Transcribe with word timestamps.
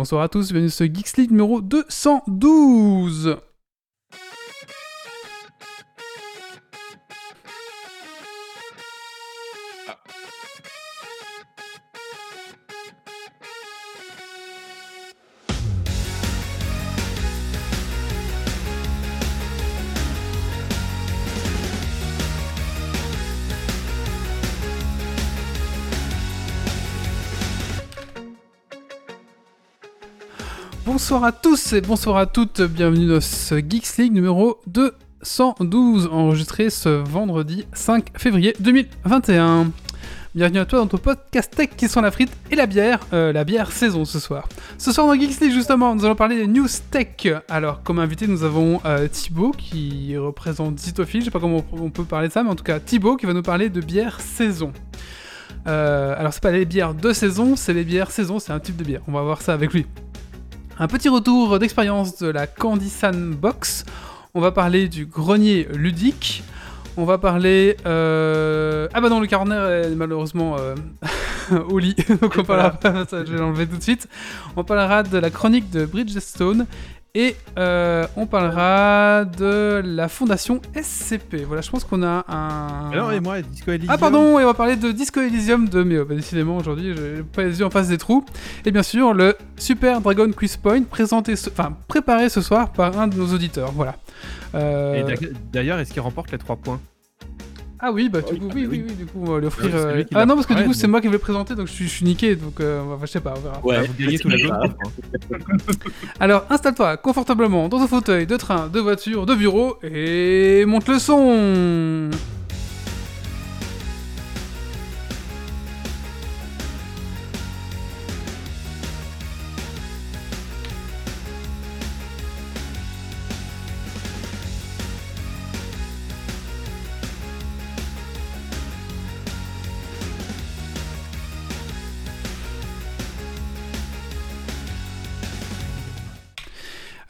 bonsoir 0.00 0.22
à 0.22 0.30
tous, 0.30 0.50
bienvenue 0.50 0.70
sur 0.70 0.86
Geeks 0.86 1.18
League 1.18 1.30
numéro 1.30 1.60
212. 1.60 3.36
Bonsoir 31.10 31.28
à 31.28 31.32
tous 31.32 31.72
et 31.72 31.80
bonsoir 31.80 32.16
à 32.18 32.26
toutes, 32.26 32.62
bienvenue 32.62 33.08
dans 33.08 33.20
ce 33.20 33.56
Geeks 33.56 33.96
League 33.98 34.12
numéro 34.12 34.60
212, 34.68 36.08
enregistré 36.12 36.70
ce 36.70 36.88
vendredi 36.88 37.66
5 37.72 38.16
février 38.16 38.54
2021. 38.60 39.72
Bienvenue 40.36 40.60
à 40.60 40.66
toi 40.66 40.78
dans 40.78 40.86
ton 40.86 40.98
podcast 40.98 41.52
tech 41.52 41.70
qui 41.76 41.88
sont 41.88 42.00
la 42.00 42.12
frite 42.12 42.30
et 42.52 42.54
la 42.54 42.66
bière, 42.66 43.00
euh, 43.12 43.32
la 43.32 43.42
bière 43.42 43.72
saison 43.72 44.04
ce 44.04 44.20
soir. 44.20 44.48
Ce 44.78 44.92
soir 44.92 45.08
dans 45.08 45.14
Geeks 45.14 45.40
League 45.40 45.52
justement, 45.52 45.96
nous 45.96 46.04
allons 46.04 46.14
parler 46.14 46.36
des 46.36 46.46
news 46.46 46.68
tech. 46.92 47.26
Alors 47.48 47.82
comme 47.82 47.98
invité 47.98 48.28
nous 48.28 48.44
avons 48.44 48.80
euh, 48.84 49.08
Thibaut 49.08 49.50
qui 49.50 50.16
représente 50.16 50.78
Zitophile, 50.78 51.22
je 51.22 51.24
sais 51.24 51.32
pas 51.32 51.40
comment 51.40 51.64
on 51.72 51.90
peut 51.90 52.04
parler 52.04 52.28
de 52.28 52.32
ça, 52.32 52.44
mais 52.44 52.50
en 52.50 52.54
tout 52.54 52.62
cas 52.62 52.78
Thibaut 52.78 53.16
qui 53.16 53.26
va 53.26 53.32
nous 53.32 53.42
parler 53.42 53.68
de 53.68 53.80
bière 53.80 54.20
saison. 54.20 54.72
Euh, 55.66 56.14
alors 56.16 56.32
c'est 56.32 56.42
pas 56.42 56.52
les 56.52 56.66
bières 56.66 56.94
de 56.94 57.12
saison, 57.12 57.56
c'est 57.56 57.74
les 57.74 57.82
bières 57.82 58.12
saison, 58.12 58.38
c'est 58.38 58.52
un 58.52 58.60
type 58.60 58.76
de 58.76 58.84
bière. 58.84 59.00
On 59.08 59.12
va 59.12 59.22
voir 59.22 59.42
ça 59.42 59.54
avec 59.54 59.72
lui. 59.72 59.86
Un 60.78 60.86
petit 60.88 61.08
retour 61.08 61.58
d'expérience 61.58 62.18
de 62.18 62.28
la 62.28 62.46
Candy 62.46 62.92
Box. 63.12 63.84
On 64.34 64.40
va 64.40 64.52
parler 64.52 64.88
du 64.88 65.06
grenier 65.06 65.66
ludique. 65.72 66.42
On 66.96 67.04
va 67.04 67.18
parler. 67.18 67.76
Euh, 67.86 68.88
ah 68.92 69.00
bah 69.00 69.08
non, 69.08 69.20
le 69.20 69.26
corner 69.26 69.68
est 69.70 69.94
malheureusement 69.94 70.56
euh, 70.58 70.74
au 71.68 71.78
lit, 71.78 71.94
donc 72.20 72.34
on 72.38 72.44
parlera 72.44 72.70
pas. 72.70 73.06
Ça, 73.06 73.24
je 73.24 73.32
vais 73.32 73.38
l'enlever 73.38 73.66
tout 73.66 73.76
de 73.76 73.82
suite. 73.82 74.08
On 74.56 74.64
parlera 74.64 75.02
de 75.02 75.18
la 75.18 75.30
chronique 75.30 75.70
de 75.70 75.84
Bridgestone 75.84 76.66
et 77.14 77.34
euh, 77.58 78.06
on 78.16 78.26
parlera 78.26 79.24
de 79.24 79.82
la 79.84 80.08
fondation 80.08 80.60
SCP. 80.80 81.44
Voilà, 81.44 81.60
je 81.60 81.70
pense 81.70 81.82
qu'on 81.82 82.04
a 82.04 82.24
un. 82.28 82.90
Alors, 82.92 83.12
et 83.12 83.18
moi, 83.18 83.42
Disco 83.42 83.72
Elysium. 83.72 83.92
Ah, 83.92 83.98
pardon, 83.98 84.38
et 84.38 84.44
on 84.44 84.46
va 84.46 84.54
parler 84.54 84.76
de 84.76 84.92
Disco 84.92 85.20
Elysium 85.20 85.68
de 85.68 85.82
Méo. 85.82 86.04
Bah, 86.04 86.14
décidément, 86.14 86.56
aujourd'hui, 86.56 86.94
j'ai 86.94 87.22
pas 87.22 87.42
les 87.42 87.58
yeux 87.58 87.66
en 87.66 87.70
face 87.70 87.88
des 87.88 87.98
trous. 87.98 88.24
Et 88.64 88.70
bien 88.70 88.84
sûr, 88.84 89.12
le 89.12 89.36
Super 89.56 90.00
Dragon 90.00 90.30
Quiz 90.30 90.56
Point, 90.56 90.82
présenté 90.82 91.34
enfin, 91.34 91.76
préparé 91.88 92.28
ce 92.28 92.40
soir 92.40 92.70
par 92.72 92.96
un 92.98 93.08
de 93.08 93.16
nos 93.16 93.34
auditeurs. 93.34 93.72
Voilà. 93.72 93.96
Euh... 94.54 95.08
Et 95.08 95.32
d'ailleurs, 95.52 95.80
est-ce 95.80 95.92
qu'il 95.92 96.02
remporte 96.02 96.30
les 96.30 96.38
3 96.38 96.56
points? 96.56 96.80
Ah 97.82 97.92
oui, 97.92 98.08
bah 98.08 98.20
du 98.20 98.38
coup, 98.38 98.48
oui, 98.54 98.66
oui, 98.68 98.84
oui, 98.86 98.94
du 98.94 99.06
coup, 99.06 99.20
on 99.22 99.32
va 99.32 99.40
l'offrir. 99.40 99.70
Euh... 99.74 100.04
Ah 100.14 100.26
non, 100.26 100.34
parce 100.34 100.46
que 100.46 100.54
du 100.54 100.64
coup, 100.64 100.74
c'est 100.74 100.86
moi 100.86 101.00
qui 101.00 101.06
vais 101.06 101.14
le 101.14 101.18
présenter, 101.18 101.54
donc 101.54 101.66
je 101.66 101.72
suis, 101.72 101.84
je 101.86 101.90
suis 101.90 102.04
niqué, 102.04 102.36
donc 102.36 102.60
euh, 102.60 102.82
je 103.00 103.06
sais 103.06 103.20
pas, 103.20 103.34
on 103.36 103.40
verra. 103.40 103.64
Ouais, 103.64 103.86
vous 103.86 103.94
gagnez 103.98 104.18
tous 104.18 104.28
les 104.28 104.42
deux. 104.42 104.50
Alors, 106.20 106.44
installe-toi 106.50 106.98
confortablement 106.98 107.68
dans 107.68 107.78
ton 107.78 107.86
fauteuil 107.86 108.26
de 108.26 108.36
train, 108.36 108.68
de 108.68 108.80
voiture, 108.80 109.24
de 109.24 109.34
bureau 109.34 109.78
et 109.82 110.64
monte 110.66 110.88
le 110.88 110.98
son. 110.98 112.10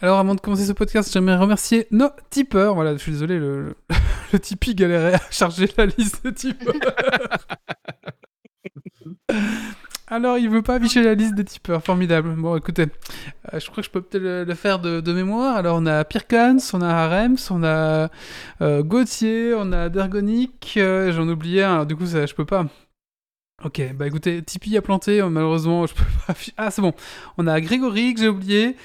Alors, 0.02 0.18
avant 0.18 0.34
de 0.34 0.40
commencer 0.40 0.64
ce 0.64 0.72
podcast, 0.72 1.12
j'aimerais 1.12 1.36
remercier 1.36 1.86
nos 1.90 2.08
tipeurs. 2.30 2.74
Voilà, 2.74 2.94
je 2.94 2.98
suis 2.98 3.12
désolé, 3.12 3.38
le, 3.38 3.76
le, 4.32 4.38
Tipeee 4.40 4.74
galérait 4.74 5.14
à 5.14 5.20
charger 5.30 5.68
la 5.76 5.84
liste 5.86 6.24
de 6.24 6.30
tipeurs. 6.30 6.74
Alors, 10.06 10.38
il 10.38 10.48
veut 10.48 10.62
pas 10.62 10.76
afficher 10.76 11.02
la 11.02 11.12
liste 11.12 11.34
des 11.34 11.44
tipeurs. 11.44 11.84
Formidable. 11.84 12.34
Bon, 12.34 12.56
écoutez, 12.56 12.86
euh, 13.52 13.60
je 13.60 13.66
crois 13.66 13.82
que 13.82 13.86
je 13.86 13.90
peux 13.90 14.00
peut-être 14.00 14.48
le, 14.48 14.54
faire 14.54 14.78
de, 14.78 15.12
mémoire. 15.12 15.56
Alors, 15.56 15.76
on 15.78 15.84
a 15.84 16.02
Pirkans, 16.04 16.56
on 16.72 16.80
a 16.80 16.88
Harems, 16.88 17.36
on 17.50 17.62
a 17.62 18.08
euh, 18.62 18.82
Gauthier, 18.82 19.52
on 19.54 19.70
a 19.70 19.90
Dergonic. 19.90 20.74
Euh, 20.78 21.12
j'en 21.12 21.28
oubliais 21.28 21.62
un, 21.62 21.84
du 21.84 21.94
coup, 21.94 22.06
je 22.06 22.34
peux 22.34 22.46
pas. 22.46 22.66
Ok, 23.62 23.82
bah 23.94 24.06
écoutez, 24.06 24.42
Tipeee 24.42 24.78
a 24.78 24.82
planté, 24.82 25.22
malheureusement, 25.22 25.86
je 25.86 25.92
peux 25.92 26.04
pas 26.04 26.32
afficher. 26.32 26.54
Ah, 26.56 26.70
c'est 26.70 26.80
bon. 26.80 26.94
On 27.36 27.46
a 27.46 27.60
Grégory, 27.60 28.14
que 28.14 28.20
j'ai 28.20 28.28
oublié. 28.28 28.76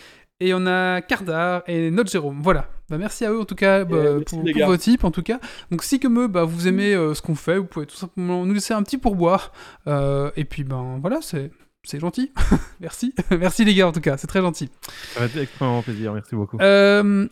Et 0.41 0.53
on 0.53 0.65
a 0.67 1.01
Cardar 1.01 1.63
et 1.67 1.91
notre 1.91 2.11
Jérôme. 2.11 2.41
Voilà. 2.41 2.67
Bah, 2.89 2.97
merci 2.97 3.25
à 3.25 3.31
eux 3.31 3.39
en 3.39 3.45
tout 3.45 3.55
cas 3.55 3.83
bah, 3.83 4.19
pour, 4.25 4.43
vos 4.43 4.77
tips 4.77 5.03
en 5.03 5.11
tout 5.11 5.23
cas. 5.23 5.39
Donc 5.71 5.81
si 5.81 5.99
comme 5.99 6.19
eux 6.19 6.27
bah, 6.27 6.43
vous 6.43 6.67
aimez 6.67 6.93
euh, 6.93 7.13
ce 7.13 7.21
qu'on 7.21 7.35
fait, 7.35 7.57
vous 7.57 7.65
pouvez 7.65 7.85
tout 7.85 7.95
simplement 7.95 8.45
nous 8.45 8.53
laisser 8.53 8.73
un 8.73 8.83
petit 8.83 8.97
pourboire. 8.97 9.53
Euh, 9.87 10.31
et 10.35 10.43
puis 10.43 10.63
ben 10.63 10.99
voilà, 11.01 11.19
c'est 11.21 11.51
c'est 11.83 11.99
gentil. 11.99 12.31
merci. 12.81 13.15
merci 13.31 13.63
les 13.63 13.73
gars 13.73 13.87
en 13.87 13.91
tout 13.93 14.01
cas, 14.01 14.17
c'est 14.17 14.27
très 14.27 14.41
gentil. 14.41 14.69
Ça 15.13 15.21
va 15.21 15.25
être 15.27 15.37
extrêmement 15.37 15.81
plaisir, 15.81 16.13
merci 16.13 16.35
beaucoup. 16.35 16.57
Euh, 16.59 17.27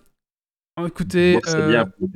écoutez, 0.88 1.40
c'est 1.44 1.68
bien 1.68 1.86
pour 1.86 2.10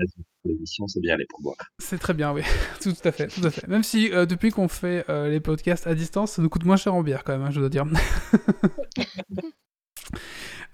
l'émission, 0.46 0.88
c'est 0.88 1.02
bien 1.02 1.18
les 1.18 1.25
pourboires. 1.25 1.58
C'est 1.80 2.00
très 2.00 2.14
bien, 2.14 2.31
oui, 2.31 2.44
tout, 2.81 2.94
à 3.04 3.12
fait, 3.12 3.28
tout 3.28 3.46
à 3.46 3.52
fait. 3.52 3.68
Même 3.68 3.84
si 3.84 4.09
depuis 4.09 4.52
qu'on 4.52 4.69
fait 4.69 5.06
les 5.09 5.42
podcasts 5.42 5.86
à 5.86 5.94
distance, 5.94 6.31
ça 6.31 6.42
nous 6.42 6.50
coûte 6.50 6.64
moins 6.64 6.78
cher 6.78 6.96
en 6.96 7.04
bière 7.04 7.25
quand 7.25 7.34
même, 7.34 7.46
hein, 7.46 7.52
je 7.52 7.59
dois 7.59 7.69
dire. 7.69 7.86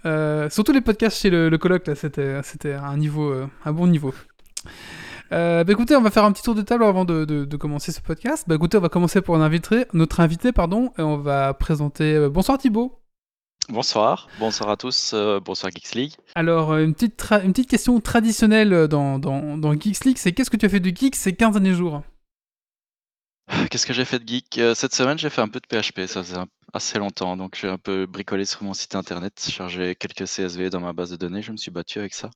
Euh, 0.05 0.49
surtout 0.49 0.71
les 0.71 0.81
podcasts 0.81 1.17
chez 1.17 1.29
le, 1.29 1.55
colloque, 1.57 1.87
là, 1.87 1.95
c'était, 1.95 2.41
c'était 2.43 2.73
un 2.73 2.97
niveau, 2.97 3.29
euh, 3.29 3.47
un 3.65 3.71
bon 3.71 3.87
niveau. 3.87 4.13
Euh, 5.31 5.63
bah 5.63 5.73
écoutez, 5.73 5.95
on 5.95 6.01
va 6.01 6.11
faire 6.11 6.25
un 6.25 6.31
petit 6.31 6.43
tour 6.43 6.55
de 6.55 6.61
table 6.61 6.83
avant 6.83 7.05
de, 7.05 7.25
de, 7.25 7.57
commencer 7.57 7.91
ce 7.91 8.01
podcast. 8.01 8.45
Bah 8.47 8.55
écoutez, 8.55 8.77
on 8.77 8.81
va 8.81 8.89
commencer 8.89 9.21
pour 9.21 9.35
invité, 9.37 9.85
notre 9.93 10.19
invité, 10.19 10.51
pardon, 10.51 10.91
et 10.97 11.01
on 11.01 11.17
va 11.17 11.53
présenter. 11.53 12.27
bonsoir 12.29 12.57
Thibaut. 12.57 12.99
Bonsoir, 13.69 14.27
bonsoir 14.39 14.69
à 14.69 14.77
tous, 14.77 15.15
bonsoir 15.45 15.71
Geeks 15.71 15.95
League. 15.95 16.13
Alors, 16.35 16.75
une 16.77 16.93
petite, 16.93 17.23
une 17.43 17.53
petite 17.53 17.69
question 17.69 17.99
traditionnelle 18.01 18.87
dans, 18.89 19.19
dans, 19.19 19.57
dans 19.57 19.73
Geeks 19.73 20.03
League, 20.03 20.17
c'est 20.17 20.33
qu'est-ce 20.33 20.49
que 20.49 20.57
tu 20.57 20.65
as 20.65 20.69
fait 20.69 20.81
de 20.81 20.95
geek 20.95 21.15
ces 21.15 21.33
15 21.33 21.53
derniers 21.53 21.73
jours? 21.73 22.03
Qu'est-ce 23.69 23.85
que 23.85 23.93
j'ai 23.93 24.05
fait 24.05 24.19
de 24.19 24.27
geek? 24.27 24.59
Cette 24.75 24.95
semaine, 24.95 25.17
j'ai 25.17 25.29
fait 25.29 25.41
un 25.41 25.47
peu 25.47 25.59
de 25.59 25.67
PHP, 25.67 26.07
ça 26.07 26.23
faisait 26.23 26.37
un 26.37 26.47
assez 26.73 26.99
longtemps. 26.99 27.37
Donc, 27.37 27.55
j'ai 27.59 27.69
un 27.69 27.77
peu 27.77 28.05
bricolé 28.05 28.45
sur 28.45 28.63
mon 28.63 28.73
site 28.73 28.95
internet, 28.95 29.47
chargé 29.49 29.95
quelques 29.95 30.27
CSV 30.27 30.69
dans 30.69 30.79
ma 30.79 30.91
base 30.91 31.11
de 31.11 31.15
données. 31.15 31.41
Je 31.41 31.51
me 31.51 31.57
suis 31.57 31.71
battu 31.71 31.99
avec 31.99 32.13
ça. 32.13 32.31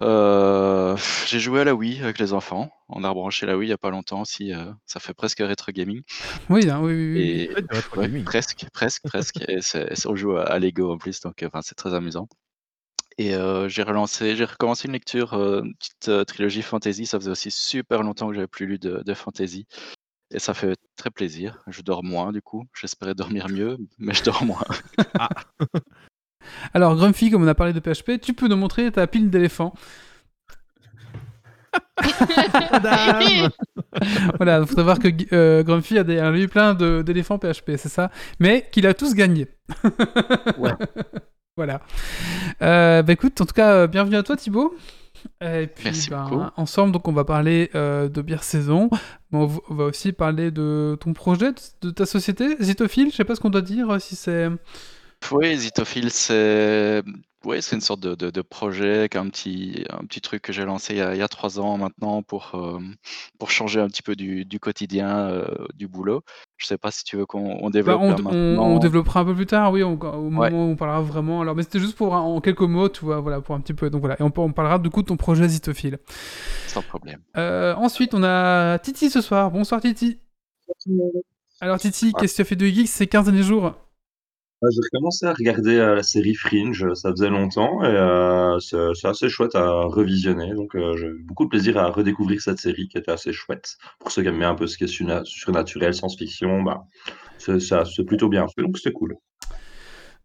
Euh, 0.00 0.96
j'ai 1.26 1.40
joué 1.40 1.60
à 1.60 1.64
la 1.64 1.74
Wii 1.74 2.02
avec 2.02 2.18
les 2.18 2.32
enfants. 2.32 2.70
On 2.88 3.02
a 3.02 3.08
rebranché 3.08 3.46
la 3.46 3.56
Wii 3.56 3.66
il 3.66 3.70
n'y 3.70 3.74
a 3.74 3.78
pas 3.78 3.90
longtemps 3.90 4.20
aussi. 4.20 4.52
Euh, 4.52 4.72
ça 4.86 5.00
fait 5.00 5.14
presque 5.14 5.38
rétro 5.40 5.72
gaming. 5.72 6.02
Oui, 6.50 6.68
hein, 6.70 6.80
oui, 6.82 6.92
oui. 6.92 7.20
Et, 7.20 8.22
presque, 8.22 8.66
presque, 8.72 9.02
presque. 9.08 9.40
Et 9.48 9.58
on 10.06 10.14
joue 10.14 10.36
à, 10.36 10.58
Lego 10.58 10.92
en 10.92 10.98
plus, 10.98 11.20
donc 11.20 11.44
enfin, 11.44 11.62
c'est 11.62 11.74
très 11.74 11.94
amusant. 11.94 12.28
Et 13.18 13.34
euh, 13.34 13.68
j'ai 13.68 13.82
relancé, 13.82 14.36
j'ai 14.36 14.44
recommencé 14.44 14.86
une 14.86 14.92
lecture, 14.92 15.34
une 15.34 15.74
petite 15.74 16.26
trilogie 16.26 16.62
fantasy. 16.62 17.04
Ça 17.04 17.18
faisait 17.18 17.30
aussi 17.30 17.50
super 17.50 18.02
longtemps 18.02 18.28
que 18.28 18.34
j'avais 18.34 18.46
plus 18.46 18.66
lu 18.66 18.78
de, 18.78 19.02
de 19.04 19.14
fantasy. 19.14 19.66
Et 20.30 20.38
ça 20.38 20.54
fait 20.54 20.76
très 20.96 21.10
plaisir. 21.10 21.58
Je 21.66 21.82
dors 21.82 22.04
moins 22.04 22.32
du 22.32 22.42
coup. 22.42 22.64
J'espérais 22.78 23.14
dormir 23.14 23.48
mieux, 23.48 23.78
mais 23.98 24.14
je 24.14 24.22
dors 24.22 24.44
moins. 24.44 24.62
ah. 25.18 25.28
Alors, 26.74 26.94
Grumpy, 26.96 27.30
comme 27.30 27.42
on 27.42 27.48
a 27.48 27.54
parlé 27.54 27.72
de 27.72 27.80
PHP, 27.80 28.20
tu 28.20 28.34
peux 28.34 28.48
nous 28.48 28.56
montrer 28.56 28.92
ta 28.92 29.06
pile 29.06 29.30
d'éléphants. 29.30 29.72
voilà, 34.36 34.60
il 34.60 34.66
faut 34.66 34.74
savoir 34.74 34.98
que 34.98 35.08
euh, 35.34 35.62
Grumpy 35.62 35.98
a, 35.98 36.04
des, 36.04 36.18
a, 36.18 36.30
eu 36.36 36.48
plein 36.48 36.74
d'éléphants 36.74 37.38
PHP, 37.38 37.76
c'est 37.76 37.88
ça, 37.88 38.10
mais 38.38 38.68
qu'il 38.70 38.86
a 38.86 38.92
tous 38.94 39.14
gagné. 39.14 39.48
ouais. 40.58 40.72
Voilà. 41.58 41.80
Euh, 42.62 43.02
bah 43.02 43.14
écoute, 43.14 43.40
en 43.40 43.44
tout 43.44 43.52
cas, 43.52 43.72
euh, 43.72 43.86
bienvenue 43.88 44.14
à 44.14 44.22
toi 44.22 44.36
Thibaut. 44.36 44.76
Et 45.40 45.66
puis, 45.66 45.86
Merci 45.86 46.08
ben, 46.08 46.52
ensemble, 46.54 46.92
donc 46.92 47.08
on 47.08 47.12
va 47.12 47.24
parler 47.24 47.68
euh, 47.74 48.08
de 48.08 48.22
bière 48.22 48.44
saison. 48.44 48.90
on 49.32 49.46
va 49.46 49.84
aussi 49.86 50.12
parler 50.12 50.52
de 50.52 50.96
ton 51.00 51.14
projet, 51.14 51.50
de 51.82 51.90
ta 51.90 52.06
société, 52.06 52.56
Zitophile. 52.60 53.10
Je 53.10 53.16
sais 53.16 53.24
pas 53.24 53.34
ce 53.34 53.40
qu'on 53.40 53.50
doit 53.50 53.60
dire, 53.60 54.00
si 54.00 54.14
c'est 54.14 54.46
Oui, 55.32 55.56
Zitophile, 55.58 56.10
c'est 56.10 57.02
ouais, 57.44 57.60
c'est 57.60 57.76
une 57.76 57.82
sorte 57.82 58.00
de, 58.00 58.14
de, 58.14 58.30
de 58.30 58.40
projet, 58.40 59.08
un 59.16 59.28
petit, 59.28 59.84
un 59.90 60.04
petit 60.06 60.20
truc 60.20 60.42
que 60.42 60.52
j'ai 60.52 60.64
lancé 60.64 60.94
il 60.94 60.98
y, 60.98 61.02
a, 61.02 61.14
il 61.14 61.18
y 61.18 61.22
a 61.22 61.28
trois 61.28 61.60
ans 61.60 61.76
maintenant 61.76 62.22
pour, 62.22 62.52
euh, 62.54 62.78
pour 63.38 63.50
changer 63.50 63.80
un 63.80 63.88
petit 63.88 64.02
peu 64.02 64.16
du, 64.16 64.44
du 64.44 64.58
quotidien, 64.58 65.28
euh, 65.28 65.44
du 65.74 65.86
boulot. 65.86 66.22
Je 66.56 66.66
sais 66.66 66.78
pas 66.78 66.90
si 66.90 67.04
tu 67.04 67.16
veux 67.16 67.26
qu'on 67.26 67.58
on 67.62 67.68
développe 67.70 68.00
Bah, 68.00 68.06
là 68.08 68.14
on, 68.16 68.20
on- 68.20 68.22
maintenant. 68.22 68.66
on 68.68 68.78
développera 68.78 69.20
un 69.20 69.24
peu 69.26 69.34
plus 69.34 69.46
tard, 69.46 69.70
oui, 69.72 69.82
on- 69.84 69.92
au 70.00 70.30
moment 70.30 70.40
Ouais. 70.40 70.52
où 70.52 70.56
on 70.56 70.76
parlera 70.76 71.02
vraiment. 71.02 71.42
Alors, 71.42 71.54
mais 71.54 71.62
c'était 71.62 71.80
juste 71.80 71.96
pour 71.96 72.12
en 72.14 72.40
quelques 72.40 72.60
mots, 72.62 72.88
tu 72.88 73.04
vois, 73.04 73.20
voilà, 73.20 73.40
pour 73.40 73.54
un 73.54 73.60
petit 73.60 73.74
peu. 73.74 73.90
Donc 73.90 74.00
voilà, 74.00 74.16
et 74.18 74.22
on, 74.22 74.32
on 74.36 74.52
parlera 74.52 74.78
du 74.78 74.88
coup 74.88 75.02
de 75.02 75.08
ton 75.08 75.16
projet 75.16 75.46
Zitophile. 75.48 75.98
Sans 76.68 76.82
problème. 76.82 77.20
Euh, 77.36 77.74
ensuite, 77.74 78.14
on 78.14 78.22
a 78.24 78.78
Titi 78.78 79.10
ce 79.10 79.20
soir. 79.20 79.50
Bonsoir 79.50 79.80
Titi. 79.80 80.18
Alors 81.60 81.78
Titi, 81.78 82.12
qu'est-ce 82.14 82.32
que 82.32 82.36
tu 82.36 82.42
as 82.42 82.44
fait 82.44 82.56
de 82.56 82.66
geek 82.66 82.88
ces 82.88 83.06
15 83.06 83.26
derniers 83.26 83.42
jours? 83.42 83.74
Ouais, 84.60 84.70
J'ai 84.72 84.80
recommencé 84.92 85.24
à 85.26 85.32
regarder 85.34 85.76
euh, 85.76 85.94
la 85.94 86.02
série 86.02 86.34
Fringe, 86.34 86.92
ça 86.94 87.10
faisait 87.12 87.30
longtemps 87.30 87.80
et 87.84 87.86
euh, 87.86 88.58
c'est 88.58 88.76
c'est 88.94 89.06
assez 89.06 89.28
chouette 89.28 89.54
à 89.54 89.82
revisionner. 89.84 90.52
Donc 90.54 90.74
euh, 90.74 90.96
j'ai 90.96 91.06
eu 91.06 91.22
beaucoup 91.22 91.44
de 91.44 91.48
plaisir 91.50 91.78
à 91.78 91.88
redécouvrir 91.90 92.40
cette 92.40 92.58
série 92.58 92.88
qui 92.88 92.98
était 92.98 93.12
assez 93.12 93.32
chouette. 93.32 93.76
Pour 94.00 94.10
ceux 94.10 94.22
qui 94.22 94.28
aiment 94.28 94.38
bien 94.40 94.50
un 94.50 94.54
peu 94.56 94.66
ce 94.66 94.76
qui 94.76 94.84
est 94.84 94.88
surna- 94.88 95.24
surnaturel, 95.24 95.94
science-fiction, 95.94 96.62
bah, 96.64 96.82
c'est 97.38 97.60
ça- 97.60 97.84
c'est 97.84 98.02
plutôt 98.04 98.28
bien 98.28 98.46
fait, 98.48 98.62
donc 98.62 98.76
c'était 98.78 98.92
cool. 98.92 99.14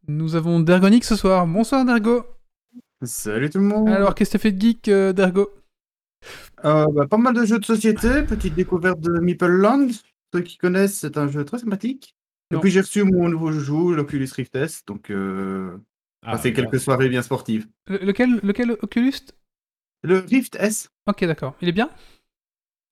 Nous 0.08 0.36
avons 0.36 0.60
Dergonic 0.60 1.04
ce 1.04 1.16
soir. 1.16 1.46
Bonsoir 1.46 1.86
Dergo. 1.86 2.24
Salut 3.04 3.52
tout 3.52 3.60
le 3.60 3.66
monde. 3.66 3.90
Alors, 3.90 4.16
qu'est-ce 4.16 4.32
que 4.32 4.38
tu 4.38 4.38
as 4.38 4.50
fait 4.50 4.52
de 4.52 4.62
geek, 4.62 4.88
euh, 4.88 5.14
Dergo 5.14 5.52
Euh, 6.66 6.88
bah, 6.92 7.06
pas 7.08 7.18
mal 7.18 7.36
de 7.36 7.46
jeux 7.46 7.60
de 7.60 7.66
société, 7.66 8.24
petite 8.24 8.56
découverte 8.56 9.00
de 9.00 9.20
Meeple 9.20 9.46
Land. 9.46 9.90
Ceux 10.34 10.42
qui 10.42 10.58
connaissent, 10.58 10.98
c'est 11.00 11.18
un 11.18 11.28
jeu 11.28 11.46
très 11.46 11.60
sympathique. 11.60 12.16
Et 12.58 12.60
puis 12.62 12.72
j'ai 12.72 12.82
reçu 12.82 13.04
mon 13.04 13.30
nouveau 13.30 13.52
joujou, 13.52 13.94
l'Oculus 13.94 14.30
Rift 14.36 14.56
S, 14.56 14.84
donc 14.86 15.10
euh, 15.10 15.78
Ah, 16.24 16.32
passé 16.32 16.52
voilà. 16.52 16.70
quelques 16.70 16.82
soirées 16.82 17.10
bien 17.10 17.22
sportives. 17.22 17.68
Le- 17.88 17.98
lequel, 18.00 18.40
lequel 18.44 18.72
Oculus? 18.82 19.14
Le 20.04 20.20
Rift 20.20 20.56
S, 20.60 20.90
Ok, 21.08 21.24
d'accord. 21.26 21.56
Il 21.62 21.70
est 21.70 21.74
bien? 21.74 21.90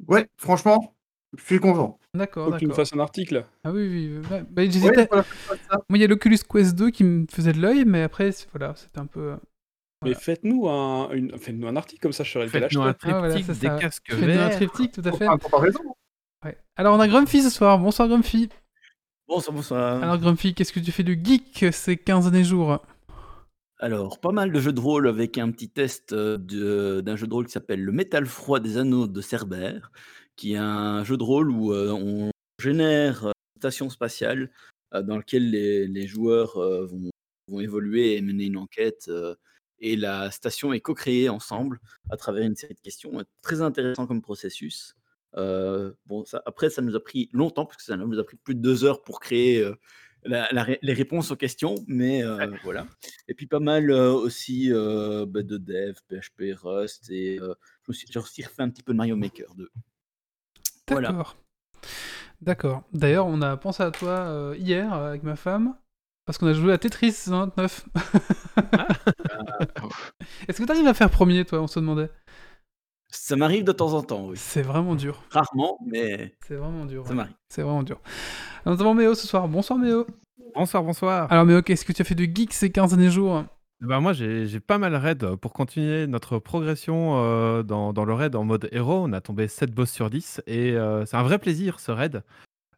Ouais, 0.07 0.27
franchement, 0.37 0.95
je 1.37 1.43
suis 1.43 1.59
content. 1.59 1.99
D'accord, 2.13 2.47
Faut 2.47 2.53
que 2.53 2.57
tu 2.59 2.67
me 2.67 2.73
fasses 2.73 2.93
un 2.93 2.99
article. 2.99 3.45
Ah 3.63 3.71
oui, 3.71 3.87
oui. 3.87 4.17
oui. 4.17 4.27
Bah, 4.29 4.41
bah, 4.49 4.61
Ouais, 4.63 5.07
voilà, 5.07 5.23
c'est. 5.23 5.77
Moi, 5.89 5.97
il 5.97 6.01
y 6.01 6.03
a 6.03 6.07
l'Oculus 6.07 6.39
Quest 6.49 6.75
2 6.75 6.89
qui 6.89 7.03
me 7.03 7.25
faisait 7.29 7.53
de 7.53 7.61
l'œil, 7.61 7.85
mais 7.85 8.01
après, 8.03 8.31
c'est- 8.31 8.49
voilà, 8.51 8.73
c'était 8.75 8.99
un 8.99 9.05
peu. 9.05 9.35
Mais 10.03 10.13
faites-nous 10.15 10.67
un, 10.67 11.11
une- 11.11 11.37
faites-nous 11.37 11.67
un 11.67 11.75
article 11.75 12.01
comme 12.01 12.11
ça, 12.11 12.23
je 12.23 12.39
lequel 12.39 12.63
Faites-nous 12.63 12.81
un. 12.81 12.95
Ah, 13.03 13.19
voilà, 13.19 13.27
triptyque, 13.29 13.45
c'est 13.53 13.59
des 13.59 13.67
ça. 13.67 13.77
casques 13.79 14.11
Faites-nous 14.11 14.39
un 14.41 14.49
triptyque, 14.49 14.91
tout 14.93 15.01
à 15.05 15.11
fait. 15.11 15.27
comparaison. 15.27 15.95
Ouais. 16.43 16.57
Alors, 16.75 16.97
on 16.97 16.99
a 16.99 17.07
Grumpy 17.07 17.43
ce 17.43 17.49
soir. 17.51 17.77
Bonsoir 17.77 18.07
Grumpy. 18.07 18.49
Bonsoir, 19.31 19.55
bonsoir. 19.55 20.03
Alors, 20.03 20.17
Grumpy, 20.17 20.53
qu'est-ce 20.53 20.73
que 20.73 20.81
tu 20.81 20.91
fais 20.91 21.03
de 21.03 21.13
geek 21.13 21.67
ces 21.71 21.95
15 21.95 22.29
derniers 22.29 22.43
jours? 22.43 22.85
Alors, 23.79 24.19
pas 24.19 24.33
mal 24.33 24.51
de 24.51 24.59
jeux 24.59 24.73
de 24.73 24.79
rôle 24.81 25.07
avec 25.07 25.37
un 25.37 25.51
petit 25.51 25.69
test 25.69 26.11
euh, 26.11 27.01
d'un 27.01 27.15
jeu 27.15 27.27
de 27.27 27.33
rôle 27.33 27.45
qui 27.45 27.53
s'appelle 27.53 27.81
Le 27.81 27.93
Métal 27.93 28.25
Froid 28.25 28.59
des 28.59 28.77
Anneaux 28.77 29.07
de 29.07 29.21
Cerbère, 29.21 29.93
qui 30.35 30.55
est 30.55 30.57
un 30.57 31.05
jeu 31.05 31.15
de 31.15 31.23
rôle 31.23 31.49
où 31.49 31.71
euh, 31.71 31.93
on 31.93 32.29
génère 32.59 33.27
euh, 33.27 33.31
une 33.55 33.61
station 33.61 33.89
spatiale 33.89 34.51
euh, 34.93 35.01
dans 35.01 35.15
laquelle 35.15 35.49
les, 35.49 35.87
les 35.87 36.07
joueurs 36.07 36.57
euh, 36.57 36.85
vont, 36.85 37.09
vont 37.47 37.61
évoluer 37.61 38.17
et 38.17 38.21
mener 38.21 38.47
une 38.47 38.57
enquête. 38.57 39.09
et 39.79 39.95
la 39.95 40.29
station 40.31 40.73
est 40.73 40.81
co-créée 40.81 41.29
ensemble 41.29 41.79
à 42.09 42.17
travers 42.17 42.43
une 42.43 42.57
série 42.57 42.75
de 42.75 42.81
questions. 42.81 43.13
Très 43.41 43.61
intéressant 43.61 44.07
comme 44.07 44.21
processus. 44.21 44.97
Euh, 45.37 45.93
bon, 46.05 46.25
ça, 46.25 46.41
après, 46.45 46.69
ça 46.69 46.81
nous 46.81 46.95
a 46.95 46.99
pris 47.03 47.29
longtemps, 47.33 47.65
parce 47.65 47.77
que 47.77 47.83
ça 47.83 47.95
nous 47.97 48.19
a 48.19 48.23
pris 48.23 48.37
plus 48.37 48.55
de 48.55 48.61
deux 48.61 48.83
heures 48.83 49.01
pour 49.03 49.19
créer 49.19 49.59
euh, 49.61 49.75
la- 50.23 50.47
la 50.51 50.63
ré- 50.63 50.79
les 50.81 50.93
réponses 50.93 51.31
aux 51.31 51.35
questions, 51.35 51.75
mais 51.87 52.23
euh, 52.23 52.51
voilà. 52.63 52.85
Et 53.27 53.33
puis 53.33 53.47
pas 53.47 53.59
mal 53.59 53.91
aussi 53.91 54.69
bah, 54.71 55.41
de 55.43 55.57
dev, 55.57 55.95
PHP, 56.09 56.53
Rust, 56.61 57.09
et 57.09 57.39
j'ai 57.89 58.19
aussi 58.19 58.43
refait 58.43 58.61
un 58.63 58.69
petit 58.69 58.83
peu 58.83 58.91
de 58.93 58.97
Mario 58.97 59.15
Maker 59.15 59.55
2. 59.55 59.69
Voilà. 60.89 61.09
D'accord. 61.09 61.37
D'accord. 62.41 62.83
D'ailleurs, 62.91 63.27
on 63.27 63.41
a 63.41 63.55
pensé 63.57 63.83
à 63.83 63.91
toi 63.91 64.53
hier 64.57 64.91
avec 64.93 65.23
ma 65.23 65.35
femme. 65.35 65.75
Parce 66.25 66.37
qu'on 66.37 66.47
a 66.47 66.53
joué 66.53 66.71
à 66.71 66.77
Tetris 66.77 67.15
29. 67.27 67.85
Est-ce 70.47 70.59
que 70.59 70.65
tu 70.65 70.71
arrives 70.71 70.87
à 70.87 70.93
faire 70.93 71.09
premier, 71.09 71.43
toi? 71.45 71.61
On 71.61 71.67
se 71.67 71.79
demandait. 71.79 72.09
Ça 73.13 73.35
m'arrive 73.35 73.63
de 73.65 73.71
temps 73.73 73.93
en 73.93 74.01
temps, 74.01 74.27
oui. 74.27 74.35
C'est 74.37 74.61
vraiment 74.61 74.95
dur. 74.95 75.21
Rarement, 75.31 75.77
mais 75.85 76.33
C'est 76.47 76.55
vraiment 76.55 76.85
dur. 76.85 77.03
ça 77.03 77.09
ouais. 77.09 77.15
m'arrive. 77.17 77.33
C'est 77.49 77.61
vraiment 77.61 77.83
dur. 77.83 77.99
Alors, 78.65 78.77
nous 78.77 78.81
avons 78.83 78.93
Méo 78.93 79.13
ce 79.15 79.27
soir. 79.27 79.47
Bonsoir 79.47 79.77
Méo. 79.77 80.07
Bonsoir, 80.55 80.83
bonsoir. 80.83 81.31
Alors 81.31 81.45
Méo, 81.45 81.61
qu'est-ce 81.61 81.83
que 81.85 81.91
tu 81.93 82.01
as 82.01 82.05
fait 82.05 82.15
de 82.15 82.23
geek 82.23 82.53
ces 82.53 82.71
15 82.71 82.91
derniers 82.95 83.11
jours? 83.11 83.43
Bah, 83.81 83.99
moi, 83.99 84.13
j'ai 84.13 84.45
j'ai 84.47 84.59
pas 84.59 84.77
mal 84.77 84.95
raid 84.95 85.35
pour 85.35 85.53
continuer 85.53 86.07
notre 86.07 86.39
progression 86.39 87.15
euh, 87.17 87.63
dans, 87.63 87.93
dans 87.93 88.05
le 88.05 88.13
raid 88.13 88.35
en 88.35 88.43
mode 88.43 88.69
héros. 88.71 89.03
On 89.05 89.11
a 89.13 89.21
tombé 89.21 89.47
7 89.47 89.71
boss 89.73 89.89
sur 89.91 90.09
10 90.09 90.41
et 90.47 90.71
euh, 90.73 91.05
c'est 91.05 91.17
un 91.17 91.23
vrai 91.23 91.39
plaisir 91.39 91.79
ce 91.79 91.91
raid. 91.91 92.21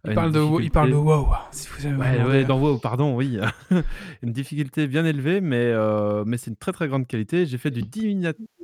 il 0.08 0.16
parle, 0.16 0.32
de, 0.32 0.40
il 0.40 0.46
difficulté- 0.46 0.70
parle 0.72 0.90
de 0.92 0.96
WoW. 0.96 1.28
Si 1.52 1.68
vous 1.68 1.86
avez 1.86 1.96
Ouais, 1.96 2.14
demandé. 2.18 2.30
ouais, 2.32 2.46
dans 2.46 2.60
WoW, 2.60 2.78
pardon, 2.80 3.16
oui. 3.16 3.38
une 4.24 4.32
difficulté 4.32 4.88
bien 4.88 5.06
élevée, 5.06 5.42
mais, 5.42 5.58
euh, 5.74 6.24
mais 6.26 6.38
c'est 6.38 6.50
une 6.52 6.58
très 6.58 6.72
très 6.72 6.88
grande 6.88 7.06
qualité. 7.06 7.46
J'ai 7.46 7.58
fait 7.58 7.72
du 7.72 7.84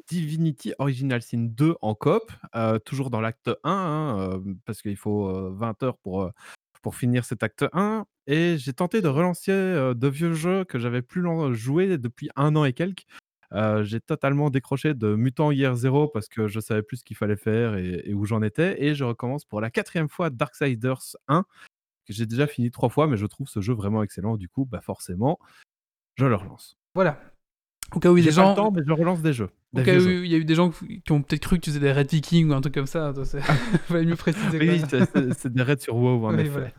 Divinity 0.09 0.73
Original 0.79 1.21
Sin 1.21 1.45
2 1.51 1.75
en 1.81 1.93
coop, 1.93 2.31
euh, 2.55 2.79
toujours 2.79 3.09
dans 3.11 3.21
l'acte 3.21 3.49
1, 3.63 3.71
hein, 3.71 4.19
euh, 4.19 4.53
parce 4.65 4.81
qu'il 4.81 4.97
faut 4.97 5.29
euh, 5.29 5.51
20 5.53 5.83
heures 5.83 5.97
pour, 5.99 6.23
euh, 6.23 6.31
pour 6.81 6.95
finir 6.95 7.25
cet 7.25 7.43
acte 7.43 7.65
1. 7.73 8.05
Et 8.27 8.57
j'ai 8.57 8.73
tenté 8.73 9.01
de 9.01 9.07
relancer 9.07 9.51
euh, 9.51 9.93
de 9.93 10.07
vieux 10.07 10.33
jeux 10.33 10.63
que 10.65 10.79
j'avais 10.79 11.01
plus 11.03 11.23
joué 11.53 11.97
depuis 11.97 12.29
un 12.35 12.55
an 12.55 12.65
et 12.65 12.73
quelques. 12.73 13.05
Euh, 13.53 13.83
j'ai 13.83 13.99
totalement 13.99 14.49
décroché 14.49 14.93
de 14.93 15.15
Mutant 15.15 15.51
Year 15.51 15.75
Zero 15.75 16.07
parce 16.07 16.27
que 16.27 16.47
je 16.47 16.59
savais 16.59 16.83
plus 16.83 16.97
ce 16.97 17.03
qu'il 17.03 17.17
fallait 17.17 17.35
faire 17.37 17.75
et, 17.75 18.01
et 18.05 18.13
où 18.13 18.25
j'en 18.25 18.41
étais. 18.41 18.83
Et 18.83 18.95
je 18.95 19.03
recommence 19.03 19.45
pour 19.45 19.61
la 19.61 19.69
quatrième 19.69 20.09
fois 20.09 20.29
Darksiders 20.29 21.15
1 21.27 21.45
que 22.05 22.13
j'ai 22.13 22.25
déjà 22.25 22.47
fini 22.47 22.71
trois 22.71 22.89
fois, 22.89 23.07
mais 23.07 23.17
je 23.17 23.27
trouve 23.27 23.47
ce 23.47 23.61
jeu 23.61 23.73
vraiment 23.73 24.01
excellent. 24.01 24.37
Du 24.37 24.49
coup, 24.49 24.65
bah 24.65 24.81
forcément, 24.81 25.39
je 26.15 26.25
le 26.25 26.35
relance. 26.35 26.77
Voilà. 26.95 27.19
Au 27.95 27.99
cas 27.99 28.11
où 28.11 28.17
il 28.17 28.23
y 28.23 28.27
a 28.27 28.29
des 28.31 28.35
pas 28.35 28.41
gens. 28.43 28.49
le 28.51 28.55
temps, 28.55 28.71
mais 28.71 28.81
je 28.85 28.91
relance 28.91 29.21
des 29.21 29.33
jeux. 29.33 29.49
Au 29.73 29.77
Des 29.79 29.83
cas 29.83 29.95
où 29.97 30.07
il 30.09 30.27
y 30.31 30.35
a 30.35 30.37
eu 30.37 30.45
des 30.45 30.55
gens 30.55 30.69
qui 30.71 31.11
ont 31.11 31.21
peut-être 31.21 31.41
cru 31.41 31.57
que 31.57 31.61
tu 31.65 31.69
faisais 31.71 31.79
des 31.79 31.91
Red 31.91 32.09
Vikings 32.11 32.49
ou 32.49 32.53
un 32.53 32.61
truc 32.61 32.73
comme 32.75 32.85
ça. 32.87 33.11
toi, 33.13 33.25
c'est- 33.25 33.39
Fallait 33.87 34.05
mieux 34.05 34.15
préciser. 34.15 34.59
Oui, 34.59 34.81
c'est- 35.37 35.47
des 35.53 35.63
raids 35.63 35.77
sur 35.79 35.95
WoW, 35.95 36.25
en 36.27 36.33
Oui, 36.35 36.41
effet. 36.41 36.49
voilà. 36.49 36.69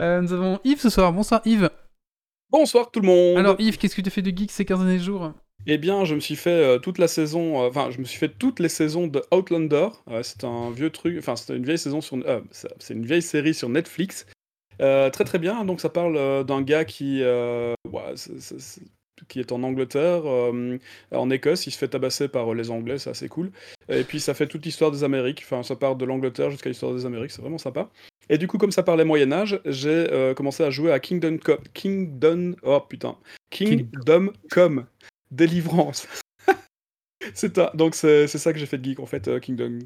Euh, 0.00 0.20
nous 0.22 0.32
avons 0.32 0.58
Yves 0.64 0.80
ce 0.80 0.88
soir. 0.90 1.12
Bonsoir 1.12 1.42
Yves. 1.44 1.70
Bonsoir 2.50 2.90
tout 2.90 3.00
le 3.00 3.06
monde. 3.06 3.38
Alors 3.38 3.56
Yves, 3.60 3.78
qu'est-ce 3.78 3.94
que 3.94 4.00
tu 4.00 4.08
as 4.08 4.10
fait 4.10 4.22
de 4.22 4.36
geek 4.36 4.50
ces 4.50 4.64
15 4.64 4.80
derniers 4.80 4.98
jours? 4.98 5.32
Eh 5.66 5.76
bien, 5.76 6.04
je 6.06 6.14
me 6.14 6.20
suis 6.20 6.36
fait 6.36 6.50
euh, 6.50 6.78
toute 6.78 6.96
la 6.96 7.06
saison, 7.06 7.62
euh, 7.62 7.68
enfin, 7.68 7.90
je 7.90 7.98
me 7.98 8.04
suis 8.04 8.18
fait 8.18 8.30
toutes 8.30 8.60
les 8.60 8.70
saisons 8.70 9.06
de 9.08 9.22
Outlander. 9.30 9.88
Euh, 10.08 10.22
c'est 10.22 10.42
un 10.44 10.70
vieux 10.70 10.88
truc, 10.88 11.16
enfin, 11.18 11.36
c'est 11.36 11.54
une 11.54 11.64
vieille 11.66 11.76
saison 11.78 12.00
sur, 12.00 12.16
euh, 12.26 12.40
c'est 12.78 12.94
une 12.94 13.04
vieille 13.04 13.20
série 13.22 13.52
sur 13.52 13.68
Netflix. 13.68 14.24
Euh, 14.80 15.10
très 15.10 15.24
très 15.24 15.38
bien. 15.38 15.64
Donc, 15.66 15.80
ça 15.82 15.90
parle 15.90 16.16
euh, 16.16 16.42
d'un 16.44 16.62
gars 16.62 16.86
qui, 16.86 17.18
euh, 17.22 17.74
qui 19.28 19.40
est 19.40 19.52
en 19.52 19.62
Angleterre, 19.62 20.22
euh, 20.26 20.78
en 21.12 21.30
Écosse. 21.30 21.66
Il 21.66 21.70
se 21.70 21.78
fait 21.78 21.88
tabasser 21.88 22.28
par 22.28 22.52
euh, 22.52 22.54
les 22.54 22.70
Anglais, 22.70 22.98
c'est 22.98 23.10
assez 23.10 23.28
cool. 23.28 23.50
Et 23.88 24.04
puis, 24.04 24.20
ça 24.20 24.34
fait 24.34 24.46
toute 24.46 24.64
l'histoire 24.64 24.90
des 24.90 25.04
Amériques. 25.04 25.42
Enfin, 25.44 25.62
ça 25.62 25.76
part 25.76 25.96
de 25.96 26.04
l'Angleterre 26.04 26.50
jusqu'à 26.50 26.68
l'histoire 26.70 26.94
des 26.94 27.06
Amériques. 27.06 27.30
C'est 27.32 27.42
vraiment 27.42 27.58
sympa. 27.58 27.88
Et 28.28 28.38
du 28.38 28.46
coup, 28.46 28.58
comme 28.58 28.70
ça 28.72 28.82
parlait 28.84 29.04
Moyen 29.04 29.32
Âge, 29.32 29.60
j'ai 29.64 29.88
euh, 30.12 30.34
commencé 30.34 30.62
à 30.62 30.70
jouer 30.70 30.92
à 30.92 31.00
Kingdom 31.00 31.38
Co- 31.38 31.58
Kingdom, 31.74 32.54
oh 32.62 32.80
putain, 32.88 33.16
Kingdom 33.50 34.32
Come 34.50 34.86
Délivrance. 35.32 36.06
c'est 37.34 37.58
un- 37.58 37.70
donc 37.74 37.94
c'est 37.94 38.26
ça 38.28 38.52
que 38.52 38.58
j'ai 38.58 38.66
fait 38.66 38.78
de 38.78 38.84
geek 38.84 39.00
en 39.00 39.06
fait, 39.06 39.40
Kingdom. 39.40 39.80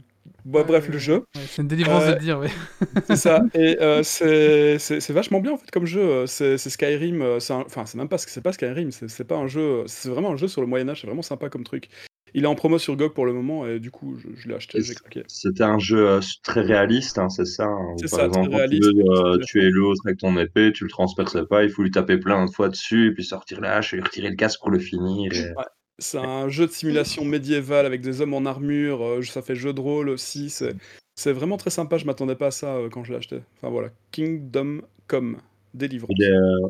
Bah, 0.45 0.61
Ouais, 0.61 0.65
bref, 0.67 0.87
ouais, 0.87 0.93
le 0.93 0.99
jeu, 0.99 1.15
ouais, 1.15 1.43
C'est 1.49 1.63
une 1.63 1.69
délivrance 1.69 2.03
Euh, 2.05 2.09
de 2.11 2.15
le 2.15 2.21
dire, 2.21 2.39
oui. 2.39 2.49
c'est 3.07 3.17
ça. 3.17 3.43
Et 3.55 3.79
euh, 3.81 4.03
c'est 4.05 5.11
vachement 5.11 5.41
bien 5.41 5.53
en 5.53 5.57
fait 5.57 5.71
comme 5.71 5.87
jeu. 5.87 6.01
euh, 6.03 6.27
C'est 6.27 6.59
Skyrim. 6.59 7.23
euh, 7.23 7.39
Enfin, 7.51 7.87
c'est 7.87 7.97
même 7.99 8.09
pas 8.09 8.19
c'est 8.19 8.43
pas 8.43 8.53
Skyrim. 8.53 8.91
C'est 8.91 9.09
c'est 9.09 9.25
pas 9.25 9.37
un 9.37 9.47
jeu. 9.47 9.85
C'est 9.87 10.09
vraiment 10.09 10.33
un 10.33 10.37
jeu 10.37 10.49
sur 10.49 10.61
le 10.61 10.67
Moyen 10.67 10.89
Âge. 10.89 11.01
C'est 11.01 11.07
vraiment 11.07 11.23
sympa 11.23 11.49
comme 11.49 11.65
truc. 11.65 11.89
Il 12.37 12.43
est 12.43 12.49
en 12.49 12.57
promo 12.57 12.79
sur 12.79 12.97
GOG 12.97 13.15
pour 13.15 13.27
le 13.27 13.33
moment 13.33 13.65
et 13.65 13.79
du 13.79 13.93
coup 13.93 14.17
je, 14.19 14.27
je 14.37 14.49
l'ai 14.49 14.55
acheté. 14.57 14.81
C'était 15.29 15.63
un 15.63 15.79
jeu 15.79 16.09
euh, 16.09 16.21
très 16.43 16.63
réaliste, 16.63 17.19
hein, 17.19 17.29
c'est 17.29 17.45
ça. 17.45 17.65
hein, 17.67 17.95
C'est 17.97 18.09
ça, 18.09 18.25
exemple, 18.27 18.49
très 18.51 18.51
quand 18.51 18.51
tu 18.51 18.57
réaliste, 18.57 18.91
veux 18.93 19.05
euh, 19.09 19.39
tuer 19.39 19.71
l'autre 19.71 20.03
avec 20.05 20.19
ton 20.19 20.37
épée, 20.37 20.73
tu 20.73 20.83
le 20.83 20.91
transperces 20.91 21.39
pas, 21.49 21.63
il 21.63 21.71
faut 21.71 21.83
lui 21.85 21.93
taper 21.93 22.19
plein 22.19 22.45
de 22.45 22.51
fois 22.51 22.69
dessus, 22.69 23.07
et 23.07 23.13
puis 23.13 23.23
sortir 23.25 23.61
la 23.61 23.77
hache 23.77 23.93
et 23.95 23.99
lui 23.99 24.03
retirer 24.03 24.31
le 24.31 24.37
casque 24.37 24.59
pour 24.59 24.71
le 24.71 24.81
finir. 24.81 25.33
et- 25.33 25.53
C'est 25.99 26.19
un 26.19 26.49
jeu 26.49 26.67
de 26.67 26.73
simulation 26.73 27.25
médiévale 27.25 27.87
avec 27.87 28.01
des 28.01 28.21
hommes 28.21 28.35
en 28.35 28.45
armure. 28.47 29.03
euh, 29.05 29.23
ça 29.23 29.43
fait 29.43 29.55
jeu 29.55 29.73
de 29.73 29.81
rôle 29.81 30.09
aussi. 30.09 30.51
C'est 30.51 30.75
c'est 31.17 31.33
vraiment 31.33 31.57
très 31.57 31.71
sympa. 31.71 31.97
Je 31.99 32.05
m'attendais 32.07 32.35
pas 32.35 32.49
à 32.49 32.51
ça 32.51 32.75
euh, 32.77 32.89
quand 32.89 33.05
je 33.05 33.13
l'ai 33.13 33.19
acheté. 33.19 33.41
Enfin 33.57 33.71
voilà, 33.71 33.91
Kingdom 34.11 34.81
Come 35.07 35.39
Délivrance. 35.73 36.17
Et, 36.19 36.25
euh, 36.25 36.69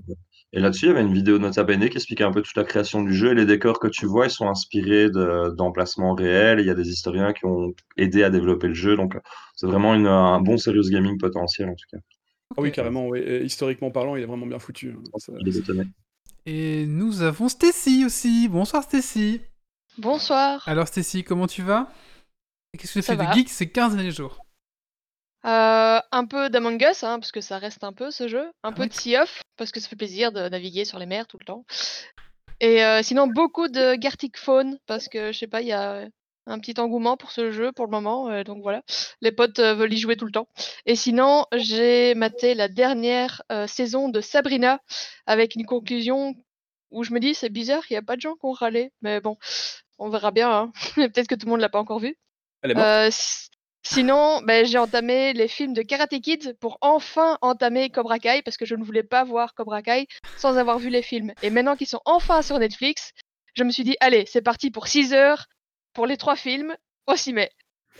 et 0.52 0.60
là-dessus, 0.60 0.84
il 0.86 0.88
y 0.88 0.90
avait 0.92 1.00
une 1.00 1.14
vidéo 1.14 1.38
Nota 1.38 1.64
Bene 1.64 1.88
qui 1.88 1.96
expliquait 1.96 2.24
un 2.24 2.32
peu 2.32 2.42
toute 2.42 2.56
la 2.56 2.64
création 2.64 3.02
du 3.02 3.14
jeu. 3.14 3.32
Et 3.32 3.34
les 3.34 3.46
décors 3.46 3.80
que 3.80 3.88
tu 3.88 4.04
vois, 4.06 4.26
ils 4.26 4.30
sont 4.30 4.48
inspirés 4.48 5.08
de- 5.10 5.54
d'emplacements 5.56 6.14
réels. 6.14 6.60
Il 6.60 6.66
y 6.66 6.70
a 6.70 6.74
des 6.74 6.88
historiens 6.90 7.32
qui 7.32 7.46
ont 7.46 7.72
aidé 7.96 8.22
à 8.24 8.30
développer 8.30 8.68
le 8.68 8.74
jeu. 8.74 8.94
Donc, 8.96 9.16
c'est 9.56 9.66
vraiment 9.66 9.94
une- 9.94 10.06
un 10.06 10.40
bon 10.40 10.58
serious 10.58 10.90
gaming 10.90 11.18
potentiel, 11.18 11.70
en 11.70 11.74
tout 11.74 11.86
cas. 11.90 11.98
Ah 12.56 12.60
oui, 12.60 12.70
carrément. 12.70 13.08
oui. 13.08 13.20
Et 13.20 13.42
historiquement 13.42 13.90
parlant, 13.90 14.16
il 14.16 14.22
est 14.22 14.26
vraiment 14.26 14.46
bien 14.46 14.58
foutu. 14.58 14.94
hein. 14.96 15.02
Ça- 15.16 15.32
Il 15.40 15.48
est 15.48 15.58
étonné. 15.58 15.84
Et 16.46 16.84
nous 16.86 17.22
avons 17.22 17.48
Stacy 17.48 18.04
aussi. 18.04 18.48
Bonsoir 18.48 18.82
Stacy. 18.82 19.40
Bonsoir. 19.98 20.62
Alors 20.68 20.88
Stacy, 20.88 21.24
comment 21.24 21.46
tu 21.46 21.62
vas? 21.62 21.88
Et 22.72 22.78
Qu'est-ce 22.78 22.94
que 22.94 22.98
tu 22.98 23.02
Ça 23.06 23.16
fais 23.16 23.26
de 23.26 23.32
geek 23.32 23.48
ces 23.48 23.70
15 23.70 23.94
derniers 23.94 24.10
jours? 24.10 24.38
Euh, 25.46 26.00
un 26.10 26.26
peu 26.26 26.48
d'Among 26.50 26.80
Us, 26.82 27.04
hein, 27.04 27.18
parce 27.18 27.30
que 27.32 27.40
ça 27.40 27.58
reste 27.58 27.84
un 27.84 27.92
peu 27.92 28.10
ce 28.10 28.28
jeu. 28.28 28.46
Un 28.62 28.70
Ah 28.70 28.72
peu 28.72 28.82
ouais. 28.82 28.88
de 28.88 28.94
Sea 28.94 29.18
of, 29.18 29.42
parce 29.56 29.72
que 29.72 29.80
ça 29.80 29.88
fait 29.88 29.96
plaisir 29.96 30.32
de 30.32 30.48
naviguer 30.48 30.84
sur 30.84 30.98
les 30.98 31.06
mers 31.06 31.26
tout 31.26 31.38
le 31.38 31.44
temps. 31.44 31.64
Et 32.60 32.84
euh, 32.84 33.02
sinon, 33.02 33.26
beaucoup 33.26 33.68
de 33.68 33.94
Gartic 33.94 34.38
Phone, 34.38 34.78
parce 34.86 35.08
que 35.08 35.32
je 35.32 35.38
sais 35.38 35.46
pas, 35.46 35.60
il 35.60 35.68
y 35.68 35.72
a 35.72 36.06
un 36.46 36.58
petit 36.58 36.78
engouement 36.78 37.16
pour 37.16 37.30
ce 37.30 37.50
jeu 37.50 37.72
pour 37.72 37.86
le 37.86 37.90
moment. 37.90 38.28
euh, 38.30 38.44
donc 38.44 38.62
voilà, 38.62 38.82
les 39.20 39.32
potes 39.32 39.58
euh, 39.58 39.74
veulent 39.74 39.92
y 39.92 39.98
jouer 39.98 40.16
tout 40.16 40.26
le 40.26 40.32
temps. 40.32 40.48
Et 40.86 40.96
sinon, 40.96 41.46
j'ai 41.52 42.14
maté 42.14 42.54
la 42.54 42.68
dernière 42.68 43.42
euh, 43.50 43.66
saison 43.66 44.08
de 44.08 44.20
Sabrina 44.20 44.80
avec 45.26 45.54
une 45.54 45.66
conclusion 45.66 46.34
où 46.90 47.02
je 47.04 47.12
me 47.12 47.20
dis 47.20 47.34
c'est 47.34 47.48
bizarre, 47.48 47.82
il 47.90 47.94
n'y 47.94 47.98
a 47.98 48.02
pas 48.02 48.16
de 48.16 48.20
gens 48.20 48.34
qui 48.34 48.44
ont 48.46 48.52
râlé. 48.52 48.92
Mais 49.02 49.20
bon, 49.20 49.36
on 49.98 50.08
verra 50.10 50.30
bien. 50.30 50.50
hein. 50.50 50.72
Peut-être 50.94 51.26
que 51.28 51.34
tout 51.34 51.46
le 51.46 51.50
monde 51.50 51.60
l'a 51.60 51.68
pas 51.68 51.80
encore 51.80 51.98
vu. 52.00 52.16
Sinon, 53.86 54.40
ben, 54.42 54.64
j'ai 54.64 54.78
entamé 54.78 55.34
les 55.34 55.46
films 55.46 55.74
de 55.74 55.82
Karate 55.82 56.18
Kid 56.22 56.56
pour 56.58 56.78
enfin 56.80 57.36
entamer 57.42 57.90
Cobra 57.90 58.18
Kai 58.18 58.40
parce 58.42 58.56
que 58.56 58.64
je 58.64 58.74
ne 58.76 58.82
voulais 58.82 59.02
pas 59.02 59.24
voir 59.24 59.54
Cobra 59.54 59.82
Kai 59.82 60.06
sans 60.38 60.56
avoir 60.56 60.78
vu 60.78 60.88
les 60.88 61.02
films. 61.02 61.34
Et 61.42 61.50
maintenant 61.50 61.76
qu'ils 61.76 61.86
sont 61.86 62.00
enfin 62.06 62.40
sur 62.40 62.58
Netflix, 62.58 63.12
je 63.54 63.62
me 63.62 63.70
suis 63.70 63.84
dit, 63.84 63.94
allez, 64.00 64.24
c'est 64.26 64.40
parti 64.40 64.70
pour 64.70 64.86
6 64.88 65.12
heures 65.12 65.46
pour 65.94 66.06
les 66.06 66.16
trois 66.16 66.36
films, 66.36 66.76
on 67.06 67.16
s'y 67.16 67.32
met. 67.32 67.50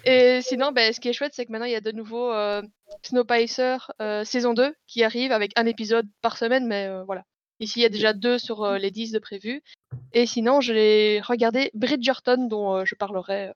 Et 0.05 0.41
sinon, 0.43 0.73
ben, 0.73 0.93
ce 0.93 1.01
qui 1.01 1.09
est 1.09 1.13
chouette, 1.13 1.33
c'est 1.35 1.47
que 1.47 1.53
maintenant 1.53 1.67
il 1.67 1.73
y 1.73 1.77
a 1.77 1.81
de 1.81 1.93
nouveau 1.93 2.31
euh, 2.33 2.61
Snowpiercer 3.03 3.77
euh, 4.03 4.25
saison 4.25 4.53
2 4.53 4.75
qui 4.87 5.03
arrive 5.05 5.33
avec 5.33 5.53
un 5.57 5.67
épisode 5.67 6.07
par 6.21 6.37
semaine, 6.37 6.67
mais 6.67 6.87
euh, 6.89 7.05
voilà. 7.05 7.23
Ici, 7.61 7.81
il 7.81 7.83
y 7.85 7.87
a 7.87 7.91
déjà 7.91 8.13
deux 8.13 8.39
sur 8.39 8.65
euh, 8.65 8.79
les 8.79 8.91
10 8.91 9.13
de 9.13 9.19
prévus. 9.19 9.63
Et 10.13 10.27
sinon, 10.27 10.61
j'ai 10.61 11.21
regardé 11.25 11.71
Bridgerton 11.75 12.49
dont 12.49 12.75
euh, 12.75 12.85
je 12.85 12.97
parlerai 12.97 13.53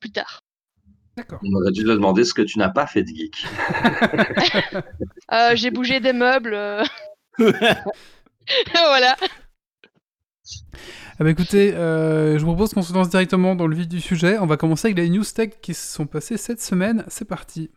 plus 0.00 0.12
tard. 0.12 0.42
D'accord. 1.16 1.40
On 1.42 1.52
aurait 1.54 1.72
dû 1.72 1.82
te 1.82 1.88
demander 1.88 2.24
ce 2.24 2.34
que 2.34 2.42
tu 2.42 2.58
n'as 2.58 2.68
pas 2.68 2.86
fait 2.86 3.02
de 3.02 3.08
geek. 3.08 3.44
Euh, 5.30 5.54
j'ai 5.56 5.70
bougé 5.70 6.00
des 6.00 6.14
meubles. 6.14 6.54
euh. 6.54 6.82
voilà. 7.38 9.14
Ah 11.20 11.24
bah 11.24 11.30
écoutez, 11.30 11.74
euh, 11.74 12.38
je 12.38 12.44
vous 12.44 12.52
propose 12.52 12.72
qu'on 12.74 12.82
se 12.82 12.92
lance 12.92 13.08
directement 13.08 13.56
dans 13.56 13.66
le 13.66 13.74
vif 13.74 13.88
du 13.88 14.00
sujet. 14.00 14.38
On 14.38 14.46
va 14.46 14.56
commencer 14.56 14.88
avec 14.88 14.98
les 14.98 15.08
news 15.08 15.24
tech 15.24 15.50
qui 15.60 15.74
se 15.74 15.92
sont 15.92 16.06
passées 16.06 16.36
cette 16.36 16.62
semaine. 16.62 17.04
C'est 17.08 17.26
parti. 17.26 17.70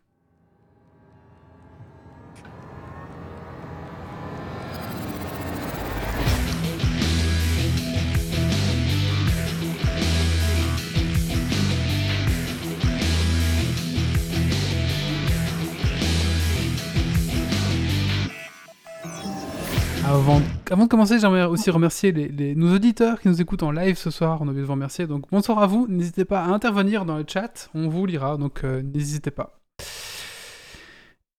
Avant, 20.71 20.85
de 20.85 20.89
commencer, 20.89 21.19
j'aimerais 21.19 21.43
aussi 21.43 21.69
remercier 21.69 22.13
les, 22.13 22.29
les- 22.29 22.55
nos 22.55 22.73
auditeurs 22.73 23.19
qui 23.19 23.27
nous 23.27 23.41
écoutent 23.41 23.63
en 23.63 23.71
live 23.71 23.97
ce 23.97 24.09
soir. 24.09 24.37
On 24.41 24.45
a 24.45 24.51
oublié 24.51 24.61
de 24.61 24.65
vous 24.67 24.71
remercier. 24.71 25.05
Donc 25.05 25.25
bonsoir 25.29 25.59
à 25.59 25.67
vous. 25.67 25.85
N'hésitez 25.89 26.23
pas 26.23 26.45
à 26.45 26.47
intervenir 26.47 27.03
dans 27.03 27.17
le 27.17 27.25
chat. 27.27 27.69
On 27.73 27.89
vous 27.89 28.05
lira. 28.05 28.37
Donc 28.37 28.63
euh, 28.63 28.81
n'hésitez 28.81 29.31
pas. 29.31 29.59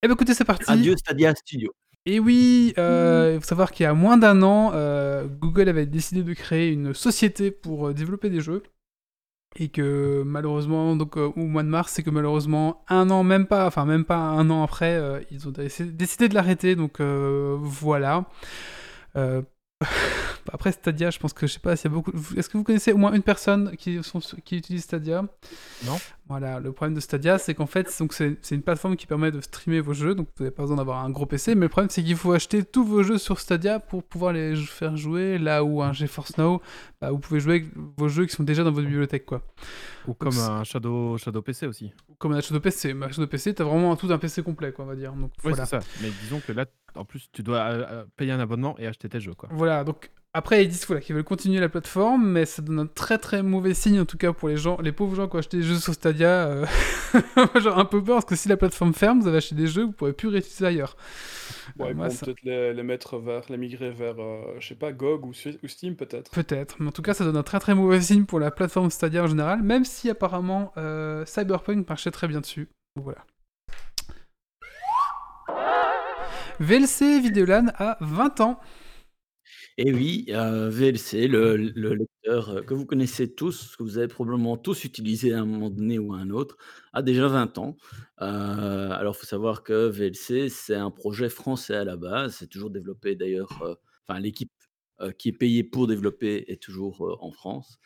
Eh 0.02 0.06
bien 0.06 0.14
écoutez, 0.14 0.34
c'est 0.34 0.44
parti. 0.44 0.70
Adieu 0.70 0.98
Stadia 0.98 1.34
Studio. 1.34 1.72
Et 2.04 2.20
oui, 2.20 2.74
euh, 2.76 3.32
il 3.36 3.40
faut 3.40 3.46
savoir 3.46 3.70
qu'il 3.72 3.84
y 3.84 3.86
a 3.86 3.94
moins 3.94 4.18
d'un 4.18 4.42
an, 4.42 4.72
euh, 4.74 5.26
Google 5.40 5.68
avait 5.70 5.86
décidé 5.86 6.22
de 6.22 6.34
créer 6.34 6.70
une 6.70 6.92
société 6.92 7.50
pour 7.50 7.94
développer 7.94 8.28
des 8.28 8.42
jeux. 8.42 8.62
Et 9.56 9.68
que 9.68 10.22
malheureusement, 10.26 10.94
donc 10.94 11.16
euh, 11.16 11.30
au 11.36 11.46
mois 11.46 11.62
de 11.62 11.68
mars, 11.68 11.92
c'est 11.94 12.02
que 12.02 12.10
malheureusement, 12.10 12.84
un 12.88 13.08
an, 13.08 13.22
même 13.22 13.46
pas, 13.46 13.66
enfin 13.66 13.86
même 13.86 14.04
pas 14.04 14.16
un 14.16 14.50
an 14.50 14.62
après, 14.62 15.24
ils 15.30 15.48
ont 15.48 15.52
décidé 15.52 16.28
de 16.28 16.34
l'arrêter. 16.34 16.76
Donc 16.76 17.00
voilà. 17.00 18.26
Euh, 19.16 19.42
après 20.52 20.72
Stadia, 20.72 21.10
je 21.10 21.18
pense 21.18 21.32
que 21.32 21.46
je 21.46 21.52
sais 21.54 21.60
pas 21.60 21.76
s'il 21.76 21.90
y 21.90 21.92
a 21.92 21.94
beaucoup. 21.94 22.12
Est-ce 22.36 22.48
que 22.48 22.56
vous 22.56 22.64
connaissez 22.64 22.92
au 22.92 22.96
moins 22.96 23.12
une 23.12 23.22
personne 23.22 23.76
qui, 23.76 24.02
sont, 24.02 24.20
qui 24.44 24.56
utilise 24.56 24.82
Stadia? 24.84 25.24
Non. 25.86 25.96
Voilà, 26.28 26.60
le 26.60 26.72
problème 26.72 26.94
de 26.94 27.00
Stadia, 27.00 27.38
c'est 27.38 27.54
qu'en 27.54 27.66
fait, 27.66 27.94
donc 27.98 28.12
c'est 28.12 28.38
c'est 28.42 28.54
une 28.54 28.62
plateforme 28.62 28.96
qui 28.96 29.06
permet 29.06 29.30
de 29.30 29.40
streamer 29.40 29.80
vos 29.80 29.92
jeux, 29.92 30.14
donc 30.14 30.28
vous 30.36 30.44
n'avez 30.44 30.54
pas 30.54 30.62
besoin 30.62 30.76
d'avoir 30.76 31.04
un 31.04 31.10
gros 31.10 31.26
PC, 31.26 31.54
mais 31.54 31.66
le 31.66 31.68
problème 31.68 31.90
c'est 31.90 32.02
qu'il 32.02 32.16
faut 32.16 32.32
acheter 32.32 32.64
tous 32.64 32.84
vos 32.84 33.02
jeux 33.02 33.18
sur 33.18 33.38
Stadia 33.38 33.80
pour 33.80 34.02
pouvoir 34.02 34.32
les 34.32 34.56
faire 34.56 34.96
jouer, 34.96 35.38
là 35.38 35.64
où 35.64 35.82
un 35.82 35.92
GeForce 35.92 36.38
Now, 36.38 36.62
bah, 37.00 37.10
vous 37.10 37.18
pouvez 37.18 37.40
jouer 37.40 37.54
avec 37.54 37.66
vos 37.98 38.08
jeux 38.08 38.26
qui 38.26 38.34
sont 38.34 38.44
déjà 38.44 38.64
dans 38.64 38.70
votre 38.70 38.86
bibliothèque, 38.86 39.26
quoi. 39.26 39.42
Ou 40.06 40.14
comme 40.14 40.38
un 40.38 40.64
Shadow, 40.64 41.18
Shadow 41.18 41.42
PC 41.42 41.66
aussi. 41.66 41.92
Comme 42.18 42.32
un 42.32 42.38
de 42.38 42.58
PC, 42.58 42.94
mais 42.94 43.06
achat 43.06 43.20
de 43.20 43.26
PC, 43.26 43.54
t'as 43.54 43.64
vraiment 43.64 43.94
tout 43.96 44.10
un 44.10 44.18
PC 44.18 44.42
complet, 44.42 44.72
quoi, 44.72 44.84
on 44.84 44.88
va 44.88 44.96
dire. 44.96 45.12
Donc 45.12 45.32
Oui, 45.44 45.50
voilà. 45.50 45.66
c'est 45.66 45.80
ça. 45.80 45.86
Mais 46.00 46.08
disons 46.22 46.40
que 46.40 46.52
là, 46.52 46.66
en 46.96 47.04
plus, 47.04 47.28
tu 47.32 47.42
dois 47.42 47.58
euh, 47.58 47.84
euh, 47.90 48.04
payer 48.16 48.32
un 48.32 48.40
abonnement 48.40 48.76
et 48.78 48.86
acheter 48.86 49.08
tes 49.08 49.20
jeux, 49.20 49.34
quoi. 49.34 49.48
Voilà, 49.52 49.84
donc 49.84 50.10
après 50.34 50.64
ils 50.64 50.68
disent 50.68 50.86
voilà, 50.86 51.02
qu'ils 51.02 51.14
veulent 51.14 51.24
continuer 51.24 51.60
la 51.60 51.68
plateforme, 51.68 52.26
mais 52.26 52.46
ça 52.46 52.62
donne 52.62 52.78
un 52.78 52.86
très 52.86 53.18
très 53.18 53.42
mauvais 53.42 53.74
signe 53.74 54.00
en 54.00 54.06
tout 54.06 54.16
cas 54.16 54.32
pour 54.32 54.48
les 54.48 54.56
gens, 54.56 54.78
les 54.80 54.90
pauvres 54.92 55.14
gens 55.14 55.28
qui 55.28 55.36
ont 55.36 55.38
acheté 55.40 55.58
des 55.58 55.62
jeux 55.62 55.76
sur 55.78 55.92
Stadia. 55.92 56.46
euh, 56.48 56.66
J'ai 57.60 57.68
un 57.68 57.84
peu 57.84 58.02
peur 58.02 58.16
parce 58.16 58.24
que 58.24 58.36
si 58.36 58.48
la 58.48 58.56
plateforme 58.56 58.94
ferme, 58.94 59.20
vous 59.20 59.28
avez 59.28 59.36
acheté 59.38 59.54
des 59.54 59.66
jeux 59.66 59.82
que 59.82 59.86
vous 59.88 59.92
pourrez 59.92 60.14
plus 60.14 60.28
réutiliser 60.28 60.64
ailleurs. 60.66 60.96
Ouais, 61.78 61.88
Euh, 61.88 61.90
ils 61.90 61.96
moi, 61.96 62.08
vont 62.08 62.14
ça- 62.14 62.24
peut-être 62.26 62.42
les, 62.44 62.72
les 62.72 62.82
mettre 62.82 63.18
vers, 63.18 63.42
les 63.50 63.58
migrer 63.58 63.90
vers, 63.90 64.18
euh, 64.20 64.56
je 64.58 64.68
sais 64.68 64.74
pas, 64.74 64.92
GOG 64.92 65.26
ou, 65.26 65.30
ou 65.62 65.68
Steam 65.68 65.96
peut-être. 65.96 66.30
Peut-être, 66.30 66.76
mais 66.80 66.88
en 66.88 66.92
tout 66.92 67.02
cas 67.02 67.12
ça 67.12 67.24
donne 67.24 67.36
un 67.36 67.42
très 67.42 67.60
très 67.60 67.74
mauvais 67.74 68.00
signe 68.00 68.24
pour 68.24 68.40
la 68.40 68.50
plateforme 68.50 68.90
Stadia 68.90 69.22
en 69.24 69.26
général, 69.26 69.62
même 69.62 69.84
si 69.84 70.08
apparemment 70.08 70.72
euh, 70.78 71.26
Cyberpunk 71.26 71.86
marchait 71.90 72.10
très 72.10 72.26
bien 72.28 72.40
dessus. 72.40 72.68
Donc 72.96 73.04
voilà. 73.04 73.24
VLC 76.62 77.20
Videolan 77.20 77.66
a 77.74 77.98
20 78.00 78.40
ans. 78.40 78.60
Et 79.78 79.92
oui, 79.92 80.26
euh, 80.28 80.70
VLC, 80.70 81.26
le, 81.26 81.56
le 81.56 81.94
lecteur 81.94 82.64
que 82.64 82.72
vous 82.72 82.86
connaissez 82.86 83.34
tous, 83.34 83.74
que 83.74 83.82
vous 83.82 83.98
avez 83.98 84.06
probablement 84.06 84.56
tous 84.56 84.84
utilisé 84.84 85.32
à 85.32 85.40
un 85.40 85.44
moment 85.44 85.70
donné 85.70 85.98
ou 85.98 86.14
à 86.14 86.18
un 86.18 86.30
autre, 86.30 86.56
a 86.92 87.02
déjà 87.02 87.26
20 87.26 87.58
ans. 87.58 87.76
Euh, 88.20 88.90
alors, 88.92 89.16
il 89.16 89.18
faut 89.18 89.26
savoir 89.26 89.64
que 89.64 89.88
VLC, 89.88 90.48
c'est 90.50 90.76
un 90.76 90.92
projet 90.92 91.28
français 91.28 91.74
à 91.74 91.82
la 91.84 91.96
base. 91.96 92.36
C'est 92.36 92.46
toujours 92.46 92.70
développé 92.70 93.16
d'ailleurs, 93.16 93.60
euh, 93.62 93.74
enfin, 94.06 94.20
l'équipe 94.20 94.52
qui 95.18 95.30
est 95.30 95.32
payée 95.32 95.64
pour 95.64 95.88
développer 95.88 96.44
est 96.46 96.62
toujours 96.62 97.18
en 97.20 97.32
France. 97.32 97.80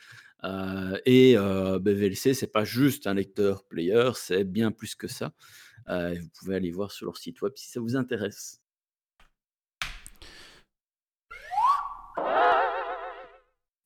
Et 1.06 1.34
ben, 1.34 1.94
VLC, 1.94 2.34
c'est 2.34 2.52
pas 2.52 2.64
juste 2.64 3.06
un 3.06 3.14
lecteur 3.14 3.64
player, 3.64 4.10
c'est 4.16 4.44
bien 4.44 4.70
plus 4.70 4.94
que 4.94 5.08
ça. 5.08 5.32
Vous 5.88 6.28
pouvez 6.38 6.56
aller 6.56 6.70
voir 6.70 6.92
sur 6.92 7.06
leur 7.06 7.16
site 7.16 7.40
web 7.40 7.54
si 7.56 7.70
ça 7.70 7.80
vous 7.80 7.96
intéresse. 7.96 8.60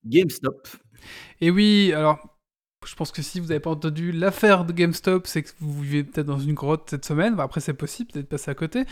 GameStop. 0.04 0.68
Et 1.40 1.50
oui, 1.50 1.92
alors, 1.94 2.18
je 2.86 2.94
pense 2.94 3.12
que 3.12 3.20
si 3.20 3.40
vous 3.40 3.48
n'avez 3.48 3.60
pas 3.60 3.70
entendu 3.70 4.10
l'affaire 4.10 4.64
de 4.64 4.72
GameStop, 4.72 5.26
c'est 5.26 5.42
que 5.42 5.50
vous 5.60 5.82
vivez 5.82 6.04
peut-être 6.04 6.26
dans 6.26 6.38
une 6.38 6.54
grotte 6.54 6.88
cette 6.88 7.04
semaine. 7.04 7.38
Après, 7.38 7.60
c'est 7.60 7.74
possible, 7.74 8.10
peut-être 8.10 8.28
passer 8.28 8.50
à 8.50 8.54
côté. 8.54 8.84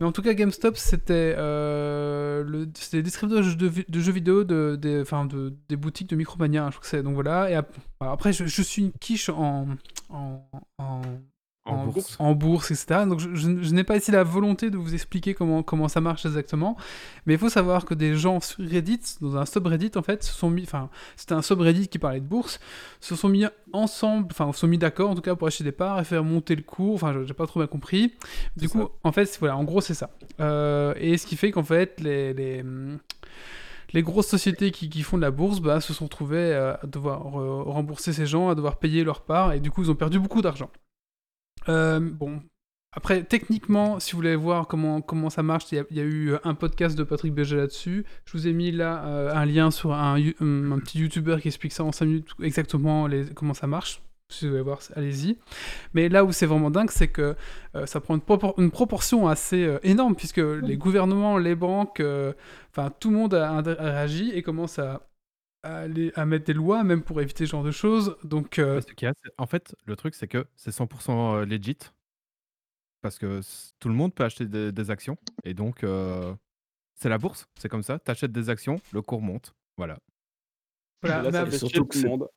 Mais 0.00 0.06
en 0.06 0.12
tout 0.12 0.22
cas, 0.22 0.34
GameStop, 0.34 0.76
c'était 0.76 1.34
euh, 1.38 2.42
le, 2.42 2.66
distributeur 2.66 3.38
de, 3.38 4.00
jeux- 4.00 4.12
vidéo 4.12 4.42
de, 4.44 4.76
de, 4.80 5.54
des 5.68 5.76
boutiques 5.76 6.10
de 6.10 6.16
Micromania, 6.16 6.66
je 6.66 6.70
crois 6.76 6.80
que 6.80 6.88
c'est. 6.88 7.02
Donc 7.02 7.14
voilà. 7.14 7.50
Et 7.50 7.60
après, 8.00 8.32
je, 8.32 8.44
suis 8.62 8.82
une 8.82 8.92
quiche 8.92 9.28
en, 9.28 9.68
en, 10.10 10.42
En 11.70 11.86
bourse. 11.86 12.16
en 12.18 12.34
bourse, 12.34 12.70
etc. 12.70 13.04
Donc 13.08 13.20
je, 13.20 13.34
je- 13.34 13.62
je 13.62 13.74
n'ai 13.74 13.84
pas 13.84 13.96
ici 13.96 14.10
la 14.10 14.24
volonté 14.24 14.70
de 14.70 14.76
vous 14.76 14.94
expliquer 14.94 15.34
comment, 15.34 15.62
comment 15.62 15.88
ça 15.88 16.00
marche 16.00 16.24
exactement. 16.26 16.76
Mais 17.26 17.34
il 17.34 17.38
faut 17.38 17.48
savoir 17.48 17.84
que 17.84 17.94
des 17.94 18.14
gens 18.14 18.40
sur 18.40 18.64
Reddit, 18.64 19.00
dans 19.20 19.36
un 19.36 19.46
subreddit 19.46 19.92
en 19.96 20.02
fait, 20.02 20.22
se 20.24 20.32
sont 20.32 20.50
mis, 20.50 20.62
enfin, 20.62 20.88
c'était 21.16 21.34
un 21.34 21.42
subreddit 21.42 21.88
qui 21.88 21.98
parlait 21.98 22.20
de 22.20 22.26
bourse, 22.26 22.58
se 23.00 23.14
sont 23.16 23.28
mis 23.28 23.44
ensemble, 23.72 24.28
enfin, 24.30 24.52
se 24.52 24.60
sont 24.60 24.66
mis 24.68 24.78
d'accord 24.78 25.10
en 25.10 25.14
tout 25.14 25.22
cas 25.22 25.34
pour 25.34 25.46
acheter 25.46 25.64
des 25.64 25.72
parts 25.72 26.00
et 26.00 26.04
faire 26.04 26.24
monter 26.24 26.56
le 26.56 26.62
cours. 26.62 26.94
Enfin, 26.94 27.14
j'ai 27.24 27.34
pas 27.34 27.46
trop 27.46 27.60
bien 27.60 27.66
compris. 27.66 28.14
Du 28.56 28.68
coup, 28.68 28.80
ça. 28.82 28.88
en 29.04 29.12
fait, 29.12 29.36
voilà, 29.40 29.56
en 29.56 29.64
gros, 29.64 29.80
c'est 29.80 29.94
ça. 29.94 30.10
Euh, 30.40 30.94
et 30.96 31.16
ce 31.18 31.26
qui 31.26 31.36
fait 31.36 31.50
qu'en 31.50 31.64
fait, 31.64 32.00
les, 32.00 32.32
les, 32.34 32.64
les 33.92 34.02
grosses 34.02 34.26
sociétés 34.28 34.70
qui, 34.70 34.88
qui 34.90 35.02
font 35.02 35.16
de 35.16 35.22
la 35.22 35.30
bourse 35.30 35.60
bah, 35.60 35.80
se 35.80 35.92
sont 35.94 36.04
retrouvées 36.04 36.36
euh, 36.52 36.74
à 36.82 36.86
devoir 36.86 37.22
re- 37.26 37.62
rembourser 37.62 38.12
ces 38.12 38.26
gens, 38.26 38.48
à 38.50 38.54
devoir 38.54 38.76
payer 38.76 39.02
leur 39.04 39.22
part, 39.22 39.52
et 39.52 39.60
du 39.60 39.70
coup, 39.70 39.82
ils 39.82 39.90
ont 39.90 39.94
perdu 39.94 40.18
beaucoup 40.18 40.42
d'argent. 40.42 40.70
Euh, 41.68 42.00
bon. 42.00 42.40
Après, 42.92 43.22
techniquement, 43.22 44.00
si 44.00 44.12
vous 44.12 44.18
voulez 44.18 44.34
voir 44.34 44.66
comment, 44.66 45.02
comment 45.02 45.28
ça 45.30 45.42
marche, 45.42 45.70
il 45.70 45.76
y, 45.76 45.78
a, 45.78 45.84
il 45.90 45.96
y 45.96 46.00
a 46.00 46.04
eu 46.04 46.32
un 46.42 46.54
podcast 46.54 46.96
de 46.96 47.04
Patrick 47.04 47.34
Béger 47.34 47.56
là-dessus. 47.56 48.04
Je 48.24 48.32
vous 48.32 48.48
ai 48.48 48.52
mis 48.54 48.72
là 48.72 49.04
euh, 49.04 49.34
un 49.34 49.44
lien 49.44 49.70
sur 49.70 49.92
un, 49.92 50.14
un 50.16 50.78
petit 50.78 50.98
YouTuber 51.00 51.36
qui 51.42 51.48
explique 51.48 51.72
ça 51.72 51.84
en 51.84 51.92
5 51.92 52.06
minutes 52.06 52.28
exactement 52.42 53.06
les, 53.06 53.26
comment 53.26 53.52
ça 53.54 53.66
marche. 53.66 54.00
si 54.30 54.46
vous 54.46 54.52
voulez 54.52 54.62
voir, 54.62 54.80
allez-y. 54.96 55.36
Mais 55.92 56.08
là 56.08 56.24
où 56.24 56.32
c'est 56.32 56.46
vraiment 56.46 56.70
dingue, 56.70 56.90
c'est 56.90 57.08
que 57.08 57.36
euh, 57.76 57.84
ça 57.86 58.00
prend 58.00 58.14
une, 58.14 58.22
propor- 58.22 58.54
une 58.56 58.70
proportion 58.70 59.28
assez 59.28 59.64
euh, 59.64 59.78
énorme, 59.82 60.16
puisque 60.16 60.38
les 60.38 60.78
gouvernements, 60.78 61.36
les 61.36 61.54
banques, 61.54 62.00
euh, 62.00 62.32
enfin 62.72 62.90
tout 62.98 63.10
le 63.10 63.16
monde 63.16 63.34
a, 63.34 63.52
a 63.58 63.60
réagi 63.60 64.30
et 64.34 64.42
commence 64.42 64.78
à, 64.78 65.02
à, 65.68 65.78
aller- 65.80 66.12
à 66.14 66.24
mettre 66.24 66.46
des 66.46 66.54
lois, 66.54 66.82
même 66.84 67.02
pour 67.02 67.20
éviter 67.20 67.46
ce 67.46 67.50
genre 67.52 67.62
de 67.64 67.70
choses. 67.70 68.16
Donc, 68.24 68.58
euh, 68.58 68.80
a, 69.02 69.12
en 69.36 69.46
fait, 69.46 69.74
le 69.86 69.96
truc, 69.96 70.14
c'est 70.14 70.28
que 70.28 70.46
c'est 70.56 70.70
100% 70.72 71.44
legit. 71.44 71.76
Parce 73.00 73.18
que 73.18 73.40
tout 73.78 73.88
le 73.88 73.94
monde 73.94 74.14
peut 74.14 74.24
acheter 74.24 74.46
des, 74.46 74.72
des 74.72 74.90
actions. 74.90 75.16
Et 75.44 75.54
donc, 75.54 75.84
euh, 75.84 76.34
c'est 76.94 77.08
la 77.08 77.18
bourse. 77.18 77.46
C'est 77.58 77.68
comme 77.68 77.82
ça. 77.84 77.98
Tu 77.98 78.10
achètes 78.10 78.32
des 78.32 78.50
actions, 78.50 78.80
le 78.92 79.02
cours 79.02 79.20
monte. 79.22 79.54
Voilà. 79.76 79.98
voilà. 81.02 81.22
Là, 81.30 81.44
Mais 81.44 81.50
ça 81.52 81.58
surtout 81.58 81.84
que 81.84 81.98
tout 81.98 82.02
le 82.02 82.08
monde. 82.08 82.28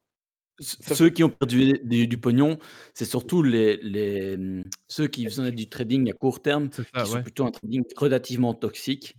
Ceux 0.60 1.10
qui 1.10 1.24
ont 1.24 1.30
perdu 1.30 1.80
du, 1.84 2.08
du 2.08 2.18
pognon, 2.20 2.60
c'est 2.94 3.06
surtout 3.06 3.42
les, 3.42 3.78
les, 3.78 4.36
hum, 4.36 4.64
ceux 4.88 5.08
qui 5.08 5.26
faisaient 5.26 5.52
du 5.52 5.68
trading 5.68 6.12
à 6.12 6.14
court 6.14 6.42
terme, 6.44 6.70
C'est 6.72 6.84
qui 6.86 6.92
ça, 6.94 7.06
sont 7.06 7.24
plutôt 7.24 7.46
un 7.48 7.52
trading 7.52 7.84
relativement 7.98 8.54
toxique. 8.54 9.16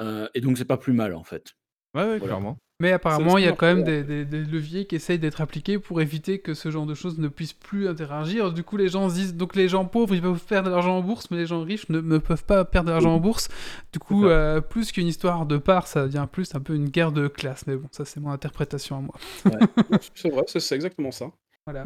euh, 0.00 0.28
et 0.32 0.40
donc, 0.40 0.56
c'est 0.56 0.64
pas 0.64 0.78
plus 0.78 0.94
mal, 0.94 1.14
en 1.14 1.24
fait. 1.24 1.52
Ouais, 1.94 2.02
ouais, 2.02 2.06
Voilà. 2.18 2.24
clairement. 2.24 2.58
Mais 2.78 2.92
apparemment, 2.92 3.38
il 3.38 3.44
y 3.44 3.48
a 3.48 3.52
quand 3.56 3.66
même 3.66 3.84
des, 3.84 4.02
des- 4.04 4.24
des 4.26 4.44
leviers 4.44 4.86
qui 4.86 4.96
essayent 4.96 5.18
d'être 5.18 5.40
appliqués 5.40 5.78
pour 5.78 6.02
éviter 6.02 6.40
que 6.40 6.52
ce 6.52 6.70
genre 6.70 6.84
de 6.84 6.92
choses 6.94 7.18
ne 7.18 7.28
puissent 7.28 7.54
plus 7.54 7.88
interagir. 7.88 8.52
Du 8.52 8.64
coup, 8.64 8.76
les 8.76 8.88
gens 8.88 9.08
se 9.08 9.14
disent 9.14 9.34
donc 9.34 9.56
les 9.56 9.66
gens 9.66 9.86
pauvres 9.86 10.14
ils 10.14 10.20
peuvent 10.20 10.44
perdre 10.44 10.68
de 10.68 10.74
l'argent 10.74 10.98
en 10.98 11.00
bourse, 11.00 11.30
mais 11.30 11.38
les 11.38 11.46
gens 11.46 11.62
riches 11.62 11.88
ne, 11.88 12.02
ne 12.02 12.18
peuvent 12.18 12.44
pas 12.44 12.66
perdre 12.66 12.88
de 12.88 12.92
l'argent 12.92 13.14
en 13.14 13.18
bourse. 13.18 13.48
Du 13.94 13.98
coup, 13.98 14.26
euh, 14.26 14.60
plus 14.60 14.92
qu'une 14.92 15.06
histoire 15.06 15.46
de 15.46 15.56
part, 15.56 15.86
ça 15.86 16.02
devient 16.04 16.26
plus 16.30 16.54
un 16.54 16.60
peu 16.60 16.74
une 16.74 16.90
guerre 16.90 17.12
de 17.12 17.28
classe. 17.28 17.66
Mais 17.66 17.76
bon, 17.76 17.88
ça 17.92 18.04
c'est 18.04 18.20
mon 18.20 18.30
interprétation 18.30 18.98
à 18.98 19.00
moi. 19.00 19.14
C'est 20.14 20.28
vrai, 20.30 20.42
c'est 20.46 20.74
exactement 20.74 21.10
ça. 21.12 21.30
Voilà. 21.66 21.84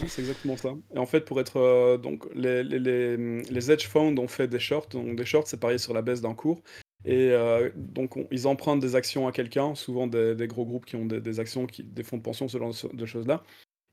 Oui, 0.00 0.08
C'est 0.08 0.20
exactement 0.20 0.56
ça. 0.56 0.68
Et 0.94 0.98
en 0.98 1.06
fait, 1.06 1.22
pour 1.24 1.40
être. 1.40 1.56
euh, 1.56 1.96
donc, 1.96 2.24
les, 2.34 2.62
les, 2.62 2.78
les, 2.78 3.42
les 3.42 3.70
hedge 3.70 3.86
funds 3.88 4.16
ont 4.18 4.28
fait 4.28 4.46
des 4.48 4.58
shorts. 4.60 4.88
Donc, 4.90 5.16
des 5.16 5.24
shorts, 5.24 5.46
c'est 5.48 5.58
parier 5.58 5.78
sur 5.78 5.94
la 5.94 6.02
baisse 6.02 6.20
d'un 6.20 6.34
cours. 6.34 6.60
Et 7.06 7.30
euh, 7.30 7.70
donc, 7.76 8.16
on- 8.16 8.26
ils 8.30 8.46
empruntent 8.46 8.80
des 8.80 8.96
actions 8.96 9.26
à 9.28 9.32
quelqu'un, 9.32 9.74
souvent 9.74 10.06
des, 10.06 10.34
des 10.34 10.46
gros 10.48 10.66
groupes 10.66 10.86
qui 10.86 10.96
ont 10.96 11.06
des, 11.06 11.20
des 11.20 11.40
actions, 11.40 11.66
qui, 11.66 11.82
des 11.84 12.02
fonds 12.02 12.16
de 12.18 12.22
pension, 12.22 12.48
ce 12.48 12.58
genre 12.58 12.74
de 12.92 13.06
choses-là. 13.06 13.42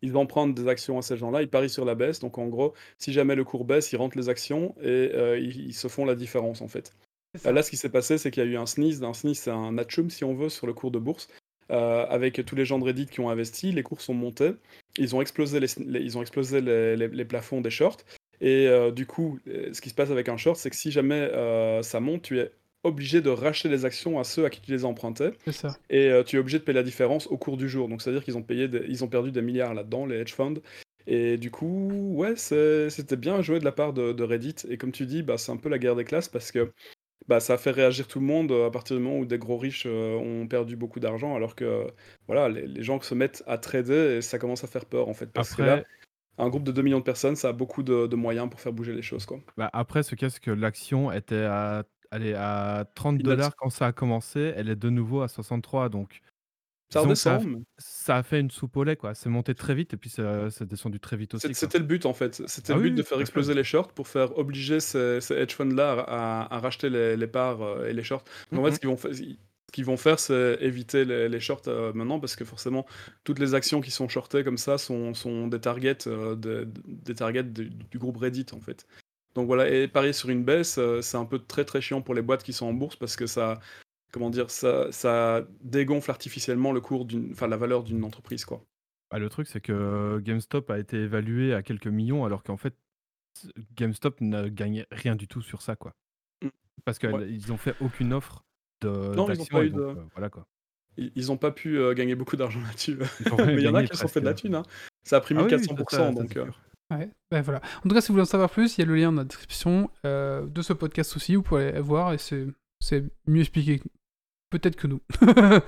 Ils 0.01 0.17
empruntent 0.17 0.55
des 0.55 0.67
actions 0.67 0.97
à 0.97 1.01
ces 1.01 1.15
gens-là, 1.17 1.41
ils 1.41 1.49
parient 1.49 1.69
sur 1.69 1.85
la 1.85 1.95
baisse. 1.95 2.19
Donc, 2.19 2.37
en 2.37 2.47
gros, 2.47 2.73
si 2.97 3.13
jamais 3.13 3.35
le 3.35 3.43
cours 3.45 3.65
baisse, 3.65 3.91
ils 3.93 3.97
rentrent 3.97 4.17
les 4.17 4.29
actions 4.29 4.75
et 4.81 5.11
euh, 5.13 5.39
ils, 5.39 5.67
ils 5.67 5.73
se 5.73 5.87
font 5.87 6.05
la 6.05 6.15
différence, 6.15 6.61
en 6.61 6.67
fait. 6.67 6.93
Là, 7.45 7.63
ce 7.63 7.69
qui 7.71 7.77
s'est 7.77 7.89
passé, 7.89 8.17
c'est 8.17 8.29
qu'il 8.29 8.43
y 8.43 8.45
a 8.45 8.49
eu 8.49 8.57
un 8.57 8.65
sneeze. 8.65 9.01
Un 9.03 9.13
sneeze, 9.13 9.39
c'est 9.39 9.51
un 9.51 9.77
atchoum, 9.77 10.09
si 10.09 10.23
on 10.23 10.35
veut, 10.35 10.49
sur 10.49 10.67
le 10.67 10.73
cours 10.73 10.91
de 10.91 10.99
bourse. 10.99 11.29
Euh, 11.71 12.05
avec 12.07 12.45
tous 12.45 12.55
les 12.55 12.65
gens 12.65 12.77
de 12.77 12.83
Reddit 12.83 13.07
qui 13.07 13.21
ont 13.21 13.29
investi, 13.29 13.71
les 13.71 13.81
cours 13.83 14.01
sont 14.01 14.13
montés. 14.13 14.51
Ils 14.97 15.15
ont 15.15 15.21
explosé 15.21 15.59
les, 15.59 15.67
les- 15.85 16.01
ils 16.01 16.17
ont 16.17 16.21
explosé 16.21 16.61
les, 16.61 16.95
les- 16.95 17.07
les 17.07 17.25
plafonds 17.25 17.61
des 17.61 17.71
shorts. 17.71 17.97
Et 18.41 18.67
euh, 18.67 18.91
du 18.91 19.05
coup, 19.07 19.39
ce 19.47 19.79
qui 19.79 19.89
se 19.89 19.95
passe 19.95 20.11
avec 20.11 20.27
un 20.29 20.37
short, 20.37 20.57
c'est 20.57 20.69
que 20.69 20.75
si 20.75 20.91
jamais 20.91 21.15
euh, 21.15 21.81
ça 21.81 21.99
monte, 21.99 22.23
tu 22.23 22.39
es 22.39 22.51
obligé 22.83 23.21
de 23.21 23.29
racheter 23.29 23.69
les 23.69 23.85
actions 23.85 24.19
à 24.19 24.23
ceux 24.23 24.45
à 24.45 24.49
qui 24.49 24.61
tu 24.61 24.71
les 24.71 24.85
empruntais. 24.85 25.31
C'est 25.45 25.53
ça. 25.53 25.77
Et 25.89 26.09
euh, 26.09 26.23
tu 26.23 26.35
es 26.35 26.39
obligé 26.39 26.59
de 26.59 26.63
payer 26.63 26.75
la 26.75 26.83
différence 26.83 27.27
au 27.27 27.37
cours 27.37 27.57
du 27.57 27.67
jour. 27.69 27.87
Donc, 27.89 28.01
c'est-à-dire 28.01 28.23
qu'ils 28.23 28.37
ont, 28.37 28.43
payé 28.43 28.67
des- 28.67 28.85
ils 28.87 29.03
ont 29.03 29.07
perdu 29.07 29.31
des 29.31 29.41
milliards 29.41 29.73
là-dedans, 29.73 30.05
les 30.05 30.17
hedge 30.17 30.33
funds. 30.33 30.61
Et 31.05 31.37
du 31.37 31.51
coup, 31.51 32.13
ouais, 32.15 32.35
c'était 32.35 33.17
bien 33.17 33.41
joué 33.41 33.59
de 33.59 33.65
la 33.65 33.71
part 33.71 33.93
de, 33.93 34.13
de 34.13 34.23
Reddit. 34.23 34.55
Et 34.69 34.77
comme 34.77 34.91
tu 34.91 35.05
dis, 35.05 35.21
bah, 35.23 35.37
c'est 35.37 35.51
un 35.51 35.57
peu 35.57 35.69
la 35.69 35.77
guerre 35.77 35.95
des 35.95 36.05
classes 36.05 36.29
parce 36.29 36.51
que 36.51 36.71
bah, 37.27 37.39
ça 37.39 37.53
a 37.53 37.57
fait 37.57 37.71
réagir 37.71 38.07
tout 38.07 38.19
le 38.19 38.25
monde 38.25 38.51
euh, 38.51 38.67
à 38.67 38.71
partir 38.71 38.97
du 38.97 39.03
moment 39.03 39.19
où 39.19 39.25
des 39.25 39.37
gros 39.37 39.57
riches 39.57 39.83
euh, 39.85 40.15
ont 40.15 40.47
perdu 40.47 40.75
beaucoup 40.75 40.99
d'argent, 40.99 41.35
alors 41.35 41.55
que 41.55 41.87
voilà, 42.27 42.49
les, 42.49 42.67
les 42.67 42.83
gens 42.83 42.99
se 43.01 43.15
mettent 43.15 43.43
à 43.47 43.57
trader 43.57 44.17
et 44.17 44.21
ça 44.21 44.39
commence 44.39 44.63
à 44.63 44.67
faire 44.67 44.85
peur 44.85 45.09
en 45.09 45.13
fait. 45.13 45.31
Parce 45.31 45.55
que 45.55 45.61
là, 45.61 45.83
un 46.37 46.49
groupe 46.49 46.63
de 46.63 46.71
2 46.71 46.81
millions 46.81 46.99
de 46.99 47.03
personnes, 47.03 47.35
ça 47.35 47.49
a 47.49 47.53
beaucoup 47.53 47.83
de, 47.83 48.07
de 48.07 48.15
moyens 48.15 48.49
pour 48.49 48.59
faire 48.59 48.73
bouger 48.73 48.93
les 48.93 49.01
choses. 49.01 49.25
Quoi. 49.25 49.39
bah, 49.57 49.69
après, 49.73 50.03
ce 50.03 50.15
c'est 50.17 50.39
que 50.39 50.51
l'action 50.51 51.11
était 51.11 51.43
à, 51.43 51.83
allez, 52.13 52.33
à 52.33 52.85
30 52.95 53.17
Peanuts. 53.17 53.23
dollars 53.23 53.55
quand 53.55 53.69
ça 53.69 53.87
a 53.87 53.91
commencé. 53.91 54.53
Elle 54.55 54.69
est 54.69 54.75
de 54.75 54.89
nouveau 54.89 55.21
à 55.21 55.27
63. 55.27 55.89
Donc, 55.89 56.21
Ça 56.91 57.01
redescend, 57.01 57.45
mais 57.47 57.57
ça 57.79 58.17
a 58.17 58.23
fait 58.23 58.39
une 58.39 58.51
soupe 58.51 58.77
au 58.77 58.83
lait. 58.83 58.95
quoi. 58.95 59.15
C'est 59.15 59.29
monté 59.29 59.55
très 59.55 59.73
vite 59.73 59.93
et 59.93 59.97
puis 59.97 60.09
ça- 60.11 60.49
c'est 60.51 60.67
descendu 60.67 60.99
très 60.99 61.17
vite 61.17 61.33
aussi. 61.33 61.53
c'était 61.55 61.79
le 61.79 61.85
but 61.85 62.05
en 62.05 62.13
fait. 62.13 62.43
C'était 62.47 62.73
Ah 62.73 62.75
le 62.75 62.83
oui, 62.83 62.89
but 62.91 62.97
de 62.97 63.03
faire 63.03 63.19
exploser 63.19 63.53
les 63.55 63.63
shorts 63.63 63.91
pour 63.93 64.07
faire 64.07 64.37
obliger 64.37 64.79
ces, 64.79 65.19
ces 65.19 65.33
hedge 65.35 65.53
funds-là 65.53 66.05
à, 66.07 66.55
à 66.55 66.59
racheter 66.59 66.89
les, 66.91 67.17
les 67.17 67.27
parts 67.27 67.61
euh, 67.63 67.87
et 67.87 67.93
les 67.93 68.03
shorts. 68.03 68.23
Donc, 68.51 68.61
en 68.61 68.65
fait, 68.65 68.75
ce 68.75 68.79
qu'ils 68.79 68.89
vont, 68.89 68.97
fa- 68.97 69.11
ce 69.13 69.23
qu'ils 69.71 69.85
vont 69.85 69.97
faire, 69.97 70.19
c'est 70.19 70.57
éviter 70.61 71.03
les, 71.03 71.27
les 71.29 71.39
shorts 71.39 71.63
euh, 71.67 71.91
maintenant 71.93 72.19
parce 72.19 72.35
que 72.35 72.45
forcément, 72.45 72.85
toutes 73.23 73.39
les 73.39 73.55
actions 73.55 73.81
qui 73.81 73.89
sont 73.89 74.07
shortées 74.07 74.43
comme 74.43 74.59
ça 74.59 74.77
sont, 74.77 75.15
sont 75.15 75.47
des 75.47 75.59
targets, 75.59 76.05
euh, 76.05 76.35
de- 76.35 76.69
des 76.85 77.15
targets 77.15 77.41
du, 77.43 77.71
du 77.71 77.97
groupe 77.97 78.17
Reddit 78.17 78.45
en 78.53 78.59
fait. 78.59 78.85
Donc 79.35 79.47
voilà, 79.47 79.69
et 79.69 79.87
parier 79.87 80.13
sur 80.13 80.29
une 80.29 80.43
baisse, 80.43 80.77
euh, 80.77 81.01
c'est 81.01 81.17
un 81.17 81.25
peu 81.25 81.39
très 81.39 81.65
très 81.65 81.81
chiant 81.81 82.01
pour 82.01 82.13
les 82.13 82.21
boîtes 82.21 82.43
qui 82.43 82.53
sont 82.53 82.67
en 82.67 82.73
bourse 82.73 82.95
parce 82.95 83.15
que 83.15 83.25
ça, 83.25 83.59
comment 84.11 84.29
dire, 84.29 84.51
ça, 84.51 84.91
ça 84.91 85.43
dégonfle 85.61 86.11
artificiellement 86.11 86.71
le 86.71 86.81
cours 86.81 87.05
d'une, 87.05 87.31
enfin 87.31 87.47
la 87.47 87.57
valeur 87.57 87.83
d'une 87.83 88.03
entreprise 88.03 88.45
quoi. 88.45 88.63
Bah, 89.11 89.19
le 89.19 89.29
truc, 89.29 89.47
c'est 89.47 89.61
que 89.61 90.19
GameStop 90.23 90.69
a 90.71 90.79
été 90.79 90.97
évalué 90.97 91.53
à 91.53 91.61
quelques 91.63 91.87
millions, 91.87 92.25
alors 92.25 92.41
qu'en 92.43 92.57
fait, 92.57 92.75
GameStop 93.75 94.21
n'a 94.21 94.49
gagné 94.49 94.85
rien 94.91 95.15
du 95.15 95.27
tout 95.27 95.41
sur 95.41 95.61
ça, 95.61 95.75
quoi. 95.75 95.93
Mm. 96.43 96.49
Parce 96.85 96.99
qu'ils 96.99 97.09
Ouais. 97.09 97.37
n'ont 97.47 97.57
fait 97.57 97.75
aucune 97.81 98.13
offre 98.13 98.43
de 98.81 98.89
Non, 99.15 99.29
ils 99.31 99.37
n'ont 99.39 99.45
pas 99.45 99.63
eu 99.63 99.69
donc, 99.69 99.79
de. 99.79 99.99
euh, 99.99 100.03
voilà 100.13 100.29
quoi. 100.29 100.45
Ils 100.97 101.11
ils 101.15 101.31
ont 101.31 101.37
pas 101.37 101.51
pu 101.51 101.79
euh, 101.79 101.93
gagner 101.93 102.13
beaucoup 102.15 102.35
d'argent 102.37 102.59
là-dessus. 102.61 102.97
Mais 103.47 103.53
il 103.55 103.61
y 103.61 103.67
en 103.67 103.75
a 103.75 103.83
qui 103.83 103.95
se 103.95 104.01
sont 104.01 104.07
fait 104.07 104.19
de 104.19 104.25
la 104.25 104.33
thune. 104.35 104.55
Hein. 104.55 104.63
Ça 105.03 105.17
a 105.17 105.21
pris 105.21 105.35
Ah 105.37 105.43
oui, 105.43 105.51
oui, 105.51 105.57
1400%. 105.57 105.89
ça, 105.89 105.97
ça, 105.97 105.97
ça, 105.97 106.11
donc, 106.11 106.29
c'est 106.33 106.39
euh, 106.39 106.45
sûr. 106.45 106.59
Ouais, 106.97 107.09
ben 107.31 107.41
voilà. 107.41 107.61
En 107.79 107.89
tout 107.89 107.95
cas, 107.95 108.01
si 108.01 108.07
vous 108.07 108.13
voulez 108.13 108.23
en 108.23 108.25
savoir 108.25 108.49
plus, 108.49 108.77
il 108.77 108.81
y 108.81 108.83
a 108.83 108.87
le 108.87 108.95
lien 108.95 109.11
dans 109.11 109.19
la 109.19 109.23
description 109.25 109.89
euh, 110.05 110.45
de 110.45 110.61
ce 110.61 110.73
podcast 110.73 111.15
aussi. 111.15 111.35
Vous 111.35 111.43
pouvez 111.43 111.69
aller 111.69 111.79
voir 111.79 112.13
et 112.13 112.17
c'est 112.17 113.03
mieux 113.27 113.41
expliqué 113.41 113.81
peut-être 114.49 114.75
que 114.75 114.87
nous. 114.87 115.01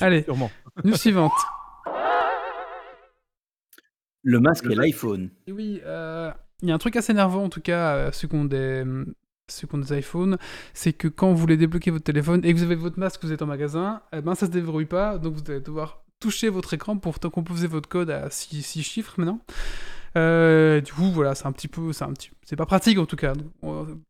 Allez, 0.00 0.22
Sûrement. 0.24 0.50
news 0.84 0.94
suivante. 0.96 1.32
Le 4.22 4.40
masque 4.40 4.66
et 4.66 4.74
l'iPhone. 4.74 5.30
Oui, 5.48 5.80
euh, 5.84 6.30
il 6.62 6.68
y 6.68 6.72
a 6.72 6.74
un 6.74 6.78
truc 6.78 6.96
assez 6.96 7.12
énervant 7.12 7.44
en 7.44 7.48
tout 7.48 7.60
cas, 7.60 8.08
à 8.08 8.12
ceux 8.12 8.26
qui 8.28 8.34
ont 8.34 8.44
des, 8.44 8.84
ceux 9.48 9.66
qui 9.66 9.74
ont 9.74 9.78
des 9.78 9.98
iPhones, 9.98 10.36
c'est 10.74 10.92
que 10.92 11.08
quand 11.08 11.30
vous 11.30 11.36
voulez 11.36 11.56
débloquer 11.56 11.90
votre 11.90 12.04
téléphone 12.04 12.44
et 12.44 12.52
que 12.52 12.58
vous 12.58 12.64
avez 12.64 12.74
votre 12.74 12.98
masque, 12.98 13.22
vous 13.22 13.32
êtes 13.32 13.42
en 13.42 13.46
magasin, 13.46 14.02
eh 14.12 14.20
ben 14.20 14.34
ça 14.34 14.46
se 14.46 14.50
déverrouille 14.50 14.86
pas, 14.86 15.18
donc 15.18 15.34
vous 15.34 15.50
allez 15.50 15.60
devoir 15.60 16.02
toucher 16.18 16.48
votre 16.48 16.74
écran 16.74 16.96
pour 16.96 17.20
composer 17.20 17.68
votre 17.68 17.88
code 17.88 18.10
à 18.10 18.30
6 18.30 18.82
chiffres 18.82 19.14
maintenant. 19.18 19.40
Euh, 20.16 20.80
du 20.80 20.92
coup, 20.92 21.10
voilà, 21.10 21.34
c'est 21.34 21.46
un 21.46 21.52
petit 21.52 21.68
peu, 21.68 21.92
c'est 21.92 22.04
un 22.04 22.12
petit, 22.12 22.30
c'est 22.42 22.56
pas 22.56 22.64
pratique 22.64 22.98
en 22.98 23.04
tout 23.04 23.16
cas. 23.16 23.34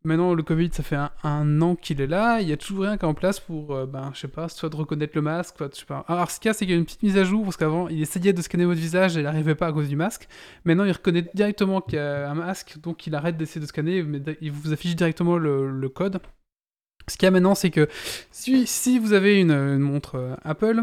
Maintenant, 0.04 0.34
le 0.34 0.42
Covid, 0.44 0.70
ça 0.72 0.84
fait 0.84 0.96
un, 1.24 1.60
an 1.62 1.74
qu'il 1.74 2.00
est 2.00 2.06
là. 2.06 2.40
Il 2.40 2.48
y 2.48 2.52
a 2.52 2.56
toujours 2.56 2.84
rien 2.84 2.96
qui 2.96 3.04
est 3.04 3.08
en 3.08 3.14
place 3.14 3.40
pour, 3.40 3.74
euh, 3.74 3.86
ben, 3.86 4.12
je 4.14 4.20
sais 4.20 4.28
pas, 4.28 4.48
soit 4.48 4.68
de 4.68 4.76
reconnaître 4.76 5.12
le 5.16 5.22
masque, 5.22 5.56
soit, 5.56 5.74
je 5.74 5.80
sais 5.80 5.86
pas. 5.86 6.04
Alors, 6.06 6.30
ce 6.30 6.38
qu'il 6.38 6.48
y 6.48 6.50
a, 6.50 6.54
c'est 6.54 6.64
qu'il 6.64 6.74
y 6.74 6.76
a 6.76 6.78
une 6.78 6.84
petite 6.84 7.02
mise 7.02 7.18
à 7.18 7.24
jour 7.24 7.42
parce 7.42 7.56
qu'avant, 7.56 7.88
il 7.88 8.00
essayait 8.00 8.32
de 8.32 8.40
scanner 8.40 8.66
votre 8.66 8.80
visage 8.80 9.16
et 9.16 9.20
il 9.20 9.24
n'arrivait 9.24 9.56
pas 9.56 9.66
à 9.66 9.72
cause 9.72 9.88
du 9.88 9.96
masque. 9.96 10.28
Maintenant, 10.64 10.84
il 10.84 10.92
reconnaît 10.92 11.28
directement 11.34 11.80
qu'il 11.80 11.96
y 11.96 11.98
a 11.98 12.30
un 12.30 12.34
masque, 12.34 12.78
donc 12.80 13.06
il 13.08 13.14
arrête 13.16 13.36
d'essayer 13.36 13.60
de 13.60 13.66
scanner, 13.66 14.02
mais 14.04 14.22
il 14.40 14.52
vous 14.52 14.72
affiche 14.72 14.94
directement 14.94 15.38
le, 15.38 15.88
code. 15.88 16.20
Ce 17.08 17.16
qu'il 17.16 17.26
y 17.26 17.28
a 17.28 17.30
maintenant, 17.30 17.54
c'est 17.54 17.70
que 17.70 17.88
si, 18.30 18.98
vous 18.98 19.12
avez 19.12 19.40
une, 19.40 19.52
une 19.52 19.78
montre 19.78 20.16
euh, 20.16 20.34
Apple, 20.44 20.82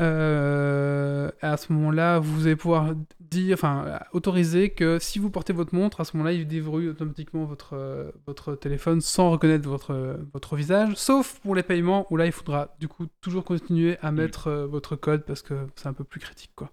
euh, 0.00 1.30
à 1.42 1.56
ce 1.56 1.72
moment-là, 1.72 2.18
vous 2.18 2.46
allez 2.46 2.56
pouvoir 2.56 2.94
dire, 3.20 3.54
enfin, 3.54 4.00
autoriser 4.12 4.70
que 4.70 4.98
si 4.98 5.18
vous 5.18 5.30
portez 5.30 5.52
votre 5.52 5.74
montre, 5.74 6.00
à 6.00 6.04
ce 6.04 6.16
moment-là, 6.16 6.32
il 6.32 6.46
déverrouille 6.46 6.88
automatiquement 6.88 7.44
votre, 7.44 7.74
euh, 7.74 8.10
votre 8.26 8.54
téléphone 8.54 9.00
sans 9.00 9.30
reconnaître 9.30 9.68
votre, 9.68 10.18
votre 10.32 10.56
visage, 10.56 10.94
sauf 10.94 11.40
pour 11.40 11.54
les 11.54 11.62
paiements 11.62 12.06
où 12.10 12.16
là, 12.16 12.26
il 12.26 12.32
faudra 12.32 12.74
du 12.78 12.88
coup 12.88 13.06
toujours 13.20 13.44
continuer 13.44 13.98
à 14.00 14.12
mettre 14.12 14.48
euh, 14.48 14.66
votre 14.66 14.96
code 14.96 15.24
parce 15.24 15.42
que 15.42 15.66
c'est 15.76 15.88
un 15.88 15.92
peu 15.92 16.04
plus 16.04 16.20
critique, 16.20 16.52
quoi. 16.56 16.70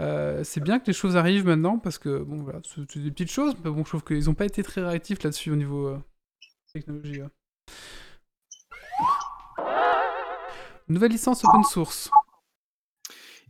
Euh, 0.00 0.42
c'est 0.44 0.60
bien 0.60 0.78
que 0.78 0.86
les 0.86 0.92
choses 0.92 1.16
arrivent 1.16 1.46
maintenant 1.46 1.78
parce 1.78 1.98
que, 1.98 2.18
bon, 2.18 2.42
voilà, 2.42 2.60
c'est 2.64 2.98
des 2.98 3.10
petites 3.10 3.30
choses, 3.30 3.54
mais 3.64 3.70
bon, 3.70 3.84
je 3.84 3.88
trouve 3.88 4.04
qu'ils 4.04 4.24
n'ont 4.24 4.34
pas 4.34 4.46
été 4.46 4.62
très 4.62 4.80
réactifs 4.80 5.22
là-dessus 5.22 5.50
au 5.50 5.56
niveau 5.56 5.88
euh, 5.88 5.98
technologie. 6.72 7.20
Nouvelle 10.88 11.12
licence 11.12 11.44
open 11.44 11.62
source. 11.64 12.10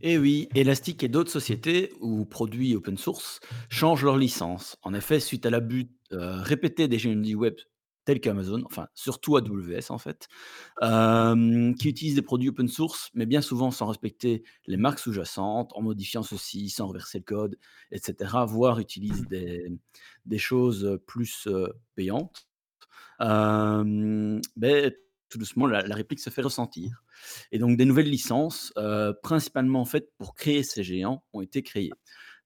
Et 0.01 0.13
Eh 0.13 0.17
oui, 0.17 0.49
Elastic 0.55 1.03
et 1.03 1.07
d'autres 1.07 1.31
sociétés 1.31 1.93
ou 2.01 2.25
produits 2.25 2.75
open 2.75 2.97
source 2.97 3.39
changent 3.69 4.03
leur 4.03 4.17
licence. 4.17 4.77
En 4.81 4.93
effet, 4.93 5.19
suite 5.19 5.45
à 5.45 5.49
l'abus 5.49 5.89
euh, 6.11 6.41
répété 6.41 6.87
des 6.87 6.97
du 6.97 7.35
web 7.35 7.55
tels 8.03 8.19
qu'Amazon, 8.19 8.61
enfin 8.65 8.87
surtout 8.93 9.37
AWS 9.37 9.89
en 9.89 9.97
fait, 9.97 10.27
euh, 10.83 11.73
qui 11.73 11.89
utilisent 11.89 12.15
des 12.15 12.21
produits 12.21 12.49
open 12.49 12.67
source, 12.67 13.09
mais 13.15 13.25
bien 13.25 13.41
souvent 13.41 13.71
sans 13.71 13.87
respecter 13.87 14.43
les 14.67 14.77
marques 14.77 14.99
sous-jacentes, 14.99 15.71
en 15.73 15.81
modifiant 15.81 16.21
ceci, 16.21 16.69
sans 16.69 16.87
reverser 16.87 17.19
le 17.19 17.23
code, 17.23 17.57
etc., 17.91 18.31
voire 18.47 18.79
utilisent 18.79 19.25
des, 19.27 20.37
choses 20.37 20.99
plus 21.07 21.47
euh, 21.47 21.69
payantes. 21.95 22.47
Ben, 23.19 24.41
tout 25.29 25.37
doucement, 25.39 25.65
la 25.65 25.95
réplique 25.95 26.19
se 26.19 26.29
fait 26.29 26.43
ressentir. 26.43 27.04
Et 27.51 27.59
donc, 27.59 27.77
des 27.77 27.85
nouvelles 27.85 28.09
licences, 28.09 28.73
euh, 28.77 29.13
principalement 29.23 29.85
faites 29.85 30.09
pour 30.17 30.35
créer 30.35 30.63
ces 30.63 30.83
géants, 30.83 31.23
ont 31.33 31.41
été 31.41 31.63
créées. 31.63 31.91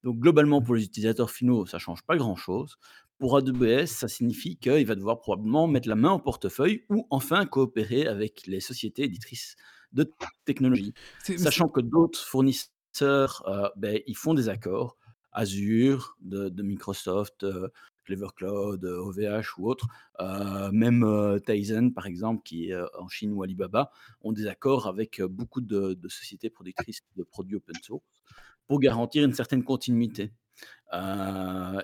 Donc 0.03 0.19
globalement, 0.19 0.61
pour 0.61 0.75
les 0.75 0.83
utilisateurs 0.83 1.31
finaux, 1.31 1.65
ça 1.65 1.77
change 1.77 2.03
pas 2.03 2.15
grand-chose. 2.15 2.77
Pour 3.17 3.35
AWS, 3.35 3.87
ça 3.87 4.07
signifie 4.07 4.57
qu'il 4.57 4.85
va 4.85 4.95
devoir 4.95 5.19
probablement 5.19 5.67
mettre 5.67 5.89
la 5.89 5.95
main 5.95 6.13
au 6.13 6.19
portefeuille 6.19 6.85
ou 6.89 7.05
enfin 7.09 7.45
coopérer 7.45 8.07
avec 8.07 8.47
les 8.47 8.61
sociétés 8.61 9.03
éditrices 9.03 9.55
de 9.91 10.09
technologie. 10.45 10.93
Sachant 11.21 11.67
que 11.67 11.81
d'autres 11.81 12.19
fournisseurs, 12.19 13.43
euh, 13.47 13.67
ben, 13.75 13.99
ils 14.07 14.15
font 14.15 14.33
des 14.33 14.47
accords, 14.47 14.97
Azure 15.33 16.15
de, 16.21 16.47
de 16.47 16.63
Microsoft, 16.63 17.43
euh, 17.43 17.67
Clever 18.09 18.29
Cloud, 18.35 18.83
euh, 18.85 19.03
OVH 19.03 19.59
ou 19.59 19.69
autres, 19.69 19.85
euh, 20.19 20.71
même 20.71 21.03
euh, 21.03 21.39
Tizen 21.39 21.93
par 21.93 22.07
exemple, 22.07 22.41
qui 22.43 22.71
est 22.71 22.75
en 22.97 23.07
Chine 23.07 23.33
ou 23.33 23.43
Alibaba, 23.43 23.91
ont 24.21 24.31
des 24.31 24.47
accords 24.47 24.87
avec 24.87 25.21
beaucoup 25.21 25.61
de, 25.61 25.97
sociétés 26.07 26.49
productrices 26.49 27.01
de 27.15 27.23
produits 27.23 27.57
open 27.57 27.75
source 27.83 28.03
pour 28.65 28.79
garantir 28.79 29.23
une 29.23 29.33
certaine 29.33 29.63
continuité 29.63 30.31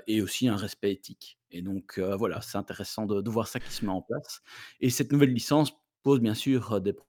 et 0.07 0.21
aussi 0.21 0.47
un 0.47 0.55
respect 0.55 0.91
éthique. 0.91 1.37
Et 1.51 1.61
donc 1.61 1.99
voilà, 1.99 2.41
c'est 2.41 2.57
intéressant 2.57 3.05
de, 3.05 3.29
voir 3.29 3.47
ça 3.47 3.59
qui 3.59 3.71
se 3.71 3.85
met 3.85 3.91
en 3.91 4.01
place. 4.01 4.41
Et 4.79 4.89
cette 4.89 5.11
nouvelle 5.11 5.31
licence 5.31 5.71
pose 6.01 6.19
bien 6.19 6.33
sûr 6.33 6.81
des 6.81 6.93
pro- 6.93 7.07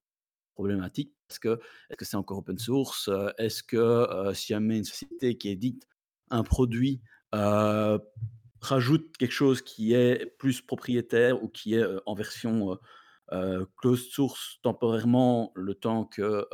problématiques 0.54 1.14
parce 1.28 1.38
que 1.38 1.58
est-ce 1.90 1.96
que 1.96 2.04
c'est 2.04 2.16
encore 2.16 2.38
open 2.38 2.58
source 2.58 3.10
Est-ce 3.38 3.62
que 3.62 4.32
si 4.34 4.48
jamais 4.48 4.78
une 4.78 4.84
société 4.84 5.38
qui 5.38 5.48
édite 5.48 5.88
un 6.30 6.42
produit 6.42 7.00
rajoute 8.60 9.16
quelque 9.16 9.32
chose 9.32 9.62
qui 9.62 9.94
est 9.94 10.26
plus 10.38 10.60
propriétaire 10.60 11.42
ou 11.42 11.48
qui 11.48 11.74
est 11.74 11.82
euh, 11.82 12.00
en 12.06 12.14
version 12.14 12.72
euh, 12.72 12.76
euh, 13.32 13.66
closed 13.76 14.10
source 14.10 14.58
temporairement 14.62 15.52
le 15.56 15.74
temps 15.74 16.04
que 16.04 16.46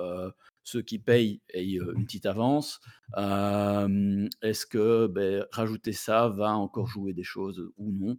ceux 0.65 0.81
qui 0.81 0.99
payent 0.99 1.43
aient 1.53 1.65
une 1.65 2.05
petite 2.05 2.25
avance. 2.25 2.81
Est-ce 3.17 4.65
que 4.67 5.07
ben, 5.07 5.45
rajouter 5.51 5.93
ça 5.93 6.29
va 6.29 6.55
encore 6.55 6.87
jouer 6.87 7.13
des 7.13 7.25
choses 7.25 7.63
ou 7.77 7.93
non? 7.93 8.17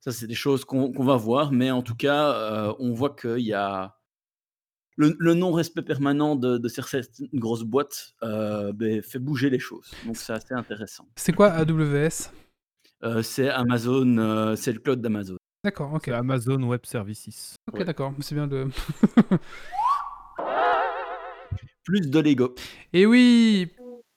Ça, 0.00 0.12
c'est 0.12 0.26
des 0.26 0.34
choses 0.34 0.64
qu'on 0.64 0.92
va 1.02 1.16
voir, 1.16 1.52
mais 1.52 1.70
en 1.70 1.82
tout 1.82 1.94
cas, 1.94 2.74
on 2.78 2.92
voit 2.92 3.16
qu'il 3.16 3.46
y 3.46 3.54
a 3.54 3.96
le, 4.96 5.34
non-respect 5.34 5.82
permanent 5.82 6.36
de, 6.36 6.58
de 6.58 6.68
certaines 6.68 7.04
grosses 7.32 7.64
boîtes 7.64 8.14
ben, 8.20 9.00
fait 9.02 9.18
bouger 9.18 9.48
les 9.48 9.58
choses. 9.60 9.90
Donc, 10.04 10.18
c'est 10.18 10.34
assez 10.34 10.52
intéressant. 10.52 11.08
C'est 11.16 11.32
quoi 11.32 11.48
AWS 11.52 12.30
Euh, 13.04 13.22
c'est 13.22 13.48
Amazon, 13.50 14.16
euh, 14.18 14.56
c'est 14.56 14.72
le 14.72 14.78
cloud 14.80 15.00
d'Amazon. 15.00 15.36
D'accord, 15.64 15.92
ok. 15.94 16.02
C'est 16.06 16.12
Amazon 16.12 16.62
Web 16.62 16.80
Services. 16.84 17.56
Ok, 17.72 17.82
d'accord, 17.82 18.12
c'est 18.20 18.34
bien 18.34 18.46
de. 18.46 18.66
Plus 21.84 22.00
de 22.10 22.18
Lego. 22.20 22.54
Et 22.92 23.06
oui, 23.06 23.70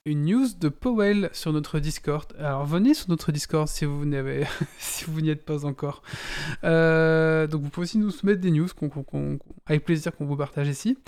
une 0.04 0.24
news 0.24 0.46
de 0.58 0.68
Powell 0.68 1.30
sur 1.32 1.52
notre 1.52 1.78
Discord. 1.78 2.32
Alors 2.38 2.64
venez 2.66 2.94
sur 2.94 3.08
notre 3.10 3.30
Discord 3.32 3.68
si 3.68 3.84
vous 3.84 4.04
n'avez, 4.04 4.44
si 4.78 5.04
vous 5.04 5.20
n'y 5.20 5.30
êtes 5.30 5.44
pas 5.44 5.64
encore. 5.64 6.02
Euh, 6.64 7.46
donc 7.46 7.62
vous 7.62 7.68
pouvez 7.70 7.84
aussi 7.84 7.98
nous 7.98 8.10
soumettre 8.10 8.40
des 8.40 8.50
news 8.50 8.66
qu'on, 8.76 8.88
qu'on- 8.88 9.04
qu'on- 9.04 9.38
avec 9.66 9.84
plaisir 9.84 10.12
qu'on 10.16 10.24
vous 10.26 10.36
partage 10.36 10.68
ici. 10.68 10.98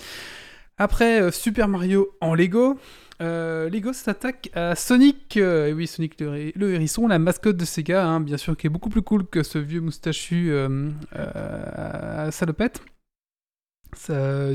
Après 0.82 1.22
euh, 1.22 1.30
Super 1.30 1.68
Mario 1.68 2.08
en 2.20 2.34
Lego, 2.34 2.76
euh, 3.20 3.70
Lego 3.70 3.92
s'attaque 3.92 4.50
à 4.52 4.74
Sonic. 4.74 5.36
euh, 5.36 5.70
oui, 5.72 5.86
Sonic 5.86 6.20
le, 6.20 6.36
hé- 6.36 6.52
le 6.56 6.74
hérisson, 6.74 7.06
la 7.06 7.20
mascotte 7.20 7.56
de 7.56 7.64
Sega, 7.64 8.04
hein, 8.04 8.18
bien 8.18 8.36
sûr, 8.36 8.56
qui 8.56 8.66
est 8.66 8.70
beaucoup 8.70 8.88
plus 8.90 9.02
cool 9.02 9.24
que 9.24 9.44
ce 9.44 9.58
vieux 9.58 9.80
moustachu 9.80 10.50
euh, 10.50 10.90
à 11.14 12.32
salopette. 12.32 12.82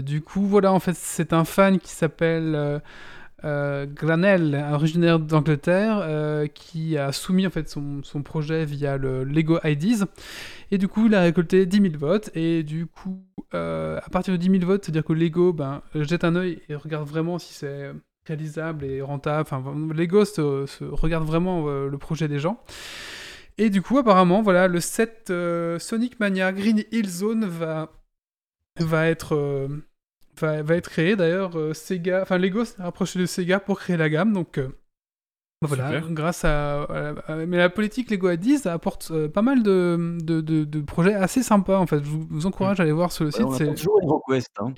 Du 0.03 0.21
coup, 0.21 0.45
voilà, 0.45 0.73
en 0.73 0.81
fait, 0.81 0.97
c'est 0.97 1.31
un 1.31 1.45
fan 1.45 1.79
qui 1.79 1.91
s'appelle 1.91 2.81
euh, 3.43 3.85
Granell, 3.85 4.65
originaire 4.71 5.19
d'Angleterre, 5.19 5.99
euh, 6.01 6.47
qui 6.47 6.97
a 6.97 7.11
soumis 7.11 7.45
en 7.45 7.51
fait 7.51 7.69
son, 7.69 8.01
projet 8.23 8.65
via 8.65 8.97
le 8.97 9.23
Lego 9.23 9.59
IDs. 9.63 10.05
Et 10.71 10.77
du 10.77 10.87
coup, 10.87 11.05
il 11.05 11.15
a 11.15 11.21
récolté 11.21 11.65
10 11.65 11.81
000 11.81 11.93
votes. 11.97 12.31
Et 12.35 12.63
du 12.63 12.87
coup, 12.87 13.23
euh, 13.53 13.99
à 14.03 14.09
partir 14.09 14.33
de 14.33 14.37
10 14.37 14.59
000 14.59 14.65
votes, 14.65 14.85
c'est-à-dire 14.85 15.05
que 15.05 15.13
Lego 15.13 15.53
ben, 15.53 15.81
jette 15.93 16.23
un 16.23 16.35
œil 16.35 16.61
et 16.69 16.75
regarde 16.75 17.07
vraiment 17.07 17.37
si 17.39 17.53
c'est 17.53 17.91
réalisable 18.25 18.85
et 18.85 19.01
rentable. 19.01 19.47
Enfin, 19.49 19.63
Lego 19.93 20.25
se, 20.25 20.83
regarde 20.83 21.25
vraiment 21.25 21.65
euh, 21.67 21.89
le 21.89 21.97
projet 21.97 22.27
des 22.27 22.39
gens. 22.39 22.59
Et 23.59 23.69
du 23.69 23.81
coup, 23.81 23.97
apparemment, 23.97 24.41
voilà, 24.41 24.67
le 24.67 24.79
set 24.79 25.31
Sonic 25.79 26.19
Mania 26.19 26.51
Green 26.51 26.83
Hill 26.91 27.09
Zone 27.09 27.45
va, 27.45 27.91
va 28.79 29.07
être 29.07 29.67
va, 30.39 30.61
va 30.63 30.75
être 30.75 30.89
créé. 30.89 31.15
D'ailleurs, 31.15 31.57
euh, 31.57 31.73
Sega, 31.73 32.21
enfin 32.23 32.37
Lego 32.37 32.65
s'est 32.65 32.81
rapproché 32.81 33.19
de 33.19 33.25
Sega 33.25 33.59
pour 33.59 33.79
créer 33.79 33.97
la 33.97 34.09
gamme. 34.09 34.33
Donc 34.33 34.57
euh, 34.57 34.69
voilà, 35.63 35.87
Super. 35.87 36.11
grâce 36.11 36.45
à, 36.45 36.83
à- 36.83 37.09
à- 37.31 37.35
mais 37.47 37.57
la 37.57 37.69
politique 37.69 38.11
Lego 38.11 38.29
ID, 38.29 38.57
ça 38.59 38.73
apporte 38.73 39.09
euh, 39.11 39.27
pas 39.27 39.41
mal 39.41 39.63
de, 39.63 40.17
de, 40.21 40.39
de- 40.41 40.65
de 40.65 40.81
projets 40.81 41.15
assez 41.15 41.41
sympas. 41.41 41.77
En 41.79 41.87
fait, 41.87 41.97
je 42.03 42.09
vous, 42.09 42.27
vous 42.29 42.45
encourage 42.45 42.79
à 42.79 42.83
aller 42.83 42.91
voir 42.91 43.11
sur 43.11 43.23
le 43.25 43.31
Ouais, 43.31 43.37
site. 43.43 43.57
c'est- 43.57 43.73
toujours 43.75 43.99
HeroQuest. 44.03 44.51
Hein. 44.59 44.73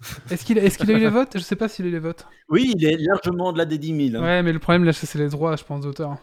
Est-ce 0.30 0.44
qu'il 0.44 0.56
est-ce 0.58 0.78
qu'il 0.78 0.90
a 0.90 0.94
eu 0.94 0.98
les 1.00 1.08
votes? 1.08 1.32
Je 1.34 1.40
sais 1.42 1.56
pas 1.56 1.68
s'il 1.68 1.84
a 1.84 1.88
eu 1.88 1.92
les 1.92 1.98
votes. 1.98 2.26
Oui, 2.48 2.72
il 2.76 2.84
est 2.86 2.96
largement 2.96 3.52
de 3.52 3.58
la 3.58 3.66
des 3.66 3.76
10 3.78 4.10
000. 4.12 4.22
hein. 4.22 4.24
Ouais, 4.26 4.42
mais 4.42 4.52
le 4.52 4.58
problème 4.58 4.84
là, 4.84 4.92
c'est 4.92 5.18
les 5.18 5.28
droits, 5.28 5.56
je 5.56 5.64
pense, 5.64 5.80
d'auteur. 5.82 6.16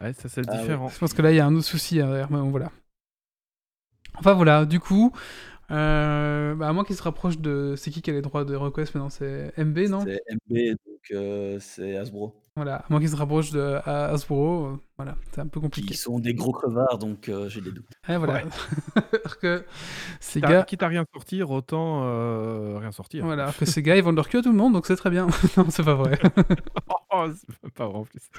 Ouais, 0.00 0.12
ça 0.12 0.28
c'est 0.28 0.42
Ah 0.48 0.52
ouais. 0.52 0.58
différent. 0.58 0.88
Je 0.88 0.98
pense 0.98 1.12
que 1.12 1.20
là, 1.22 1.30
il 1.32 1.36
y 1.36 1.40
a 1.40 1.46
un 1.46 1.54
autre 1.54 1.66
souci 1.66 2.00
hein, 2.00 2.06
derrière. 2.06 2.30
Mais 2.30 2.38
bon, 2.38 2.50
voilà. 2.50 2.70
Enfin 4.18 4.32
voilà, 4.34 4.64
du 4.64 4.80
coup, 4.80 5.12
euh, 5.70 6.54
bah, 6.54 6.68
à 6.68 6.72
moins 6.72 6.84
qu'il 6.84 6.96
se 6.96 7.02
rapproche 7.02 7.38
de. 7.38 7.74
C'est 7.76 7.90
qui 7.90 8.02
qui 8.02 8.10
a 8.10 8.12
les 8.12 8.22
droits 8.22 8.44
de 8.44 8.54
request 8.54 8.94
maintenant 8.94 9.10
C'est 9.10 9.52
MB, 9.58 9.78
non? 9.88 10.04
C'est 10.04 10.22
MB, 10.30 10.76
donc 10.86 11.10
euh, 11.12 11.58
c'est 11.60 11.96
Hasbro. 11.96 12.34
Voilà, 12.56 12.76
à 12.76 12.84
moins 12.88 13.00
qu'il 13.00 13.10
se 13.10 13.16
rapproche 13.16 13.50
de 13.50 13.78
à 13.84 14.06
Hasbro, 14.06 14.64
euh, 14.64 14.80
voilà, 14.96 15.16
c'est 15.30 15.42
un 15.42 15.46
peu 15.46 15.60
compliqué. 15.60 15.88
Qui 15.88 15.96
sont 15.96 16.18
des 16.18 16.32
gros 16.32 16.52
crevards, 16.52 16.96
donc 16.96 17.28
euh, 17.28 17.50
j'ai 17.50 17.60
des 17.60 17.70
doutes. 17.70 17.84
Ouais, 18.08 18.16
voilà. 18.16 18.36
Alors 19.12 19.38
que 19.38 19.62
ces 20.20 20.40
gars, 20.40 20.62
quitte 20.62 20.82
à 20.82 20.88
rien 20.88 21.04
sortir, 21.12 21.50
autant 21.50 22.04
euh, 22.04 22.78
rien 22.78 22.92
sortir. 22.92 23.26
voilà, 23.26 23.52
que 23.52 23.66
ces 23.66 23.82
gars, 23.82 23.96
ils 23.96 24.02
vendent 24.02 24.16
leur 24.16 24.30
cul 24.30 24.38
à 24.38 24.42
tout 24.42 24.52
le 24.52 24.56
monde, 24.56 24.72
donc 24.72 24.86
c'est 24.86 24.96
très 24.96 25.10
bien. 25.10 25.26
non, 25.58 25.66
c'est 25.68 25.84
pas 25.84 25.94
vrai. 25.94 26.18
Oh, 27.18 27.28
c'est 27.62 27.72
pas 27.72 27.86
vrai 27.86 27.98
en 27.98 28.04
plus. 28.04 28.30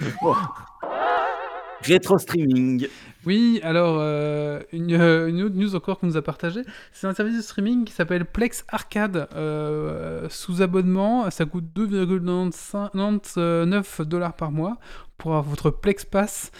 Rétro 1.81 2.17
streaming. 2.17 2.87
Oui, 3.25 3.59
alors, 3.63 3.97
euh, 3.99 4.61
une, 4.71 4.93
euh, 4.93 5.27
une 5.27 5.41
autre 5.43 5.55
news 5.55 5.75
encore 5.75 5.99
qu'on 5.99 6.07
nous 6.07 6.17
a 6.17 6.21
partagée, 6.21 6.61
c'est 6.91 7.07
un 7.07 7.13
service 7.13 7.37
de 7.37 7.41
streaming 7.41 7.85
qui 7.85 7.93
s'appelle 7.93 8.25
Plex 8.25 8.65
Arcade, 8.69 9.27
euh, 9.35 10.27
sous 10.29 10.61
abonnement, 10.61 11.29
ça 11.29 11.45
coûte 11.45 11.65
2,99 11.75 14.01
dollars 14.03 14.33
par 14.35 14.51
mois 14.51 14.77
pour 15.17 15.31
avoir 15.31 15.43
votre 15.43 15.69
Plex 15.69 16.05
Pass. 16.05 16.51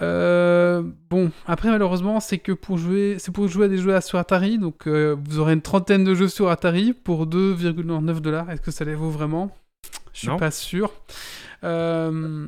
Euh, 0.00 0.82
bon, 1.10 1.32
après 1.46 1.68
malheureusement, 1.70 2.20
c'est 2.20 2.38
que 2.38 2.52
pour 2.52 2.78
jouer, 2.78 3.16
c'est 3.18 3.32
pour 3.32 3.48
jouer 3.48 3.64
à 3.66 3.68
des 3.68 3.78
jeux 3.78 4.00
sur 4.00 4.18
Atari, 4.18 4.58
donc 4.58 4.86
euh, 4.86 5.16
vous 5.28 5.40
aurez 5.40 5.54
une 5.54 5.62
trentaine 5.62 6.04
de 6.04 6.14
jeux 6.14 6.28
sur 6.28 6.50
Atari 6.50 6.92
pour 6.92 7.26
2,99 7.26 8.20
dollars. 8.20 8.48
Est-ce 8.50 8.60
que 8.60 8.70
ça 8.70 8.84
les 8.84 8.94
vaut 8.94 9.10
vraiment? 9.10 9.50
Je 10.12 10.20
suis 10.20 10.28
Non. 10.28 10.36
pas 10.36 10.52
sûr. 10.52 10.92
Euh, 11.64 12.46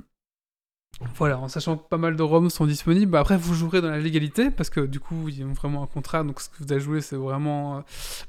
voilà, 1.16 1.38
en 1.38 1.48
sachant 1.48 1.76
que 1.76 1.88
pas 1.88 1.96
mal 1.96 2.16
de 2.16 2.22
ROMs 2.22 2.50
sont 2.50 2.66
disponibles. 2.66 3.10
Bah, 3.10 3.20
après, 3.20 3.36
vous 3.36 3.54
jouerez 3.54 3.80
dans 3.80 3.90
la 3.90 3.98
légalité, 3.98 4.50
parce 4.50 4.70
que 4.70 4.80
du 4.80 5.00
coup, 5.00 5.28
ils 5.28 5.44
ont 5.44 5.52
vraiment 5.52 5.82
un 5.82 5.86
contrat, 5.86 6.22
donc 6.22 6.40
ce 6.40 6.48
que 6.48 6.54
vous 6.60 6.72
avez 6.72 6.80
joué, 6.80 7.00
c'est 7.00 7.16
vraiment... 7.16 7.78
euh, 7.78 7.80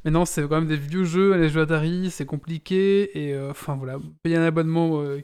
Mais 0.04 0.12
non, 0.12 0.26
c'est 0.26 0.42
quand 0.44 0.56
même 0.56 0.68
des 0.68 0.78
vieux 0.78 1.04
jeux, 1.04 1.36
les 1.36 1.50
jeux 1.50 1.62
Atari, 1.62 2.10
c'est 2.12 2.26
compliqué, 2.26 3.18
et 3.18 3.34
euh, 3.34 3.52
enfin 3.52 3.76
voilà, 3.76 3.98
payer 4.24 4.38
un 4.38 4.44
abonnement 4.44 5.02
euh, 5.02 5.22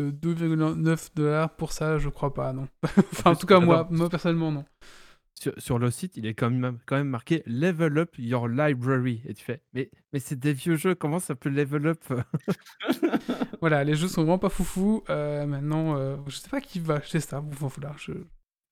de 0.00 0.10
2,9 0.10 1.10
dollars 1.14 1.50
pour 1.56 1.72
ça, 1.72 1.98
je 1.98 2.08
crois 2.08 2.34
pas, 2.34 2.52
non. 2.52 2.68
enfin, 2.84 3.30
en 3.30 3.34
plus, 3.34 3.40
tout 3.40 3.46
cas, 3.46 3.60
moi, 3.60 3.88
moi 3.90 4.08
personnellement, 4.08 4.52
non. 4.52 4.64
Sur, 5.40 5.52
sur 5.58 5.78
le 5.80 5.90
site, 5.90 6.16
il 6.16 6.26
est 6.26 6.34
quand 6.34 6.48
même, 6.50 6.78
quand 6.86 6.96
même 6.96 7.08
marqué 7.08 7.42
Level 7.46 7.98
Up 7.98 8.10
Your 8.18 8.48
Library. 8.48 9.20
Et 9.26 9.34
tu 9.34 9.44
fais, 9.44 9.60
mais, 9.72 9.90
mais 10.12 10.20
c'est 10.20 10.38
des 10.38 10.52
vieux 10.52 10.76
jeux, 10.76 10.94
comment 10.94 11.18
ça 11.18 11.34
peut 11.34 11.48
level 11.48 11.88
up 11.88 12.04
Voilà, 13.60 13.82
les 13.84 13.94
jeux 13.94 14.08
sont 14.08 14.22
vraiment 14.22 14.38
pas 14.38 14.48
foufou. 14.48 15.02
Euh, 15.10 15.46
maintenant, 15.46 15.96
euh, 15.96 16.16
je 16.26 16.36
sais 16.36 16.48
pas 16.48 16.60
qui 16.60 16.78
va 16.78 16.94
acheter 16.96 17.20
ça. 17.20 17.40
Bon, 17.40 17.66
voilà, 17.68 17.94
je... 17.98 18.12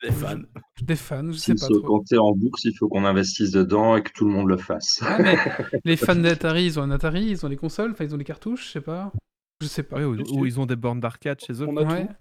Les 0.03 0.11
fans. 0.11 0.41
Des 0.81 0.97
fans, 0.97 1.31
je 1.31 1.39
sais 1.39 1.55
pas 1.55 1.67
se 1.67 1.73
trop. 1.73 1.81
compter 1.83 2.19
en 2.19 2.33
bourse, 2.33 2.65
il 2.65 2.77
faut 2.77 2.89
qu'on 2.89 3.05
investisse 3.05 3.53
dedans 3.53 3.97
et 3.97 4.03
que 4.03 4.11
tout 4.13 4.25
le 4.25 4.33
monde 4.33 4.49
le 4.49 4.57
fasse. 4.57 5.01
Ah, 5.03 5.19
mais 5.21 5.37
les 5.85 5.97
fans 5.97 6.17
d'Atari, 6.17 6.65
ils 6.65 6.81
ont 6.81 6.83
un 6.83 6.91
Atari, 6.91 7.25
ils 7.27 7.47
ont 7.47 7.49
les 7.49 7.57
consoles, 7.57 7.93
enfin 7.93 8.05
ils 8.05 8.13
ont 8.15 8.19
les 8.19 8.25
cartouches, 8.25 8.67
je 8.67 8.71
sais 8.73 8.81
pas. 8.81 9.13
Je 9.61 9.69
sais 9.69 9.85
pas. 9.85 9.99
Ouais, 9.99 10.05
ou, 10.05 10.17
ou 10.41 10.45
ils 10.47 10.59
ont 10.59 10.67
des 10.67 10.75
bornes 10.75 10.99
d'arcade 10.99 11.41
chez 11.41 11.53
eux. 11.63 11.67
On 11.69 11.77
a 11.77 11.85
Ouais. 11.85 12.07
tout. 12.07 12.13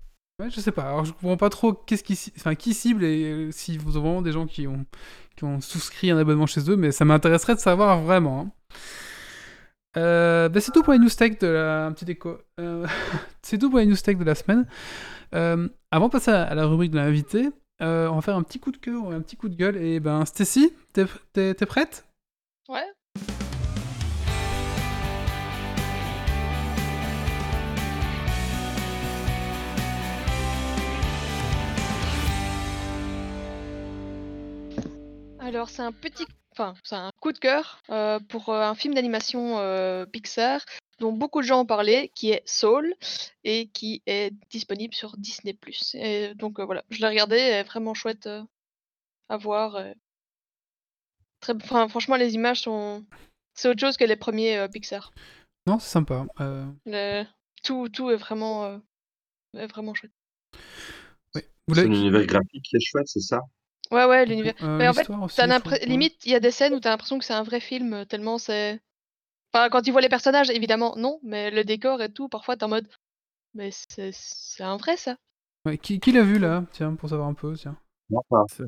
Je 0.49 0.59
sais 0.59 0.71
pas. 0.71 0.83
Alors 0.83 1.05
je 1.05 1.13
comprends 1.13 1.37
pas 1.37 1.49
trop 1.49 1.73
qu'est-ce 1.73 2.03
qui, 2.03 2.17
enfin 2.37 2.55
qui 2.55 2.73
cible 2.73 3.03
et 3.03 3.23
euh, 3.31 3.51
si 3.51 3.77
vous 3.77 3.97
avez 3.97 4.05
vraiment 4.05 4.21
des 4.21 4.31
gens 4.31 4.47
qui 4.47 4.67
ont 4.67 4.85
qui 5.35 5.43
ont 5.43 5.61
souscrit 5.61 6.11
un 6.11 6.17
abonnement 6.17 6.45
chez 6.45 6.69
eux, 6.69 6.75
mais 6.75 6.91
ça 6.91 7.05
m'intéresserait 7.05 7.55
de 7.55 7.59
savoir 7.59 8.01
vraiment. 8.01 8.41
hein. 8.41 8.51
Euh, 9.97 10.49
bah, 10.49 10.61
c'est 10.61 10.71
tout 10.71 10.83
pour 10.83 10.93
les 10.93 10.99
news 10.99 11.09
tech 11.09 11.37
de 11.39 11.47
la 11.47 11.87
un 11.87 11.93
écho. 12.07 12.37
Euh, 12.59 12.87
c'est 13.41 13.57
tout 13.57 13.69
pour 13.69 13.79
les 13.79 13.85
news 13.85 13.95
tech 13.95 14.17
de 14.17 14.23
la 14.23 14.35
semaine. 14.35 14.65
Euh, 15.33 15.67
avant 15.91 16.07
de 16.07 16.11
passer 16.11 16.31
à, 16.31 16.53
la 16.55 16.65
rubrique 16.65 16.91
de 16.91 16.97
l'invité, 16.97 17.49
on 17.79 18.15
va 18.15 18.21
faire 18.21 18.35
un 18.35 18.43
petit 18.43 18.59
coup 18.59 18.71
de 18.71 18.77
cœur, 18.77 19.11
un 19.11 19.21
petit 19.21 19.35
coup 19.35 19.49
de 19.49 19.55
gueule. 19.55 19.77
Et 19.77 19.99
ben 19.99 20.25
Stacy, 20.25 20.73
t'es 20.93 21.65
prête? 21.65 22.05
Ouais. 22.69 22.85
Alors, 35.41 35.69
c'est 35.69 35.81
un 35.81 35.91
petit. 35.91 36.25
Enfin, 36.53 36.73
c'est 36.83 36.95
un 36.95 37.09
coup 37.21 37.31
de 37.31 37.37
cœur 37.39 37.81
euh, 37.89 38.19
pour 38.19 38.49
euh, 38.49 38.61
un 38.61 38.75
film 38.75 38.93
d'animation 38.93 39.57
euh, 39.59 40.05
Pixar 40.05 40.61
dont 40.99 41.13
beaucoup 41.13 41.41
de 41.41 41.45
gens 41.47 41.61
ont 41.61 41.65
parlé, 41.65 42.11
qui 42.13 42.29
est 42.31 42.43
Soul 42.47 42.93
et 43.43 43.69
qui 43.69 44.03
est 44.05 44.31
disponible 44.51 44.93
sur 44.93 45.17
Disney+. 45.17 45.57
Et 45.95 46.35
donc 46.35 46.59
euh, 46.59 46.65
voilà, 46.65 46.83
je 46.89 46.99
l'ai 46.99 47.07
regardé, 47.07 47.37
elle 47.37 47.61
est 47.61 47.63
vraiment 47.63 47.93
chouette 47.93 48.27
euh, 48.27 48.43
à 49.29 49.37
voir. 49.37 49.77
euh. 49.77 49.93
Très... 51.39 51.55
Enfin, 51.55 51.87
franchement, 51.87 52.17
les 52.17 52.35
images 52.35 52.61
sont. 52.61 53.03
C'est 53.55 53.69
autre 53.69 53.79
chose 53.79 53.97
que 53.97 54.03
les 54.03 54.15
premiers 54.15 54.57
euh, 54.57 54.67
Pixar. 54.67 55.11
Non, 55.65 55.79
c'est 55.79 55.89
sympa. 55.89 56.25
Euh, 56.39 56.65
Le- 56.85 57.25
Tout, 57.63 57.89
tout 57.89 58.11
est 58.11 58.15
vraiment, 58.15 58.65
euh, 58.65 58.77
est 59.55 59.67
vraiment 59.67 59.93
chouette. 59.93 60.11
oui. 61.35 61.41
Vous 61.67 61.75
C'est 61.75 61.85
l'univers 61.85 62.25
graphique 62.25 62.63
qui 62.63 62.75
est 62.75 62.79
chouette, 62.85 63.07
c'est 63.07 63.21
ça? 63.21 63.39
Ouais, 63.91 64.05
ouais, 64.05 64.25
l'univers. 64.25 64.53
Euh, 64.63 64.77
Mais 64.77 64.87
en 64.87 64.93
fait, 64.93 65.07
aussi, 65.09 65.85
limite, 65.85 66.25
il 66.25 66.31
y 66.31 66.35
a 66.35 66.39
des 66.39 66.51
scènes 66.51 66.73
où 66.73 66.79
t'as 66.79 66.89
l'impression 66.89 67.19
que 67.19 67.25
c'est 67.25 67.33
un 67.33 67.43
vrai 67.43 67.59
film, 67.59 67.93
euh, 67.93 68.05
tellement 68.05 68.37
c'est. 68.37 68.79
Enfin, 69.53 69.69
quand 69.69 69.81
tu 69.81 69.91
vois 69.91 70.01
les 70.01 70.09
personnages, 70.09 70.49
évidemment, 70.49 70.95
non, 70.97 71.19
mais 71.23 71.51
le 71.51 71.63
décor 71.65 72.01
et 72.01 72.11
tout, 72.11 72.29
parfois 72.29 72.55
t'es 72.55 72.63
en 72.63 72.69
mode. 72.69 72.87
Mais 73.53 73.69
c'est 73.71 74.11
c'est 74.13 74.63
un 74.63 74.77
vrai 74.77 74.95
ça. 74.95 75.17
Ouais, 75.65 75.77
qui 75.77 75.99
qui 75.99 76.11
l'a 76.13 76.23
vu 76.23 76.39
là? 76.39 76.63
Tiens, 76.71 76.95
pour 76.95 77.09
savoir 77.09 77.27
un 77.27 77.33
peu, 77.33 77.53
tiens. 77.55 77.77
Non, 78.09 78.21
pas. 78.29 78.43
C'est- 78.49 78.63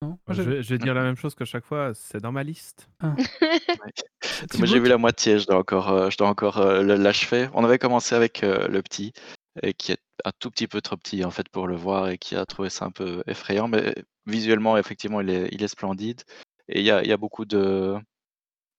Non 0.00 0.18
Moi, 0.26 0.34
Je 0.34 0.42
vais, 0.42 0.62
je 0.62 0.68
vais 0.70 0.78
dire 0.78 0.94
la 0.94 1.02
même 1.02 1.16
chose 1.16 1.34
que 1.34 1.44
chaque 1.44 1.64
fois, 1.64 1.92
c'est 1.94 2.20
dans 2.20 2.32
ma 2.32 2.42
liste. 2.42 2.88
Moi 3.02 3.86
Thibaut, 4.48 4.66
j'ai 4.66 4.80
vu 4.80 4.88
la 4.88 4.98
moitié, 4.98 5.38
je 5.38 5.46
dois 5.46 5.58
encore, 5.58 5.90
euh, 5.90 6.10
je 6.10 6.16
dois 6.16 6.28
encore 6.28 6.58
euh, 6.58 6.82
l'achever. 6.82 7.48
On 7.54 7.64
avait 7.64 7.78
commencé 7.78 8.14
avec 8.14 8.42
euh, 8.42 8.68
le 8.68 8.82
petit, 8.82 9.12
et 9.62 9.74
qui 9.74 9.92
est 9.92 9.98
un 10.24 10.30
tout 10.38 10.50
petit 10.50 10.66
peu 10.68 10.80
trop 10.80 10.96
petit 10.96 11.24
en 11.24 11.30
fait 11.30 11.48
pour 11.48 11.66
le 11.66 11.76
voir 11.76 12.08
et 12.08 12.18
qui 12.18 12.36
a 12.36 12.46
trouvé 12.46 12.70
ça 12.70 12.84
un 12.86 12.90
peu 12.90 13.22
effrayant, 13.26 13.68
mais 13.68 13.94
visuellement 14.26 14.76
effectivement 14.76 15.20
il 15.20 15.30
est, 15.30 15.48
il 15.52 15.62
est 15.62 15.68
splendide 15.68 16.22
et 16.68 16.80
il 16.80 16.84
y 16.86 16.90
a, 16.90 17.02
il 17.02 17.08
y 17.08 17.12
a 17.12 17.16
beaucoup 17.16 17.44
de, 17.44 17.94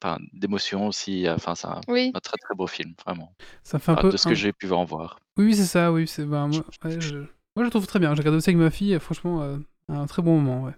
enfin, 0.01 0.17
d'émotions 0.33 0.87
aussi. 0.87 1.27
Enfin 1.29 1.55
c'est 1.55 1.67
un, 1.67 1.81
Oui. 1.87 2.11
un 2.13 2.19
très 2.19 2.37
très 2.37 2.55
beau 2.55 2.67
film 2.67 2.93
vraiment. 3.05 3.33
Ça 3.63 3.79
fait 3.79 3.91
un 3.91 3.95
peu. 3.95 4.09
de 4.09 4.17
ce 4.17 4.27
un- 4.27 4.31
que 4.31 4.35
j'ai 4.35 4.53
pu 4.53 4.71
en 4.71 4.85
voir. 4.85 5.19
Oui, 5.37 5.45
oui, 5.45 5.55
c'est 5.55 5.65
ça, 5.65 5.91
oui. 5.91 6.07
C'est, 6.07 6.25
ben, 6.25 6.47
moi, 6.47 6.63
ouais, 6.85 7.01
je... 7.01 7.17
moi, 7.17 7.27
je 7.57 7.61
le 7.63 7.69
trouve 7.69 7.87
très 7.87 7.99
bien. 7.99 8.13
J'ai 8.15 8.19
regardé 8.21 8.37
aussi 8.37 8.49
avec 8.51 8.57
ma 8.59 8.69
fille, 8.69 8.93
et 8.93 8.99
franchement, 8.99 9.41
euh, 9.41 9.57
un 9.89 10.05
très 10.05 10.21
bon 10.21 10.39
moment, 10.39 10.63
ouais. 10.63 10.73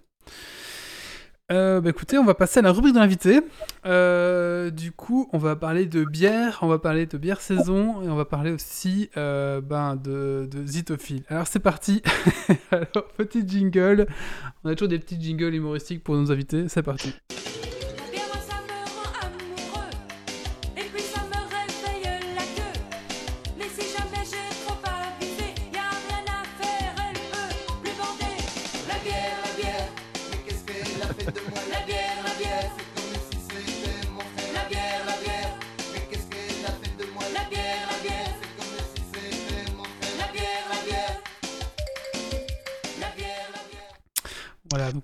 Euh, 1.52 1.80
bah 1.80 1.92
écoutez, 1.92 2.18
on 2.18 2.26
va 2.26 2.34
passer 2.34 2.60
à 2.60 2.64
la 2.64 2.72
rubrique 2.72 2.96
de 2.96 3.00
l'invité. 3.00 3.42
Euh, 3.86 4.72
du 4.72 4.92
coup, 4.92 5.30
on 5.32 5.38
va 5.38 5.56
parler 5.56 5.86
de 5.86 6.04
bière, 6.04 6.60
on 6.64 6.68
va 6.68 6.80
parler 6.80 7.06
de 7.06 7.18
bière 7.20 7.40
saison, 7.40 8.02
et 8.02 8.10
on 8.10 8.16
va 8.16 8.26
parler 8.26 8.52
aussi 8.52 9.12
euh, 9.16 9.62
ben, 9.62 9.96
de, 9.96 10.50
de 10.50 10.66
Zitophile. 10.66 11.24
Alors 11.28 11.46
c'est 11.46 11.60
parti. 11.60 12.02
Alors, 12.72 13.08
petit 13.18 13.48
jingle. 13.48 14.08
On 14.64 14.70
a 14.70 14.74
toujours 14.74 14.90
des 14.90 15.00
petits 15.00 15.22
jingles 15.22 15.54
humoristiques 15.54 16.04
pour 16.04 16.16
nos 16.16 16.32
invités. 16.32 16.68
C'est 16.68 16.82
parti. 16.82 17.14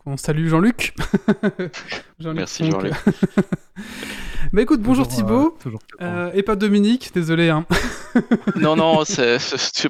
Donc 0.05 0.13
on 0.13 0.17
salue 0.17 0.47
Jean-Luc. 0.47 0.93
Merci. 2.19 2.71
Jean-Luc. 2.71 2.93
bah 4.53 4.61
écoute, 4.61 4.81
bonjour 4.81 5.07
Toujours, 5.07 5.27
Thibaut. 5.27 5.57
euh. 6.01 6.27
Euh, 6.27 6.31
et 6.33 6.43
pas 6.43 6.57
Dominique, 6.57 7.11
désolé. 7.13 7.47
Hein. 7.49 7.65
non 8.59 8.75
non, 8.75 9.03
c'est 9.05 9.37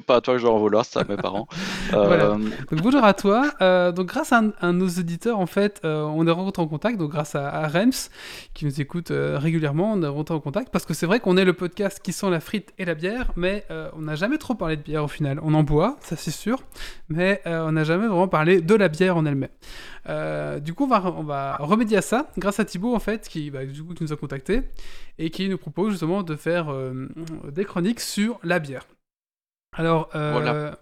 pas 0.00 0.16
à 0.16 0.20
toi 0.20 0.34
que 0.34 0.38
je 0.38 0.44
dois 0.44 0.54
en 0.54 0.58
vouloir, 0.60 0.84
c'est 0.84 1.00
à 1.00 1.04
mes 1.04 1.16
parents. 1.16 1.48
Voilà. 1.90 2.26
Euh, 2.26 2.38
Donc 2.70 2.80
bonjour 2.80 3.02
à 3.04 3.12
toi. 3.12 3.50
Euh, 3.60 3.90
donc 3.90 4.06
grâce 4.06 4.32
à 4.32 4.40
un, 4.60 4.72
nos 4.72 4.86
auditeurs, 4.88 5.40
en 5.40 5.46
fait, 5.46 5.80
euh, 5.84 6.02
on 6.04 6.26
est 6.26 6.30
rentré 6.30 6.62
en 6.62 6.68
contact. 6.68 6.96
Donc 6.96 7.10
grâce 7.10 7.34
à, 7.34 7.48
à 7.48 7.66
Rems, 7.66 7.90
qui 8.54 8.64
nous 8.64 8.80
écoute 8.80 9.10
euh, 9.10 9.36
régulièrement, 9.38 9.92
on 9.92 10.02
est 10.02 10.06
rentré 10.06 10.34
en 10.34 10.40
contact 10.40 10.70
parce 10.70 10.86
que 10.86 10.94
c'est 10.94 11.06
vrai 11.06 11.18
qu'on 11.18 11.36
est 11.36 11.44
le 11.44 11.52
podcast 11.54 12.00
qui 12.02 12.12
sent 12.12 12.30
la 12.30 12.38
frite 12.40 12.72
et 12.78 12.84
la 12.84 12.94
bière, 12.94 13.32
mais 13.36 13.64
euh, 13.72 13.90
on 13.96 14.02
n'a 14.02 14.14
jamais 14.14 14.38
trop 14.38 14.54
parlé 14.54 14.76
de 14.76 14.82
bière 14.82 15.02
au 15.04 15.08
final. 15.08 15.40
On 15.42 15.54
en 15.54 15.64
boit, 15.64 15.96
ça 16.00 16.14
c'est 16.16 16.30
sûr, 16.30 16.62
mais 17.08 17.42
euh, 17.46 17.66
on 17.66 17.72
n'a 17.72 17.82
jamais 17.84 18.06
vraiment 18.06 18.28
parlé 18.28 18.60
de 18.60 18.74
la 18.76 18.88
bière 18.88 19.16
en 19.16 19.26
elle-même. 19.26 19.48
Euh, 20.08 20.58
du 20.58 20.74
coup, 20.74 20.84
on 20.84 20.88
va, 20.88 21.14
on 21.16 21.22
va 21.22 21.56
remédier 21.60 21.98
à 21.98 22.02
ça 22.02 22.28
grâce 22.38 22.58
à 22.58 22.64
Thibaut 22.64 22.94
en 22.94 22.98
fait, 22.98 23.28
qui, 23.28 23.50
bah, 23.50 23.64
du 23.64 23.82
coup, 23.84 23.94
qui 23.94 24.02
nous 24.02 24.12
a 24.12 24.16
contacté 24.16 24.51
et 25.18 25.30
qui 25.30 25.48
nous 25.48 25.58
propose 25.58 25.92
justement 25.92 26.22
de 26.22 26.36
faire 26.36 26.72
euh, 26.72 27.08
des 27.50 27.64
chroniques 27.64 28.00
sur 28.00 28.38
la 28.42 28.58
bière. 28.58 28.86
Alors, 29.76 30.10
euh, 30.14 30.32
Voilà. 30.32 30.78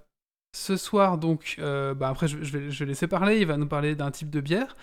ce 0.56 0.76
soir, 0.76 1.18
donc, 1.18 1.56
euh, 1.58 1.94
bah, 1.94 2.08
après, 2.08 2.28
je, 2.28 2.42
je 2.42 2.56
vais, 2.56 2.70
je 2.70 2.78
vais 2.80 2.86
laisser 2.86 3.06
parler. 3.06 3.38
Il 3.38 3.46
va 3.46 3.56
nous 3.56 3.68
parler 3.68 3.94
d'un 3.94 4.10
type 4.10 4.30
de 4.30 4.40
bière. 4.40 4.76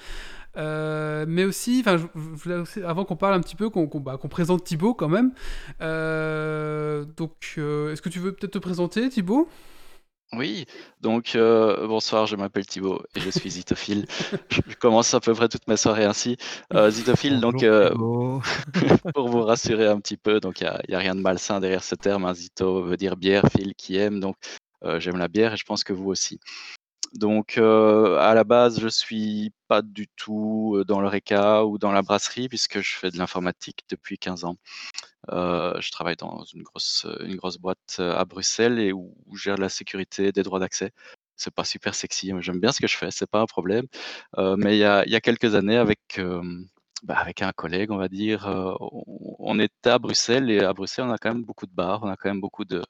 Mais 0.56 1.44
aussi, 1.44 1.84
je, 1.86 1.98
je 2.44 2.84
avant 2.84 3.06
qu'on 3.06 3.16
parle 3.16 3.36
un 3.36 3.42
petit 3.42 3.56
peu, 3.56 3.70
qu'on 3.70 3.86
bah, 4.00 4.18
présente 4.30 4.64
Thibaut 4.64 4.94
quand 4.94 5.10
même. 5.10 5.32
Donc, 5.80 7.34
est-ce 7.58 8.02
que 8.02 8.10
tu 8.10 8.20
veux 8.20 8.34
peut-être 8.34 8.54
te 8.54 8.60
présenter, 8.60 9.10
Thibaut? 9.10 9.50
Oui, 10.34 10.66
donc 11.00 11.36
euh, 11.36 11.88
bonsoir, 11.88 12.26
je 12.26 12.36
m'appelle 12.36 12.66
Thibaut 12.66 13.02
et 13.16 13.22
je 13.22 13.30
suis 13.30 13.52
zitophile. 13.52 14.06
je 14.68 14.76
commence 14.76 15.14
à 15.14 15.22
peu 15.22 15.34
près 15.34 15.48
toutes 15.48 15.68
mes 15.70 15.78
soirées 15.78 16.04
ainsi. 16.04 16.36
Euh, 16.74 16.90
zitophile, 16.90 17.40
donc 17.40 17.64
euh, 17.64 17.92
pour 19.16 19.30
vous 19.30 19.42
rassurer 19.42 19.88
un 19.88 20.00
petit 20.02 20.18
peu, 20.18 20.42
donc 20.42 20.60
il 20.60 20.70
n'y 20.90 20.96
a, 20.96 21.00
rien 21.00 21.16
de 21.16 21.22
malsain 21.22 21.62
derrière 21.62 21.84
ce 21.84 21.96
terme. 21.96 22.26
Un 22.26 22.34
zito 22.34 22.84
veut 22.84 22.98
dire 22.98 23.16
bière, 23.16 23.44
fil 23.56 23.74
qui 23.74 23.96
aime, 23.96 24.20
donc 24.20 24.36
euh, 24.84 25.00
j'aime 25.00 25.18
la 25.18 25.30
bière 25.30 25.54
et 25.54 25.58
je 25.58 25.64
pense 25.64 25.86
que 25.86 25.94
vous 25.94 26.10
aussi. 26.10 26.42
Donc 27.18 27.58
euh, 27.58 28.18
à 28.20 28.36
la 28.36 28.44
base, 28.44 28.80
je 28.80 28.88
suis 28.88 29.52
pas 29.68 29.82
du 29.82 30.08
tout 30.08 30.76
euh, 30.78 30.86
dans 30.86 31.02
l'oreca 31.02 31.66
ou 31.66 31.80
dans 31.80 31.92
la 31.92 32.04
brasserie 32.04 32.48
puisque 32.48 32.80
je 32.80 32.96
fais 32.96 33.10
de 33.10 33.18
l'informatique 33.18 33.84
depuis 33.90 34.20
15 34.20 34.46
ans. 34.46 34.58
Euh, 35.32 35.74
je 35.82 35.92
travaille 35.92 36.16
dans 36.16 36.44
une 36.44 36.62
grosse, 36.62 37.08
une 37.22 37.36
grosse 37.36 37.58
boîte 37.58 38.00
à 38.00 38.24
Bruxelles 38.26 38.80
et 38.80 38.94
où, 38.94 39.16
je 39.34 39.42
gère 39.44 39.58
la 39.58 39.70
sécurité 39.70 40.32
des 40.32 40.44
droits 40.44 40.60
d'accès. 40.60 40.92
C'est 41.36 41.54
pas 41.54 41.66
super 41.66 41.96
sexy, 41.96 42.34
mais 42.34 42.42
j'aime 42.44 42.60
bien 42.60 42.72
ce 42.72 42.80
que 42.82 42.88
je 42.88 42.98
fais, 42.98 43.10
c'est 43.12 43.30
pas 43.30 43.42
un 43.42 43.46
problème. 43.48 43.86
Mais 44.38 44.76
il 44.78 44.80
y 44.80 44.84
a, 44.86 45.04
y 45.08 45.16
a 45.16 45.22
quelques 45.22 45.56
années, 45.56 45.78
avec, 45.78 46.20
bah, 47.04 47.18
avec 47.18 47.42
un 47.42 47.52
collègue, 47.52 47.92
on 47.92 47.98
va 47.98 48.08
dire, 48.10 48.48
euh, 48.48 48.74
on, 49.40 49.60
était 49.60 49.90
à 49.90 50.00
Bruxelles 50.00 50.50
et 50.52 50.60
à 50.60 50.74
Bruxelles, 50.74 51.06
on 51.08 51.12
a 51.12 51.18
quand 51.18 51.34
même 51.34 51.44
beaucoup 51.44 51.66
de 51.66 51.72
bars, 51.74 52.04
on 52.04 52.10
a 52.10 52.16
quand 52.18 52.30
même 52.30 52.42
beaucoup 52.42 52.66
de, 52.66 52.84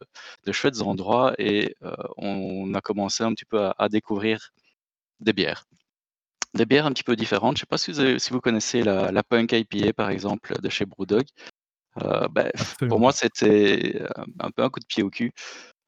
de 0.45 0.51
chouettes 0.51 0.81
endroits 0.81 1.33
et 1.37 1.75
euh, 1.83 1.93
on 2.17 2.73
a 2.73 2.81
commencé 2.81 3.23
un 3.23 3.33
petit 3.33 3.45
peu 3.45 3.59
à, 3.61 3.75
à 3.77 3.89
découvrir 3.89 4.51
des 5.19 5.33
bières. 5.33 5.65
Des 6.53 6.65
bières 6.65 6.85
un 6.85 6.91
petit 6.93 7.03
peu 7.03 7.15
différentes. 7.15 7.57
Je 7.57 7.61
sais 7.61 7.65
pas 7.67 7.77
si 7.77 7.91
vous, 7.91 7.99
avez- 7.99 8.19
si 8.19 8.31
vous 8.31 8.41
connaissez 8.41 8.83
la, 8.83 9.11
la 9.11 9.23
Punk 9.23 9.51
IPA, 9.53 9.93
par 9.93 10.09
exemple, 10.09 10.59
de 10.61 10.69
chez 10.69 10.85
Brewdog. 10.85 11.25
Euh, 12.03 12.27
ben, 12.29 12.51
pour 12.89 12.99
moi, 12.99 13.11
c'était 13.11 14.01
un 14.39 14.51
peu 14.51 14.63
un 14.63 14.69
coup 14.69 14.79
de 14.79 14.85
pied 14.85 15.03
au 15.03 15.09
cul. 15.09 15.31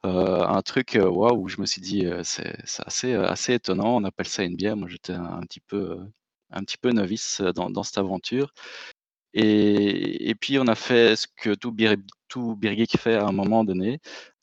Euh, 0.05 0.43
un 0.45 0.61
truc, 0.61 0.97
où 1.01 1.47
je 1.49 1.59
me 1.61 1.65
suis 1.65 1.81
dit, 1.81 2.05
euh, 2.05 2.23
c'est 2.23 2.55
assez, 2.85 3.13
assez 3.15 3.53
étonnant. 3.55 3.95
On 3.97 4.03
appelle 4.05 4.27
ça 4.27 4.43
une 4.43 4.55
bière. 4.55 4.77
Moi, 4.77 4.87
j'étais 4.89 5.13
un, 5.13 5.25
un 5.25 5.41
petit 5.41 5.59
peu, 5.61 5.91
euh, 5.91 6.05
un 6.51 6.61
petit 6.63 6.77
peu 6.77 6.91
novice 6.91 7.41
dans, 7.55 7.69
dans 7.69 7.83
cette 7.83 7.97
aventure. 7.97 8.53
Et, 9.33 10.29
et 10.29 10.35
puis, 10.35 10.57
on 10.59 10.67
a 10.67 10.75
fait 10.75 11.15
ce 11.15 11.27
que 11.35 11.53
tout, 11.53 11.71
beer, 11.71 11.97
tout 12.27 12.57
geek 12.61 12.97
fait 12.97 13.15
à 13.15 13.25
un 13.25 13.31
moment 13.31 13.63
donné. 13.63 13.99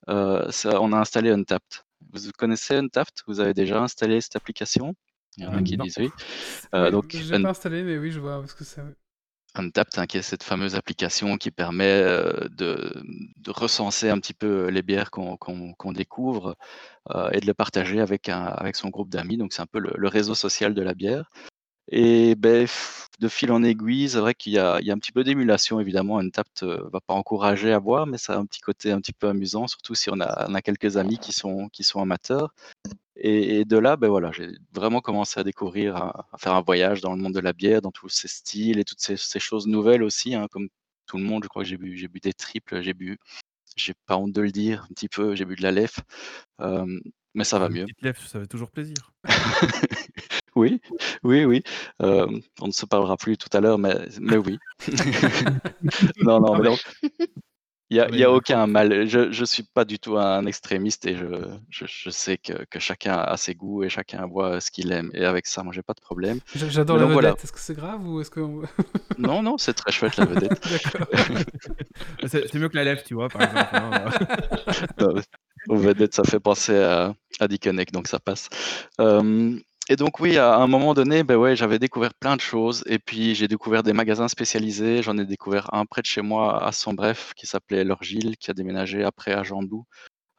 Euh, 0.09 0.51
ça, 0.51 0.81
on 0.81 0.92
a 0.92 0.99
installé 0.99 1.31
Untapped. 1.31 1.83
Vous 2.12 2.31
connaissez 2.38 2.77
Untapped? 2.77 3.14
Vous 3.27 3.40
avez 3.40 3.53
déjà 3.55 3.83
installé 3.83 4.21
cette 4.21 4.37
application? 4.37 4.95
Il 5.37 5.45
y 5.45 5.47
en 5.47 5.55
a 5.55 5.62
qui 5.62 5.77
disent 5.77 5.99
oui. 5.99 6.11
Euh, 6.75 6.90
donc, 6.90 7.14
Je 7.14 7.35
Un- 7.35 7.42
pas 7.42 7.51
installé, 7.51 7.83
mais 7.83 7.99
oui, 7.99 8.11
je 8.12 8.21
vois 8.21 8.42
ce 8.47 8.55
que 8.55 8.64
c'est. 8.64 8.81
ouais. 8.81 8.95
Untapped, 9.59 9.99
hein, 9.99 10.07
qui 10.07 10.19
est 10.19 10.23
cette 10.23 10.42
fameuse 10.42 10.75
application 10.75 11.38
qui 11.38 11.51
permet 11.51 12.03
euh, 12.03 12.47
de, 12.51 12.92
de 13.37 13.51
recenser 13.51 14.11
un 14.11 14.19
petit 14.19 14.35
peu 14.35 14.69
les 14.69 14.83
bières 14.83 15.11
qu'on 15.11 15.92
découvre 15.92 16.57
euh, 17.11 17.31
et 17.33 17.40
de 17.40 17.47
les 17.47 17.55
partager 17.55 18.01
avec, 18.01 18.29
un, 18.29 18.45
avec 18.45 18.77
son 18.77 18.90
groupe 18.90 19.09
d'amis. 19.09 19.38
Donc 19.38 19.55
c'est 19.55 19.62
un 19.62 19.66
peu 19.66 19.79
le, 19.79 19.92
le 19.97 20.09
réseau 20.09 20.35
social 20.35 20.75
de 20.75 20.83
la 20.83 20.92
bière. 20.92 21.31
Et 21.88 22.35
ben, 22.35 22.66
de 23.20 23.29
fil 23.29 23.53
en 23.53 23.62
aiguille, 23.62 24.09
c'est 24.09 24.18
vrai 24.18 24.35
qu'il 24.35 24.53
y, 24.53 24.57
y 24.57 24.59
a 24.59 24.77
un 24.79 24.99
petit 24.99 25.12
peu 25.12 25.25
d'émulation, 25.25 25.81
évidemment. 25.81 26.18
Untapped 26.18 26.62
ne 26.62 26.90
va 26.90 27.01
pas 27.01 27.14
encourager 27.14 27.72
à 27.72 27.81
boire, 27.81 28.07
mais 28.07 28.18
ça 28.18 28.35
a 28.35 28.38
un 28.38 28.46
petit 28.46 28.61
côté 28.61 28.90
un 28.90 29.01
petit 29.01 29.12
peu 29.12 29.29
amusant, 29.29 29.66
surtout 29.68 29.94
si 29.94 30.11
on 30.11 30.20
a, 30.20 30.46
on 30.49 30.55
a 30.55 30.62
quelques 30.62 30.96
amis 30.96 31.18
qui 31.18 31.33
sont, 31.33 31.68
qui 31.68 31.85
sont 31.85 32.01
amateurs. 32.01 32.53
Et, 33.16 33.61
et 33.61 33.64
de 33.64 33.79
là, 33.79 33.96
ben 33.96 34.09
voilà, 34.09 34.31
j'ai 34.33 34.49
vraiment 34.75 35.01
commencé 35.01 35.40
à 35.40 35.44
découvrir, 35.44 35.96
à, 35.96 36.27
à 36.33 36.38
faire 36.38 36.55
un 36.55 36.61
voyage 36.61 37.01
dans 37.01 37.12
le 37.14 37.18
monde 37.18 37.33
de 37.35 37.40
la 37.40 37.53
bière, 37.53 37.81
dans 37.81 37.90
tous 37.92 38.09
ces 38.09 38.29
styles 38.29 38.79
et 38.79 38.85
toutes 38.85 39.01
ces, 39.01 39.16
ces 39.16 39.40
choses 39.40 39.66
nouvelles 39.66 40.03
aussi, 40.03 40.35
hein, 40.35 40.49
comme 40.51 40.68
tout 41.07 41.16
le 41.16 41.25
monde. 41.25 41.42
Je 41.44 41.49
crois 41.49 41.62
que 41.62 41.68
j'ai 41.68 41.79
bu, 41.79 41.96
j'ai 41.96 42.09
bu 42.09 42.20
des 42.20 42.35
triples, 42.35 42.83
j'ai 42.83 42.92
bu, 42.92 43.18
j'ai 43.77 43.94
pas 44.07 44.16
honte 44.16 44.33
de 44.33 44.42
le 44.42 44.51
dire, 44.51 44.83
un 44.90 44.94
petit 44.94 45.09
peu, 45.09 45.35
j'ai 45.35 45.44
bu 45.44 45.57
de 45.57 45.62
la 45.62 45.70
lef, 45.72 46.01
euh, 46.61 47.01
mais 47.35 47.44
ça 47.44 47.59
va 47.59 47.68
mieux. 47.70 47.85
petite 47.85 48.03
lèvre, 48.03 48.20
ça 48.20 48.40
fait 48.40 48.46
toujours 48.46 48.70
plaisir. 48.70 49.12
Oui, 50.57 50.81
oui, 51.23 51.45
oui. 51.45 51.62
Euh, 52.03 52.27
on 52.61 52.66
ne 52.69 52.73
se 52.73 52.87
parlera 52.87 53.16
plus 53.16 53.37
tout 53.37 53.51
à 53.57 53.61
l'heure, 53.61 53.79
mais, 53.79 53.95
mais 54.21 54.37
oui. 54.38 54.59
non, 56.23 56.40
non, 56.40 56.55
Ah 56.55 56.59
mais 56.59 56.64
donc, 56.64 56.81
il 57.88 57.99
n'y 57.99 58.01
a, 58.01 58.09
il 58.09 58.19
y 58.19 58.25
a 58.25 58.31
oui, 58.31 58.37
aucun 58.38 58.66
mal. 58.66 59.07
Je 59.07 59.38
ne 59.40 59.45
suis 59.45 59.62
pas 59.62 59.85
du 59.85 59.99
tout 60.01 60.16
un 60.19 60.45
extrémiste 60.47 61.07
et 61.07 61.16
je, 61.16 61.27
je, 61.71 61.85
je 61.87 62.11
sais 62.11 62.37
que, 62.37 62.64
que 62.69 62.81
chacun 62.81 63.14
a 63.16 63.37
ses 63.37 63.55
goûts 63.55 63.85
et 63.85 63.88
chacun 63.88 64.27
voit 64.27 64.61
ce 64.61 64.73
qu'il 64.73 64.90
aime. 64.90 65.11
Et 65.14 65.25
avec 65.25 65.47
ça, 65.47 65.62
moi, 65.62 65.73
j'ai 65.73 65.83
pas 65.83 65.92
de 65.95 66.01
problème. 66.01 66.40
J'adore 66.55 66.97
la 66.97 67.03
vedette. 67.05 67.12
voilà. 67.12 67.35
Est-ce 67.42 67.53
que 67.53 67.61
c'est 67.61 67.75
grave 67.77 68.05
ou 68.09 68.21
est-ce 68.21 68.31
que. 68.31 68.40
on- 68.40 68.62
Non, 69.19 69.42
non, 69.42 69.57
c'est 69.59 69.75
très 69.75 69.92
chouette 69.92 70.16
la 70.16 70.25
vedette. 70.25 70.61
D'accord. 70.71 71.07
C'est 72.27 72.49
c'est 72.51 72.59
mieux 72.59 72.69
que 72.69 72.77
la 72.77 72.85
lèvre, 72.85 73.03
tu 73.05 73.14
vois, 73.14 73.29
par 73.29 73.42
exemple. 73.42 73.69
hein. 73.73 74.05
Non, 74.99 75.12
mais 75.14 75.23
Aux 75.69 75.77
vedettes, 75.77 76.14
ça 76.14 76.25
fait 76.25 76.40
penser 76.40 76.77
à, 76.77 77.14
à 77.40 77.47
Dickeneck, 77.49 77.92
donc 77.92 78.09
ça 78.09 78.19
passe. 78.19 78.49
Euh, 79.01 79.57
et 79.88 79.96
donc 79.96 80.20
oui, 80.20 80.37
à 80.37 80.57
un 80.57 80.66
moment 80.66 80.94
donné, 80.94 81.22
ben 81.22 81.37
ouais, 81.37 81.55
j'avais 81.55 81.79
découvert 81.79 82.12
plein 82.14 82.37
de 82.37 82.40
choses. 82.40 82.83
Et 82.87 82.99
puis 82.99 83.35
j'ai 83.35 83.49
découvert 83.49 83.83
des 83.83 83.92
magasins 83.92 84.29
spécialisés. 84.29 85.03
J'en 85.03 85.16
ai 85.18 85.25
découvert 85.25 85.72
un 85.72 85.87
près 85.87 86.03
de 86.03 86.07
chez 86.07 86.22
moi 86.22 86.64
à 86.64 86.72
Sombref 86.72 87.35
qui 87.35 87.46
s'appelait 87.46 87.85
L'Orgile, 87.85 88.37
qui 88.37 88.51
a 88.51 88.55
déménagé 88.55 89.05
après 89.05 89.33
à 89.33 89.42
Jambou. 89.44 89.87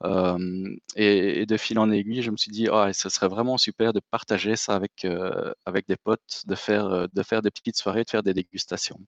Euh, 0.03 0.75
et, 0.95 1.45
de 1.45 1.57
fil 1.57 1.79
en 1.79 1.91
aiguille, 1.91 2.21
je 2.21 2.31
me 2.31 2.37
suis 2.37 2.51
dit, 2.51 2.67
ah, 2.71 2.91
ce 2.93 3.09
serait 3.09 3.27
vraiment 3.27 3.57
super 3.57 3.93
de 3.93 4.01
partager 4.11 4.55
ça 4.55 4.75
avec, 4.75 5.05
euh, 5.05 5.53
avec 5.65 5.87
des 5.87 5.95
potes, 5.97 6.43
de 6.45 6.55
faire, 6.55 6.85
euh, 6.87 7.07
de 7.13 7.23
faire 7.23 7.41
des 7.41 7.51
petites 7.51 7.77
soirées, 7.77 8.03
de 8.03 8.09
faire 8.09 8.23
des 8.23 8.33
dégustations. 8.33 8.99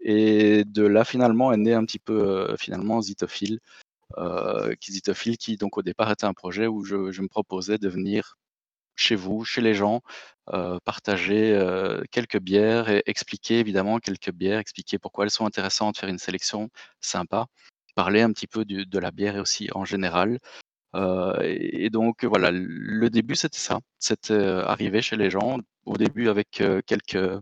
Et 0.00 0.64
de 0.64 0.84
là, 0.86 1.04
finalement, 1.04 1.52
est 1.52 1.56
né 1.56 1.74
un 1.74 1.84
petit 1.84 1.98
peu, 1.98 2.56
finalement, 2.58 3.00
Zitophile, 3.00 3.60
qui 4.80 4.92
Zitophile, 4.92 5.38
qui 5.38 5.56
donc 5.56 5.78
au 5.78 5.82
départ 5.82 6.10
était 6.10 6.24
un 6.26 6.34
projet 6.34 6.66
où 6.66 6.84
je, 6.84 7.12
je 7.12 7.22
me 7.22 7.28
proposais 7.28 7.78
de 7.78 7.88
venir 7.88 8.38
chez 8.98 9.14
vous, 9.14 9.44
chez 9.44 9.60
les 9.60 9.74
gens, 9.74 10.02
euh, 10.54 10.78
partager 10.84 11.52
euh, 11.54 12.02
quelques 12.10 12.38
bières 12.38 12.88
et 12.88 13.02
expliquer 13.06 13.58
évidemment 13.58 13.98
quelques 13.98 14.32
bières, 14.32 14.58
expliquer 14.58 14.98
pourquoi 14.98 15.24
elles 15.24 15.30
sont 15.30 15.46
intéressantes, 15.46 15.98
faire 15.98 16.08
une 16.08 16.18
sélection 16.18 16.70
sympa, 17.00 17.46
parler 17.94 18.22
un 18.22 18.32
petit 18.32 18.46
peu 18.46 18.64
de 18.64 18.98
la 18.98 19.10
bière 19.10 19.36
et 19.36 19.40
aussi 19.40 19.68
en 19.74 19.84
général. 19.84 20.38
Euh, 20.96 21.34
et, 21.42 21.90
donc 21.90 22.24
voilà, 22.24 22.50
le 22.52 23.10
début 23.10 23.36
c'était 23.36 23.58
ça, 23.58 23.80
c'était 23.98 24.34
arriver 24.34 25.02
chez 25.02 25.16
les 25.16 25.30
gens, 25.30 25.58
au 25.84 25.96
début 25.96 26.28
avec 26.28 26.62
quelques, 26.86 27.40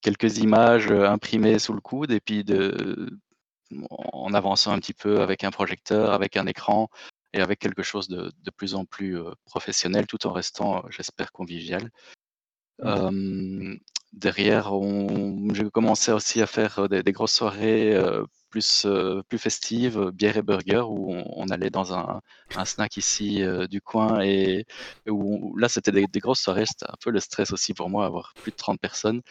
quelques 0.00 0.38
images 0.38 0.90
imprimées 0.90 1.58
sous 1.58 1.74
le 1.74 1.80
coude 1.80 2.10
et 2.10 2.20
puis 2.20 2.44
en 3.90 4.32
avançant 4.34 4.72
un 4.72 4.78
petit 4.78 4.94
peu 4.94 5.20
avec 5.20 5.44
un 5.44 5.50
projecteur, 5.50 6.12
avec 6.12 6.36
un 6.36 6.46
écran 6.46 6.88
et 7.34 7.40
avec 7.40 7.58
quelque 7.60 7.82
chose 7.82 8.08
de, 8.08 8.32
de 8.42 8.50
plus 8.50 8.74
en 8.74 8.84
plus 8.84 9.18
professionnel 9.44 10.06
tout 10.06 10.26
en 10.26 10.32
restant, 10.32 10.84
j'espère, 10.90 11.32
convivial. 11.32 11.90
Euh, 12.84 13.76
derrière, 14.12 14.70
j'ai 15.52 15.70
commencé 15.70 16.12
aussi 16.12 16.42
à 16.42 16.46
faire 16.46 16.88
des, 16.88 17.02
des 17.02 17.12
grosses 17.12 17.32
soirées 17.34 17.94
euh, 17.94 18.24
plus, 18.50 18.84
euh, 18.86 19.22
plus 19.28 19.38
festives, 19.38 20.10
bière 20.12 20.36
et 20.36 20.42
burger, 20.42 20.82
où 20.88 21.12
on, 21.12 21.24
on 21.36 21.48
allait 21.48 21.70
dans 21.70 21.94
un, 21.94 22.20
un 22.54 22.64
snack 22.64 22.96
ici 22.96 23.42
du 23.70 23.80
coin 23.80 24.20
et, 24.22 24.64
et 25.06 25.10
où 25.10 25.52
on- 25.52 25.56
là 25.56 25.68
c'était 25.68 25.92
des, 25.92 26.06
des 26.06 26.20
grosses 26.20 26.40
soirées, 26.40 26.66
c'était 26.66 26.86
un 26.90 26.96
peu 27.00 27.10
le 27.10 27.20
stress 27.20 27.52
aussi 27.52 27.74
pour 27.74 27.90
moi, 27.90 28.06
avoir 28.06 28.34
plus 28.42 28.50
de 28.52 28.56
30 28.56 28.80
personnes. 28.80 29.22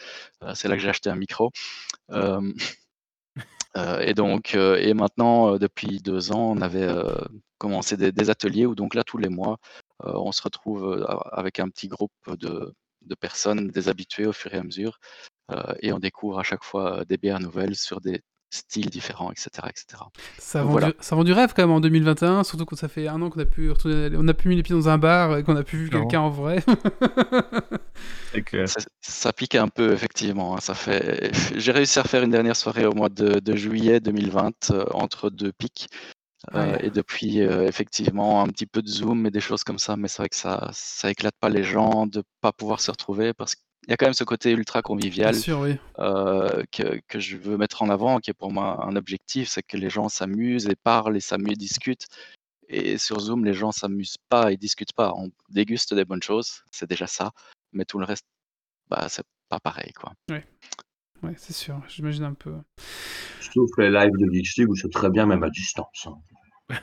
C'est 0.54 0.68
là 0.68 0.76
que 0.76 0.82
j'ai 0.82 0.88
acheté 0.90 1.10
un 1.10 1.16
micro. 1.16 1.50
Euh, 2.12 2.52
euh, 3.76 4.00
et 4.00 4.14
donc, 4.14 4.54
et 4.54 4.94
maintenant, 4.94 5.58
depuis 5.58 5.98
deux 6.00 6.32
ans, 6.32 6.52
on 6.56 6.60
avait 6.60 6.88
commencé 7.64 7.96
des, 7.96 8.12
des 8.12 8.28
ateliers 8.30 8.66
où 8.66 8.74
donc 8.74 8.94
là, 8.94 9.02
tous 9.04 9.18
les 9.18 9.28
mois, 9.30 9.56
euh, 10.04 10.12
on 10.28 10.32
se 10.32 10.42
retrouve 10.42 10.84
euh, 10.84 11.04
avec 11.32 11.60
un 11.60 11.68
petit 11.68 11.88
groupe 11.88 12.12
de, 12.44 12.72
de 13.10 13.14
personnes, 13.14 13.68
des 13.68 13.88
habitués 13.88 14.26
au 14.26 14.32
fur 14.40 14.52
et 14.54 14.58
à 14.58 14.62
mesure, 14.62 14.98
euh, 15.50 15.74
et 15.80 15.92
on 15.92 15.98
découvre 15.98 16.38
à 16.38 16.42
chaque 16.42 16.64
fois 16.64 17.04
des 17.08 17.16
bières 17.16 17.40
nouvelles 17.40 17.76
sur 17.76 18.00
des 18.00 18.20
styles 18.50 18.88
différents, 18.88 19.32
etc. 19.32 19.48
etc. 19.68 20.02
Ça 20.38 20.62
vend, 20.62 20.70
voilà. 20.70 20.88
du, 20.88 20.94
ça 21.00 21.16
vend 21.16 21.24
du 21.24 21.32
rêve 21.32 21.52
quand 21.56 21.62
même 21.62 21.72
en 21.72 21.80
2021, 21.80 22.44
surtout 22.44 22.64
quand 22.66 22.76
ça 22.76 22.88
fait 22.88 23.08
un 23.08 23.20
an 23.22 23.30
qu'on 23.30 23.40
a 23.40 23.44
pu 23.46 23.70
retourner, 23.70 24.10
on 24.16 24.28
a 24.28 24.34
pu 24.34 24.48
mis 24.48 24.56
les 24.56 24.62
pieds 24.62 24.76
dans 24.76 24.88
un 24.88 24.98
bar 24.98 25.36
et 25.38 25.42
qu'on 25.42 25.56
a 25.56 25.64
pu 25.64 25.76
vu 25.76 25.90
quelqu'un 25.90 26.20
en 26.20 26.30
vrai. 26.30 26.62
Ça, 28.66 28.80
ça 29.00 29.32
pique 29.32 29.54
un 29.54 29.68
peu, 29.68 29.92
effectivement. 29.92 30.56
hein, 30.56 30.60
Ça 30.60 30.74
fait... 30.74 31.30
J'ai 31.56 31.72
réussi 31.72 31.98
à 31.98 32.04
faire 32.04 32.22
une 32.22 32.30
dernière 32.30 32.56
soirée 32.56 32.86
au 32.86 32.92
mois 32.92 33.08
de, 33.08 33.40
de 33.40 33.56
juillet 33.56 34.00
2020, 34.00 34.70
euh, 34.70 34.84
entre 34.92 35.30
deux 35.30 35.52
pics. 35.52 35.88
Euh, 36.52 36.72
Ouais. 36.72 36.86
et 36.86 36.90
depuis, 36.90 37.40
euh, 37.40 37.66
effectivement, 37.66 38.42
un 38.42 38.48
petit 38.48 38.66
peu 38.66 38.82
de 38.82 38.88
Zoom 38.88 39.26
et 39.26 39.30
des 39.30 39.40
choses 39.40 39.64
comme 39.64 39.78
ça, 39.78 39.96
mais 39.96 40.08
c'est 40.08 40.18
vrai 40.18 40.28
que 40.28 40.36
ça, 40.36 40.68
ça 40.72 41.10
éclate 41.10 41.34
pas 41.40 41.48
les 41.48 41.64
gens 41.64 42.06
de 42.06 42.22
pas 42.40 42.52
pouvoir 42.52 42.80
se 42.80 42.90
retrouver 42.90 43.32
parce 43.32 43.54
qu'il 43.54 43.64
y 43.88 43.92
a 43.92 43.96
quand 43.96 44.06
même 44.06 44.14
ce 44.14 44.24
côté 44.24 44.50
ultra 44.52 44.82
convivial 44.82 45.34
sûr, 45.34 45.60
oui. 45.60 45.76
euh, 45.98 46.62
que, 46.70 47.00
que 47.08 47.18
je 47.18 47.36
veux 47.36 47.56
mettre 47.56 47.82
en 47.82 47.88
avant, 47.88 48.18
qui 48.18 48.30
est 48.30 48.34
pour 48.34 48.52
moi 48.52 48.84
un 48.84 48.94
objectif, 48.96 49.48
c'est 49.48 49.62
que 49.62 49.76
les 49.76 49.90
gens 49.90 50.08
s'amusent 50.08 50.66
et 50.68 50.76
parlent 50.76 51.16
et 51.16 51.20
s'amusent 51.20 51.52
et 51.52 51.56
discutent. 51.56 52.06
Et 52.68 52.98
sur 52.98 53.20
Zoom, 53.20 53.44
les 53.44 53.54
gens 53.54 53.72
s'amusent 53.72 54.16
pas 54.28 54.52
et 54.52 54.56
discutent 54.56 54.94
pas. 54.94 55.12
On 55.16 55.30
déguste 55.50 55.94
des 55.94 56.04
bonnes 56.04 56.22
choses, 56.22 56.62
c'est 56.70 56.88
déjà 56.88 57.06
ça, 57.06 57.30
mais 57.72 57.84
tout 57.84 57.98
le 57.98 58.04
reste, 58.06 58.24
bah, 58.88 59.06
c'est 59.08 59.24
pas 59.48 59.60
pareil, 59.60 59.92
quoi. 59.92 60.12
Ouais, 61.24 61.34
c'est 61.36 61.52
sûr, 61.54 61.80
j'imagine 61.88 62.24
un 62.24 62.34
peu. 62.34 62.52
Sauf 63.40 63.70
les 63.78 63.90
lives 63.90 64.16
de 64.18 64.26
League 64.30 64.68
où 64.70 64.74
c'est 64.76 64.90
très 64.90 65.10
bien 65.10 65.26
même 65.26 65.42
à 65.42 65.50
distance. 65.50 66.06
hein. 66.08 66.18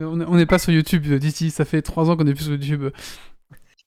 On 0.00 0.20
est- 0.20 0.24
on 0.26 0.36
n'est 0.36 0.46
pas 0.46 0.58
sur 0.58 0.72
YouTube 0.72 1.04
euh, 1.08 1.18
d'ici, 1.18 1.50
ça 1.50 1.64
fait 1.64 1.82
trois 1.82 2.08
ans 2.10 2.16
qu'on 2.16 2.26
est 2.26 2.34
plus 2.34 2.44
sur 2.44 2.52
YouTube. 2.52 2.90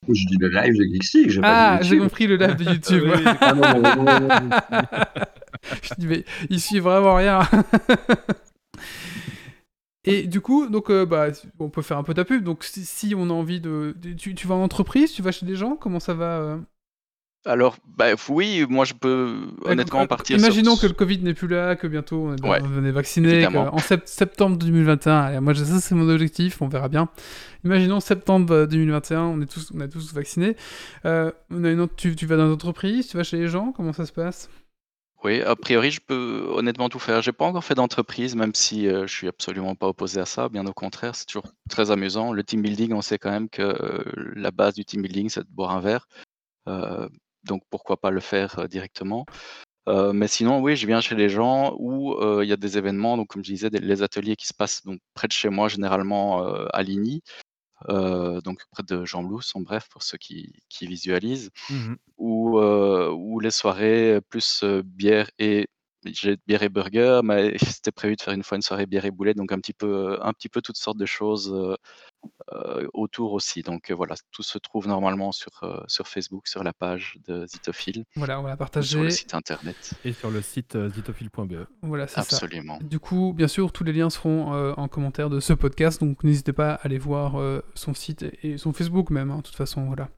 Je 0.07 0.25
dis 0.27 0.37
le 0.39 0.49
live 0.49 0.73
de 0.77 0.83
Geeks 0.83 1.13
League, 1.13 1.29
j'ai 1.29 1.41
Ah, 1.43 1.79
j'ai 1.81 1.97
compris 1.97 2.27
le 2.27 2.35
live 2.35 2.55
de 2.55 2.63
YouTube. 2.71 3.03
Oui, 3.05 3.11
j'ai 3.17 3.29
Ah 3.39 3.53
non, 3.53 3.61
non, 3.81 3.95
non, 3.95 4.03
non, 4.03 4.29
non. 4.29 4.49
Je 5.81 5.93
dis, 5.97 6.07
mais 6.07 6.23
il 6.49 6.59
suit 6.61 6.79
vraiment 6.79 7.15
rien. 7.15 7.39
Et 10.03 10.23
du 10.23 10.39
coup, 10.39 10.67
donc, 10.69 10.89
euh, 10.89 11.05
bah, 11.05 11.27
on 11.59 11.69
peut 11.69 11.81
faire 11.81 11.97
un 11.97 12.03
peu 12.03 12.13
ta 12.13 12.23
pub. 12.23 12.43
Donc, 12.43 12.63
si, 12.63 12.85
si 12.85 13.13
on 13.15 13.29
a 13.29 13.33
envie 13.33 13.59
de. 13.59 13.93
de- 13.97 14.13
tu, 14.13 14.33
tu 14.35 14.47
vas 14.47 14.55
en 14.55 14.63
entreprise, 14.63 15.11
tu 15.11 15.21
vas 15.21 15.31
chez 15.33 15.45
des 15.45 15.55
gens, 15.55 15.75
comment 15.75 15.99
ça 15.99 16.13
va 16.13 16.39
euh? 16.39 16.57
Alors, 17.47 17.77
bah, 17.97 18.07
oui, 18.29 18.65
moi 18.69 18.85
je 18.85 18.93
peux 18.93 19.47
honnêtement 19.63 20.01
Euh, 20.01 20.05
partir 20.07 20.37
Imaginons 20.37 20.75
sur... 20.75 20.81
que 20.81 20.87
le 20.87 20.93
Covid 20.93 21.19
n'est 21.19 21.33
plus 21.33 21.47
là, 21.47 21.75
que 21.75 21.87
bientôt 21.87 22.27
on 22.27 22.35
est, 22.35 22.45
Ouais, 22.47 22.59
on 22.61 22.83
est 22.85 22.91
vacciné, 22.91 23.45
en 23.47 23.77
septembre 24.05 24.57
2021, 24.57 25.19
allez, 25.19 25.39
moi 25.39 25.55
ça 25.55 25.79
c'est 25.79 25.95
mon 25.95 26.09
objectif, 26.09 26.61
on 26.61 26.67
verra 26.67 26.89
bien. 26.89 27.09
Imaginons 27.63 27.99
septembre 27.99 28.53
euh, 28.53 28.65
2021, 28.67 29.21
on 29.21 29.41
est 29.41 29.45
tous, 29.51 29.71
on 29.73 29.79
est 29.81 29.87
tous 29.89 30.13
vaccinés. 30.13 30.55
Euh, 31.05 31.31
on 31.49 31.63
a 31.63 31.69
une 31.71 31.79
autre- 31.79 31.95
tu, 31.95 32.15
tu 32.15 32.25
vas 32.25 32.35
dans 32.37 32.45
une 32.47 32.53
entreprise, 32.53 33.07
tu 33.07 33.17
vas 33.17 33.23
chez 33.23 33.37
les 33.37 33.47
gens, 33.47 33.71
comment 33.71 33.93
ça 33.93 34.05
se 34.05 34.11
passe? 34.11 34.49
Oui, 35.23 35.41
a 35.41 35.55
priori, 35.55 35.89
je 35.89 35.99
peux 35.99 36.45
honnêtement 36.53 36.89
tout 36.89 36.99
faire. 36.99 37.23
J'ai 37.23 37.31
pas 37.31 37.45
encore 37.45 37.63
fait 37.63 37.73
d'entreprise, 37.73 38.35
même 38.35 38.53
si 38.53 38.87
euh, 38.87 39.07
je 39.07 39.13
suis 39.13 39.27
absolument 39.27 39.73
pas 39.73 39.87
opposé 39.87 40.21
à 40.21 40.25
ça. 40.25 40.47
Bien 40.47 40.65
au 40.67 40.73
contraire, 40.73 41.15
c'est 41.15 41.25
toujours 41.25 41.51
très 41.69 41.89
amusant. 41.89 42.33
Le 42.33 42.43
team 42.43 42.61
building, 42.61 42.93
on 42.93 43.01
sait 43.01 43.17
quand 43.17 43.31
même 43.31 43.49
que 43.49 43.63
euh, 43.63 44.03
la 44.35 44.51
base 44.51 44.75
du 44.75 44.85
team 44.85 45.01
building, 45.01 45.29
c'est 45.29 45.41
de 45.41 45.49
boire 45.49 45.71
un 45.71 45.79
verre. 45.79 46.07
Euh, 46.67 47.09
donc 47.47 47.63
pourquoi 47.69 47.97
pas 47.97 48.11
le 48.11 48.19
faire 48.19 48.67
directement. 48.67 49.25
Euh, 49.87 50.11
mais 50.13 50.27
sinon, 50.27 50.59
oui, 50.61 50.75
je 50.75 50.85
viens 50.85 50.99
chez 51.01 51.15
les 51.15 51.29
gens 51.29 51.73
où 51.79 52.13
euh, 52.15 52.43
il 52.43 52.49
y 52.49 52.53
a 52.53 52.57
des 52.57 52.77
événements, 52.77 53.15
donc 53.15 53.27
comme 53.29 53.43
je 53.43 53.51
disais, 53.51 53.69
des- 53.69 53.79
les 53.79 54.03
ateliers 54.03 54.35
qui 54.35 54.45
se 54.47 54.53
passent 54.53 54.83
donc, 54.83 54.99
près 55.13 55.27
de 55.27 55.33
chez 55.33 55.49
moi, 55.49 55.69
généralement 55.69 56.45
euh, 56.45 56.65
à 56.73 56.83
Ligny, 56.83 57.21
donc 57.87 58.59
près 58.71 58.83
de 58.83 59.05
Jean 59.05 59.23
Blous, 59.23 59.41
en 59.53 59.61
bref, 59.61 59.87
pour 59.89 60.03
ceux 60.03 60.17
qui, 60.17 60.51
qui 60.67 60.87
visualisent 60.87 61.51
Mhm. 61.69 61.95
ou, 62.17 62.59
ou 62.59 63.39
les 63.39 63.51
soirées 63.51 64.19
plus 64.29 64.63
bière 64.83 65.29
et 65.39 65.67
j'ai 66.13 66.37
bière 66.47 66.63
et 66.63 66.69
burger, 66.69 67.21
mais 67.23 67.55
c'était 67.79 67.91
prévu 67.91 68.15
de 68.15 68.21
faire 68.21 68.33
une 68.33 68.43
fois 68.43 68.55
une 68.55 68.61
soirée 68.61 68.85
bière 68.85 69.05
et 69.05 69.11
boulet, 69.11 69.33
donc 69.33 69.51
un 69.51 69.59
petit 69.59 69.73
peu, 69.73 70.17
un 70.21 70.33
petit 70.33 70.49
peu 70.49 70.61
toutes 70.61 70.77
sortes 70.77 70.97
de 70.97 71.05
choses 71.05 71.53
euh, 71.53 71.75
euh, 72.53 72.87
autour 72.93 73.33
aussi. 73.33 73.61
Donc 73.61 73.89
euh, 73.91 73.95
voilà, 73.95 74.15
tout 74.31 74.43
se 74.43 74.57
trouve 74.57 74.87
normalement 74.87 75.31
sur, 75.31 75.51
euh, 75.63 75.79
sur 75.87 76.07
Facebook, 76.07 76.47
sur 76.47 76.63
la 76.63 76.73
page 76.73 77.17
de 77.27 77.45
Zitophile, 77.45 78.03
Voilà, 78.15 78.39
on 78.39 78.43
va 78.43 78.49
la 78.49 78.55
ou 78.55 78.57
sur 78.57 78.59
partager. 78.65 78.99
le 79.01 79.09
site 79.09 79.33
internet. 79.33 79.93
Et 80.05 80.13
sur 80.13 80.31
le 80.31 80.41
site 80.41 80.75
euh, 80.75 80.89
zitophile.be. 80.89 81.67
Voilà, 81.81 82.07
c'est 82.07 82.15
ça. 82.15 82.21
Absolument. 82.21 82.79
Du 82.81 82.99
coup, 82.99 83.33
bien 83.35 83.47
sûr, 83.47 83.71
tous 83.71 83.83
les 83.83 83.93
liens 83.93 84.09
seront 84.09 84.53
euh, 84.53 84.73
en 84.77 84.87
commentaire 84.87 85.29
de 85.29 85.39
ce 85.39 85.53
podcast, 85.53 85.99
donc 86.01 86.23
n'hésitez 86.23 86.53
pas 86.53 86.71
à 86.71 86.85
aller 86.85 86.97
voir 86.97 87.39
euh, 87.39 87.61
son 87.75 87.93
site 87.93 88.25
et 88.43 88.57
son 88.57 88.73
Facebook 88.73 89.09
même, 89.09 89.31
hein, 89.31 89.37
de 89.37 89.41
toute 89.43 89.55
façon, 89.55 89.85
voilà. 89.85 90.09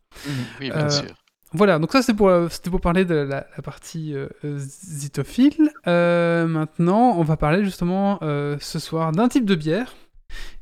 Oui, 0.60 0.70
bien 0.72 0.86
Euh, 0.86 0.90
sûr. 0.90 1.16
Voilà, 1.52 1.80
donc 1.80 1.92
ça 1.92 2.02
c'est 2.04 2.14
pour, 2.14 2.30
euh, 2.30 2.48
c'était 2.50 2.70
pour 2.70 2.82
parler 2.82 3.06
de 3.06 3.16
la, 3.16 3.48
la 3.56 3.64
partie 3.64 4.14
euh, 4.16 4.28
zitophile. 4.58 5.72
Euh, 5.88 6.46
maintenant, 6.48 7.16
on 7.18 7.24
va 7.24 7.38
parler 7.38 7.64
justement 7.64 8.20
euh, 8.22 8.58
ce 8.60 8.78
soir 8.78 9.12
d'un 9.12 9.28
type 9.30 9.46
de 9.46 9.56
bière 9.56 9.96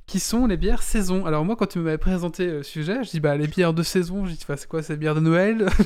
qui 0.05 0.21
sont 0.21 0.45
les 0.47 0.55
bières 0.55 0.83
saison. 0.83 1.25
Alors 1.25 1.43
moi, 1.43 1.57
quand 1.57 1.65
tu 1.67 1.79
m'avais 1.79 1.97
présenté 1.97 2.47
le 2.47 2.63
sujet, 2.63 3.03
je 3.03 3.09
dis 3.09 3.19
bah 3.19 3.35
les 3.35 3.47
bières 3.47 3.73
de 3.73 3.83
saison, 3.83 4.25
je 4.25 4.31
dis 4.31 4.45
bah, 4.47 4.55
c'est 4.55 4.67
quoi, 4.69 4.81
c'est 4.81 4.95
bières 4.95 5.15
de 5.15 5.19
Noël? 5.19 5.67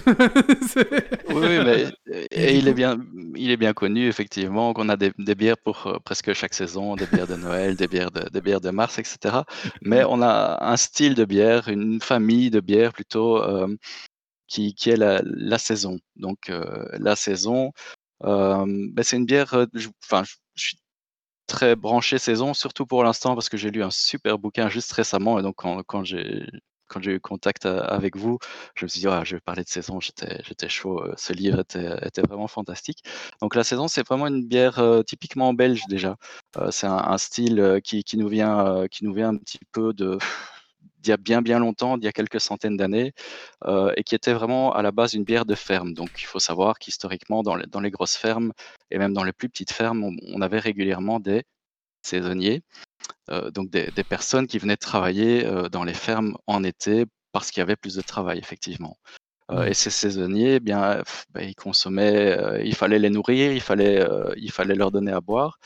Oui, 1.34 1.60
mais 1.66 1.86
Et 2.32 2.58
il 2.58 2.68
est 2.68 2.74
bien, 2.74 2.99
il 3.36 3.52
est 3.52 3.58
bien 3.58 3.74
connu 3.74 4.08
effectivement 4.08 4.74
qu'on 4.74 4.89
a 4.89 4.97
des, 4.97 5.12
des 5.18 5.36
bières 5.36 5.58
pour 5.58 5.99
presque 6.04 6.34
chaque 6.34 6.54
saison, 6.54 6.95
des 6.95 7.06
bières 7.08 7.28
de 7.28 7.36
Noël, 7.36 7.76
des 7.76 7.88
bières 7.88 8.12
de, 8.12 8.28
des 8.30 8.41
bières 8.41 8.62
de 8.62 8.70
mars, 8.70 8.99
etc. 8.99 9.39
Mais 9.82 10.04
on 10.04 10.22
a 10.22 10.58
un 10.62 10.78
style 10.78 11.16
de 11.16 11.26
bière, 11.26 11.70
une 11.70 12.02
famille 12.02 12.49
de 12.52 12.60
bières 12.60 12.93
plutôt 12.93 13.41
euh, 13.41 13.68
qui, 14.52 14.89
est 14.89 14.97
la, 14.97 15.58
saison. 15.58 15.99
Donc 16.16 16.49
euh, 16.49 16.86
la 16.99 17.16
saison, 17.16 17.72
euh, 18.24 18.66
ben, 18.68 19.04
c'est 19.04 19.18
une 19.18 19.26
bière. 19.26 19.54
euh, 19.54 19.66
Enfin, 20.04 20.24
je, 20.56 20.68
suis 20.68 20.78
très 21.47 21.76
branché 21.76 22.18
saison, 22.18 22.54
surtout 22.54 22.86
pour 22.86 23.04
l'instant 23.04 23.36
parce 23.36 23.49
que 23.49 23.58
j'ai 23.58 23.72
lu 23.72 23.84
un 23.84 23.91
super 23.91 24.39
bouquin 24.39 24.70
juste 24.70 24.91
récemment 24.93 25.39
et 25.39 25.43
donc 25.43 25.56
quand, 25.58 26.04
j'ai 26.04 26.45
eu 27.06 27.20
contact 27.20 27.66
avec 27.66 28.18
vous, 28.18 28.38
je 28.76 28.86
me 28.86 28.89
suis 28.89 29.02
dit 29.02 29.08
je 29.24 29.36
vais 29.36 29.41
parler 29.41 29.64
de 29.64 29.70
saison, 29.70 29.99
j'étais 29.99 30.70
chaud. 30.70 31.04
Ce 31.18 31.34
livre 31.34 31.60
était, 31.62 32.22
vraiment 32.22 32.47
fantastique. 32.47 33.04
Donc 33.41 33.56
la 33.56 33.64
saison, 33.64 33.88
c'est 33.88 34.06
vraiment 34.08 34.28
une 34.28 34.45
bière 34.45 34.82
typiquement 35.08 35.54
belge 35.54 35.84
déjà. 35.89 36.18
C'est 36.72 36.88
un, 36.88 37.18
style 37.18 37.80
qui, 37.84 38.04
nous 38.18 38.30
vient 38.30 38.88
qui 38.89 39.06
nous 39.06 39.14
vient 39.14 39.30
un 39.30 39.38
petit 39.38 39.60
peu 39.72 39.93
de 39.93 40.18
d'il 41.02 41.10
y 41.10 41.14
a 41.14 41.18
bien 41.18 41.41
bien 41.41 41.60
longtemps, 41.60 41.97
d'il 41.97 42.06
y 42.06 42.10
a 42.10 42.14
quelques 42.14 42.41
centaines 42.41 42.78
d'années, 42.78 43.14
euh, 43.66 43.91
et 43.97 44.04
qui 44.04 44.16
était 44.16 44.34
vraiment 44.34 44.74
à 44.74 44.82
la 44.82 44.91
base 44.91 45.14
une 45.14 45.24
bière 45.24 45.45
de 45.45 45.56
ferme. 45.56 45.93
Donc 45.93 46.10
il 46.18 46.26
faut 46.26 46.39
savoir 46.39 46.80
qu'historiquement, 46.80 47.43
dans 47.43 47.56
les, 47.56 47.68
dans 47.68 47.82
les 47.82 47.91
grosses 47.91 48.18
fermes 48.18 48.52
et 48.91 48.97
même 48.97 49.14
dans 49.14 49.24
les 49.24 49.34
plus 49.34 49.49
petites 49.49 49.72
fermes, 49.72 50.04
on, 50.04 50.16
on 50.34 50.41
avait 50.41 50.60
régulièrement 50.60 51.20
des 51.20 51.43
saisonniers, 52.04 52.64
euh, 53.30 53.52
donc 53.52 53.70
des, 53.70 53.91
des 53.91 54.04
personnes 54.04 54.47
qui 54.47 54.60
venaient 54.60 54.78
travailler 54.78 55.45
euh, 55.45 55.70
dans 55.70 55.84
les 55.84 55.93
fermes 55.93 56.38
en 56.47 56.64
été 56.64 57.06
parce 57.32 57.52
qu'il 57.52 57.62
y 57.62 57.64
avait 57.64 57.76
plus 57.76 57.95
de 57.95 58.02
travail, 58.02 58.39
effectivement. 58.39 58.97
Euh, 59.52 59.66
et 59.66 59.74
ces 59.74 59.89
saisonniers, 59.89 60.56
eh 60.56 60.60
bien, 60.60 61.04
ben, 61.32 61.47
ils 61.47 61.56
consommaient, 61.56 62.62
il 62.66 62.76
fallait 62.76 62.99
les 62.99 63.10
nourrir, 63.10 63.52
il 63.52 63.62
fallait, 63.62 64.06
il 64.38 64.52
fallait 64.52 64.76
leur 64.76 64.91
donner 64.91 65.12
à 65.12 65.22
boire. 65.22 65.60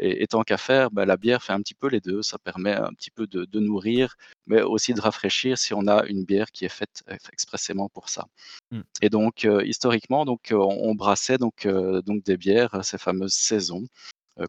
Et, 0.00 0.22
et 0.22 0.26
tant 0.26 0.42
qu'à 0.42 0.56
faire, 0.56 0.90
ben, 0.90 1.04
la 1.04 1.16
bière 1.16 1.42
fait 1.42 1.52
un 1.52 1.60
petit 1.60 1.74
peu 1.74 1.88
les 1.88 2.00
deux. 2.00 2.22
Ça 2.22 2.38
permet 2.38 2.72
un 2.72 2.92
petit 2.94 3.10
peu 3.10 3.26
de, 3.26 3.44
de 3.44 3.60
nourrir, 3.60 4.16
mais 4.46 4.62
aussi 4.62 4.94
de 4.94 5.00
rafraîchir 5.00 5.58
si 5.58 5.74
on 5.74 5.86
a 5.86 6.04
une 6.06 6.24
bière 6.24 6.50
qui 6.50 6.64
est 6.64 6.68
faite 6.80 7.02
euh, 7.08 7.16
expressément 7.32 7.88
pour 7.90 8.08
ça. 8.08 8.26
Mm. 8.70 8.80
Et 9.02 9.10
donc, 9.10 9.44
euh, 9.44 9.64
historiquement, 9.64 10.24
donc, 10.24 10.52
euh, 10.52 10.56
on, 10.56 10.90
on 10.90 10.94
brassait 10.94 11.38
donc, 11.38 11.66
euh, 11.66 12.02
donc 12.02 12.24
des 12.24 12.36
bières, 12.36 12.84
ces 12.84 12.98
fameuses 12.98 13.34
saisons, 13.34 13.86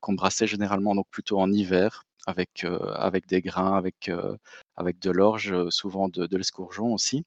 qu'on 0.01 0.13
brassait 0.13 0.47
généralement 0.47 0.95
donc 0.95 1.07
plutôt 1.11 1.39
en 1.39 1.51
hiver, 1.51 2.05
avec, 2.25 2.65
avec 2.95 3.27
des 3.27 3.41
grains, 3.41 3.75
avec, 3.75 4.09
avec 4.77 4.99
de 4.99 5.11
l'orge, 5.11 5.69
souvent 5.69 6.07
de, 6.07 6.27
de 6.27 6.37
l'escourgeon 6.37 6.93
aussi. 6.93 7.25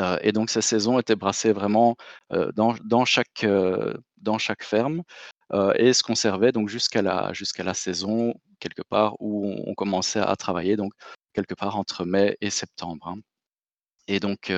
Euh, 0.00 0.18
et 0.22 0.32
donc 0.32 0.50
ces 0.50 0.60
saisons 0.60 0.98
étaient 0.98 1.16
brassées 1.16 1.52
vraiment 1.52 1.96
euh, 2.32 2.52
dans, 2.52 2.74
dans, 2.84 3.04
chaque, 3.04 3.44
euh, 3.44 3.94
dans 4.18 4.38
chaque 4.38 4.62
ferme 4.62 5.02
et 5.78 5.92
se 5.92 6.02
conservaient 6.02 6.50
donc 6.50 6.68
jusqu'à 6.68 7.02
la, 7.02 7.32
saison 7.72 8.34
quelque 8.58 8.82
part 8.82 9.14
où 9.20 9.46
on, 9.64 9.74
commençait 9.74 10.18
à 10.18 10.34
travailler, 10.34 10.74
donc 10.76 10.92
quelque 11.34 11.54
part 11.54 11.76
entre 11.76 12.04
mai 12.04 12.36
et 12.40 12.50
septembre. 12.50 13.06
hein. 13.06 13.18
Et 14.08 14.18
donc 14.18 14.52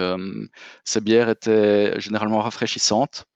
ces 0.84 1.00
bières 1.02 1.28
étaient 1.28 2.00
généralement 2.00 2.40
rafraîchissantes, 2.40 3.26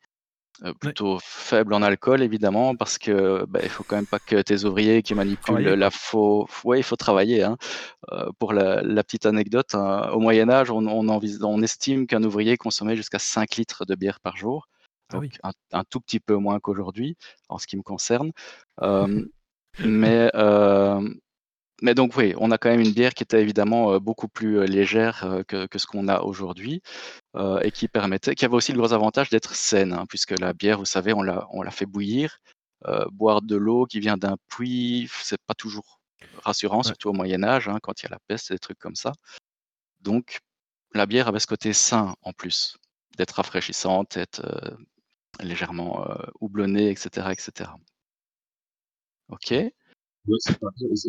euh, 0.65 0.73
plutôt 0.75 1.19
faibles 1.23 1.75
en 1.75 1.83
alcool 1.83 2.23
évidemment 2.23 2.77
parce 2.77 2.99
que 2.99 3.45
bah, 3.49 3.61
il 3.63 3.69
faut 3.69 3.83
quand 3.85 3.97
même 3.97 4.07
pas 4.07 4.19
que 4.21 4.41
tes 4.43 4.65
ouvriers 4.65 5.03
qui 5.03 5.15
manipulent 5.15 5.43
Travailler, 5.43 5.77
la 5.77 5.91
faux, 5.91 6.47
ouais 6.65 6.79
il 6.81 6.83
faut 6.83 6.97
travailler. 6.97 7.43
Hein. 7.43 7.57
Euh, 8.13 8.31
pour 8.39 8.53
la, 8.53 8.83
la 8.83 9.03
petite 9.05 9.27
anecdote, 9.27 9.75
hein, 9.75 10.11
au 10.13 10.21
Moyen 10.21 10.49
Âge, 10.51 10.71
on, 10.71 10.87
on, 10.87 11.09
envis- 11.09 11.43
on 11.43 11.63
estime 11.63 12.07
qu'un 12.07 12.23
ouvrier 12.23 12.57
consommait 12.57 12.97
jusqu'à 12.97 13.19
5 13.19 13.57
litres 13.57 13.85
de 13.85 13.95
bière 13.95 14.21
par 14.21 14.37
jour, 14.37 14.69
Ah 15.09 15.15
donc 15.15 15.23
oui. 15.23 15.31
un, 15.43 15.53
un 15.73 15.85
tout 15.85 16.01
petit 16.01 16.21
peu 16.21 16.37
moins 16.37 16.61
qu'aujourd'hui 16.61 17.17
en 17.49 17.59
ce 17.59 17.67
qui 17.67 17.77
me 17.77 17.83
concerne. 17.83 18.33
Euh, 18.83 19.25
mais, 19.85 20.31
mais 21.83 21.95
donc 21.95 22.17
oui, 22.17 22.35
on 22.39 22.51
a 22.53 22.59
quand 22.59 22.71
même 22.71 22.81
une 22.81 22.93
bière 22.93 23.13
qui 23.15 23.25
était 23.25 23.43
évidemment 23.43 23.93
euh, 23.95 23.99
beaucoup 23.99 24.29
plus 24.29 24.61
euh, 24.61 24.65
légère 24.67 25.25
euh, 25.25 25.43
que, 25.43 25.67
que 25.67 25.79
ce 25.79 25.87
qu'on 25.87 26.09
a 26.09 26.21
aujourd'hui 26.23 26.81
euh, 27.37 27.61
et 27.61 27.73
qui 27.73 27.89
permettait, 27.89 28.35
qui 28.37 28.45
avait 28.45 28.55
aussi 28.55 28.73
le 28.73 28.79
gros 28.79 28.93
avantage 28.95 29.31
d'être 29.31 29.55
saine, 29.57 29.93
hein, 29.93 30.07
puisque 30.09 30.39
la 30.39 30.53
bière, 30.55 30.79
vous 30.79 30.85
savez, 30.87 31.13
on 31.13 31.23
la, 31.23 31.47
on 31.53 31.63
la 31.63 31.71
fait 31.73 31.87
bouillir. 31.87 32.39
Euh, 32.87 33.05
boire 33.13 33.43
de 33.43 33.57
l'eau 33.57 33.87
qui 33.87 34.01
vient 34.01 34.17
d'un 34.17 34.37
puits, 34.49 35.09
c'est 35.23 35.41
pas 35.47 35.55
toujours 35.55 36.01
rassurant, 36.45 36.79
Ouais. 36.79 36.85
surtout 36.85 37.11
au 37.11 37.13
Moyen 37.13 37.45
Âge, 37.45 37.69
hein, 37.69 37.79
quand 37.83 38.01
il 38.03 38.05
y 38.05 38.07
a 38.09 38.11
la 38.11 38.19
peste 38.29 38.51
et 38.51 38.55
des 38.55 38.59
trucs 38.59 38.79
comme 38.79 38.97
ça. 38.97 39.13
Donc, 40.01 40.41
la 40.95 41.07
bière 41.07 41.29
avait 41.29 41.41
ce 41.41 41.47
côté 41.47 41.73
sain 41.73 42.15
en 42.23 42.33
plus, 42.33 42.77
d'être 43.19 43.33
rafraîchissante, 43.33 44.17
d'être 44.17 44.41
euh, 44.45 44.77
légèrement 45.41 46.07
houblonnée, 46.41 46.91
etc., 46.91 47.29
etc. 47.33 47.71
Ok. 49.29 49.55
Ouais, 50.29 50.37
c'est 50.45 50.57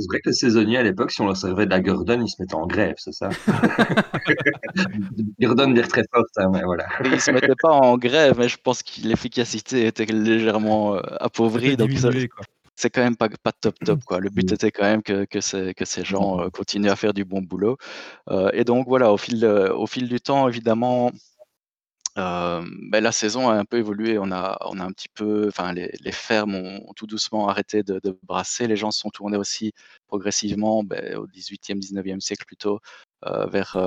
vrai 0.07 0.19
que 0.21 0.29
les 0.29 0.33
saisonniers 0.33 0.77
à 0.79 0.83
l'époque, 0.83 1.11
si 1.11 1.21
on 1.21 1.27
leur 1.27 1.37
servait 1.37 1.65
de 1.65 1.69
la 1.71 1.81
Gordon, 1.81 2.19
ils 2.21 2.29
se 2.29 2.35
mettaient 2.41 2.55
en 2.55 2.65
grève, 2.65 2.95
c'est 2.97 3.13
ça? 3.13 3.29
Gordon 5.39 5.69
bière 5.71 5.87
très 5.87 6.03
forte, 6.11 6.29
hein, 6.37 6.49
mais 6.51 6.63
voilà. 6.63 6.87
Ils 7.05 7.21
se 7.21 7.31
mettaient 7.31 7.55
pas 7.61 7.71
en 7.71 7.97
grève, 7.97 8.35
mais 8.37 8.47
je 8.49 8.57
pense 8.57 8.81
que 8.83 9.01
l'efficacité 9.03 9.85
était 9.85 10.05
légèrement 10.05 10.95
euh, 10.95 11.01
appauvrie, 11.19 11.77
donc 11.77 11.91
ça- 11.93 12.09
diminué, 12.09 12.27
quoi. 12.27 12.45
c'est 12.75 12.89
quand 12.89 13.03
même 13.03 13.15
pas, 13.15 13.29
pas 13.43 13.51
top 13.51 13.75
top 13.85 14.03
quoi. 14.03 14.19
Le 14.19 14.29
but 14.29 14.51
était 14.51 14.71
quand 14.71 14.83
même 14.83 15.03
que, 15.03 15.25
que, 15.25 15.41
ces, 15.41 15.73
que 15.75 15.85
ces 15.85 16.03
gens 16.03 16.39
euh, 16.41 16.49
continuent 16.49 16.89
à 16.89 16.95
faire 16.95 17.13
du 17.13 17.23
bon 17.25 17.41
boulot. 17.41 17.77
Euh, 18.31 18.49
et 18.53 18.63
donc 18.63 18.87
voilà, 18.87 19.11
au 19.13 19.17
fil, 19.17 19.45
au 19.45 19.85
fil 19.87 20.09
du 20.09 20.19
temps, 20.21 20.47
évidemment, 20.49 21.11
euh, 22.17 22.63
la 22.91 23.11
saison 23.11 23.49
a 23.49 23.53
un 23.55 23.65
peu 23.65 23.77
évolué. 23.77 24.17
On 24.19 24.31
a, 24.31 24.57
on 24.65 24.79
a 24.79 24.83
un 24.83 24.91
petit 24.91 25.09
peu, 25.09 25.47
enfin 25.47 25.73
les, 25.73 26.11
fermes 26.11 26.55
ont, 26.55 26.93
tout 26.95 27.07
doucement 27.07 27.49
arrêté 27.49 27.83
de, 27.83 27.99
brasser. 28.23 28.67
Les 28.67 28.75
gens 28.75 28.91
se 28.91 28.99
sont 28.99 29.09
tournés 29.09 29.37
aussi 29.37 29.73
progressivement 30.07 30.83
ben, 30.83 31.15
au 31.17 31.27
18e, 31.27 31.79
19e 31.79 32.19
siècle 32.19 32.45
plutôt 32.45 32.79
vers, 33.25 33.77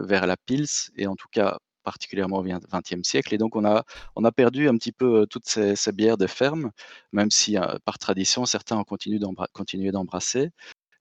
vers 0.00 0.26
la 0.26 0.36
pils 0.36 0.66
et 0.96 1.06
en 1.06 1.14
tout 1.14 1.28
cas 1.30 1.58
particulièrement 1.84 2.38
au 2.38 2.44
20e 2.44 3.04
siècle. 3.04 3.34
Et 3.34 3.38
donc 3.38 3.56
on 3.56 3.64
a, 3.64 3.84
on 4.16 4.24
a 4.24 4.32
perdu 4.32 4.68
un 4.68 4.76
petit 4.76 4.92
peu 4.92 5.26
toutes 5.28 5.46
ces, 5.48 5.92
bières 5.92 6.18
de 6.18 6.26
ferme, 6.26 6.70
même 7.12 7.30
si 7.30 7.56
par 7.84 7.98
tradition 7.98 8.44
certains 8.46 8.76
ont 8.78 8.84
continué 8.84 9.18
d'embra- 9.18 9.48
continué 9.52 9.92
d'embrasser. 9.92 10.50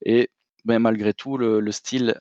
Et 0.05 0.30
ben, 0.65 0.80
malgré 0.80 1.13
tout, 1.13 1.38
le 1.38 1.71
style 1.71 2.19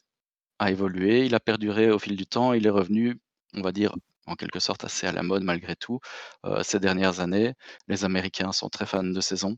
a 0.58 0.70
évolué, 0.70 1.26
il 1.26 1.34
a 1.34 1.40
perduré 1.40 1.90
au 1.90 1.98
fil 1.98 2.16
du 2.16 2.26
temps, 2.26 2.52
il 2.52 2.66
est 2.66 2.70
revenu, 2.70 3.18
on 3.54 3.62
va 3.62 3.72
dire, 3.72 3.94
en 4.26 4.34
quelque 4.34 4.60
sorte 4.60 4.84
assez 4.84 5.06
à 5.06 5.12
la 5.12 5.22
mode 5.22 5.42
malgré 5.42 5.76
tout 5.76 6.00
euh, 6.44 6.62
ces 6.62 6.80
dernières 6.80 7.20
années. 7.20 7.54
Les 7.88 8.04
Américains 8.04 8.52
sont 8.52 8.68
très 8.68 8.86
fans 8.86 9.04
de 9.04 9.20
saison 9.20 9.56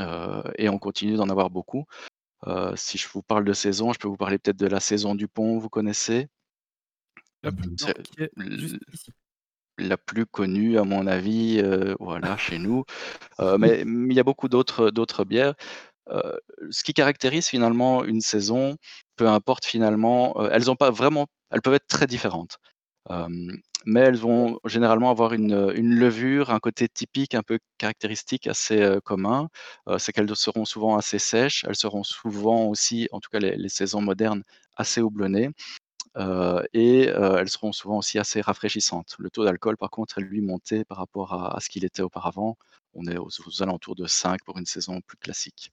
euh, 0.00 0.42
et 0.56 0.68
on 0.68 0.78
continue 0.78 1.16
d'en 1.16 1.28
avoir 1.28 1.50
beaucoup. 1.50 1.84
Euh, 2.46 2.74
si 2.76 2.96
je 2.98 3.06
vous 3.08 3.22
parle 3.22 3.44
de 3.44 3.52
saison, 3.52 3.92
je 3.92 3.98
peux 3.98 4.08
vous 4.08 4.16
parler 4.16 4.38
peut-être 4.38 4.56
de 4.56 4.66
la 4.66 4.80
saison 4.80 5.14
du 5.14 5.28
pont, 5.28 5.58
vous 5.58 5.68
connaissez? 5.68 6.28
Ici. 7.42 8.78
la 9.78 9.96
plus 9.96 10.26
connue 10.26 10.78
à 10.78 10.84
mon 10.84 11.06
avis, 11.06 11.62
voilà, 11.98 12.36
chez 12.36 12.58
nous. 12.58 12.84
Mais 13.58 13.82
il 13.82 14.12
y 14.12 14.20
a 14.20 14.24
beaucoup 14.24 14.48
d'autres 14.48 15.24
bières. 15.24 15.54
Ce 16.70 16.82
qui 16.84 16.92
caractérise 16.92 17.46
finalement 17.46 18.04
une 18.04 18.20
saison, 18.20 18.76
peu 19.16 19.26
importe 19.26 19.64
finalement, 19.64 20.48
elles 20.50 20.70
ont 20.70 20.76
pas 20.76 20.90
vraiment, 20.90 21.28
elles 21.50 21.62
peuvent 21.62 21.74
être 21.74 21.86
très 21.86 22.06
différentes. 22.06 22.58
Mais 23.86 24.00
elles 24.00 24.16
vont 24.16 24.58
généralement 24.66 25.10
avoir 25.10 25.32
une, 25.32 25.54
levure, 25.98 26.50
un 26.50 26.58
côté 26.60 26.88
typique, 26.88 27.34
un 27.34 27.42
peu 27.42 27.58
caractéristique, 27.78 28.46
assez 28.46 28.98
commun. 29.04 29.48
C'est 29.98 30.12
qu'elles 30.12 30.34
seront 30.36 30.64
souvent 30.64 30.96
assez 30.96 31.18
sèches, 31.18 31.64
elles 31.68 31.76
seront 31.76 32.02
souvent 32.02 32.66
aussi, 32.66 33.08
en 33.12 33.20
tout 33.20 33.30
cas 33.30 33.38
les, 33.38 33.68
saisons 33.68 34.02
modernes, 34.02 34.42
assez 34.76 35.00
houblonnées. 35.00 35.50
Et 36.74 37.04
elles 37.06 37.48
seront 37.48 37.72
souvent 37.72 37.98
aussi 37.98 38.18
assez 38.18 38.40
rafraîchissantes. 38.40 39.16
Le 39.18 39.30
taux 39.30 39.44
d'alcool, 39.44 39.76
par 39.76 39.90
contre, 39.90 40.18
est 40.18 40.22
lui 40.22 40.40
monté 40.42 40.84
par 40.84 40.98
rapport 40.98 41.32
à, 41.34 41.56
à 41.56 41.60
ce 41.60 41.68
qu'il 41.70 41.84
était 41.84 42.02
auparavant. 42.02 42.56
On 42.94 43.06
est 43.06 43.18
aux, 43.18 43.28
aux 43.46 43.62
alentours 43.62 43.96
de 43.96 44.06
5 44.06 44.42
pour 44.44 44.58
une 44.58 44.66
saison 44.66 45.00
plus 45.00 45.16
classique. 45.18 45.72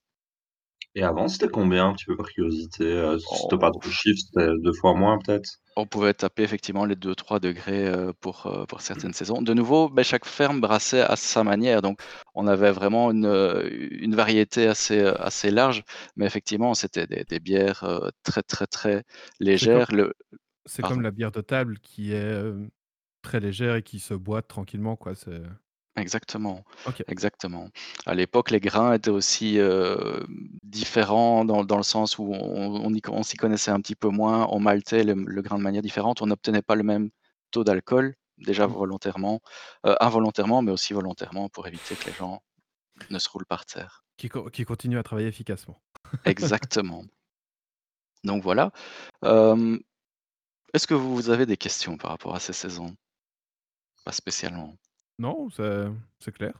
Et 0.97 1.03
avant, 1.03 1.27
c'était 1.27 1.47
combien, 1.47 1.89
un 1.89 1.93
petit 1.93 2.05
peu 2.05 2.17
par 2.17 2.25
curiosité 2.25 2.83
euh, 2.83 3.19
Si 3.19 3.25
Oh. 3.43 3.55
pas 3.55 3.69
trop 3.69 3.79
de 3.87 3.93
chiffres, 3.93 4.19
c'était 4.19 4.49
deux 4.63 4.73
fois 4.73 4.95
moins, 4.95 5.19
peut-être? 5.19 5.47
On 5.75 5.85
pouvait 5.85 6.15
taper 6.15 6.41
effectivement 6.41 6.85
les 6.85 6.95
2-3 6.95 7.39
degrés 7.39 7.85
euh, 7.85 8.13
pour, 8.19 8.47
euh, 8.47 8.65
pour 8.65 8.81
certaines 8.81 9.13
saisons. 9.13 9.43
De 9.43 9.53
nouveau, 9.53 9.89
ben, 9.89 10.01
chaque 10.01 10.25
ferme 10.25 10.59
brassait 10.59 11.01
à 11.01 11.15
sa 11.15 11.43
manière. 11.43 11.83
Donc, 11.83 11.99
on 12.33 12.47
avait 12.47 12.71
vraiment 12.71 13.11
une, 13.11 13.27
euh, 13.27 13.69
une 13.91 14.15
variété 14.15 14.65
assez, 14.65 15.01
assez 15.01 15.51
large. 15.51 15.83
Mais 16.15 16.25
effectivement, 16.25 16.73
c'était 16.73 17.05
des, 17.05 17.23
des 17.25 17.39
bières 17.39 17.85
très, 18.23 18.41
très, 18.41 18.65
très 18.65 19.03
légères. 19.39 19.89
C'est 20.65 20.81
comme 20.81 21.01
la 21.01 21.11
bière 21.11 21.31
de 21.31 21.41
table 21.41 21.77
qui 21.77 22.11
est 22.11 22.41
très 23.21 23.39
légère 23.39 23.75
et 23.75 23.83
qui 23.83 23.99
se 23.99 24.15
boit 24.15 24.41
tranquillement, 24.41 24.95
quoi. 24.95 25.13
C'est 25.13 25.43
Exactement, 25.97 26.63
OK. 26.85 27.03
exactement. 27.07 27.69
À 28.05 28.13
l'époque, 28.13 28.51
les 28.51 28.59
grains 28.59 28.93
étaient 28.93 29.09
aussi, 29.09 29.57
heu, 29.57 30.27
différents 30.63 31.43
dans 31.43 31.63
dans 31.63 31.77
le 31.77 31.81
sens 31.83 32.19
où 32.19 32.31
on 32.33 32.85
on 32.85 32.93
y 32.93 33.01
on 33.09 33.23
s'y 33.23 33.35
connaissait 33.35 33.71
un 33.71 33.81
petit 33.81 33.95
peu 33.95 34.09
moins. 34.09 34.47
On 34.51 34.59
maltait 34.59 35.03
le 35.03 35.15
le 35.15 35.41
grain 35.41 35.57
de 35.57 35.63
manière 35.63 35.81
différente. 35.81 36.21
On 36.21 36.27
n'obtenait 36.27 36.61
pas 36.61 36.75
le 36.75 36.83
même 36.83 37.09
taux 37.51 37.63
d'alcool, 37.63 38.13
déjà 38.37 38.67
Mmh. 38.67 38.77
volontairement, 38.77 39.39
heu, 39.87 39.95
involontairement, 39.99 40.61
mais 40.61 40.71
aussi 40.71 40.93
volontairement 40.93 41.49
pour 41.49 41.67
éviter 41.67 41.97
que 41.97 42.07
les 42.07 42.13
gens 42.13 42.41
ne 43.09 43.19
se 43.19 43.29
roulent 43.29 43.45
par 43.47 43.65
terre. 43.65 44.05
Qui 44.17 44.29
co 44.29 44.49
qui 44.51 44.63
continue 44.63 44.99
à 44.99 45.03
travailler 45.03 45.27
efficacement. 45.27 45.81
Exactement. 46.25 47.07
Donc 48.23 48.43
voilà. 48.43 48.71
Est-ce 50.73 50.87
que 50.87 50.93
vous 50.93 51.13
vous 51.13 51.29
avez 51.29 51.45
des 51.45 51.57
questions 51.57 51.97
par 51.97 52.09
rapport 52.11 52.33
à 52.33 52.39
ces 52.39 52.53
saisons? 52.53 52.95
Pas 54.03 54.11
spécialement. 54.11 54.75
Non, 55.19 55.49
c'est 55.49 55.85
c'est 56.19 56.31
clair. 56.31 56.53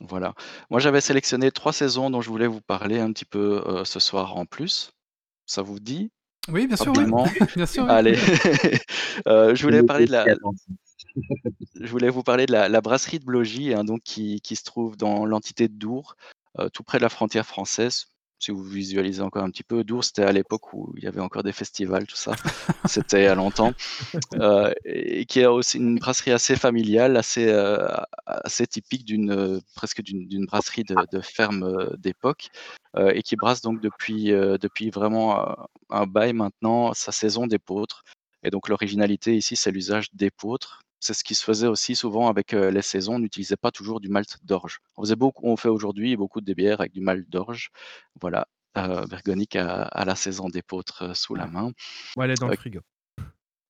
Voilà. 0.00 0.34
Moi, 0.70 0.80
j'avais 0.80 1.00
sélectionné 1.00 1.50
3 1.50 1.72
saisons 1.72 2.10
dont 2.10 2.20
je 2.20 2.28
voulais 2.30 2.46
vous 2.46 2.60
parler 2.60 3.00
un 3.00 3.12
petit 3.12 3.24
peu, 3.24 3.62
heu, 3.66 3.84
ce 3.84 4.00
soir 4.00 4.36
en 4.36 4.46
plus. 4.46 4.92
Ça 5.46 5.62
vous 5.62 5.80
dit? 5.80 6.10
Oui, 6.48 6.66
bien 6.66 6.76
sûr, 6.76 6.94
ouais. 6.94 7.04
Rapidement? 7.04 7.24
Bien 7.56 7.66
sûr, 7.66 7.84
oui. 7.84 7.90
Allez. 7.90 8.16
Heu, 9.26 9.54
je 9.56 9.62
voulais 9.64 9.82
Je 9.82 9.86
parler 9.86 10.06
de 10.06 10.12
la 10.12 10.22
suis 10.22 10.30
attentif. 10.32 10.76
je 11.80 11.86
voulais 11.90 12.10
vous 12.10 12.22
parler 12.22 12.46
de 12.46 12.52
la 12.52 12.68
la 12.68 12.80
brasserie 12.80 13.18
de 13.18 13.24
Blogy, 13.24 13.74
hein, 13.74 13.84
donc 13.84 14.02
qui 14.02 14.40
qui 14.40 14.56
se 14.56 14.64
trouve 14.64 14.96
dans 14.96 15.24
l'entité 15.26 15.68
de 15.68 15.74
Dour, 15.74 16.16
heu, 16.58 16.70
tout 16.70 16.82
près 16.82 16.98
de 16.98 17.02
la 17.02 17.08
frontière 17.08 17.46
française. 17.46 18.06
Si 18.38 18.50
vous 18.50 18.62
visualisez 18.62 19.22
encore 19.22 19.44
un 19.44 19.50
petit 19.50 19.62
peu, 19.62 19.82
Dour, 19.82 20.04
c'était 20.04 20.22
à 20.22 20.32
l'époque 20.32 20.72
où 20.74 20.92
il 20.96 21.04
y 21.04 21.06
avait 21.06 21.20
encore 21.20 21.42
des 21.42 21.52
festivals, 21.52 22.06
tout 22.06 22.16
ça. 22.16 22.32
C'était 22.86 23.22
il 23.22 23.24
y 23.24 23.28
a 23.28 23.34
longtemps. 23.34 23.72
Heu, 24.34 24.74
et 24.84 25.24
qui 25.24 25.42
a 25.42 25.52
aussi 25.52 25.78
une 25.78 25.98
brasserie 25.98 26.32
assez 26.32 26.54
familiale, 26.56 27.16
assez, 27.16 27.50
assez 28.26 28.66
typique 28.66 29.04
d'une, 29.06 29.32
heu, 29.32 29.60
presque 29.74 30.02
d'une 30.02 30.44
brasserie 30.46 30.84
de 30.84 30.96
de 31.10 31.20
ferme, 31.20 31.96
d'époque, 31.98 32.48
et 32.98 33.22
qui 33.22 33.36
brasse 33.36 33.62
donc 33.62 33.80
depuis, 33.80 34.26
depuis 34.26 34.90
vraiment, 34.90 35.56
un 35.90 36.06
bail 36.06 36.32
maintenant 36.34 36.92
sa 36.94 37.12
saison 37.12 37.46
d'épeautre. 37.46 38.04
Et 38.42 38.50
donc 38.50 38.68
l'originalité 38.68 39.36
ici, 39.36 39.56
c'est 39.56 39.70
l'usage 39.70 40.08
d'épeautre. 40.12 40.80
C'est 41.06 41.14
ce 41.14 41.22
qui 41.22 41.36
se 41.36 41.44
faisait 41.44 41.68
aussi 41.68 41.94
souvent 41.94 42.28
avec, 42.28 42.50
les 42.50 42.82
saisons. 42.82 43.14
On 43.14 43.18
n'utilisait 43.20 43.56
pas 43.56 43.70
toujours 43.70 44.00
du 44.00 44.08
malt 44.08 44.38
d'orge. 44.42 44.80
On 44.96 45.02
faisait 45.02 45.14
beaucoup 45.14 45.46
on 45.46 45.56
fait 45.56 45.68
aujourd'hui 45.68 46.16
beaucoup 46.16 46.40
de 46.40 46.52
bières 46.52 46.80
avec 46.80 46.92
du 46.92 47.00
malt 47.00 47.28
d'orge. 47.30 47.70
Voilà, 48.20 48.48
heu, 48.76 49.06
Bergonic 49.08 49.54
a 49.54 49.82
a 49.82 50.04
la 50.04 50.16
saison 50.16 50.48
d'épeautre, 50.48 51.04
heu, 51.04 51.14
sous 51.14 51.36
la 51.36 51.46
main. 51.46 51.70
Ouais, 52.16 52.24
elle 52.24 52.32
est 52.32 52.40
dans 52.40 52.48
le 52.48 52.56
frigo. 52.56 52.80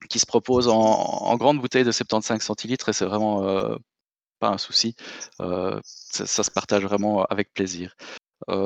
qui 0.09 0.19
se 0.19 0.25
propose 0.25 0.69
en 0.69 0.81
en 0.81 1.37
grande 1.37 1.61
bouteille 1.61 1.85
de 1.85 1.93
75 1.93 2.41
centilitres 2.41 2.89
et 2.89 2.95
c'est 2.95 3.05
vraiment, 3.05 3.43
pas 4.39 4.49
un 4.49 4.59
souci. 4.59 4.97
Ça 5.39 6.43
se 6.43 6.51
partage 6.51 6.85
vraiment 6.85 7.25
avec 7.25 7.53
plaisir. 7.53 7.95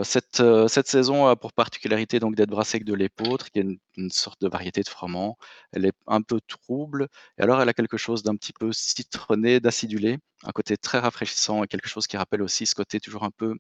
Cette, 0.03 0.43
saison 0.89 1.27
a 1.29 1.37
pour 1.37 1.53
particularité 1.53 2.19
donc 2.19 2.35
d'être 2.35 2.51
brassée 2.51 2.77
avec 2.77 2.85
de 2.85 2.95
l'épeautre, 2.95 3.51
qui 3.51 3.61
est 3.61 3.67
une 3.97 4.11
sorte 4.11 4.41
de 4.41 4.49
variété 4.49 4.83
de 4.83 4.89
froment. 4.89 5.39
Elle 5.73 5.85
est 5.87 5.93
un 6.07 6.23
peu 6.23 6.41
trouble 6.49 7.09
et 7.39 7.43
alors 7.43 7.61
elle 7.63 7.69
a 7.69 7.73
quelque 7.73 7.97
chose 7.97 8.23
d'un 8.23 8.35
petit 8.37 8.53
peu 8.53 8.73
citronné, 8.73 9.61
d'acidulé, 9.61 10.19
un 10.45 10.51
côté 10.53 10.77
très 10.77 10.99
rafraîchissant 10.99 11.63
et 11.65 11.69
quelque 11.69 11.89
chose 11.89 12.07
qui 12.09 12.17
rappelle 12.17 12.43
aussi 12.43 12.67
ce 12.67 12.75
côté 12.75 13.01
toujours 13.01 13.23
un 13.25 13.31
peu 13.31 13.55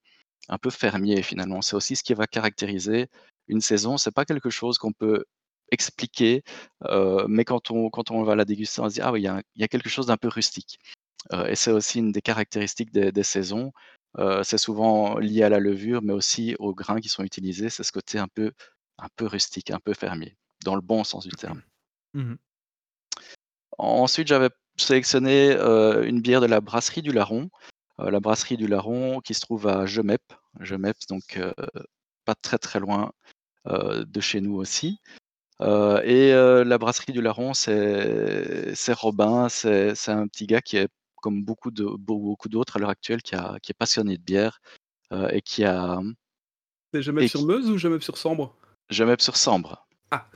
un 0.48 0.58
peu 0.58 0.70
fermier 0.70 1.22
finalement. 1.22 1.62
C'est 1.62 1.76
aussi 1.76 1.96
ce 1.96 2.02
qui 2.04 2.14
va 2.14 2.26
caractériser 2.26 3.08
une 3.48 3.60
saison. 3.60 3.96
C'est 3.98 4.12
pas 4.14 4.24
quelque 4.24 4.50
chose 4.50 4.78
qu'on 4.78 4.92
peut 4.92 5.24
expliquer, 5.72 6.42
mais 7.28 7.44
quand 7.44 7.70
on 7.70 7.90
quand 7.90 8.10
on 8.10 8.24
va 8.24 8.34
la 8.36 8.44
déguster, 8.44 8.80
on 8.82 8.88
se 8.88 8.94
dit: 8.94 9.00
«Ah 9.02 9.12
oui, 9.12 9.22
il 9.22 9.60
y 9.60 9.64
a 9.64 9.68
quelque 9.68 9.88
chose 9.88 10.06
d'un 10.06 10.16
peu 10.16 10.28
rustique». 10.28 10.78
Heu, 11.32 11.48
et 11.50 11.56
c'est 11.56 11.72
aussi 11.72 11.98
une 12.00 12.12
des 12.12 12.22
caractéristiques 12.22 12.92
des 12.92 13.12
des 13.12 13.22
saisons. 13.24 13.72
Heu, 14.18 14.42
c'est 14.44 14.58
souvent 14.58 15.18
lié 15.18 15.42
à 15.44 15.48
la 15.48 15.60
levure, 15.60 16.02
mais 16.02 16.12
aussi 16.12 16.56
aux 16.58 16.74
grains 16.74 17.00
qui 17.00 17.08
sont 17.08 17.24
utilisés. 17.24 17.70
C'est 17.70 17.84
ce 17.84 17.92
côté 17.92 18.18
un 18.18 18.28
peu 18.28 18.52
un 18.98 19.08
peu 19.16 19.26
rustique, 19.26 19.70
un 19.70 19.80
peu 19.80 19.94
fermier, 19.94 20.36
dans 20.64 20.74
le 20.76 20.82
bon 20.82 21.04
sens 21.04 21.26
du 21.26 21.34
terme. 21.36 21.62
Mmh 22.14 22.22
mh. 22.32 22.36
Ensuite, 23.78 24.28
j'avais 24.28 24.50
sélectionné, 24.76 25.54
heu, 25.56 26.06
une 26.06 26.20
bière 26.20 26.40
de 26.40 26.46
la 26.46 26.60
brasserie 26.60 27.02
du 27.02 27.12
Larron. 27.12 27.48
Heu, 28.00 28.10
la 28.10 28.20
brasserie 28.20 28.56
du 28.56 28.66
Larron 28.68 29.20
qui 29.20 29.34
se 29.34 29.40
trouve 29.40 29.66
à 29.68 29.86
Gemep. 29.86 30.22
Gemep, 30.60 30.96
donc 31.08 31.38
pas 32.24 32.34
très, 32.36 32.58
très 32.58 32.80
loin, 32.80 33.12
de 33.66 34.20
chez 34.22 34.40
nous 34.42 34.56
aussi. 34.56 35.00
Et 35.62 36.32
la 36.32 36.78
brasserie 36.78 37.12
du 37.12 37.22
Larron, 37.22 37.54
c'est 37.54 38.74
Robin, 38.94 39.48
c'est 39.50 40.08
un 40.10 40.28
petit 40.28 40.46
gars 40.46 40.62
qui 40.62 40.78
est 40.78 40.88
comme 41.20 41.44
beaucoup 41.44 41.70
de 41.72 41.84
beau 41.84 42.18
beaucoup 42.18 42.48
d'autres 42.48 42.76
à 42.76 42.80
l'heure 42.80 42.90
actuelle, 42.90 43.22
qui 43.22 43.34
a 43.36 43.58
qui 43.62 43.72
est 43.72 43.74
passionné 43.78 44.16
de 44.18 44.22
bière, 44.22 44.60
heu 45.12 45.28
et 45.34 45.42
qui 45.42 45.64
a, 45.64 46.00
mmh 46.00 46.14
C'est 46.92 47.02
et 47.18 47.30
qui 47.30 47.46
Gemep-sur-Meuse 47.48 47.70
ou 47.70 47.78
Gemep-sur-Sambre? 47.78 48.56
Gemep-sur-Sambre. 48.88 49.86
Ah! 50.10 50.26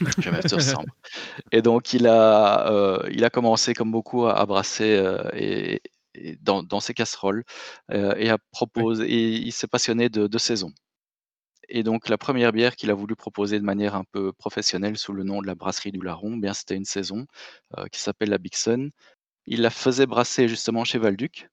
Gemep-sur-Sambre. 0.20 0.94
Et 1.52 1.62
donc 1.62 1.92
il 1.94 2.06
a, 2.08 2.70
heu, 2.72 3.08
il 3.12 3.24
a 3.24 3.30
commencé 3.30 3.74
comme 3.74 3.92
beaucoup 3.92 4.26
à 4.26 4.34
à 4.40 4.46
brasser, 4.46 5.02
et 5.34 5.82
et 6.14 6.36
dans 6.42 6.62
dans 6.64 6.80
ses 6.80 6.94
casseroles, 6.94 7.44
heu 7.92 8.14
et 8.18 8.30
à 8.30 8.38
Ouais. 8.76 8.86
propos 8.90 8.94
et 9.02 9.06
il 9.36 9.52
s'est 9.52 9.68
passionné 9.68 10.08
de 10.10 10.26
de 10.28 10.38
saisons. 10.38 10.72
Et 11.70 11.82
donc 11.84 12.08
la 12.10 12.18
1re 12.18 12.52
bière 12.52 12.76
qu'il 12.76 12.90
a 12.90 12.94
voulu 12.94 13.16
proposer 13.16 13.58
de 13.60 13.64
manière 13.64 13.94
un 13.96 14.04
peu 14.12 14.32
professionnelle 14.32 14.98
sous 14.98 15.12
le 15.14 15.24
nom 15.24 15.42
de 15.42 15.46
la 15.48 15.54
brasserie 15.56 15.92
du 15.92 16.00
Larron, 16.02 16.34
eh 16.36 16.40
bien 16.40 16.54
c'était 16.54 16.76
une 16.76 16.84
saison, 16.86 17.26
qui 17.92 18.00
s'appelle 18.00 18.30
la 18.30 18.38
Bigson. 18.38 18.90
Il 19.46 19.62
la 19.62 19.70
faisait 19.70 20.06
brasser 20.06 20.48
justement 20.48 20.84
chez 20.84 20.98
Valduc. 20.98 21.48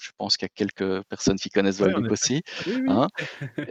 Je 0.00 0.10
pense 0.18 0.36
qu'il 0.36 0.46
y 0.46 0.50
a 0.50 0.54
quelques 0.54 1.02
personnes 1.08 1.38
qui 1.38 1.50
connaissent 1.50 1.80
Valduc 1.80 2.10
aussi, 2.12 2.42
Oui, 2.66 2.80
oui. 2.82 2.98
hein. 2.98 3.08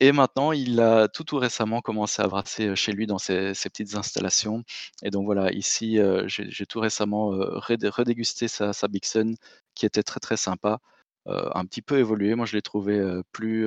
Et 0.00 0.12
maintenant 0.12 0.52
il 0.52 0.80
a 0.80 1.08
tout, 1.08 1.24
tout 1.24 1.38
récemment 1.38 1.80
commencé 1.82 2.22
à 2.22 2.28
brasser, 2.28 2.76
chez 2.76 2.92
lui 2.92 3.06
dans 3.06 3.18
ses 3.18 3.54
ses 3.54 3.70
petites 3.70 3.94
installations. 3.96 4.62
Et 5.02 5.10
donc 5.10 5.24
voilà, 5.26 5.52
ici, 5.52 5.98
j'ai 6.26 6.66
tout 6.66 6.80
récemment, 6.80 7.28
redégusté 7.30 8.48
sa 8.48 8.72
sa 8.74 8.88
Bigson 8.88 9.34
qui 9.74 9.86
était 9.86 10.02
très, 10.02 10.20
très 10.20 10.36
sympa, 10.36 10.80
un 11.26 11.64
petit 11.66 11.82
peu 11.82 11.98
évoluée. 11.98 12.34
Moi 12.36 12.46
je 12.46 12.56
l'ai 12.56 12.62
trouvée, 12.62 12.98
heu, 13.00 13.22
plus, 13.32 13.66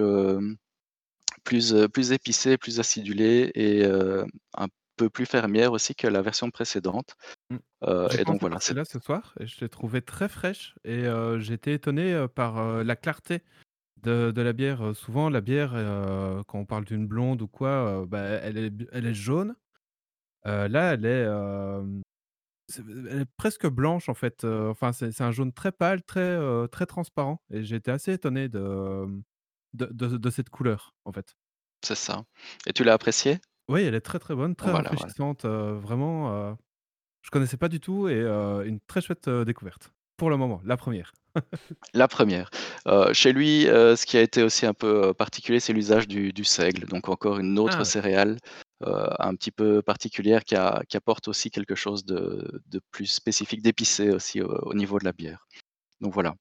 plus, 1.43 1.74
heu, 1.74 1.88
plus 1.89 2.80
acidulée 2.80 3.52
et 3.56 3.86
un 3.86 4.68
peu 5.00 5.10
plus 5.10 5.26
fermière 5.26 5.72
aussi 5.72 5.95
que 5.95 6.08
la 6.08 6.22
version 6.22 6.50
précédente. 6.52 7.16
Mmh. 7.50 7.58
J'ai 8.12 8.22
et 8.22 8.24
donc 8.26 8.41
voilà, 8.41 8.60
c'est 8.60 8.68
celle-là 8.70 8.86
ce 8.86 9.00
soir 9.00 9.34
et 9.39 9.47
je 9.47 9.60
l'ai 9.62 9.70
trouvée 9.70 10.02
très 10.02 10.28
fraîche 10.30 10.76
et 10.84 11.06
j'ai 11.39 11.54
été 11.54 11.74
étonné, 11.74 12.14
heu, 12.14 12.28
par, 12.28 12.84
la 12.84 12.95
clarté 12.95 13.43
de 14.04 14.32
de 14.32 14.41
la 14.41 14.54
bière. 14.54 14.95
Souvent 14.95 15.30
la 15.30 15.41
bière, 15.41 15.72
quand 16.47 16.60
on 16.60 16.66
parle 16.66 16.86
d'une 16.86 17.08
blonde 17.08 17.41
ou 17.41 17.47
quoi, 17.47 18.06
bah, 18.08 18.22
elle 18.22 18.58
est 18.58 18.70
b 18.70 18.84
elle 18.91 19.06
est 19.06 19.14
jaune. 19.14 19.56
Là 20.43 20.93
elle 20.93 21.06
est, 21.06 21.28
elle 23.12 23.26
presque 23.38 23.68
blanche 23.68 24.10
en 24.10 24.14
fait, 24.14 24.43
enfin 24.43 24.91
c'est 24.91 25.22
un 25.22 25.32
jaune 25.32 25.54
très 25.54 25.72
pâle, 25.72 26.04
très, 26.04 26.38
très 26.70 26.86
transparent 26.86 27.41
et 27.52 27.62
été 27.74 27.91
assez 27.91 28.14
étonné 28.14 28.50
de, 28.50 29.08
de 29.74 29.86
de 29.91 30.18
de 30.18 30.30
cette 30.30 30.50
couleur, 30.50 30.93
en 31.06 31.12
fait. 31.12 31.36
C'est 31.86 31.95
ça. 31.95 32.26
Et 32.68 32.74
tu 32.74 32.84
l'as 32.84 32.93
appréciée? 32.93 33.39
Oui, 33.70 33.84
elle 33.84 33.93
est 33.93 34.01
très, 34.01 34.17
très 34.17 34.34
bonne, 34.34 34.55
très 34.55 34.72
Voilà, 34.72 34.93
voilà. 34.93 35.13
rafraîchissante, 35.13 35.45
heu, 35.45 35.74
vraiment, 35.78 36.34
heu, 36.51 36.55
je 37.24 37.32
connaissais 37.32 37.57
pas 37.57 37.70
du 37.70 37.80
tout 37.80 38.09
et 38.09 38.15
heu, 38.15 38.63
une 38.67 38.80
très 38.82 39.01
chouette, 39.01 39.28
heu, 39.30 39.45
découverte. 39.45 39.93
Pour 40.17 40.30
le 40.32 40.38
moment, 40.38 40.61
la 40.65 40.78
1re. 40.78 41.13
La 41.93 42.07
1re. 42.07 42.49
Heu, 42.88 43.13
chez 43.13 43.34
lui, 43.34 43.65
heu, 43.67 43.95
ce 43.95 44.05
qui 44.05 44.17
a 44.17 44.22
été 44.22 44.43
aussi 44.43 44.65
un 44.65 44.74
peu, 44.74 45.07
heu, 45.09 45.13
particulier, 45.13 45.59
c'est 45.59 45.74
l'usage 45.74 46.07
du 46.07 46.32
du 46.34 46.43
seigle, 46.43 46.86
donc 46.86 47.09
encore 47.09 47.39
une 47.39 47.57
autre 47.57 47.84
Ah 47.84 47.84
céréale, 47.84 48.38
heu, 48.86 49.07
un 49.20 49.34
petit 49.36 49.51
peu 49.51 49.82
particulière 49.82 50.43
qui 50.43 50.55
a 50.55 50.82
qui 50.88 50.97
apporte 50.97 51.28
aussi 51.28 51.49
quelque 51.49 51.76
chose 51.76 52.05
de 52.05 52.61
de 52.67 52.80
plus 52.91 53.07
spécifique, 53.07 53.61
d'épicé 53.63 54.11
aussi 54.11 54.41
au 54.41 54.49
au 54.51 54.74
niveau 54.76 54.99
de 54.99 55.05
la 55.05 55.13
bière. 55.13 55.47
Donc 56.01 56.13
voilà. 56.13 56.36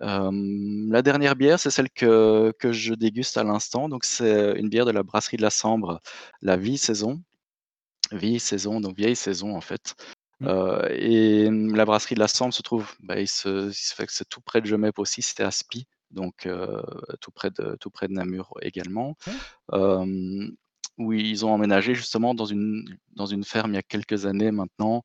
La 0.00 1.02
dernière 1.02 1.36
bière, 1.36 1.58
c'est 1.58 1.70
celle 1.70 1.90
que 1.90 2.52
que 2.58 2.72
je 2.72 2.94
déguste 2.94 3.36
à 3.36 3.44
l'instant, 3.44 3.88
donc 3.88 4.04
c'est 4.04 4.58
une 4.58 4.68
bière 4.68 4.86
de 4.86 4.92
la 4.92 5.02
brasserie 5.02 5.36
de 5.36 5.42
la 5.42 5.50
Sambre, 5.50 6.00
la 6.42 6.56
Vie 6.56 6.78
Saison. 6.78 7.22
Vie 8.12 8.40
Saison, 8.40 8.80
donc 8.80 8.96
vieille 8.96 9.16
saison 9.16 9.54
en 9.54 9.60
fait. 9.60 9.94
Mmh. 10.40 10.48
Et 10.90 11.50
mmh, 11.50 11.74
la 11.74 11.84
brasserie 11.84 12.14
de 12.14 12.20
la 12.20 12.28
Sambre 12.28 12.54
se 12.54 12.62
trouve, 12.62 12.90
bah, 13.00 13.20
il 13.20 13.28
se 13.28 13.68
il 13.68 13.74
se 13.74 13.94
fait 13.94 14.06
que 14.06 14.12
c'est 14.12 14.28
tout 14.28 14.40
près 14.40 14.60
de 14.60 14.66
Gemep 14.66 14.98
aussi, 14.98 15.20
c'est 15.20 15.42
à 15.42 15.50
Spy, 15.50 15.86
donc 16.10 16.48
tout 17.20 17.30
près 17.32 17.50
de 17.50 17.76
tout 17.80 17.90
près 17.90 18.08
de 18.08 18.14
Namur 18.14 18.54
également. 18.62 19.16
Hem, 19.72 20.56
où 20.96 21.12
ils 21.12 21.44
ont 21.44 21.52
emménagé 21.52 21.94
justement 21.94 22.34
dans 22.34 22.46
une 22.46 22.84
dans 23.14 23.26
une 23.26 23.44
ferme 23.44 23.72
il 23.72 23.74
y 23.74 23.78
a 23.78 23.82
quelques 23.82 24.26
années 24.26 24.52
maintenant, 24.52 25.02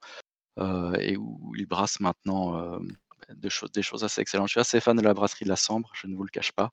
et 1.00 1.18
où 1.18 1.54
ils 1.58 1.66
brassent 1.66 2.00
maintenant, 2.00 2.80
hem, 3.30 3.36
des 3.38 3.50
choses 3.50 3.72
des 3.72 3.82
choses 3.84 4.04
assez 4.04 4.22
excellentes. 4.22 4.48
Je 4.48 4.54
suis 4.54 4.60
assez 4.60 4.80
fan 4.80 4.96
de 4.98 5.02
la 5.02 5.14
brasserie 5.14 5.46
de 5.46 5.50
la 5.50 5.56
Sambre, 5.56 5.90
je 5.94 6.08
ne 6.08 6.16
vous 6.16 6.24
le 6.24 6.30
cache 6.30 6.52
pas. 6.52 6.72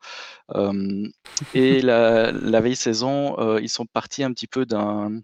Et 1.54 1.80
la 1.82 2.32
la 2.32 2.60
vieille 2.60 2.76
saison, 2.76 3.36
ils 3.58 3.68
sont 3.70 3.86
partis 3.86 4.22
un 4.24 4.32
petit 4.32 4.46
peu 4.46 4.66
d'un 4.66 5.20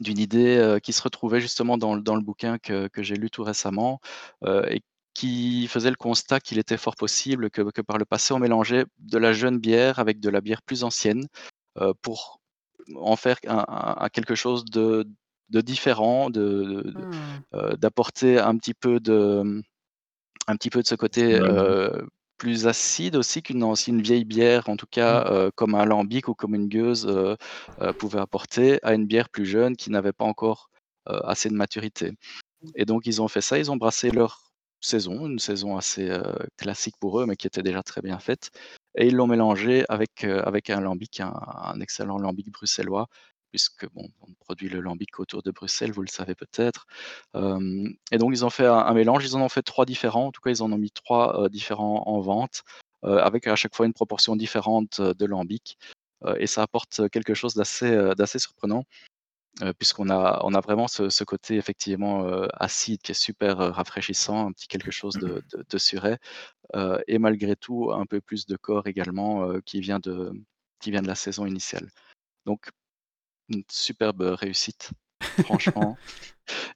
d'une 0.00 0.18
idée, 0.18 0.78
qui 0.82 0.92
se 0.92 1.02
retrouvait 1.02 1.40
justement 1.40 1.76
dans 1.78 1.94
le 1.94 2.22
bouquin 2.22 2.58
que 2.58 2.88
que 2.88 3.02
j'ai 3.02 3.14
lu 3.16 3.30
tout 3.30 3.42
récemment, 3.44 4.00
et 4.46 4.80
qui 5.14 5.66
faisait 5.68 5.90
le 5.90 5.96
constat 5.96 6.40
qu'il 6.40 6.58
était 6.58 6.78
fort 6.78 6.96
possible 6.96 7.50
que, 7.50 7.62
que 7.70 7.82
par 7.82 7.98
le 7.98 8.04
passé, 8.06 8.32
on 8.32 8.38
mélangeait 8.38 8.86
de 8.98 9.18
la 9.18 9.32
jeune 9.34 9.58
bière 9.58 9.98
avec 9.98 10.20
de 10.20 10.30
la 10.30 10.40
bière 10.40 10.62
plus 10.62 10.84
ancienne 10.84 11.26
pour 12.02 12.40
en 12.96 13.16
faire 13.16 13.36
un, 13.46 13.64
un- 13.68 13.96
un 14.04 14.08
quelque 14.08 14.34
chose 14.34 14.64
de, 14.64 15.06
de 15.50 15.60
différent, 15.60 16.30
de, 16.30 16.82
de- 16.84 16.94
euh, 17.54 17.76
d'apporter 17.76 18.38
un 18.38 18.56
petit 18.56 18.74
peu 18.74 18.98
de, 19.00 19.62
un 20.48 20.56
petit 20.56 20.70
peu 20.70 20.82
de 20.82 20.86
ce 20.86 20.94
côté 20.94 21.40
Ouais. 21.40 21.40
euh, 21.40 22.06
plus 22.38 22.66
acide 22.66 23.16
aussi 23.16 23.42
qu'une 23.42 23.62
ancienne 23.62 24.02
vieille 24.02 24.24
bière, 24.24 24.68
en 24.68 24.76
tout 24.76 24.86
cas 24.90 25.24
euh, 25.30 25.50
comme 25.54 25.74
un 25.74 25.84
lambic 25.84 26.28
ou 26.28 26.34
comme 26.34 26.54
une 26.54 26.68
gueuse 26.68 27.06
euh, 27.06 27.36
pouvait 27.98 28.20
apporter 28.20 28.78
à 28.82 28.94
une 28.94 29.06
bière 29.06 29.28
plus 29.28 29.46
jeune 29.46 29.76
qui 29.76 29.90
n'avait 29.90 30.12
pas 30.12 30.24
encore 30.24 30.70
assez 31.06 31.48
de 31.48 31.54
maturité. 31.54 32.12
Et 32.76 32.84
donc 32.84 33.06
ils 33.06 33.20
ont 33.22 33.28
fait 33.28 33.40
ça, 33.40 33.58
ils 33.58 33.70
ont 33.70 33.76
brassé 33.76 34.10
leur 34.10 34.52
saison, 34.80 35.26
une 35.26 35.38
saison 35.38 35.76
assez 35.76 36.10
euh, 36.10 36.22
classique 36.56 36.96
pour 37.00 37.20
eux, 37.20 37.26
mais 37.26 37.36
qui 37.36 37.46
était 37.46 37.62
déjà 37.62 37.82
très 37.82 38.02
bien 38.02 38.18
faite, 38.18 38.50
et 38.96 39.06
ils 39.06 39.14
l'ont 39.16 39.26
mélangé 39.28 39.84
avec, 39.88 40.24
euh, 40.24 40.42
avec 40.44 40.70
un 40.70 40.80
lambic, 40.80 41.20
un, 41.20 41.32
un 41.56 41.80
excellent 41.80 42.18
lambic 42.18 42.50
bruxellois, 42.50 43.06
puisque 43.52 43.86
bon, 43.92 44.08
on 44.22 44.32
produit 44.40 44.70
le 44.70 44.80
lambic 44.80 45.20
autour 45.20 45.42
de 45.42 45.50
Bruxelles, 45.50 45.92
vous 45.92 46.02
le 46.02 46.08
savez 46.08 46.34
peut-être. 46.34 46.86
Euh, 47.36 47.88
et 48.10 48.18
donc 48.18 48.30
ils 48.32 48.44
ont 48.44 48.50
fait 48.50 48.66
un, 48.66 48.78
un 48.90 48.94
mélange, 48.94 49.24
ils 49.26 49.36
en 49.36 49.42
ont 49.42 49.48
fait 49.50 49.62
trois 49.62 49.84
différents, 49.84 50.26
en 50.28 50.32
tout 50.32 50.40
cas 50.40 50.50
ils 50.50 50.62
en 50.62 50.72
ont 50.72 50.78
mis 50.78 50.90
trois 50.90 51.26
euh, 51.38 51.48
différents 51.48 52.02
en 52.08 52.20
vente, 52.20 52.62
euh, 53.04 53.18
avec 53.18 53.46
à 53.46 53.54
chaque 53.56 53.76
fois 53.76 53.84
une 53.86 53.92
proportion 53.92 54.36
différente 54.36 55.00
de 55.00 55.26
lambic, 55.26 55.78
et 56.38 56.46
ça 56.46 56.62
apporte 56.62 57.10
quelque 57.10 57.34
chose 57.34 57.54
d'assez 57.54 58.38
surprenant. 58.38 58.84
puisqu'on 59.78 60.08
a, 60.08 60.40
on 60.44 60.54
a 60.54 60.60
vraiment 60.60 60.88
ce, 60.88 61.10
ce 61.10 61.24
côté 61.24 61.56
effectivement 61.56 62.24
acide 62.54 63.02
qui 63.02 63.12
est 63.12 63.22
super 63.28 63.58
rafraîchissant, 63.58 64.46
un 64.48 64.52
petit 64.52 64.66
quelque 64.66 64.90
chose 64.90 65.14
de, 65.14 65.42
de, 65.52 65.64
de 65.68 65.78
suret, 65.78 66.18
euh, 66.74 66.98
et 67.06 67.18
malgré 67.18 67.54
tout 67.56 67.92
un 67.92 68.06
peu 68.06 68.20
plus 68.20 68.46
de 68.46 68.56
corps 68.56 68.86
également 68.86 69.60
qui, 69.60 69.80
vient 69.80 69.98
de, 69.98 70.32
qui 70.80 70.90
vient 70.90 71.02
de 71.02 71.08
la 71.08 71.14
saison 71.14 71.44
initiale. 71.44 71.88
Donc 72.46 72.70
une 73.52 73.62
superbe 73.70 74.22
réussite, 74.22 74.90
franchement. 75.44 75.96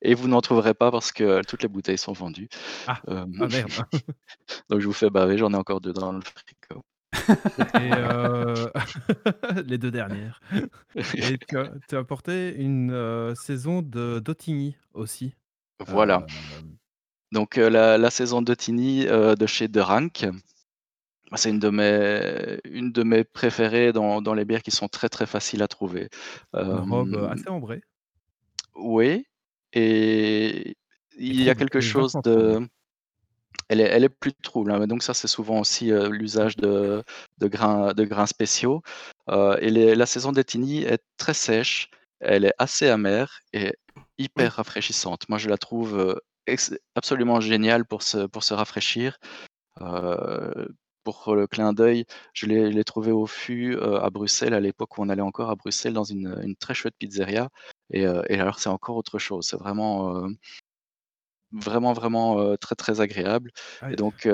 Et 0.02 0.14
vous 0.14 0.28
n'en 0.28 0.40
trouverez 0.40 0.74
pas 0.74 0.90
parce 0.90 1.12
que 1.12 1.42
toutes 1.42 1.62
les 1.62 1.68
bouteilles 1.68 1.98
sont 1.98 2.12
vendues. 2.12 2.48
Ah, 2.86 3.00
Euh, 3.08 3.26
ah 3.40 3.46
merde. 3.46 3.72
donc 4.70 4.80
je 4.80 4.86
vous 4.86 4.92
fais 4.92 5.10
baver, 5.10 5.38
j'en 5.38 5.52
ai 5.52 5.56
encore 5.56 5.80
deux 5.80 5.92
dans 5.92 6.12
le 6.12 6.20
frigo. 6.20 6.84
Et 7.74 7.92
euh, 7.92 8.68
les 9.66 9.78
deux 9.78 9.90
dernières. 9.90 10.40
Et 10.94 11.38
tu 11.38 11.58
as, 11.58 11.70
tu 11.88 11.96
as 11.96 11.98
apporté 11.98 12.54
une 12.56 12.92
euh, 12.92 13.34
saison 13.34 13.82
de 13.82 14.20
Dotigny 14.20 14.76
aussi. 14.94 15.34
Voilà. 15.86 16.26
Donc 17.32 17.56
la, 17.56 17.98
la 17.98 18.10
saison 18.10 18.44
euh, 18.48 19.34
de 19.34 19.46
chez 19.46 19.68
De 19.68 19.80
Rank, 19.80 20.26
c'est 21.34 21.50
une 21.50 21.58
de 21.58 21.70
mes, 21.70 22.60
une 22.64 22.92
de 22.92 23.02
mes 23.02 23.24
préférées 23.24 23.92
dans, 23.92 24.22
dans 24.22 24.34
les 24.34 24.44
bières 24.44 24.62
qui 24.62 24.70
sont 24.70 24.88
très 24.88 25.08
très 25.08 25.26
faciles 25.26 25.62
à 25.62 25.68
trouver. 25.68 26.08
une 26.54 26.90
robe 26.90 27.14
Euh, 27.14 27.28
assez 27.28 27.48
ambrée. 27.48 27.82
Oui, 28.76 29.26
et 29.72 30.76
il 31.18 31.42
y 31.42 31.50
a 31.50 31.54
quelque 31.54 31.80
chose 31.80 32.12
de... 32.24 32.60
Elle 33.68 33.80
est, 33.80 33.84
elle 33.84 34.04
est 34.04 34.08
plus 34.08 34.32
trouble, 34.34 34.70
hein, 34.70 34.78
mais 34.78 34.86
donc 34.86 35.02
ça 35.02 35.12
c'est 35.12 35.26
souvent 35.26 35.58
aussi 35.58 35.90
euh, 35.90 36.08
l'usage 36.08 36.56
de, 36.56 37.02
de 37.38 37.48
grains, 37.48 37.94
de 37.94 38.04
grains 38.04 38.26
spéciaux. 38.26 38.80
Euh, 39.28 39.56
et 39.60 39.70
les- 39.70 39.96
la 39.96 40.06
saison 40.06 40.30
d'Etini 40.30 40.82
est 40.84 41.02
très 41.16 41.34
sèche, 41.34 41.88
elle 42.20 42.44
est 42.44 42.54
assez 42.58 42.88
amère 42.88 43.40
et 43.52 43.72
hyper 44.18 44.52
rafraîchissante. 44.52 45.28
Moi 45.28 45.38
je 45.38 45.48
la 45.48 45.58
trouve 45.58 45.98
euh, 45.98 46.14
absolument 46.94 47.40
géniale 47.40 47.84
pour 47.84 48.02
se, 48.02 48.26
pour 48.26 48.44
se 48.44 48.54
rafraîchir. 48.54 49.18
Euh, 49.80 50.68
pour 51.12 51.34
le 51.34 51.46
clin 51.46 51.72
d'œil, 51.72 52.04
je 52.34 52.46
l'ai 52.46 52.84
trouvé 52.84 53.12
au 53.12 53.26
fût 53.26 53.76
euh, 53.76 54.00
à 54.00 54.10
Bruxelles, 54.10 54.54
à 54.54 54.60
l'époque 54.60 54.98
où 54.98 55.02
on 55.02 55.08
allait 55.08 55.22
encore 55.22 55.50
à 55.50 55.54
Bruxelles 55.56 55.92
dans 55.94 56.04
une, 56.04 56.36
une 56.42 56.56
très 56.56 56.74
chouette 56.74 56.94
pizzeria. 56.98 57.48
Et, 57.92 58.02
et 58.02 58.40
alors 58.40 58.58
c'est 58.58 58.68
encore 58.68 58.96
autre 58.96 59.18
chose, 59.18 59.46
c'est 59.48 59.56
vraiment, 59.58 60.26
vraiment, 61.52 61.92
vraiment 61.92 62.56
très 62.56 62.74
très 62.74 63.00
agréable. 63.00 63.50
Ah, 63.80 63.92
Et 63.92 63.96
donc 63.96 64.28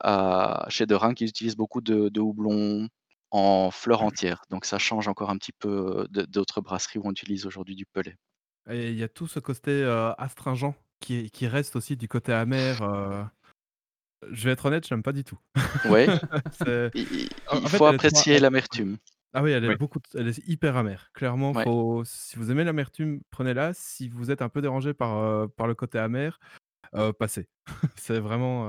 à, 0.00 0.66
chez 0.68 0.86
De 0.86 0.94
Rank, 0.94 1.20
ils 1.20 1.28
utilisent 1.28 1.56
beaucoup 1.56 1.80
de, 1.80 2.08
de 2.08 2.20
houblon 2.20 2.88
en 3.30 3.70
fleurs 3.70 4.02
entières. 4.02 4.42
Donc 4.50 4.64
ça 4.64 4.78
change 4.78 5.08
encore 5.08 5.30
un 5.30 5.36
petit 5.38 5.52
peu 5.52 6.06
d'autres 6.10 6.60
brasseries 6.60 6.98
où 6.98 7.06
on 7.06 7.10
utilise 7.10 7.46
aujourd'hui 7.46 7.74
du 7.76 7.86
pellet. 7.86 8.16
Et 8.70 8.90
il 8.90 8.98
y 8.98 9.02
a 9.02 9.08
tout 9.08 9.26
ce 9.26 9.40
côté 9.40 9.70
euh, 9.72 10.12
astringent 10.14 10.74
qui, 11.00 11.30
qui 11.30 11.48
reste 11.48 11.74
aussi 11.76 11.96
du 11.96 12.06
côté 12.08 12.32
amer. 12.32 12.80
euh. 12.82 13.24
Je 14.30 14.44
vais 14.44 14.52
être 14.52 14.66
honnête, 14.66 14.86
j'aime 14.86 15.02
pas 15.02 15.12
du 15.12 15.24
tout. 15.24 15.38
Ouais, 15.88 16.06
il, 16.94 17.06
il- 17.12 17.28
En- 17.48 17.58
il 17.58 17.64
en 17.64 17.68
fait, 17.68 17.76
faut 17.78 17.86
apprécier 17.86 18.38
l'amertume. 18.38 18.96
Ah 19.34 19.42
oui, 19.42 19.50
elle 19.52 19.64
est, 19.64 19.68
Oui. 19.68 19.76
beaucoup, 19.76 19.98
elle 20.14 20.28
est 20.28 20.46
hyper 20.46 20.76
amère. 20.76 21.10
Clairement, 21.14 21.52
Ouais. 21.52 21.64
faut, 21.64 22.02
si 22.04 22.36
vous 22.36 22.50
aimez 22.50 22.64
l'amertume, 22.64 23.20
prenez-la. 23.30 23.72
Si 23.74 24.08
vous 24.08 24.30
êtes 24.30 24.42
un 24.42 24.48
peu 24.50 24.60
dérangé 24.60 24.92
par, 24.92 25.16
euh, 25.18 25.46
par 25.56 25.66
le 25.66 25.74
côté 25.74 25.98
amer, 25.98 26.38
euh, 26.94 27.12
passez. 27.12 27.48
C'est 27.96 28.20
vraiment. 28.20 28.68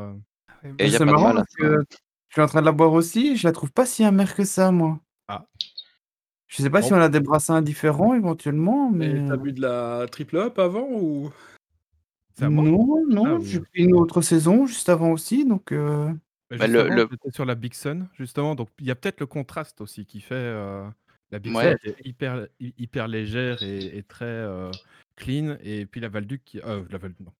euh, 0.63 0.71
Et 0.79 0.89
C'est 0.89 1.03
marrant 1.05 1.33
parce 1.33 1.53
que 1.55 1.83
je 2.29 2.33
suis 2.33 2.41
en 2.41 2.47
train 2.47 2.61
de 2.61 2.65
la 2.65 2.71
boire 2.71 2.93
aussi 2.93 3.33
et 3.33 3.35
je 3.35 3.45
la 3.45 3.51
trouve 3.51 3.71
pas 3.73 3.85
si 3.85 4.03
amère 4.05 4.33
que 4.35 4.45
ça, 4.45 4.71
moi. 4.71 4.99
Ah. 5.27 5.45
Je 6.47 6.61
sais 6.63 6.69
pas 6.69 6.81
si 6.81 6.93
on 6.93 6.97
a 7.01 7.09
des 7.09 7.19
brassins 7.19 7.61
différents 7.61 8.13
éventuellement, 8.13 8.89
mais. 8.91 9.09
Et 9.09 9.25
t'as 9.27 9.37
bu 9.37 9.51
de 9.53 9.61
la 9.61 10.05
triple 10.09 10.37
up 10.37 10.59
avant 10.59 10.87
ou? 10.89 11.29
C'est 12.35 12.45
à 12.45 12.49
moi 12.49 12.63
Non, 12.65 13.05
non, 13.07 13.37
Ah, 13.39 13.43
j'ai 13.43 13.59
oui. 13.59 13.65
pris 13.71 13.83
une 13.83 13.95
autre 13.95 14.21
saison 14.21 14.65
juste 14.65 14.89
avant 14.89 15.11
aussi, 15.11 15.45
donc. 15.45 15.71
euh, 15.71 16.11
Bah, 16.49 16.67
le- 16.67 16.89
le- 16.89 17.07
j'étais 17.09 17.31
sur 17.31 17.45
la 17.45 17.55
Big 17.55 17.73
Sun, 17.73 18.07
justement. 18.17 18.55
Donc, 18.55 18.69
il 18.79 18.85
y 18.85 18.91
a 18.91 18.95
peut-être 18.95 19.19
le 19.19 19.25
contraste 19.27 19.81
aussi 19.81 20.05
qui 20.05 20.19
fait. 20.21 20.33
euh, 20.35 20.87
la 21.31 21.39
Big 21.39 21.53
Ouais. 21.55 21.69
Sun 21.71 21.77
qui 21.79 21.87
est 21.89 22.05
hyper, 22.07 22.47
hy- 22.59 22.73
hyper 22.77 23.07
légère 23.07 23.61
et, 23.63 23.97
et 23.97 24.03
très 24.03 24.25
euh, 24.25 24.69
clean. 25.15 25.57
Et 25.63 25.85
puis 25.87 25.99
la 26.01 26.09
Valduc 26.09 26.43
qui. 26.43 26.59
Euh, 26.61 26.83
la 26.91 26.97
Valduc, 26.99 27.19
non. 27.21 27.33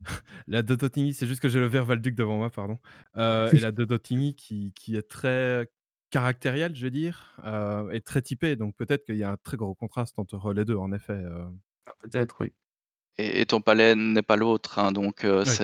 la 0.48 0.62
de 0.62 0.74
Dotigny, 0.74 1.14
c'est 1.14 1.26
juste 1.26 1.40
que 1.40 1.48
j'ai 1.48 1.60
le 1.60 1.66
verre 1.66 1.84
Valduc 1.84 2.14
devant 2.16 2.36
moi, 2.36 2.50
pardon. 2.50 2.78
Euh, 3.16 3.50
et 3.52 3.58
la 3.58 3.72
de 3.72 3.84
Dotigny 3.84 4.34
qui, 4.34 4.72
qui 4.74 4.96
est 4.96 5.08
très 5.08 5.68
caractérielle, 6.10 6.74
je 6.74 6.82
vais 6.86 6.90
dire, 6.90 7.36
euh, 7.44 7.88
et 7.90 8.00
très 8.00 8.20
typée. 8.22 8.56
Donc, 8.56 8.74
peut-être 8.76 9.04
qu'il 9.06 9.16
y 9.16 9.24
a 9.24 9.30
un 9.30 9.36
très 9.36 9.56
gros 9.56 9.74
contraste 9.74 10.18
entre 10.18 10.52
les 10.52 10.64
deux, 10.64 10.76
en 10.76 10.92
effet. 10.92 11.12
euh. 11.14 11.46
Peut-être, 12.02 12.36
oui. 12.40 12.52
Et, 13.18 13.40
et 13.40 13.46
ton 13.46 13.60
palais 13.62 13.94
n'est 13.94 14.22
pas 14.22 14.36
l'autre, 14.36 14.78
hein, 14.78 14.92
donc 14.92 15.20
il 15.22 15.30
Oui. 15.44 15.58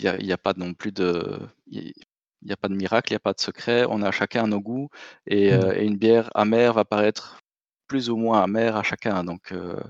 n'y 0.00 0.06
a, 0.08 0.20
y 0.22 0.32
a 0.32 0.38
pas 0.38 0.54
non 0.56 0.74
plus 0.74 0.92
de... 0.92 1.38
Il 1.70 2.46
n'y 2.46 2.52
a 2.52 2.56
pas 2.56 2.68
de 2.68 2.74
miracle, 2.74 3.10
il 3.10 3.14
n'y 3.14 3.16
a 3.16 3.20
pas 3.20 3.32
de 3.32 3.40
secret. 3.40 3.84
On 3.90 4.00
a 4.02 4.12
chacun 4.12 4.46
nos 4.46 4.60
goûts 4.60 4.90
et, 5.26 5.52
euh, 5.52 5.74
et 5.76 5.84
une 5.84 5.96
bière 5.96 6.30
amère 6.34 6.72
va 6.74 6.84
paraître 6.84 7.40
plus 7.88 8.10
ou 8.10 8.16
moins 8.16 8.42
amère 8.42 8.76
à 8.76 8.82
chacun. 8.84 9.24
Donc, 9.24 9.50
euh, 9.52 9.80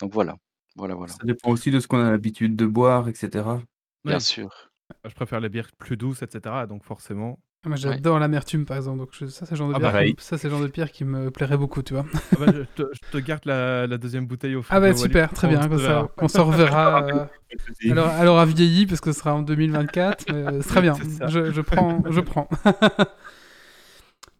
donc 0.00 0.12
voilà, 0.12 0.36
voilà, 0.76 0.94
voilà. 0.94 1.14
Ça 1.18 1.24
dépend 1.24 1.50
aussi 1.50 1.70
de 1.70 1.80
ce 1.80 1.86
qu'on 1.88 2.04
a 2.04 2.10
l'habitude 2.10 2.56
de 2.56 2.66
boire, 2.66 3.08
etc. 3.08 3.44
Bien 4.04 4.18
Ouais. 4.18 4.20
sûr. 4.20 4.70
Je 5.04 5.14
préfère 5.14 5.40
les 5.40 5.48
bières 5.48 5.70
plus 5.78 5.96
douces, 5.96 6.22
etc. 6.22 6.66
Donc, 6.68 6.84
forcément. 6.84 7.38
Ah, 7.66 7.68
Moi 7.68 7.76
j'adore 7.76 8.20
l'amertume 8.20 8.64
par 8.64 8.76
exemple, 8.76 8.98
donc 8.98 9.08
je- 9.12 9.26
ça 9.26 9.44
c'est 9.44 9.52
le 9.52 9.56
genre 9.56 9.68
de 9.68 9.74
Ah, 9.74 9.78
bière, 9.90 10.16
qui 10.16 10.24
ça 10.24 10.36
genre 10.48 10.62
de 10.62 10.68
bière 10.68 10.92
qui 10.92 11.04
me 11.04 11.32
plairait 11.32 11.56
beaucoup, 11.56 11.82
tu 11.82 11.94
vois. 11.94 12.06
Ah 12.14 12.36
bah, 12.38 12.46
je, 12.46 12.62
te, 12.62 12.88
je 12.92 13.00
te 13.10 13.18
garde 13.18 13.44
la, 13.44 13.88
la 13.88 13.98
deuxième 13.98 14.26
bouteille 14.26 14.54
au 14.54 14.62
Ah 14.70 14.78
bah 14.78 14.94
super, 14.94 15.32
très 15.32 15.48
bien, 15.48 15.68
comme 15.68 15.78
ça, 15.78 16.08
on 16.18 16.28
se 16.28 16.40
reverra. 16.40 17.02
euh, 17.02 17.24
elle, 17.82 17.98
aura, 17.98 18.22
elle 18.22 18.28
aura 18.28 18.46
vieilli 18.46 18.86
parce 18.86 19.00
que 19.00 19.10
ce 19.10 19.18
sera 19.18 19.34
en 19.34 19.42
2024, 19.42 20.26
mais 20.28 20.34
euh, 20.36 20.62
c'est 20.62 20.68
très 20.68 20.80
bien, 20.82 20.94
je, 21.28 21.50
je 21.50 21.60
prends, 21.60 22.04
je 22.08 22.20
prends. 22.20 22.48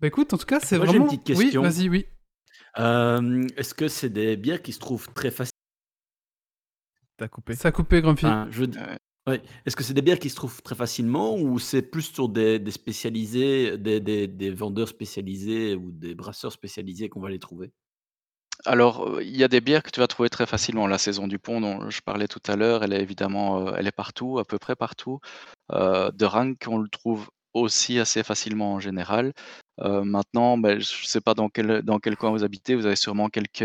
bah 0.00 0.06
écoute, 0.06 0.32
en 0.32 0.38
tout 0.38 0.46
cas 0.46 0.60
c'est 0.60 0.76
Moi, 0.76 0.86
j'ai 0.86 0.92
une 0.98 1.02
vraiment... 1.02 1.16
petite 1.16 1.36
Oui, 1.36 1.46
question. 1.46 1.62
vas-y, 1.62 1.88
oui. 1.88 2.06
Euh, 2.78 3.46
Est-ce 3.56 3.74
que 3.74 3.88
c'est 3.88 4.10
des 4.10 4.36
bières 4.36 4.62
qui 4.62 4.72
se 4.72 4.78
trouvent 4.78 5.08
très 5.14 5.30
facilement 5.30 5.50
T'as 7.16 7.28
coupé. 7.28 7.54
Ça 7.54 7.68
a 7.68 7.72
coupé, 7.72 8.02
Grumpy. 8.02 8.26
Enfin, 8.26 8.46
je 8.50 8.64
Est-ce 9.64 9.74
que 9.74 9.82
c'est 9.82 9.94
des 9.94 10.02
bières 10.02 10.20
qui 10.20 10.30
se 10.30 10.36
trouvent 10.36 10.62
très 10.62 10.76
facilement 10.76 11.36
ou 11.36 11.58
c'est 11.58 11.82
plus 11.82 12.12
sur 12.12 12.28
des, 12.28 12.62
spécialisés, 12.70 13.76
des 13.76 14.50
vendeurs 14.50 14.88
spécialisés 14.88 15.74
ou 15.74 15.90
des 15.90 16.14
brasseurs 16.14 16.52
spécialisés 16.52 17.08
qu'on 17.08 17.20
va 17.20 17.30
les 17.30 17.40
trouver? 17.40 17.72
Alors, 18.64 19.06
euh, 19.06 19.22
il 19.22 19.36
y 19.36 19.44
a 19.44 19.48
des 19.48 19.60
bières 19.60 19.82
que 19.82 19.90
tu 19.90 20.00
vas 20.00 20.06
trouver 20.06 20.30
très 20.30 20.46
facilement. 20.46 20.86
La 20.86 20.98
saison 20.98 21.28
du 21.28 21.38
pont 21.38 21.60
dont 21.60 21.90
je 21.90 22.00
parlais 22.00 22.28
tout 22.28 22.40
à 22.46 22.56
l'heure, 22.56 22.82
elle 22.84 22.92
est 22.92 23.00
évidemment, 23.02 23.68
euh, 23.68 23.74
elle 23.76 23.86
est 23.86 23.92
partout, 23.92 24.38
à 24.38 24.44
peu 24.44 24.58
près 24.58 24.76
partout. 24.76 25.20
Euh, 25.72 26.10
de 26.12 26.24
Rank, 26.24 26.64
on 26.68 26.78
le 26.78 26.88
trouve 26.88 27.28
aussi 27.52 27.98
assez 27.98 28.22
facilement 28.22 28.74
en 28.74 28.80
général. 28.80 29.32
Euh, 29.80 30.04
maintenant, 30.04 30.56
ben, 30.56 30.80
je 30.80 31.02
ne 31.02 31.06
sais 31.06 31.20
pas 31.20 31.34
dans 31.34 31.48
quel, 31.48 31.82
dans 31.82 31.98
quel 31.98 32.16
coin 32.16 32.30
vous 32.30 32.44
habitez, 32.44 32.74
vous 32.74 32.86
avez 32.86 32.96
sûrement 32.96 33.28
quelques, 33.28 33.64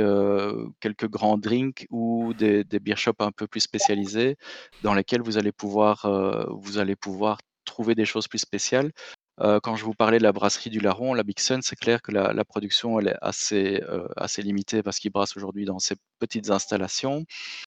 quelques 0.80 1.08
grands 1.08 1.38
drinks 1.38 1.88
ou 1.90 2.34
des, 2.34 2.64
des 2.64 2.80
beer 2.80 2.98
shops 2.98 3.22
un 3.22 3.32
peu 3.32 3.48
plus 3.48 3.62
spécialisés 3.62 4.36
dans 4.84 4.94
lesquels 4.94 5.22
vous 5.22 5.38
allez 5.38 5.52
pouvoir, 5.52 6.06
euh, 6.06 6.46
vous 6.50 6.78
allez 6.78 6.96
pouvoir 6.96 7.40
trouver 7.66 7.96
des 7.96 8.06
choses 8.06 8.28
plus 8.28 8.40
spéciales. 8.40 8.92
Euh, 9.40 9.60
quand 9.62 9.76
je 9.76 9.86
vous 9.86 9.94
parlais 9.94 10.18
de 10.18 10.24
la 10.24 10.34
brasserie 10.34 10.70
du 10.70 10.80
Larron, 10.80 11.14
la 11.14 11.24
Big 11.24 11.40
Sun, 11.40 11.62
c'est 11.62 11.78
clair 11.78 12.02
que 12.02 12.12
la, 12.12 12.34
la 12.34 12.46
production 12.46 13.00
elle 13.00 13.08
est 13.08 13.18
assez, 13.22 13.82
assez 14.18 14.42
limitée 14.42 14.84
parce 14.84 15.00
qu'ils 15.00 15.12
brassent 15.12 15.38
aujourd'hui 15.38 15.66
dans 15.66 15.80
ces 15.80 15.96
petites 16.20 16.52
installations. 16.52 17.26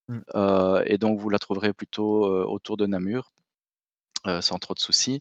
Mm. 0.09 0.19
Euh, 0.35 0.83
et 0.87 0.99
donc, 0.99 1.19
vous 1.19 1.31
la 1.31 1.39
trouverez 1.39 1.73
plutôt 1.73 2.27
autour 2.47 2.77
de 2.77 2.87
Namur. 2.87 3.33
Euh, 4.27 4.41
sans 4.41 4.59
trop 4.59 4.75
de 4.75 4.79
soucis. 4.79 5.20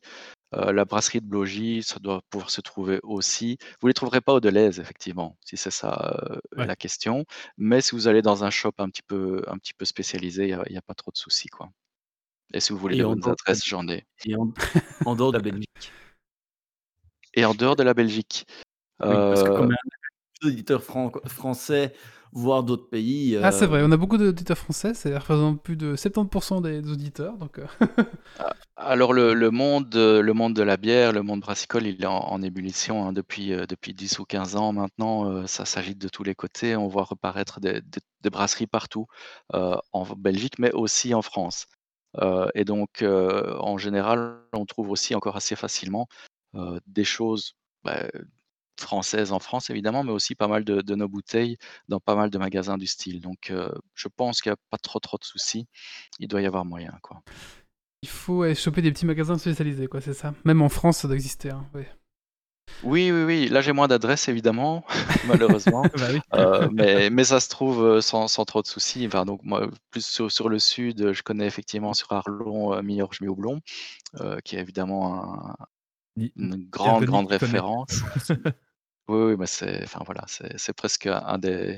Euh, 0.56 0.72
la 0.72 0.86
brasserie 0.86 1.20
de 1.20 1.26
Blogy, 1.26 1.82
ça 1.84 2.00
doit 2.00 2.22
pouvoir 2.30 2.50
se 2.52 2.62
trouver 2.62 3.00
aussi. 3.04 3.58
Vous 3.82 3.88
les 3.88 3.94
trouverez 3.94 4.22
pas 4.22 4.34
au 4.34 4.40
Deleuze, 4.40 4.80
effectivement, 4.80 5.38
si 5.44 5.58
c'est 5.58 5.72
ça 5.72 6.16
euh, 6.30 6.40
Ouais. 6.58 6.68
la 6.68 6.76
question. 6.76 7.26
Mais 7.58 7.82
si 7.82 7.92
vous 7.96 8.08
allez 8.08 8.22
dans 8.22 8.44
un 8.44 8.52
shop 8.52 8.74
un 8.78 8.90
petit 8.90 9.02
peu, 9.02 9.44
un 9.48 9.58
petit 9.58 9.74
peu 9.74 9.86
spécialisé, 9.86 10.50
il 10.50 10.72
n'y 10.72 10.78
a, 10.78 10.82
pas 10.82 10.94
trop 10.94 11.12
de 11.12 11.18
soucis, 11.18 11.48
quoi. 11.48 11.70
Et 12.54 12.60
si 12.60 12.72
vous 12.72 12.78
voulez 12.78 12.98
les 12.98 13.04
en 13.04 13.16
bonnes 13.16 13.30
adresses, 13.30 13.66
j'en 13.66 13.88
ai. 13.88 14.06
Et 14.26 14.36
en, 14.36 14.54
en 15.06 15.16
dehors 15.16 15.32
de 15.32 15.38
la 15.38 15.44
Belgique? 15.44 15.92
Et 17.34 17.46
en 17.46 17.56
dehors 17.56 17.76
de 17.76 17.84
la 17.84 17.96
Belgique, 17.96 18.46
Oui, 19.00 19.08
parce 19.08 19.44
que 19.44 19.50
comme 19.50 19.72
un 19.72 20.48
auditeur 20.48 20.84
français, 20.84 21.94
voire 22.34 22.64
d'autres 22.64 22.90
pays. 22.90 23.36
Ah, 23.42 23.52
c'est 23.52 23.66
euh, 23.66 23.68
vrai, 23.68 23.82
on 23.84 23.92
a 23.92 23.98
beaucoup 23.98 24.18
d'auditeurs 24.18 24.58
français, 24.58 24.94
ça 24.94 25.10
représente 25.20 25.62
plus 25.62 25.76
de 25.76 25.96
70% 25.98 26.62
des 26.62 26.80
auditeurs, 26.90 27.38
donc... 27.38 27.60
euh, 27.60 27.66
Alors 28.76 29.14
le, 29.14 29.34
le 29.34 29.52
monde, 29.52 29.96
euh, 29.96 30.22
le 30.22 30.34
monde 30.34 30.56
de 30.56 30.64
la 30.64 30.78
bière, 30.78 31.12
le 31.14 31.22
monde 31.22 31.42
brassicole, 31.42 31.86
il 31.86 32.02
est 32.02 32.06
en, 32.08 32.18
en 32.18 32.42
ébullition 32.42 33.06
hein, 33.08 33.14
depuis, 33.14 33.54
euh, 33.54 33.66
depuis 33.68 33.94
10 33.94 34.18
ou 34.20 34.26
15 34.26 34.56
ans 34.56 34.74
maintenant. 34.74 35.30
euh, 35.32 35.48
ça 35.48 35.66
s'agite 35.66 36.00
de 36.00 36.10
tous 36.10 36.24
les 36.24 36.34
côtés. 36.36 36.76
On 36.76 36.88
voit 36.88 37.04
reparaître 37.04 37.60
des, 37.60 37.82
des- 37.82 38.00
des 38.22 38.30
brasseries 38.30 38.68
partout, 38.68 39.06
euh, 39.54 39.76
en 39.92 40.04
Belgique, 40.16 40.58
mais 40.60 40.72
aussi 40.72 41.14
en 41.14 41.22
France. 41.22 41.68
Euh, 42.22 42.48
et 42.56 42.66
donc, 42.66 43.02
euh, 43.04 43.58
en 43.60 43.78
général, 43.78 44.40
on 44.54 44.66
trouve 44.66 44.90
aussi 44.92 45.14
encore 45.16 45.36
assez 45.36 45.56
facilement 45.56 46.08
euh, 46.56 46.80
des 46.88 47.04
choses 47.06 47.56
bah, 47.84 48.08
françaises 48.80 49.32
en 49.32 49.40
France, 49.40 49.70
évidemment, 49.70 50.04
mais 50.04 50.12
aussi 50.12 50.36
pas 50.36 50.48
mal 50.48 50.64
de, 50.64 50.82
de 50.82 50.96
nos 50.96 51.08
bouteilles 51.08 51.58
dans 51.90 52.00
pas 52.00 52.16
mal 52.16 52.30
de 52.30 52.38
magasins 52.38 52.78
du 52.78 52.88
style. 52.88 53.22
Donc, 53.22 53.50
euh, 53.52 53.70
je 53.96 54.08
pense 54.08 54.42
qu'il 54.42 54.52
n'y 54.52 54.56
a 54.56 54.60
pas 54.70 54.78
trop, 54.78 55.00
trop 55.00 55.18
de 55.18 55.24
soucis. 55.24 55.68
Il 56.20 56.28
doit 56.28 56.42
y 56.42 56.46
avoir 56.46 56.66
moyen, 56.66 56.98
quoi. 57.02 57.22
Il 58.02 58.10
faut 58.10 58.54
choper 58.54 58.82
des 58.82 58.92
petits 58.92 59.06
magasins 59.06 59.38
spécialisés, 59.38 59.88
quoi, 59.88 60.02
c'est 60.02 60.14
ça. 60.14 60.34
Même 60.44 60.62
en 60.62 60.70
France, 60.70 60.98
ça 60.98 61.08
doit 61.08 61.16
exister. 61.16 61.52
Hein, 61.52 61.66
ouais. 61.74 61.90
Oui, 62.84 63.12
oui, 63.12 63.24
oui. 63.24 63.50
Là, 63.50 63.62
j'ai 63.62 63.72
moins 63.72 63.88
d'adresses, 63.88 64.28
évidemment, 64.28 64.84
malheureusement. 65.28 65.84
Bah 65.84 66.08
oui. 66.12 66.20
Euh, 66.34 66.70
mais, 66.72 67.10
mais 67.10 67.24
ça 67.24 67.40
se 67.40 67.48
trouve 67.50 67.84
euh, 67.84 68.02
sans, 68.02 68.28
sans 68.28 68.46
trop 68.46 68.62
de 68.62 68.68
soucis. 68.68 69.06
Enfin, 69.08 69.26
donc, 69.26 69.42
moi, 69.44 69.70
plus 69.92 70.06
sur, 70.06 70.32
sur 70.32 70.50
le 70.50 70.60
sud, 70.60 71.14
je 71.14 71.24
connais 71.24 71.46
effectivement 71.46 71.94
sur 71.94 72.12
Arlon, 72.12 72.74
euh, 72.74 72.82
Miorge 72.82 73.22
Houblon, 73.22 73.62
euh, 74.22 74.40
qui 74.44 74.56
est 74.56 74.60
évidemment 74.60 75.24
un- 75.24 75.56
une 76.16 76.68
grande, 76.70 77.06
grande 77.06 77.28
référence. 77.28 78.02
Oui, 79.10 79.18
oui, 79.22 79.36
mais 79.38 79.48
c'est, 79.48 79.84
enfin, 79.84 80.00
voilà, 80.06 80.24
c'est, 80.28 80.58
c'est 80.58 80.72
presque 80.72 81.08
un 81.08 81.38
des, 81.38 81.78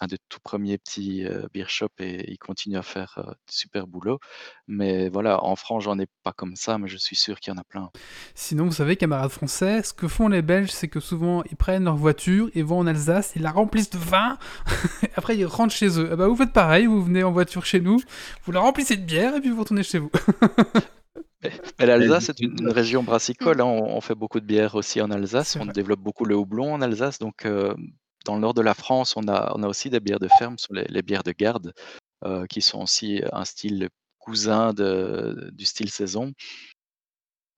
un 0.00 0.06
des 0.06 0.16
tout 0.28 0.40
premiers 0.40 0.78
petits 0.78 1.26
euh, 1.26 1.46
beer 1.52 1.68
shops 1.68 2.00
et 2.00 2.30
il 2.30 2.38
continue 2.38 2.76
à 2.76 2.82
faire 2.82 3.14
euh, 3.18 3.30
du 3.48 3.54
super 3.54 3.86
boulot. 3.86 4.18
Mais 4.66 5.08
voilà, 5.08 5.44
en 5.44 5.56
France, 5.56 5.84
j'en 5.84 5.98
ai 5.98 6.06
pas 6.22 6.32
comme 6.32 6.56
ça, 6.56 6.78
mais 6.78 6.88
je 6.88 6.96
suis 6.96 7.16
sûr 7.16 7.38
qu'il 7.38 7.52
y 7.52 7.56
en 7.56 7.60
a 7.60 7.64
plein. 7.64 7.90
Sinon, 8.34 8.64
vous 8.64 8.72
savez, 8.72 8.96
camarades 8.96 9.30
français, 9.30 9.82
ce 9.82 9.92
que 9.92 10.08
font 10.08 10.28
les 10.28 10.40
Belges, 10.42 10.70
c'est 10.70 10.88
que 10.88 11.00
souvent, 11.00 11.42
ils 11.50 11.56
prennent 11.56 11.84
leur 11.84 11.96
voiture, 11.96 12.50
ils 12.54 12.64
vont 12.64 12.78
en 12.78 12.86
Alsace, 12.86 13.32
ils 13.36 13.42
la 13.42 13.52
remplissent 13.52 13.90
de 13.90 13.98
vin, 13.98 14.38
après 15.16 15.36
ils 15.36 15.44
rentrent 15.44 15.74
chez 15.74 16.00
eux. 16.00 16.08
Eh 16.12 16.16
ben, 16.16 16.28
vous 16.28 16.36
faites 16.36 16.52
pareil, 16.52 16.86
vous 16.86 17.02
venez 17.02 17.22
en 17.22 17.32
voiture 17.32 17.66
chez 17.66 17.80
nous, 17.80 18.00
vous 18.44 18.52
la 18.52 18.60
remplissez 18.60 18.96
de 18.96 19.04
bière, 19.04 19.36
et 19.36 19.40
puis 19.40 19.50
vous 19.50 19.60
retournez 19.60 19.82
chez 19.82 19.98
vous. 19.98 20.10
Mais 21.78 21.86
l'Alsace 21.86 22.30
est 22.30 22.40
une, 22.40 22.56
une 22.60 22.70
région 22.70 23.02
brassicole. 23.02 23.60
hein, 23.60 23.64
On, 23.66 23.96
on 23.96 24.00
fait 24.00 24.14
beaucoup 24.14 24.40
de 24.40 24.46
bières 24.46 24.74
aussi 24.74 25.00
en 25.00 25.10
Alsace. 25.10 25.56
On 25.60 25.66
développe 25.66 26.00
beaucoup 26.00 26.24
le 26.24 26.34
houblon 26.36 26.72
en 26.72 26.80
Alsace. 26.80 27.18
Donc, 27.18 27.44
euh, 27.44 27.74
dans 28.24 28.34
le 28.34 28.40
nord 28.40 28.54
de 28.54 28.62
la 28.62 28.74
France, 28.74 29.16
on 29.16 29.28
a, 29.28 29.52
on 29.54 29.62
a 29.62 29.68
aussi 29.68 29.90
des 29.90 30.00
bières 30.00 30.18
de 30.20 30.28
ferme, 30.28 30.56
sur 30.58 30.72
les, 30.72 30.84
les 30.84 31.02
bières 31.02 31.22
de 31.22 31.32
garde, 31.32 31.74
euh, 32.24 32.46
qui 32.46 32.62
sont 32.62 32.80
aussi 32.82 33.22
un 33.32 33.44
style 33.44 33.88
cousin 34.18 34.72
de- 34.72 35.50
du 35.52 35.66
style 35.66 35.90
saison. 35.90 36.32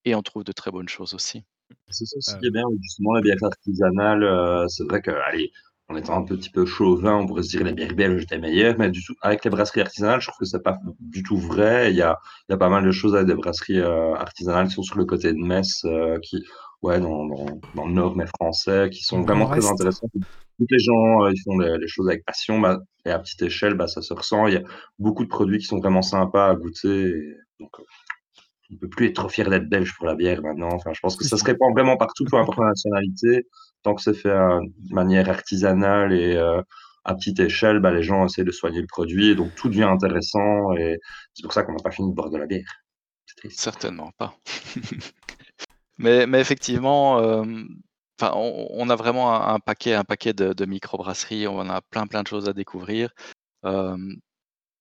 Et 0.04 0.14
on 0.14 0.22
trouve 0.22 0.42
de 0.44 0.52
très 0.52 0.70
bonnes 0.72 0.88
choses 0.88 1.14
aussi. 1.14 1.44
C'est 1.88 2.04
ça 2.06 2.16
aussi 2.18 2.34
Euh. 2.34 2.38
qui 2.40 2.46
est 2.46 2.50
bien, 2.50 2.64
justement, 2.82 3.12
la 3.14 3.20
bière 3.20 3.42
artisanale. 3.42 4.22
euh, 4.24 4.66
c'est 4.68 4.84
vrai 4.84 5.00
que, 5.02 5.10
allez, 5.10 5.52
en 5.88 5.96
étant 5.96 6.16
un 6.16 6.24
petit 6.24 6.50
peu 6.50 6.66
chauvin, 6.66 7.16
on 7.16 7.26
pourrait 7.26 7.44
se 7.44 7.50
dire 7.50 7.64
les 7.64 7.72
bières 7.72 7.94
belges 7.94 8.24
étaient 8.24 8.38
meilleures, 8.38 8.76
mais 8.78 8.90
du 8.90 9.04
tout, 9.04 9.14
avec 9.22 9.44
les 9.44 9.50
brasseries 9.50 9.82
artisanales, 9.82 10.20
je 10.20 10.26
trouve 10.28 10.38
que 10.40 10.44
c'est 10.44 10.62
pas 10.62 10.78
du 10.98 11.22
tout 11.22 11.38
vrai. 11.38 11.92
Il 11.92 11.96
y 11.96 12.02
a, 12.02 12.18
il 12.48 12.52
y 12.52 12.54
a 12.54 12.58
pas 12.58 12.68
mal 12.68 12.84
de 12.84 12.90
choses 12.90 13.14
avec 13.14 13.28
des 13.28 13.34
brasseries 13.34 13.80
euh, 13.80 14.14
artisanales 14.14 14.66
qui 14.66 14.74
sont 14.74 14.82
sur 14.82 14.98
le 14.98 15.04
côté 15.04 15.32
de 15.32 15.38
Metz, 15.38 15.84
euh, 15.84 16.18
qui, 16.20 16.42
ouais, 16.82 16.98
dans, 16.98 17.26
dans, 17.26 17.46
dans 17.74 17.86
le 17.86 17.92
nord, 17.92 18.16
mais 18.16 18.26
français, 18.26 18.90
qui 18.90 19.02
sont 19.04 19.22
vraiment 19.22 19.46
très 19.48 19.64
intéressantes. 19.64 20.10
Toutes 20.58 20.70
les 20.70 20.78
gens, 20.78 21.22
euh, 21.22 21.32
ils 21.32 21.40
font 21.44 21.58
les, 21.58 21.78
les 21.78 21.86
choses 21.86 22.08
avec 22.08 22.24
passion, 22.24 22.58
bah, 22.58 22.80
et 23.04 23.10
à 23.10 23.18
petite 23.20 23.42
échelle, 23.42 23.74
bah, 23.74 23.86
ça 23.86 24.02
se 24.02 24.12
ressent. 24.12 24.48
Il 24.48 24.54
y 24.54 24.56
a 24.56 24.62
beaucoup 24.98 25.22
de 25.22 25.28
produits 25.28 25.58
qui 25.58 25.66
sont 25.66 25.78
vraiment 25.78 26.02
sympas 26.02 26.48
à 26.48 26.54
goûter. 26.56 27.08
et 27.08 27.36
donc, 27.60 27.70
on 28.70 28.74
ne 28.74 28.78
peut 28.78 28.88
plus 28.88 29.06
être 29.06 29.16
trop 29.16 29.28
fier 29.28 29.48
d'être 29.48 29.68
belge 29.68 29.94
pour 29.96 30.06
la 30.06 30.14
bière 30.14 30.42
maintenant. 30.42 30.72
Enfin, 30.72 30.92
je 30.92 31.00
pense 31.00 31.16
que 31.16 31.24
ça 31.24 31.36
se 31.36 31.44
répand 31.44 31.72
vraiment 31.72 31.96
partout, 31.96 32.24
peu 32.24 32.36
importe 32.36 32.58
la 32.58 32.68
nationalité. 32.68 33.46
Tant 33.82 33.94
que 33.94 34.02
c'est 34.02 34.14
fait 34.14 34.28
euh, 34.28 34.60
de 34.60 34.94
manière 34.94 35.28
artisanale 35.28 36.12
et 36.12 36.36
euh, 36.36 36.60
à 37.04 37.14
petite 37.14 37.38
échelle, 37.38 37.78
bah, 37.78 37.92
les 37.92 38.02
gens 38.02 38.26
essaient 38.26 38.44
de 38.44 38.50
soigner 38.50 38.80
le 38.80 38.86
produit. 38.86 39.30
Et 39.30 39.34
donc, 39.34 39.54
tout 39.54 39.68
devient 39.68 39.84
intéressant. 39.84 40.72
Et 40.74 40.98
c'est 41.34 41.42
pour 41.42 41.52
ça 41.52 41.62
qu'on 41.62 41.72
n'a 41.72 41.82
pas 41.82 41.92
fini 41.92 42.10
de 42.10 42.14
boire 42.14 42.30
de 42.30 42.38
la 42.38 42.46
bière. 42.46 42.82
Certainement 43.50 44.10
pas. 44.18 44.34
mais, 45.98 46.26
mais 46.26 46.40
effectivement, 46.40 47.20
euh, 47.20 47.44
on, 48.22 48.66
on 48.70 48.90
a 48.90 48.96
vraiment 48.96 49.32
un, 49.32 49.54
un 49.54 49.60
paquet, 49.60 49.94
un 49.94 50.04
paquet 50.04 50.32
de, 50.32 50.52
de 50.52 50.64
microbrasseries. 50.64 51.46
On 51.46 51.68
a 51.68 51.80
plein, 51.82 52.06
plein 52.06 52.22
de 52.22 52.28
choses 52.28 52.48
à 52.48 52.52
découvrir. 52.52 53.10
Euh, 53.64 53.96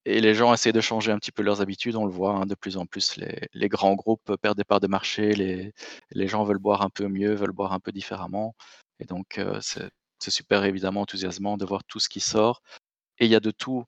et 0.05 0.21
les 0.21 0.33
gens 0.35 0.53
essaient 0.53 0.71
de 0.73 0.81
changer 0.81 1.11
un 1.11 1.19
petit 1.19 1.31
peu 1.31 1.43
leurs 1.43 1.61
habitudes. 1.61 1.95
On 1.95 2.05
le 2.05 2.11
voit 2.11 2.31
hein, 2.35 2.45
de 2.45 2.55
plus 2.55 2.77
en 2.77 2.85
plus. 2.85 3.17
Les, 3.17 3.47
les 3.53 3.69
grands 3.69 3.95
groupes 3.95 4.35
perdent 4.41 4.57
des 4.57 4.63
parts 4.63 4.79
de 4.79 4.87
marché. 4.87 5.33
Les, 5.33 5.73
les 6.11 6.27
gens 6.27 6.43
veulent 6.43 6.59
boire 6.59 6.81
un 6.83 6.89
peu 6.89 7.07
mieux, 7.07 7.33
veulent 7.35 7.51
boire 7.51 7.73
un 7.73 7.79
peu 7.79 7.91
différemment. 7.91 8.55
Et 8.99 9.05
donc, 9.05 9.37
euh, 9.37 9.59
c'est 9.61 9.89
c'est 10.19 10.31
super 10.31 10.63
évidemment 10.65 11.01
enthousiasmant 11.01 11.57
de 11.57 11.65
voir 11.65 11.83
tout 11.85 11.99
ce 11.99 12.09
qui 12.09 12.19
sort. 12.21 12.61
Et 13.19 13.25
il 13.25 13.31
y 13.31 13.35
a 13.35 13.39
de 13.41 13.51
tout 13.51 13.83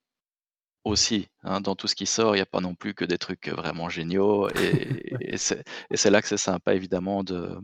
aussi. 0.84 1.28
hein, 1.44 1.60
dans 1.60 1.76
tout 1.76 1.88
ce 1.88 1.94
qui 1.96 2.06
sort, 2.06 2.34
il 2.34 2.38
n'y 2.38 2.42
a 2.42 2.46
pas 2.46 2.60
non 2.60 2.74
plus 2.74 2.94
que 2.94 3.04
des 3.04 3.18
trucs 3.18 3.48
vraiment 3.48 3.88
géniaux. 3.88 4.48
Et, 4.50 5.16
et 5.34 5.36
c'est 5.38 6.10
là 6.10 6.22
que 6.22 6.28
c'est 6.28 6.36
sympa, 6.38 6.74
évidemment, 6.74 7.24
de, 7.24 7.58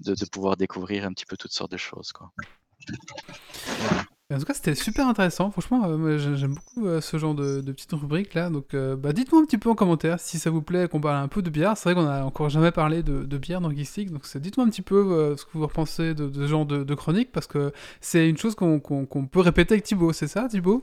de, 0.00 0.14
de 0.14 0.24
pouvoir 0.26 0.56
découvrir 0.56 1.04
un 1.06 1.12
petit 1.12 1.26
peu 1.26 1.36
toutes 1.36 1.52
sortes 1.52 1.72
de 1.72 1.76
choses. 1.78 2.12
Quoi. 2.12 2.32
En 4.30 4.38
tout 4.38 4.44
cas, 4.44 4.52
c'était 4.52 4.74
super 4.74 5.08
intéressant. 5.08 5.50
Franchement, 5.50 5.84
euh, 5.86 6.18
j'aime 6.18 6.54
beaucoup 6.54 6.86
euh, 6.86 7.00
ce 7.00 7.16
genre 7.16 7.34
de, 7.34 7.62
de 7.62 7.72
petites 7.72 7.92
rubriques 7.92 8.34
là. 8.34 8.50
Donc, 8.50 8.74
euh, 8.74 8.94
bah, 8.94 9.14
dites-moi 9.14 9.40
un 9.40 9.46
petit 9.46 9.56
peu 9.56 9.70
en 9.70 9.74
commentaire 9.74 10.20
si 10.20 10.38
ça 10.38 10.50
vous 10.50 10.60
plaît 10.60 10.86
qu'on 10.86 11.00
parle 11.00 11.16
un 11.16 11.28
peu 11.28 11.40
de 11.40 11.48
bière. 11.48 11.78
C'est 11.78 11.84
vrai 11.90 11.94
qu'on 11.94 12.06
a 12.06 12.22
encore 12.24 12.50
jamais 12.50 12.70
parlé 12.70 13.02
de, 13.02 13.24
de 13.24 13.38
bière 13.38 13.62
dans 13.62 13.70
Geeks 13.70 13.96
League, 13.96 14.10
Donc, 14.10 14.24
dites-moi 14.36 14.66
un 14.66 14.70
petit 14.70 14.82
peu 14.82 14.96
euh, 14.96 15.36
ce 15.38 15.46
que 15.46 15.50
vous 15.54 15.62
repensez 15.66 16.12
de, 16.12 16.28
de 16.28 16.42
ce 16.42 16.46
genre 16.46 16.66
de, 16.66 16.84
de 16.84 16.94
chronique 16.94 17.32
parce 17.32 17.46
que 17.46 17.72
c'est 18.02 18.28
une 18.28 18.36
chose 18.36 18.54
qu'on 18.54 18.80
peut 18.80 19.40
répéter 19.40 19.74
avec 19.74 19.84
Thibaut. 19.84 20.12
C'est 20.12 20.28
ça, 20.28 20.46
Thibaut? 20.46 20.82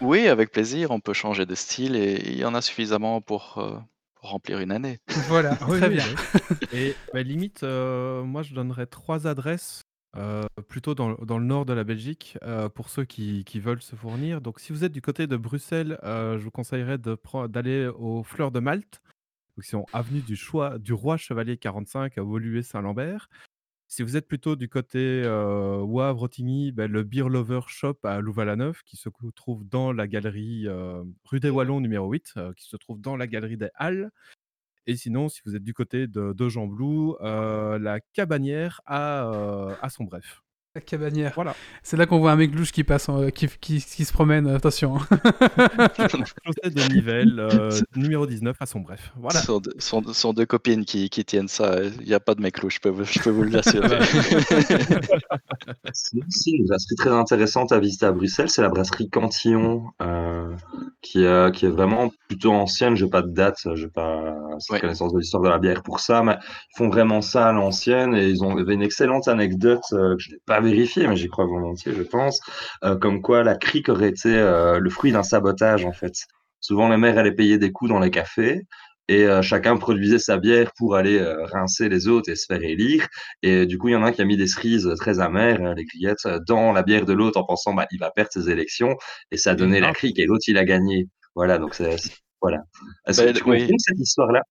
Oui, 0.00 0.26
avec 0.28 0.50
plaisir, 0.50 0.90
on 0.90 0.98
peut 1.00 1.12
changer 1.12 1.46
de 1.46 1.54
style 1.54 1.94
et 1.94 2.20
il 2.26 2.38
y 2.38 2.44
en 2.44 2.54
a 2.54 2.62
suffisamment 2.62 3.20
pour, 3.20 3.58
euh, 3.58 3.78
remplir 4.20 4.58
une 4.60 4.72
année. 4.72 4.98
Voilà, 5.28 5.56
très 5.56 5.88
oui, 5.88 5.88
bien. 5.88 6.04
oui. 6.04 6.56
Et 6.72 6.96
bah, 7.12 7.22
limite, 7.22 7.62
euh, 7.62 8.22
moi 8.22 8.42
je 8.42 8.54
donnerais 8.54 8.86
trois 8.86 9.26
adresses, 9.26 9.82
euh, 10.16 10.42
plutôt 10.68 10.94
dans, 10.94 11.14
dans 11.14 11.38
le 11.38 11.44
nord 11.44 11.66
de 11.66 11.72
la 11.72 11.84
Belgique, 11.84 12.36
euh, 12.42 12.68
pour 12.68 12.88
ceux 12.90 13.04
qui, 13.04 13.44
qui 13.44 13.60
veulent 13.60 13.82
se 13.82 13.96
fournir. 13.96 14.40
Donc 14.40 14.58
si 14.60 14.72
vous 14.72 14.84
êtes 14.84 14.92
du 14.92 15.00
côté 15.02 15.26
de 15.26 15.36
Bruxelles, 15.36 15.98
euh, 16.02 16.38
je 16.38 16.44
vous 16.44 16.50
conseillerais 16.50 16.98
de 16.98 17.16
d'aller 17.48 17.86
aux 17.86 18.22
Fleurs 18.22 18.50
de 18.50 18.60
Malte, 18.60 19.00
donc, 19.56 19.64
qui 19.64 19.70
sont 19.70 19.86
avenue 19.92 20.20
du, 20.20 20.36
Choix, 20.36 20.78
du 20.78 20.92
Roi 20.92 21.16
Chevalier 21.16 21.56
45 21.58 22.18
à 22.18 22.22
Woluwe-Saint-Lambert. 22.22 23.28
Si 23.88 24.04
vous 24.04 24.16
êtes 24.16 24.28
plutôt 24.28 24.54
du 24.54 24.68
côté 24.68 25.22
Wavre, 25.26 26.22
Otigny, 26.22 26.70
ben, 26.70 26.88
le 26.90 27.02
Beer 27.02 27.28
Lover 27.28 27.62
Shop 27.66 27.96
à 28.04 28.20
Louvain-la-Neuve, 28.20 28.82
qui 28.84 28.96
se 28.96 29.08
cou- 29.08 29.32
trouve 29.32 29.68
dans 29.68 29.92
la 29.92 30.06
galerie 30.06 30.68
rue 31.24 31.40
des 31.40 31.50
Wallons 31.50 31.80
numéro 31.80 32.08
8, 32.08 32.34
euh, 32.36 32.52
qui 32.52 32.66
se 32.68 32.76
trouve 32.76 33.00
dans 33.00 33.16
la 33.16 33.26
galerie 33.26 33.56
des 33.56 33.70
Halles. 33.74 34.10
Et 34.90 34.96
sinon, 34.96 35.28
si 35.28 35.40
vous 35.46 35.54
êtes 35.54 35.62
du 35.62 35.72
côté 35.72 36.08
de, 36.08 36.48
Jean 36.48 36.66
Blou, 36.66 37.14
euh, 37.20 37.78
la 37.78 38.00
Cabanière 38.00 38.80
à, 38.86 39.30
euh, 39.30 39.88
son 39.88 40.02
bref. 40.02 40.42
La 40.76 40.80
cabanière. 40.80 41.32
Voilà. 41.34 41.56
C'est 41.82 41.96
là 41.96 42.06
qu'on 42.06 42.20
voit 42.20 42.30
un 42.30 42.36
mec 42.36 42.54
louche 42.54 42.70
qui 42.70 42.84
passe, 42.84 43.08
en- 43.08 43.28
qui, 43.30 43.48
qui, 43.60 43.80
qui 43.82 44.04
se 44.04 44.12
promène. 44.12 44.46
Attention. 44.46 44.98
hein. 44.98 45.08
Chaussée 45.98 46.70
de 46.70 46.94
Nivelles, 46.94 47.40
euh, 47.40 47.70
numéro 47.96 48.24
19 48.24 48.56
à 48.60 48.66
son 48.66 48.78
bref. 48.78 49.10
Voilà. 49.16 49.40
Ce 49.40 49.46
sont, 49.46 49.58
deux- 49.58 49.74
sont- 49.78 50.12
sont 50.12 50.32
deux 50.32 50.46
copines 50.46 50.84
qui, 50.84 51.10
qui 51.10 51.24
tiennent 51.24 51.48
ça. 51.48 51.82
Il 52.00 52.06
n'y 52.06 52.14
a 52.14 52.20
pas 52.20 52.36
de 52.36 52.40
mec 52.40 52.62
louche, 52.62 52.76
je 52.76 52.80
peux, 52.82 52.88
vous- 52.88 53.02
je 53.02 53.18
peux 53.18 53.30
vous 53.30 53.42
l'assurer. 53.42 53.98
C'est 55.92 56.18
aussi 56.24 56.50
une 56.52 56.66
brasserie 56.66 56.94
très 56.94 57.10
intéressante 57.10 57.72
à 57.72 57.80
visiter 57.80 58.06
à 58.06 58.12
Bruxelles, 58.12 58.48
c'est 58.48 58.62
la 58.62 58.68
brasserie 58.68 59.10
Cantillon, 59.10 59.86
euh, 60.02 60.54
qui, 61.02 61.24
est, 61.24 61.52
qui 61.52 61.66
est 61.66 61.70
vraiment 61.70 62.12
plutôt 62.28 62.52
ancienne. 62.52 62.94
Je 62.94 63.06
n'ai 63.06 63.10
pas 63.10 63.22
de 63.22 63.32
date, 63.32 63.56
je 63.74 63.86
n'ai 63.86 63.90
pas 63.90 64.36
cette 64.60 64.70
Ouais. 64.74 64.80
connaissance 64.80 65.12
de 65.12 65.18
l'histoire 65.18 65.42
de 65.42 65.48
la 65.48 65.58
bière 65.58 65.82
pour 65.82 65.98
ça, 65.98 66.22
mais 66.22 66.36
ils 66.40 66.78
font 66.78 66.88
vraiment 66.90 67.22
ça 67.22 67.48
à 67.48 67.52
l'ancienne 67.52 68.14
et 68.14 68.28
ils 68.28 68.44
ont 68.44 68.52
il 68.52 68.58
y 68.58 68.62
avait 68.62 68.74
une 68.74 68.82
excellente 68.82 69.26
anecdote 69.26 69.82
euh, 69.94 70.14
que 70.14 70.22
je 70.22 70.30
n'ai 70.30 70.38
pas 70.46 70.59
vérifiée, 70.60 71.06
mais 71.06 71.16
j'y 71.16 71.28
crois 71.28 71.46
volontiers, 71.46 71.92
je 71.92 72.02
pense, 72.02 72.40
euh, 72.84 72.96
comme 72.96 73.22
quoi 73.22 73.42
la 73.44 73.56
crique 73.56 73.88
aurait 73.88 74.08
été 74.10 74.34
euh, 74.36 74.78
le 74.78 74.90
fruit 74.90 75.12
d'un 75.12 75.22
sabotage 75.22 75.84
en 75.84 75.92
fait. 75.92 76.12
Souvent, 76.60 76.88
la 76.88 76.98
mère 76.98 77.18
allait 77.18 77.32
payer 77.32 77.58
des 77.58 77.72
coups 77.72 77.90
dans 77.90 78.00
les 78.00 78.10
cafés. 78.10 78.62
et 79.08 79.24
euh, 79.26 79.42
chacun 79.42 79.76
produisait 79.76 80.18
sa 80.20 80.36
bière 80.38 80.70
pour 80.76 80.94
aller 80.96 81.18
euh, 81.18 81.44
rincer 81.46 81.88
les 81.88 82.06
autres 82.08 82.30
et 82.30 82.36
se 82.36 82.46
faire 82.46 82.62
élire. 82.62 83.06
Et 83.42 83.66
du 83.66 83.76
coup, 83.78 83.88
il 83.88 83.92
y 83.92 83.96
en 83.96 84.02
a 84.04 84.08
un 84.08 84.12
qui 84.12 84.22
a 84.22 84.24
mis 84.24 84.36
des 84.36 84.46
cerises 84.46 84.88
très 84.98 85.18
amères, 85.20 85.74
les 85.74 85.84
grillettes, 85.84 86.26
dans 86.46 86.72
la 86.72 86.82
bière 86.82 87.04
de 87.06 87.12
l'autre 87.12 87.38
en 87.40 87.44
pensant 87.44 87.74
bah, 87.74 87.86
il 87.90 87.98
va 87.98 88.10
perdre 88.10 88.30
ses 88.32 88.50
élections 88.50 88.96
et 89.32 89.36
ça 89.36 89.50
a 89.52 89.54
donné 89.54 89.80
la 89.80 89.88
Ah. 89.88 89.92
crique 89.92 90.18
et 90.20 90.26
l'autre 90.26 90.44
il 90.48 90.58
a 90.58 90.64
gagné. 90.64 91.08
Voilà, 91.34 91.58
donc 91.58 91.74
c'est 91.74 91.96
voilà. 92.42 92.58
Est-ce 93.06 93.22
Ben, 93.22 93.32
que 93.32 93.38
tu 93.38 93.44
oui. 93.50 93.68
cette 93.78 93.98
histoire-là? 93.98 94.42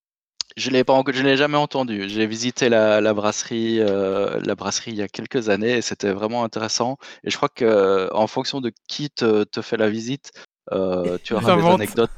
Je 0.60 0.70
l'ai 0.72 0.84
pas 0.84 1.02
je 1.08 1.24
l'ai 1.24 1.38
jamais 1.38 1.58
entendu. 1.58 2.10
J'ai 2.10 2.28
visité 2.28 2.68
la, 2.68 3.00
la 3.00 3.14
brasserie, 3.14 3.80
euh, 3.80 4.42
la 4.44 4.56
brasserie 4.56 4.92
il 4.92 4.98
y 4.98 5.02
a 5.02 5.08
quelques 5.08 5.48
années 5.48 5.78
et 5.78 5.82
c'était 5.82 6.12
vraiment 6.12 6.44
intéressant. 6.44 6.98
Et 7.24 7.30
je 7.30 7.38
crois 7.38 7.48
que 7.48 7.64
euh, 7.64 8.10
en 8.12 8.28
fonction 8.28 8.60
de 8.60 8.72
qui 8.90 9.10
te, 9.10 9.46
te 9.46 9.62
fait 9.62 9.78
la 9.78 9.90
visite, 9.90 10.32
euh, 10.74 11.18
tu 11.24 11.34
auras 11.34 11.56
des 11.56 11.66
anecdotes 11.66 12.12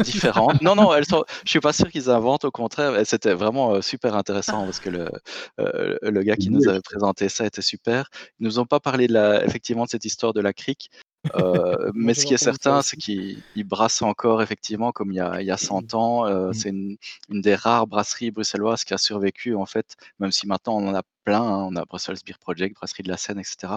différentes. 0.00 0.60
Non, 0.60 0.74
non, 0.74 0.92
elles 0.94 1.06
sont. 1.06 1.24
Je 1.44 1.50
suis 1.50 1.60
pas 1.60 1.72
sûr 1.72 1.90
qu'ils 1.90 2.10
inventent. 2.10 2.44
Au 2.44 2.50
contraire, 2.50 3.00
c'était 3.06 3.32
vraiment 3.32 3.76
euh, 3.76 3.80
super 3.80 4.14
intéressant 4.14 4.64
parce 4.64 4.78
que 4.78 4.90
le 4.90 5.08
le 5.56 6.22
gars 6.22 6.36
qui 6.36 6.50
nous 6.50 6.68
avait 6.68 6.82
présenté 6.82 7.30
ça 7.30 7.46
était 7.46 7.62
super. 7.62 8.10
Ils 8.38 8.44
nous 8.44 8.58
ont 8.58 8.66
pas 8.66 8.78
parlé 8.78 9.06
de 9.06 9.14
la, 9.14 9.42
effectivement, 9.42 9.84
de 9.84 9.90
cette 9.90 10.04
histoire 10.04 10.34
de 10.34 10.42
la 10.42 10.52
crique. 10.52 10.90
Euh, 11.34 11.90
mais 11.94 12.14
ce 12.14 12.24
qui 12.26 12.34
est 12.34 12.38
certain, 12.38 12.82
c'est 12.82 12.96
qu'il 12.96 13.42
il 13.54 13.64
brasse 13.64 14.02
encore 14.02 14.42
effectivement 14.42 14.92
comme 14.92 15.12
il 15.12 15.16
y 15.16 15.20
a, 15.20 15.40
il 15.40 15.46
y 15.46 15.50
a 15.50 15.56
100 15.56 15.94
ans. 15.94 16.26
Euh, 16.26 16.48
Mm. 16.50 16.52
C'est 16.54 16.68
une, 16.70 16.96
une 17.30 17.40
des 17.40 17.54
rares 17.54 17.86
brasseries 17.86 18.30
bruxelloises 18.30 18.84
qui 18.84 18.94
a 18.94 18.98
survécu 18.98 19.54
en 19.54 19.66
fait, 19.66 19.96
même 20.20 20.30
si 20.32 20.46
maintenant 20.46 20.76
on 20.78 20.88
en 20.88 20.94
a 20.94 21.02
plein. 21.24 21.42
hein. 21.42 21.64
On 21.70 21.76
a 21.76 21.84
Brussels 21.84 22.18
Beer 22.24 22.38
Project, 22.40 22.76
Brasserie 22.76 23.02
de 23.02 23.08
la 23.08 23.16
Seine, 23.16 23.38
etc. 23.38 23.72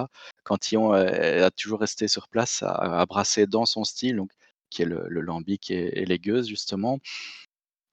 Yon 0.71 0.93
euh, 0.93 1.05
elle 1.11 1.43
a 1.43 1.51
toujours 1.51 1.79
resté 1.79 2.07
sur 2.07 2.27
place 2.27 2.63
à, 2.63 2.71
à 3.01 3.05
brasser 3.05 3.47
dans 3.47 3.65
son 3.65 3.83
style, 3.83 4.17
donc 4.17 4.31
qui 4.69 4.81
est 4.83 4.85
le, 4.85 5.05
le 5.09 5.21
lambic 5.21 5.71
et, 5.71 5.99
et 6.01 6.05
les 6.05 6.19
gueuses 6.19 6.47
justement. 6.47 6.99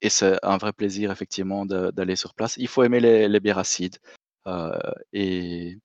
Et 0.02 0.10
c'est 0.10 0.38
un 0.42 0.58
vrai 0.58 0.72
plaisir 0.72 1.10
effectivement 1.10 1.64
d'aller 1.66 2.16
sur 2.16 2.34
place. 2.34 2.56
Il 2.58 2.68
faut 2.68 2.82
aimer 2.82 3.00
les, 3.00 3.28
les 3.28 3.40
bières 3.40 3.58
acides. 3.58 3.96
Euh, 4.46 4.78
et 5.12 5.78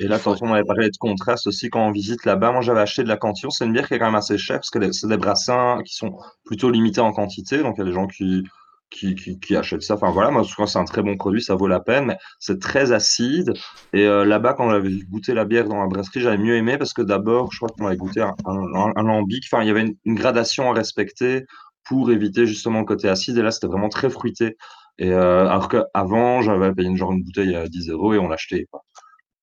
Et 0.00 0.08
là, 0.08 0.18
tantôt, 0.18 0.46
on 0.46 0.52
avait 0.54 0.64
parlé 0.64 0.88
de 0.90 0.96
contraste 0.98 1.46
aussi 1.46 1.70
quand 1.70 1.86
on 1.86 1.92
visite 1.92 2.24
là-bas. 2.24 2.52
Moi, 2.52 2.62
j'avais 2.62 2.80
acheté 2.80 3.02
de 3.04 3.08
la 3.08 3.16
cantillon. 3.18 3.50
C'est 3.50 3.66
une 3.66 3.72
bière 3.74 3.86
qui 3.86 3.94
est 3.94 3.98
quand 4.00 4.06
même 4.06 4.14
assez 4.16 4.38
chère 4.38 4.56
parce 4.58 4.70
que 4.70 4.92
c'est 4.92 5.08
des 5.08 5.18
brassins 5.18 5.80
qui 5.84 5.94
sont 5.94 6.16
plutôt 6.46 6.70
limités 6.70 7.00
en 7.02 7.12
quantité. 7.12 7.58
Donc, 7.58 7.76
il 7.76 7.80
y 7.80 7.82
a 7.82 7.86
des 7.86 7.92
gens 7.92 8.06
qui, 8.08 8.44
qui, 8.90 9.14
qui, 9.14 9.38
qui 9.38 9.56
achètent 9.56 9.82
ça. 9.82 9.94
Enfin, 9.94 10.10
voilà, 10.10 10.30
moi, 10.30 10.42
je 10.42 10.54
que 10.54 10.66
c'est 10.66 10.78
un 10.78 10.84
très 10.86 11.02
bon 11.02 11.16
produit, 11.18 11.42
ça 11.42 11.54
vaut 11.54 11.68
la 11.68 11.80
peine. 11.80 12.06
Mais 12.06 12.16
c'est 12.40 12.58
très 12.60 12.92
acide. 12.92 13.52
Et 13.92 14.06
euh, 14.06 14.24
là-bas, 14.24 14.54
quand 14.54 14.66
on 14.66 14.70
avait 14.70 14.90
goûté 15.10 15.34
la 15.34 15.44
bière 15.44 15.68
dans 15.68 15.80
la 15.80 15.86
brasserie, 15.86 16.20
j'avais 16.22 16.38
mieux 16.38 16.56
aimé 16.56 16.78
parce 16.78 16.94
que 16.94 17.02
d'abord, 17.02 17.52
je 17.52 17.58
crois 17.58 17.68
qu'on 17.68 17.86
avait 17.86 17.96
goûté 17.98 18.22
un, 18.22 18.34
un, 18.46 18.56
un- 18.74 18.92
un 18.96 19.02
lambic. 19.02 19.44
Enfin, 19.52 19.62
il 19.62 19.68
y 19.68 19.70
avait 19.70 19.82
une, 19.82 19.94
une 20.06 20.14
gradation 20.14 20.70
à 20.70 20.74
respecter 20.74 21.44
pour 21.84 22.10
éviter 22.10 22.46
justement 22.46 22.80
le 22.80 22.86
côté 22.86 23.08
acide. 23.08 23.36
Et 23.38 23.42
là, 23.42 23.50
c'était 23.50 23.66
vraiment 23.66 23.88
très 23.90 24.08
fruité. 24.10 24.56
Et 24.98 25.10
euh, 25.12 25.46
alors 25.48 25.68
qu'avant, 25.68 26.42
j'avais 26.42 26.72
payé 26.74 26.88
une, 26.88 26.96
genre 26.96 27.12
une 27.12 27.22
bouteille 27.22 27.54
à 27.56 27.68
10 27.68 27.88
euros 27.90 28.14
et 28.14 28.18
on 28.18 28.28
l'achetait. 28.28 28.66
quoi. 28.70 28.82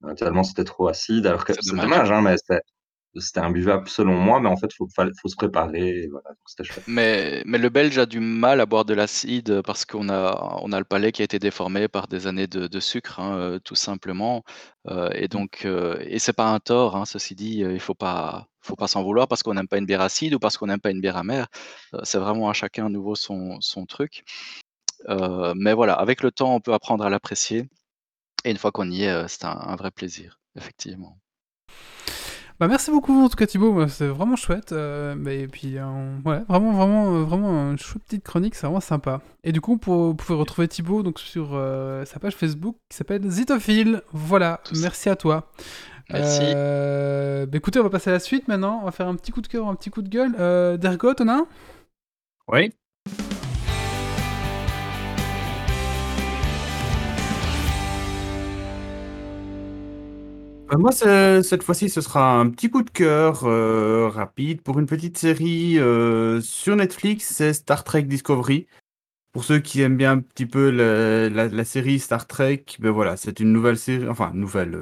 Euh, 0.05 0.13
tellement 0.13 0.43
c'était 0.43 0.63
trop 0.63 0.87
acide. 0.87 1.25
Alors 1.27 1.43
que 1.45 1.53
C'est 1.53 1.69
dommage. 1.69 1.83
dommage, 1.89 2.11
hein, 2.11 2.21
mais 2.21 2.35
c'était 3.19 3.39
imbuvable 3.39 3.87
selon 3.89 4.13
moi. 4.15 4.39
Mais 4.39 4.49
en 4.49 4.57
fait, 4.57 4.71
faut, 4.73 4.87
fallait- 4.95 5.11
faut 5.19 5.27
se 5.27 5.35
préparer. 5.35 6.07
voilà. 6.11 6.29
Mais, 6.87 7.41
mais 7.45 7.57
le 7.57 7.69
Belge 7.69 7.97
a 7.97 8.05
du 8.05 8.19
mal 8.19 8.61
à 8.61 8.65
boire 8.67 8.85
de 8.85 8.93
l'acide 8.93 9.61
parce 9.63 9.85
qu'on 9.85 10.09
a, 10.09 10.59
on 10.61 10.71
a 10.71 10.77
le 10.77 10.85
palais 10.85 11.11
qui 11.11 11.23
a 11.23 11.25
été 11.25 11.39
déformé 11.39 11.87
par 11.87 12.07
des 12.07 12.27
années 12.27 12.45
de, 12.47 12.67
de 12.67 12.79
sucre, 12.79 13.19
hein, 13.19 13.35
euh, 13.37 13.59
tout 13.59 13.75
simplement. 13.75 14.43
Euh, 14.87 15.09
et 15.13 15.27
donc, 15.27 15.63
euh, 15.65 15.97
et 16.01 16.19
c'est 16.19 16.33
pas 16.33 16.49
un 16.53 16.59
tort, 16.59 16.95
hein, 16.95 17.05
ceci 17.05 17.33
dit, 17.33 17.63
euh, 17.63 17.73
il 17.73 17.79
faut 17.79 17.95
pas, 17.95 18.47
faut 18.61 18.75
pas 18.75 18.87
s'en 18.87 19.01
vouloir 19.03 19.27
parce 19.27 19.41
qu'on 19.41 19.55
n'aime 19.55 19.67
pas 19.67 19.79
une 19.79 19.85
bière 19.87 20.01
acide 20.01 20.35
ou 20.35 20.39
parce 20.39 20.57
qu'on 20.57 20.67
n'aime 20.67 20.79
pas 20.81 20.91
une 20.91 21.01
bière 21.01 21.17
amère. 21.17 21.47
Euh, 21.95 22.01
c'est 22.03 22.19
vraiment 22.19 22.49
à 22.49 22.53
chacun 22.53 22.85
à 22.85 22.89
nouveau 22.89 23.15
son, 23.15 23.59
son 23.61 23.85
truc. 23.87 24.23
Euh, 25.09 25.53
mais 25.55 25.73
voilà, 25.73 25.93
avec 25.93 26.21
le 26.21 26.31
temps, 26.31 26.55
on 26.55 26.59
peut 26.59 26.73
apprendre 26.73 27.03
à 27.05 27.09
l'apprécier. 27.09 27.67
Et 28.47 28.51
une 28.51 28.57
fois 28.57 28.71
qu'on 28.71 28.89
y 28.89 29.03
est, 29.03 29.09
euh, 29.09 29.25
c'est 29.27 29.43
un, 29.43 29.49
un 29.51 29.75
vrai 29.75 29.91
plaisir, 29.91 30.39
effectivement. 30.55 31.17
Bah 32.59 32.67
merci 32.67 32.89
beaucoup 32.89 33.13
en 33.23 33.29
tout 33.29 33.35
cas 33.35 33.45
Thibaut, 33.45 33.87
c'est 33.87 34.07
vraiment 34.07 34.35
chouette. 34.35 34.71
euh, 34.71 35.13
mais- 35.15 35.41
et 35.41 35.47
puis 35.47 35.77
euh, 35.77 36.17
ouais, 36.25 36.41
vraiment 36.49 36.71
vraiment 36.71 37.23
vraiment 37.23 37.69
une 37.71 37.77
chouette 37.77 38.03
petite 38.05 38.23
chronique, 38.23 38.55
c'est 38.55 38.65
vraiment 38.65 38.79
sympa. 38.79 39.21
Et 39.43 39.51
du 39.51 39.61
coup, 39.61 39.77
pour- 39.77 40.05
vous 40.07 40.15
pouvez 40.15 40.39
retrouver 40.39 40.67
Thibaut 40.67 41.03
donc 41.03 41.19
sur 41.19 41.49
euh, 41.53 42.03
sa 42.05 42.19
page 42.19 42.35
Facebook 42.35 42.77
qui 42.89 42.97
s'appelle 42.97 43.29
Zitophile. 43.29 44.01
Voilà, 44.11 44.61
Tout 44.63 44.73
ça. 44.75 44.81
merci 44.81 45.09
à 45.09 45.15
toi. 45.15 45.51
Merci. 46.09 46.39
Euh, 46.41 47.45
bah 47.45 47.57
écoutez, 47.57 47.79
on 47.79 47.83
va 47.83 47.89
passer 47.91 48.09
à 48.09 48.13
la 48.13 48.19
suite 48.19 48.47
maintenant. 48.47 48.79
On 48.81 48.85
va 48.85 48.91
faire 48.91 49.07
un 49.07 49.15
petit 49.17 49.31
coup 49.33 49.41
de 49.41 49.47
cœur, 49.47 49.67
un 49.67 49.75
petit 49.75 49.89
coup 49.91 50.01
de 50.01 50.09
gueule. 50.09 50.33
Euh, 50.39 50.77
Dergot, 50.77 51.13
t'en 51.15 51.27
as 51.27 51.33
un? 51.33 51.47
Oui. 52.47 52.71
Euh, 60.71 60.77
Moi, 60.77 60.91
cette 60.91 61.63
fois-ci, 61.63 61.89
ce 61.89 62.01
sera 62.01 62.39
un 62.39 62.49
petit 62.49 62.69
coup 62.69 62.81
de 62.81 62.89
cœur 62.89 63.45
euh, 63.45 64.09
rapide 64.09 64.61
pour 64.61 64.79
une 64.79 64.85
petite 64.85 65.17
série 65.17 65.79
euh, 65.79 66.41
sur 66.41 66.75
Netflix, 66.75 67.27
c'est 67.33 67.53
Star 67.53 67.83
Trek 67.83 68.03
Discovery. 68.03 68.67
Pour 69.31 69.43
ceux 69.45 69.59
qui 69.59 69.81
aiment 69.81 69.97
bien 69.97 70.13
un 70.13 70.19
petit 70.19 70.45
peu 70.45 70.69
la, 70.71 71.65
série 71.65 71.99
Star 71.99 72.27
Trek, 72.27 72.65
ben 72.79 72.91
voilà, 72.91 73.17
c'est 73.17 73.39
une 73.39 73.53
nouvelle 73.53 73.77
série, 73.77 74.07
enfin 74.09 74.31
nouvelle 74.33 74.77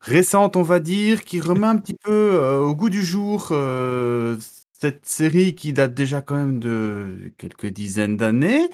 récente, 0.00 0.56
on 0.56 0.62
va 0.62 0.80
dire, 0.80 1.24
qui 1.24 1.40
remet 1.40 1.66
un 1.66 1.76
petit 1.76 1.94
peu 1.94 2.38
au 2.60 2.74
goût 2.74 2.90
du 2.90 3.04
jour 3.04 3.48
cette 4.72 5.06
série 5.06 5.54
qui 5.54 5.72
date 5.72 5.94
déjà 5.94 6.22
quand 6.22 6.36
même 6.36 6.58
de 6.60 7.32
quelques 7.38 7.66
dizaines 7.66 8.16
d'années. 8.16 8.68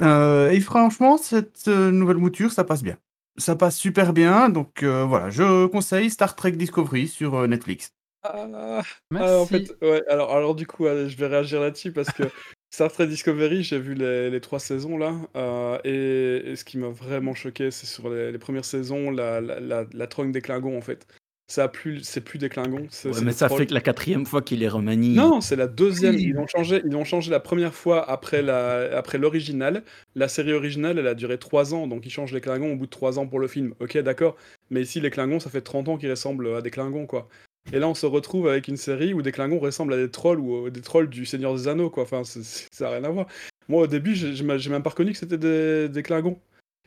Et 0.00 0.60
franchement, 0.60 1.16
cette 1.18 1.68
nouvelle 1.68 2.18
mouture, 2.18 2.52
ça 2.52 2.64
passe 2.64 2.82
bien. 2.82 2.96
Ça 3.38 3.56
passe 3.56 3.76
super 3.76 4.12
bien, 4.12 4.50
donc 4.50 4.82
euh, 4.82 5.04
voilà, 5.04 5.30
je 5.30 5.66
conseille 5.66 6.10
Star 6.10 6.36
Trek 6.36 6.52
Discovery 6.52 7.08
sur 7.08 7.34
euh, 7.34 7.46
Netflix. 7.46 7.90
Ah, 8.22 8.82
Merci. 9.10 9.32
ah, 9.32 9.38
en 9.38 9.46
fait, 9.46 9.74
ouais, 9.82 10.02
alors, 10.08 10.32
alors 10.34 10.54
du 10.54 10.66
coup, 10.66 10.86
allez, 10.86 11.08
je 11.08 11.16
vais 11.16 11.26
réagir 11.26 11.60
là-dessus 11.60 11.92
parce 11.92 12.12
que 12.12 12.22
Star 12.70 12.92
Trek 12.92 13.06
Discovery, 13.06 13.62
j'ai 13.62 13.78
vu 13.78 13.94
les, 13.94 14.30
les 14.30 14.40
trois 14.40 14.60
saisons 14.60 14.96
là, 14.98 15.14
euh, 15.34 15.78
et, 15.84 16.52
et 16.52 16.56
ce 16.56 16.64
qui 16.64 16.78
m'a 16.78 16.88
vraiment 16.88 17.34
choqué, 17.34 17.70
c'est 17.70 17.86
sur 17.86 18.10
les, 18.10 18.30
les 18.30 18.38
premières 18.38 18.64
saisons, 18.64 19.10
la, 19.10 19.40
la, 19.40 19.60
la, 19.60 19.84
la 19.92 20.06
tronque 20.06 20.32
des 20.32 20.40
Klingons 20.42 20.76
en 20.78 20.82
fait. 20.82 21.06
Ça 21.52 21.64
a 21.64 21.68
plus, 21.68 22.02
c'est 22.02 22.22
plus 22.22 22.38
des 22.38 22.48
Klingons, 22.48 22.86
c'est 22.88 23.08
Ouais, 23.08 23.14
c'est 23.14 23.24
mais 23.26 23.32
ça 23.32 23.46
fait 23.50 23.66
que 23.66 23.74
la 23.74 23.82
quatrième 23.82 24.24
fois 24.24 24.40
qu'il 24.40 24.60
les 24.60 24.68
remanie. 24.70 25.14
Non, 25.14 25.42
c'est 25.42 25.54
la 25.54 25.66
deuxième. 25.66 26.14
Ils 26.14 26.32
l'ont 26.32 26.46
changé, 26.46 26.80
ils 26.82 26.90
l'ont 26.90 27.04
changé 27.04 27.30
la 27.30 27.40
première 27.40 27.74
fois 27.74 28.08
après 28.10 28.40
la, 28.40 28.96
après 28.96 29.18
l'original. 29.18 29.82
La 30.14 30.28
série 30.28 30.54
originale, 30.54 30.98
elle 30.98 31.06
a 31.06 31.12
duré 31.14 31.36
3 31.36 31.74
ans, 31.74 31.86
donc 31.86 32.06
ils 32.06 32.10
changent 32.10 32.32
les 32.32 32.40
Klingons 32.40 32.72
au 32.72 32.76
bout 32.76 32.86
de 32.86 32.90
3 32.90 33.18
ans 33.18 33.26
pour 33.26 33.38
le 33.38 33.48
film. 33.48 33.74
Ok, 33.80 33.98
d'accord. 33.98 34.34
Mais 34.70 34.80
ici, 34.80 34.98
les 34.98 35.10
Klingons, 35.10 35.40
ça 35.40 35.50
fait 35.50 35.60
30 35.60 35.90
ans 35.90 35.98
qu'ils 35.98 36.08
ressemblent 36.08 36.54
à 36.56 36.62
des 36.62 36.70
Klingons, 36.70 37.04
quoi. 37.04 37.28
Et 37.70 37.78
là, 37.78 37.86
on 37.86 37.94
se 37.94 38.06
retrouve 38.06 38.48
avec 38.48 38.66
une 38.68 38.78
série 38.78 39.12
où 39.12 39.20
des 39.20 39.30
Klingons 39.30 39.58
ressemblent 39.58 39.92
à 39.92 39.98
des 39.98 40.10
trolls 40.10 40.40
ou 40.40 40.68
euh, 40.68 40.70
des 40.70 40.80
trolls 40.80 41.10
du 41.10 41.26
Seigneur 41.26 41.54
des 41.54 41.68
Anneaux, 41.68 41.90
quoi. 41.90 42.04
Enfin, 42.04 42.24
c'est- 42.24 42.42
c'est- 42.44 42.68
ça 42.72 42.86
n'a 42.86 42.92
rien 42.92 43.04
à 43.04 43.10
voir. 43.10 43.26
Moi, 43.68 43.82
au 43.82 43.86
début, 43.86 44.14
j'ai 44.14 44.32
j'ai 44.34 44.58
j'ai 44.58 44.70
même 44.70 44.82
pas 44.82 44.88
reconnu 44.88 45.12
que 45.12 45.18
c'était 45.18 45.36
des, 45.36 45.90
des 45.90 46.02
Klingons. 46.02 46.38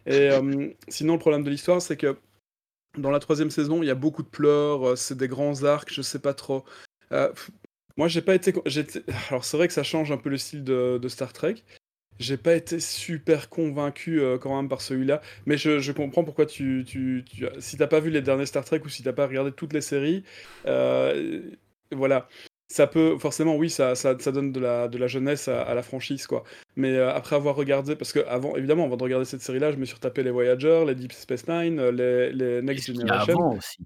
Et 0.07 0.31
euh, 0.31 0.69
sinon, 0.87 1.13
le 1.13 1.19
problème 1.19 1.43
de 1.43 1.51
l'histoire, 1.51 1.83
c'est 1.83 1.97
que 1.97 2.17
dans 2.97 3.11
la 3.11 3.19
troisième 3.19 3.49
saison, 3.49 3.83
il 3.83 3.87
y 3.87 3.91
a 3.91 3.95
beaucoup 3.95 4.23
de 4.23 4.27
pleurs, 4.27 4.89
euh, 4.89 4.95
c'est 4.95 5.17
des 5.17 5.27
grands 5.27 5.63
arcs, 5.63 5.91
je 5.91 6.01
sais 6.01 6.19
pas 6.19 6.33
trop. 6.33 6.63
Euh, 7.11 7.31
moi, 7.97 8.07
j'ai 8.07 8.21
pas 8.21 8.35
été. 8.35 8.53
Alors, 9.29 9.45
c'est 9.45 9.57
vrai 9.57 9.67
que 9.67 9.73
ça 9.73 9.83
change 9.83 10.11
un 10.11 10.17
peu 10.17 10.29
le 10.29 10.37
style 10.37 10.63
de, 10.63 10.99
Star 11.07 11.33
Trek. 11.33 11.55
J'ai 12.19 12.37
pas 12.37 12.55
été 12.55 12.79
super 12.79 13.49
convaincu 13.49 14.21
euh, 14.21 14.37
quand 14.37 14.55
même 14.55 14.69
par 14.69 14.79
celui-là, 14.79 15.21
mais 15.45 15.57
je, 15.57 15.91
comprends 15.91 16.23
pourquoi 16.23 16.45
tu, 16.45 16.85
tu, 16.87 17.25
tu- 17.29 17.45
si 17.59 17.75
t'as 17.77 17.87
pas 17.87 17.99
vu 17.99 18.09
les 18.09 18.21
derniers 18.21 18.45
Star 18.45 18.63
Trek 18.63 18.81
ou 18.85 18.89
si 18.89 19.03
t'as 19.03 19.11
pas 19.11 19.27
regardé 19.27 19.51
toutes 19.51 19.73
les 19.73 19.81
séries, 19.81 20.23
euh, 20.65 21.41
voilà, 21.91 22.29
ça 22.75 22.87
peut 22.87 23.17
forcément, 23.17 23.55
oui, 23.55 23.69
ça, 23.69 23.95
ça, 23.95 24.17
ça 24.19 24.31
donne 24.33 24.51
de 24.51 24.59
la, 24.59 24.89
de 24.89 24.97
la 24.97 25.07
jeunesse 25.07 25.47
à, 25.47 25.61
à 25.61 25.73
la 25.73 25.81
franchise, 25.81 26.27
quoi. 26.27 26.43
Mais 26.75 26.91
euh, 26.91 27.09
après 27.13 27.37
avoir 27.37 27.55
regardé, 27.55 27.95
parce 27.95 28.11
que 28.11 28.19
avant, 28.27 28.57
évidemment, 28.57 28.83
avant 28.83 28.97
de 28.97 29.03
regarder 29.03 29.23
cette 29.25 29.41
série-là, 29.41 29.71
je 29.71 29.77
me 29.77 29.85
suis 29.85 29.95
retapé 29.95 30.23
les 30.23 30.31
Voyager, 30.31 30.83
les 30.85 30.93
Deep 30.93 31.13
Space 31.13 31.47
Nine, 31.47 31.79
euh, 31.79 31.91
les, 31.91 32.33
les 32.33 32.61
Next 32.61 32.87
ce 32.87 32.91
qu'il 32.91 32.99
y 32.99 33.03
a 33.03 33.07
Generation, 33.07 33.39
avant 33.39 33.55
aussi. 33.55 33.77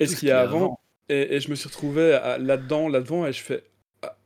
et 0.00 0.06
ce 0.06 0.16
qu'il 0.16 0.28
y 0.28 0.30
a 0.32 0.40
avant, 0.40 0.80
et, 1.10 1.34
et 1.36 1.40
je 1.40 1.50
me 1.50 1.54
suis 1.54 1.68
retrouvé 1.68 2.14
à- 2.14 2.38
là-dedans, 2.38 2.88
là-devant, 2.88 3.26
et 3.26 3.32
je 3.34 3.42
fais. 3.42 3.62
ah. 4.00 4.16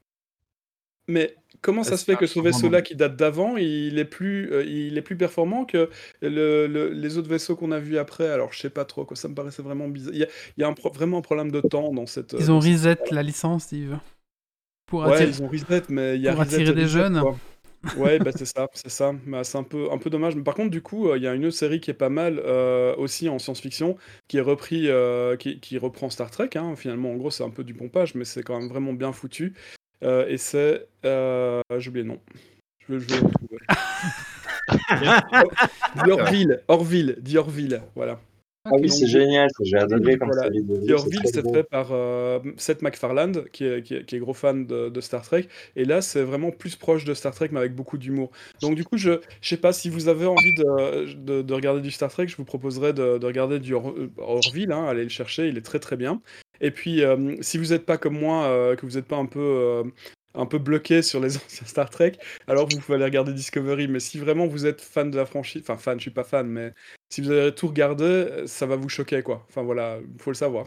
Mais 1.08 1.34
comment 1.64 1.82
ça 1.82 1.96
se 1.96 2.04
fait 2.04 2.16
que 2.16 2.26
ce 2.26 2.38
vaisseau-là 2.40 2.82
qui 2.82 2.94
date 2.94 3.16
d'avant, 3.16 3.56
il 3.56 3.98
est 3.98 4.04
plus, 4.04 4.52
euh, 4.52 4.64
il 4.64 4.96
est 4.98 5.02
plus 5.02 5.16
performant 5.16 5.64
que 5.64 5.88
le- 6.20 6.66
le- 6.66 6.90
les 6.90 7.18
autres 7.18 7.28
vaisseaux 7.28 7.56
qu'on 7.56 7.72
a 7.72 7.80
vus 7.80 7.98
après? 7.98 8.28
Alors 8.28 8.52
je 8.52 8.60
sais 8.60 8.70
pas 8.70 8.84
trop, 8.84 9.04
quoi. 9.04 9.16
Ça 9.16 9.28
me 9.28 9.34
paraissait 9.34 9.62
vraiment 9.62 9.88
bizarre. 9.88 10.12
Il 10.14 10.20
y 10.20 10.24
a, 10.24 10.28
il 10.56 10.60
y 10.60 10.64
a 10.64 10.68
un 10.68 10.74
pro- 10.74 10.92
vraiment 10.92 11.18
un 11.18 11.22
problème 11.22 11.50
de 11.50 11.60
temps 11.60 11.92
dans 11.92 12.06
cette. 12.06 12.34
Ils 12.38 12.52
ont 12.52 12.60
cette 12.60 12.72
reset 12.72 12.98
la 13.10 13.22
licence, 13.22 13.64
Steve. 13.64 13.98
Pour 14.86 15.00
Ouais, 15.04 15.14
attirer. 15.14 15.30
ils 15.30 15.42
ont 15.42 15.48
reset, 15.48 15.82
mais 15.88 16.16
il 16.16 16.22
y 16.22 16.28
a 16.28 16.32
pour 16.32 16.40
reset 16.42 16.56
attirer 16.56 16.70
et 16.70 16.74
des 16.74 16.82
reset, 16.84 16.92
jeunes. 16.98 17.20
quoi. 17.20 17.36
Ouais, 17.98 18.18
bah 18.18 18.30
c'est 18.34 18.46
ça, 18.46 18.66
c'est 18.72 18.88
ça. 18.88 19.12
Bah, 19.26 19.44
c'est 19.44 19.58
un 19.58 19.62
peu, 19.62 19.90
un 19.92 19.98
peu 19.98 20.08
dommage. 20.10 20.36
Mais 20.36 20.42
par 20.42 20.54
contre, 20.54 20.70
du 20.70 20.80
coup, 20.80 21.08
euh, 21.08 21.18
il 21.18 21.22
y 21.22 21.26
a 21.26 21.34
une 21.34 21.44
autre 21.46 21.56
série 21.56 21.80
qui 21.80 21.90
est 21.90 21.94
pas 21.94 22.08
mal 22.08 22.38
euh, 22.44 22.94
aussi 22.96 23.28
en 23.28 23.38
science-fiction, 23.38 23.96
qui 24.28 24.38
est 24.38 24.42
repris, 24.42 24.88
euh, 24.88 25.36
qui, 25.36 25.60
qui 25.60 25.76
reprend 25.76 26.08
Star 26.10 26.30
Trek. 26.30 26.50
hein. 26.56 26.76
Finalement, 26.76 27.12
en 27.12 27.16
gros, 27.16 27.30
c'est 27.30 27.44
un 27.44 27.50
peu 27.50 27.62
du 27.64 27.74
pompage, 27.74 28.14
mais 28.14 28.24
c'est 28.24 28.42
quand 28.42 28.58
même 28.58 28.68
vraiment 28.68 28.94
bien 28.94 29.12
foutu. 29.12 29.54
Euh, 30.02 30.26
et 30.28 30.36
c'est, 30.38 30.86
euh, 31.04 31.60
j'ai 31.78 31.88
oublié 31.88 32.04
le 32.04 32.10
nom. 32.10 32.20
Je 32.88 32.94
vais, 32.94 33.00
je 33.00 33.14
vais 33.14 33.20
le 33.20 33.26
retrouver. 33.26 33.58
Orville, 36.10 36.60
Orville, 36.68 37.16
dit 37.20 37.38
Orville, 37.38 37.82
voilà. 37.94 38.20
Ah 38.66 38.70
oui, 38.80 38.88
c'est 38.88 39.06
génial, 39.06 39.50
j'ai 39.60 39.76
adoré 39.76 40.16
comme 40.16 40.30
Voilà. 40.32 40.48
c'est 41.26 41.42
fait 41.52 41.64
par 41.64 41.88
euh, 41.90 42.38
Seth 42.56 42.80
MacFarlane, 42.80 43.44
qui 43.52 43.66
est, 43.66 43.82
qui, 43.82 43.94
est, 43.94 44.06
qui 44.06 44.16
est 44.16 44.18
gros 44.18 44.32
fan 44.32 44.66
de, 44.66 44.88
de 44.88 45.00
Star 45.02 45.20
Trek. 45.20 45.48
Et 45.76 45.84
là, 45.84 46.00
c'est 46.00 46.22
vraiment 46.22 46.50
plus 46.50 46.74
proche 46.74 47.04
de 47.04 47.12
Star 47.12 47.34
Trek, 47.34 47.50
mais 47.52 47.58
avec 47.58 47.74
beaucoup 47.74 47.98
d'humour. 47.98 48.30
Donc, 48.62 48.74
du 48.74 48.82
coup, 48.82 48.96
je 48.96 49.20
je 49.42 49.48
sais 49.50 49.58
pas 49.58 49.74
si 49.74 49.90
vous 49.90 50.08
avez 50.08 50.24
envie 50.24 50.54
de, 50.54 51.12
de, 51.12 51.42
de 51.42 51.54
regarder 51.54 51.82
du 51.82 51.90
Star 51.90 52.10
Trek, 52.10 52.26
je 52.26 52.36
vous 52.38 52.46
proposerais 52.46 52.94
de, 52.94 53.18
de 53.18 53.26
regarder 53.26 53.58
du 53.58 53.74
Or- 53.74 53.90
euh, 53.98 54.10
Orville. 54.16 54.72
Hein, 54.72 54.86
allez 54.88 55.02
le 55.02 55.10
chercher, 55.10 55.48
il 55.48 55.58
est 55.58 55.62
très 55.62 55.78
très 55.78 55.96
bien. 55.98 56.22
Et 56.60 56.70
puis, 56.70 57.02
euh, 57.02 57.36
si 57.42 57.58
vous 57.58 57.66
n'êtes 57.66 57.86
pas 57.86 57.98
comme 57.98 58.18
moi, 58.18 58.44
euh, 58.46 58.76
que 58.76 58.86
vous 58.86 58.92
n'êtes 58.96 59.06
pas 59.06 59.16
un 59.16 59.26
peu. 59.26 59.40
euh, 59.40 59.84
un 60.36 60.46
peu 60.46 60.58
bloqué 60.58 61.02
sur 61.02 61.20
les 61.20 61.36
anciens 61.36 61.66
Star 61.66 61.90
Trek, 61.90 62.12
alors 62.48 62.68
vous 62.68 62.80
pouvez 62.80 62.96
aller 62.96 63.04
regarder 63.04 63.32
Discovery. 63.32 63.86
Mais 63.88 64.00
si 64.00 64.18
vraiment 64.18 64.46
vous 64.48 64.66
êtes 64.66 64.80
fan 64.80 65.10
de 65.10 65.16
la 65.16 65.26
franchise, 65.26 65.62
enfin 65.62 65.76
fan, 65.76 65.98
je 65.98 66.02
suis 66.02 66.10
pas 66.10 66.24
fan, 66.24 66.48
mais 66.48 66.72
si 67.08 67.20
vous 67.20 67.30
avez 67.30 67.54
tout 67.54 67.68
regardé, 67.68 68.44
ça 68.46 68.66
va 68.66 68.74
vous 68.76 68.88
choquer, 68.88 69.22
quoi. 69.22 69.46
Enfin 69.48 69.62
voilà, 69.62 69.98
il 70.00 70.20
faut 70.20 70.30
le 70.30 70.34
savoir. 70.34 70.66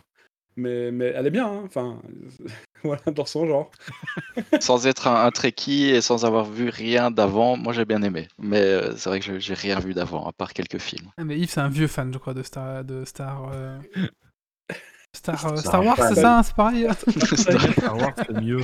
Mais, 0.58 0.92
mais 0.92 1.08
elle 1.16 1.28
est 1.28 1.32
bien, 1.32 1.48
hein. 1.48 1.64
enfin, 1.66 2.02
voilà, 2.84 3.02
dans 3.14 3.26
son 3.26 3.48
genre. 3.48 3.72
Sans 4.60 4.86
être 4.88 5.08
un, 5.08 5.26
un 5.26 5.32
Trekkie 5.32 5.90
et 5.90 6.02
sans 6.02 6.26
avoir 6.26 6.46
vu 6.46 6.70
rien 6.70 7.12
d'avant, 7.12 7.58
moi 7.58 7.74
j'ai 7.74 7.86
bien 7.86 8.02
aimé. 8.04 8.28
Mais 8.38 8.62
euh, 8.62 8.96
c'est 8.98 9.10
vrai 9.10 9.20
que 9.20 9.26
je- 9.26 9.40
j'ai 9.40 9.54
rien 9.54 9.80
vu 9.80 9.94
d'avant, 9.94 10.26
à 10.28 10.34
part 10.34 10.54
quelques 10.54 10.80
films. 10.80 11.10
Ah, 11.18 11.24
mais 11.24 11.38
Yves, 11.40 11.50
c'est 11.50 11.60
un 11.62 11.70
vieux 11.70 11.88
fan, 11.88 12.14
je 12.14 12.18
crois, 12.20 12.34
de 12.34 12.44
Star. 12.44 12.84
De 12.84 13.04
Star, 13.06 13.50
euh, 13.54 13.80
Star, 15.14 15.46
euh, 15.48 15.56
Star 15.58 15.60
Star 15.60 15.86
Wars, 15.86 15.98
c'est 16.10 16.16
ça, 16.16 16.38
hein, 16.40 16.44
c'est 16.44 16.56
pareil. 16.56 16.88
Star 17.78 17.98
Wars, 17.98 18.14
c'est 18.18 18.34
mieux. 18.42 18.62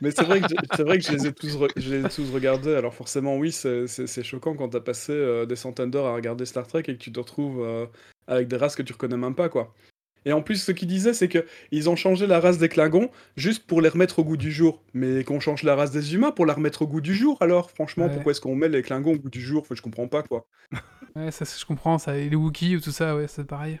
Mais 0.00 0.10
c'est 0.10 0.24
vrai 0.24 0.40
que, 0.40 0.48
je- 0.48 0.56
c'est 0.74 0.82
vrai 0.82 0.98
que 0.98 1.04
je, 1.04 1.12
les 1.12 1.26
ai 1.26 1.32
tous 1.32 1.56
re- 1.56 1.72
je 1.76 1.94
les 1.94 2.04
ai 2.06 2.08
tous 2.08 2.30
regardés, 2.30 2.74
alors 2.74 2.94
forcément, 2.94 3.36
oui, 3.36 3.52
c'est 3.52 3.86
c'est- 3.86 4.06
c'est 4.06 4.22
choquant 4.22 4.54
quand 4.54 4.68
t'as 4.70 4.80
passé 4.80 5.12
euh, 5.12 5.44
des 5.46 5.56
centaines 5.56 5.90
d'heures 5.90 6.06
à 6.06 6.14
regarder 6.14 6.46
Star 6.46 6.66
Trek 6.66 6.80
et 6.88 6.94
que 6.96 7.02
tu 7.02 7.12
te 7.12 7.20
retrouves 7.20 7.62
euh, 7.62 7.86
avec 8.26 8.48
des 8.48 8.56
races 8.56 8.76
que 8.76 8.82
tu 8.82 8.92
reconnais 8.94 9.16
même 9.18 9.34
pas, 9.34 9.48
quoi. 9.50 9.74
Et 10.26 10.32
en 10.32 10.42
plus, 10.42 10.56
ce 10.62 10.72
qu'ils 10.72 10.88
disaient, 10.88 11.14
c'est 11.14 11.28
que 11.28 11.46
ils 11.70 11.88
ont 11.90 11.96
changé 11.96 12.26
la 12.26 12.40
race 12.40 12.58
des 12.58 12.68
Klingons 12.68 13.10
juste 13.36 13.66
pour 13.66 13.80
les 13.82 13.88
remettre 13.88 14.20
au 14.20 14.24
goût 14.24 14.36
du 14.36 14.52
jour. 14.52 14.82
Mais 14.94 15.24
qu'on 15.24 15.40
change 15.40 15.62
la 15.64 15.76
race 15.76 15.90
des 15.92 16.14
humains 16.14 16.30
pour 16.30 16.46
la 16.46 16.54
remettre 16.54 16.82
au 16.82 16.86
goût 16.86 17.00
du 17.00 17.14
jour, 17.14 17.38
alors? 17.40 17.70
Franchement, 17.70 18.04
Ouais. 18.06 18.12
pourquoi 18.14 18.32
est-ce 18.32 18.40
qu'on 18.42 18.54
met 18.54 18.68
les 18.68 18.82
Klingons 18.82 19.14
au 19.14 19.18
goût 19.18 19.30
du 19.30 19.40
jour? 19.40 19.62
Enfin, 19.62 19.74
Je 19.74 19.82
comprends 19.82 20.08
pas, 20.08 20.22
quoi. 20.22 20.46
Ouais, 21.16 21.30
ça, 21.30 21.44
je 21.44 21.64
comprends, 21.64 21.98
ça. 21.98 22.16
Et 22.18 22.28
les 22.30 22.36
Wookiees 22.36 22.76
ou 22.76 22.80
tout 22.80 22.92
ça, 22.92 23.16
ouais, 23.16 23.28
c'est 23.28 23.44
pareil. 23.46 23.80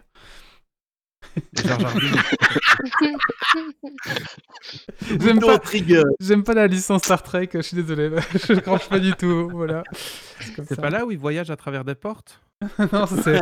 J'aime 5.20 5.40
pas, 5.40 5.58
trigger. 5.58 6.02
j'aime 6.20 6.44
pas 6.44 6.54
la 6.54 6.66
licence 6.66 7.02
Star 7.02 7.22
Trek, 7.22 7.50
je 7.54 7.60
suis 7.60 7.76
désolé. 7.76 8.10
je 8.34 8.54
cranche 8.54 8.88
pas 8.88 8.98
du 8.98 9.12
tout, 9.14 9.48
voilà. 9.50 9.82
C'est 10.68 10.80
pas 10.80 10.90
là 10.90 11.06
où 11.06 11.10
il 11.10 11.18
voyage 11.18 11.50
à 11.50 11.56
travers 11.56 11.84
des 11.84 11.94
portes? 11.94 12.40
non, 12.92 13.06
c'est. 13.06 13.40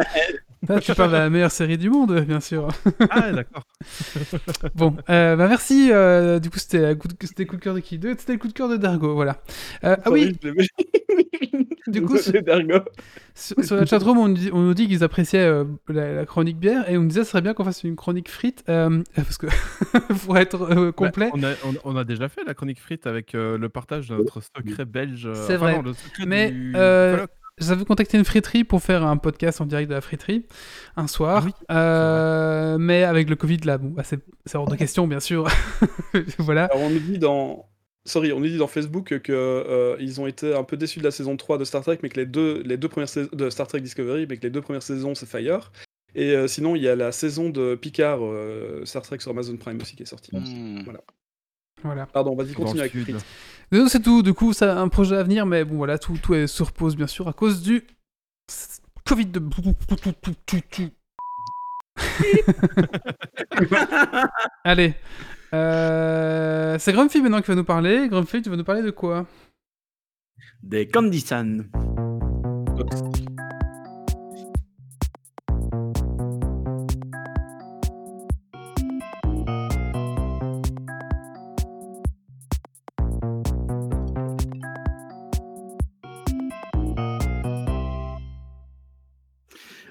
Là, 0.69 0.81
tu 0.81 0.93
parles 0.95 1.11
de 1.13 1.17
la 1.17 1.31
meilleure 1.31 1.51
série 1.53 1.79
du 1.79 1.89
monde, 1.91 2.21
bien 2.23 2.41
sûr. 2.41 2.69
Ah, 3.11 3.33
d'accord. 3.33 3.63
Bon, 4.75 4.97
euh, 5.09 5.37
bah 5.37 5.49
merci. 5.49 5.91
euh, 5.93 6.39
du 6.41 6.51
coup, 6.51 6.59
c'était 6.59 6.89
le 6.89 6.95
coup 6.95 7.09
de 7.09 7.61
cœur 7.63 7.75
de 7.75 7.81
qui 7.81 7.99
Deux 7.99 8.15
C'était 8.19 8.33
le 8.35 8.39
coup 8.39 8.49
de 8.49 8.53
cœur 8.53 8.69
de 8.69 8.77
Dargo, 8.77 9.15
voilà. 9.15 9.41
Euh, 9.85 9.97
ah 10.05 10.11
oui, 10.11 10.37
Du 11.87 12.03
coup, 12.03 12.19
sur, 12.19 13.65
sur 13.65 13.77
la 13.77 13.87
chatroom, 13.87 14.19
on, 14.19 14.29
nous 14.29 14.35
dit- 14.35 14.51
on 14.53 14.61
nous 14.61 14.75
dit 14.75 14.87
qu'ils 14.89 15.03
appréciaient 15.05 15.47
euh, 15.47 15.65
la, 15.89 16.13
la 16.13 16.27
chronique 16.27 16.59
bière 16.59 16.89
et 16.91 16.99
on 16.99 17.03
nous 17.03 17.09
disait 17.09 17.25
ce 17.25 17.31
serait 17.31 17.41
bien 17.41 17.55
qu'on 17.55 17.65
fasse 17.65 17.83
une 17.85 17.97
chronique 17.97 18.29
frite 18.29 18.63
euh, 18.69 19.03
parce 19.17 19.39
que 19.39 19.47
pour 20.27 20.37
être 20.37 20.61
euh, 20.71 20.93
complet. 20.93 21.31
Bah, 21.33 21.39
on, 21.41 21.43
a, 21.45 21.53
on, 21.85 21.95
on 21.95 21.97
a 21.97 22.05
déjà 22.05 22.29
fait 22.29 22.43
la 22.47 22.53
chronique 22.55 22.81
frite 22.81 23.07
avec 23.07 23.35
euh, 23.35 23.57
le 23.57 23.69
partage 23.71 24.09
de 24.09 24.17
notre 24.17 24.43
secret 24.43 24.85
belge. 24.85 25.27
euh, 25.27 25.35
C'est 25.35 25.55
enfin, 25.57 25.65
vrai. 25.65 25.77
non, 25.77 25.83
le 25.83 25.93
secret 25.95 26.27
Mais 26.27 26.51
du 26.51 26.73
euh. 26.77 27.27
J'avais 27.61 27.85
contacté 27.85 28.19
une 28.19 28.25
friterie 28.25 28.65
pour 28.65 28.83
faire 28.83 29.05
un 29.05 29.17
podcast 29.17 29.61
en 29.61 29.67
direct 29.67 29.89
de 29.89 29.95
la 29.95 30.01
friterie 30.01 30.47
un 30.97 31.07
soir. 31.07 31.45
Oui, 31.45 31.53
Euh, 31.71 32.79
mais 32.79 33.05
avec 33.05 33.29
le 33.29 33.37
Covid, 33.37 33.59
là, 33.59 33.79
bon, 33.79 33.89
bah, 33.89 34.03
c'est 34.05 34.21
hors 34.55 34.69
de 34.69 34.77
question, 34.77 35.07
bien 35.07 35.21
sûr. 35.21 35.49
voilà. 36.39 36.65
Alors 36.67 36.83
on 36.83 36.91
nous 36.91 37.01
dit 37.01 37.19
dans 37.19 37.67
Sorry, 38.09 38.33
on 38.33 38.41
nous 38.41 38.49
dit 38.49 38.57
dans 38.57 38.69
Facebook 38.69 39.19
que 39.21 39.33
euh, 39.33 39.97
ils 40.01 40.19
ont 40.19 40.27
été 40.27 40.55
un 40.55 40.65
peu 40.65 40.79
déçus 40.79 40.99
de 40.99 41.05
la 41.05 41.11
saison 41.11 41.37
3 41.37 41.59
de 41.59 41.65
Star 41.65 41.83
Trek, 41.83 41.99
mais 42.03 42.09
que 42.09 42.19
les 42.19 42.25
deux, 42.25 42.63
les 42.65 42.79
deux 42.79 42.89
premières 42.89 43.09
saisons 43.09 43.29
de 43.33 43.51
Star 43.51 43.67
Trek 43.67 43.81
Discovery, 43.81 44.27
mais 44.27 44.39
que 44.39 44.43
les 44.43 44.51
deux 44.51 44.63
premières 44.63 44.83
saisons 44.83 45.15
c'est 45.15 45.27
Fire. 45.27 45.71
Et 46.15 46.31
euh, 46.31 46.49
sinon, 46.49 46.75
il 46.75 46.83
y 46.83 46.89
a 46.89 46.97
la 46.97 47.13
saison 47.13 47.51
de 47.51 47.75
Picard, 47.75 48.21
euh, 48.23 48.83
Star 48.87 49.03
Trek 49.03 49.19
sur 49.21 49.31
Amazon 49.31 49.57
Prime 49.59 49.79
aussi 49.81 49.95
qui 49.95 50.05
est 50.05 50.07
sortie. 50.07 50.35
Hmm. 50.35 50.83
Voilà. 50.85 51.01
voilà. 51.83 52.07
Pardon, 52.07 52.35
vas-y, 52.35 52.55
continue 52.55 52.79
le 52.79 52.81
avec 52.81 52.93
sud. 52.93 53.17
Non, 53.71 53.89
c'est 53.89 54.01
tout. 54.01 54.23
Du 54.23 54.33
coup, 54.33 54.53
ça 54.53 54.79
a 54.79 54.81
un 54.81 54.89
projet 54.89 55.17
à 55.17 55.23
venir, 55.23 55.47
mais 55.47 55.65
bon, 55.65 55.77
voilà, 55.77 55.99
tout, 55.99 56.19
tout 56.23 56.35
est 56.35 56.47
sur 56.47 56.73
pause, 56.73 56.97
bien 56.97 57.07
sûr, 57.07 57.29
à 57.29 57.33
cause 57.33 57.63
du 57.63 57.85
Covid 59.05 59.27
de. 59.27 59.43
Allez. 64.65 64.95
Euh, 65.55 66.77
c'est 66.79 66.93
Grumpy 66.93 67.23
maintenant 67.23 67.41
qui 67.41 67.49
va 67.49 67.55
nous 67.55 67.65
parler. 67.65 68.09
Grumpy, 68.09 68.43
tu 68.43 68.51
vas 68.51 68.57
nous 68.57 68.65
parler 68.65 68.83
de 68.83 68.91
quoi? 68.91 69.27
Des 70.63 70.87
Candy 70.87 71.21
San. 71.21 71.71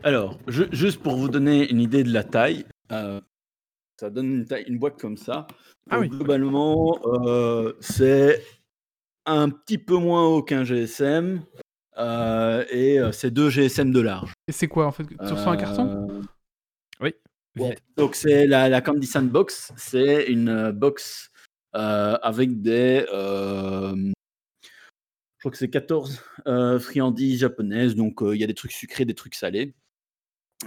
Alors, 0.08 0.39
je- 0.47 0.64
juste 0.72 1.03
pour 1.03 1.18
vous 1.18 1.28
donner 1.28 1.70
une 1.70 1.82
idée 1.82 2.01
de 2.01 2.14
la 2.14 2.24
taille, 2.24 2.66
euh, 2.93 3.20
ça 3.99 4.10
donne 4.10 4.28
une, 4.36 4.45
taille, 4.45 4.64
une 4.66 4.80
boîte 4.80 4.97
comme 4.97 5.18
ça. 5.18 5.47
Ah 5.89 5.99
oui. 5.99 6.08
Globalement, 6.08 6.97
euh, 7.03 7.74
c'est 7.82 8.41
un 9.26 9.49
petit 9.49 9.78
peu 9.78 9.97
moins 9.97 10.26
haut 10.26 10.41
qu'un 10.41 10.64
GSM 10.64 11.43
euh, 11.97 12.64
et 12.72 12.99
c'est 13.12 13.32
deux 13.32 13.49
GSM 13.49 13.91
de 13.91 13.99
large. 13.99 14.32
Et 14.47 14.53
c'est 14.53 14.70
quoi 14.70 14.86
en 14.88 14.93
fait 14.93 15.03
Tu 15.03 15.34
reçois 15.34 15.51
un 15.51 15.58
carton? 15.58 16.22
Oui. 17.01 17.14
Ouais. 17.60 17.78
Donc 17.97 18.16
c'est 18.16 18.47
la, 18.47 18.70
la 18.70 18.80
Candy 18.80 19.08
Sandbox, 19.08 19.74
c'est 19.76 20.28
une 20.28 20.72
box 20.72 21.32
avec 21.74 22.62
des, 22.62 23.05
je 25.38 25.41
crois 25.41 25.51
que 25.51 25.58
c'est 25.58 25.70
14 25.70 26.24
euh, 26.47 26.80
friandises 26.80 27.41
japonaises, 27.41 27.93
donc 27.95 28.24
euh, 28.24 28.34
il 28.36 28.39
y 28.41 28.43
a 28.43 28.47
des 28.47 28.55
trucs 28.55 28.72
sucrés, 28.72 29.05
des 29.05 29.14
trucs 29.14 29.36
salés. 29.36 29.76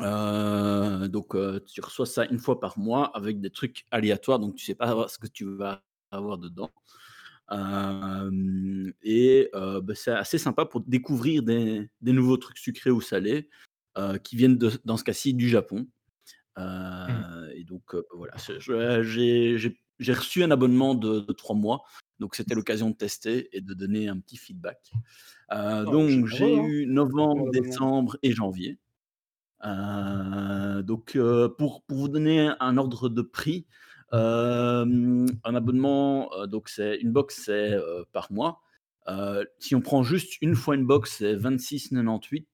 Euh, 0.00 1.08
donc 1.08 1.34
euh, 1.34 1.60
tu 1.66 1.80
reçois 1.80 2.06
ça 2.06 2.24
une 2.26 2.38
fois 2.38 2.60
par 2.60 2.78
mois 2.78 3.06
avec 3.16 3.40
des 3.40 3.50
trucs 3.50 3.86
aléatoires, 3.90 4.38
donc 4.38 4.54
tu 4.54 4.64
sais 4.64 4.74
pas 4.76 5.08
ce 5.08 5.18
que 5.18 5.26
tu 5.26 5.44
vas 5.44 5.82
avoir 6.10 6.38
dedans. 6.38 6.70
Euh, 7.50 8.92
et 9.02 9.50
bah, 9.52 9.94
c'est 9.94 10.12
assez 10.12 10.38
sympa 10.38 10.64
pour 10.64 10.80
découvrir 10.82 11.42
des, 11.42 11.90
des 12.00 12.12
nouveaux 12.12 12.36
trucs 12.36 12.58
sucrés 12.58 12.90
ou 12.90 13.00
salés 13.00 13.48
qui 14.22 14.36
viennent 14.36 14.56
de- 14.56 14.80
dans 14.84 14.96
ce 14.96 15.04
cas-ci 15.04 15.34
du 15.34 15.48
Japon. 15.48 15.88
Euh, 16.58 17.50
Et 17.54 17.64
donc 17.64 17.94
voilà, 18.14 18.34
j'ai 19.02 20.12
reçu 20.12 20.44
un 20.44 20.50
abonnement 20.52 20.94
de, 20.94 21.20
de 21.20 21.32
trois 21.32 21.56
mois, 21.56 21.82
donc 22.20 22.36
c'était 22.36 22.54
l'occasion 22.54 22.90
de 22.90 22.96
tester 22.96 23.48
et 23.56 23.60
de 23.60 23.74
donner 23.74 24.08
un 24.08 24.20
petit 24.20 24.36
feedback. 24.36 24.92
Oh, 25.50 25.84
donc 25.84 26.26
j'ai 26.26 26.56
hein, 26.56 26.64
eu 26.64 26.86
novembre, 26.86 27.50
décembre 27.50 28.16
et 28.22 28.32
janvier. 28.32 28.78
Euh, 29.64 30.82
donc 30.82 31.16
euh, 31.16 31.48
pour, 31.48 31.82
pour 31.82 31.98
vous 31.98 32.08
donner 32.08 32.50
un 32.60 32.76
ordre 32.76 33.08
de 33.08 33.22
prix, 33.22 33.66
euh, 34.12 35.26
un 35.44 35.54
abonnement, 35.54 36.30
donc 36.46 36.68
c'est 36.68 36.96
une 36.96 37.12
box 37.12 37.42
c'est 37.44 37.76
par 38.12 38.32
mois. 38.32 38.62
Si 39.58 39.74
on 39.74 39.80
prend 39.80 40.02
juste 40.02 40.34
une 40.40 40.54
fois 40.54 40.74
une 40.74 40.86
box, 40.86 41.16
c'est 41.18 41.34
26,98. 41.34 42.46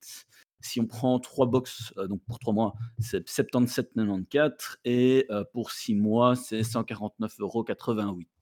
Si 0.61 0.81
on 0.81 0.87
prend 0.87 1.21
trois 1.21 1.47
box, 1.47 1.93
donc 2.09 2.21
pour 2.27 2.39
trois 2.39 2.53
mois, 2.53 2.75
c'est 2.99 3.29
77,94. 3.29 4.79
Et 4.85 5.29
pour 5.53 5.71
six 5.71 5.95
mois, 5.95 6.35
c'est 6.35 6.63
149,88 6.63 7.41
euros. 7.41 7.65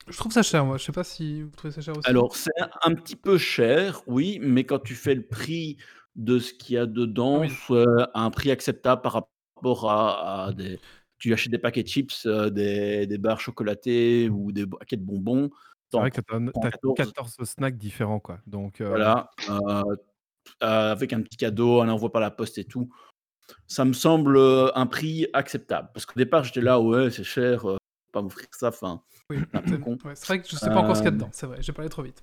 Je 0.08 0.16
trouve 0.16 0.32
ça 0.32 0.42
cher, 0.42 0.64
moi. 0.64 0.76
Je 0.76 0.84
sais 0.84 0.92
pas 0.92 1.04
si 1.04 1.42
vous 1.42 1.50
trouvez 1.50 1.72
ça 1.72 1.80
cher 1.80 1.96
aussi. 1.96 2.08
Alors, 2.08 2.36
c'est 2.36 2.50
un 2.82 2.94
petit 2.94 3.16
peu 3.16 3.36
cher, 3.36 4.02
oui, 4.06 4.38
mais 4.40 4.64
quand 4.64 4.78
tu 4.78 4.94
fais 4.94 5.14
le 5.14 5.26
prix 5.26 5.76
de 6.16 6.38
ce 6.38 6.52
qu'il 6.52 6.76
y 6.76 6.78
a 6.78 6.86
dedans, 6.86 7.40
Oui. 7.40 7.50
à 8.14 8.20
un 8.22 8.30
prix 8.30 8.50
acceptable 8.50 9.02
par 9.02 9.12
rapport 9.56 9.90
à, 9.90 10.46
à 10.46 10.52
des. 10.52 10.78
Tu 11.18 11.32
achètes 11.32 11.52
des 11.52 11.58
paquets 11.58 11.82
de 11.82 11.88
chips, 11.88 12.26
euh, 12.26 12.50
des, 12.50 13.06
des 13.06 13.18
barres 13.18 13.40
chocolatées 13.40 14.28
ou 14.28 14.52
des 14.52 14.66
paquets 14.66 14.96
de 14.96 15.02
bonbons. 15.04 15.50
C'est 15.90 15.98
vrai 15.98 16.10
que 16.10 16.20
prends 16.20 16.38
as 16.62 16.70
14. 16.70 16.94
14 16.96 17.36
snacks 17.44 17.78
différents, 17.78 18.18
quoi. 18.20 18.40
Donc, 18.46 18.80
euh, 18.80 18.88
Voilà, 18.88 19.30
euh, 19.48 19.82
avec 20.60 21.12
un 21.12 21.22
petit 21.22 21.36
cadeau, 21.36 21.80
un 21.80 21.88
envoi 21.88 22.10
par 22.12 22.20
la 22.20 22.30
poste 22.30 22.58
et 22.58 22.64
tout. 22.64 22.90
Ça 23.66 23.84
me 23.84 23.92
semble 23.92 24.38
un 24.74 24.86
prix 24.86 25.26
acceptable. 25.32 25.88
Parce 25.94 26.04
qu'au 26.06 26.18
départ, 26.18 26.44
j'étais 26.44 26.60
là, 26.60 26.80
ouais, 26.80 27.10
c'est 27.10 27.24
cher. 27.24 27.64
pas 28.12 28.22
m'offrir 28.22 28.46
ça. 28.52 28.68
Enfin, 28.68 29.02
Oui, 29.30 29.38
c'est 29.52 29.52
ouais, 30.04 30.14
c'est 30.14 30.26
vrai 30.26 30.42
que 30.42 30.48
je 30.48 30.56
sais 30.56 30.68
pas 30.68 30.76
encore 30.78 30.96
ce 30.96 31.00
qu'il 31.02 31.06
y 31.06 31.08
a 31.08 31.12
dedans, 31.12 31.30
c'est 31.32 31.46
vrai, 31.46 31.58
j'ai 31.60 31.72
parlé 31.72 31.88
trop 31.88 32.02
vite. 32.02 32.22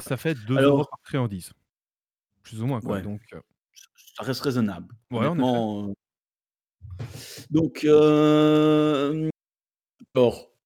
Ça 0.00 0.16
fait 0.16 0.34
2 0.46 0.56
Alors- 0.58 0.74
euros 0.78 0.84
par 0.84 0.98
friandise. 1.04 1.52
Plus 2.42 2.62
ou 2.62 2.66
moins, 2.66 2.80
quoi. 2.80 2.96
Ouais. 2.96 3.02
Donc, 3.02 3.20
euh, 3.32 3.40
ça 4.16 4.24
reste 4.24 4.40
raisonnable. 4.40 4.94
Ouais, 5.10 5.26
euh. 5.26 5.92
Donc, 7.50 7.84
euh, 7.84 9.30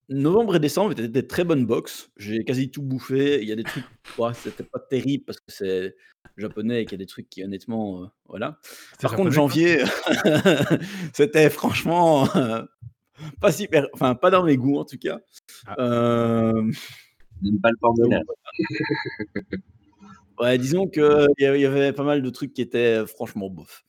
novembre 0.08 0.56
et 0.56 0.60
décembre 0.60 0.92
étaient 0.92 1.08
des 1.08 1.26
très 1.26 1.44
bonnes 1.44 1.66
box. 1.66 2.10
J'ai 2.16 2.44
quasi 2.44 2.70
tout 2.70 2.82
bouffé. 2.82 3.42
Il 3.42 3.48
y 3.48 3.52
a 3.52 3.56
des 3.56 3.64
trucs, 3.64 3.84
ouais, 4.18 4.32
c'était 4.34 4.64
pas 4.64 4.78
terrible 4.78 5.24
parce 5.24 5.38
que 5.38 5.46
c'est 5.48 5.96
japonais 6.36 6.82
et 6.82 6.84
qu'il 6.84 6.92
y 6.92 7.00
a 7.00 7.04
des 7.04 7.06
trucs 7.06 7.28
qui, 7.28 7.42
honnêtement, 7.42 8.02
euh, 8.02 8.06
voilà. 8.26 8.58
Par 9.00 9.14
contre, 9.14 9.30
japonais, 9.30 9.78
janvier, 9.78 9.84
c'était 11.14 11.50
franchement 11.50 12.28
euh, 12.36 12.62
pas 13.40 13.52
super, 13.52 13.86
enfin, 13.94 14.14
pas 14.14 14.30
dans 14.30 14.44
mes 14.44 14.56
goûts 14.56 14.78
en 14.78 14.84
tout 14.84 14.98
cas. 14.98 15.18
Ah. 15.66 15.76
Euh, 15.80 16.70
pas 17.62 17.70
le. 17.70 18.20
Disons 20.58 20.86
qu'il 20.88 21.28
y 21.38 21.44
avait 21.44 21.92
pas 21.92 22.04
mal 22.04 22.22
de 22.22 22.30
trucs 22.30 22.52
qui 22.52 22.62
étaient 22.62 23.06
franchement 23.06 23.50
bof. 23.50 23.84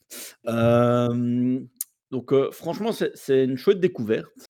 Donc, 2.12 2.34
franchement, 2.52 2.92
c'est 2.92 3.44
une 3.44 3.58
chouette 3.58 3.80
découverte. 3.80 4.50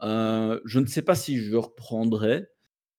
Je 0.00 0.78
ne 0.78 0.86
sais 0.86 1.02
pas 1.02 1.14
si 1.14 1.38
je 1.38 1.56
reprendrai. 1.56 2.48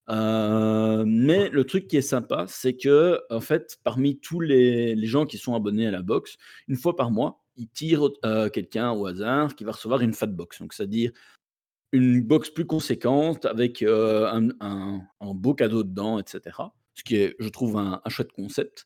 Mais 0.07 1.49
le 1.49 1.63
truc 1.63 1.87
qui 1.87 1.97
est 1.97 2.01
sympa, 2.01 2.45
c'est 2.47 2.75
que, 2.75 3.19
en 3.29 3.41
fait, 3.41 3.77
parmi 3.83 4.19
tous 4.19 4.39
les, 4.39 4.95
gens 5.05 5.25
qui 5.25 5.37
sont 5.37 5.53
abonnés 5.53 5.87
à 5.87 5.91
la 5.91 6.01
box, 6.01 6.37
une 6.67 6.77
fois 6.77 6.95
par 6.95 7.11
mois, 7.11 7.43
ils 7.55 7.69
tirent 7.69 8.09
quelqu'un 8.53 8.91
au 8.91 9.05
hasard 9.05 9.55
qui 9.55 9.63
va 9.63 9.73
recevoir 9.73 10.01
une 10.01 10.13
fat 10.13 10.27
box. 10.27 10.59
Donc, 10.59 10.73
c'est-à-dire 10.73 11.11
une 11.91 12.21
box 12.21 12.49
plus 12.49 12.65
conséquente 12.65 13.45
avec 13.45 13.83
un 13.83 14.99
beau 15.21 15.53
cadeau 15.53 15.83
dedans, 15.83 16.19
etc. 16.19 16.57
Ce 16.99 17.03
qui 17.05 17.15
est, 17.15 17.35
je 17.39 17.47
trouve, 17.47 17.77
un, 17.77 18.01
un 18.03 18.09
chouette 18.09 18.33
concept. 18.33 18.85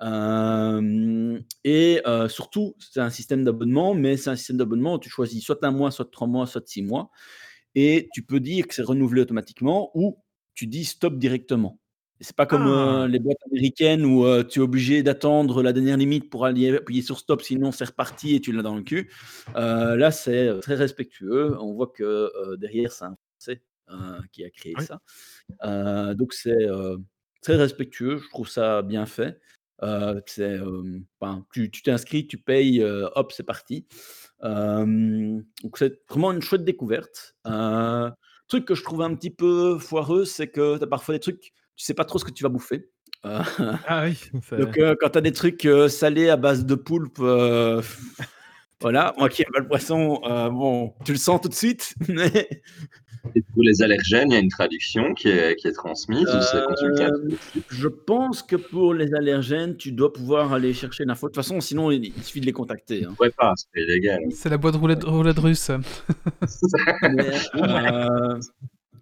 Euh, 0.00 1.38
et 1.64 2.00
euh, 2.06 2.26
surtout, 2.28 2.74
c'est 2.78 3.00
un 3.00 3.10
système 3.10 3.44
d'abonnement, 3.44 3.92
mais 3.94 4.16
c'est 4.16 4.30
un 4.30 4.36
système 4.36 4.56
d'abonnement 4.56 4.94
où 4.94 4.98
tu 4.98 5.10
choisis 5.10 5.44
soit 5.44 5.62
un 5.64 5.70
mois, 5.70 5.90
soit 5.90 6.10
trois 6.10 6.26
mois, 6.26 6.46
soit 6.46 6.66
six 6.66 6.80
mois. 6.82 7.10
Et 7.74 8.08
tu 8.14 8.22
peux 8.22 8.40
dire 8.40 8.66
que 8.66 8.74
c'est 8.74 8.82
renouvelé 8.82 9.20
automatiquement 9.20 9.90
ou 9.94 10.18
tu 10.54 10.66
dis 10.66 10.86
stop 10.86 11.18
directement. 11.18 11.78
C'est 12.20 12.34
pas 12.34 12.46
comme 12.46 12.62
Ah. 12.66 13.02
euh, 13.02 13.06
les 13.08 13.18
boîtes 13.18 13.36
américaines 13.50 14.04
où 14.06 14.24
tu 14.44 14.60
es 14.60 14.62
obligé 14.62 15.02
d'attendre 15.02 15.62
la 15.62 15.74
dernière 15.74 15.98
limite 15.98 16.30
pour 16.30 16.46
aller 16.46 16.74
appuyer 16.76 17.02
sur 17.02 17.18
stop, 17.18 17.42
sinon 17.42 17.70
c'est 17.70 17.84
reparti 17.84 18.34
et 18.34 18.40
tu 18.40 18.52
l'as 18.52 18.62
dans 18.62 18.76
le 18.76 18.82
cul. 18.82 19.10
Là, 19.54 20.10
c'est 20.10 20.58
très 20.62 20.74
respectueux. 20.74 21.54
On 21.60 21.74
voit 21.74 21.88
que 21.88 22.56
derrière, 22.56 22.92
c'est 22.92 23.04
un 23.04 23.16
Français 23.38 23.62
euh, 23.90 24.20
qui 24.32 24.42
a 24.42 24.50
créé 24.50 24.74
Oui. 24.78 24.84
ça. 24.86 26.14
Donc, 26.14 26.32
c'est 26.32 26.66
très 27.42 27.56
respectueux. 27.56 28.18
Je 28.18 28.28
trouve 28.30 28.48
ça 28.48 28.82
bien 28.82 29.06
fait. 29.06 29.38
Euh, 29.82 30.20
c'est, 30.26 30.58
euh, 30.58 31.02
tu 31.52 31.70
tu 31.70 31.82
t'inscris, 31.82 32.26
tu 32.26 32.38
payes, 32.38 32.82
euh, 32.82 33.08
hop, 33.14 33.32
c'est 33.32 33.42
parti. 33.42 33.86
Donc, 34.42 35.76
c'est 35.76 36.00
vraiment 36.08 36.32
une 36.32 36.42
chouette 36.42 36.64
découverte. 36.64 37.36
Euh, 37.46 38.10
truc 38.48 38.64
que 38.64 38.74
je 38.74 38.82
trouve 38.82 39.02
un 39.02 39.14
petit 39.14 39.30
peu 39.30 39.78
foireux, 39.78 40.24
c'est 40.24 40.48
que 40.48 40.78
tu 40.78 40.84
as 40.84 40.86
parfois 40.86 41.14
des 41.14 41.20
trucs, 41.20 41.52
tu 41.76 41.84
sais 41.84 41.94
pas 41.94 42.04
trop 42.04 42.18
ce 42.18 42.24
que 42.24 42.30
tu 42.30 42.42
vas 42.42 42.48
bouffer. 42.48 42.90
Ah 43.24 44.04
oui, 44.04 44.18
donc, 44.58 44.78
quand 45.00 45.10
tu 45.10 45.18
as 45.18 45.20
des 45.20 45.32
trucs 45.32 45.68
salés 45.88 46.28
à 46.28 46.36
base 46.36 46.64
de 46.64 46.74
poulpe, 46.74 47.18
voilà, 48.80 49.14
moi 49.16 49.28
qui 49.28 49.42
aime 49.42 49.52
pas 49.52 49.60
le 49.60 49.68
poisson, 49.68 50.20
bon, 50.52 50.94
tu 51.04 51.12
le 51.12 51.18
sens 51.18 51.40
tout 51.40 51.48
de 51.48 51.54
suite, 51.54 51.94
mais 52.08 52.62
Et 53.34 53.42
pour 53.42 53.62
les 53.62 53.82
allergènes, 53.82 54.30
il 54.30 54.34
y 54.34 54.36
a 54.36 54.40
une 54.40 54.48
traduction 54.48 55.14
qui 55.14 55.28
est, 55.28 55.56
qui 55.56 55.68
est 55.68 55.72
transmise 55.72 56.26
ou 56.28 56.40
c'est 56.42 56.56
Euh, 56.56 57.28
je 57.70 57.88
pense 57.88 58.42
que 58.42 58.56
pour 58.56 58.94
les 58.94 59.14
allergènes, 59.14 59.76
tu 59.76 59.92
dois 59.92 60.12
pouvoir 60.12 60.52
aller 60.52 60.72
chercher 60.74 61.04
l'info. 61.04 61.28
De 61.28 61.32
toute 61.32 61.36
façon, 61.42 61.60
sinon, 61.60 61.90
il, 61.90 62.12
suffit 62.22 62.40
de 62.40 62.46
les 62.46 62.52
contacter. 62.52 63.04
hein. 63.04 63.14
Ouais, 63.20 63.30
pas, 63.30 63.54
c'est 63.56 63.80
illégal. 63.80 64.20
C'est 64.32 64.48
la 64.48 64.58
boîte 64.58 64.76
roulette, 64.76 65.04
roulette 65.04 65.38
russe. 65.38 65.70
Mais, 67.02 67.30
euh, 67.56 68.40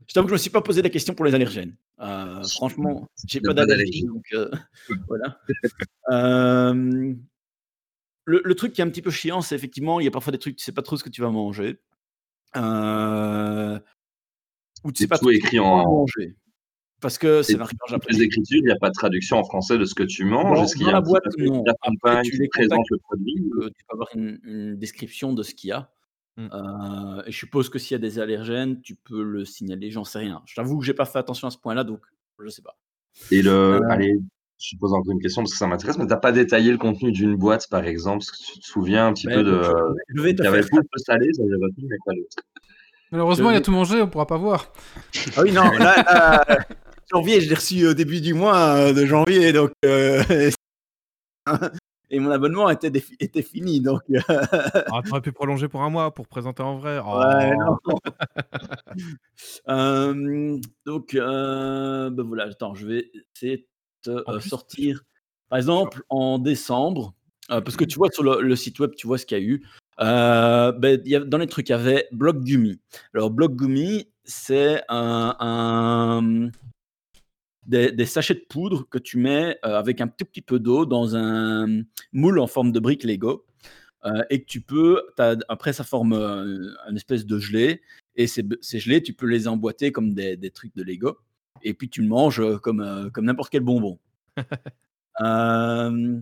je 0.06 0.14
t'avoue 0.14 0.26
que 0.26 0.30
je 0.30 0.34
me 0.34 0.38
suis 0.38 0.50
pas 0.50 0.60
posé 0.62 0.82
la 0.82 0.90
question 0.90 1.14
pour 1.14 1.24
les 1.24 1.34
allergènes. 1.34 1.74
Euh, 2.00 2.42
franchement, 2.42 3.08
j'ai 3.26 3.40
pas 3.40 3.54
d'allergie, 3.54 4.04
donc 4.04 4.24
euh, 4.34 4.50
voilà. 5.08 5.38
Euh, 6.10 7.14
le, 8.24 8.42
le 8.44 8.54
truc 8.54 8.72
qui 8.72 8.80
est 8.80 8.84
un 8.84 8.90
petit 8.90 9.02
peu 9.02 9.10
chiant, 9.10 9.40
c'est 9.40 9.54
effectivement, 9.54 10.00
il 10.00 10.04
y 10.04 10.08
a 10.08 10.10
parfois 10.10 10.32
des 10.32 10.38
trucs, 10.38 10.56
tu 10.56 10.64
sais 10.64 10.72
pas 10.72 10.82
trop 10.82 10.96
ce 10.96 11.04
que 11.04 11.10
tu 11.10 11.20
vas 11.22 11.30
manger. 11.30 11.80
Euh, 12.56 13.78
ou 14.84 14.92
tu 14.92 14.98
sais 14.98 15.04
C'est 15.04 15.08
pas 15.08 15.18
tout 15.18 15.30
écrit 15.30 15.50
tu 15.56 15.58
en- 15.60 15.84
manger. 15.84 16.36
Parce 17.00 17.16
que 17.16 17.42
c'est 17.42 17.56
marqué 17.56 17.76
en 17.80 17.86
les 17.86 17.90
japonais. 17.92 18.24
écritures, 18.24 18.58
il 18.58 18.64
n'y 18.66 18.70
a 18.72 18.76
pas 18.76 18.90
de 18.90 18.94
traduction 18.94 19.38
en 19.38 19.44
français 19.44 19.78
de 19.78 19.84
ce 19.86 19.94
que 19.94 20.02
tu 20.02 20.24
manges. 20.24 20.58
Dans- 20.58 20.64
Est-ce 20.64 20.76
qu'il 20.76 20.84
y 20.86 20.90
a 20.90 20.92
la 20.92 21.00
boîte, 21.00 21.22
non. 21.38 21.64
tu 22.22 22.30
qui 22.32 22.48
présente 22.48 22.84
le 22.90 22.98
produit 22.98 23.36
Euh, 23.58 23.68
tu 23.68 23.84
peux 23.88 23.94
avoir 23.94 24.08
une, 24.14 24.38
une 24.44 24.76
description 24.76 25.32
de 25.32 25.42
ce 25.42 25.54
qu'il 25.54 25.68
y 25.70 25.72
a. 25.72 25.90
Mm. 26.36 26.48
Euh, 26.52 27.22
et 27.26 27.32
je 27.32 27.38
suppose 27.38 27.70
que 27.70 27.78
s'il 27.78 27.94
y 27.94 27.94
a 27.94 27.98
des 27.98 28.18
allergènes, 28.18 28.82
tu 28.82 28.94
peux 28.96 29.22
le 29.22 29.46
signaler, 29.46 29.90
j'en 29.90 30.04
sais 30.04 30.18
rien. 30.18 30.42
Je 30.44 30.54
t'avoue 30.54 30.78
que 30.78 30.84
j'ai 30.84 30.92
pas 30.94 31.06
fait 31.06 31.18
attention 31.18 31.48
à 31.48 31.50
ce 31.50 31.56
point-là, 31.58 31.84
donc 31.84 32.00
je 32.38 32.48
sais 32.48 32.62
pas. 32.62 32.76
Et 33.30 33.40
le, 33.40 33.50
Euh. 33.50 33.80
allez, 33.88 34.18
je 34.58 34.76
pose 34.76 34.92
encore 34.92 35.10
une 35.12 35.20
question 35.22 35.40
parce 35.42 35.52
que 35.52 35.58
ça 35.58 35.66
m'intéresse, 35.66 35.96
mais 35.96 36.06
t'as 36.06 36.18
pas 36.18 36.32
détaillé 36.32 36.70
le 36.70 36.76
contenu 36.78 37.12
d'une 37.12 37.34
boîte, 37.34 37.66
par 37.70 37.84
exemple, 37.84 38.18
parce 38.26 38.30
que 38.30 38.52
tu 38.52 38.60
te 38.60 38.66
souviens 38.66 39.06
un 39.06 39.14
petit 39.14 39.26
Ben, 39.26 39.36
peu 39.36 39.42
de. 39.44 39.62
je, 40.14 40.22
vais- 40.22 40.34
te 40.34 40.42
Il 40.42 40.44
y 40.44 40.48
avait 40.48 40.62
faire 40.62 40.68
le 40.76 40.82
poulpe 40.82 40.98
salé, 40.98 41.32
ça 41.32 41.42
j'avais 41.48 41.64
retenu, 41.64 41.86
mais 41.88 41.96
pas 42.04 42.12
l'autre. 42.12 42.36
Malheureusement, 43.12 43.48
Je 43.50 43.54
il 43.54 43.56
a 43.58 43.60
tout 43.60 43.72
mangé, 43.72 44.00
on 44.02 44.08
pourra 44.08 44.26
pas 44.26 44.36
voir. 44.36 44.72
Ah 45.36 45.42
oui, 45.42 45.52
non, 45.52 45.64
là, 45.72 45.96
là, 46.02 46.44
janvier, 47.12 47.40
je 47.40 47.48
l'ai 47.48 47.54
reçu 47.56 47.86
au 47.86 47.94
début 47.94 48.20
du 48.20 48.34
mois 48.34 48.74
euh, 48.76 48.92
de 48.92 49.04
janvier, 49.04 49.52
donc. 49.52 49.72
euh, 49.84 50.22
et 52.10 52.20
mon 52.20 52.30
abonnement 52.30 52.70
était, 52.70 52.90
défi- 52.90 53.16
était 53.18 53.42
fini, 53.42 53.80
donc. 53.80 54.02
euh, 54.10 54.20
Ah, 54.28 55.00
t'aurais 55.04 55.20
pu 55.20 55.32
prolonger 55.32 55.66
pour 55.68 55.82
un 55.82 55.90
mois 55.90 56.14
pour 56.14 56.28
présenter 56.28 56.62
en 56.62 56.76
vrai. 56.78 57.00
Oh. 57.04 57.18
Ouais, 57.18 57.56
non. 57.56 57.78
Euh, 59.68 60.58
donc, 60.86 61.14
euh, 61.14 62.10
ben 62.10 62.22
voilà, 62.24 62.44
attends, 62.44 62.74
je 62.74 62.86
vais 62.86 63.10
essayer 63.34 63.66
de 64.06 64.20
te 64.22 64.30
euh, 64.30 64.40
sortir. 64.40 65.02
Par 65.48 65.56
exemple, 65.58 66.02
en 66.08 66.38
décembre, 66.38 67.14
euh, 67.50 67.60
parce 67.60 67.76
que 67.76 67.84
tu 67.84 67.96
vois 67.98 68.08
sur 68.10 68.22
le, 68.22 68.40
le 68.40 68.56
site 68.56 68.78
web, 68.78 68.92
tu 68.96 69.06
vois 69.06 69.18
ce 69.18 69.26
qu'il 69.26 69.38
y 69.38 69.40
a 69.40 69.44
eu. 69.44 69.66
Euh, 70.02 70.72
ben, 70.72 71.00
il 71.04 71.10
y 71.12 71.16
a- 71.16 71.20
dans 71.20 71.38
les 71.38 71.46
trucs, 71.46 71.68
il 71.68 71.72
y 71.72 71.74
avait 71.74 72.08
Block 72.12 72.42
Gummy. 72.42 72.80
Alors, 73.14 73.30
Block 73.30 73.54
Gummy, 73.56 74.08
c'est 74.24 74.82
un, 74.88 75.36
un- 75.40 76.50
des, 77.66 77.92
des 77.92 78.06
sachets 78.06 78.34
de 78.34 78.44
poudre 78.48 78.88
que 78.88 78.98
tu 78.98 79.18
mets 79.18 79.58
euh, 79.64 79.78
avec 79.78 80.00
un 80.00 80.08
tout 80.08 80.24
petit 80.24 80.42
peu 80.42 80.58
d'eau 80.58 80.86
dans 80.86 81.14
un 81.16 81.82
moule 82.12 82.38
en 82.38 82.46
forme 82.46 82.72
de 82.72 82.80
brique 82.80 83.04
Lego. 83.04 83.44
euh, 84.06 84.22
et 84.30 84.40
que 84.40 84.46
tu 84.46 84.62
peux, 84.62 85.02
après 85.48 85.74
ça 85.74 85.84
forme 85.84 86.14
une 86.14 86.96
espèce 86.96 87.26
de 87.26 87.38
gelée, 87.38 87.82
et 88.16 88.26
ces, 88.26 88.42
ces 88.62 88.78
gelées, 88.80 89.02
tu 89.02 89.12
peux 89.12 89.26
les 89.26 89.46
emboîter 89.46 89.92
comme 89.92 90.14
des, 90.14 90.38
des 90.38 90.50
trucs 90.50 90.74
de 90.74 90.82
Lego, 90.82 91.18
et 91.62 91.74
puis 91.74 91.90
tu 91.90 92.00
le 92.00 92.08
manges 92.08 92.42
comme, 92.62 93.10
comme 93.12 93.26
n'importe 93.26 93.50
quel 93.50 93.62
bonbon. 93.62 93.98
Euh, 95.20 96.18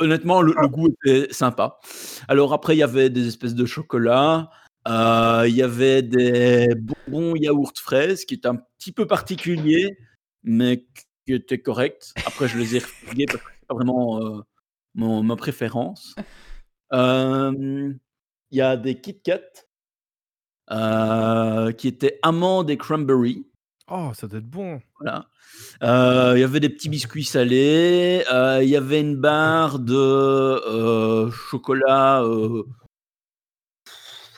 honnêtement, 0.00 0.42
le, 0.42 0.54
le 0.60 0.68
goût 0.68 0.88
était 0.88 1.32
sympa. 1.32 1.78
Alors 2.28 2.52
après, 2.52 2.74
il 2.76 2.78
y 2.78 2.82
avait 2.82 3.10
des 3.10 3.26
espèces 3.28 3.54
de 3.54 3.66
chocolat, 3.66 4.50
euh, 4.88 5.44
il 5.48 5.54
y 5.54 5.62
avait 5.62 6.02
des 6.02 6.74
bonbons 6.76 7.34
yaourt 7.36 7.78
fraises 7.78 8.24
qui 8.24 8.34
étaient 8.34 8.48
un 8.48 8.60
petit 8.78 8.92
peu 8.92 9.06
particuliers, 9.06 9.96
mais 10.42 10.86
qui 11.24 11.34
étaient 11.34 11.60
corrects. 11.60 12.12
Après, 12.26 12.48
je 12.48 12.58
les 12.58 12.76
ai 12.76 12.78
refusés 12.78 13.26
parce 13.26 13.42
que 13.42 13.50
c'est 13.60 13.66
pas 13.66 13.74
vraiment 13.74 14.20
euh, 14.20 14.42
mon, 14.94 15.22
ma 15.22 15.36
préférence. 15.36 16.14
Euh, 16.92 17.92
Il 18.52 18.58
y 18.58 18.60
a 18.60 18.76
des 18.76 19.00
Kit 19.00 19.20
Kat 19.20 19.40
qui 21.72 21.88
étaient 21.88 22.18
amandes 22.22 22.70
et 22.70 22.76
cranberry. 22.76 23.46
Oh, 23.88 24.10
ça 24.14 24.26
doit 24.26 24.40
être 24.40 24.50
bon. 24.50 24.80
Voilà. 24.98 25.28
Euh, 25.82 26.32
Il 26.36 26.40
y 26.40 26.44
avait 26.44 26.58
des 26.60 26.68
petits 26.68 26.88
biscuits 26.88 27.24
salés. 27.24 28.24
euh, 28.32 28.60
Il 28.62 28.68
y 28.68 28.76
avait 28.76 29.00
une 29.00 29.16
barre 29.16 29.78
de 29.78 29.94
euh, 29.94 31.30
chocolat 31.30 32.22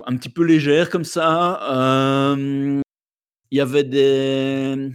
un 0.07 0.17
petit 0.17 0.29
peu 0.29 0.45
légère 0.45 0.91
comme 0.91 1.05
ça. 1.05 1.61
Il 3.51 3.57
y 3.57 3.61
avait 3.61 3.85
des, 3.85 4.93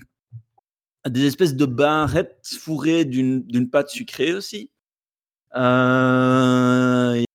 des 1.08 1.26
espèces 1.26 1.56
de 1.56 1.66
barrettes 1.66 2.56
fourrées 2.60 3.06
d'une 3.06 3.70
pâte 3.72 3.90
sucrée 3.90 4.34
aussi. 4.34 4.70
Y 5.56 5.58
a 5.58 7.16
une 7.18 7.26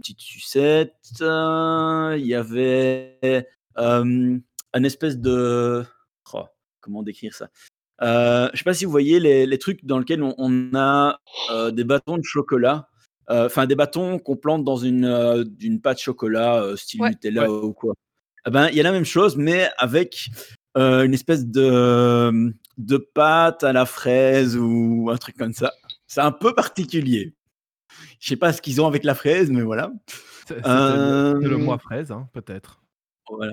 petite 0.00 0.20
sucette. 0.20 0.94
Il 1.20 2.24
y 2.24 2.34
avait 2.34 3.48
un 3.76 4.84
espèce 4.84 5.18
de... 5.18 5.84
comment 6.80 7.02
décrire 7.02 7.34
ça? 7.34 7.48
Euh, 8.02 8.48
Je 8.52 8.58
sais 8.58 8.64
pas 8.64 8.74
si 8.74 8.84
vous 8.84 8.90
voyez 8.90 9.18
les, 9.20 9.46
les 9.46 9.58
trucs 9.58 9.84
dans 9.84 9.98
lesquels 9.98 10.22
on, 10.22 10.34
on 10.38 10.74
a 10.74 11.18
euh, 11.50 11.70
des 11.70 11.84
bâtons 11.84 12.16
de 12.18 12.24
chocolat. 12.24 12.88
euh, 13.30 13.46
Enfin, 13.46 13.66
des 13.66 13.74
bâtons 13.74 14.18
qu'on 14.18 14.36
plante 14.36 14.64
dans 14.64 14.76
une, 14.76 15.44
d'une 15.44 15.80
pâte 15.80 15.98
chocolat, 16.00 16.64
style 16.76 17.02
Ouais. 17.02 17.10
Nutella 17.10 17.42
Ouais. 17.42 17.48
ou 17.48 17.72
quoi. 17.72 17.94
eh 18.46 18.50
ben, 18.50 18.68
il 18.68 18.76
y 18.76 18.80
a 18.80 18.84
la 18.84 18.92
même 18.92 19.04
chose, 19.04 19.36
mais 19.36 19.68
avec 19.78 20.28
euh, 20.76 21.02
une 21.04 21.12
espèce 21.14 21.44
de, 21.46 22.52
de 22.78 22.96
pâte 22.98 23.64
à 23.64 23.72
la 23.72 23.84
fraise 23.84 24.56
ou 24.56 25.08
un 25.12 25.16
truc 25.16 25.36
comme 25.36 25.52
ça. 25.52 25.72
C'est 26.06 26.20
un 26.20 26.30
peu 26.32 26.54
particulier. 26.54 27.34
Je 28.20 28.28
sais 28.28 28.36
pas 28.36 28.52
ce 28.52 28.62
qu'ils 28.62 28.80
ont 28.80 28.86
avec 28.86 29.02
la 29.04 29.14
fraise, 29.14 29.50
mais 29.50 29.62
voilà. 29.62 29.90
C'est 30.46 30.56
le, 30.64 31.40
le 31.42 31.56
mois 31.56 31.78
fraise, 31.78 32.10
hein, 32.12 32.28
peut-être. 32.32 32.80
Voilà. 33.28 33.52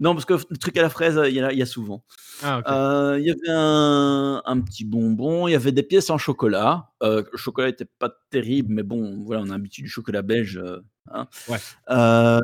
Non, 0.00 0.14
parce 0.14 0.24
que 0.24 0.32
le 0.34 0.56
truc 0.56 0.76
à 0.78 0.82
la 0.82 0.88
fraise, 0.88 1.20
il 1.28 1.34
y, 1.34 1.42
en 1.42 1.46
a- 1.48 1.52
il 1.52 1.58
y 1.58 1.62
a 1.62 1.66
souvent. 1.66 2.02
Ah. 2.42 2.62
Euh, 2.66 3.18
Il 3.20 3.26
y 3.26 3.30
avait 3.30 3.50
un, 3.50 4.42
un 4.44 4.60
petit 4.60 4.84
bonbon, 4.86 5.46
il 5.46 5.52
y 5.52 5.54
avait 5.54 5.72
des 5.72 5.82
pièces 5.82 6.08
en 6.10 6.16
chocolat. 6.18 6.90
Euh, 7.02 7.22
le 7.30 7.36
chocolat 7.38 7.68
n'était 7.68 7.84
pas 7.98 8.10
terrible, 8.30 8.72
mais 8.72 8.82
bon, 8.82 9.22
voilà, 9.24 9.42
on 9.42 9.50
a 9.50 9.52
l'habitude 9.52 9.84
du 9.84 9.90
chocolat 9.90 10.22
belge. 10.22 10.56
euh, 10.56 10.80
hein. 11.12 11.26
Ouais. 11.48 11.58
Euh, 11.90 12.40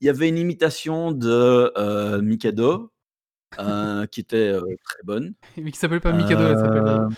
il 0.00 0.06
y 0.06 0.08
avait 0.08 0.28
une 0.28 0.38
imitation 0.38 1.10
de 1.12 1.72
euh, 1.76 2.20
Mikado 2.22 2.92
euh, 3.58 4.06
qui 4.06 4.20
était 4.20 4.48
euh, 4.52 4.60
très 4.84 5.02
bonne. 5.02 5.34
Mais 5.56 5.72
qui 5.72 5.78
s'appelle 5.78 6.00
pas 6.00 6.12
Mikado, 6.12 6.42
elle 6.42 6.58
s'appelle. 6.58 6.86
Euh, 6.86 7.08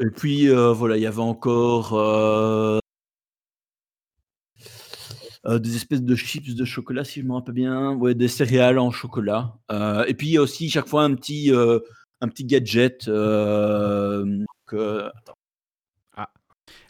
Et 0.00 0.10
puis 0.10 0.48
euh, 0.50 0.72
voilà, 0.72 0.96
il 0.96 1.02
y 1.02 1.06
avait 1.06 1.20
encore 1.20 1.92
euh, 1.94 2.78
euh, 5.46 5.58
des 5.58 5.74
espèces 5.76 6.02
de 6.02 6.14
chips 6.16 6.54
de 6.54 6.64
chocolat, 6.64 7.04
si 7.04 7.20
je 7.20 7.26
me 7.26 7.34
rappelle 7.34 7.54
bien. 7.54 7.92
Ouais, 7.94 8.14
des 8.14 8.28
céréales 8.28 8.78
en 8.78 8.90
chocolat. 8.90 9.54
Euh, 9.70 10.04
et 10.06 10.14
puis 10.14 10.28
il 10.28 10.32
y 10.34 10.36
a 10.38 10.42
aussi 10.42 10.68
chaque 10.70 10.86
fois 10.88 11.02
un 11.04 11.14
petit, 11.14 11.52
euh, 11.52 11.78
un 12.20 12.28
petit 12.28 12.44
gadget. 12.44 13.08
euh, 13.08 14.44
que- 14.66 15.08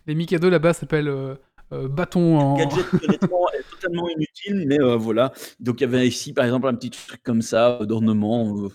Les 0.07 0.15
Mikado 0.15 0.51
là-bas 0.51 0.73
s'appellent 0.73 1.09
euh, 1.09 1.35
euh, 1.73 1.89
bâton 1.89 2.39
en. 2.39 2.57
gadget 2.57 2.85
honnêtement 3.05 3.49
est 3.53 3.63
totalement 3.71 4.09
inutile, 4.09 4.65
mais 4.67 4.81
euh, 4.81 4.97
voilà. 4.97 5.33
Donc 5.61 5.81
il 5.81 5.85
y 5.85 5.87
avait 5.87 6.07
ici 6.07 6.33
par 6.33 6.45
exemple 6.45 6.67
un 6.67 6.75
petit 6.75 6.91
truc 6.91 7.23
comme 7.23 7.41
ça 7.43 7.79
d'ornement. 7.87 8.65
euh, 8.65 8.69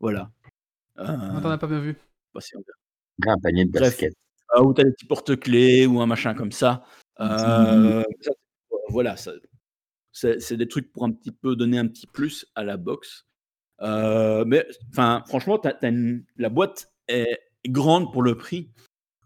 voilà. 0.00 0.30
Non, 0.98 1.40
T'en 1.40 1.50
as 1.50 1.58
pas 1.58 1.66
bien 1.66 1.80
vu. 1.80 1.96
bah, 2.34 2.40
si 2.40 2.56
on- 2.56 2.62
Un 3.26 3.38
panier 3.38 3.64
de 3.64 3.70
Bref. 3.70 3.82
basket. 3.82 4.14
Ah, 4.54 4.62
ou 4.62 4.72
tu 4.74 4.80
as 4.80 4.84
des 4.84 4.92
petits 4.92 5.06
porte-clés 5.06 5.86
ou 5.86 6.00
un 6.00 6.06
machin 6.06 6.34
comme 6.34 6.52
ça. 6.52 6.84
Euh, 7.20 8.02
ça, 8.20 8.30
voilà, 8.88 9.16
c'est 10.12 10.56
des 10.56 10.68
trucs 10.68 10.92
pour 10.92 11.04
un 11.04 11.12
petit 11.12 11.32
peu 11.32 11.56
donner 11.56 11.78
un 11.78 11.86
petit 11.86 12.06
plus 12.06 12.46
à 12.54 12.64
la 12.64 12.76
box. 12.76 13.26
Euh, 13.82 14.44
mais 14.46 14.66
enfin, 14.90 15.22
franchement, 15.26 15.60
une- 15.82 16.24
la 16.36 16.48
boîte 16.48 16.92
est 17.08 17.38
grande 17.66 18.12
pour 18.12 18.22
le 18.22 18.36
prix. 18.36 18.70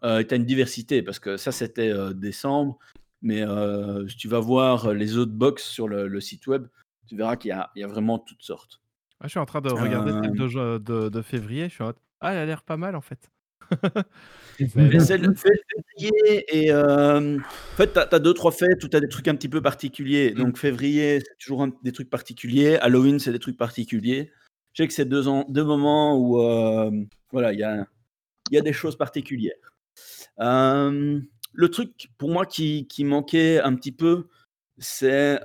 Euh, 0.02 0.24
tu 0.24 0.34
as 0.34 0.36
une 0.36 0.44
diversité 0.46 1.02
parce 1.02 1.18
que 1.18 1.36
ça, 1.36 1.52
c'était 1.52 1.90
euh, 1.90 2.12
décembre. 2.12 2.78
Mais 3.22 3.42
euh, 3.42 4.08
si 4.08 4.16
tu 4.16 4.28
vas 4.28 4.40
voir 4.40 4.92
les 4.94 5.18
autres 5.18 5.32
box 5.32 5.62
sur 5.62 5.86
le, 5.88 6.08
le 6.08 6.20
site 6.20 6.46
web, 6.46 6.66
tu 7.06 7.16
verras 7.16 7.36
qu'il 7.36 7.50
y, 7.50 7.52
a- 7.52 7.70
il 7.76 7.80
y 7.80 7.84
a 7.84 7.86
vraiment 7.86 8.18
toutes 8.18 8.42
sortes. 8.42 8.80
Ah, 9.20 9.26
je 9.26 9.30
suis 9.30 9.38
en 9.38 9.44
train 9.46 9.60
de 9.60 9.68
regarder 9.70 10.12
celle 10.22 10.32
de, 10.32 10.78
de, 10.78 11.08
de 11.10 11.22
février. 11.22 11.68
Je 11.68 11.74
suis 11.74 11.84
en 11.84 11.92
Ah, 12.20 12.32
elle 12.32 12.38
a 12.38 12.46
l'air 12.46 12.62
pas 12.62 12.78
mal 12.78 12.96
en 12.96 13.02
fait. 13.02 13.30
Mais 14.76 15.00
celle 15.00 15.22
février 15.34 16.44
et 16.48 16.70
euh, 16.72 17.38
en 17.38 17.76
fait, 17.76 17.92
tu 17.92 17.98
as, 17.98 18.18
deux 18.18 18.34
trois 18.34 18.52
fêtes 18.52 18.84
où 18.84 18.88
tu 18.88 18.96
as 18.96 19.00
des 19.00 19.08
trucs 19.08 19.26
un 19.28 19.34
petit 19.34 19.48
peu 19.48 19.62
particuliers. 19.62 20.32
Donc 20.32 20.58
février, 20.58 21.20
c'est 21.20 21.38
toujours 21.38 21.62
un- 21.62 21.72
des 21.82 21.92
trucs 21.92 22.10
particuliers. 22.10 22.76
Halloween, 22.76 23.18
c'est 23.18 23.32
des 23.32 23.38
trucs 23.38 23.56
particuliers. 23.56 24.30
Je 24.74 24.82
sais 24.82 24.86
que 24.86 24.92
c'est 24.92 25.06
deux, 25.06 25.28
ans- 25.28 25.46
deux 25.48 25.64
moments 25.64 26.18
où 26.18 26.42
euh, 26.42 26.90
voilà, 27.32 27.52
il 27.52 27.58
y 27.58 27.62
a, 27.62 27.86
il 28.50 28.54
y 28.54 28.58
a 28.58 28.62
des 28.62 28.72
choses 28.74 28.96
particulières. 28.96 29.54
Euh, 30.40 31.20
le 31.52 31.68
truc 31.68 32.08
pour 32.18 32.30
moi 32.30 32.44
qui, 32.44 32.86
qui 32.86 33.04
manquait 33.04 33.60
un 33.60 33.74
petit 33.74 33.92
peu, 33.92 34.28
c'est 34.78 35.40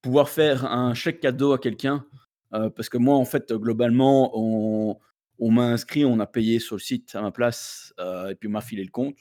pouvoir 0.00 0.28
faire 0.28 0.64
un 0.64 0.94
chèque 0.94 1.20
cadeau 1.20 1.52
à 1.52 1.58
quelqu'un. 1.58 2.06
Parce 2.50 2.88
que 2.88 2.98
moi, 2.98 3.16
en 3.16 3.24
fait, 3.24 3.52
globalement, 3.52 4.30
on, 4.34 4.96
on 5.38 5.50
m'a 5.50 5.64
inscrit, 5.64 6.04
on 6.04 6.20
a 6.20 6.26
payé 6.26 6.58
sur 6.60 6.76
le 6.76 6.80
site 6.80 7.14
à 7.14 7.22
ma 7.22 7.30
place, 7.32 7.92
euh, 7.98 8.28
et 8.30 8.34
puis 8.34 8.48
on 8.48 8.52
m'a 8.52 8.60
filé 8.60 8.82
le 8.84 8.90
compte. 8.90 9.16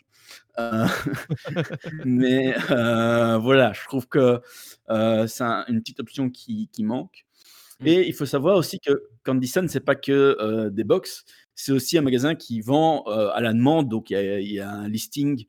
Euh, 0.60 0.85
mais 2.06 2.56
euh, 2.72 3.38
voilà, 3.38 3.73
je 3.73 3.84
trouve 3.85 4.07
que 4.07 4.40
c'est 5.27 5.44
un- 5.44 5.65
une 5.68 5.81
petite 5.81 5.99
option 5.99 6.30
qui, 6.30 6.69
qui 6.72 6.84
manque. 6.84 7.26
Et 7.85 8.07
il 8.07 8.14
faut 8.14 8.26
savoir 8.26 8.56
aussi 8.56 8.80
que 8.80 9.03
Candy 9.23 9.48
Sun, 9.48 9.68
c'est 9.68 9.81
pas 9.81 9.95
que 9.95 10.69
des 10.69 10.84
box, 10.85 11.26
c'est 11.53 11.72
aussi 11.73 11.98
un 11.98 12.02
magasin 12.02 12.34
qui 12.35 12.61
vend 12.61 13.03
à 13.03 13.41
la 13.41 13.52
demande. 13.52 13.90
Donc 13.90 14.10
il 14.10 14.14
y 14.14 14.15
a, 14.18 14.40
il 14.40 14.52
y 14.53 14.60
a 14.60 14.69
un 14.72 14.88
listing 14.88 15.45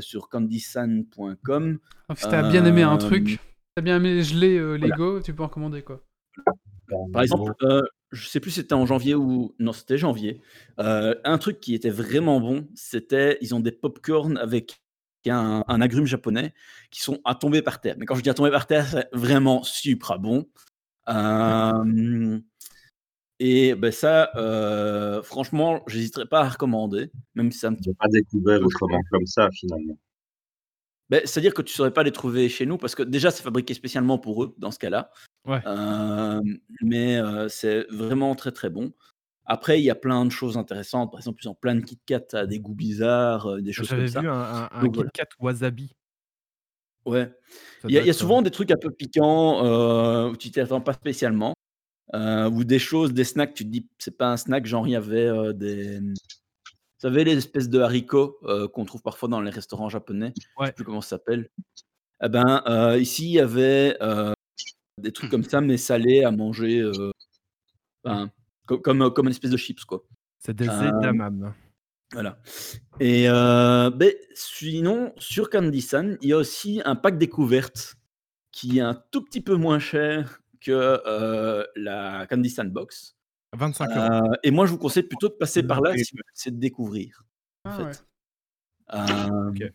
sur 0.00 0.28
candysun.com. 0.28 1.78
Ah, 2.08 2.14
Si 2.16 2.28
t'as 2.28 2.48
bien 2.50 2.64
aimé 2.66 2.82
un 2.82 2.98
truc, 2.98 3.38
t'as 3.74 3.82
bien 3.82 3.96
aimé 3.96 4.20
voilà. 4.22 4.76
Lego, 4.76 5.20
tu 5.20 5.32
peux 5.32 5.42
en 5.42 5.48
commander 5.48 5.82
quoi. 5.82 6.04
Par 7.12 7.22
exemple, 7.22 7.52
euh, 7.62 7.82
je 8.10 8.26
sais 8.26 8.40
plus 8.40 8.50
si 8.50 8.60
c'était 8.60 8.74
en 8.74 8.86
janvier 8.86 9.14
ou 9.14 9.54
non, 9.58 9.72
c'était 9.72 9.98
janvier. 9.98 10.40
Euh, 10.78 11.14
un 11.24 11.38
truc 11.38 11.60
qui 11.60 11.74
était 11.74 11.90
vraiment 11.90 12.40
bon, 12.40 12.68
c'était 12.74 13.38
ils 13.40 13.54
ont 13.54 13.60
des 13.60 13.72
popcorn 13.72 14.36
avec 14.36 14.82
un, 15.26 15.62
agrume 15.68 16.06
japonais 16.06 16.54
qui 16.90 17.00
sont 17.02 17.20
à 17.24 17.34
tomber 17.34 17.62
par 17.62 17.80
terre. 17.80 17.96
Mais 17.98 18.06
quand 18.06 18.14
je 18.14 18.22
dis 18.22 18.30
à 18.30 18.34
tomber 18.34 18.50
par 18.50 18.66
terre, 18.66 18.86
c'est 18.86 19.08
vraiment 19.12 19.62
super 19.62 20.18
bon. 20.18 20.48
Euh, 21.08 22.38
et 23.38 23.74
ben 23.74 23.92
ça, 23.92 24.30
euh, 24.36 25.22
franchement, 25.22 25.82
j'hésiterais 25.86 26.26
pas 26.26 26.40
à 26.40 26.48
recommander, 26.48 27.10
même 27.34 27.50
si 27.52 27.64
un 27.66 27.74
petit 27.74 27.90
J'ai 27.90 27.94
pas 27.94 28.08
découvert 28.08 28.60
autrement 28.62 29.00
comme 29.10 29.26
ça 29.26 29.48
finalement. 29.52 29.96
Ben, 31.10 31.20
C'est-à-dire 31.24 31.52
que 31.52 31.60
tu 31.62 31.72
ne 31.72 31.76
saurais 31.76 31.92
pas 31.92 32.04
les 32.04 32.12
trouver 32.12 32.48
chez 32.48 32.64
nous 32.66 32.78
parce 32.78 32.94
que 32.94 33.02
déjà, 33.02 33.30
c'est 33.30 33.42
fabriqué 33.42 33.74
spécialement 33.74 34.18
pour 34.18 34.44
eux 34.44 34.54
dans 34.58 34.70
ce 34.70 34.78
cas-là. 34.78 35.10
Ouais. 35.44 35.60
Euh, 35.66 36.40
mais 36.82 37.18
euh, 37.18 37.48
c'est 37.48 37.86
vraiment 37.90 38.34
très 38.36 38.52
très 38.52 38.70
bon. 38.70 38.92
Après, 39.44 39.80
il 39.80 39.84
y 39.84 39.90
a 39.90 39.96
plein 39.96 40.24
de 40.24 40.30
choses 40.30 40.56
intéressantes. 40.56 41.10
Par 41.10 41.18
exemple, 41.18 41.40
ils 41.42 41.48
ont 41.48 41.54
plein 41.54 41.74
de 41.74 41.80
Kit 41.80 41.98
Kat 42.06 42.22
à 42.32 42.46
des 42.46 42.60
goûts 42.60 42.74
bizarres, 42.76 43.46
euh, 43.48 43.60
des 43.60 43.72
choses 43.72 43.88
J'avais 43.88 44.02
comme 44.02 44.12
ça. 44.12 44.20
vu 44.20 44.28
un, 44.28 44.32
un, 44.40 44.68
un 44.70 44.84
Donc, 44.84 44.94
Kit. 44.94 45.02
Kat 45.12 45.26
wasabi. 45.40 45.92
Ouais. 47.04 47.32
Il 47.88 47.90
y 47.90 47.98
a, 47.98 48.06
y 48.06 48.14
souvent 48.14 48.40
des 48.42 48.50
trucs 48.52 48.70
un 48.70 48.76
peu 48.76 48.90
piquants 48.90 50.28
où 50.28 50.36
tu 50.36 50.50
t'y 50.50 50.60
attends 50.60 50.80
pas 50.80 50.92
spécialement. 50.92 51.54
ou 52.14 52.62
des 52.64 52.78
choses, 52.78 53.12
des 53.12 53.24
snacks, 53.24 53.54
tu 53.54 53.64
te 53.64 53.70
dis, 53.70 53.88
c'est 53.98 54.16
pas 54.16 54.30
un 54.30 54.36
snack, 54.36 54.66
genre 54.66 54.86
il 54.86 54.92
y 54.92 54.96
avait 54.96 55.54
des. 55.54 55.98
Vous 57.00 57.08
savez, 57.08 57.24
les 57.24 57.38
espèces 57.38 57.70
de 57.70 57.80
haricots 57.80 58.36
euh, 58.42 58.68
qu'on 58.68 58.84
trouve 58.84 59.00
parfois 59.00 59.26
dans 59.30 59.40
les 59.40 59.50
restaurants 59.50 59.88
japonais? 59.88 60.34
Je 60.38 60.46
Ouais. 60.58 60.66
sais 60.66 60.72
plus 60.74 60.84
comment 60.84 61.00
ça 61.00 61.16
s'appelle. 61.16 61.48
Eh 62.22 62.28
ben, 62.28 62.62
euh, 62.66 62.98
ici, 62.98 63.24
il 63.24 63.30
y 63.32 63.40
avait 63.40 63.96
euh, 64.02 64.34
des 64.98 65.10
trucs 65.10 65.30
comme 65.30 65.42
ça, 65.42 65.62
mais 65.62 65.78
salés 65.78 66.24
à 66.24 66.30
manger. 66.30 66.82
comme, 68.66 69.10
comme 69.14 69.26
une 69.26 69.30
espèce 69.30 69.50
de 69.50 69.56
chips, 69.56 69.86
quoi. 69.86 70.04
C'est 70.40 70.54
des 70.54 70.66
edamame. 70.66 71.54
Voilà. 72.12 72.38
Et 72.98 73.24
ben, 73.28 74.12
sinon, 74.34 75.14
sur 75.16 75.48
Candy 75.48 75.80
Sun, 75.80 76.18
il 76.20 76.28
y 76.28 76.32
a 76.34 76.36
aussi 76.36 76.82
un 76.84 76.96
pack 76.96 77.16
découverte 77.16 77.96
qui 78.52 78.76
est 78.76 78.82
un 78.82 79.02
tout 79.10 79.24
petit 79.24 79.40
peu 79.40 79.54
moins 79.54 79.78
cher 79.78 80.42
que 80.60 81.00
la 81.76 82.26
Candy 82.28 82.50
Sun 82.50 82.68
Box. 82.68 83.16
25 83.56 83.90
euros. 83.90 83.98
Euh, 84.30 84.34
et 84.42 84.50
moi, 84.50 84.66
je 84.66 84.72
vous 84.72 84.78
conseille 84.78 85.02
plutôt 85.02 85.28
de 85.28 85.34
passer 85.34 85.62
par 85.62 85.80
là 85.80 85.96
si 85.96 86.12
vous 86.12 86.20
essayez 86.34 86.54
de 86.54 86.60
découvrir. 86.60 87.22
En 87.64 87.70
Ah 87.70 87.76
fait. 87.76 87.84
ouais. 87.84 87.92
Euh, 88.94 89.50
Ok. 89.50 89.72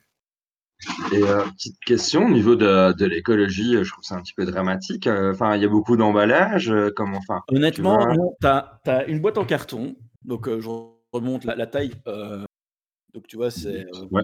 Et 1.13 1.23
euh, 1.23 1.45
petite 1.51 1.79
question 1.85 2.25
au 2.25 2.29
niveau 2.29 2.55
de, 2.55 2.93
de 2.93 3.05
l'écologie, 3.05 3.81
je 3.83 3.89
trouve 3.89 4.03
ça 4.03 4.15
un 4.15 4.21
petit 4.21 4.33
peu 4.33 4.45
dramatique. 4.45 5.07
euh, 5.07 5.31
Enfin, 5.31 5.55
il 5.55 5.61
y 5.61 5.65
a 5.65 5.69
beaucoup 5.69 5.95
d'emballages. 5.95 6.69
euh, 6.69 6.91
Comment 6.95 7.17
enfin 7.17 7.41
Honnêtement, 7.47 8.35
t'as 8.41 8.79
as 8.85 9.05
une 9.05 9.19
boîte 9.21 9.37
en 9.37 9.45
carton. 9.45 9.95
Donc, 10.23 10.47
euh, 10.47 10.59
je 10.59 10.69
remonte 11.13 11.45
la, 11.45 11.55
la 11.55 11.65
taille. 11.67 11.93
euh, 12.07 12.43
donc, 13.13 13.25
tu 13.27 13.37
vois, 13.37 13.51
c'est. 13.51 13.85
euh, 13.85 14.05
Ouais. 14.11 14.23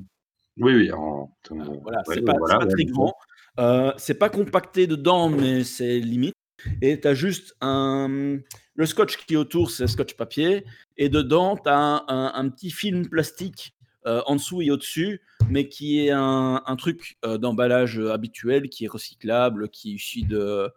Oui, 0.57 0.75
oui. 0.75 0.91
En... 0.91 1.31
Euh, 1.51 1.55
voilà, 1.81 1.99
ouais, 2.07 2.15
c'est 2.15 2.21
pas, 2.21 2.33
voilà, 2.37 2.55
c'est 2.55 2.59
pas 2.59 2.65
ouais, 2.65 2.71
très 2.73 2.85
grand. 2.85 3.13
Euh, 3.59 3.93
c'est 3.97 4.13
pas 4.19 4.29
compacté 4.29 4.87
dedans, 4.87 5.29
mais 5.29 5.63
c'est 5.63 5.99
limite. 5.99 6.35
Et 6.81 6.99
tu 6.99 7.07
as 7.07 7.13
juste 7.13 7.55
un. 7.61 8.39
Le 8.75 8.85
scotch 8.85 9.17
qui 9.25 9.33
est 9.33 9.37
autour, 9.37 9.69
c'est 9.71 9.87
scotch 9.87 10.13
papier. 10.15 10.65
Et 10.97 11.09
dedans, 11.09 11.57
tu 11.57 11.69
as 11.69 11.77
un, 11.77 12.03
un- 12.07 12.31
un 12.33 12.49
petit 12.49 12.71
film 12.71 13.07
plastique 13.09 13.73
euh, 14.07 14.21
en 14.25 14.35
dessous 14.35 14.61
et 14.61 14.71
au-dessus, 14.71 15.21
mais 15.49 15.67
qui 15.69 16.05
est 16.05 16.11
un, 16.11 16.61
un 16.65 16.75
truc 16.75 17.17
euh, 17.25 17.37
d'emballage 17.37 17.99
habituel, 17.99 18.69
qui 18.69 18.85
est 18.85 18.87
recyclable, 18.87 19.69
qui 19.69 19.91
est 19.91 19.95
issu 19.95 20.21
de, 20.23 20.71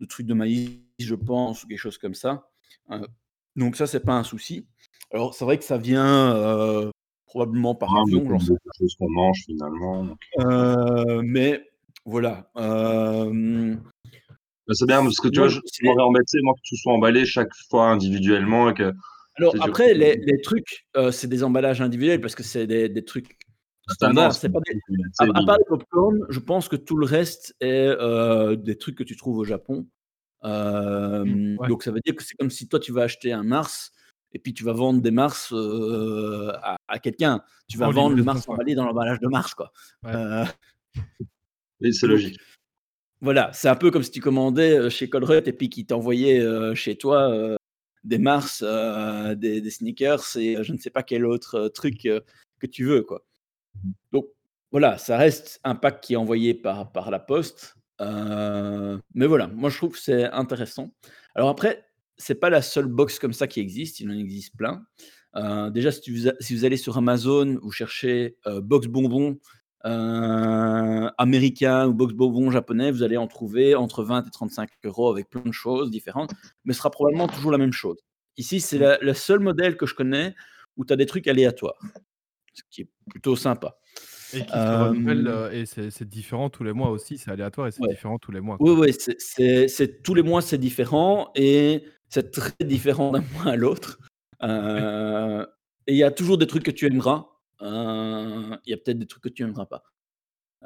de 0.00 0.06
trucs 0.06 0.26
de 0.26 0.34
maïs, 0.34 0.70
je 0.98 1.14
pense, 1.14 1.62
ou 1.62 1.68
quelque 1.68 1.78
chose 1.78 1.98
comme 1.98 2.14
ça. 2.14 2.48
Euh, 2.90 3.06
donc, 3.54 3.76
ça, 3.76 3.86
c'est 3.86 4.00
pas 4.00 4.14
un 4.14 4.24
souci. 4.24 4.66
Alors, 5.12 5.34
c'est 5.34 5.44
vrai 5.44 5.58
que 5.58 5.64
ça 5.64 5.78
vient 5.78 6.34
euh, 6.34 6.90
probablement 7.26 7.74
par 7.74 7.94
Ah, 7.96 8.02
avion, 8.02 8.18
beaucoup 8.20 8.34
de 8.42 8.72
choses 8.78 8.94
qu'on 8.98 9.10
mange 9.10 9.44
finalement. 9.46 10.04
donc. 10.04 10.18
euh, 10.40 11.22
mais 11.24 11.62
voilà. 12.04 12.50
Euh, 14.66 14.68
Mais 14.68 14.74
C'est 14.74 14.86
bien 14.86 15.02
parce 15.02 15.16
que 15.16 15.28
tu 15.28 15.38
Moi, 15.38 15.48
vois, 15.48 15.60
je 15.72 15.84
m'aurais 15.86 16.02
embêté 16.02 16.38
moi 16.42 16.54
que 16.54 16.60
tout 16.68 16.76
soit 16.76 16.92
emballé 16.92 17.24
chaque 17.24 17.54
fois 17.70 17.88
individuellement 17.90 18.70
et 18.70 18.74
que 18.74 18.92
Alors 19.36 19.54
après, 19.60 19.94
les, 19.94 20.16
les 20.16 20.40
trucs, 20.40 20.86
euh, 20.96 21.10
c'est 21.10 21.28
des 21.28 21.44
emballages 21.44 21.80
individuels 21.80 22.20
parce 22.20 22.34
que 22.34 22.42
c'est 22.42 22.66
des, 22.66 22.88
des 22.88 23.04
trucs 23.04 23.38
standard. 23.88 24.34
C'est 24.34 24.48
pas 24.50 24.60
des- 24.66 24.78
C'est 25.12 25.24
À, 25.24 25.38
à 25.38 25.44
part 25.44 25.58
les 25.58 25.64
popcorn, 25.68 26.26
je 26.28 26.38
pense 26.40 26.68
que 26.68 26.76
tout 26.76 26.96
le 26.96 27.06
reste 27.06 27.54
est 27.60 27.86
euh, 27.86 28.56
des 28.56 28.76
trucs 28.76 28.96
que 28.96 29.04
tu 29.04 29.16
trouves 29.16 29.38
au 29.38 29.44
Japon. 29.44 29.86
Euh, 30.44 31.24
Mmh, 31.24 31.56
ouais. 31.58 31.68
Donc 31.68 31.82
ça 31.82 31.90
veut 31.90 32.00
dire 32.04 32.14
que 32.14 32.22
c'est 32.22 32.36
comme 32.36 32.50
si 32.50 32.68
toi 32.68 32.78
tu 32.78 32.92
vas 32.92 33.02
acheter 33.02 33.32
un 33.32 33.42
Mars 33.42 33.90
et 34.32 34.38
puis 34.38 34.52
tu 34.52 34.64
vas 34.64 34.72
vendre 34.74 35.00
des 35.00 35.10
Mars 35.10 35.50
euh, 35.52 36.52
à, 36.62 36.76
à 36.88 36.98
quelqu'un. 36.98 37.40
Tu 37.68 37.78
vas 37.78 37.88
En 37.88 37.90
vendre 37.90 38.14
le 38.16 38.22
Mars 38.22 38.46
emballé 38.48 38.74
dans 38.74 38.84
l'emballage 38.84 39.18
de 39.20 39.28
Mars, 39.28 39.54
quoi. 39.54 39.72
Ouais. 40.04 40.10
Euh, 40.14 40.44
Oui, 41.80 41.92
c'est 41.94 42.06
Donc, 42.06 42.16
logique. 42.16 42.38
Voilà, 43.26 43.50
c'est 43.52 43.68
un 43.68 43.74
peu 43.74 43.90
comme 43.90 44.04
si 44.04 44.12
tu 44.12 44.20
commandais 44.20 44.88
chez 44.88 45.10
Colruyt 45.10 45.42
et 45.48 45.52
puis 45.52 45.68
qu'ils 45.68 45.84
t'envoyaient 45.84 46.38
euh, 46.38 46.76
chez 46.76 46.94
toi 46.96 47.28
euh, 47.28 47.56
des 48.04 48.18
Mars, 48.18 48.62
euh, 48.64 49.34
des, 49.34 49.60
des 49.60 49.70
sneakers 49.70 50.36
et 50.36 50.62
je 50.62 50.72
ne 50.72 50.78
sais 50.78 50.90
pas 50.90 51.02
quel 51.02 51.26
autre 51.26 51.66
truc 51.74 52.02
que 52.02 52.66
tu 52.68 52.84
veux, 52.84 53.02
quoi. 53.02 53.26
Donc 54.12 54.26
voilà, 54.70 54.96
ça 54.96 55.16
reste 55.16 55.58
un 55.64 55.74
pack 55.74 56.02
qui 56.02 56.12
est 56.12 56.16
envoyé 56.16 56.54
par, 56.54 56.92
par 56.92 57.10
la 57.10 57.18
poste. 57.18 57.74
mais 58.00 59.26
voilà, 59.26 59.48
moi 59.48 59.70
je 59.70 59.76
trouve 59.76 59.94
que 59.94 59.98
c'est 59.98 60.26
intéressant. 60.26 60.94
Alors 61.34 61.48
après, 61.48 61.84
c'est 62.18 62.36
pas 62.36 62.48
la 62.48 62.62
seule 62.62 62.86
box 62.86 63.18
comme 63.18 63.32
ça 63.32 63.48
qui 63.48 63.58
existe, 63.58 63.98
il 63.98 64.08
en 64.08 64.16
existe 64.16 64.56
plein. 64.56 64.86
Déjà, 65.72 65.90
si, 65.90 66.00
tu 66.00 66.16
si 66.38 66.54
vous 66.54 66.64
allez 66.64 66.76
sur 66.76 66.96
Amazon, 66.96 67.58
vous 67.60 67.72
cherchez 67.72 68.36
box 68.46 68.86
bonbons 68.86 69.36
euh, 69.84 71.10
américain 71.18 71.86
ou 71.86 71.94
box 71.94 72.14
bonbons 72.14 72.50
japonais, 72.50 72.90
vous 72.90 73.02
allez 73.02 73.16
en 73.16 73.26
trouver 73.26 73.74
entre 73.74 74.02
20 74.02 74.26
et 74.26 74.30
35 74.30 74.68
euros 74.84 75.10
avec 75.10 75.28
plein 75.30 75.42
de 75.42 75.52
choses 75.52 75.90
différentes, 75.90 76.32
mais 76.64 76.72
ce 76.72 76.78
sera 76.78 76.90
probablement 76.90 77.28
toujours 77.28 77.52
la 77.52 77.58
même 77.58 77.72
chose. 77.72 77.98
Ici, 78.36 78.60
c'est 78.60 78.78
la- 78.78 78.98
le 78.98 79.14
seul 79.14 79.40
modèle 79.40 79.76
que 79.76 79.86
je 79.86 79.94
connais 79.94 80.34
où 80.76 80.84
tu 80.84 80.92
as 80.92 80.96
des 80.96 81.06
trucs 81.06 81.26
aléatoires, 81.28 81.78
ce 82.54 82.62
qui 82.70 82.82
est 82.82 82.88
plutôt 83.10 83.36
sympa. 83.36 83.76
Et 84.34 84.40
qui 84.44 84.52
Euh, 84.54 84.92
euh, 85.06 85.50
et 85.52 85.66
c'est 85.66 86.04
différent 86.08 86.50
tous 86.50 86.64
les 86.64 86.72
mois 86.72 86.90
aussi, 86.90 87.16
c'est 87.16 87.30
aléatoire 87.30 87.68
et 87.68 87.70
c'est 87.70 87.80
Ouais. 87.82 87.88
différent 87.90 88.18
tous 88.18 88.32
les 88.32 88.40
mois. 88.40 88.56
Oui, 88.58 88.74
quoi. 88.74 88.86
oui, 88.86 89.68
c'est- 89.68 90.02
tous 90.02 90.14
les 90.14 90.22
mois, 90.22 90.42
c'est 90.42 90.58
différent 90.58 91.30
et 91.36 91.84
c'est 92.08 92.32
très 92.32 92.52
différent 92.64 93.12
d'un 93.12 93.22
mois 93.48 93.52
à 93.52 93.56
l'autre. 93.56 93.98
Euh, 94.42 95.46
et 95.86 95.92
il 95.92 95.96
y 95.98 96.02
a 96.02 96.10
toujours 96.10 96.38
des 96.38 96.46
trucs 96.48 96.64
que 96.64 96.72
tu 96.72 96.86
aimeras. 96.86 97.28
Il 97.60 98.58
y 98.66 98.72
a 98.72 98.76
peut-être 98.76 98.98
des 98.98 99.06
trucs 99.06 99.22
que 99.22 99.28
tu 99.28 99.42
aimeras 99.42 99.66
pas. 99.66 99.82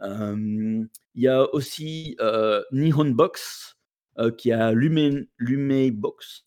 Il 0.03 0.89
y 1.15 1.29
a 1.29 1.53
aussi 1.55 2.17
Nihon 2.73 3.11
Box, 3.11 3.77
qui 4.39 4.53
a 4.53 4.73
Lume, 4.73 5.27
Lume 5.39 5.91
Box, 5.91 6.45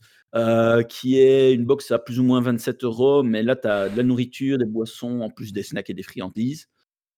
qui 0.89 1.19
est 1.19 1.53
une 1.53 1.65
box 1.65 1.91
à 1.91 1.99
plus 1.99 2.19
ou 2.19 2.23
moins 2.23 2.41
27 2.41 2.83
euros, 2.83 3.23
mais 3.23 3.43
là, 3.43 3.55
tu 3.55 3.67
as 3.67 3.89
de 3.89 3.97
la 3.97 4.03
nourriture, 4.03 4.57
des 4.57 4.65
boissons, 4.65 5.21
en 5.21 5.29
plus 5.29 5.53
des 5.53 5.63
snacks 5.63 5.89
et 5.89 5.93
des 5.93 6.03
friandises. 6.03 6.69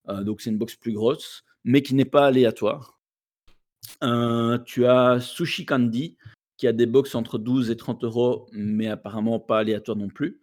Donc, 0.08 0.42
c'est 0.42 0.50
une 0.50 0.58
box 0.58 0.76
plus 0.76 0.94
grosse, 0.94 1.44
mais 1.64 1.82
qui 1.82 1.96
n'est 1.96 2.06
pas 2.06 2.28
aléatoire. 2.28 3.00
Tu 4.66 4.86
as 4.86 5.20
Sushi 5.20 5.66
Candy, 5.66 6.18
qui 6.58 6.68
a 6.68 6.74
des 6.74 6.86
box 6.86 7.16
entre 7.16 7.38
12 7.38 7.70
et 7.72 7.78
30 7.78 8.04
euros, 8.04 8.48
mais 8.52 8.88
apparemment 8.88 9.40
pas 9.40 9.60
aléatoire 9.60 9.98
non 9.98 10.10
plus. 10.10 10.42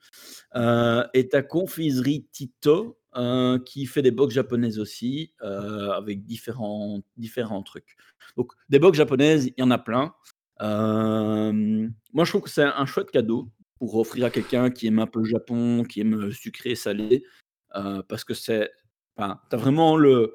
Euh, 0.55 1.05
et 1.15 1.29
ta 1.29 1.43
confiserie 1.43 2.27
Tito, 2.33 2.99
euh, 3.17 3.59
qui 3.59 3.87
fait 3.87 4.03
des 4.03 4.11
box 4.11 4.35
japonaises 4.35 4.79
aussi, 4.79 5.33
euh, 5.43 5.91
avec 5.91 6.25
différents, 6.25 7.03
différents 7.17 7.63
trucs. 7.63 7.97
Donc, 8.37 8.53
des 8.69 8.79
box 8.79 8.97
japonaises, 8.97 9.47
il 9.47 9.55
y 9.61 9.63
en 9.63 9.71
a 9.71 9.79
plein. 9.79 10.15
Moi, 10.61 12.25
je 12.25 12.31
trouve 12.31 12.43
que 12.43 12.51
c'est 12.51 12.63
un 12.63 12.87
chouette 12.87 13.11
cadeau 13.11 13.51
pour 13.79 13.97
offrir 13.97 14.27
à 14.27 14.31
quelqu'un 14.31 14.71
qui 14.71 14.87
aime 14.87 15.01
un 15.01 15.07
peu 15.07 15.21
le 15.21 15.25
Japon, 15.25 15.83
qui 15.83 16.01
aime 16.01 16.31
sucré, 16.31 16.75
salé, 16.75 17.25
parce 17.73 18.23
que 18.25 18.35
c'est, 18.35 18.71
enfin, 19.17 19.41
t'as 19.51 19.57
vraiment 19.57 19.97
le 19.97 20.35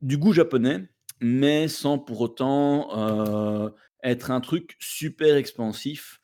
du 0.00 0.16
goût 0.16 0.32
japonais, 0.32 0.88
mais 1.20 1.68
sans 1.68 1.98
pour 1.98 2.20
autant 2.22 3.72
être 4.02 4.30
un 4.30 4.40
truc 4.40 4.76
super 4.80 5.36
expansif. 5.36 6.18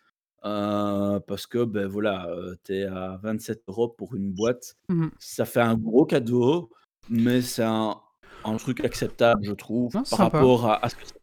euh, 0.44 1.18
parce 1.20 1.46
que 1.48 1.64
ben 1.64 1.86
voilà, 1.88 2.28
tu 2.64 2.74
es 2.74 2.84
à 2.84 3.18
27 3.22 3.62
euros 3.68 3.88
pour 3.88 4.14
une 4.14 4.32
boîte. 4.32 4.76
Mhm. 4.88 5.10
Ça 5.18 5.44
fait 5.44 5.60
un 5.60 5.74
gros 5.76 6.06
cadeau, 6.06 6.70
mais 7.10 7.42
c'est 7.42 7.64
un, 7.64 7.96
un 8.44 8.56
truc 8.56 8.84
acceptable, 8.84 9.44
je 9.44 9.52
trouve, 9.52 9.92
Non, 9.94 10.02
par 10.02 10.06
sympa. 10.06 10.24
rapport 10.38 10.66
à, 10.70 10.84
à 10.84 10.88
ce 10.88 10.94
que 10.96 11.04
ça 11.06 11.14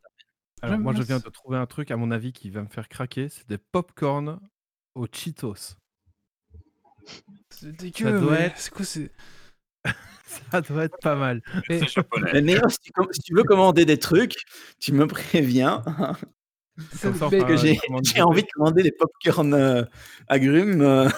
Alors 0.62 0.80
moi 0.80 0.94
je 0.94 1.02
viens 1.04 1.20
de 1.20 1.30
trouver 1.30 1.58
un 1.58 1.66
truc 1.66 1.92
à 1.92 1.98
mon 1.98 2.12
avis 2.12 2.34
qui 2.34 2.50
va 2.50 2.62
me 2.62 2.68
faire 2.68 2.90
craquer, 2.90 3.30
c'est 3.30 3.48
des 3.48 3.58
popcorn 3.58 4.40
aux 4.96 5.08
Cheetos. 5.12 5.76
C'est 7.50 7.72
dégueu, 7.72 8.20
doit 8.20 8.32
mais 8.34 8.38
être- 8.48 8.58
c'est 8.58 8.74
quoi 8.74 8.84
c'est 8.86 9.12
Ça 10.52 10.60
doit 10.62 10.84
être 10.86 10.98
pas 11.02 11.16
mal. 11.16 11.42
Et-. 11.70 11.80
Mais 12.42 12.58
si 12.70 12.80
tu, 12.80 12.92
com- 12.92 13.08
si 13.12 13.22
tu 13.22 13.34
veux 13.36 13.44
commander 13.44 13.86
des 13.86 13.98
trucs, 14.00 14.36
tu 14.80 14.92
me 14.92 15.06
préviens. 15.08 15.84
ça, 16.94 17.10
que 17.12 17.56
j'ai 17.58 17.76
groupée. 17.76 18.22
envie 18.22 18.42
de 18.44 18.48
commander 18.54 18.84
des 18.84 18.92
popcorn 18.92 19.54
euh, 19.54 19.84
agrumes. 20.28 20.82
euh. 20.82 21.10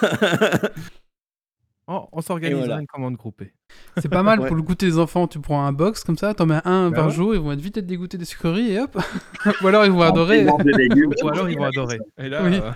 Oh, 1.90 2.06
on 2.12 2.20
s'organisera 2.20 2.66
voilà. 2.66 2.80
une 2.82 2.86
commande 2.86 3.16
groupée. 3.16 3.54
C'est 3.96 4.10
pas 4.10 4.22
mal 4.22 4.40
Ouais. 4.40 4.46
pour 4.48 4.56
le 4.56 4.62
goûter 4.62 4.84
des 4.86 4.98
enfants. 4.98 5.26
Tu 5.26 5.40
prends 5.40 5.64
un 5.64 5.72
box 5.72 6.04
comme 6.04 6.18
ça, 6.18 6.34
t'en 6.34 6.44
mets 6.44 6.60
un 6.66 6.90
Bah 6.90 6.96
par 6.96 7.06
ouais. 7.06 7.12
jour, 7.12 7.34
ils 7.34 7.40
vont 7.40 7.50
être 7.52 7.60
vite 7.62 7.78
être 7.78 7.86
dégoûtés 7.86 8.18
des 8.18 8.26
sucreries 8.26 8.72
et 8.72 8.80
hop. 8.80 8.98
Ou 9.62 9.66
alors 9.66 9.86
ils 9.86 9.92
vont 9.92 10.02
adorer. 10.02 10.46
Ou 11.22 11.28
alors 11.28 11.48
ils 11.48 11.56
vont 11.56 11.64
adorer. 11.64 11.98
Et 12.18 12.28
là, 12.28 12.42
Oui. 12.44 12.56
euh, 12.62 12.70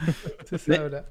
C'est 0.46 0.56
ça, 0.58 0.64
Mais- 0.68 0.78
voilà. 0.78 1.04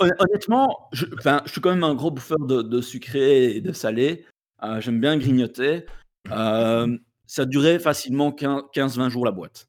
Hon- 0.00 0.10
Honnêtement, 0.18 0.88
je, 0.92 1.06
enfin, 1.18 1.40
je 1.46 1.52
suis 1.52 1.60
quand 1.60 1.70
même 1.70 1.84
un 1.84 1.94
gros 1.94 2.10
bouffeur 2.10 2.38
de, 2.40 2.60
de 2.62 2.80
sucré 2.82 3.56
et 3.56 3.60
de 3.60 3.72
salé. 3.72 4.26
Euh, 4.64 4.80
J'aime 4.80 5.00
bien 5.00 5.16
grignoter. 5.16 5.86
Euh, 6.32 6.98
ça 7.26 7.44
durait 7.46 7.78
facilement 7.78 8.30
15-20 8.30 9.08
jours 9.08 9.24
la 9.24 9.30
boîte. 9.30 9.68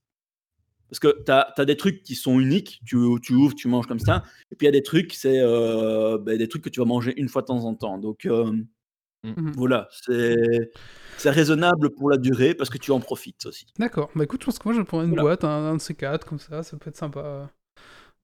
Parce 0.89 0.99
que 0.99 1.23
tu 1.25 1.31
as, 1.31 1.65
des 1.65 1.77
trucs 1.77 2.01
qui 2.01 2.15
sont 2.15 2.39
uniques, 2.39 2.79
tu, 2.85 2.97
tu 3.21 3.33
ouvres, 3.33 3.55
tu 3.55 3.67
manges 3.67 3.87
comme 3.87 3.99
ça. 3.99 4.23
Et 4.51 4.55
puis 4.55 4.65
il 4.65 4.67
y 4.67 4.69
a 4.69 4.71
des 4.71 4.83
trucs, 4.83 5.13
c'est 5.13 5.39
euh, 5.39 6.17
ben, 6.17 6.37
des 6.37 6.47
trucs 6.47 6.63
que 6.63 6.69
tu 6.69 6.79
vas 6.79 6.85
manger 6.85 7.13
une 7.19 7.27
fois 7.27 7.41
de 7.41 7.47
temps 7.47 7.65
en 7.65 7.75
temps. 7.75 7.97
Donc 7.97 8.25
euh, 8.25 8.51
Mhm. 9.23 9.53
voilà, 9.55 9.89
c'est 9.91 10.71
c'est 11.17 11.31
raisonnable 11.31 11.89
pour 11.89 12.09
la 12.09 12.17
durée 12.17 12.53
parce 12.53 12.69
que 12.69 12.77
tu 12.77 12.91
en 12.91 12.99
profites 12.99 13.45
aussi. 13.47 13.65
D'accord. 13.77 14.09
Bah 14.15 14.23
écoute, 14.23 14.41
je 14.41 14.45
pense 14.45 14.59
que 14.59 14.67
moi 14.67 14.77
je 14.77 14.81
prends 14.83 15.01
une 15.01 15.09
Voilà. 15.09 15.23
boîte, 15.23 15.43
un, 15.43 15.49
un 15.49 15.75
de 15.75 15.81
ces 15.81 15.95
quatre, 15.95 16.25
comme 16.25 16.39
ça, 16.39 16.63
ça 16.63 16.77
peut 16.77 16.89
être 16.89 16.95
sympa. 16.97 17.51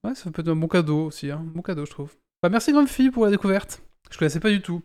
Ouais, 0.04 0.14
ça 0.14 0.30
peut 0.30 0.42
être 0.42 0.48
un 0.48 0.56
bon 0.56 0.68
cadeau 0.68 1.06
aussi, 1.06 1.30
hein. 1.30 1.44
bon 1.54 1.62
cadeau 1.62 1.84
je 1.84 1.90
trouve. 1.90 2.14
Bah 2.42 2.48
merci 2.48 2.72
grande 2.72 2.88
fille 2.88 3.10
pour 3.10 3.24
la 3.24 3.30
découverte. 3.30 3.82
Je 4.10 4.18
connaissais 4.18 4.40
pas 4.40 4.50
du 4.50 4.62
tout. 4.62 4.82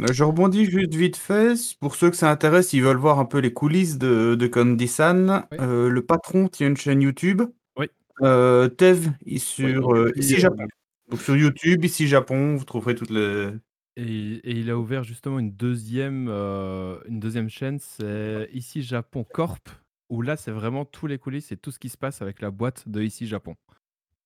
Euh, 0.00 0.12
Je 0.12 0.24
rebondis 0.24 0.66
juste 0.66 0.94
vite 0.94 1.16
fait. 1.16 1.54
Pour 1.80 1.94
ceux 1.94 2.10
que 2.10 2.16
ça 2.16 2.30
intéresse, 2.30 2.72
ils 2.72 2.82
veulent 2.82 2.96
voir 2.96 3.18
un 3.18 3.24
peu 3.24 3.38
les 3.38 3.52
coulisses 3.52 3.98
de, 3.98 4.34
de 4.34 4.46
Candy-san. 4.46 5.46
Oui. 5.52 5.58
Euh, 5.60 5.88
le 5.88 6.02
patron 6.02 6.48
tient 6.48 6.68
une 6.68 6.76
chaîne 6.76 7.00
YouTube. 7.00 7.42
Oui. 7.76 7.86
Euh, 8.22 8.68
Tev, 8.68 9.10
il 9.24 9.40
sur 9.40 9.88
Oui, 9.88 9.98
euh, 9.98 10.12
ici 10.16 10.36
Japon. 10.36 10.66
Donc 11.08 11.20
sur 11.20 11.36
YouTube, 11.36 11.84
ici 11.84 12.08
Japon, 12.08 12.56
vous 12.56 12.64
trouverez 12.64 12.94
toutes 12.94 13.10
les. 13.10 13.50
Et, 13.96 14.34
et 14.44 14.50
il 14.50 14.68
a 14.70 14.76
ouvert 14.76 15.04
justement 15.04 15.38
une 15.38 15.52
deuxième, 15.52 16.26
euh, 16.28 16.98
une 17.08 17.18
deuxième 17.18 17.48
chaîne, 17.48 17.78
c'est 17.78 18.50
Ici 18.52 18.82
Japon 18.82 19.24
Corp, 19.24 19.70
où 20.10 20.20
là 20.20 20.36
c'est 20.36 20.50
vraiment 20.50 20.84
tous 20.84 21.06
les 21.06 21.16
coulisses 21.16 21.52
et 21.52 21.56
tout 21.56 21.70
ce 21.70 21.78
qui 21.78 21.88
se 21.88 21.96
passe 21.96 22.20
avec 22.20 22.42
la 22.42 22.50
boîte 22.50 22.86
de 22.86 23.00
Ici 23.00 23.26
Japon. 23.26 23.54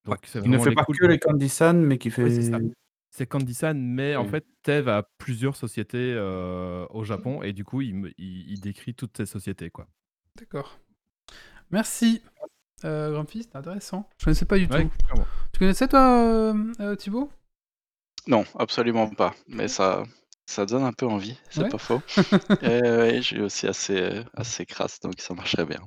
Donc 0.06 0.16
Il 0.34 0.50
ne 0.50 0.58
fait 0.58 0.72
pas 0.72 0.84
que 0.84 1.06
les 1.06 1.18
Candy-san, 1.18 1.80
mais 1.80 1.98
qui 1.98 2.10
fait. 2.10 2.24
Oui, 2.24 2.72
c'est 3.10 3.26
Candy-san, 3.26 3.78
mais 3.80 4.16
en 4.16 4.24
Oui. 4.24 4.30
fait 4.30 4.46
Tev 4.62 4.88
a 4.88 5.02
plusieurs 5.18 5.56
sociétés 5.56 6.14
euh, 6.16 6.86
au 6.90 7.04
Japon 7.04 7.42
et 7.42 7.52
du 7.52 7.64
coup 7.64 7.80
il, 7.80 7.94
me- 7.94 8.12
il- 8.18 8.50
il 8.50 8.60
décrit 8.60 8.94
toutes 8.94 9.16
ces 9.16 9.26
sociétés 9.26 9.70
quoi. 9.70 9.86
D'accord. 10.36 10.78
Merci. 11.70 12.22
Euh, 12.84 13.12
grand 13.12 13.28
fils, 13.28 13.46
c'est 13.50 13.56
intéressant. 13.58 14.08
Je 14.18 14.24
connaissais 14.24 14.46
pas 14.46 14.58
du 14.58 14.66
Ouais, 14.66 14.84
tout. 14.84 14.90
clairement. 15.04 15.26
Tu 15.52 15.58
connaissais 15.58 15.86
toi, 15.88 16.24
euh, 16.24 16.72
euh, 16.80 16.96
Thibaut? 16.96 17.30
Non, 18.26 18.44
absolument 18.58 19.08
pas. 19.08 19.34
Mais 19.48 19.68
ça, 19.68 20.04
ça 20.46 20.64
donne 20.66 20.84
un 20.84 20.92
peu 20.92 21.06
envie, 21.06 21.38
c'est 21.50 21.62
Ouais. 21.62 21.68
pas 21.68 21.78
faux. 21.78 22.00
Et 22.62 22.80
ouais, 22.80 23.16
je 23.16 23.20
suis 23.22 23.40
aussi 23.40 23.66
assez, 23.66 24.22
assez 24.34 24.64
crasse, 24.66 24.98
donc 25.00 25.14
ça 25.20 25.34
marcherait 25.34 25.66
bien. 25.66 25.80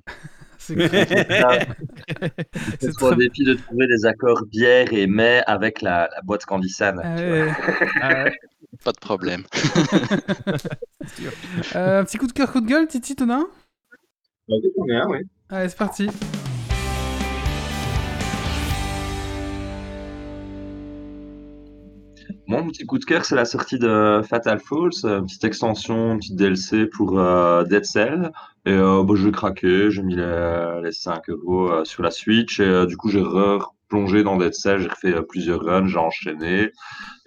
C'est 0.68 1.68
C'est 2.80 2.92
trop 2.94 3.12
un 3.12 3.18
défi 3.18 3.44
de 3.44 3.54
trouver 3.56 3.88
des 3.88 4.06
accords 4.06 4.46
bière 4.46 4.94
et 4.94 5.08
mets 5.08 5.44
avec 5.46 5.82
la, 5.82 6.10
la 6.16 6.22
boîte 6.24 6.46
Candysan. 6.46 7.00
Ah. 7.04 7.16
Ah. 8.02 8.26
Pas 8.84 8.92
de 8.92 9.00
problème. 9.00 9.44
Euh, 11.76 12.00
un 12.00 12.06
petit 12.06 12.18
coup 12.18 12.28
de 12.28 12.32
cœur, 12.32 12.50
coup 12.50 12.62
de 12.62 12.66
gueule, 12.66 12.88
Titi, 12.88 13.14
t'en 13.14 13.30
as 13.30 13.36
un? 13.36 13.48
Ouais, 14.48 15.68
c'est 15.68 15.78
parti. 15.78 16.10
Mon 22.54 22.68
petit 22.68 22.86
coup 22.86 23.00
de 23.00 23.04
cœur, 23.06 23.26
c'est 23.26 23.36
la 23.36 23.46
sortie 23.46 23.80
de 23.80 24.22
Fatal 24.30 24.60
Falls, 24.60 24.92
euh, 25.06 25.18
une 25.18 25.26
petite 25.26 25.44
extension, 25.44 26.12
une 26.12 26.20
petite 26.20 26.36
DLC 26.36 26.86
pour 26.86 27.18
euh, 27.18 27.64
Dead 27.64 27.84
Cell. 27.84 28.32
Et 28.68 28.72
euh, 28.72 29.02
bah, 29.04 29.16
je 29.16 29.26
l'ai 29.26 29.32
craqué, 29.32 29.90
j'ai 29.90 30.04
mis 30.04 30.16
les, 30.16 30.80
les 30.84 30.92
5 30.92 31.32
euros 31.32 31.84
sur 31.84 32.04
la 32.04 32.12
Switch. 32.12 32.60
Et 32.60 32.86
du 32.86 32.96
coup, 32.96 33.10
j'ai 33.10 33.24
plongé 33.94 34.24
dans 34.24 34.38
Dead 34.38 34.54
Cells, 34.54 34.82
j'ai 34.82 34.90
refait 34.90 35.14
euh, 35.14 35.22
plusieurs 35.22 35.62
runs, 35.62 35.88
j'ai 35.88 36.00
enchaîné. 36.00 36.72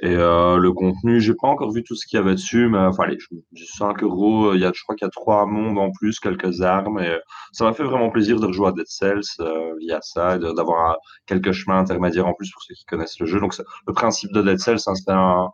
Et 0.02 0.14
euh, 0.14 0.56
le 0.58 0.72
contenu, 0.72 1.20
j'ai 1.20 1.34
pas 1.34 1.48
encore 1.48 1.72
vu 1.72 1.82
tout 1.82 1.94
ce 1.94 2.06
qu'il 2.06 2.18
y 2.18 2.22
avait 2.22 2.34
dessus, 2.34 2.68
mais 2.68 2.78
enfin, 2.78 3.04
allez, 3.04 3.18
je- 3.18 3.36
du 3.52 3.64
5 3.66 4.02
euros, 4.02 4.52
il 4.54 4.60
y 4.60 4.64
a, 4.64 4.72
je 4.74 4.82
crois 4.82 4.94
qu'il 4.96 5.06
y 5.06 5.08
a 5.08 5.10
trois 5.10 5.46
mondes 5.46 5.78
en 5.78 5.90
plus, 5.98 6.18
quelques 6.20 6.60
armes, 6.62 6.98
et 7.00 7.16
ça 7.52 7.64
m'a 7.64 7.72
fait 7.72 7.84
vraiment 7.84 8.10
plaisir 8.10 8.40
de 8.40 8.46
rejouer 8.46 8.68
à 8.68 8.72
Dead 8.72 8.86
Cells 8.88 9.22
euh, 9.40 9.72
via 9.80 9.98
ça, 10.02 10.38
d'avoir 10.38 10.96
quelques 11.26 11.52
chemins 11.52 11.78
intermédiaires 11.78 12.26
en 12.26 12.34
plus 12.34 12.50
pour 12.52 12.62
ceux 12.62 12.74
qui 12.74 12.84
connaissent 12.84 13.18
le 13.20 13.26
jeu. 13.26 13.40
Donc, 13.40 13.54
le 13.86 13.92
principe 13.92 14.32
de 14.32 14.42
Dead 14.42 14.58
Cells, 14.58 14.80
hein, 14.86 14.94
c'est 14.94 15.10
un, 15.12 15.48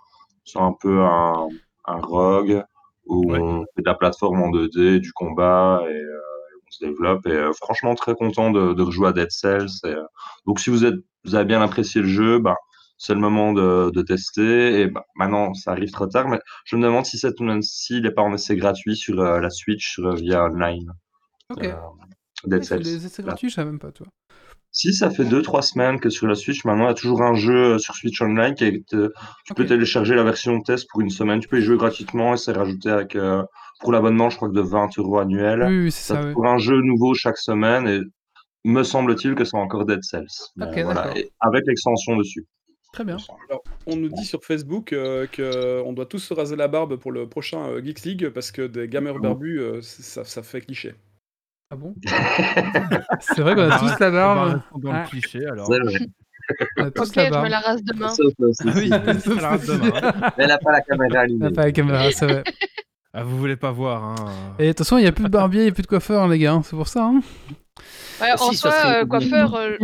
un 0.57 0.73
peu 0.81 1.01
un, 1.03 1.49
un 1.87 2.01
rogue 2.01 2.65
où 3.07 3.33
Ouais. 3.33 3.39
on 3.39 3.61
fait 3.75 3.83
de 3.83 3.87
la 3.91 3.95
plateforme 3.95 4.41
en 4.43 4.51
2D, 4.51 4.99
du 5.01 5.13
combat, 5.13 5.83
et 5.89 5.93
euh, 5.93 6.21
se 6.73 6.85
développe. 6.85 7.27
Et 7.27 7.33
euh, 7.33 7.53
franchement, 7.53 7.95
très 7.95 8.15
content 8.15 8.51
de, 8.51 8.73
de 8.75 8.83
rejouer 8.83 9.09
à 9.09 9.13
Dead 9.13 9.31
Cells. 9.31 9.69
Et, 9.85 9.89
euh, 9.89 10.03
donc, 10.47 10.61
si 10.61 10.71
vous, 10.71 10.85
êtes, 10.85 10.97
vous 11.25 11.35
avez 11.35 11.45
bien 11.45 11.63
apprécié 11.63 12.01
le 12.01 12.09
jeu, 12.09 12.39
bah, 12.39 12.57
c'est 12.99 13.15
le 13.15 13.21
moment 13.21 13.53
de, 13.53 13.91
de 13.91 14.03
tester. 14.03 14.81
Et 14.81 14.87
bah, 14.87 15.05
maintenant, 15.17 15.55
ça 15.55 15.73
arrive 15.73 15.91
trop 15.91 16.07
tard, 16.07 16.29
mais 16.29 16.41
je 16.65 16.77
me 16.77 16.83
demande 16.83 17.05
si 17.05 17.19
cette 17.19 17.39
semaine-ci, 17.39 17.97
il 17.99 18.03
n'est 18.03 18.11
pas 18.11 18.23
en 18.23 18.33
essai 18.33 18.57
gratuit 18.57 18.97
sur 18.97 19.21
euh, 19.21 19.41
la 19.41 19.51
Switch 19.51 19.93
sur, 19.95 20.15
via 20.15 20.45
Online. 20.45 20.93
Ok. 21.51 21.65
Euh, 21.65 21.75
Dead 22.45 22.65
Cells. 22.65 22.83
des 22.83 23.07
essais 23.07 23.23
gratuits, 23.23 23.51
je 23.51 23.55
savais 23.55 23.71
même 23.71 23.79
pas, 23.79 23.93
toi. 23.93 24.07
Si, 24.73 24.95
ça 24.95 25.11
fait 25.11 25.25
2-3 25.25 25.61
semaines 25.63 26.01
que 26.01 26.09
sur 26.09 26.27
la 26.27 26.35
Switch, 26.35 26.65
maintenant, 26.65 26.85
il 26.85 26.89
y 26.89 26.91
a 26.91 26.95
toujours 26.95 27.23
un 27.23 27.35
jeu 27.35 27.75
euh, 27.75 27.79
sur 27.79 27.95
Switch 27.95 28.21
Online 28.23 28.55
qui 28.55 28.65
est, 28.65 28.95
euh, 28.95 29.11
tu 29.45 29.53
peux 29.55 29.67
télécharger 29.67 30.15
la 30.15 30.23
version 30.25 30.61
test 30.63 30.89
pour 30.91 31.03
une 31.03 31.11
semaine. 31.11 31.41
Tu 31.41 31.49
peux 31.49 31.59
y 31.59 31.63
jouer 31.63 31.77
gratuitement 31.77 32.33
et 32.35 32.37
c'est 32.39 32.53
rajouté 32.53 32.89
avec, 32.91 33.15
euh, 33.15 33.43
pour 33.81 33.93
l'abonnement, 33.93 34.31
je 34.31 34.37
crois 34.37 34.49
que 34.49 34.55
de 34.55 34.63
20 34.63 34.97
euros 34.99 35.19
annuel. 35.19 35.63
Oui, 35.69 35.83
oui, 35.85 35.91
c'est 35.93 36.15
Ça 36.15 36.21
ça, 36.23 36.27
oui. 36.27 36.33
pour 36.33 36.47
un 36.47 36.57
jeu 36.57 36.81
nouveau 36.81 37.13
chaque 37.15 37.37
semaine 37.37 37.87
et 37.87 38.01
me 38.65 38.83
semble-t-il 38.83 39.35
que 39.35 39.45
c'est 39.45 39.57
encore 39.59 39.85
Dead 39.85 40.03
Cells. 40.03 40.25
Mais 40.57 40.67
Ok, 40.67 40.79
voilà, 40.85 41.03
d'accord. 41.03 41.17
et 41.19 41.31
avec 41.41 41.65
l'extension 41.67 42.17
dessus. 42.17 42.47
Très 42.95 43.05
bien. 43.05 43.17
Alors, 43.49 43.63
on 43.87 43.97
nous 43.97 44.09
dit 44.09 44.25
sur 44.25 44.43
Facebook 44.45 44.93
euh, 44.93 45.27
qu'on 45.35 45.93
doit 45.93 46.07
tous 46.07 46.19
se 46.19 46.33
raser 46.35 46.57
la 46.57 46.69
barbe 46.69 46.97
pour 46.97 47.11
le 47.13 47.27
prochain 47.29 47.67
euh, 47.69 47.83
Geeks 47.83 48.05
League 48.05 48.29
parce 48.31 48.51
que 48.53 48.67
des 48.67 48.87
gamers 48.89 49.19
barbus, 49.19 49.61
euh, 49.61 49.81
c'est- 49.83 50.03
ça, 50.03 50.25
ça 50.25 50.43
fait 50.43 50.61
cliché. 50.61 50.95
Ah 51.73 51.77
bon? 51.77 51.95
C'est 53.21 53.41
vrai 53.41 53.55
qu'on 53.55 53.71
a 53.71 53.79
tous 53.79 53.99
la 53.99 54.09
Eh 54.09 54.11
ben, 54.11 54.13
barbe. 54.13 54.53
restons 54.61 54.79
dans 54.79 54.93
Ah. 54.93 55.03
le 55.05 55.09
cliché 55.09 55.47
alors. 55.47 55.67
C'est 55.67 55.79
vrai. 55.81 55.99
On 56.77 56.85
a 56.85 56.91
tous 56.91 57.09
Ok, 57.09 57.17
la 57.17 57.25
je 57.27 57.31
barbe. 57.31 57.45
me 57.45 57.51
la 57.51 57.61
rase 57.61 57.83
demain. 57.83 58.09
Sauf, 58.11 58.33
euh, 58.41 58.53
Ah 58.61 58.73
oui, 58.75 58.91
Cécile. 59.15 59.21
ça 59.37 59.41
la 59.41 59.49
rase 59.49 59.67
demain, 59.67 59.91
hein. 60.03 60.33
Elle 60.37 60.49
n'a 60.49 60.59
pas 60.59 60.73
la 60.73 60.81
caméra 60.83 61.15
On 61.15 61.19
allumée. 61.21 61.39
n'a 61.39 61.51
pas 61.51 61.65
la 61.65 61.73
caméra, 61.73 62.11
c'est 62.13 62.27
vrai. 62.27 62.45
Ah, 63.15 63.25
vous 63.25 63.39
voulez 63.39 63.57
pas 63.57 63.71
voir, 63.71 64.05
hein. 64.05 64.55
Et 64.59 64.69
attention, 64.69 64.99
il 64.99 65.03
n'y 65.03 65.07
a 65.07 65.13
plus 65.13 65.25
de 65.25 65.29
barbier, 65.31 65.61
il 65.63 65.65
n'y 65.65 65.71
a 65.71 65.73
plus 65.75 65.83
de 65.83 65.87
coiffeur, 65.87 66.29
les 66.29 66.39
gars. 66.39 66.53
hein, 66.53 66.63
C'est 66.63 66.77
pour 66.77 66.89
ça. 66.89 67.05
Hein 67.05 67.23
Ouais, 68.21 68.33
en 68.33 68.51
Si, 68.51 68.57
ça 68.57 68.71
soi, 68.71 68.81
serait 68.83 69.03
euh, 69.03 69.07
coiffeur, 69.07 69.55
euh, 69.55 69.77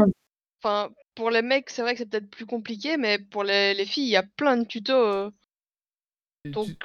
enfin, 0.63 0.91
pour 1.15 1.31
les 1.31 1.41
mecs, 1.43 1.71
c'est 1.71 1.81
vrai 1.83 1.93
que 1.93 1.99
c'est 2.01 2.07
peut-être 2.11 2.29
plus 2.31 2.45
compliqué, 2.47 2.99
mais 2.99 3.19
pour 3.19 3.45
les, 3.45 3.73
les 3.73 3.87
filles, 3.87 4.05
il 4.09 4.11
y 4.11 4.17
a 4.17 4.25
plein 4.37 4.59
de 4.59 4.65
tutos. 4.65 4.93
euh, 4.93 5.31
Et 6.45 6.51
Donc, 6.51 6.67
tu- 6.67 6.77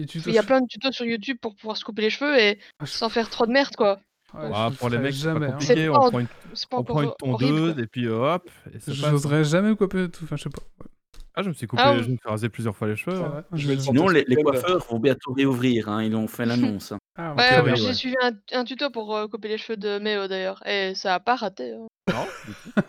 et 0.00 0.06
tu 0.06 0.18
il 0.26 0.32
y 0.34 0.38
a 0.38 0.42
plein 0.42 0.60
de 0.60 0.66
tutos 0.66 0.92
sur 0.92 1.04
YouTube 1.06 1.38
pour 1.40 1.54
pouvoir 1.56 1.76
se 1.78 1.84
couper 1.84 2.02
les 2.02 2.10
cheveux 2.10 2.38
et 2.38 2.58
Ah, 2.78 2.84
je- 2.84 2.90
sans 2.90 3.08
faire 3.08 3.30
trop 3.30 3.46
de 3.46 3.52
merde, 3.52 3.74
quoi. 3.76 3.98
Ouais, 4.34 4.50
Ah, 4.54 4.68
je 4.72 4.76
pour 4.78 4.88
le 4.90 4.96
les 4.96 5.02
mecs, 5.02 5.14
c'est 5.14 5.32
pas 5.32 5.46
hein. 5.46 5.58
On 5.92 6.08
prend 6.10 6.20
une, 6.20 6.26
on 6.72 6.84
prend 6.84 7.02
une 7.02 7.12
tondeuse 7.18 7.78
et 7.78 7.86
puis 7.86 8.08
hop. 8.08 8.48
et. 8.72 8.78
J'oserais 8.92 9.44
jamais 9.44 9.74
couper 9.76 10.08
tout. 10.10 10.24
Enfin, 10.24 10.36
je 10.36 10.44
sais 10.44 10.50
pas. 10.50 10.62
Ouais, 10.80 10.86
Ah, 11.34 11.42
je 11.42 11.48
me 11.48 11.54
suis 11.54 11.66
coupé, 11.66 11.82
Ah, 11.84 11.94
je 11.96 12.08
me 12.10 12.16
suis 12.16 12.18
rasé 12.28 12.48
plusieurs 12.48 12.76
fois 12.76 12.88
les 12.88 12.96
cheveux. 12.96 13.16
hein. 13.22 13.44
Je 13.52 13.76
Sinon, 13.78 14.08
les, 14.08 14.24
coiffeurs 14.36 14.84
vont 14.88 14.98
bientôt 14.98 15.32
réouvrir. 15.32 15.88
hein, 15.88 16.02
Ils 16.02 16.14
ont 16.14 16.28
fait 16.28 16.44
l'annonce. 16.46 16.92
Ah, 17.16 17.34
Ouais, 17.34 17.76
j'ai 17.76 17.94
suivi 17.94 18.14
un, 18.22 18.32
un 18.52 18.64
tuto 18.64 18.90
pour 18.90 19.16
euh, 19.16 19.26
couper 19.28 19.48
les 19.48 19.58
cheveux 19.58 19.76
de 19.76 19.98
Méo 19.98 20.26
d'ailleurs, 20.28 20.64
et 20.66 20.94
ça 20.94 21.14
a 21.14 21.20
pas 21.20 21.36
raté. 21.36 21.72
hein. 21.72 21.86
Non. 22.12 22.26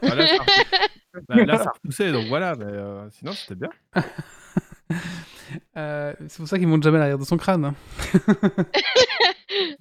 Bah, 0.01 0.15
là, 0.15 0.27
ça 0.27 0.33
a 0.35 0.37
repoussé. 0.39 0.65
Bah, 1.27 1.45
là, 1.45 1.57
ça 1.57 1.63
a 1.63 1.71
repoussé, 1.73 2.11
donc 2.11 2.27
voilà. 2.27 2.55
Mais 2.55 2.65
euh, 2.65 3.09
sinon, 3.11 3.31
c'était 3.33 3.55
bien. 3.55 3.69
Euh, 5.77 6.13
c'est 6.27 6.37
pour 6.37 6.47
ça 6.47 6.57
qu'il 6.57 6.67
monte 6.67 6.83
jamais 6.83 6.97
l'arrière 6.97 7.17
de 7.17 7.23
son 7.25 7.35
crâne. 7.37 7.65
hein. 7.65 7.75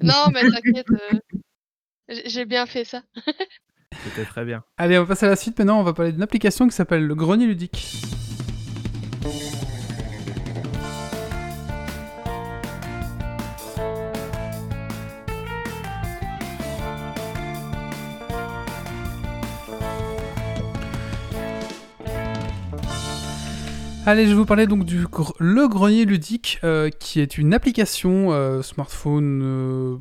non, 0.03 0.27
mais 0.32 0.43
t'inquiète, 0.51 0.87
euh, 0.91 1.19
j'ai 2.27 2.45
bien 2.45 2.66
fait 2.66 2.85
ça. 2.85 3.03
C'était 4.05 4.24
très 4.24 4.45
bien. 4.45 4.62
Allez, 4.78 4.99
on 4.99 5.03
va 5.03 5.09
passer 5.09 5.27
à 5.27 5.31
la 5.31 5.37
suite. 5.37 5.59
Maintenant, 5.59 5.81
on 5.81 5.82
va 5.82 5.93
parler 5.93 6.12
d'une 6.12 6.23
application 6.23 6.66
qui 6.69 6.74
s'appelle 6.74 7.07
le 7.07 7.15
Grenier 7.15 7.47
Ludique. 7.47 7.87
Allez, 24.07 24.24
je 24.24 24.31
vais 24.31 24.35
vous 24.35 24.47
parler 24.47 24.66
donc 24.66 24.85
du 24.85 25.05
gr- 25.05 25.35
Le 25.39 25.69
Grenier 25.69 26.05
Ludique, 26.05 26.59
euh, 26.65 26.89
qui 26.89 27.20
est 27.20 27.37
une 27.39 27.53
application 27.55 28.32
euh, 28.32 28.62
smartphone 28.62 29.41
euh, 29.45 29.97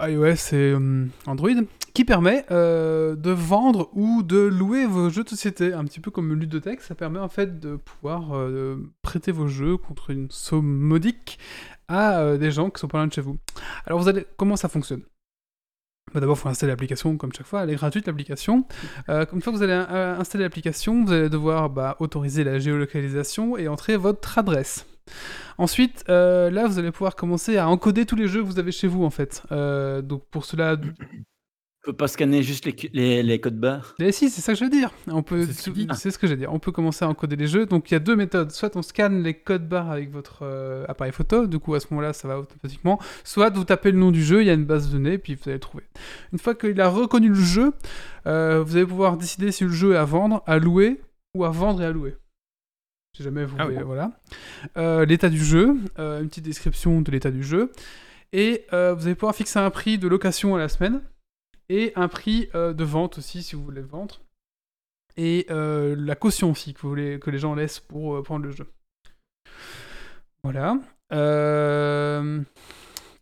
iOS 0.00 0.52
et 0.52 0.72
euh, 0.72 1.06
Android 1.26 1.50
qui 1.98 2.04
permet 2.04 2.44
euh, 2.52 3.16
de 3.16 3.32
vendre 3.32 3.90
ou 3.92 4.22
de 4.22 4.38
louer 4.38 4.86
vos 4.86 5.10
jeux 5.10 5.24
de 5.24 5.28
société, 5.28 5.72
un 5.72 5.84
petit 5.84 5.98
peu 5.98 6.12
comme 6.12 6.32
une 6.32 6.38
ludothèque. 6.38 6.80
Ça 6.80 6.94
permet 6.94 7.18
en 7.18 7.28
fait 7.28 7.58
de 7.58 7.74
pouvoir 7.74 8.36
euh, 8.36 8.76
prêter 9.02 9.32
vos 9.32 9.48
jeux 9.48 9.76
contre 9.76 10.10
une 10.10 10.30
somme 10.30 10.78
modique 10.78 11.40
à 11.88 12.20
euh, 12.20 12.38
des 12.38 12.52
gens 12.52 12.70
qui 12.70 12.78
sont 12.78 12.86
pas 12.86 12.98
loin 12.98 13.08
de 13.08 13.12
chez 13.12 13.20
vous. 13.20 13.38
Alors 13.84 13.98
vous 13.98 14.08
allez, 14.08 14.26
comment 14.36 14.54
ça 14.54 14.68
fonctionne? 14.68 15.02
Bah, 16.14 16.20
D'abord, 16.20 16.36
il 16.36 16.40
faut 16.40 16.48
installer 16.48 16.70
l'application 16.70 17.16
comme 17.16 17.32
chaque 17.32 17.48
fois. 17.48 17.64
Elle 17.64 17.70
est 17.70 17.74
gratuite 17.74 18.06
l'application. 18.06 18.64
Euh, 19.08 19.26
une 19.32 19.42
fois 19.42 19.52
que 19.52 19.58
vous 19.58 19.64
allez 19.64 19.72
installer 19.72 20.44
l'application, 20.44 21.04
vous 21.04 21.12
allez 21.12 21.28
devoir 21.28 21.68
bah, 21.68 21.96
autoriser 21.98 22.44
la 22.44 22.60
géolocalisation 22.60 23.56
et 23.56 23.66
entrer 23.66 23.96
votre 23.96 24.38
adresse. 24.38 24.86
Ensuite, 25.58 26.04
euh, 26.08 26.50
là, 26.50 26.66
vous 26.66 26.78
allez 26.78 26.90
pouvoir 26.92 27.16
commencer 27.16 27.56
à 27.58 27.68
encoder 27.68 28.06
tous 28.06 28.16
les 28.16 28.28
jeux 28.28 28.42
que 28.42 28.46
vous 28.46 28.58
avez 28.58 28.72
chez 28.72 28.86
vous, 28.88 29.04
en 29.04 29.10
fait. 29.10 29.42
Euh, 29.52 30.02
donc, 30.02 30.24
pour 30.30 30.44
cela, 30.44 30.76
On 31.86 31.92
peut 31.92 31.96
pas 31.96 32.08
scanner 32.08 32.42
juste 32.42 32.64
les, 32.66 32.74
cu- 32.74 32.90
les, 32.92 33.22
les 33.22 33.40
codes 33.40 33.58
barres? 33.58 33.94
mais 33.98 34.12
si, 34.12 34.28
c'est 34.28 34.40
ça 34.42 34.52
que 34.52 34.58
je 34.58 34.64
veux 34.64 34.70
dire. 34.70 34.90
On 35.06 35.22
peut, 35.22 35.46
C'est 35.46 35.52
ce 35.54 35.70
qu'il 35.70 35.86
dit. 35.86 35.94
c'est 35.96 36.10
ce 36.10 36.18
que 36.18 36.26
je 36.26 36.32
veux 36.32 36.38
dire. 36.38 36.52
On 36.52 36.58
peut 36.58 36.72
commencer 36.72 37.04
à 37.04 37.08
encoder 37.08 37.36
les 37.36 37.46
jeux. 37.46 37.64
Donc 37.66 37.90
il 37.90 37.94
y 37.94 37.96
a 37.96 38.00
deux 38.00 38.14
méthodes. 38.16 38.50
Soit 38.50 38.76
on 38.76 38.82
scanne 38.82 39.22
les 39.22 39.32
codes 39.32 39.66
barres 39.68 39.90
avec 39.90 40.10
votre 40.10 40.40
euh, 40.42 40.84
appareil 40.88 41.12
photo. 41.12 41.46
Du 41.46 41.58
coup, 41.58 41.74
à 41.74 41.80
ce 41.80 41.86
moment-là, 41.90 42.12
ça 42.12 42.28
va 42.28 42.38
automatiquement. 42.40 43.00
Soit 43.24 43.50
vous 43.50 43.64
tapez 43.64 43.90
le 43.92 43.98
nom 43.98 44.10
du 44.10 44.22
jeu, 44.22 44.42
il 44.42 44.46
y 44.48 44.50
a 44.50 44.54
une 44.54 44.66
base 44.66 44.88
de 44.88 44.92
données, 44.98 45.16
puis 45.18 45.34
vous 45.34 45.42
allez 45.46 45.54
le 45.54 45.60
trouver. 45.60 45.84
Une 46.32 46.38
fois 46.38 46.54
qu'il 46.54 46.78
a 46.80 46.88
reconnu 46.88 47.28
le 47.28 47.34
jeu, 47.34 47.72
euh, 48.26 48.62
vous 48.62 48.76
allez 48.76 48.84
pouvoir 48.86 49.16
décider 49.16 49.50
si 49.50 49.64
le 49.64 49.70
jeu 49.70 49.94
est 49.94 49.96
à 49.96 50.04
vendre, 50.04 50.42
à 50.46 50.58
louer 50.58 51.00
ou 51.34 51.44
à 51.46 51.50
vendre 51.50 51.80
et 51.80 51.86
à 51.86 51.90
louer. 51.92 52.16
Si 53.16 53.22
jamais 53.22 53.44
vous 53.44 53.56
Ah 53.58 53.64
voulez, 53.64 53.78
oui. 53.78 53.82
voilà. 53.84 54.12
Euh, 54.76 55.04
l'état 55.04 55.28
du 55.28 55.42
jeu, 55.44 55.76
euh, 55.98 56.20
une 56.20 56.28
petite 56.28 56.44
description 56.44 57.00
de 57.00 57.10
l'état 57.10 57.30
du 57.30 57.42
jeu. 57.42 57.72
Et 58.32 58.66
euh, 58.72 58.94
vous 58.94 59.06
allez 59.06 59.14
pouvoir 59.14 59.34
fixer 59.34 59.58
un 59.58 59.70
prix 59.70 59.98
de 59.98 60.06
location 60.06 60.54
à 60.54 60.58
la 60.58 60.68
semaine 60.68 61.02
et 61.68 61.92
un 61.96 62.08
prix 62.08 62.48
de 62.54 62.84
vente 62.84 63.18
aussi 63.18 63.42
si 63.42 63.56
vous 63.56 63.64
voulez 63.64 63.82
vendre. 63.82 64.20
Et 65.16 65.46
la 65.48 66.14
caution 66.14 66.50
aussi 66.52 66.74
que, 66.74 66.80
vous 66.82 66.88
voulez, 66.90 67.18
que 67.18 67.30
les 67.30 67.38
gens 67.38 67.54
laissent 67.54 67.80
pour 67.80 68.22
prendre 68.22 68.44
le 68.44 68.52
jeu. 68.52 68.66
Voilà. 70.44 70.78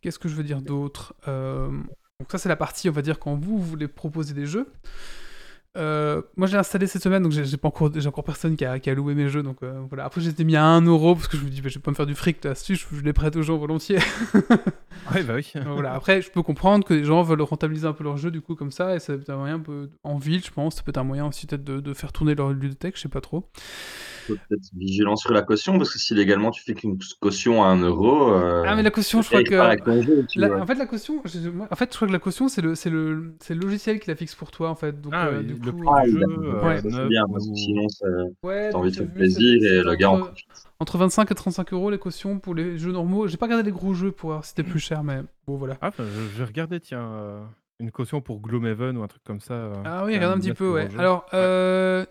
Qu'est-ce 0.01 0.19
que 0.19 0.29
je 0.29 0.35
veux 0.35 0.45
dire 0.45 0.61
d'autre? 0.61 1.15
Donc 1.27 2.31
ça 2.31 2.39
c'est 2.39 2.49
la 2.49 2.57
partie, 2.57 2.89
on 2.89 2.93
va 2.93 3.03
dire, 3.03 3.19
quand 3.19 3.35
vous 3.35 3.59
voulez 3.59 3.89
proposer 3.89 4.35
des 4.35 4.47
jeux. 4.47 4.67
Euh, 5.77 6.23
moi 6.37 6.47
j'ai 6.47 6.57
installé 6.57 6.87
cette 6.87 7.03
semaine 7.03 7.23
donc 7.23 7.33
j'ai 7.33 7.45
encore 7.63 7.91
j'ai 7.95 8.09
encore 8.09 8.25
personne 8.25 8.57
qui 8.57 8.65
a, 8.65 8.79
qui 8.79 8.89
a 8.89 8.95
loué 8.95 9.15
mes 9.15 9.29
jeux 9.29 9.43
donc 9.43 9.59
euh, 9.63 9.81
voilà 9.91 10.07
après 10.07 10.23
j'étais 10.23 10.43
mis 10.45 10.57
à 10.57 10.63
1€ 10.63 10.87
euro 10.87 11.15
parce 11.15 11.29
que 11.29 11.37
je 11.37 11.45
me 11.45 11.51
dis 11.51 11.61
bah, 11.61 11.69
je 11.69 11.75
vais 11.75 11.83
pas 11.83 11.91
me 11.91 11.97
faire 11.97 12.07
du 12.07 12.15
fric 12.15 12.43
là-dessus 12.43 12.77
je, 12.77 12.87
je 12.97 13.03
les 13.03 13.13
prête 13.13 13.37
aux 13.37 13.43
gens 13.43 13.59
volontiers 13.59 13.99
Ouais, 15.15 15.23
bah 15.23 15.35
oui. 15.37 15.53
donc 15.55 15.75
voilà, 15.75 15.93
après, 15.93 16.21
je 16.23 16.31
peux 16.31 16.43
comprendre 16.43 16.85
que 16.85 16.95
les 16.95 17.05
gens 17.05 17.23
veulent 17.23 17.43
rentabiliser 17.43 17.87
un 17.87 17.93
peu 17.93 18.03
leur 18.03 18.17
jeu, 18.17 18.31
du 18.33 18.41
coup, 18.41 18.57
comme 18.57 18.73
ça, 18.73 18.97
et 18.97 18.99
ça 18.99 19.13
peut 19.15 19.21
être 19.21 19.31
un 19.31 19.37
moyen, 19.37 19.55
un 19.57 19.61
peu- 19.61 19.89
en 20.03 20.17
ville, 20.17 20.43
je 20.45 20.51
pense, 20.51 20.77
ça 20.77 20.83
peut 20.83 20.91
être 20.91 20.99
un 20.99 21.05
moyen 21.05 21.27
aussi 21.29 21.47
peut-être 21.47 21.63
de, 21.63 21.79
de 21.79 21.95
faire 21.95 22.11
tourner 22.13 22.35
leur 22.35 22.51
ludothèque, 22.51 22.97
je 22.97 23.03
sais 23.03 23.09
pas 23.09 23.21
trop. 23.21 23.49
Faut 24.27 24.35
peut-être 24.49 24.69
vigilant 24.77 25.17
sur 25.17 25.33
la 25.33 25.43
caution, 25.43 25.79
parce 25.79 25.93
que 25.93 25.99
si 25.99 26.15
légalement 26.15 26.51
tu 26.51 26.63
fais 26.63 26.75
qu'une 26.75 26.99
caution 27.21 27.63
à 27.65 27.69
1 27.69 27.81
euro. 27.83 28.33
euh, 28.33 28.65
Ah, 28.67 28.75
mais 28.75 28.83
la 28.83 28.91
caution, 28.91 29.23
je 29.23 29.29
crois 29.29 29.43
que. 29.43 29.55
la- 29.55 30.61
en 30.63 30.67
fait, 30.67 30.75
la 30.75 30.87
caution, 30.87 31.23
je, 31.25 31.39
en 31.71 31.77
fait, 31.77 31.91
je 31.93 31.97
crois 31.97 32.09
que 32.09 32.13
la 32.13 32.19
caution, 32.19 32.49
c'est 32.49 32.63
le, 32.63 32.75
c'est 32.75 32.91
le, 32.91 33.35
c'est 33.41 33.55
le 33.55 33.61
logiciel 33.61 34.01
qui 34.01 34.09
la 34.09 34.17
fixe 34.17 34.35
pour 34.35 34.51
toi, 34.51 34.69
en 34.71 34.75
fait. 34.75 35.01
Donc, 35.01 35.13
Ah 35.15 35.27
euh, 35.29 35.39
oui, 35.41 35.45
du 35.55 35.61
le 35.67 35.73
coup, 35.73 35.79
prix 35.79 35.89
Ah, 35.95 36.07
jeu, 36.07 36.21
euh, 36.23 36.65
Ouais. 36.67 36.81
c'est 36.83 36.89
neuf 36.91 37.09
bien, 37.09 37.25
ou- 37.29 37.33
parce 37.33 37.49
que 37.49 37.55
sinon, 37.55 37.89
ça- 37.89 38.07
ouais, 38.43 38.67
t'as 38.67 38.73
donc 38.73 38.81
envie 38.83 38.91
de 38.91 38.97
faire 38.97 39.13
plaisir 39.13 39.63
et 39.63 39.83
le 39.83 39.95
gars 39.95 40.11
en 40.11 40.21
entre, 40.21 40.33
entre 40.81 40.99
25 40.99 41.31
et 41.31 41.35
35 41.35 41.73
euros 41.73 41.91
les 41.91 41.99
cautions 41.99 42.39
pour 42.39 42.55
les 42.55 42.79
jeux 42.79 42.93
normaux. 42.93 43.29
J'ai 43.29 43.37
pas 43.37 43.47
regardé 43.47 43.65
les 43.65 43.73
gros 43.73 43.95
jeux 43.95 44.13
pour 44.13 44.31
voir 44.31 44.45
si 44.45 44.51
c'était 44.51 44.63
plus 44.65 44.81
cher, 44.81 45.03
mais 45.05 45.21
bon, 45.47 45.57
voilà. 45.57 45.77
Ah, 45.81 45.91
je, 45.99 46.03
vais 46.39 46.45
regarder, 46.45 46.81
tiens, 46.81 47.01
euh, 47.13 47.41
une 47.79 47.91
caution 47.91 48.21
pour 48.21 48.41
Gloomhaven 48.41 48.97
ou 48.97 49.03
un 49.03 49.07
truc 49.09 49.23
comme 49.25 49.41
ça. 49.41 49.71
Ah 49.85 50.05
oui, 50.05 50.15
regarde 50.17 50.35
un 50.35 50.39
petit 50.41 50.49
9 50.49 50.57
peu, 50.59 50.73
ouais. 50.73 50.89
Alors, 50.99 51.27
euh, 51.35 52.05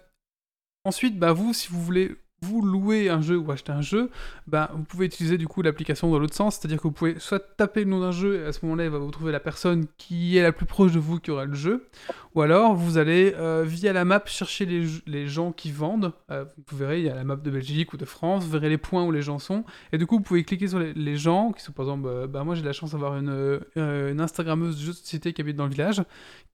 ensuite, 0.85 1.19
bah 1.19 1.33
vous, 1.33 1.53
si 1.53 1.69
vous 1.69 1.81
voulez 1.81 2.15
vous 2.41 2.61
louez 2.61 3.09
un 3.09 3.21
jeu 3.21 3.37
ou 3.37 3.51
achetez 3.51 3.71
un 3.71 3.81
jeu, 3.81 4.09
ben, 4.47 4.69
vous 4.73 4.83
pouvez 4.83 5.05
utiliser 5.05 5.37
du 5.37 5.47
coup 5.47 5.61
l'application 5.61 6.11
dans 6.11 6.19
l'autre 6.19 6.35
sens, 6.35 6.57
c'est-à-dire 6.57 6.77
que 6.77 6.83
vous 6.83 6.91
pouvez 6.91 7.17
soit 7.19 7.39
taper 7.57 7.83
le 7.83 7.89
nom 7.89 7.99
d'un 7.99 8.11
jeu, 8.11 8.41
et 8.41 8.45
à 8.45 8.51
ce 8.51 8.59
moment-là, 8.63 8.85
il 8.85 8.89
va 8.89 8.99
vous 8.99 9.11
trouver 9.11 9.31
la 9.31 9.39
personne 9.39 9.85
qui 9.97 10.37
est 10.37 10.43
la 10.43 10.51
plus 10.51 10.65
proche 10.65 10.91
de 10.91 10.99
vous 10.99 11.19
qui 11.19 11.31
aura 11.31 11.45
le 11.45 11.53
jeu, 11.53 11.87
ou 12.35 12.41
alors 12.41 12.75
vous 12.75 12.97
allez 12.97 13.33
euh, 13.37 13.63
via 13.65 13.93
la 13.93 14.05
map 14.05 14.21
chercher 14.25 14.65
les, 14.65 15.27
gens 15.27 15.51
qui 15.51 15.71
vendent. 15.71 16.11
Euh, 16.29 16.45
vous 16.69 16.77
verrez, 16.77 16.99
il 16.99 17.05
y 17.05 17.09
a 17.09 17.15
la 17.15 17.23
map 17.23 17.35
de 17.37 17.49
Belgique 17.49 17.93
ou 17.93 17.97
de 17.97 18.05
France, 18.05 18.43
vous 18.43 18.51
verrez 18.51 18.69
les 18.69 18.77
points 18.77 19.03
où 19.03 19.11
les 19.11 19.21
gens 19.21 19.39
sont, 19.39 19.63
et 19.91 19.97
du 19.97 20.05
coup, 20.05 20.17
vous 20.17 20.23
pouvez 20.23 20.43
cliquer 20.43 20.67
sur 20.67 20.79
les, 20.79 20.93
les 20.93 21.17
gens 21.17 21.51
qui 21.51 21.63
sont 21.63 21.71
par 21.71 21.85
exemple, 21.85 22.07
euh, 22.07 22.27
bah, 22.27 22.43
moi 22.43 22.55
j'ai 22.55 22.63
la 22.63 22.73
chance 22.73 22.91
d'avoir 22.91 23.17
une, 23.17 23.61
une 23.75 24.21
Instagrammeuse 24.21 24.77
de 24.77 24.81
jeux 24.81 24.91
de 24.91 24.97
société 24.97 25.33
qui 25.33 25.41
habite 25.41 25.55
dans 25.55 25.65
le 25.65 25.71
village, 25.71 26.03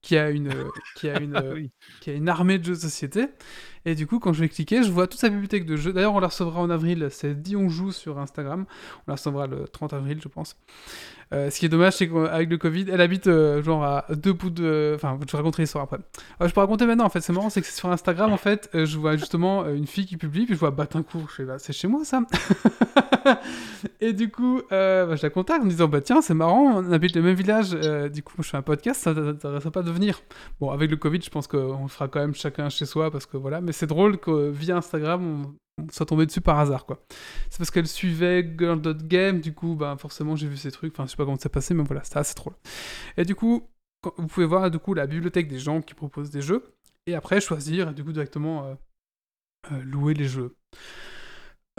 qui 0.00 0.16
a 0.16 0.30
une, 0.30 0.52
qui 0.96 1.08
a 1.08 1.20
une, 1.20 1.68
qui 2.00 2.10
a 2.10 2.14
une 2.14 2.28
armée 2.28 2.58
de 2.58 2.64
jeux 2.64 2.74
de 2.74 2.78
société. 2.78 3.26
Et 3.84 3.94
du 3.94 4.06
coup, 4.06 4.18
quand 4.18 4.32
je 4.32 4.40
vais 4.40 4.48
cliquer, 4.48 4.82
je 4.82 4.90
vois 4.90 5.06
toute 5.06 5.20
sa 5.20 5.28
bibliothèque 5.28 5.66
de 5.66 5.76
jeux. 5.76 5.92
D'ailleurs, 5.92 6.14
on 6.14 6.20
la 6.20 6.28
recevra 6.28 6.60
en 6.60 6.70
avril. 6.70 7.08
C'est 7.10 7.40
dit 7.40 7.56
on 7.56 7.68
joue 7.68 7.92
sur 7.92 8.18
Instagram. 8.18 8.64
On 8.98 9.02
la 9.10 9.14
recevra 9.14 9.46
le 9.46 9.66
30 9.66 9.92
avril, 9.92 10.20
je 10.22 10.28
pense. 10.28 10.56
Euh, 11.32 11.50
ce 11.50 11.58
qui 11.58 11.66
est 11.66 11.68
dommage, 11.68 11.94
c'est 11.94 12.08
qu'avec 12.08 12.50
le 12.50 12.58
Covid, 12.58 12.86
elle 12.92 13.00
habite 13.00 13.26
euh, 13.26 13.62
genre 13.62 13.84
à 13.84 14.04
deux 14.10 14.32
bouts 14.32 14.50
de. 14.50 14.92
Enfin, 14.94 15.18
je 15.26 15.32
vais 15.32 15.38
raconter 15.38 15.62
l'histoire 15.62 15.84
après. 15.84 15.98
Euh, 16.40 16.48
je 16.48 16.52
peux 16.52 16.60
raconter 16.60 16.86
maintenant, 16.86 17.04
en 17.04 17.08
fait. 17.08 17.20
C'est 17.20 17.32
marrant, 17.32 17.48
c'est 17.48 17.62
que 17.62 17.66
sur 17.66 17.90
Instagram, 17.90 18.32
en 18.32 18.36
fait, 18.36 18.68
je 18.74 18.98
vois 18.98 19.16
justement 19.16 19.66
une 19.66 19.86
fille 19.86 20.06
qui 20.06 20.16
publie, 20.16 20.44
puis 20.44 20.54
je 20.54 20.60
vois 20.60 20.70
Batincourt. 20.70 21.28
Je 21.30 21.34
fais, 21.34 21.44
bah, 21.44 21.58
c'est 21.58 21.72
chez 21.72 21.88
moi, 21.88 22.04
ça. 22.04 22.20
Et 24.00 24.12
du 24.12 24.30
coup, 24.30 24.60
bah, 24.70 25.16
je 25.16 25.22
la 25.22 25.30
contacte 25.30 25.62
en 25.62 25.64
me 25.64 25.70
disant, 25.70 25.88
bah 25.88 26.00
tiens, 26.00 26.20
c'est 26.20 26.34
marrant, 26.34 26.82
on 26.82 26.92
habite 26.92 27.16
le 27.16 27.22
même 27.22 27.34
village. 27.34 27.70
du 28.10 28.22
coup, 28.22 28.34
je 28.42 28.48
fais 28.48 28.56
un 28.56 28.62
podcast, 28.62 29.00
ça 29.00 29.14
t'intéresserait 29.14 29.70
pas 29.70 29.82
de 29.82 29.90
venir 29.90 30.20
Bon, 30.60 30.70
avec 30.70 30.90
le 30.90 30.96
Covid, 30.96 31.20
je 31.22 31.30
pense 31.30 31.46
qu'on 31.46 31.88
fera 31.88 32.08
quand 32.08 32.20
même 32.20 32.34
chacun 32.34 32.68
chez 32.68 32.84
soi, 32.84 33.10
parce 33.10 33.26
que 33.26 33.36
voilà. 33.36 33.60
Mais 33.60 33.72
c'est 33.72 33.86
drôle 33.86 34.18
que 34.18 34.50
via 34.50 34.76
Instagram, 34.76 35.46
on 35.46 35.61
soit 35.90 36.06
tombé 36.06 36.26
dessus 36.26 36.40
par 36.40 36.58
hasard, 36.58 36.84
quoi. 36.86 37.02
C'est 37.50 37.58
parce 37.58 37.70
qu'elle 37.70 37.86
suivait 37.88 38.54
Girl.game, 38.58 39.40
du 39.40 39.54
coup, 39.54 39.74
bah, 39.74 39.96
forcément, 39.98 40.36
j'ai 40.36 40.46
vu 40.48 40.56
ces 40.56 40.70
trucs. 40.70 40.92
Enfin, 40.92 41.06
je 41.06 41.10
sais 41.12 41.16
pas 41.16 41.24
comment 41.24 41.38
ça 41.38 41.48
passé, 41.48 41.74
mais 41.74 41.82
voilà, 41.82 42.04
c'était 42.04 42.18
assez 42.18 42.34
drôle. 42.34 42.54
Et 43.16 43.24
du 43.24 43.34
coup, 43.34 43.68
vous 44.16 44.26
pouvez 44.26 44.46
voir, 44.46 44.70
du 44.70 44.78
coup, 44.78 44.94
la 44.94 45.06
bibliothèque 45.06 45.48
des 45.48 45.58
gens 45.58 45.80
qui 45.80 45.94
proposent 45.94 46.30
des 46.30 46.42
jeux, 46.42 46.74
et 47.06 47.14
après 47.14 47.40
choisir, 47.40 47.92
du 47.94 48.04
coup, 48.04 48.12
directement 48.12 48.64
euh, 48.66 48.74
euh, 49.72 49.82
louer 49.82 50.14
les 50.14 50.26
jeux. 50.26 50.54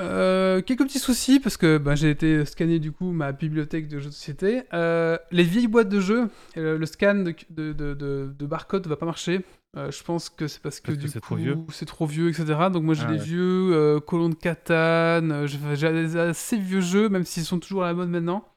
Euh, 0.01 0.61
quelques 0.63 0.85
petits 0.85 0.97
soucis 0.97 1.39
parce 1.39 1.55
que 1.55 1.77
bah, 1.77 1.93
j'ai 1.93 2.09
été 2.09 2.45
scanner 2.45 2.79
du 2.79 2.91
coup 2.91 3.11
ma 3.11 3.31
bibliothèque 3.31 3.87
de 3.87 3.99
jeux 3.99 4.09
de 4.09 4.13
société. 4.15 4.63
Les 4.71 5.43
vieilles 5.43 5.67
boîtes 5.67 5.89
de 5.89 5.99
jeux, 5.99 6.29
le 6.55 6.83
scan 6.87 7.15
de, 7.15 7.35
de, 7.51 7.73
de, 7.73 7.93
de- 7.93 8.33
de 8.35 8.45
barcode 8.47 8.87
va 8.87 8.95
pas 8.95 9.05
marcher. 9.05 9.45
Euh, 9.75 9.89
je 9.89 10.03
pense 10.03 10.29
que 10.29 10.47
c'est 10.47 10.61
parce 10.61 10.79
que 10.79 10.87
Parce 10.91 10.97
du 10.97 11.07
coup 11.55 11.71
c'est 11.71 11.85
trop 11.85 12.05
vieux, 12.05 12.29
etc. 12.29 12.45
Donc 12.71 12.83
moi 12.83 12.93
j'ai 12.93 13.05
Ah 13.07 13.11
des 13.11 13.17
ouais. 13.17 13.23
vieux 13.23 13.73
euh, 13.73 13.99
colons 13.99 14.29
de 14.29 14.35
Catane, 14.35 15.31
euh, 15.31 15.47
j'ai 15.47 15.57
des 15.91 16.15
assez 16.17 16.57
vieux 16.57 16.81
jeux, 16.81 17.09
même 17.09 17.23
s'ils 17.23 17.43
sont 17.43 17.59
toujours 17.59 17.83
à 17.83 17.87
la 17.87 17.93
mode 17.95 18.09
maintenant, 18.09 18.47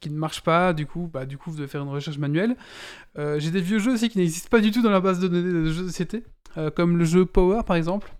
qui 0.00 0.10
ne 0.10 0.18
marchent 0.18 0.42
pas. 0.42 0.72
Du 0.72 0.84
coup, 0.86 1.08
bah, 1.12 1.24
du 1.24 1.38
coup 1.38 1.50
vous 1.50 1.56
devez 1.58 1.68
faire 1.68 1.82
une 1.82 1.88
recherche 1.88 2.18
manuelle. 2.18 2.56
Euh, 3.16 3.38
j'ai 3.38 3.52
des 3.52 3.60
vieux 3.60 3.78
jeux 3.78 3.92
aussi 3.92 4.08
qui 4.08 4.18
n'existent 4.18 4.48
pas 4.50 4.60
du 4.60 4.72
tout 4.72 4.82
dans 4.82 4.90
la 4.90 5.00
base 5.00 5.20
de 5.20 5.28
données 5.28 5.52
de 5.52 5.70
jeux 5.70 5.82
de 5.82 5.88
société, 5.88 6.24
comme 6.74 6.96
le 6.98 7.04
jeu 7.04 7.24
Power 7.26 7.62
par 7.64 7.76
exemple 7.76 8.12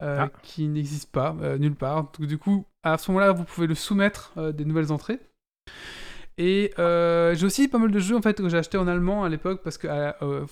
Ah. 0.00 0.28
qui 0.42 0.66
n'existe 0.66 1.10
pas 1.12 1.36
nulle 1.58 1.76
part. 1.76 2.10
Donc, 2.18 2.26
du 2.26 2.36
coup, 2.38 2.64
à 2.82 2.98
ce 2.98 3.10
moment-là, 3.12 3.30
vous 3.32 3.44
pouvez 3.44 3.68
le 3.68 3.74
soumettre 3.76 4.32
des 4.52 4.64
nouvelles 4.64 4.90
entrées. 4.90 5.20
Et 6.38 6.72
euh, 6.78 7.34
j'ai 7.34 7.44
aussi 7.46 7.68
pas 7.68 7.76
mal 7.78 7.90
de 7.90 7.98
jeux 7.98 8.16
en 8.16 8.22
fait 8.22 8.38
que 8.38 8.48
j'ai 8.48 8.56
acheté 8.56 8.78
en 8.78 8.88
allemand 8.88 9.24
à 9.24 9.28
l'époque 9.28 9.60
parce 9.62 9.76
que 9.76 9.86
euh, 9.90 10.46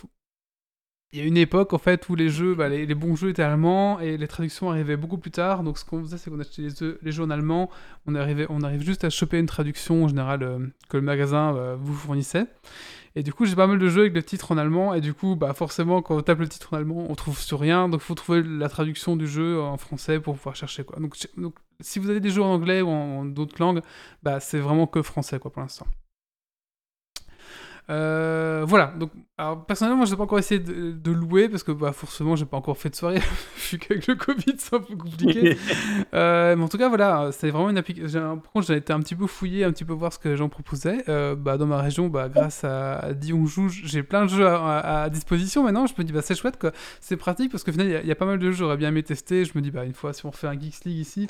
il 1.12 1.18
y 1.18 1.22
a 1.22 1.24
une 1.24 1.38
époque 1.38 1.72
en 1.72 1.78
fait 1.78 2.08
où 2.10 2.14
les 2.14 2.28
jeux, 2.28 2.54
bah, 2.54 2.68
les, 2.68 2.94
bons 2.94 3.16
jeux 3.16 3.30
étaient 3.30 3.42
allemands 3.42 3.98
et 3.98 4.18
les 4.18 4.28
traductions 4.28 4.70
arrivaient 4.70 4.96
beaucoup 4.98 5.16
plus 5.16 5.30
tard. 5.30 5.62
Donc 5.62 5.78
ce 5.78 5.84
qu'on 5.84 6.02
faisait, 6.02 6.18
c'est 6.18 6.30
qu'on 6.30 6.38
achetait 6.38 6.62
les 6.62 6.70
jeux, 6.70 6.98
les 7.02 7.12
jeux 7.12 7.22
en 7.22 7.30
allemand. 7.30 7.70
On 8.06 8.14
arrivait, 8.14 8.46
on 8.50 8.62
arrive 8.62 8.82
juste 8.82 9.04
à 9.04 9.10
choper 9.10 9.38
une 9.38 9.46
traduction 9.46 10.04
en 10.04 10.08
général 10.08 10.42
euh, 10.42 10.58
que 10.90 10.98
le 10.98 11.02
magasin 11.02 11.56
euh, 11.56 11.76
vous 11.80 11.94
fournissait. 11.94 12.46
Et 13.16 13.22
du 13.22 13.32
coup, 13.32 13.46
j'ai 13.46 13.56
pas 13.56 13.66
mal 13.66 13.78
de 13.78 13.88
jeux 13.88 14.02
avec 14.02 14.14
le 14.14 14.22
titre 14.22 14.52
en 14.52 14.58
allemand. 14.58 14.92
Et 14.92 15.00
du 15.00 15.14
coup, 15.14 15.34
bah 15.34 15.54
forcément, 15.54 16.02
quand 16.02 16.14
on 16.16 16.20
tape 16.20 16.40
le 16.40 16.48
titre 16.48 16.74
en 16.74 16.76
allemand, 16.76 17.06
on 17.08 17.14
trouve 17.14 17.38
sur 17.38 17.58
rien. 17.58 17.88
Donc, 17.88 18.00
faut 18.00 18.14
trouver 18.14 18.42
la 18.42 18.68
traduction 18.68 19.16
du 19.16 19.26
jeu 19.26 19.60
en 19.60 19.78
français 19.78 20.20
pour 20.20 20.36
pouvoir 20.36 20.56
chercher 20.56 20.84
quoi. 20.84 21.00
Donc, 21.00 21.16
si 21.80 21.98
vous 21.98 22.10
avez 22.10 22.20
des 22.20 22.30
jeux 22.30 22.42
en 22.42 22.52
anglais 22.52 22.82
ou 22.82 22.88
en, 22.88 23.20
en 23.20 23.24
d'autres 23.24 23.56
langues, 23.60 23.80
bah 24.22 24.40
c'est 24.40 24.58
vraiment 24.58 24.86
que 24.86 25.00
français 25.02 25.38
quoi 25.38 25.50
pour 25.50 25.62
l'instant. 25.62 25.86
Euh, 27.90 28.64
voilà, 28.66 28.92
donc 28.98 29.10
alors, 29.38 29.64
personnellement, 29.64 29.96
moi, 29.98 30.06
j'ai 30.06 30.16
pas 30.16 30.24
encore 30.24 30.38
essayé 30.38 30.60
de, 30.60 30.92
de 30.92 31.10
louer 31.12 31.48
parce 31.48 31.62
que 31.62 31.72
bah, 31.72 31.92
forcément, 31.92 32.36
j'ai 32.36 32.44
pas 32.44 32.56
encore 32.58 32.76
fait 32.76 32.90
de 32.90 32.96
soirée 32.96 33.20
vu 33.70 33.78
qu'avec 33.78 34.06
le 34.08 34.14
Covid, 34.16 34.54
c'est 34.58 34.74
un 34.76 34.80
peu 34.80 34.94
compliqué. 34.96 35.56
Euh, 36.14 36.56
mais 36.56 36.62
en 36.64 36.68
tout 36.68 36.78
cas, 36.78 36.88
voilà, 36.88 37.30
c'est 37.32 37.50
vraiment 37.50 37.70
une 37.70 37.78
application. 37.78 38.38
Par 38.38 38.52
contre, 38.52 38.66
j'ai 38.66 38.76
été 38.76 38.92
un 38.92 39.00
petit 39.00 39.14
peu 39.14 39.26
fouillé, 39.26 39.64
un 39.64 39.72
petit 39.72 39.84
peu 39.84 39.92
voir 39.92 40.12
ce 40.12 40.18
que 40.18 40.28
les 40.28 40.36
gens 40.36 40.48
proposaient. 40.48 41.04
Euh, 41.08 41.34
bah, 41.36 41.56
dans 41.58 41.66
ma 41.66 41.80
région, 41.80 42.08
bah, 42.08 42.28
grâce 42.28 42.64
à, 42.64 42.98
à 42.98 43.12
Dion 43.14 43.44
Joue, 43.46 43.68
j'ai 43.68 44.02
plein 44.02 44.24
de 44.24 44.30
jeux 44.30 44.46
à, 44.46 44.56
à- 44.78 45.02
à 45.04 45.10
disposition 45.10 45.62
maintenant. 45.64 45.86
Je 45.86 45.94
me 45.98 46.04
dis, 46.04 46.12
bah, 46.12 46.22
c'est 46.22 46.34
chouette, 46.34 46.58
quoi. 46.58 46.72
C'est 47.00 47.16
pratique 47.16 47.50
parce 47.52 47.62
qu'au 47.64 47.72
final, 47.72 47.86
il 47.88 47.92
y 47.92 47.96
a- 47.96 48.00
il 48.02 48.06
y, 48.08 48.12
a 48.12 48.14
pas 48.14 48.26
mal 48.26 48.38
de 48.38 48.44
jeux, 48.50 48.52
j'aurais 48.56 48.76
bien 48.76 48.88
aimé 48.88 49.02
tester. 49.02 49.44
Je 49.44 49.52
me 49.54 49.60
dis, 49.60 49.70
bah, 49.70 49.84
une 49.84 49.94
fois, 49.94 50.12
si 50.12 50.24
on 50.26 50.32
fait 50.32 50.46
un 50.46 50.58
Geeks 50.58 50.84
League 50.84 50.98
ici, 50.98 51.26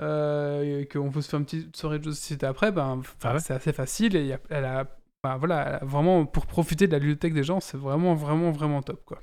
et 0.00 0.88
qu'on 0.92 1.10
peut 1.10 1.20
se 1.22 1.28
faire 1.30 1.38
une 1.40 1.46
petite 1.46 1.76
soirée 1.76 1.98
de 1.98 2.04
jeux 2.04 2.10
de 2.10 2.14
société 2.16 2.46
après, 2.46 2.72
ben, 2.72 3.00
Ah 3.22 3.34
ouais 3.34 3.40
c'est 3.40 3.54
assez 3.54 3.72
facile. 3.72 4.16
Et 4.16 4.20
il 4.20 4.26
y 4.26 4.32
a- 4.32 4.40
elle 4.50 4.64
a, 4.64 4.84
voilà, 5.38 5.80
vraiment, 5.82 6.26
pour 6.26 6.46
profiter 6.46 6.86
de 6.86 6.92
la 6.92 6.98
bibliothèque 6.98 7.34
des 7.34 7.44
gens, 7.44 7.60
c'est 7.60 7.76
vraiment, 7.76 8.14
vraiment, 8.14 8.50
vraiment 8.50 8.82
top, 8.82 9.04
quoi. 9.04 9.18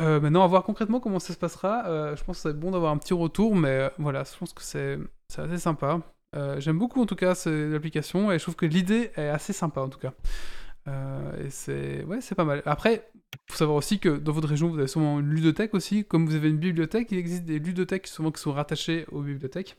Euh, 0.00 0.20
maintenant, 0.20 0.44
à 0.44 0.46
voir 0.46 0.62
concrètement 0.64 1.00
comment 1.00 1.18
ça 1.18 1.34
se 1.34 1.38
passera. 1.38 1.86
Euh, 1.86 2.16
je 2.16 2.24
pense 2.24 2.42
que 2.42 2.48
c'est 2.48 2.58
bon 2.58 2.70
d'avoir 2.70 2.92
un 2.92 2.98
petit 2.98 3.12
retour, 3.12 3.54
mais 3.54 3.68
euh, 3.68 3.88
voilà, 3.98 4.24
je 4.24 4.36
pense 4.38 4.52
que 4.52 4.62
c'est 4.62 4.98
assez 5.36 5.58
sympa. 5.58 6.00
J'aime 6.58 6.78
beaucoup 6.78 7.02
en 7.02 7.06
tout 7.06 7.16
cas 7.16 7.34
l'application 7.46 8.30
et 8.30 8.38
je 8.38 8.44
trouve 8.44 8.54
que 8.56 8.66
l'idée 8.66 9.10
est 9.16 9.28
assez 9.28 9.52
sympa 9.52 9.80
en 9.80 9.88
tout 9.88 9.98
cas. 9.98 10.12
Et 10.86 11.50
c'est 11.50 12.04
ouais, 12.04 12.20
c'est 12.20 12.34
pas 12.34 12.44
mal. 12.44 12.62
Après, 12.66 13.09
faut 13.48 13.56
savoir 13.56 13.76
aussi 13.78 13.98
que 13.98 14.08
dans 14.08 14.32
votre 14.32 14.48
région, 14.48 14.68
vous 14.68 14.78
avez 14.78 14.88
sûrement 14.88 15.20
une 15.20 15.28
ludothèque 15.30 15.74
aussi. 15.74 16.04
Comme 16.04 16.26
vous 16.26 16.34
avez 16.34 16.48
une 16.50 16.58
bibliothèque, 16.58 17.08
il 17.12 17.18
existe 17.18 17.44
des 17.44 17.58
ludothèques 17.58 18.06
souvent 18.06 18.30
qui 18.30 18.40
sont 18.40 18.52
rattachées 18.52 19.06
aux 19.12 19.22
bibliothèques. 19.22 19.76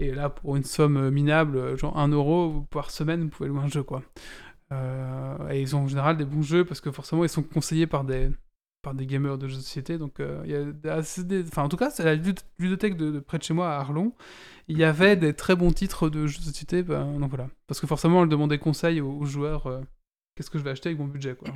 Et 0.00 0.12
là, 0.12 0.30
pour 0.30 0.56
une 0.56 0.64
somme 0.64 0.96
euh, 0.96 1.10
minable, 1.10 1.56
euh, 1.56 1.76
genre 1.76 1.98
1 1.98 2.08
euro 2.08 2.66
par 2.70 2.90
semaine, 2.90 3.22
vous 3.22 3.28
pouvez 3.28 3.48
louer 3.48 3.60
un 3.60 3.68
jeu 3.68 3.82
quoi. 3.82 4.02
Euh, 4.72 5.48
et 5.50 5.60
ils 5.60 5.76
ont 5.76 5.80
en 5.80 5.88
général 5.88 6.16
des 6.16 6.24
bons 6.24 6.42
jeux 6.42 6.64
parce 6.64 6.80
que 6.80 6.90
forcément 6.90 7.22
ils 7.24 7.28
sont 7.28 7.42
conseillés 7.42 7.86
par 7.86 8.04
des, 8.04 8.30
par 8.82 8.94
des 8.94 9.06
gamers 9.06 9.36
de 9.38 9.48
jeux 9.48 9.56
de 9.56 9.60
société. 9.60 9.98
Donc, 9.98 10.16
il 10.44 10.50
y 10.50 10.88
a 10.88 10.94
assez 10.94 11.24
des- 11.24 11.42
enfin, 11.42 11.62
en 11.62 11.68
tout 11.68 11.76
cas, 11.76 11.90
c'est 11.90 12.04
la 12.04 12.14
lud- 12.14 12.40
ludothèque 12.58 12.96
de, 12.96 13.20
près 13.20 13.38
de 13.38 13.42
chez 13.42 13.54
moi 13.54 13.70
à 13.70 13.78
Arlon. 13.80 14.14
Il 14.68 14.78
y 14.78 14.84
avait 14.84 15.16
des 15.16 15.34
très 15.34 15.56
bons 15.56 15.72
titres 15.72 16.08
de 16.08 16.26
jeux 16.26 16.38
de 16.38 16.44
société. 16.44 16.82
Ben, 16.82 17.18
donc 17.18 17.28
voilà. 17.28 17.48
Parce 17.66 17.80
que 17.80 17.86
forcément, 17.86 18.22
elle 18.22 18.28
demandait 18.30 18.58
conseil 18.58 19.00
aux, 19.00 19.24
joueurs. 19.24 19.82
Qu'est-ce 20.34 20.50
que 20.50 20.58
je 20.58 20.64
vais 20.64 20.70
acheter 20.70 20.88
avec 20.88 20.98
mon 20.98 21.06
budget, 21.06 21.34
quoi. 21.34 21.48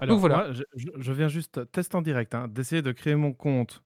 Alors, 0.00 0.18
voilà. 0.18 0.48
moi, 0.48 0.62
je, 0.74 1.12
viens 1.12 1.28
juste 1.28 1.70
test 1.72 1.94
en 1.94 2.02
direct, 2.02 2.34
hein, 2.34 2.48
d'essayer 2.48 2.82
de 2.82 2.92
créer 2.92 3.14
mon 3.16 3.32
compte. 3.32 3.82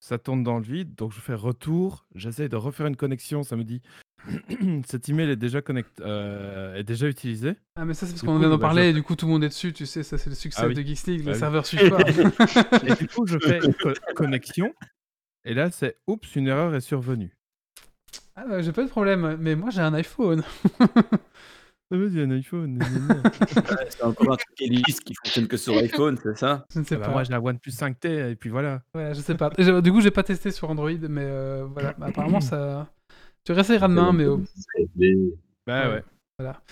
Ça 0.00 0.18
tourne 0.18 0.42
dans 0.42 0.56
le 0.58 0.64
vide, 0.64 0.96
donc 0.96 1.12
je 1.12 1.20
fais 1.20 1.34
retour. 1.34 2.06
J'essaye 2.16 2.48
de 2.48 2.56
refaire 2.56 2.86
une 2.86 2.96
connexion. 2.96 3.44
Ça 3.44 3.54
me 3.54 3.62
dit 3.62 3.80
cet 4.86 5.08
email 5.08 5.30
est 5.30 5.36
déjà 5.36 5.62
connect, 5.62 6.00
euh, 6.00 6.74
est 6.74 6.82
déjà 6.82 7.06
utilisé. 7.08 7.54
Ah, 7.76 7.84
mais 7.84 7.94
ça, 7.94 8.06
c'est 8.06 8.12
parce 8.14 8.22
qu'on 8.22 8.38
vient 8.38 8.48
d'en 8.48 8.56
bah, 8.58 8.62
parler 8.66 8.84
je- 8.84 8.88
et 8.88 8.92
du 8.94 9.04
coup, 9.04 9.14
tout 9.14 9.26
le 9.26 9.32
monde 9.32 9.44
est 9.44 9.48
dessus. 9.48 9.72
Tu 9.72 9.86
sais, 9.86 10.02
ça, 10.02 10.18
c'est 10.18 10.30
le 10.30 10.34
succès 10.34 10.62
Ah 10.64 10.66
oui. 10.66 10.74
de 10.74 10.82
Geeks 10.82 11.06
League. 11.06 11.20
Bah 11.22 11.30
le 11.30 11.32
oui. 11.34 11.38
serveur 11.38 11.64
suit 11.66 11.88
pas. 11.88 11.98
Et 12.86 12.94
du 12.96 13.06
coup, 13.06 13.26
je 13.26 13.38
fais 13.38 13.60
co- 13.80 13.92
connexion. 14.16 14.74
Et 15.44 15.54
là, 15.54 15.70
c'est 15.70 15.96
oups, 16.08 16.34
une 16.34 16.48
erreur 16.48 16.74
est 16.74 16.80
survenue. 16.80 17.36
ah, 18.34 18.44
bah, 18.48 18.60
j'ai 18.60 18.72
pas 18.72 18.82
de 18.82 18.88
problème. 18.90 19.36
Mais 19.40 19.54
moi, 19.54 19.70
j'ai 19.70 19.82
un 19.82 19.94
iPhone. 19.94 20.42
Ah, 21.92 21.96
Vas-y, 21.98 22.20
un 22.22 22.30
iPhone. 22.30 22.78
C'est 23.90 24.02
encore 24.02 24.32
un 24.32 24.36
truc 24.36 24.60
Elise 24.60 25.00
qui 25.00 25.14
fonctionne 25.14 25.46
que 25.46 25.56
sur 25.58 25.74
iPhone, 25.78 26.18
c'est 26.22 26.38
ça? 26.38 26.64
Je 26.72 26.78
ne 26.80 26.84
sais 26.84 26.96
bah, 26.96 27.06
pas. 27.06 27.12
moi, 27.12 27.24
j'ai 27.24 27.32
la 27.32 27.40
OnePlus 27.40 27.70
5T 27.70 28.30
et 28.30 28.36
puis 28.36 28.48
voilà. 28.48 28.80
Ouais, 28.94 29.12
je 29.14 29.20
sais 29.20 29.34
pas. 29.34 29.50
Du 29.50 29.92
coup, 29.92 30.00
j'ai 30.00 30.10
pas 30.10 30.22
testé 30.22 30.50
sur 30.50 30.70
Android, 30.70 30.90
mais 30.90 31.22
euh, 31.24 31.66
voilà. 31.70 31.92
Bah, 31.98 32.06
apparemment, 32.06 32.40
ça. 32.40 32.88
Tu 33.44 33.52
réessayeras 33.52 33.88
demain, 33.88 34.12
mais. 34.12 34.26
oh, 34.26 34.40
Bah 35.66 35.88
Ouais. 35.88 35.94
ouais. 35.94 36.04
Voilà. 36.38 36.62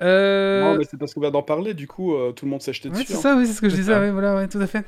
Euh... 0.00 0.60
Non, 0.62 0.78
mais 0.78 0.84
c'est 0.84 0.96
parce 0.96 1.12
qu'on 1.12 1.20
vient 1.20 1.30
d'en 1.32 1.42
parler, 1.42 1.74
du 1.74 1.88
coup, 1.88 2.14
euh, 2.14 2.30
tout 2.32 2.44
le 2.44 2.50
monde 2.52 2.62
s'est 2.62 2.72
jeté 2.72 2.88
Ouais, 2.88 2.94
dessus. 2.94 3.06
c'est 3.08 3.14
hein. 3.16 3.20
ça, 3.20 3.36
oui, 3.36 3.46
c'est 3.46 3.52
ce 3.54 3.60
que 3.60 3.68
je 3.68 3.74
C'est 3.74 3.80
disais, 3.80 3.98
ouais, 3.98 4.12
voilà, 4.12 4.36
ouais, 4.36 4.46
tout 4.48 4.60
à 4.60 4.66
fait. 4.68 4.86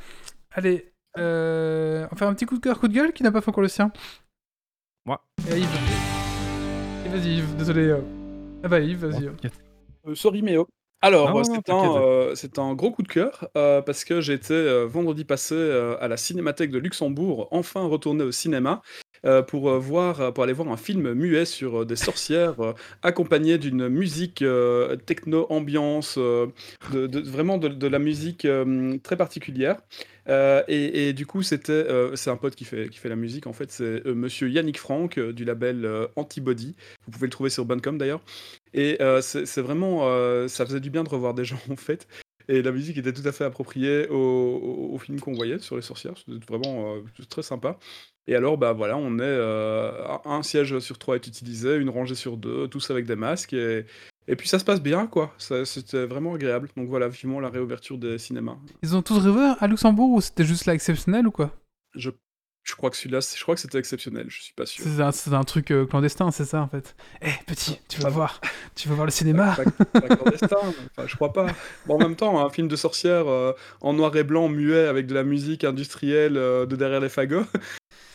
Allez, 0.52 0.92
euh, 1.18 2.04
on 2.06 2.14
va 2.14 2.16
faire 2.16 2.28
un 2.28 2.34
petit 2.34 2.46
coup 2.46 2.54
de 2.56 2.60
cœur, 2.60 2.78
coup 2.78 2.86
de 2.88 2.94
gueule, 2.94 3.12
qui 3.12 3.22
n'a 3.24 3.32
pas 3.32 3.40
fait 3.40 3.48
encore 3.50 3.62
le 3.62 3.68
sien? 3.68 3.90
Moi. 5.04 5.20
Et 5.50 5.58
Yves. 5.58 5.68
Et 7.06 7.08
vas-y, 7.08 7.38
Yves, 7.38 7.56
désolé. 7.56 7.96
Ah 8.62 8.68
bah, 8.68 8.80
Yves, 8.80 9.06
vas-y. 9.06 9.26
Bon. 9.28 9.36
Euh, 10.08 10.14
sorry, 10.14 10.42
Méo. 10.42 10.66
Alors, 11.02 11.28
Ah 11.28 11.36
euh, 11.38 11.42
c'est 11.44 11.70
un, 11.70 11.96
euh, 11.96 12.34
c'est 12.34 12.58
un 12.58 12.74
gros 12.74 12.90
coup 12.90 13.02
de 13.02 13.08
cœur 13.08 13.48
euh, 13.56 13.80
parce 13.80 14.04
que 14.04 14.20
j'ai 14.20 14.34
été 14.34 14.52
euh, 14.52 14.84
vendredi 14.86 15.24
passé 15.24 15.54
euh, 15.54 15.96
à 15.98 16.08
la 16.08 16.18
Cinémathèque 16.18 16.70
de 16.70 16.78
Luxembourg, 16.78 17.48
enfin 17.52 17.86
retourné 17.86 18.22
au 18.22 18.32
cinéma 18.32 18.82
euh, 19.24 19.40
pour, 19.40 19.70
euh, 19.70 19.78
voir, 19.78 20.34
pour 20.34 20.44
aller 20.44 20.52
voir 20.52 20.68
un 20.68 20.76
film 20.76 21.14
muet 21.14 21.46
sur 21.46 21.80
euh, 21.82 21.84
des 21.86 21.96
sorcières 21.96 22.60
euh, 22.60 22.74
accompagné 23.02 23.56
d'une 23.56 23.88
musique 23.88 24.42
euh, 24.42 24.96
techno-ambiance, 24.96 26.16
euh, 26.18 26.48
de, 26.92 27.06
de- 27.06 27.20
vraiment 27.20 27.56
de, 27.56 27.68
de 27.68 27.86
la 27.86 27.98
musique 27.98 28.44
euh, 28.44 28.98
très 29.02 29.16
particulière. 29.16 29.76
Euh, 30.30 30.62
et, 30.68 31.12
du 31.12 31.26
coup, 31.26 31.42
c'était, 31.42 31.72
euh, 31.72 32.14
c'est 32.14 32.30
un 32.30 32.36
pote 32.36 32.54
qui 32.54 32.64
fait, 32.64 32.88
qui 32.88 32.98
fait 32.98 33.08
la 33.08 33.16
musique, 33.16 33.46
en 33.46 33.52
fait, 33.52 33.70
c'est 33.70 34.06
euh, 34.06 34.14
monsieur 34.14 34.48
Yannick 34.48 34.78
Franck 34.78 35.18
euh, 35.18 35.32
du 35.32 35.44
label 35.44 35.88
Antibody. 36.16 36.76
Vous 37.04 37.10
pouvez 37.10 37.26
le 37.26 37.32
trouver 37.32 37.50
sur 37.50 37.64
Bandcamp 37.64 37.94
d'ailleurs. 37.94 38.22
Et 38.72 38.98
c'est 39.20 39.60
vraiment, 39.60 40.00
ça 40.48 40.66
faisait 40.66 40.80
du 40.80 40.90
bien 40.90 41.04
de 41.04 41.08
revoir 41.08 41.34
des 41.34 41.44
gens, 41.46 41.60
en 41.70 41.76
fait. 41.76 42.06
Et 42.48 42.62
la 42.62 42.72
musique 42.72 42.98
était 42.98 43.12
tout 43.12 43.26
à 43.26 43.32
fait 43.32 43.44
appropriée 43.44 44.08
au, 44.08 44.98
film 44.98 45.20
qu'on 45.20 45.34
voyait 45.34 45.58
sur 45.58 45.76
les 45.76 45.82
sorcières. 45.82 46.14
C'était 46.16 46.44
vraiment 46.46 46.96
très 47.28 47.42
sympa. 47.42 47.78
Et 48.26 48.34
alors, 48.34 48.58
bah 48.58 48.72
voilà, 48.72 48.96
on 48.96 49.18
est 49.18 50.20
un 50.24 50.42
siège 50.42 50.78
sur 50.78 50.98
trois 50.98 51.16
est 51.16 51.26
utilisé, 51.26 51.76
une 51.76 51.90
rangée 51.90 52.14
sur 52.14 52.36
deux, 52.36 52.68
tous 52.68 52.90
avec 52.90 53.06
des 53.06 53.16
masques. 53.16 53.56
Et 54.30 54.36
puis 54.36 54.48
ça 54.48 54.60
se 54.60 54.64
passe 54.64 54.80
bien, 54.80 55.08
quoi. 55.08 55.34
C'était 55.38 56.06
vraiment 56.06 56.34
agréable. 56.34 56.68
Donc 56.76 56.88
voilà, 56.88 57.08
vivement 57.08 57.40
la 57.40 57.48
réouverture 57.48 57.98
des 57.98 58.16
cinémas. 58.16 58.56
Ils 58.80 58.94
ont 58.94 59.02
tous 59.02 59.18
réouvert 59.18 59.56
à 59.60 59.66
Luxembourg 59.66 60.10
ou 60.10 60.20
c'était 60.20 60.44
juste 60.44 60.66
là 60.66 60.74
exceptionnel 60.74 61.26
ou 61.26 61.32
quoi? 61.32 61.50
Je, 61.96 62.10
je 62.62 62.76
crois 62.76 62.90
que 62.90 62.96
celui-là, 62.96 63.18
je 63.20 63.42
crois 63.42 63.56
que 63.56 63.60
c'était 63.60 63.78
exceptionnel. 63.78 64.26
Je 64.28 64.40
suis 64.40 64.54
pas 64.54 64.66
sûr. 64.66 64.84
C'est 65.12 65.32
un, 65.32 65.42
truc 65.42 65.72
euh, 65.72 65.84
clandestin, 65.84 66.30
c'est 66.30 66.44
ça 66.44 66.62
en 66.62 66.68
fait. 66.68 66.94
Eh 67.22 67.32
petit, 67.44 67.80
tu 67.88 68.00
vas 68.00 68.08
voir, 68.08 68.40
tu 68.76 68.88
vas 68.88 68.94
voir 68.94 69.04
le 69.04 69.10
cinéma. 69.10 69.56
Pas- 69.56 70.00
pas 70.00 70.16
clandestin, 70.16 70.58
enfin, 70.96 71.08
je 71.08 71.16
crois 71.16 71.32
pas. 71.32 71.48
Bon, 71.86 71.96
en 71.96 71.98
même 71.98 72.14
temps, 72.14 72.44
un 72.44 72.50
film 72.50 72.68
de 72.68 72.76
sorcière 72.76 73.26
euh, 73.26 73.52
en 73.80 73.94
noir 73.94 74.14
et 74.16 74.22
blanc, 74.22 74.48
muet, 74.48 74.86
avec 74.86 75.08
de 75.08 75.14
la 75.14 75.24
musique 75.24 75.64
industrielle 75.64 76.36
euh, 76.36 76.66
de 76.66 76.76
derrière 76.76 77.00
les 77.00 77.08
fagots, 77.08 77.46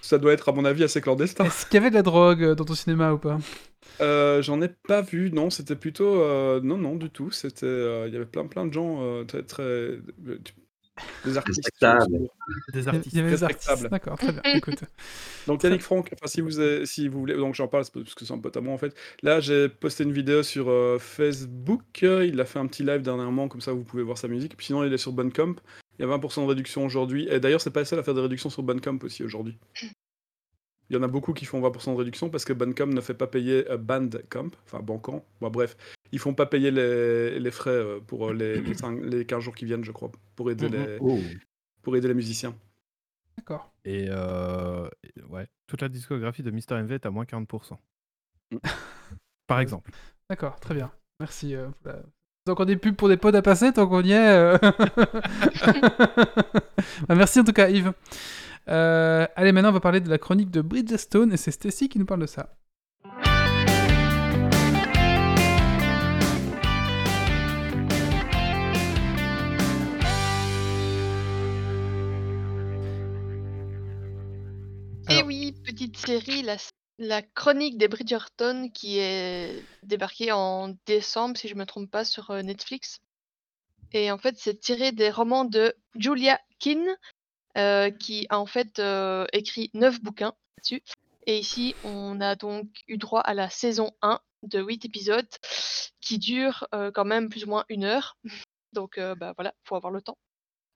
ça 0.06 0.18
doit 0.18 0.34
être, 0.34 0.50
à 0.50 0.52
mon 0.52 0.66
avis, 0.66 0.84
assez 0.84 1.02
clandestin. 1.02 1.46
Est-ce 1.46 1.66
qu'il 1.66 1.76
y 1.76 1.78
avait 1.78 1.90
de 1.90 1.96
la 1.96 2.04
drogue 2.04 2.44
euh, 2.44 2.56
dans 2.56 2.66
ton 2.66 2.76
cinéma 2.76 3.14
ou 3.14 3.18
pas? 3.18 3.38
Euh, 4.02 4.42
J'en 4.42 4.62
ai 4.62 4.70
pas 4.70 5.02
vu, 5.02 5.32
non, 5.32 5.50
c'était 5.50 5.76
plutôt. 5.76 6.22
euh, 6.22 6.60
non, 6.64 6.78
non, 6.78 6.96
du 6.96 7.10
tout. 7.10 7.32
C'était. 7.32 7.66
euh, 7.66 8.06
Il 8.08 8.14
y 8.14 8.18
avait 8.18 8.26
plein, 8.26 8.46
plein 8.46 8.66
de 8.66 8.74
gens 8.74 9.00
euh, 9.02 9.24
très. 9.24 9.44
très 9.44 9.64
euh, 9.64 10.02
des 11.26 11.38
artistes. 11.38 11.60
Des 11.82 12.80
Il 12.80 12.84
y 12.84 12.88
artistes. 12.88 13.18
avait 13.18 13.30
des 13.30 13.44
artistes. 13.44 13.88
D'accord, 13.90 14.18
très 14.18 14.32
bien. 14.32 14.42
Écoute. 14.54 14.80
Donc 15.48 15.62
Yannick 15.64 15.82
Franck, 15.82 16.10
enfin 16.14 16.28
si 16.28 16.40
vous 16.42 16.60
avez- 16.60 16.86
si 16.86 17.08
vous 17.10 17.20
voulez, 17.20 17.36
donc 17.36 17.54
j'en 17.54 17.68
parle 17.68 17.84
parce 17.94 18.14
que 18.16 18.26
c'est 18.26 18.34
un 18.34 18.38
pote 18.40 18.56
à 18.56 18.62
moi 18.62 18.74
en 18.74 18.78
fait. 18.78 18.96
Là 19.22 19.40
j'ai 19.42 19.68
posté 19.70 20.04
une 20.06 20.14
vidéo 20.14 20.42
sur 20.42 20.70
euh, 20.70 20.98
Facebook. 20.98 21.82
Il 22.02 22.40
a 22.40 22.46
fait 22.46 22.60
un 22.60 22.66
petit 22.68 22.84
live 22.84 23.02
dernièrement, 23.02 23.48
comme 23.50 23.60
ça 23.62 23.74
vous 23.74 23.84
pouvez 23.84 24.04
voir 24.04 24.18
sa 24.18 24.28
musique. 24.30 24.56
Puis 24.56 24.68
sinon 24.68 24.84
il 24.86 24.94
est 24.94 24.98
sur 24.98 25.12
Bandcamp. 25.12 25.56
Il 25.98 26.06
y 26.06 26.10
a 26.10 26.18
20% 26.18 26.42
de 26.44 26.48
réduction 26.50 26.86
aujourd'hui. 26.86 27.28
Et 27.30 27.40
d'ailleurs 27.40 27.62
c'est 27.62 27.72
pas 27.72 27.80
le 27.82 27.86
seul 27.86 28.00
à 28.00 28.04
faire 28.04 28.14
des 28.14 28.22
réductions 28.22 28.50
sur 28.50 28.64
Bandcamp 28.64 29.00
aussi 29.04 29.24
aujourd'hui. 29.24 29.58
Il 30.90 30.96
y 30.96 31.00
en 31.00 31.04
a 31.04 31.08
beaucoup 31.08 31.34
qui 31.34 31.46
font 31.46 31.60
20% 31.62 31.94
de 31.94 31.98
réduction 31.98 32.30
parce 32.30 32.46
que 32.46 32.54
Bandcamp 32.54 32.88
ne 32.88 33.02
fait 33.02 33.16
pas 33.16 33.26
payer 33.28 33.70
euh, 33.72 33.78
Bandcamp, 33.78 34.50
enfin 34.66 34.80
Bancan. 34.82 35.26
Bon, 35.42 35.50
bref, 35.50 35.76
ils 36.12 36.20
font 36.20 36.36
pas 36.36 36.46
payer 36.46 36.70
les, 36.70 37.40
les 37.40 37.52
frais 37.52 37.72
euh, 37.72 38.00
pour 38.00 38.30
euh, 38.30 38.34
les, 38.34 38.62
les, 38.62 38.76
cinq- 38.76 39.02
les 39.04 39.26
15 39.26 39.40
jours 39.44 39.56
qui 39.56 39.66
viennent, 39.66 39.84
je 39.84 39.92
crois, 39.92 40.12
pour 40.36 40.52
aider, 40.52 40.70
Mhm. 40.70 40.74
les, 40.76 40.98
Oh. 41.02 41.20
pour 41.82 41.96
aider 41.96 42.08
les 42.08 42.14
musiciens. 42.14 42.56
D'accord. 43.38 43.74
Et 43.84 44.06
euh, 44.10 44.88
ouais, 45.30 45.48
toute 45.66 45.82
la 45.82 45.90
discographie 45.90 46.44
de 46.44 46.52
Mister 46.52 46.76
MV 46.76 46.92
est 46.94 47.06
à 47.08 47.10
moins 47.10 47.26
40%. 47.26 47.78
Mm. 48.52 48.58
Par 49.48 49.60
exemple. 49.60 49.92
D'accord, 50.30 50.60
très 50.60 50.76
bien. 50.76 50.92
Merci. 51.20 51.56
pour 51.82 51.92
la- 51.92 52.04
T'as 52.46 52.52
encore 52.52 52.68
des 52.68 52.78
pubs 52.78 52.96
pour 52.96 53.10
des 53.10 53.18
pods 53.18 53.36
à 53.36 53.42
passer 53.42 53.74
tant 53.74 53.88
qu'on 53.88 54.04
y 54.04 54.12
est 54.12 54.16
euh. 54.30 54.56
Bah, 57.08 57.16
Merci 57.16 57.40
en 57.40 57.44
tout 57.44 57.54
cas, 57.54 57.70
Yves. 57.70 57.92
Euh, 58.70 59.26
allez, 59.36 59.52
maintenant 59.52 59.70
on 59.70 59.74
va 59.74 59.80
parler 59.80 60.00
de 60.00 60.10
la 60.12 60.20
chronique 60.20 60.52
de 60.52 60.62
Bridgestone 60.62 61.34
et 61.34 61.38
c'est 61.38 61.50
Stacy 61.50 61.90
qui 61.90 61.98
nous 61.98 62.06
parle 62.06 62.22
de 62.22 62.28
ça. 62.28 62.56
Et 75.10 75.14
Alors- 75.14 75.28
oui, 75.28 75.54
petite 75.64 75.98
série, 75.98 76.42
la, 76.42 76.58
la 76.98 77.22
chronique 77.22 77.78
des 77.78 77.88
Bridgerton 77.88 78.70
qui 78.74 79.00
est 79.00 79.64
débarquée 79.84 80.32
en 80.32 80.76
décembre, 80.86 81.38
si 81.38 81.48
je 81.48 81.56
me 81.56 81.66
trompe 81.66 81.92
pas, 81.92 82.06
sur 82.06 82.32
euh, 82.32 82.42
Netflix. 82.42 83.02
Et 83.92 84.12
en 84.12 84.18
fait, 84.18 84.36
c'est 84.38 84.60
tiré 84.60 84.92
des 84.92 85.10
romans 85.10 85.46
de 85.46 85.76
Julia 85.96 86.40
Keane, 86.60 86.98
euh, 87.58 87.90
qui 87.92 88.28
a 88.30 88.40
en 88.40 88.46
fait 88.46 88.80
euh, 88.80 89.26
écrit 89.34 89.70
neuf 89.74 90.02
bouquins 90.02 90.34
là-dessus. 90.58 90.82
Et 91.28 91.40
ici, 91.40 91.76
on 91.84 92.22
a 92.22 92.36
donc 92.36 92.68
eu 92.88 92.98
droit 92.98 93.22
à 93.22 93.34
la 93.34 93.50
saison 93.50 93.92
1 94.02 94.20
de 94.44 94.62
8 94.62 94.86
épisodes 94.86 95.28
qui 96.02 96.20
dure 96.20 96.68
quand 96.94 97.06
même 97.06 97.30
plus 97.30 97.46
ou 97.46 97.48
moins 97.48 97.66
une 97.68 97.84
heure. 97.84 98.16
Donc 98.74 99.00
bah 99.00 99.34
voilà, 99.36 99.56
faut 99.64 99.76
avoir 99.76 99.92
le 99.92 100.02
temps. 100.02 100.18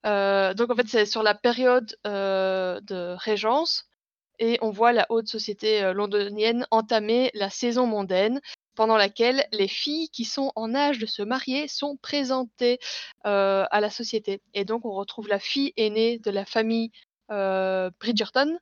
Donc 0.03 0.71
en 0.71 0.75
fait, 0.75 0.87
c'est 0.87 1.05
sur 1.05 1.21
la 1.21 1.35
période 1.35 1.95
de 2.03 3.15
régence 3.19 3.88
et 4.39 4.57
on 4.61 4.71
voit 4.71 4.93
la 4.93 5.05
haute 5.09 5.27
société 5.27 5.83
euh, 5.83 5.93
londonienne 5.93 6.65
entamer 6.71 7.29
la 7.33 7.49
saison 7.49 7.85
mondaine 7.85 8.41
pendant 8.75 8.97
laquelle 8.97 9.45
les 9.51 9.67
filles 9.67 10.09
qui 10.09 10.25
sont 10.25 10.51
en 10.55 10.73
âge 10.73 10.99
de 10.99 11.05
se 11.05 11.21
marier 11.21 11.67
sont 11.67 11.97
présentées 11.97 12.79
euh, 13.25 13.65
à 13.69 13.81
la 13.81 13.89
société. 13.89 14.41
Et 14.53 14.65
donc 14.65 14.85
on 14.85 14.93
retrouve 14.93 15.27
la 15.27 15.39
fille 15.39 15.73
aînée 15.75 16.17
de 16.19 16.31
la 16.31 16.45
famille 16.45 16.91
euh, 17.29 17.91
Bridgerton 17.99 18.57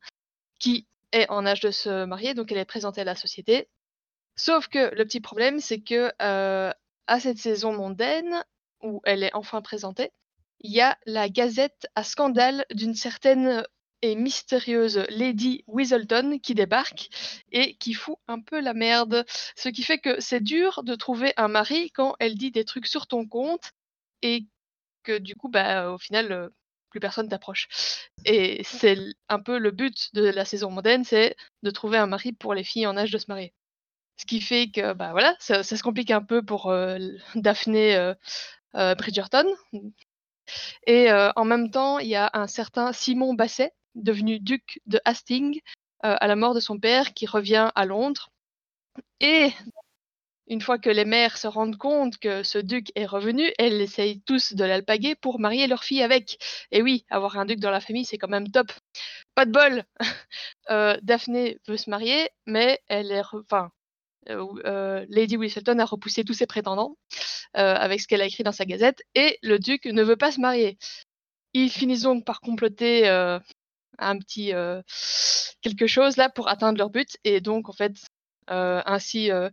qui 0.59 0.87
est 1.11 1.29
en 1.29 1.45
âge 1.45 1.61
de 1.61 1.71
se 1.71 2.05
marier, 2.05 2.33
donc 2.33 2.51
elle 2.51 2.57
est 2.57 2.65
présentée 2.65 3.01
à 3.01 3.05
la 3.05 3.15
société. 3.15 3.69
Sauf 4.35 4.67
que 4.67 4.93
le 4.93 5.05
petit 5.05 5.21
problème, 5.21 5.59
c'est 5.59 5.79
que 5.79 6.11
à 6.19 7.19
cette 7.19 7.37
saison 7.37 7.71
mondaine, 7.73 8.43
où 8.81 9.01
elle 9.05 9.23
est 9.23 9.33
enfin 9.33 9.61
présentée, 9.61 10.11
il 10.59 10.71
y 10.71 10.81
a 10.81 10.97
la 11.05 11.29
gazette 11.29 11.87
à 11.95 12.03
scandale 12.03 12.65
d'une 12.71 12.95
certaine 12.95 13.63
et 14.01 14.15
mystérieuse 14.15 15.05
Lady 15.09 15.63
Weaselton 15.67 16.39
qui 16.41 16.53
débarque 16.53 17.09
et 17.51 17.75
qui 17.75 17.93
fout 17.93 18.17
un 18.27 18.39
peu 18.39 18.59
la 18.59 18.73
merde. 18.73 19.25
Ce 19.55 19.69
qui 19.69 19.83
fait 19.83 19.99
que 19.99 20.19
c'est 20.19 20.41
dur 20.41 20.83
de 20.83 20.95
trouver 20.95 21.33
un 21.37 21.47
mari 21.47 21.91
quand 21.91 22.15
elle 22.19 22.35
dit 22.35 22.51
des 22.51 22.65
trucs 22.65 22.87
sur 22.87 23.07
ton 23.07 23.25
compte 23.27 23.73
et 24.21 24.47
que 25.03 25.17
du 25.17 25.35
coup, 25.35 25.49
bah, 25.49 25.89
au 25.91 25.97
final, 25.97 26.31
euh, 26.31 26.49
plus 26.89 26.99
personne 26.99 27.29
t'approche. 27.29 27.67
Et 28.25 28.63
c'est 28.63 28.97
un 29.29 29.39
peu 29.41 29.57
le 29.57 29.71
but 29.71 30.13
de 30.13 30.23
la 30.23 30.45
saison 30.45 30.69
mondaine, 30.69 31.03
c'est 31.03 31.35
de 31.63 31.71
trouver 31.71 31.97
un 31.97 32.07
mari 32.07 32.33
pour 32.33 32.53
les 32.53 32.63
filles 32.63 32.87
en 32.87 32.97
âge 32.97 33.11
de 33.11 33.17
se 33.17 33.25
marier. 33.29 33.53
Ce 34.17 34.25
qui 34.25 34.41
fait 34.41 34.69
que, 34.69 34.93
bah 34.93 35.11
voilà, 35.11 35.35
ça, 35.39 35.63
se 35.63 35.81
complique 35.83 36.11
un 36.11 36.23
peu 36.23 36.43
pour 36.43 36.67
euh, 36.67 36.97
Daphné 37.35 37.95
euh, 37.95 38.95
Bridgerton. 38.95 39.45
Et 40.87 41.11
en 41.11 41.43
même 41.43 41.71
temps, 41.71 41.99
il 41.99 42.07
y 42.07 42.15
a 42.15 42.29
un 42.33 42.47
certain 42.47 42.93
Simon 42.93 43.33
Basset, 43.33 43.73
devenu 43.97 44.39
duc 44.39 44.81
de 44.85 44.99
Hastings, 45.05 45.61
euh, 46.05 46.15
à 46.19 46.27
la 46.27 46.35
mort 46.35 46.53
de 46.53 46.59
son 46.59 46.79
père, 46.79 47.13
qui 47.13 47.25
revient 47.25 47.71
à 47.75 47.85
Londres. 47.85 48.29
Et 49.19 49.51
une 50.47 50.61
fois 50.61 50.77
que 50.77 50.89
les 50.89 51.05
mères 51.05 51.37
se 51.37 51.47
rendent 51.47 51.77
compte 51.77 52.17
que 52.19 52.43
ce 52.43 52.59
duc 52.59 52.91
est 52.95 53.05
revenu, 53.05 53.51
elles 53.57 53.81
essayent 53.81 54.21
tous 54.21 54.53
de 54.53 54.63
l'alpaguer 54.63 55.15
pour 55.15 55.39
marier 55.39 55.67
leur 55.67 55.83
fille 55.83 56.03
avec. 56.03 56.37
Et 56.71 56.81
oui, 56.81 57.05
avoir 57.09 57.37
un 57.37 57.45
duc 57.45 57.59
dans 57.59 57.71
la 57.71 57.81
famille, 57.81 58.05
c'est 58.05 58.17
quand 58.17 58.29
même 58.29 58.49
top. 58.51 58.71
Pas 59.35 59.45
de 59.45 59.51
bol 59.51 59.83
Euh, 60.69 60.97
Daphné 61.01 61.59
veut 61.67 61.77
se 61.77 61.89
marier, 61.89 62.29
mais 62.45 62.81
elle 62.87 63.11
est... 63.11 63.21
Enfin, 63.31 63.71
euh, 64.29 65.05
Lady 65.07 65.37
Whistleton 65.37 65.79
a 65.79 65.85
repoussé 65.85 66.25
tous 66.25 66.33
ses 66.33 66.45
prétendants 66.45 66.97
avec 67.53 68.01
ce 68.01 68.07
qu'elle 68.07 68.21
a 68.21 68.25
écrit 68.25 68.43
dans 68.43 68.51
sa 68.51 68.65
gazette, 68.65 69.01
et 69.15 69.39
le 69.41 69.59
duc 69.59 69.85
ne 69.85 70.03
veut 70.03 70.17
pas 70.17 70.31
se 70.31 70.41
marier. 70.41 70.77
Ils 71.53 71.71
finissent 71.71 72.03
donc 72.03 72.25
par 72.25 72.41
comploter 72.41 73.07
un 73.99 74.17
petit 74.19 74.53
euh, 74.53 74.81
quelque 75.61 75.87
chose 75.87 76.17
là 76.17 76.29
pour 76.29 76.47
atteindre 76.49 76.77
leur 76.77 76.89
but, 76.89 77.17
et 77.23 77.41
donc 77.41 77.69
en 77.69 77.73
fait 77.73 77.93
euh, 78.49 78.81
ainsi 78.85 79.31
euh, 79.31 79.49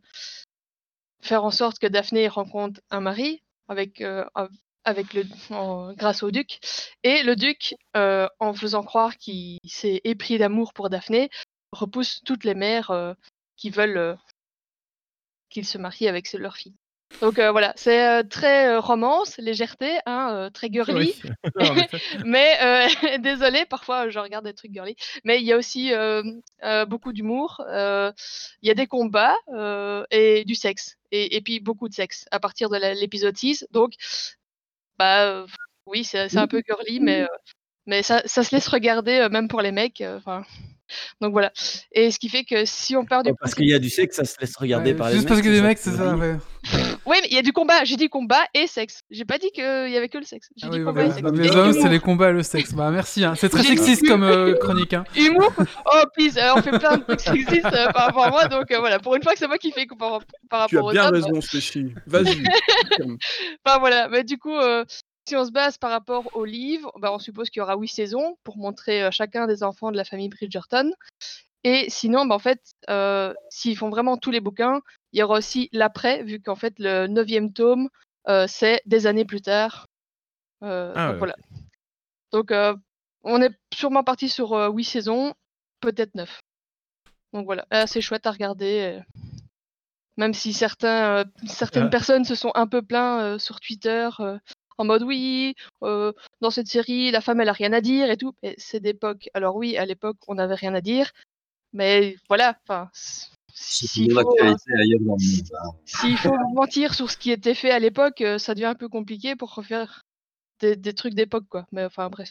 faire 1.22 1.44
en 1.44 1.50
sorte 1.50 1.78
que 1.78 1.86
Daphné 1.86 2.28
rencontre 2.28 2.80
un 2.90 3.00
mari 3.00 3.42
avec 3.68 4.00
av- 4.00 4.50
avec 4.84 5.14
le 5.14 5.24
grâce 5.94 6.22
au 6.22 6.30
duc 6.30 6.58
et 7.02 7.22
le 7.22 7.36
duc 7.36 7.74
en 7.94 8.52
faisant 8.54 8.82
croire 8.82 9.16
qu'il 9.16 9.58
s'est 9.66 10.02
épris 10.04 10.36
d'amour 10.38 10.74
pour 10.74 10.90
Daphné 10.90 11.30
repousse 11.72 12.20
toutes 12.24 12.44
les 12.44 12.54
mères 12.54 12.92
qui 13.56 13.70
veulent 13.70 14.18
qu'il 15.48 15.64
se 15.64 15.78
marie 15.78 16.06
avec 16.08 16.30
leur 16.34 16.56
fille. 16.56 16.74
Donc 17.20 17.38
euh, 17.38 17.52
voilà, 17.52 17.72
c'est 17.76 18.06
euh, 18.06 18.22
très 18.28 18.68
euh, 18.68 18.80
romance, 18.80 19.36
légèreté, 19.38 19.98
hein, 20.04 20.30
euh, 20.32 20.50
très 20.50 20.68
girly. 20.70 21.14
Oui. 21.56 21.82
Mais 22.24 22.56
euh, 22.62 22.88
désolé, 23.18 23.64
parfois 23.66 24.08
je 24.10 24.18
regarde 24.18 24.44
des 24.44 24.52
trucs 24.54 24.72
girly. 24.72 24.96
Mais 25.24 25.40
il 25.40 25.46
y 25.46 25.52
a 25.52 25.56
aussi 25.56 25.92
euh, 25.92 26.22
euh, 26.64 26.84
beaucoup 26.84 27.12
d'humour. 27.12 27.62
euh, 27.68 28.12
Il 28.62 28.68
y 28.68 28.70
a 28.70 28.74
des 28.74 28.86
combats 28.86 29.36
euh, 29.54 30.04
et 30.10 30.44
du 30.44 30.54
sexe. 30.54 30.96
Et, 31.12 31.36
et 31.36 31.40
puis 31.40 31.60
beaucoup 31.60 31.88
de 31.88 31.94
sexe 31.94 32.26
à 32.30 32.40
partir 32.40 32.68
de 32.68 32.76
l'épisode 33.00 33.36
6. 33.36 33.66
Donc, 33.70 33.92
bah 34.98 35.22
euh, 35.26 35.46
oui, 35.86 36.04
c'est 36.04 36.36
un 36.36 36.46
peu 36.46 36.62
girly, 36.66 37.00
mais, 37.00 37.22
euh, 37.22 37.26
mais 37.86 38.02
ça, 38.02 38.22
ça 38.26 38.42
se 38.42 38.54
laisse 38.54 38.68
regarder 38.68 39.18
euh, 39.18 39.28
même 39.28 39.48
pour 39.48 39.60
les 39.62 39.72
mecs. 39.72 40.00
euh, 40.00 40.18
donc 41.20 41.32
voilà. 41.32 41.52
Et 41.92 42.10
ce 42.10 42.18
qui 42.18 42.28
fait 42.28 42.44
que 42.44 42.64
si 42.64 42.96
on 42.96 43.04
part 43.04 43.22
du 43.22 43.32
Parce 43.40 43.54
qu'il 43.54 43.68
y 43.68 43.74
a 43.74 43.78
du 43.78 43.90
sexe, 43.90 44.16
ça 44.16 44.24
se 44.24 44.38
laisse 44.40 44.56
regarder 44.56 44.90
Ouais, 44.92 44.96
par 44.96 45.08
les 45.08 45.14
juste 45.14 45.24
mecs. 45.24 45.36
parce 45.36 45.46
que 45.46 45.52
des 45.52 45.62
mecs, 45.62 45.78
c'est 45.78 45.92
ça, 45.92 46.14
ouais. 46.16 46.36
Oui, 47.06 47.16
mais 47.22 47.28
il 47.30 47.34
y 47.34 47.38
a 47.38 47.42
du 47.42 47.52
combat. 47.52 47.84
J'ai 47.84 47.96
dit 47.96 48.08
combat 48.08 48.42
et 48.54 48.66
sexe. 48.66 49.02
J'ai 49.10 49.24
pas 49.24 49.38
dit 49.38 49.50
qu'il 49.52 49.62
y 49.64 49.96
avait 49.96 50.08
que 50.08 50.18
le 50.18 50.24
sexe. 50.24 50.48
J'ai 50.56 50.66
Ah 50.66 50.70
dit 50.70 50.78
oui, 50.78 50.84
combat 50.84 51.02
bah, 51.02 51.08
et 51.08 51.10
sexe. 51.10 51.22
bah, 51.22 51.60
hommes, 51.60 51.72
c'est 51.72 51.88
les 51.88 52.00
combats 52.00 52.30
et 52.30 52.32
le 52.32 52.42
sexe. 52.42 52.72
Bah 52.74 52.90
merci, 52.90 53.24
hein. 53.24 53.34
c'est 53.36 53.48
très 53.48 53.62
sexiste 53.62 54.02
dit- 54.02 54.08
comme 54.08 54.22
euh, 54.22 54.54
chronique. 54.58 54.94
Hein. 54.94 55.04
Humour? 55.16 55.52
Oh, 55.58 56.02
please, 56.14 56.38
euh, 56.38 56.52
on 56.56 56.62
fait 56.62 56.78
plein 56.78 56.96
de 56.98 57.02
trucs 57.02 57.20
sexistes 57.20 57.64
euh, 57.66 57.90
par 57.92 58.06
rapport 58.06 58.24
à 58.24 58.30
moi, 58.30 58.46
donc 58.48 58.70
euh, 58.70 58.78
voilà, 58.78 58.98
pour 58.98 59.14
une 59.16 59.22
fois 59.22 59.32
que 59.34 59.38
c'est 59.38 59.46
moi 59.48 59.58
qui 59.58 59.70
fais 59.72 59.86
par, 59.98 60.20
par 60.48 60.68
Tu 60.68 60.78
as 60.78 60.80
rapport 60.80 60.84
aux 60.88 60.92
bien 60.92 61.06
hommes. 61.08 61.14
raison, 61.14 61.40
Stéchi. 61.40 61.92
Vas-y. 62.06 62.42
confirme. 62.90 63.18
Enfin 63.64 63.78
voilà, 63.78 64.08
mais 64.08 64.24
du 64.24 64.38
coup, 64.38 64.54
euh, 64.56 64.84
si 65.28 65.36
on 65.36 65.44
se 65.44 65.50
base 65.52 65.78
par 65.78 65.90
rapport 65.90 66.24
au 66.34 66.44
livre, 66.44 66.92
bah, 66.98 67.12
on 67.12 67.18
suppose 67.18 67.50
qu'il 67.50 67.60
y 67.60 67.62
aura 67.62 67.76
huit 67.76 67.88
saisons 67.88 68.36
pour 68.44 68.56
montrer 68.56 69.02
euh, 69.04 69.10
chacun 69.10 69.46
des 69.46 69.62
enfants 69.62 69.90
de 69.92 69.96
la 69.96 70.04
famille 70.04 70.28
Bridgerton. 70.28 70.90
Et 71.66 71.86
sinon, 71.88 72.26
bah, 72.26 72.34
en 72.34 72.38
fait, 72.38 72.60
euh, 72.90 73.32
s'ils 73.48 73.76
font 73.76 73.88
vraiment 73.88 74.16
tous 74.18 74.30
les 74.30 74.40
bouquins, 74.40 74.80
il 75.14 75.20
y 75.20 75.22
aura 75.22 75.38
aussi 75.38 75.70
l'après, 75.72 76.22
vu 76.24 76.40
qu'en 76.40 76.56
fait, 76.56 76.74
le 76.78 77.06
neuvième 77.06 77.52
tome, 77.52 77.88
euh, 78.28 78.46
c'est 78.48 78.82
des 78.84 79.06
années 79.06 79.24
plus 79.24 79.40
tard. 79.40 79.86
Euh, 80.62 80.92
Ah 80.96 81.04
donc 81.06 81.12
ouais, 81.12 81.18
voilà. 81.18 81.36
Donc, 82.32 82.50
euh, 82.50 82.74
on 83.22 83.40
est 83.40 83.54
sûrement 83.72 84.02
parti 84.02 84.28
sur 84.28 84.52
euh, 84.54 84.68
huit 84.70 84.84
saisons, 84.84 85.32
peut-être 85.80 86.14
neuf. 86.16 86.40
Donc 87.32 87.46
voilà, 87.46 87.64
Euh, 87.72 87.84
c'est 87.86 88.00
chouette 88.00 88.26
à 88.26 88.32
regarder. 88.32 89.00
Même 90.16 90.34
si 90.34 90.52
certains, 90.52 91.24
certaines 91.46 91.86
Ah. 91.86 91.90
personnes 91.90 92.24
se 92.24 92.34
sont 92.34 92.52
un 92.54 92.66
peu 92.66 92.82
plaints 92.82 93.38
sur 93.38 93.60
Twitter 93.60 94.08
en 94.78 94.84
mode 94.84 95.02
oui, 95.02 95.54
euh, 95.82 96.12
dans 96.40 96.50
cette 96.50 96.66
série, 96.66 97.10
la 97.10 97.20
femme 97.20 97.40
elle 97.40 97.48
a 97.48 97.52
rien 97.52 97.72
à 97.72 97.80
dire 97.80 98.10
et 98.10 98.16
tout. 98.16 98.34
C'est 98.58 98.80
d'époque. 98.80 99.28
Alors 99.34 99.56
oui, 99.56 99.76
à 99.76 99.86
l'époque, 99.86 100.16
on 100.26 100.34
n'avait 100.34 100.54
rien 100.56 100.74
à 100.74 100.80
dire. 100.80 101.12
Mais 101.72 102.16
voilà, 102.28 102.56
enfin, 102.62 102.90
s'il 103.54 104.12
faut, 104.12 104.36
euh, 104.42 104.54
hein. 105.62 106.16
faut 106.16 106.36
mentir 106.54 106.92
sur 106.92 107.08
ce 107.08 107.16
qui 107.16 107.30
était 107.30 107.54
fait 107.54 107.70
à 107.70 107.78
l'époque, 107.78 108.20
euh, 108.20 108.36
ça 108.38 108.54
devient 108.54 108.66
un 108.66 108.74
peu 108.74 108.88
compliqué 108.88 109.36
pour 109.36 109.54
refaire 109.54 110.02
des, 110.60 110.74
des 110.74 110.92
trucs 110.92 111.14
d'époque, 111.14 111.44
quoi. 111.48 111.64
Mais 111.70 111.84
enfin, 111.84 112.10
bref. 112.10 112.30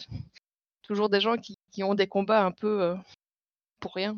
Toujours 0.81 1.09
des 1.09 1.21
gens 1.21 1.37
qui, 1.37 1.55
qui 1.71 1.81
ont 1.81 1.95
des 1.95 2.07
combats 2.07 2.43
un 2.45 2.51
peu 2.51 2.81
euh, 2.81 2.95
pour 3.79 3.93
rien. 3.93 4.17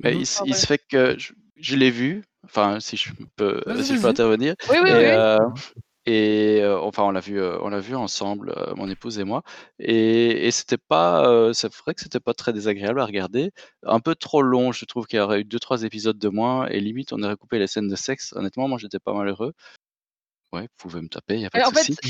Mais 0.00 0.12
Donc, 0.14 0.22
il, 0.44 0.54
se 0.56 0.66
fait 0.66 0.82
que 0.90 1.16
je, 1.16 1.32
je 1.56 1.76
l'ai 1.76 1.92
vu, 1.92 2.24
enfin 2.44 2.80
si 2.80 2.96
je 2.96 3.12
peux, 3.36 3.62
Vas-y, 3.66 3.84
si 3.84 3.90
je 3.90 3.94
peux 3.94 4.00
vas-y. 4.02 4.10
intervenir. 4.10 4.54
Oui, 4.70 4.78
oui, 4.82 4.90
et, 4.90 5.16
oui. 5.16 5.82
Et 6.06 6.60
euh, 6.62 6.78
enfin 6.80 7.02
on 7.02 7.10
l'a 7.10 7.20
vu, 7.20 7.40
euh, 7.40 7.58
on 7.60 7.68
l'a 7.68 7.80
vu 7.80 7.94
ensemble, 7.94 8.54
euh, 8.56 8.74
mon 8.74 8.88
épouse 8.88 9.18
et 9.18 9.24
moi. 9.24 9.42
Et, 9.78 10.46
et 10.46 10.50
c'était 10.50 10.78
pas, 10.78 11.28
euh, 11.28 11.52
c'est 11.52 11.72
vrai 11.74 11.94
que 11.94 12.00
c'était 12.00 12.20
pas 12.20 12.34
très 12.34 12.52
désagréable 12.52 13.00
à 13.00 13.06
regarder. 13.06 13.50
Un 13.82 14.00
peu 14.00 14.14
trop 14.14 14.42
long, 14.42 14.72
je 14.72 14.84
trouve 14.86 15.06
qu'il 15.06 15.18
y 15.18 15.20
aurait 15.20 15.40
eu 15.40 15.44
deux 15.44 15.58
trois 15.58 15.82
épisodes 15.82 16.18
de 16.18 16.28
moins 16.28 16.66
et 16.68 16.80
limite 16.80 17.12
on 17.12 17.22
aurait 17.22 17.36
coupé 17.36 17.58
les 17.58 17.66
scènes 17.66 17.88
de 17.88 17.96
sexe. 17.96 18.32
Honnêtement, 18.34 18.68
moi 18.68 18.78
j'étais 18.78 18.98
pas 18.98 19.12
malheureux. 19.12 19.52
Ouais, 20.52 20.62
vous 20.62 20.68
pouvez 20.78 21.00
me 21.00 21.08
taper, 21.08 21.38
y 21.38 21.46
a 21.46 21.50
pas 21.50 21.60
de 21.60 21.64
en 21.64 21.70
fait, 21.70 21.84
souci. 21.84 22.00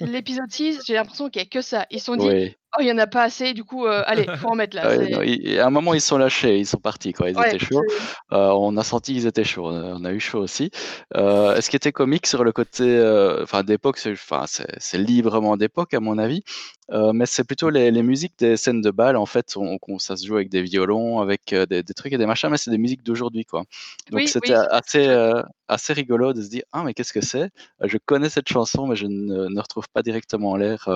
L'épisode 0.06 0.50
6, 0.50 0.80
j'ai 0.86 0.94
l'impression 0.94 1.28
qu'il 1.28 1.42
y 1.42 1.44
a 1.44 1.48
que 1.48 1.60
ça. 1.60 1.86
Ils 1.90 1.98
se 1.98 2.06
sont 2.06 2.16
dit. 2.16 2.56
Oh, 2.78 2.80
il 2.82 2.86
y 2.86 2.92
en 2.92 2.98
a 2.98 3.06
pas 3.06 3.22
assez, 3.24 3.54
du 3.54 3.64
coup, 3.64 3.86
euh, 3.86 4.02
allez, 4.06 4.30
faut 4.34 4.48
en 4.48 4.54
mettre 4.54 4.76
là. 4.76 4.88
Ouais, 4.98 5.06
non, 5.08 5.20
à 5.20 5.66
un 5.66 5.70
moment, 5.70 5.94
ils 5.94 6.00
sont 6.00 6.18
lâchés, 6.18 6.58
ils 6.58 6.66
sont 6.66 6.78
partis, 6.78 7.12
quoi. 7.12 7.30
Ils 7.30 7.38
Ouais, 7.38 7.54
étaient 7.54 7.58
chauds. 7.60 7.84
Euh, 8.32 8.48
on 8.50 8.76
a 8.76 8.82
senti 8.82 9.12
qu'ils 9.14 9.26
étaient 9.28 9.44
chauds. 9.44 9.68
On 9.68 9.76
a, 9.76 9.94
on 9.94 10.04
a 10.04 10.12
eu 10.12 10.18
chaud 10.18 10.40
aussi. 10.40 10.72
Euh, 11.14 11.60
ce 11.60 11.70
qui 11.70 11.76
était 11.76 11.92
comique 11.92 12.26
sur 12.26 12.42
le 12.42 12.50
côté, 12.50 12.82
euh, 12.82 13.44
enfin, 13.44 13.62
d'époque, 13.62 13.98
c'est, 13.98 14.98
librement 14.98 15.56
d'époque 15.56 15.94
à 15.94 16.00
mon 16.00 16.18
avis. 16.18 16.42
Euh, 16.90 17.12
mais 17.12 17.26
c'est 17.26 17.44
plutôt 17.44 17.70
les, 17.70 17.92
les 17.92 18.02
musiques 18.02 18.36
des 18.40 18.56
scènes 18.56 18.80
de 18.80 18.90
bal. 18.90 19.16
En 19.16 19.26
fait, 19.26 19.52
on, 19.56 19.78
on- 19.86 19.98
ça 20.00 20.16
se 20.16 20.26
joue 20.26 20.34
avec 20.34 20.48
des 20.50 20.62
violons, 20.62 21.20
avec 21.20 21.52
euh, 21.52 21.64
des, 21.64 21.84
des 21.84 21.94
trucs 21.94 22.12
et 22.12 22.18
des 22.18 22.26
machins, 22.26 22.48
mais 22.50 22.56
c'est 22.56 22.72
des 22.72 22.78
musiques 22.78 23.04
d'aujourd'hui, 23.04 23.44
quoi. 23.44 23.62
Donc 24.10 24.20
Oui, 24.20 24.28
c'était 24.28 24.54
oui, 24.54 24.66
assez, 24.70 25.06
euh, 25.06 25.42
rigolo 25.90 26.32
de 26.32 26.42
se 26.42 26.48
dire, 26.48 26.64
ah, 26.72 26.82
mais 26.84 26.92
qu'est-ce 26.92 27.12
que 27.12 27.20
c'est? 27.20 27.44
Euh, 27.82 27.86
Je 27.88 27.98
connais 28.04 28.28
cette 28.30 28.48
chanson, 28.48 28.86
mais 28.88 28.96
je 28.96 29.06
ne, 29.06 29.46
ne 29.48 29.60
retrouve 29.60 29.88
pas 29.92 30.02
directement 30.02 30.56
l'air. 30.56 30.88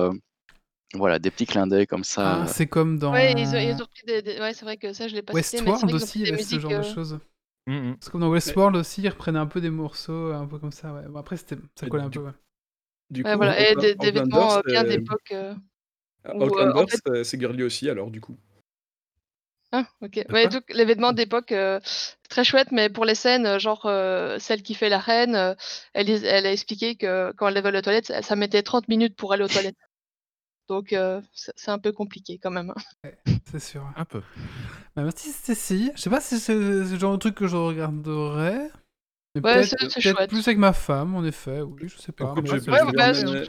Euh, 0.95 0.97
voilà, 0.97 1.19
des 1.19 1.31
petits 1.31 1.45
clins 1.45 1.67
d'œil 1.67 1.87
comme 1.87 2.03
ça. 2.03 2.43
Ah, 2.43 2.47
c'est 2.47 2.67
comme 2.67 2.97
dans 2.99 3.11
Ouais, 3.13 3.33
ils 3.33 3.47
ont, 3.49 3.59
ils 3.59 3.73
ont 3.75 3.85
repris 3.85 4.03
des, 4.05 4.21
des- 4.21 4.39
Ouais, 4.39 4.53
c'est 4.53 4.65
vrai 4.65 4.77
que 4.77 4.93
ça, 4.93 5.07
je 5.07 5.15
l'ai 5.15 5.21
pas 5.21 5.33
cité, 5.33 5.61
mais 5.61 5.65
c'est 5.65 5.85
Westworld 5.85 5.93
vrai 5.93 6.03
aussi, 6.03 6.19
il 6.19 6.25
y 6.27 6.29
avait 6.29 6.43
ce 6.43 6.59
genre 6.59 6.71
de 6.71 6.75
euh, 6.77 6.83
choses. 6.83 7.19
Mm, 7.67 7.73
mm. 7.73 7.97
C'est 7.99 8.11
comme 8.11 8.21
dans 8.21 8.29
Westworld 8.29 8.75
aussi, 8.77 9.01
ils 9.01 9.09
reprenaient 9.09 9.39
un 9.39 9.47
peu 9.47 9.59
des 9.61 9.69
morceaux, 9.69 10.31
un 10.31 10.47
peu 10.47 10.57
comme 10.59 10.71
ça. 10.71 10.93
Ouais. 10.93 11.07
Bon, 11.07 11.19
après, 11.19 11.37
c'était- 11.37 11.57
ça 11.75 11.87
collait 11.87 12.03
un 12.03 12.09
du- 12.09 12.19
peu. 12.19 12.25
Ouais. 12.25 12.31
Du 13.09 13.23
ouais, 13.23 13.31
coup, 13.31 13.37
voilà, 13.37 13.59
et 13.59 13.75
des, 13.75 13.95
des 13.95 14.07
Outlander, 14.07 14.11
vêtements 14.19 14.57
euh, 14.57 14.61
bien 14.65 14.83
d'époque. 14.83 15.31
euh, 15.31 15.53
où, 16.33 16.41
euh, 16.43 16.45
Outlander, 16.47 16.79
en 16.81 16.87
fait- 16.87 17.23
c'est- 17.23 17.39
girly 17.39 17.63
aussi, 17.63 17.89
alors, 17.89 18.09
du 18.11 18.19
coup. 18.21 18.37
Ah, 19.73 19.85
ok. 20.01 20.25
Ouais, 20.31 20.47
donc, 20.47 20.63
les 20.69 20.85
vêtements 20.85 21.11
d'époque, 21.11 21.51
euh, 21.51 21.79
très 22.29 22.45
chouette, 22.45 22.71
mais 22.71 22.89
pour 22.89 23.03
les 23.03 23.15
scènes, 23.15 23.45
euh, 23.45 23.59
genre 23.59 23.85
euh, 23.85 24.39
celle 24.39 24.61
qui 24.63 24.73
fait 24.75 24.87
la 24.87 24.97
reine, 24.99 25.35
euh, 25.35 25.55
elle, 25.93 26.09
a 26.45 26.51
expliqué 26.53 26.95
que 26.95 27.33
quand 27.33 27.49
elle 27.49 27.57
allait 27.57 27.77
aux 27.79 27.81
toilettes, 27.81 28.05
ça, 28.07 28.21
ça 28.21 28.35
mettait 28.37 28.63
30 28.63 28.87
minutes 28.87 29.17
pour 29.17 29.33
aller 29.33 29.43
aux 29.43 29.47
toilettes. 29.49 29.75
Donc 30.67 30.91
euh, 30.93 31.21
c'est 31.33 31.69
un 31.71 31.79
peu 31.79 31.91
compliqué 31.91 32.37
quand 32.41 32.51
même. 32.51 32.73
C'est 33.51 33.59
sûr. 33.59 33.89
Un 33.95 34.03
peu. 34.05 34.21
Bah, 34.95 35.03
merci 35.03 35.31
Stécie. 35.31 35.91
Je 35.95 36.01
sais 36.01 36.09
pas 36.09 36.19
si 36.19 36.37
c'est 36.39 36.53
le 36.55 36.83
genre 36.99 37.13
de 37.13 37.17
truc 37.19 37.35
que 37.35 37.47
je 37.47 37.55
regarderais. 37.55 38.69
Mais 39.35 39.41
Ouais, 39.41 39.53
peut-être 39.53 39.63
c'est- 39.69 39.77
c'est 39.89 40.01
peut-être 40.01 40.17
chouette. 40.17 40.29
plus 40.29 40.45
avec 40.47 40.57
ma 40.57 40.73
femme, 40.73 41.15
en 41.15 41.23
effet. 41.23 41.61
Oui, 41.61 41.87
je 41.87 41.97
sais 41.97 42.11
pas. 42.11 42.31
Écoute, 42.31 42.45
j'ai 42.47 42.53
Ouais, 42.53 42.59
j'ai 42.61 42.71
bah, 42.71 42.91
bien 42.91 43.13
c'est- 43.13 43.21
aimé-. 43.21 43.47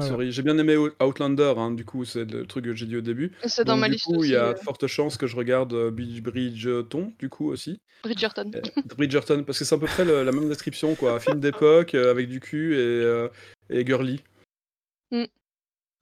Sorry, 0.00 0.32
j'ai 0.32 0.42
bien 0.42 0.58
aimé 0.58 0.76
Out- 0.76 0.94
Outlander, 1.00 1.54
hein, 1.56 1.70
du 1.70 1.84
coup, 1.84 2.04
c'est 2.04 2.24
le 2.24 2.46
truc 2.46 2.64
que 2.64 2.74
j'ai 2.74 2.86
dit 2.86 2.96
au 2.96 3.00
début. 3.00 3.30
C'est 3.44 3.64
dans 3.64 3.74
Donc, 3.74 3.80
ma 3.82 3.86
du 3.86 3.92
liste 3.94 4.06
coup, 4.06 4.24
il 4.24 4.30
y 4.30 4.36
a 4.36 4.52
de 4.52 4.58
fortes 4.58 4.86
chances 4.88 5.16
que 5.16 5.28
je 5.28 5.36
regarde 5.36 5.72
euh, 5.72 5.90
Bridge- 5.92 6.20
Bridgerton, 6.20 7.12
du 7.20 7.28
coup, 7.28 7.48
aussi. 7.48 7.80
Bridgerton. 8.02 8.50
Euh, 8.56 8.60
Bridgerton, 8.96 9.44
parce 9.44 9.58
que 9.60 9.64
c'est 9.64 9.74
à 9.74 9.78
peu 9.78 9.86
près 9.86 10.04
le- 10.04 10.24
la 10.24 10.32
même 10.32 10.48
description, 10.48 10.94
quoi. 10.96 11.20
Film 11.20 11.38
d'époque, 11.38 11.94
euh, 11.94 12.10
avec 12.10 12.28
du 12.28 12.40
cul 12.40 12.74
et, 12.74 12.78
euh, 12.78 13.28
et 13.70 13.86
girly. 13.86 14.20
Mm. 15.12 15.24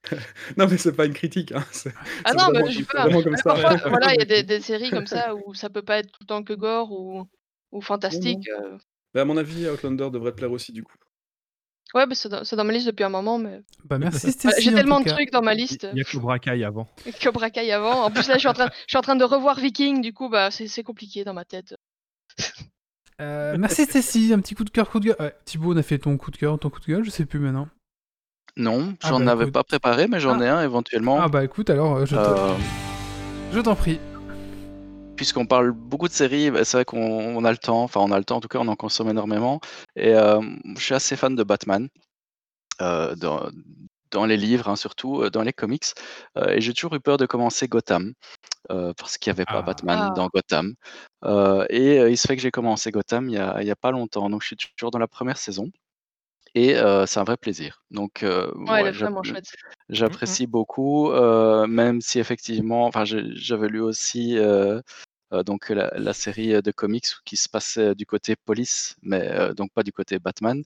non, 0.56 0.66
mais 0.68 0.76
c'est 0.78 0.92
pas 0.92 1.06
une 1.06 1.14
critique, 1.14 1.52
hein. 1.52 1.64
c'est- 1.70 1.92
Ah 2.24 2.30
c'est 2.30 2.34
non, 2.36 2.44
vraiment- 2.50 2.66
mais 2.66 2.72
je 2.72 2.78
sais 2.78 2.84
c'est 2.84 2.92
pas. 2.92 3.22
comme 3.22 3.36
ça. 3.36 3.42
parfois, 3.44 3.72
ouais. 3.74 3.88
voilà, 3.90 4.14
il 4.14 4.18
y 4.18 4.22
a 4.22 4.24
des, 4.24 4.42
des 4.42 4.60
séries 4.60 4.90
comme 4.90 5.06
ça 5.06 5.34
où 5.34 5.54
ça 5.54 5.70
peut 5.70 5.82
pas 5.82 5.98
être 5.98 6.10
tout 6.10 6.18
le 6.22 6.26
temps 6.26 6.42
que 6.42 6.52
gore 6.54 6.90
ou, 6.92 7.28
ou 7.70 7.80
fantastique. 7.80 8.48
euh. 8.48 8.78
Mais 9.14 9.20
à 9.20 9.24
mon 9.24 9.36
avis, 9.36 9.68
Outlander 9.68 10.08
devrait 10.10 10.32
te 10.32 10.36
plaire 10.38 10.50
aussi, 10.52 10.72
du 10.72 10.82
coup. 10.82 10.94
Ouais, 11.94 12.06
bah, 12.06 12.14
c'est 12.14 12.30
dans, 12.30 12.42
c'est 12.42 12.56
dans 12.56 12.64
ma 12.64 12.72
liste 12.72 12.86
depuis 12.86 13.04
un 13.04 13.10
moment, 13.10 13.38
mais 13.38 13.60
Bah, 13.84 13.98
merci 13.98 14.34
j'ai 14.58 14.70
en 14.70 14.74
tellement 14.74 15.00
de 15.00 15.08
trucs 15.10 15.30
dans 15.30 15.42
ma 15.42 15.52
Il 15.52 15.58
liste. 15.58 15.86
y 15.94 16.00
a 16.00 16.04
Cobra 16.04 16.38
Kai 16.38 16.64
avant. 16.64 16.88
Cobra 17.22 17.50
Kai 17.50 17.70
avant. 17.70 18.04
En 18.04 18.10
plus, 18.10 18.26
là, 18.28 18.34
je 18.34 18.38
suis 18.40 18.48
en 18.48 18.54
train, 18.54 18.68
je 18.72 18.88
suis 18.88 18.96
en 18.96 19.02
train 19.02 19.14
de 19.16 19.24
revoir 19.24 19.60
Viking, 19.60 20.00
du 20.00 20.14
coup, 20.14 20.30
bah, 20.30 20.50
c'est 20.50 20.68
c'est 20.68 20.82
compliqué 20.82 21.22
dans 21.24 21.34
ma 21.34 21.44
tête. 21.44 21.74
Euh, 23.20 23.56
merci 23.58 23.84
Stécie. 23.84 24.32
Un 24.32 24.40
petit 24.40 24.54
coup 24.54 24.64
de 24.64 24.70
cœur, 24.70 24.88
coup 24.90 25.00
de 25.00 25.06
gueule. 25.08 25.16
Ouais, 25.20 25.34
Thibaut, 25.44 25.74
on 25.74 25.76
a 25.76 25.82
fait 25.82 25.98
ton 25.98 26.16
coup 26.16 26.30
de 26.30 26.36
cœur, 26.38 26.58
ton 26.58 26.70
coup 26.70 26.80
de 26.80 26.86
gueule, 26.86 27.04
je 27.04 27.10
sais 27.10 27.26
plus 27.26 27.38
maintenant. 27.38 27.68
Non, 28.56 28.94
Ah 29.02 29.08
j'en 29.08 29.20
bah, 29.20 29.32
avais 29.32 29.44
écoute. 29.44 29.54
pas 29.54 29.64
préparé, 29.64 30.06
mais 30.08 30.20
j'en 30.20 30.40
ai 30.40 30.48
un 30.48 30.62
éventuellement. 30.62 31.18
Ah 31.20 31.28
bah 31.28 31.42
écoute, 31.44 31.70
alors 31.70 31.96
euh, 31.96 32.06
je 32.06 32.16
Euh, 32.16 32.54
je 33.52 33.60
t'en 33.60 33.74
prie. 33.74 33.98
puisqu'on 35.16 35.46
parle 35.46 35.72
beaucoup 35.72 36.08
de 36.08 36.12
séries, 36.12 36.50
bah, 36.50 36.64
c'est 36.64 36.76
vrai 36.78 36.84
qu'on 36.84 36.98
on 37.36 37.44
a 37.44 37.50
le 37.50 37.56
temps, 37.58 37.82
enfin 37.82 38.00
on 38.00 38.10
a 38.10 38.18
le 38.18 38.24
temps 38.24 38.36
en 38.36 38.40
tout 38.40 38.48
cas, 38.48 38.58
on 38.58 38.68
en 38.68 38.76
consomme 38.76 39.08
énormément. 39.08 39.60
Et 39.96 40.14
euh, 40.14 40.40
je 40.76 40.82
suis 40.82 40.94
assez 40.94 41.16
fan 41.16 41.34
de 41.36 41.42
Batman, 41.44 41.88
euh, 42.82 43.14
dans, 43.16 43.48
dans 44.10 44.26
les 44.26 44.36
livres 44.36 44.68
hein, 44.68 44.76
surtout, 44.76 45.28
dans 45.30 45.42
les 45.42 45.52
comics. 45.52 45.86
Euh, 46.38 46.48
et 46.50 46.60
j'ai 46.60 46.74
toujours 46.74 46.94
eu 46.94 47.00
peur 47.00 47.16
de 47.18 47.26
commencer 47.26 47.68
Gotham, 47.68 48.12
euh, 48.70 48.92
parce 48.98 49.16
qu'il 49.18 49.30
n'y 49.32 49.36
avait 49.36 49.46
pas 49.46 49.58
Ah. 49.60 49.62
Batman 49.62 49.98
Ah. 50.10 50.14
dans 50.16 50.28
Gotham. 50.28 50.74
Euh, 51.24 51.64
et 51.70 51.98
euh, 52.00 52.10
il 52.10 52.16
se 52.18 52.26
fait 52.26 52.36
que 52.36 52.42
j'ai 52.42 52.50
commencé 52.50 52.90
Gotham 52.90 53.28
il 53.28 53.34
y 53.34 53.38
a, 53.38 53.60
il 53.62 53.66
y 53.66 53.70
a 53.70 53.76
pas 53.76 53.92
longtemps, 53.92 54.28
donc 54.30 54.42
je 54.42 54.48
suis 54.48 54.56
toujours 54.76 54.90
dans 54.90 54.98
la 54.98 55.08
première 55.08 55.38
saison. 55.38 55.70
Et 56.54 56.76
euh, 56.76 57.06
c'est 57.06 57.18
un 57.18 57.24
vrai 57.24 57.36
plaisir. 57.36 57.82
Donc, 57.90 58.22
euh, 58.22 58.52
Ouais, 58.54 58.82
ouais, 58.82 58.92
chouette. 58.92 59.52
J'apprécie 59.88 60.46
beaucoup, 60.46 61.10
euh, 61.10 61.66
même 61.66 62.00
si 62.00 62.18
effectivement, 62.18 62.84
enfin, 62.86 63.04
j'avais 63.04 63.68
lu 63.68 63.80
aussi 63.80 64.36
euh, 64.36 64.80
euh, 65.32 65.42
donc 65.42 65.70
la, 65.70 65.90
la 65.96 66.12
série 66.12 66.60
de 66.60 66.70
comics 66.70 67.06
qui 67.24 67.36
se 67.36 67.48
passait 67.48 67.94
du 67.94 68.04
côté 68.04 68.36
police, 68.36 68.96
mais 69.02 69.28
euh, 69.30 69.54
donc 69.54 69.72
pas 69.72 69.82
du 69.82 69.92
côté 69.92 70.18
Batman, 70.18 70.62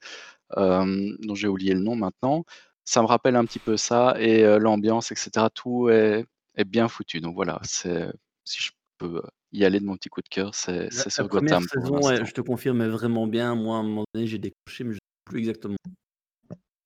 euh, 0.56 1.12
dont 1.20 1.34
j'ai 1.34 1.48
oublié 1.48 1.72
le 1.72 1.80
nom 1.80 1.94
maintenant. 1.94 2.44
Ça 2.84 3.00
me 3.02 3.06
rappelle 3.06 3.36
un 3.36 3.44
petit 3.44 3.58
peu 3.60 3.76
ça 3.76 4.16
et 4.18 4.44
euh, 4.44 4.58
l'ambiance, 4.58 5.12
etc. 5.12 5.46
Tout 5.54 5.88
est, 5.90 6.24
est 6.56 6.64
bien 6.64 6.88
foutu. 6.88 7.20
Donc 7.20 7.34
voilà, 7.34 7.60
c'est 7.62 8.08
si 8.44 8.60
je 8.62 8.70
peux 8.98 9.22
y 9.52 9.64
aller 9.64 9.78
de 9.80 9.84
mon 9.84 9.96
petit 9.96 10.08
coup 10.08 10.20
de 10.20 10.28
cœur, 10.28 10.54
c'est 10.54 10.92
sur 10.92 11.28
première 11.28 11.60
Gotham 11.60 11.68
saison, 11.68 12.00
ouais, 12.00 12.24
je 12.24 12.32
te 12.32 12.40
confirme, 12.40 12.82
est 12.82 12.88
vraiment 12.88 13.26
bien. 13.26 13.54
Moi, 13.54 13.76
à 13.76 13.80
un 13.80 13.82
moment 13.84 14.04
donné, 14.12 14.26
j'ai 14.26 14.38
décroché, 14.38 14.84
mais 14.84 14.94
je 14.94 14.98
plus 15.26 15.40
exactement. 15.40 15.76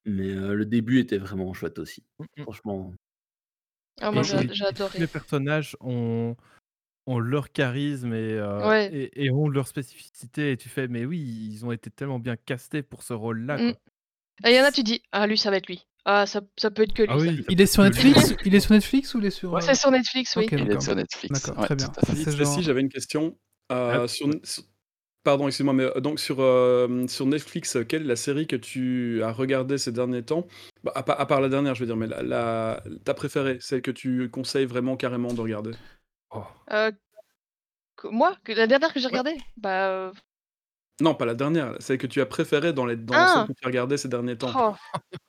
Mais 0.06 0.30
euh, 0.30 0.54
le 0.54 0.64
début 0.66 0.98
était 0.98 1.18
vraiment 1.18 1.52
chouette 1.54 1.78
aussi. 1.78 2.02
Mm, 2.18 2.24
mm. 2.38 2.42
Franchement. 2.42 2.94
Ah, 4.00 4.10
moi, 4.10 4.22
Et- 4.22 4.24
j'ai 4.24 4.36
et 4.36 4.40
j'ai 4.40 4.46
tous 4.48 4.64
adoré. 4.64 4.98
Les 4.98 5.06
personnages 5.06 5.76
ont, 5.80 6.34
ont 7.06 7.18
leur 7.18 7.52
charisme 7.52 8.12
et, 8.14 8.32
euh, 8.32 8.66
Ouais. 8.68 8.86
et, 8.92 9.24
et 9.26 9.30
ont 9.30 9.48
leur 9.48 9.68
spécificité. 9.68 10.52
Et 10.52 10.56
tu 10.56 10.68
fais, 10.68 10.88
mais 10.88 11.04
oui, 11.04 11.18
ils 11.20 11.64
ont 11.66 11.70
été 11.72 11.90
tellement 11.90 12.18
bien 12.18 12.36
castés 12.36 12.82
pour 12.82 13.02
ce 13.02 13.12
rôle-là. 13.12 13.58
Mm. 13.58 13.74
Et 14.46 14.50
il 14.50 14.56
y 14.56 14.60
en 14.60 14.64
a, 14.64 14.72
tu 14.72 14.82
dis, 14.82 15.02
ah, 15.12 15.26
lui, 15.26 15.36
ça 15.36 15.50
va 15.50 15.58
être 15.58 15.68
lui. 15.68 15.86
Ah, 16.06 16.24
ça, 16.24 16.40
ça 16.56 16.70
peut 16.70 16.82
être 16.82 16.94
que 16.94 17.02
lui. 17.02 17.10
Ah 17.12 17.18
ça. 17.18 17.24
oui, 17.26 17.44
Il 17.50 17.60
est 17.60 17.66
sur 17.66 17.82
lui. 17.82 17.90
Netflix 17.90 18.34
Il 18.46 18.54
est 18.54 18.60
sur 18.60 18.72
Netflix 18.72 19.14
ou 19.14 19.18
il 19.18 19.26
est 19.26 19.30
sur. 19.30 19.54
euh, 19.54 19.60
C'est 19.60 19.74
sur 19.74 19.90
Netflix, 19.90 20.34
oui. 20.36 20.44
Ok, 20.46 20.52
Il 20.52 20.70
est 20.72 20.80
sur 20.80 20.96
Netflix. 20.96 21.42
D'accord, 21.42 21.60
ouais, 21.60 21.66
très 21.66 21.76
bien. 21.76 21.92
genre- 22.44 22.60
j'avais 22.62 22.80
une 22.80 22.88
question. 22.88 23.38
Euh, 23.70 24.04
Ah. 24.04 24.08
sur, 24.08 24.30
sur- 24.44 24.64
Pardon, 25.22 25.48
excuse-moi, 25.48 25.74
mais 25.74 25.84
euh, 25.84 26.00
donc 26.00 26.18
sur, 26.18 26.40
euh, 26.40 27.06
sur 27.06 27.26
Netflix, 27.26 27.76
euh, 27.76 27.84
quelle 27.84 28.02
est 28.02 28.06
la 28.06 28.16
série 28.16 28.46
que 28.46 28.56
tu 28.56 29.22
as 29.22 29.32
regardée 29.32 29.76
ces 29.76 29.92
derniers 29.92 30.22
temps? 30.24 30.46
Bah, 30.82 30.92
à, 30.94 31.02
pa- 31.02 31.12
à 31.12 31.26
part 31.26 31.42
la 31.42 31.50
dernière, 31.50 31.74
je 31.74 31.80
veux 31.80 31.86
dire, 31.86 31.96
mais 31.96 32.06
la, 32.06 32.22
la- 32.22 32.82
ta 33.04 33.12
préférée, 33.12 33.58
celle 33.60 33.82
que 33.82 33.90
tu 33.90 34.30
conseilles 34.30 34.64
vraiment 34.64 34.96
carrément 34.96 35.34
de 35.34 35.40
regarder? 35.42 35.72
Oh. 36.30 36.42
Euh, 36.72 36.90
moi, 38.04 38.34
la 38.46 38.66
dernière 38.66 38.94
que 38.94 38.98
j'ai 39.00 39.06
Ouais. 39.08 39.18
regardée? 39.18 39.36
Bah. 39.58 39.88
euh, 39.90 40.12
Non, 41.02 41.14
pas 41.14 41.26
la 41.26 41.34
dernière, 41.34 41.74
celle 41.80 41.98
que 41.98 42.06
tu 42.06 42.22
as 42.22 42.26
préférée 42.26 42.72
dans, 42.72 42.86
les, 42.86 42.96
dans 42.96 43.14
Ah 43.14 43.44
que 43.46 43.52
tu 43.52 43.64
as 43.64 43.66
regardées 43.66 43.98
ces 43.98 44.08
derniers 44.08 44.38
temps. 44.38 44.74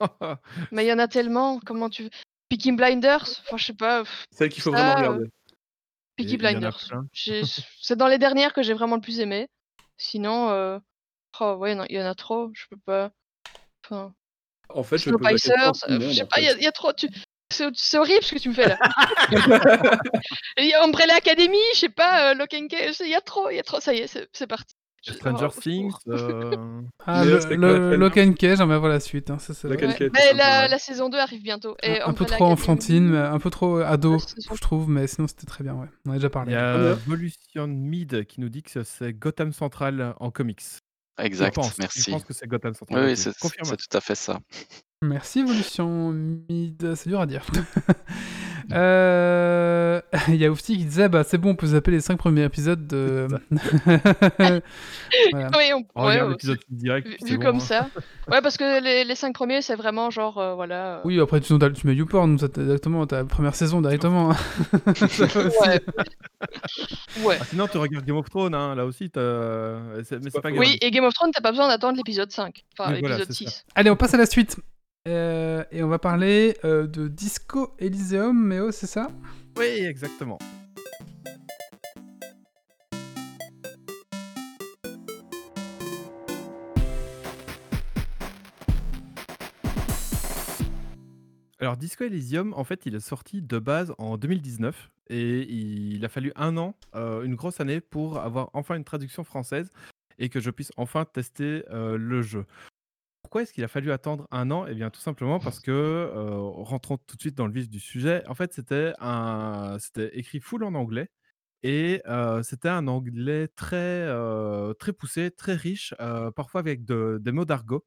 mais 0.72 0.86
il 0.86 0.88
y 0.88 0.92
en 0.92 0.98
a 0.98 1.08
tellement. 1.08 1.60
Comment 1.60 1.90
tu. 1.90 2.08
Peaky 2.48 2.72
Blinders 2.72 3.42
Enfin, 3.44 3.56
je 3.58 3.64
sais 3.64 3.72
pas. 3.74 4.04
pff, 4.04 4.24
Celle 4.30 4.48
qu'il 4.48 4.62
faut 4.62 4.72
ça, 4.72 4.76
vraiment 4.76 4.92
euh, 4.92 4.96
regarder. 4.96 5.30
Peaky 6.16 6.38
Blinders. 6.38 6.90
C'est 7.12 7.96
dans 7.96 8.08
les 8.08 8.18
dernières 8.18 8.54
que 8.54 8.62
j'ai 8.62 8.72
vraiment 8.74 8.96
le 8.96 9.02
plus 9.02 9.20
aimé. 9.20 9.48
Sinon. 10.02 10.50
euh, 10.50 10.78
Oh, 11.40 11.54
ouais, 11.54 11.74
non, 11.74 11.84
il 11.88 11.96
y 11.96 12.02
en 12.02 12.06
a 12.06 12.14
trop. 12.14 12.50
Je 12.52 12.66
peux 12.70 12.76
pas. 12.84 13.10
Enfin. 13.84 14.14
En 14.68 14.82
fait, 14.82 14.98
je 14.98 15.10
question 15.10 15.54
à 15.54 15.72
Snowpiercer, 15.72 15.86
tout 15.86 15.92
le 15.92 16.04
euh, 16.06 16.08
je 16.10 16.14
sais 16.14 16.26
pas, 16.26 16.40
il 16.40 16.60
y, 16.60 16.64
y 16.64 16.66
a 16.66 16.72
trop. 16.72 16.92
tu- 16.92 17.08
C'est 17.50 17.98
horrible 17.98 18.22
ce 18.22 18.34
que 18.34 18.38
tu 18.38 18.48
me 18.48 18.54
fais 18.54 18.68
là. 18.68 18.78
Il 20.58 20.66
y 20.66 20.72
a 20.74 20.82
Umbrella 20.84 21.14
Academy, 21.16 21.58
je 21.74 21.80
sais 21.80 21.88
pas, 21.88 22.30
euh, 22.30 22.34
Lock 22.34 22.54
and 22.54 22.66
il 22.70 23.08
y 23.08 23.14
a 23.14 23.20
trop, 23.20 23.50
il 23.50 23.56
y 23.56 23.58
a 23.58 23.62
trop. 23.62 23.80
Ça 23.80 23.92
y 23.94 23.98
est, 23.98 24.06
c'est 24.32 24.46
parti. 24.46 24.74
Stranger 25.02 25.44
oh, 25.50 25.56
au 25.56 25.60
Things. 25.60 25.90
secours. 25.90 26.20
euh, 26.32 26.80
Ah, 27.06 27.24
Mais 27.24 27.56
le, 27.56 27.90
le- 27.90 27.96
Lock 27.96 28.16
and 28.16 28.32
Key, 28.34 28.54
j'en 28.56 28.66
vais 28.68 28.78
voir 28.78 28.90
la 28.90 29.00
suite. 29.00 29.30
hein, 29.30 29.38
ça, 29.38 29.52
Ouais, 29.68 29.76
mais 29.80 29.96
sympa, 29.96 30.68
la, 30.68 30.78
saison 30.78 31.08
2 31.08 31.18
arrive 31.18 31.42
bientôt. 31.42 31.76
Et 31.82 32.00
Un, 32.00 32.08
un 32.08 32.12
peu 32.12 32.24
trop 32.24 32.44
enfantine, 32.46 33.08
mais 33.08 33.18
un 33.18 33.38
peu 33.38 33.50
trop 33.50 33.78
ado, 33.78 34.18
je 34.18 34.60
trouve, 34.60 34.88
mais 34.88 35.06
sinon 35.06 35.26
c'était 35.26 35.46
très 35.46 35.64
bien, 35.64 35.74
ouais. 35.74 35.88
On 36.06 36.10
en 36.10 36.12
a 36.12 36.16
déjà 36.16 36.28
Il 36.28 36.30
parlé. 36.30 36.52
y 36.52 36.56
Ah, 36.56 36.74
a 36.74 36.78
bien. 36.78 36.98
Volution 37.06 37.66
Mid 37.66 38.24
qui 38.26 38.40
nous 38.40 38.48
dit 38.48 38.62
que 38.62 38.82
c'est 38.84 39.12
Gotham 39.12 39.52
Central 39.52 40.14
en 40.20 40.30
comics. 40.30 40.62
Je 41.18 41.24
Exact, 41.24 41.54
pense. 41.56 41.70
Je 41.72 41.74
merci. 41.80 42.10
pense 42.10 42.24
que 42.24 42.32
c'est 42.32 42.46
Gotham 42.46 42.72
Central. 42.74 43.04
oui, 43.04 43.16
c'est 43.16 43.32
tout 43.32 43.96
à 43.96 44.00
fait 44.00 44.14
ça. 44.14 44.38
Merci 45.02 45.40
Evolution 45.40 46.12
Mid, 46.12 46.94
c'est 46.94 47.08
dur 47.08 47.20
à 47.20 47.26
dire. 47.26 47.44
Euh, 48.70 50.00
Il 50.28 50.36
y 50.36 50.46
a 50.46 50.50
Oufti 50.50 50.76
qui 50.78 50.84
disait 50.84 51.08
bah 51.08 51.24
c'est 51.24 51.38
bon, 51.38 51.50
on 51.50 51.54
peut 51.56 51.66
zapper 51.66 51.90
les 51.90 52.00
5 52.00 52.16
premiers 52.16 52.44
épisodes 52.44 52.86
de. 52.86 53.26
voilà. 55.32 55.50
Oui, 55.56 55.72
on- 55.74 55.84
On 55.94 56.04
ouais, 56.04 56.10
regarde 56.12 56.26
ouais, 56.28 56.32
l'épisode 56.34 56.58
direct. 56.70 57.08
vu, 57.24 57.38
bon, 57.38 57.44
comme 57.44 57.56
hein. 57.56 57.60
ça. 57.60 57.88
Ouais, 58.28 58.40
parce 58.40 58.56
que 58.56 58.82
les, 58.82 59.04
les 59.04 59.14
5 59.14 59.34
premiers, 59.34 59.62
c'est 59.62 59.74
vraiment 59.74 60.10
genre, 60.10 60.38
euh, 60.38 60.54
voilà. 60.54 60.96
euh, 60.96 61.00
Oui, 61.04 61.20
après 61.20 61.40
tu, 61.40 61.54
tu 61.58 61.86
mets 61.86 61.94
YouPorn, 61.94 62.36
directement, 62.36 63.06
ta 63.06 63.24
première 63.24 63.54
saison 63.54 63.80
directement. 63.80 64.28
Ouais. 64.28 65.80
ouais. 67.24 67.38
Ah, 67.40 67.44
sinon, 67.44 67.66
tu 67.68 67.78
regardes 67.78 68.04
Game 68.04 68.16
of 68.16 68.28
Thrones, 68.30 68.54
hein, 68.54 68.74
là 68.74 68.84
aussi. 68.84 69.10
t'as- 69.10 69.80
c'est- 70.04 70.18
Mais 70.22 70.30
c'est 70.30 70.40
pas 70.40 70.50
grave. 70.50 70.60
Oui, 70.60 70.78
et 70.80 70.90
Game 70.90 71.04
of 71.04 71.14
Thrones, 71.14 71.30
t'as 71.32 71.40
pas 71.42 71.50
besoin 71.50 71.68
d'attendre 71.68 71.96
l'épisode 71.96 72.30
5. 72.30 72.64
Enfin, 72.78 72.90
voilà, 72.98 73.16
l'épisode 73.16 73.28
ça. 73.28 73.34
6. 73.34 73.64
Allez, 73.74 73.90
on 73.90 73.96
passe 73.96 74.14
à 74.14 74.18
la 74.18 74.26
suite. 74.26 74.56
Euh, 75.08 75.64
et 75.72 75.82
on 75.82 75.88
va 75.88 75.98
parler 75.98 76.56
euh, 76.64 76.86
de 76.86 77.08
Disco 77.08 77.74
Elysium, 77.80 78.52
oh, 78.62 78.70
c'est 78.70 78.86
ça? 78.86 79.10
Oui, 79.58 79.64
exactement. 79.64 80.38
Alors, 91.58 91.76
Disco 91.76 92.04
Elysium, 92.04 92.54
en 92.56 92.62
fait, 92.62 92.86
il 92.86 92.94
est 92.94 93.00
sorti 93.00 93.42
de 93.42 93.58
base 93.58 93.92
en 93.98 94.16
2019 94.16 94.90
et 95.10 95.42
il 95.52 96.04
a 96.04 96.08
fallu 96.08 96.32
un 96.36 96.56
an, 96.56 96.76
euh, 96.94 97.22
une 97.22 97.34
grosse 97.34 97.60
année, 97.60 97.80
pour 97.80 98.20
avoir 98.20 98.50
enfin 98.52 98.76
une 98.76 98.84
traduction 98.84 99.24
française 99.24 99.72
et 100.18 100.28
que 100.28 100.38
je 100.38 100.50
puisse 100.50 100.70
enfin 100.76 101.04
tester 101.04 101.64
le 101.70 102.22
jeu. 102.22 102.44
Pourquoi 103.22 103.42
est-ce 103.42 103.52
qu'il 103.52 103.64
a 103.64 103.68
fallu 103.68 103.92
attendre 103.92 104.26
un 104.30 104.50
an? 104.50 104.66
Eh 104.66 104.74
bien, 104.74 104.90
tout 104.90 105.00
simplement 105.00 105.40
parce 105.40 105.60
que, 105.60 105.70
euh, 105.70 106.38
rentrons 106.40 106.98
tout 106.98 107.16
de 107.16 107.20
suite 107.20 107.36
dans 107.36 107.46
le 107.46 107.52
vif 107.52 107.68
du 107.70 107.80
sujet, 107.80 108.22
en 108.28 108.34
fait, 108.34 108.52
c'était 108.52 108.92
écrit 110.18 110.40
full 110.40 110.64
en 110.64 110.74
anglais 110.74 111.08
et 111.64 112.02
euh, 112.08 112.42
c'était 112.44 112.68
un 112.68 112.88
anglais 112.88 113.48
très, 113.48 113.76
euh, 113.78 114.74
très 114.74 114.92
poussé, 114.92 115.30
très 115.32 115.54
riche, 115.56 115.94
euh, 116.00 116.30
parfois 116.32 116.60
avec 116.60 116.84
de- 116.84 117.18
des 117.22 117.32
mots 117.32 117.44
d'argot. 117.46 117.84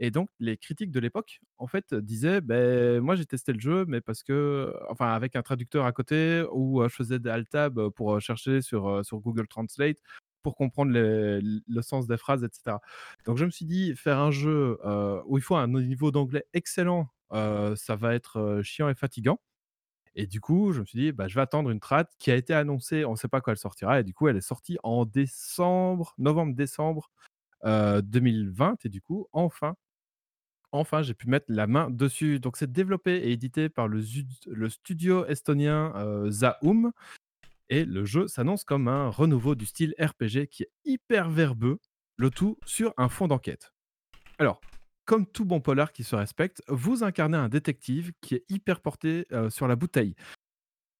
Et 0.00 0.10
donc, 0.12 0.28
les 0.40 0.56
critiques 0.58 0.92
de 0.92 1.00
l'époque, 1.00 1.40
en 1.58 1.66
fait, 1.68 1.94
disaient, 1.94 2.40
ben, 2.40 3.00
moi 3.00 3.16
j'ai 3.16 3.26
testé 3.26 3.52
le 3.52 3.60
jeu, 3.60 3.84
mais 3.88 4.00
parce 4.00 4.22
que, 4.22 4.74
enfin, 4.90 5.08
avec 5.14 5.36
un 5.36 5.42
traducteur 5.42 5.86
à 5.86 5.92
côté, 5.92 6.16
euh, 6.16 6.88
je 6.88 6.94
faisais 6.94 7.18
des 7.18 7.30
alt-tab 7.30 7.90
pour 7.90 8.20
chercher 8.20 8.62
sur, 8.62 9.04
sur 9.04 9.18
Google 9.20 9.48
Translate, 9.48 9.98
pour 10.42 10.56
comprendre 10.56 10.92
le 10.94 11.82
sens 11.82 12.06
des 12.06 12.16
phrases, 12.16 12.44
etc. 12.44 12.76
Donc, 13.26 13.38
je 13.38 13.44
me 13.44 13.50
suis 13.50 13.66
dit, 13.66 13.94
faire 13.96 14.18
un 14.18 14.30
jeu 14.30 14.78
où 15.26 15.38
il 15.38 15.42
faut 15.42 15.56
un 15.56 15.68
niveau 15.68 16.10
d'anglais 16.10 16.44
excellent, 16.54 17.08
ça 17.30 17.96
va 17.96 18.14
être 18.14 18.60
chiant 18.62 18.88
et 18.88 18.94
fatigant. 18.94 19.40
Et 20.14 20.26
du 20.26 20.40
coup, 20.40 20.72
je 20.72 20.80
me 20.80 20.84
suis 20.84 20.98
dit, 20.98 21.12
bah, 21.12 21.28
je 21.28 21.36
vais 21.36 21.40
attendre 21.42 21.70
une 21.70 21.78
trad 21.78 22.08
qui 22.18 22.32
a 22.32 22.34
été 22.34 22.52
annoncée, 22.52 23.04
on 23.04 23.12
ne 23.12 23.16
sait 23.16 23.28
pas 23.28 23.40
quand 23.40 23.52
elle 23.52 23.58
sortira, 23.58 24.00
et 24.00 24.02
du 24.02 24.14
coup, 24.14 24.26
elle 24.26 24.36
est 24.36 24.40
sortie 24.40 24.76
en 24.82 25.04
décembre, 25.04 26.14
novembre-décembre 26.18 27.08
euh, 27.64 28.02
2020, 28.02 28.84
et 28.84 28.88
du 28.88 29.00
coup, 29.00 29.28
enfin, 29.32 29.76
Enfin, 30.70 31.00
j'ai 31.00 31.14
pu 31.14 31.28
mettre 31.30 31.46
la 31.48 31.66
main 31.66 31.88
dessus. 31.88 32.40
Donc, 32.40 32.58
c'est 32.58 32.70
développé 32.70 33.16
et 33.16 33.32
édité 33.32 33.70
par 33.70 33.88
le 33.88 34.68
studio 34.68 35.24
estonien 35.24 35.94
euh, 35.96 36.30
Zaum. 36.30 36.92
Et 37.70 37.84
le 37.84 38.04
jeu 38.04 38.26
s'annonce 38.28 38.64
comme 38.64 38.88
un 38.88 39.10
renouveau 39.10 39.54
du 39.54 39.66
style 39.66 39.94
RPG 40.00 40.46
qui 40.50 40.62
est 40.62 40.70
hyper 40.84 41.30
verbeux, 41.30 41.78
le 42.16 42.30
tout 42.30 42.58
sur 42.64 42.94
un 42.96 43.08
fond 43.08 43.28
d'enquête. 43.28 43.72
Alors, 44.38 44.60
comme 45.04 45.26
tout 45.26 45.44
bon 45.44 45.60
polar 45.60 45.92
qui 45.92 46.04
se 46.04 46.16
respecte, 46.16 46.62
vous 46.68 47.02
incarnez 47.02 47.38
un 47.38 47.48
détective 47.48 48.12
qui 48.20 48.34
est 48.34 48.44
hyper 48.48 48.80
porté 48.80 49.26
euh, 49.32 49.50
sur 49.50 49.66
la 49.66 49.76
bouteille. 49.76 50.14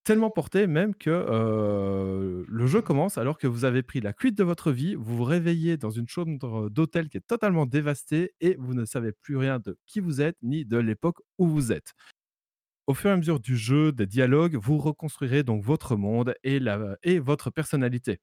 Tellement 0.04 0.30
porté 0.30 0.66
même 0.66 0.94
que 0.94 1.10
euh, 1.10 2.42
le 2.48 2.66
jeu 2.66 2.80
commence 2.80 3.18
alors 3.18 3.36
que 3.36 3.46
vous 3.46 3.66
avez 3.66 3.82
pris 3.82 4.00
la 4.00 4.14
cuite 4.14 4.38
de 4.38 4.44
votre 4.44 4.72
vie, 4.72 4.94
vous 4.94 5.18
vous 5.18 5.24
réveillez 5.24 5.76
dans 5.76 5.90
une 5.90 6.08
chambre 6.08 6.70
d'hôtel 6.70 7.10
qui 7.10 7.18
est 7.18 7.26
totalement 7.26 7.66
dévastée 7.66 8.32
et 8.40 8.56
vous 8.58 8.72
ne 8.72 8.86
savez 8.86 9.12
plus 9.12 9.36
rien 9.36 9.58
de 9.58 9.76
qui 9.86 10.00
vous 10.00 10.22
êtes 10.22 10.38
ni 10.42 10.64
de 10.64 10.78
l'époque 10.78 11.18
où 11.36 11.46
vous 11.46 11.72
êtes. 11.72 11.92
Au 12.88 12.94
fur 12.94 13.10
et 13.10 13.12
à 13.12 13.16
mesure 13.18 13.38
du 13.38 13.54
jeu, 13.54 13.92
des 13.92 14.06
dialogues, 14.06 14.56
vous 14.56 14.78
reconstruirez 14.78 15.42
donc 15.42 15.62
votre 15.62 15.94
monde 15.94 16.34
et, 16.42 17.18
votre 17.18 17.50
personnalité. 17.50 18.18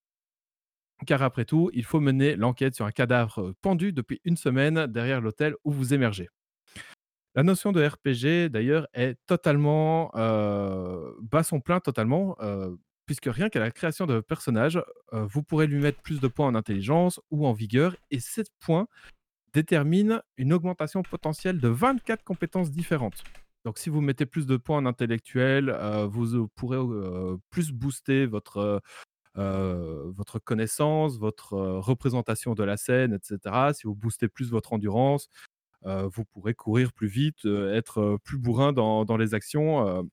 Car 1.06 1.22
après 1.22 1.46
tout, 1.46 1.70
il 1.76 1.84
faut 1.84 2.00
mener 2.00 2.36
l'enquête 2.36 2.74
sur 2.74 2.88
un 2.88 2.92
cadavre 2.92 3.54
pendu 3.62 3.94
depuis 3.94 4.22
une 4.24 4.38
semaine 4.38 4.88
derrière 4.88 5.22
l'hôtel 5.22 5.54
où 5.66 5.72
vous 5.72 5.94
émergez. 5.94 6.30
La 7.36 7.44
notion 7.44 7.74
de 7.74 7.86
RPG, 7.86 8.50
d'ailleurs, 8.50 8.88
est 8.96 9.20
totalement 9.28 10.10
euh, 10.16 11.12
bat 11.22 11.44
son 11.44 11.60
plein 11.60 11.80
totalement, 11.80 12.36
euh, 12.42 12.76
puisque 13.06 13.28
rien 13.28 13.50
qu'à 13.50 13.60
la 13.60 13.70
création 13.70 14.08
de 14.08 14.20
personnages, 14.20 14.82
euh, 15.14 15.28
vous 15.28 15.44
pourrez 15.44 15.68
lui 15.68 15.80
mettre 15.80 16.02
plus 16.02 16.20
de 16.20 16.28
points 16.28 16.48
en 16.48 16.56
intelligence 16.56 17.22
ou 17.30 17.46
en 17.46 17.54
vigueur, 17.54 17.96
et 18.10 18.20
7 18.20 18.48
points 18.62 18.88
déterminent 19.54 20.22
une 20.38 20.54
augmentation 20.54 21.04
potentielle 21.04 21.60
de 21.60 21.68
24 21.68 22.24
compétences 22.24 22.72
différentes. 22.72 23.24
Donc, 23.66 23.80
si 23.80 23.90
vous 23.90 24.02
mettez 24.02 24.26
plus 24.28 24.46
de 24.46 24.58
points 24.58 24.78
en 24.78 24.86
intellectuel, 24.86 25.70
euh, 25.70 26.06
vous 26.08 26.36
euh, 26.36 26.48
pourrez 26.56 26.78
euh, 26.78 27.38
plus 27.50 27.72
booster 27.72 28.26
votre, 28.28 28.82
votre 29.36 30.40
connaissance, 30.40 31.18
votre 31.18 31.54
représentation 31.58 32.54
de 32.56 32.64
la 32.64 32.78
scène, 32.78 33.14
etc. 33.14 33.74
Si 33.74 33.84
vous 33.88 33.96
boostez 33.96 34.28
plus 34.30 34.50
votre 34.52 34.74
endurance, 34.74 35.30
vous 35.84 36.26
pourrez 36.26 36.54
courir 36.56 36.94
plus 36.94 37.08
vite, 37.08 37.46
être 37.46 38.18
plus 38.24 38.38
bourrin 38.40 38.74
dans, 38.74 39.06
dans 39.06 39.18
les 39.18 39.34
actions, 39.36 40.08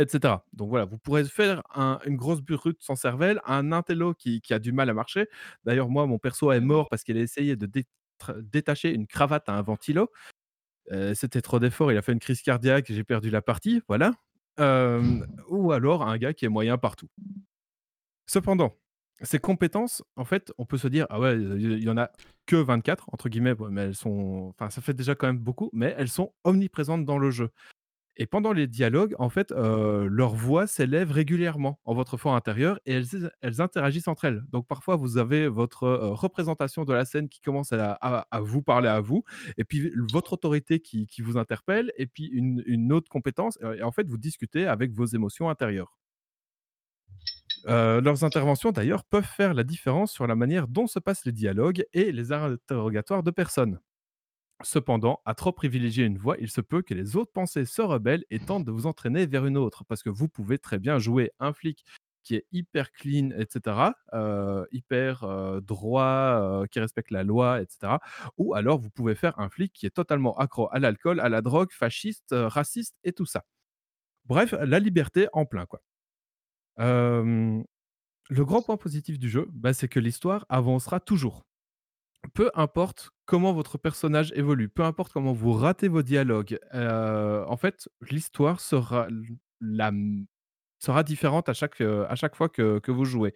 etc. 0.00 0.44
Donc 0.54 0.70
voilà, 0.70 0.84
vous 0.86 0.98
pourrez 0.98 1.24
faire 1.24 1.62
un- 1.74 2.00
une 2.06 2.16
grosse 2.16 2.40
brute 2.42 2.78
sans 2.82 2.96
cervelle, 2.96 3.40
un 3.46 3.72
intello 3.72 4.14
qui, 4.14 4.40
qui 4.40 4.54
a 4.54 4.58
du 4.58 4.72
mal 4.72 4.90
à 4.90 4.94
marcher. 4.94 5.28
D'ailleurs, 5.64 5.88
moi, 5.90 6.06
mon 6.06 6.18
perso 6.18 6.52
est 6.52 6.60
mort 6.60 6.88
parce 6.90 7.04
qu'il 7.04 7.16
a 7.18 7.20
essayé 7.22 7.56
de 7.56 7.68
détacher 8.42 8.94
une 8.94 9.06
cravate 9.06 9.48
à 9.48 9.54
un 9.54 9.62
ventilo. 9.62 10.10
C'était 11.14 11.40
trop 11.40 11.58
d'efforts, 11.58 11.92
il 11.92 11.98
a 11.98 12.02
fait 12.02 12.12
une 12.12 12.18
crise 12.18 12.42
cardiaque, 12.42 12.86
j'ai 12.88 13.04
perdu 13.04 13.30
la 13.30 13.42
partie, 13.42 13.82
voilà. 13.88 14.12
Ou 15.48 15.72
alors 15.72 16.06
un 16.06 16.18
gars 16.18 16.34
qui 16.34 16.44
est 16.44 16.48
moyen 16.48 16.78
partout. 16.78 17.08
Cependant, 18.26 18.76
ces 19.22 19.38
compétences, 19.38 20.02
en 20.16 20.24
fait, 20.24 20.52
on 20.56 20.64
peut 20.64 20.78
se 20.78 20.88
dire, 20.88 21.06
ah 21.10 21.20
ouais, 21.20 21.36
il 21.36 21.82
y 21.82 21.90
en 21.90 21.96
a 21.96 22.10
que 22.46 22.56
24, 22.56 23.08
entre 23.12 23.28
guillemets, 23.28 23.54
mais 23.70 23.82
elles 23.82 23.94
sont. 23.94 24.52
Enfin, 24.54 24.70
ça 24.70 24.80
fait 24.80 24.94
déjà 24.94 25.14
quand 25.14 25.26
même 25.26 25.38
beaucoup, 25.38 25.70
mais 25.72 25.94
elles 25.98 26.08
sont 26.08 26.32
omniprésentes 26.44 27.04
dans 27.04 27.18
le 27.18 27.30
jeu. 27.30 27.50
Et 28.16 28.26
pendant 28.26 28.52
les 28.52 28.66
dialogues, 28.66 29.14
en 29.18 29.30
fait, 29.30 29.52
euh, 29.52 30.08
leur 30.10 30.34
voix 30.34 30.66
s'élève 30.66 31.10
régulièrement 31.10 31.80
en 31.84 31.94
votre 31.94 32.16
fort 32.16 32.34
intérieur 32.34 32.78
et 32.84 33.00
elles, 33.40 33.60
interagissent 33.60 34.08
entre 34.08 34.24
elles. 34.26 34.42
Donc 34.50 34.66
parfois, 34.66 34.96
vous 34.96 35.16
avez 35.16 35.48
votre 35.48 35.88
représentation 35.88 36.84
de 36.84 36.92
la 36.92 37.04
scène 37.04 37.28
qui 37.28 37.40
commence 37.40 37.72
à, 37.72 38.28
vous 38.42 38.62
parler 38.62 38.88
à 38.88 39.00
vous, 39.00 39.24
et 39.56 39.64
puis 39.64 39.92
votre 40.12 40.34
autorité 40.34 40.80
qui, 40.80 41.06
vous 41.20 41.38
interpelle, 41.38 41.92
et 41.96 42.06
puis 42.06 42.26
une, 42.26 42.92
autre 42.92 43.08
compétence. 43.08 43.58
Et 43.76 43.82
en 43.82 43.92
fait, 43.92 44.06
vous 44.08 44.18
discutez 44.18 44.66
avec 44.66 44.92
vos 44.92 45.06
émotions 45.06 45.48
intérieures. 45.48 45.96
Leurs 47.66 48.24
interventions 48.24 48.72
d'ailleurs 48.72 49.04
peuvent 49.04 49.24
faire 49.24 49.54
la 49.54 49.64
différence 49.64 50.12
sur 50.12 50.26
la 50.26 50.34
manière 50.34 50.68
dont 50.68 50.86
se 50.86 50.98
passent 50.98 51.24
les 51.24 51.32
dialogues 51.32 51.84
et 51.92 52.12
les 52.12 52.32
interrogatoires 52.32 53.22
de 53.22 53.30
personnes. 53.30 53.78
Cependant, 54.62 55.20
à 55.24 55.34
trop 55.34 55.52
privilégier 55.52 56.04
une 56.04 56.18
voix, 56.18 56.36
il 56.38 56.50
se 56.50 56.60
peut 56.60 56.82
que 56.82 56.92
les 56.92 57.16
autres 57.16 57.32
pensées 57.32 57.64
se 57.64 57.80
rebellent 57.80 58.24
et 58.30 58.40
tentent 58.40 58.64
de 58.66 58.70
vous 58.72 58.86
entraîner 58.86 59.26
vers 59.26 59.46
une 59.46 59.56
autre. 59.56 59.84
Parce 59.86 60.02
que 60.02 60.10
vous 60.10 60.28
pouvez 60.28 60.58
très 60.58 60.78
bien 60.78 60.98
jouer 60.98 61.30
un 61.40 61.52
flic 61.54 61.84
qui 62.22 62.34
est 62.34 62.46
hyper 62.52 62.92
clean, 62.92 63.30
etc., 63.30 63.94
heu, 64.12 64.66
hyper, 64.72 65.24
heu, 65.24 65.60
droit, 65.62 66.62
heu, 66.64 66.66
qui 66.66 66.78
respecte 66.80 67.10
la 67.10 67.24
loi, 67.24 67.62
etc. 67.62 68.00
Ou 68.36 68.54
alors 68.54 68.78
vous 68.78 68.90
pouvez 68.90 69.14
faire 69.14 69.38
un 69.38 69.48
flic 69.48 69.72
qui 69.72 69.86
est 69.86 69.90
totalement 69.90 70.36
accro 70.36 70.68
à 70.72 70.78
l'alcool, 70.78 71.20
à 71.20 71.30
la 71.30 71.40
drogue, 71.40 71.70
fasciste, 71.72 72.34
raciste 72.36 72.96
et 73.04 73.12
tout 73.12 73.26
ça. 73.26 73.44
Bref, 74.26 74.54
la 74.60 74.78
liberté 74.80 75.28
en 75.34 75.46
plein, 75.46 75.66
quoi. 75.66 75.82
Le 78.28 78.44
grand 78.44 78.60
point 78.62 78.76
positif 78.76 79.20
du 79.20 79.28
jeu, 79.30 79.46
bah, 79.52 79.72
c'est 79.72 79.86
que 79.86 80.00
l'histoire 80.00 80.44
avancera 80.48 80.98
toujours. 80.98 81.44
Peu 82.34 82.50
importe 82.54 83.10
comment 83.24 83.52
votre 83.52 83.78
personnage 83.78 84.32
évolue, 84.36 84.68
peu 84.68 84.84
importe 84.84 85.12
comment 85.12 85.32
vous 85.32 85.52
ratez 85.52 85.88
vos 85.88 86.02
dialogues, 86.02 86.58
heu, 86.74 87.44
en 87.48 87.56
fait, 87.56 87.88
l'histoire 88.10 88.60
sera 88.60 89.08
sera 90.78 91.02
différente 91.02 91.48
à 91.48 91.52
chaque, 91.54 91.80
heu, 91.80 92.06
à 92.08 92.14
chaque 92.16 92.34
fois 92.36 92.48
que 92.48 92.78
que 92.80 92.90
vous 92.92 93.04
jouez. 93.04 93.34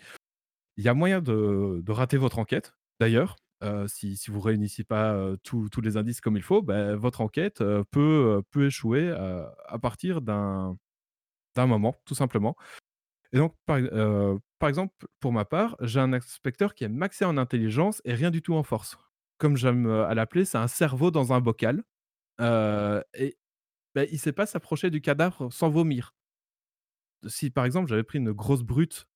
Il 0.79 0.85
y 0.85 0.89
a 0.89 0.95
moyen 0.95 1.21
de 1.23 1.83
de 1.85 1.93
rater 1.93 2.19
votre 2.19 2.39
enquête, 2.41 2.75
d'ailleurs, 3.01 3.37
heu, 3.65 3.87
si 3.89 4.17
si 4.19 4.31
vous 4.33 4.41
réunissez 4.41 4.85
pas, 4.85 5.15
heu, 5.17 5.39
tous 5.45 5.71
les 5.83 5.97
indices 5.99 6.21
comme 6.23 6.37
il 6.39 6.43
faut, 6.45 6.63
bah, 6.63 6.97
votre 6.97 7.21
enquête, 7.23 7.63
peut, 7.93 8.43
peut 8.51 8.67
échouer, 8.69 9.11
à 9.13 9.79
partir 9.81 10.23
d'un 10.23 10.77
moment, 11.57 11.95
tout 12.07 12.15
simplement. 12.15 12.57
Et 13.35 13.39
donc, 13.39 13.55
heu, 13.69 14.39
par 14.61 14.69
exemple, 14.71 14.95
pour 15.21 15.33
ma 15.33 15.45
part, 15.45 15.77
j'ai 15.81 16.01
un 16.01 16.13
inspecteur 16.15 16.75
qui 16.75 16.85
est 16.85 16.89
maxé 16.89 17.25
en 17.27 17.37
intelligence 17.37 18.01
et 18.05 18.15
rien 18.15 18.31
du 18.31 18.43
tout 18.43 18.55
en 18.55 18.63
force. 18.63 18.97
Comme 19.39 19.57
j'aime, 19.57 19.87
heu, 19.89 20.05
à 20.05 20.15
l'appeler, 20.15 20.47
c'est 20.47 20.59
un 20.59 20.69
cerveau 20.69 21.11
dans 21.11 21.33
un 21.35 21.41
bocal, 21.41 21.83
heu 22.41 23.03
et 23.15 23.37
bah, 23.95 24.05
il 24.07 24.19
sait 24.19 24.33
pas 24.33 24.47
s'approcher 24.47 24.91
du 24.91 25.01
cadavre 25.03 25.53
sans 25.53 25.71
vomir. 25.71 26.15
Si, 27.27 27.51
par 27.51 27.65
exemple, 27.65 27.89
j'avais 27.89 28.03
pris 28.05 28.19
une 28.19 28.33
grosse 28.33 28.63
brute, 28.63 29.07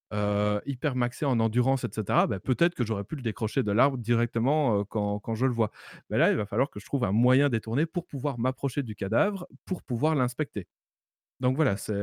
hyper 0.67 0.97
maxée 0.97 1.27
en 1.27 1.39
endurance 1.41 1.85
et 1.85 1.89
cetera, 1.93 2.27
bah, 2.27 2.41
peut-être 2.41 2.75
que 2.75 2.85
j'aurais 2.85 3.05
pu 3.05 3.17
le 3.17 3.23
décrocher 3.23 3.63
de 3.63 3.73
l'arbre 3.73 3.99
directement, 3.99 4.85
quand 4.85 5.35
je 5.35 5.47
le 5.47 5.53
vois. 5.53 5.71
Mais 6.11 6.19
là, 6.19 6.31
il 6.31 6.37
va 6.37 6.47
falloir 6.47 6.71
que 6.71 6.81
je 6.81 6.87
trouve 6.87 7.05
un 7.05 7.13
moyen 7.13 7.51
détourné 7.51 7.87
pour 7.87 8.07
pouvoir 8.07 8.39
m'approcher 8.39 8.83
du 8.83 8.95
cadavre, 8.97 9.47
pour 9.67 9.83
pouvoir 9.83 10.15
l'inspecter. 10.15 10.67
Donc 11.41 11.57
voilà, 11.57 11.77
c'est, 11.77 11.95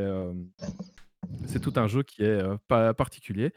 c'est 1.47 1.59
tout 1.59 1.73
un 1.75 1.87
jeu 1.87 2.03
qui 2.03 2.23
est, 2.23 2.41
heu, 2.41 2.57
pa 2.67 2.93
particulier 2.93 3.53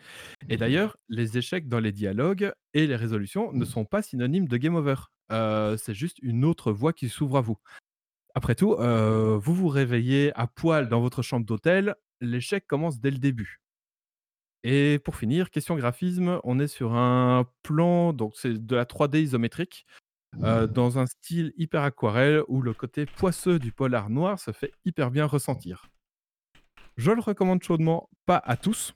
et 0.48 0.56
d'ailleurs, 0.56 0.96
les 1.08 1.38
échecs 1.38 1.68
dans 1.68 1.80
les 1.80 1.92
dialogues 1.92 2.52
et 2.74 2.86
les 2.86 2.96
résolutions 2.96 3.52
ne 3.52 3.64
sont 3.64 3.84
pas 3.84 4.02
synonymes 4.02 4.48
de 4.48 4.56
game 4.56 4.74
over. 4.76 4.96
C'est 5.30 5.94
juste 5.94 6.18
une 6.22 6.44
autre 6.44 6.72
voie 6.72 6.92
qui 6.92 7.08
s'ouvre 7.08 7.38
à 7.38 7.40
vous. 7.40 7.58
Après 8.34 8.54
tout, 8.54 8.76
vous 8.78 9.54
vous 9.54 9.68
réveillez 9.68 10.32
à 10.34 10.46
poil 10.46 10.88
dans 10.88 11.00
votre 11.00 11.22
chambre 11.22 11.46
d'hôtel, 11.46 11.94
l'échec 12.20 12.66
commence 12.66 13.00
dès 13.00 13.10
le 13.10 13.18
début. 13.18 13.60
Et 14.64 14.98
pour 15.04 15.16
finir, 15.16 15.50
question 15.50 15.76
graphisme, 15.76 16.40
on 16.44 16.58
est 16.58 16.66
sur 16.68 16.94
un 16.94 17.46
plan, 17.62 18.12
donc 18.12 18.34
c'est 18.36 18.54
de 18.54 18.76
la 18.76 18.84
3D 18.84 19.22
isométrique, 19.22 19.86
heu, 20.42 20.66
dans 20.68 20.98
un 20.98 21.06
style 21.06 21.52
hyper 21.56 21.82
aquarelle 21.82 22.42
où 22.48 22.62
le 22.62 22.74
côté 22.74 23.06
poisseux 23.06 23.58
du 23.58 23.72
polar 23.72 24.10
noir 24.10 24.38
se 24.40 24.52
fait 24.52 24.72
hyper 24.84 25.10
bien 25.10 25.26
ressentir. 25.26 25.88
Je 26.98 27.12
le 27.12 27.20
recommande 27.20 27.62
chaudement, 27.62 28.10
pas 28.26 28.38
à 28.44 28.56
tous, 28.58 28.94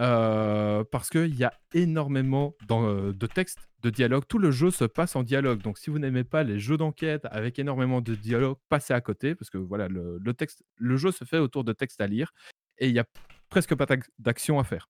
heu, 0.00 0.84
parce 0.92 1.10
qu'il 1.10 1.34
y 1.36 1.44
a 1.44 1.52
énormément 1.74 2.56
dans, 2.68 2.88
heu, 2.88 3.12
de 3.14 3.26
textes, 3.26 3.68
de 3.82 3.90
dialogues. 3.90 4.24
Tout 4.28 4.38
le 4.38 4.50
jeu 4.52 4.70
se 4.70 4.84
passe 4.84 5.16
en 5.16 5.22
dialogue, 5.24 5.62
donc 5.62 5.78
si 5.78 5.90
vous 5.90 5.98
n'aimez 6.00 6.24
pas 6.24 6.44
les 6.44 6.60
jeux 6.60 6.78
d'enquête 6.78 7.26
avec 7.30 7.58
énormément 7.58 8.00
de 8.02 8.14
dialogues, 8.16 8.58
passez 8.70 8.94
à 8.94 9.00
côté 9.02 9.34
parce 9.36 9.50
que 9.50 9.58
voilà, 9.58 9.88
le 9.88 10.18
le 10.18 10.34
texte 10.34 10.64
le 10.78 10.96
jeu 10.98 11.12
se 11.12 11.24
fait 11.24 11.38
autour 11.38 11.64
de 11.64 11.72
textes 11.74 12.00
à 12.02 12.06
lire 12.08 12.32
et 12.78 12.88
il 12.88 12.94
y 12.94 13.00
a 13.00 13.06
presque 13.50 13.74
pas 13.76 13.86
d'ac 13.86 14.04
d'action 14.18 14.58
à 14.60 14.64
faire. 14.64 14.88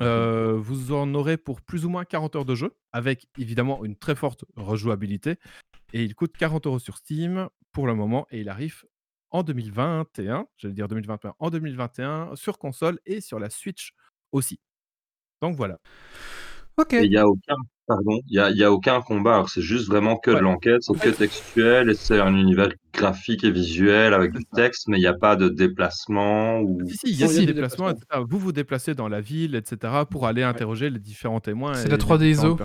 Heu, 0.00 0.56
vous 0.58 0.92
en 0.92 1.14
aurez 1.14 1.36
pour 1.36 1.60
plus 1.62 1.84
ou 1.84 1.88
moins 1.88 2.04
40 2.04 2.36
heures 2.36 2.44
de 2.44 2.54
jeu, 2.54 2.76
avec 2.92 3.26
évidemment 3.38 3.84
une 3.84 3.96
très 3.96 4.14
forte 4.14 4.44
rejouabilité 4.56 5.36
et 5.92 6.04
il 6.04 6.14
coûte 6.14 6.36
40 6.38 6.78
€ 6.78 6.80
sur 6.80 6.98
Steam 6.98 7.48
pour 7.72 7.86
le 7.88 7.94
moment 7.94 8.26
et 8.32 8.40
il 8.40 8.48
arrive 8.50 8.84
en 9.34 9.42
2021, 9.42 10.46
j'allais 10.56 10.74
dire 10.74 10.86
2021, 10.86 11.34
en 11.40 11.50
2021 11.50 12.36
sur 12.36 12.56
console 12.56 13.00
et 13.04 13.20
sur 13.20 13.40
la 13.40 13.50
Switch 13.50 13.92
aussi. 14.30 14.60
Donc 15.42 15.56
voilà. 15.56 15.78
OK. 16.76 16.92
Il 16.92 17.12
y 17.12 17.18
a 17.18 17.26
aucun 17.26 17.56
pardon, 17.86 18.20
il 18.28 18.36
y 18.36 18.38
a 18.38 18.50
il 18.50 18.56
y 18.56 18.62
a 18.62 18.70
aucun 18.70 19.00
combat, 19.02 19.34
alors 19.34 19.50
c'est 19.50 19.60
juste 19.60 19.88
vraiment 19.88 20.16
que 20.16 20.30
de 20.30 20.38
l'enquête, 20.38 20.82
c'est 20.82 20.98
que 20.98 21.08
textuel 21.08 21.90
et 21.90 21.94
c'est 21.94 22.20
un 22.20 22.34
univers 22.36 22.68
graphique 22.92 23.42
et 23.42 23.50
visuel 23.50 24.14
avec 24.14 24.32
du 24.32 24.44
texte, 24.54 24.86
mais 24.86 24.98
il 24.98 25.02
y 25.02 25.08
a 25.08 25.14
pas 25.14 25.34
de 25.34 25.48
déplacement 25.48 26.60
ou 26.60 26.80
Si, 26.88 26.96
si, 26.96 27.10
il 27.10 27.16
y 27.18 27.24
a 27.24 27.26
des 27.26 27.40
des 27.40 27.46
déplacements. 27.54 27.92
Vous 28.30 28.38
vous 28.38 28.52
déplacez 28.52 28.94
dans 28.94 29.08
la 29.08 29.20
ville 29.20 29.56
et 29.56 29.62
cetera 29.64 30.06
pour 30.06 30.28
aller 30.28 30.44
interroger 30.44 30.90
les 30.90 31.00
différents 31.00 31.40
témoins 31.40 31.74
C'est 31.74 31.88
la 31.88 31.96
les 31.96 32.02
3D 32.02 32.30
différentes 32.30 32.60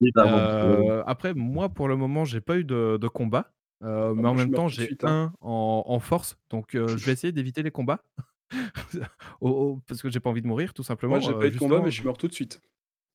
ISO. 0.00 0.14
Heu, 0.16 1.02
après 1.06 1.34
moi, 1.34 1.68
pour 1.68 1.88
le 1.88 1.96
moment, 1.96 2.24
j'ai 2.24 2.40
pas 2.40 2.56
eu 2.56 2.64
de 2.64 2.98
de 3.00 3.08
combat, 3.08 3.52
heu, 3.82 4.14
Ah, 4.16 4.22
mais 4.22 4.28
moi, 4.28 4.30
en 4.30 4.34
même 4.34 4.52
temps, 4.52 4.68
j'ai 4.68 4.92
suite, 4.92 5.04
hein. 5.04 5.16
1 5.16 5.32
en 5.40 5.84
en 5.86 6.00
force, 6.00 6.36
donc 6.50 6.74
heu, 6.74 6.96
je 6.96 7.06
vais 7.06 7.12
essayer 7.12 7.32
d'éviter 7.32 7.62
les 7.62 7.70
combats. 7.70 8.04
Parce 9.86 10.02
que 10.02 10.10
j'ai 10.10 10.20
pas 10.20 10.30
envie 10.30 10.42
de 10.42 10.46
mourir 10.46 10.74
tout 10.74 10.82
Moi, 11.06 11.18
simplement, 11.18 11.20
j'ai 11.20 11.36
pas 11.36 11.46
heu, 11.46 11.48
eu 11.48 11.50
de 11.52 11.56
combat, 11.56 11.80
mais 11.80 11.92
je 11.92 11.98
suis 11.98 12.06
mort 12.06 12.16
tout 12.18 12.26
de 12.26 12.34
suite. 12.34 12.60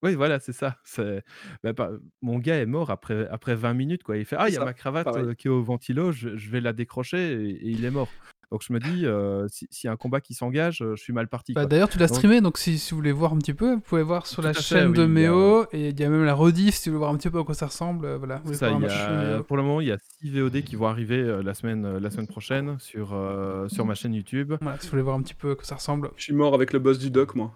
oui, 0.04 0.14
voilà, 0.16 0.40
c'est 0.40 0.54
ça. 0.54 0.78
C'est 0.84 1.24
bah, 1.64 1.92
mon 2.22 2.38
gars 2.40 2.58
est 2.62 2.66
mort 2.68 2.92
après 2.92 3.28
après 3.30 3.56
20 3.56 3.74
minutes, 3.74 4.04
quoi. 4.04 4.18
Il 4.18 4.26
fait: 4.26 4.36
«Ah, 4.40 4.48
il 4.50 4.54
y 4.54 4.58
a 4.58 4.62
ma 4.62 4.74
cravate, 4.76 5.34
qui 5.36 5.48
est 5.48 5.50
au 5.52 5.64
ventilo, 5.64 6.12
je 6.12 6.38
je 6.38 6.50
vais 6.52 6.62
la 6.62 6.72
décrocher» 6.74 7.34
et 7.34 7.50
et 7.50 7.70
il 7.72 7.84
est 7.86 7.92
mort. 7.92 8.16
Donc 8.52 8.62
je 8.66 8.72
me 8.72 8.80
dis, 8.80 9.06
si 9.54 9.68
s'il 9.70 9.88
y 9.88 9.90
a 9.90 9.94
un 9.94 9.98
combat 9.98 10.22
qui 10.22 10.34
s'engage, 10.34 10.78
je 10.80 10.96
suis 10.96 11.14
mal 11.14 11.28
parti, 11.28 11.54
Bah, 11.54 11.66
d'ailleurs, 11.66 11.90
tu 11.90 11.98
l'as 11.98 12.08
streamé, 12.08 12.40
donc 12.42 12.58
si, 12.58 12.78
si 12.78 12.92
vous 12.92 12.98
voulez 12.98 13.12
voir 13.12 13.34
un 13.34 13.38
petit 13.38 13.54
peu, 13.54 13.74
vous 13.76 13.80
pouvez 13.82 14.04
voir 14.04 14.26
sur 14.26 14.42
la 14.42 14.54
fait, 14.54 14.62
chaîne 14.62 14.90
oui, 14.92 14.98
de 14.98 15.04
a 15.04 15.08
Méo, 15.08 15.66
et 15.74 15.90
il 15.90 16.00
y 16.00 16.04
a 16.04 16.10
même 16.10 16.24
la 16.24 16.34
rediff 16.34 16.76
si 16.76 16.90
vous 16.90 16.94
voulez 16.94 17.00
voir 17.00 17.12
un 17.14 17.18
petit 17.18 17.30
peu 17.30 17.40
à 17.40 17.44
quoi 17.44 17.56
ça 17.56 17.66
ressemble. 17.68 18.06
euh, 18.06 18.18
voilà, 18.18 18.42
ça, 18.54 18.70
y 18.72 18.86
a 18.86 19.44
pour 19.44 19.58
le 19.58 19.64
moment, 19.64 19.82
il 19.82 19.88
y 19.88 19.92
a 19.92 19.98
6 20.22 20.32
VOD 20.32 20.62
qui 20.64 20.76
vont 20.76 20.88
arriver, 20.88 21.42
la 21.44 21.54
semaine, 21.54 21.98
la 21.98 22.10
semaine 22.10 22.28
prochaine 22.28 22.78
sur, 22.80 23.16
sur 23.68 23.86
ma 23.86 23.96
chaîne 23.96 24.14
YouTube. 24.14 24.54
Voilà, 24.62 24.78
si 24.80 24.86
vous 24.88 24.92
voulez 24.92 25.04
voir 25.04 25.16
un 25.18 25.22
petit 25.22 25.34
peu 25.34 25.52
à 25.52 25.56
quoi 25.56 25.66
ça 25.66 25.76
ressemble. 25.76 26.10
Je 26.16 26.24
suis 26.24 26.34
mort 26.34 26.54
avec 26.54 26.74
le 26.74 26.80
boss 26.80 27.00
du 27.00 27.12
doc, 27.12 27.36
moi. 27.36 27.54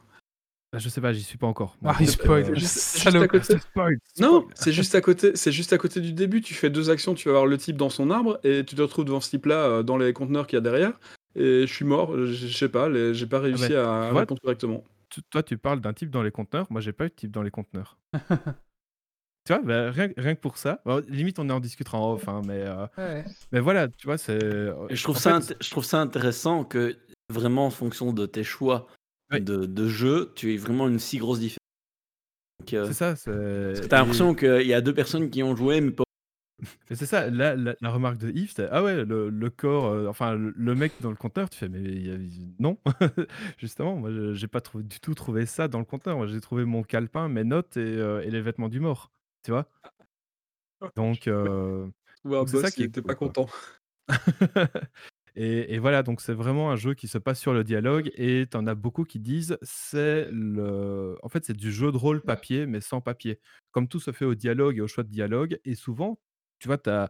Bah, 0.73 0.79
je 0.79 0.87
sais 0.87 1.01
pas, 1.01 1.11
j'y 1.11 1.21
suis 1.23 1.37
pas 1.37 1.47
encore, 1.47 1.75
moi, 1.81 1.93
Ah, 1.93 1.97
il 2.01 2.07
spoil, 2.07 2.45
C'est 2.45 2.55
juste, 2.55 2.71
c'est 2.77 2.99
juste 2.99 3.03
salaud. 3.11 3.23
à 3.23 3.27
côté. 3.27 3.59
spoil, 3.59 3.97
Non, 4.19 4.47
c'est 4.55 4.71
juste 4.71 4.95
à 4.95 5.01
côté. 5.01 5.35
C'est 5.35 5.51
juste 5.51 5.73
à 5.73 5.77
côté 5.77 5.99
du 5.99 6.13
début. 6.13 6.39
Tu 6.41 6.53
fais 6.53 6.69
deux 6.69 6.89
actions. 6.89 7.13
Tu 7.13 7.27
vas 7.27 7.33
voir 7.33 7.45
le 7.45 7.57
type 7.57 7.75
dans 7.75 7.89
son 7.89 8.09
arbre 8.09 8.39
et 8.45 8.63
tu 8.65 8.75
te 8.75 8.81
retrouves 8.81 9.03
devant 9.05 9.19
ce 9.19 9.29
type-là 9.31 9.55
euh, 9.65 9.83
dans 9.83 9.97
les 9.97 10.13
conteneurs 10.13 10.47
qu'il 10.47 10.55
y 10.55 10.59
a 10.59 10.61
derrière. 10.61 10.93
Et 11.35 11.67
je 11.67 11.73
suis 11.73 11.83
mort. 11.85 12.15
Je 12.25 12.47
sais 12.47 12.69
pas. 12.69 12.87
les- 12.87 13.13
J'ai 13.13 13.25
pas 13.27 13.37
Ah 13.37 13.41
réussi 13.41 13.69
bah, 13.73 14.05
à 14.07 14.11
vois, 14.11 14.21
répondre 14.21 14.39
correctement. 14.41 14.83
toi, 15.29 15.43
tu 15.43 15.57
parles 15.57 15.81
d'un 15.81 15.91
type 15.93 16.09
dans 16.09 16.23
les 16.23 16.31
conteneurs, 16.31 16.67
moi, 16.69 16.79
j'ai 16.79 16.93
pas 16.93 17.05
eu 17.05 17.09
de 17.09 17.13
type 17.15 17.31
dans 17.31 17.43
les 17.43 17.51
conteneurs. 17.51 17.97
Tu 19.47 19.53
vois? 19.53 19.63
Bah, 19.63 19.89
rien 19.89 20.09
rien 20.17 20.35
que 20.35 20.39
pour 20.39 20.57
ça, 20.57 20.81
bon, 20.85 21.03
limite, 21.09 21.39
on 21.39 21.49
en 21.49 21.59
discutera 21.59 21.97
en 21.97 22.13
off, 22.13 22.27
hein, 22.27 22.41
mais 22.45 22.63
Ouais. 22.95 23.25
mais 23.51 23.59
voilà, 23.59 23.87
tu 23.87 24.05
vois, 24.05 24.19
c'est, 24.19 24.39
je 24.39 25.03
trouve, 25.03 25.17
en 25.17 25.19
ça, 25.19 25.41
fait 25.41 25.53
int- 25.53 25.57
je 25.59 25.69
trouve 25.71 25.83
ça 25.83 25.99
intéressant 25.99 26.63
que 26.63 26.95
vraiment 27.27 27.65
en 27.65 27.71
fonction 27.71 28.13
de 28.13 28.27
tes 28.27 28.43
choix 28.43 28.85
Oui. 29.31 29.41
de, 29.41 29.65
de 29.65 29.87
jeu, 29.87 30.31
tu 30.35 30.53
aies 30.53 30.57
vraiment 30.57 30.87
une 30.87 30.99
si 30.99 31.17
grosse 31.17 31.39
différence. 31.39 31.57
Euh, 32.73 32.85
c'est 32.85 32.93
ça, 32.93 33.07
parce 33.07 33.23
que 33.23 33.73
c'est 33.75 33.87
t'as 33.87 33.97
et 33.97 33.99
l'impression 33.99 34.35
qu'il 34.35 34.67
y 34.67 34.73
a 34.73 34.81
deux 34.81 34.93
personnes 34.93 35.29
qui 35.29 35.43
ont 35.43 35.55
joué, 35.55 35.81
mais 35.81 35.91
pas. 35.91 36.03
c'est 36.91 37.05
ça, 37.05 37.29
la 37.29 37.55
la 37.55 37.75
la 37.81 37.89
remarque 37.89 38.17
de 38.17 38.29
Yves, 38.29 38.53
c'est: 38.55 38.67
«Ah 38.71 38.83
ouais, 38.83 39.03
le 39.03 39.29
le 39.29 39.49
corps, 39.49 39.93
heu, 39.93 40.07
enfin, 40.07 40.35
le 40.35 40.53
le 40.55 40.75
mec 40.75 40.93
dans 41.01 41.09
le 41.09 41.15
conteneur», 41.15 41.49
tu 41.49 41.57
fais: 41.57 41.69
«Mais 41.69 41.79
il 41.81 42.07
y 42.07 42.11
a 42.11 42.17
non!» 42.59 42.77
justement, 43.57 43.95
moi, 43.95 44.11
je 44.11 44.33
j'ai 44.33 44.47
pas 44.47 44.61
trouvé 44.61 44.83
du 44.83 44.99
tout 44.99 45.13
trouvé 45.15 45.45
ça 45.45 45.67
dans 45.67 45.79
le 45.79 45.85
conteneur. 45.85 46.17
Moi, 46.17 46.27
j'ai 46.27 46.39
trouvé 46.41 46.65
mon 46.65 46.83
calepin, 46.83 47.27
mes 47.29 47.43
notes 47.43 47.77
et 47.77 47.95
heu, 47.97 48.21
et 48.23 48.29
les 48.29 48.41
vêtements 48.41 48.69
du 48.69 48.79
mort, 48.79 49.11
tu 49.43 49.51
vois? 49.51 49.67
Donc 50.95 51.27
un 51.27 51.91
donc 52.23 52.49
c'est 52.49 52.61
ça 52.61 52.71
qui 52.71 52.83
était 52.83 53.01
pas 53.01 53.15
content. 53.15 53.47
Et 55.35 55.73
et 55.75 55.79
voilà, 55.79 56.03
donc 56.03 56.21
c'est 56.21 56.33
vraiment 56.33 56.71
un 56.71 56.75
jeu 56.75 56.93
qui 56.93 57.07
se 57.07 57.17
passe 57.17 57.39
sur 57.39 57.53
le 57.53 57.63
dialogue 57.63 58.11
et 58.15 58.47
tu 58.51 58.57
en 58.57 58.67
as 58.67 58.75
beaucoup 58.75 59.05
qui 59.05 59.19
disent: 59.19 59.57
«C'est 59.61 60.27
le» 60.31 61.17
en 61.23 61.29
fait, 61.29 61.45
c'est 61.45 61.55
du 61.57 61.71
jeu 61.71 61.91
de 61.91 61.97
rôle 61.97 62.21
papier, 62.21 62.65
mais 62.65 62.81
sans 62.81 63.01
papier. 63.01 63.39
Comme 63.71 63.87
tout 63.87 63.99
se 63.99 64.11
fait 64.11 64.25
au 64.25 64.35
dialogue 64.35 64.77
et 64.77 64.81
au 64.81 64.87
choix 64.87 65.03
de 65.03 65.09
dialogue 65.09 65.59
et 65.65 65.75
souvent, 65.75 66.19
tu 66.59 66.67
vois, 66.67 66.77
tu 66.77 66.89
as 66.89 67.09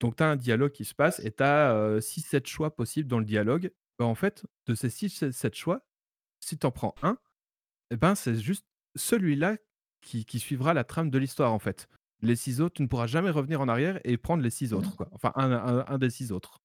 donc 0.00 0.16
tu 0.16 0.22
as 0.22 0.30
un 0.30 0.36
dialogue 0.36 0.72
qui 0.72 0.84
se 0.84 0.94
passe 0.94 1.20
et 1.20 1.32
tu 1.32 1.42
as, 1.42 2.00
6-7 2.00 2.46
choix 2.46 2.74
possibles 2.74 3.08
dans 3.08 3.18
le 3.18 3.24
dialogue. 3.24 3.72
Bah, 3.98 4.06
en 4.06 4.14
fait, 4.14 4.44
de 4.66 4.74
ces 4.74 4.88
6-7 4.90 5.54
choix, 5.54 5.86
si 6.40 6.58
tu 6.58 6.66
en 6.66 6.72
prends 6.72 6.94
un, 7.02 7.18
et 7.92 7.96
ben, 7.98 8.14
c'est 8.16 8.36
juste 8.36 8.66
celui-là 8.96 9.58
qui 10.02 10.24
qui 10.26 10.40
suivra 10.40 10.74
la 10.74 10.84
trame 10.84 11.10
de 11.10 11.18
l'histoire, 11.18 11.52
en 11.54 11.60
fait. 11.60 11.88
Les 12.22 12.36
6 12.36 12.62
autres, 12.62 12.76
tu 12.76 12.82
ne 12.84 12.88
pourras 12.88 13.08
jamais 13.08 13.30
revenir 13.30 13.60
en 13.62 13.68
arrière 13.68 14.00
et 14.04 14.18
prendre 14.18 14.42
les 14.44 14.50
6 14.50 14.74
autres, 14.74 14.96
quoi. 14.96 15.08
Enfin, 15.12 15.32
un 15.36 15.52
un 15.52 15.86
un 15.88 15.98
des 15.98 16.10
6 16.10 16.32
autres. 16.32 16.61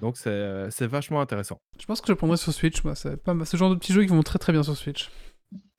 Donc 0.00 0.16
c'est 0.16 0.30
euh, 0.30 0.70
c'est 0.70 0.86
vachement 0.86 1.20
intéressant. 1.20 1.58
Je 1.80 1.86
pense 1.86 2.00
que 2.00 2.06
je 2.08 2.12
le 2.12 2.16
prendrais 2.16 2.36
sur 2.36 2.52
Switch, 2.52 2.82
moi. 2.84 2.94
C'est 2.94 3.16
pas 3.22 3.34
mal. 3.34 3.46
ce 3.46 3.56
genre 3.56 3.70
de 3.70 3.74
petits 3.76 3.92
jeux 3.92 4.02
qui 4.02 4.08
vont 4.08 4.22
très 4.22 4.38
très 4.38 4.52
bien 4.52 4.62
sur 4.62 4.76
Switch. 4.76 5.10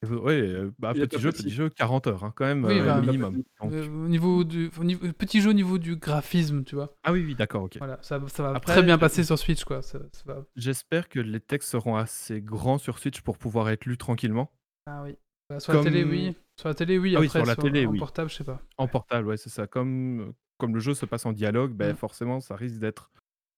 Oui, 0.08 0.54
bah, 0.78 0.92
Il 0.96 1.02
est 1.02 1.08
petit 1.08 1.20
jeu, 1.20 1.32
petit. 1.32 1.44
petit 1.44 1.52
jeu, 1.52 1.70
40 1.70 2.06
heures 2.08 2.24
hein, 2.24 2.34
quand 2.36 2.46
même, 2.46 2.64
Oui, 2.64 2.80
euh, 2.80 2.86
bah, 2.86 3.02
minimum. 3.02 3.42
Donc- 3.60 3.74
Euh, 3.74 3.88
au 3.88 4.08
niveau 4.08 4.44
du 4.44 4.70
au 4.80 4.84
niveau, 4.84 5.12
petit 5.14 5.42
jeu 5.42 5.50
au 5.50 5.54
niveau 5.54 5.80
du 5.80 5.96
graphisme, 5.96 6.64
tu 6.64 6.76
vois. 6.76 6.94
Ah 7.04 7.12
oui, 7.12 7.24
oui, 7.26 7.34
d'accord, 7.34 7.64
ok. 7.64 7.78
Voilà, 7.80 7.98
ça, 8.04 8.22
ça 8.28 8.44
va 8.44 8.50
Après, 8.56 8.74
très 8.74 8.84
bien 8.84 9.00
passer 9.00 9.24
sur 9.24 9.40
Switch, 9.40 9.64
quoi. 9.64 9.82
Ça, 9.82 9.98
ça 10.12 10.22
va- 10.28 10.44
J'espère 10.56 11.10
que 11.10 11.20
les 11.20 11.40
textes 11.40 11.70
seront 11.72 11.96
assez 11.96 12.40
grands 12.40 12.78
sur 12.78 13.00
Switch 13.00 13.22
pour 13.22 13.40
pouvoir 13.40 13.70
être 13.70 13.86
lus 13.86 13.98
tranquillement. 13.98 14.52
Ah 14.86 15.02
oui. 15.04 15.16
Bah, 15.50 15.60
sur 15.60 15.74
la 15.74 15.82
télé, 15.84 16.04
oui. 16.04 16.36
Sur 16.60 16.70
la 16.70 16.76
télé, 16.76 17.00
oui. 17.00 17.16
Ah 17.16 17.20
oui, 17.20 17.26
Après, 17.28 17.40
sur 17.40 17.46
la 17.48 17.56
télé, 17.56 17.88
en 17.88 17.90
oui. 17.90 17.98
portable, 18.00 18.30
je 18.30 18.36
sais 18.36 18.44
pas. 18.44 18.62
En 18.78 18.88
portable, 18.88 19.28
ouais, 19.28 19.38
c'est 19.38 19.50
ça. 19.50 19.66
Comme, 19.66 20.34
comme 20.60 20.76
le 20.76 20.80
jeu 20.80 20.94
se 20.94 21.08
passe 21.08 21.26
en 21.26 21.34
dialogue, 21.34 21.72
ben, 21.74 21.94
Mm. 21.94 21.98
forcément, 21.98 22.40
ça 22.42 22.56
risque 22.56 22.78
d'être 22.78 23.10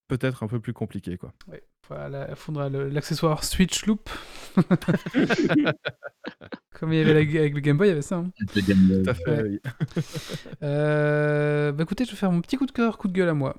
peut-être 0.08 0.44
un 0.44 0.48
peu 0.48 0.60
plus 0.60 0.74
compliqué. 0.74 1.18
Quoi. 1.18 1.34
Ouais. 1.52 1.64
Voilà, 1.90 2.28
il 2.30 2.36
faudra 2.36 2.68
l'accessoire 2.70 3.44
Switch 3.46 3.86
Loop. 3.86 4.10
Comme 6.80 6.92
il 6.94 7.00
y 7.00 7.02
avait 7.02 7.14
la- 7.14 7.40
avec 7.40 7.54
le 7.54 7.60
Game 7.62 7.78
Boy, 7.78 7.88
il 7.88 7.90
y 7.90 7.94
avait 7.94 8.02
ça. 8.02 8.18
hein. 8.18 8.30
Le 8.56 8.62
Game 8.62 8.88
Boy. 8.88 9.04
Tout 9.04 9.10
à 9.10 9.14
fait, 9.14 9.42
Ouais. 9.42 9.44
oui. 9.44 9.60
Euh, 10.64 11.72
bah 11.72 11.84
écoutez, 11.84 12.04
je 12.06 12.12
vais 12.12 12.18
faire 12.18 12.32
mon 12.32 12.42
petit 12.42 12.58
coup 12.58 12.66
de 12.66 12.72
cœur, 12.72 12.98
coup 12.98 13.08
de 13.08 13.14
gueule 13.14 13.30
à 13.30 13.34
moi. 13.34 13.56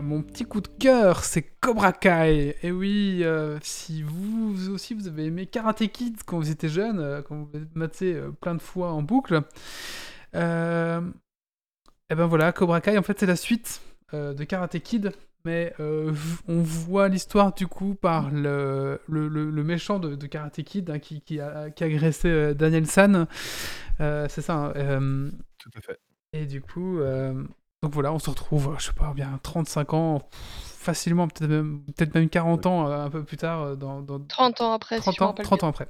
Mon 0.00 0.22
petit 0.22 0.44
coup 0.44 0.60
de 0.60 0.68
cœur, 0.68 1.24
c'est 1.24 1.42
Cobra 1.60 1.92
Kai. 1.92 2.56
Et 2.62 2.70
oui, 2.72 3.20
euh, 3.24 3.58
si 3.62 4.02
vous, 4.02 4.52
vous 4.54 4.70
aussi 4.70 4.92
vous 4.94 5.08
avez 5.08 5.24
aimé 5.24 5.46
Karate 5.46 5.86
Kid 5.88 6.18
quand 6.26 6.36
vous 6.38 6.50
étiez 6.50 6.68
jeune, 6.68 6.98
euh, 7.00 7.22
quand 7.22 7.36
vous 7.36 7.48
avez 7.56 7.64
maté 7.74 8.14
euh, 8.14 8.30
plein 8.30 8.54
de 8.54 8.60
fois 8.60 8.92
en 8.92 9.02
boucle, 9.02 9.40
euh, 10.34 11.00
et 12.10 12.14
ben 12.14 12.26
voilà, 12.26 12.52
Cobra 12.52 12.80
Kai 12.80 12.98
en 12.98 13.02
fait 13.02 13.18
c'est 13.20 13.26
la 13.26 13.36
suite 13.36 13.80
euh, 14.12 14.34
de 14.34 14.44
Karate 14.44 14.78
Kid, 14.80 15.12
mais 15.44 15.74
euh, 15.80 16.12
on 16.48 16.60
voit 16.62 17.08
l'histoire 17.08 17.52
du 17.54 17.66
coup 17.66 17.94
par 17.94 18.30
le, 18.30 19.00
le, 19.08 19.28
le- 19.28 19.50
le 19.50 19.64
méchant 19.64 19.98
de, 19.98 20.14
de 20.14 20.26
Karate 20.26 20.62
Kid 20.62 20.90
hein, 20.90 20.98
qui, 20.98 21.20
qui 21.22 21.40
a, 21.40 21.70
qui 21.70 21.82
a 21.84 21.86
agressé 21.86 22.28
euh, 22.28 22.54
Daniel 22.54 22.86
San. 22.86 23.26
Euh, 24.00 24.26
c'est 24.28 24.42
ça. 24.42 24.54
hein, 24.54 24.72
euh, 24.76 25.30
Tout 25.58 25.70
à 25.76 25.80
fait. 25.80 25.98
et 26.32 26.46
du 26.46 26.60
coup, 26.60 26.98
euh, 27.00 27.32
donc 27.82 27.92
voilà, 27.92 28.12
on 28.12 28.18
se 28.18 28.30
retrouve, 28.30 28.74
je 28.78 28.86
sais 28.86 28.92
pas, 28.92 29.12
bien 29.14 29.38
35 29.42 29.94
ans, 29.94 30.28
facilement, 30.32 31.28
peut-être 31.28 31.50
même, 31.50 31.82
peut 31.96 32.06
même 32.14 32.28
40 32.28 32.66
ans 32.66 32.88
euh, 32.88 33.04
un 33.04 33.10
peu 33.10 33.24
plus 33.24 33.36
tard, 33.36 33.76
dans, 33.76 34.00
dans 34.02 34.20
30 34.20 34.60
ans 34.60 34.72
après, 34.72 35.00
si 35.00 35.02
30 35.02 35.14
je 35.16 35.20
me 35.20 35.24
ans, 35.24 35.28
rappelle 35.28 35.44
30 35.44 35.60
bien. 35.60 35.66
ans 35.66 35.70
après. 35.70 35.88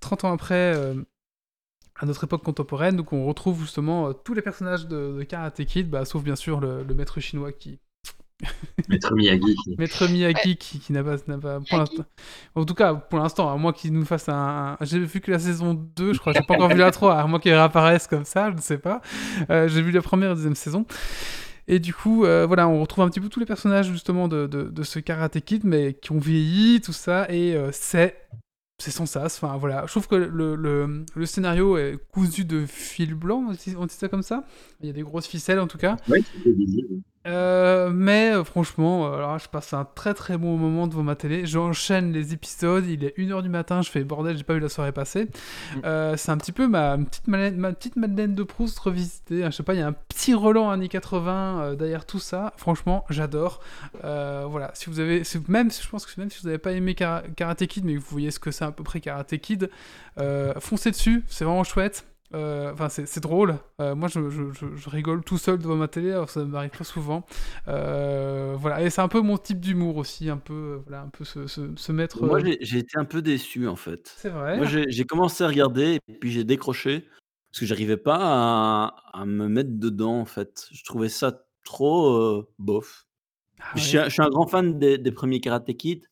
30 0.00 0.24
ans 0.24 0.32
après, 0.32 0.74
euh, 0.76 0.94
à 2.02 2.06
notre 2.06 2.24
époque 2.24 2.42
contemporaine, 2.42 2.96
donc 2.96 3.12
on 3.12 3.24
retrouve 3.26 3.60
justement 3.62 4.08
euh, 4.08 4.12
tous 4.12 4.34
les 4.34 4.42
personnages 4.42 4.86
de, 4.88 5.14
de 5.18 5.22
Karate 5.22 5.64
Kid, 5.64 5.88
bah, 5.88 6.04
sauf 6.04 6.22
bien 6.22 6.36
sûr 6.36 6.60
le, 6.60 6.82
le 6.82 6.94
maître 6.94 7.20
chinois 7.20 7.52
qui. 7.52 7.78
Maître 8.88 9.14
Miyagi. 9.14 9.54
Maître 9.78 10.08
Miyagi 10.08 10.56
qui, 10.56 10.80
qui 10.80 10.92
n'a 10.92 11.04
pas, 11.04 11.14
n'a 11.28 11.38
pas 11.38 11.60
pour 11.60 11.78
l'instant. 11.78 12.04
En 12.56 12.64
tout 12.64 12.74
cas, 12.74 12.92
pour 12.94 13.20
l'instant, 13.20 13.48
à 13.52 13.56
moins 13.56 13.72
qu'il 13.72 13.92
nous 13.92 14.04
fasse 14.04 14.28
un. 14.28 14.76
un- 14.80 14.84
J'ai 14.84 14.98
vu 14.98 15.20
que 15.20 15.30
la 15.30 15.38
saison 15.38 15.74
2, 15.74 16.12
je 16.12 16.18
crois, 16.18 16.32
j'ai 16.32 16.40
pas 16.42 16.54
encore 16.54 16.68
vu 16.70 16.78
la 16.78 16.90
3, 16.90 17.14
à 17.18 17.26
moins 17.28 17.38
qu'il 17.38 17.52
réapparaisse 17.52 18.08
comme 18.08 18.24
ça, 18.24 18.50
je 18.50 18.56
ne 18.56 18.60
sais 18.60 18.78
pas. 18.78 19.00
Euh, 19.50 19.68
j'ai 19.68 19.80
vu 19.80 19.92
la 19.92 20.02
première 20.02 20.26
et 20.26 20.30
la 20.30 20.34
deuxième 20.34 20.56
saison. 20.56 20.86
Et 21.68 21.78
du 21.78 21.94
coup, 21.94 22.24
euh, 22.24 22.44
voilà, 22.46 22.66
on 22.68 22.80
retrouve 22.80 23.04
un 23.04 23.08
petit 23.08 23.20
peu 23.20 23.28
tous 23.28 23.38
les 23.38 23.46
personnages 23.46 23.88
justement 23.92 24.26
de, 24.26 24.48
de, 24.48 24.64
de 24.64 24.82
ce 24.82 24.98
Karate 24.98 25.38
Kid, 25.40 25.62
mais 25.64 25.94
qui 25.94 26.10
ont 26.10 26.18
vieilli, 26.18 26.80
tout 26.80 26.92
ça, 26.92 27.26
et 27.30 27.54
euh, 27.54 27.70
c'est 27.72 28.16
c'est 28.82 28.90
sans 28.90 29.06
sas. 29.06 29.38
Enfin 29.40 29.56
voilà, 29.56 29.84
je 29.86 29.92
trouve 29.92 30.08
que 30.08 30.16
le, 30.16 31.26
scénario 31.26 31.76
est 31.76 31.98
cousu 32.10 32.44
de 32.44 32.66
fil 32.66 33.14
blanc, 33.14 33.44
on 33.76 33.86
dit 33.86 33.94
ça 33.94 34.08
comme 34.08 34.22
ça. 34.22 34.44
Il 34.80 34.86
y 34.86 34.90
a 34.90 34.92
des 34.92 35.02
grosses 35.02 35.26
ficelles 35.26 35.60
en 35.60 35.68
tout 35.68 35.78
cas. 35.78 35.96
Euh, 37.24 37.90
mais 37.90 38.32
euh, 38.32 38.42
franchement, 38.42 39.06
euh, 39.06 39.16
alors, 39.18 39.38
je 39.38 39.48
passe 39.48 39.72
un 39.74 39.84
très 39.84 40.12
très 40.12 40.36
bon 40.36 40.56
moment 40.56 40.88
devant 40.88 41.04
ma 41.04 41.14
télé. 41.14 41.46
J'enchaîne 41.46 42.12
les 42.12 42.32
épisodes. 42.32 42.84
Il 42.86 43.04
est 43.04 43.16
1h 43.16 43.42
du 43.42 43.48
matin. 43.48 43.80
Je 43.80 43.90
fais 43.90 44.02
bordel, 44.02 44.36
j'ai 44.36 44.42
pas 44.42 44.54
eu 44.54 44.58
la 44.58 44.68
soirée 44.68 44.90
passer. 44.90 45.28
Euh, 45.84 46.16
c'est 46.16 46.32
un 46.32 46.36
petit 46.36 46.50
peu 46.50 46.66
ma 46.66 46.98
petite, 46.98 47.28
Madeleine, 47.28 47.56
ma 47.56 47.72
petite 47.72 47.94
Madeleine 47.96 48.34
de 48.34 48.42
Proust 48.42 48.78
revisitée. 48.80 49.44
Je 49.44 49.50
sais 49.50 49.62
pas, 49.62 49.74
il 49.74 49.80
y 49.80 49.82
a 49.82 49.86
un 49.86 49.92
petit 49.92 50.34
Roland 50.34 50.70
années 50.70 50.88
80 50.88 51.60
euh, 51.62 51.74
derrière 51.76 52.06
tout 52.06 52.18
ça. 52.18 52.54
Franchement, 52.56 53.04
j'adore. 53.08 53.60
Voilà, 54.02 54.70
si 54.74 54.90
vous 54.90 54.98
avez, 54.98 55.22
même 55.48 55.70
si 55.70 55.82
je 55.82 55.88
pense 55.88 56.04
que 56.06 56.20
même 56.20 56.28
si 56.30 56.40
vous 56.40 56.46
n'avez 56.48 56.58
pas 56.58 56.72
aimé 56.72 56.94
Kara- 56.94 57.22
Karate 57.36 57.66
Kid, 57.66 57.84
mais 57.84 57.94
que 57.94 58.00
vous 58.00 58.06
voyez 58.10 58.30
ce 58.32 58.40
que 58.40 58.50
c'est 58.50 58.64
à 58.64 58.72
peu 58.72 58.82
près 58.82 59.00
Karate 59.00 59.36
Kid, 59.38 59.70
foncez 60.58 60.90
dessus. 60.90 61.24
C'est 61.28 61.44
vraiment 61.44 61.62
chouette. 61.64 62.04
Euh, 62.34 62.72
Enfin, 62.72 62.88
c'est 62.88 63.20
drôle. 63.20 63.56
Euh, 63.80 63.94
moi, 63.94 64.08
je, 64.08 64.30
je- 64.30 64.52
je- 64.52 64.74
je 64.76 64.90
rigole 64.90 65.22
tout 65.24 65.38
seul 65.38 65.58
devant 65.58 65.76
ma 65.76 65.88
télé, 65.88 66.12
alors 66.12 66.30
ça 66.30 66.44
m'arrive 66.44 66.70
pas 66.76 66.84
souvent. 66.84 67.26
Euh, 67.68 68.54
voilà, 68.58 68.82
et 68.82 68.90
c'est 68.90 69.00
un 69.02 69.08
peu 69.08 69.20
mon 69.20 69.36
type 69.38 69.60
d'humour 69.60 69.96
aussi, 69.98 70.28
un 70.30 70.36
peu, 70.38 70.80
voilà, 70.86 71.02
un 71.02 71.08
peu 71.08 71.24
se, 71.24 71.46
se- 71.46 71.74
se 71.76 71.92
mettre. 71.92 72.22
Moi, 72.24 72.40
j'ai 72.60 72.78
été 72.78 72.98
un 72.98 73.04
peu 73.04 73.22
déçu, 73.22 73.66
en 73.68 73.76
fait. 73.76 74.14
C'est 74.16 74.30
vrai. 74.30 74.56
Moi, 74.56 74.66
j'ai 74.66 75.04
commencé 75.04 75.44
à 75.44 75.48
regarder 75.48 75.98
et 76.08 76.14
puis 76.14 76.30
j'ai 76.32 76.44
décroché 76.44 77.08
parce 77.50 77.60
que 77.60 77.66
j'arrivais 77.66 77.98
pas 77.98 78.18
à, 78.20 78.94
à 79.12 79.24
me 79.26 79.48
mettre 79.48 79.70
dedans, 79.72 80.18
en 80.20 80.24
fait. 80.24 80.68
Je 80.72 80.84
trouvais 80.84 81.10
ça 81.10 81.44
trop 81.64 82.14
euh, 82.16 82.48
bof. 82.58 83.06
Ah 83.60 83.72
Je, 83.76 83.80
suis, 83.82 83.98
un- 83.98 84.04
je 84.04 84.10
suis 84.10 84.22
un 84.22 84.30
grand 84.30 84.46
fan 84.46 84.78
des, 84.78 84.98
des 84.98 85.12
premiers 85.12 85.40
Karate 85.40 85.72
Kid 85.76 86.06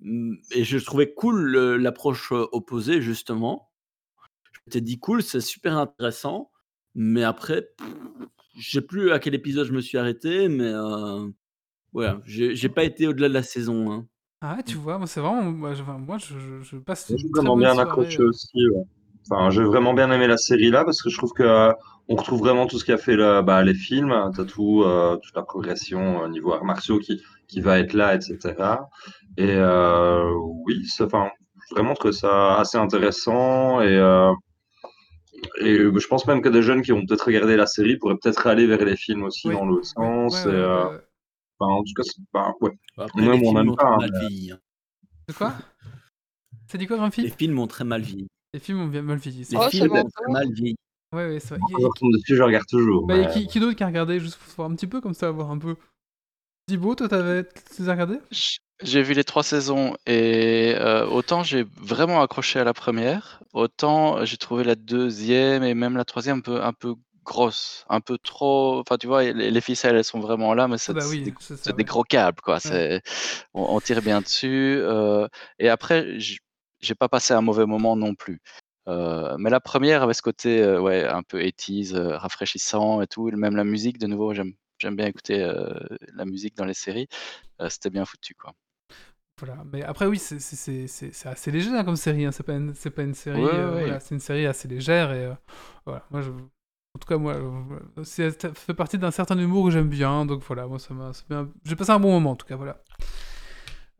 mm, 0.00 0.34
et 0.52 0.64
je 0.64 0.78
trouvais 0.78 1.12
cool 1.14 1.56
l'approche 1.76 2.30
opposée, 2.32 3.00
justement. 3.00 3.71
M'étais 4.66 4.80
dit, 4.80 4.98
cool, 4.98 5.22
c'est 5.22 5.40
super 5.40 5.76
intéressant, 5.76 6.50
mais 6.94 7.24
après, 7.24 7.68
je 8.58 8.70
sais 8.70 8.80
plus 8.82 9.12
à 9.12 9.18
quel 9.18 9.34
épisode 9.34 9.66
je 9.66 9.72
me 9.72 9.80
suis 9.80 9.98
arrêté, 9.98 10.48
mais 10.48 10.68
euh, 10.72 11.28
voilà, 11.92 12.20
j'ai 12.26 12.68
pas 12.68 12.84
été 12.84 13.06
au-delà 13.08 13.28
de 13.28 13.34
la 13.34 13.42
saison. 13.42 13.92
hein. 13.92 14.06
Ah 14.40 14.56
ouais, 14.56 14.62
tu 14.64 14.76
vois, 14.76 14.98
moi 14.98 15.06
c'est 15.06 15.20
vraiment, 15.20 15.42
moi 15.52 15.72
je, 15.74 15.82
enfin, 15.82 15.98
moi, 15.98 16.18
je, 16.18 16.38
je- 16.38 16.62
je 16.62 16.76
passe 16.78 17.08
J'ai 17.08 17.28
vraiment 17.32 17.56
bien 17.56 17.78
accroché 17.78 18.22
euh. 18.22 18.28
aussi. 18.28 18.68
ouais. 18.70 18.82
Enfin, 19.30 19.50
j'ai 19.50 19.62
vraiment 19.62 19.94
bien 19.94 20.10
aimé 20.10 20.26
la 20.26 20.36
série 20.36 20.70
là 20.70 20.84
parce 20.84 21.00
que 21.00 21.08
je 21.10 21.16
trouve 21.16 21.32
que 21.32 21.44
euh, 21.44 21.72
on 22.08 22.16
retrouve 22.16 22.40
vraiment 22.40 22.66
tout 22.66 22.78
ce 22.78 22.84
qu'a 22.84 22.96
fait 22.98 23.14
le- 23.14 23.42
bah, 23.42 23.62
les 23.62 23.74
films. 23.74 24.14
T'as 24.36 24.44
tout, 24.44 24.82
euh, 24.82 25.16
toute 25.16 25.34
la 25.36 25.42
progression 25.42 26.18
au 26.20 26.28
niveau 26.28 26.52
arts 26.52 26.64
martiaux 26.64 26.98
qui, 26.98 27.22
qui 27.48 27.60
va 27.60 27.78
être 27.78 27.92
là, 27.92 28.14
etc. 28.16 28.88
Et 29.36 29.54
euh, 29.56 30.28
oui, 30.66 30.82
enfin, 31.00 31.30
vraiment 31.70 31.94
trouvé 31.94 32.12
ça 32.12 32.56
assez 32.58 32.78
intéressant 32.78 33.80
et 33.80 33.96
euh, 33.96 34.32
et 35.60 35.76
je 35.76 36.06
pense 36.08 36.26
même 36.26 36.40
que 36.42 36.48
des 36.48 36.62
jeunes 36.62 36.82
qui 36.82 36.92
ont 36.92 37.04
peut-être 37.04 37.26
regardé 37.26 37.56
la 37.56 37.66
série 37.66 37.96
pourraient 37.96 38.16
peut-être 38.16 38.46
aller 38.46 38.66
vers 38.66 38.84
les 38.84 38.96
films 38.96 39.24
aussi 39.24 39.48
Oui, 39.48 39.54
dans 39.54 39.64
l'autre 39.64 39.86
sens. 39.86 40.34
ouais, 40.34 40.42
et, 40.42 40.46
ouais, 40.46 40.52
euh, 40.54 40.88
ouais, 40.90 41.00
enfin, 41.58 41.72
en 41.72 41.82
tout 41.82 41.92
cas, 41.96 42.02
c'est 42.04 42.22
pas 42.32 42.54
ouais. 42.60 42.70
Après, 42.98 43.20
Même 43.22 43.32
les 43.32 43.38
on 43.38 43.40
films 43.42 43.54
n'aime 43.54 43.68
ont 43.70 43.74
pas. 43.76 43.84
très 43.84 43.92
hein, 43.94 43.96
mal 43.98 44.10
mais- 44.12 44.20
vieilli. 44.28 44.50
hein. 44.52 44.58
De 45.28 45.34
quoi? 45.34 45.54
Ça 46.68 46.78
dit 46.78 46.86
quoi, 46.86 46.96
Grumpy 46.96 47.22
Les 47.22 47.30
films 47.30 47.58
ont 47.58 47.66
très 47.66 47.84
mal 47.84 48.02
vieilli. 48.02 48.26
Les 48.54 48.60
films 48.60 48.80
ont 48.80 48.86
bien 48.88 49.02
mal 49.02 49.18
vieilli. 49.18 49.44
c'est 49.44 49.56
Les 49.56 49.62
Oh, 49.64 49.68
films 49.70 49.92
ont 49.92 50.04
très 50.08 50.32
mal 50.32 50.52
vieilli. 50.52 50.76
Ouais, 51.14 51.28
ouais, 51.28 51.40
c'est 51.40 51.50
vrai. 51.50 51.58
Quand 51.70 51.78
je 51.80 51.86
retombe 51.86 52.12
dessus, 52.14 52.36
je 52.36 52.42
regarde 52.42 52.66
toujours. 52.66 53.06
Bah, 53.06 53.16
mais- 53.18 53.28
qui, 53.32 53.46
qui 53.46 53.60
d'autre 53.60 53.76
qui 53.76 53.82
a 53.82 53.86
regardé 53.86 54.18
Juste 54.20 54.36
pour 54.38 54.54
voir 54.56 54.70
un 54.70 54.74
petit 54.74 54.86
peu, 54.86 55.00
comme 55.00 55.14
ça, 55.14 55.30
voir 55.30 55.50
un 55.50 55.58
peu. 55.58 55.76
Thibaut, 56.68 56.94
toi, 56.94 57.08
t'avais, 57.08 57.44
tu 57.44 57.82
les 57.82 57.88
as 57.88 57.92
regardés? 57.92 58.18
J'ai 58.84 59.02
vu 59.02 59.14
les 59.14 59.24
trois 59.24 59.42
saisons 59.42 59.96
et 60.06 60.74
euh, 60.76 61.06
autant 61.06 61.42
j'ai 61.42 61.64
vraiment 61.76 62.20
accroché 62.22 62.58
à 62.58 62.64
la 62.64 62.72
première, 62.74 63.42
autant 63.52 64.24
j'ai 64.24 64.36
trouvé 64.36 64.64
la 64.64 64.74
deuxième 64.74 65.62
et 65.62 65.74
même 65.74 65.96
la 65.96 66.04
troisième 66.04 66.38
un 66.38 66.40
peu, 66.40 66.62
un 66.62 66.72
peu 66.72 66.94
grosse, 67.24 67.84
un 67.88 68.00
peu 68.00 68.18
trop. 68.18 68.80
Enfin, 68.80 68.96
tu 68.98 69.06
vois, 69.06 69.22
les, 69.24 69.50
les 69.50 69.60
ficelles 69.60 69.96
elles 69.96 70.04
sont 70.04 70.20
vraiment 70.20 70.54
là, 70.54 70.66
mais 70.68 70.74
Ah 70.74 70.78
c'est 70.78 70.92
bah 70.94 71.00
c'est 71.02 71.10
oui, 71.10 71.22
des, 71.22 71.72
des 71.74 71.84
gros 71.84 72.02
câbles 72.02 72.40
quoi. 72.42 72.58
On, 73.54 73.76
on 73.76 73.80
tire 73.80 74.02
bien 74.02 74.20
dessus. 74.20 74.78
euh, 74.80 75.28
et 75.58 75.68
après, 75.68 76.18
j'ai 76.80 76.94
pas 76.94 77.08
passé 77.08 77.34
un 77.34 77.40
mauvais 77.42 77.66
moment 77.66 77.96
non 77.96 78.14
plus. 78.14 78.40
Euh, 78.88 79.36
mais 79.38 79.50
la 79.50 79.60
première 79.60 80.02
avait 80.02 80.14
ce 80.14 80.22
côté 80.22 80.60
euh, 80.60 80.80
ouais, 80.80 81.04
un 81.06 81.22
peu 81.22 81.40
80s, 81.40 81.94
euh, 81.94 82.16
rafraîchissant 82.18 83.00
et 83.00 83.06
tout. 83.06 83.30
Même 83.30 83.54
la 83.56 83.64
musique, 83.64 83.98
de 83.98 84.08
nouveau, 84.08 84.34
j'aime, 84.34 84.54
bien 84.96 85.06
écouter 85.06 85.38
la 86.14 86.24
musique 86.24 86.56
dans 86.56 86.64
les 86.64 86.74
séries. 86.74 87.06
C'était 87.68 87.90
bien 87.90 88.04
foutu 88.04 88.34
quoi. 88.34 88.52
Voilà. 89.44 89.64
Mais 89.72 89.82
après, 89.82 90.06
oui, 90.06 90.18
c'est, 90.18 90.38
c'est, 90.38 90.54
c'est, 90.54 90.86
c'est- 90.86 91.12
c'est 91.12 91.28
assez 91.28 91.50
léger 91.50 91.70
hein, 91.70 91.82
comme 91.84 91.96
série. 91.96 92.24
Hein. 92.24 92.30
C'est, 92.30 92.44
pas 92.44 92.52
une, 92.54 92.74
c'est 92.74 92.90
pas 92.90 93.02
une 93.02 93.14
série. 93.14 93.42
Ouais, 93.42 93.50
euh, 93.52 93.74
ouais. 93.74 93.80
voilà, 93.82 93.98
c'est 94.00 94.14
une 94.14 94.20
série 94.20 94.46
assez 94.46 94.68
légère. 94.68 95.12
Et 95.12 95.24
euh, 95.26 95.34
voilà. 95.84 96.04
Moi, 96.10 96.20
je... 96.20 96.30
En 96.30 96.98
tout 97.00 97.08
cas, 97.08 97.16
moi, 97.16 97.34
c'est- 98.04 98.40
ça 98.40 98.52
fait 98.54 98.74
partie 98.74 98.98
d'un 98.98 99.10
certain 99.10 99.36
humour 99.38 99.64
que 99.64 99.70
j'aime 99.72 99.88
bien. 99.88 100.26
Donc 100.26 100.42
voilà, 100.46 100.66
moi, 100.66 100.78
ça 100.78 100.94
m'a. 100.94 101.10
J'ai 101.64 101.74
passé 101.74 101.90
un 101.90 101.98
bon 101.98 102.12
moment, 102.12 102.30
en 102.32 102.36
tout 102.36 102.46
cas. 102.46 102.54
Voilà. 102.56 102.82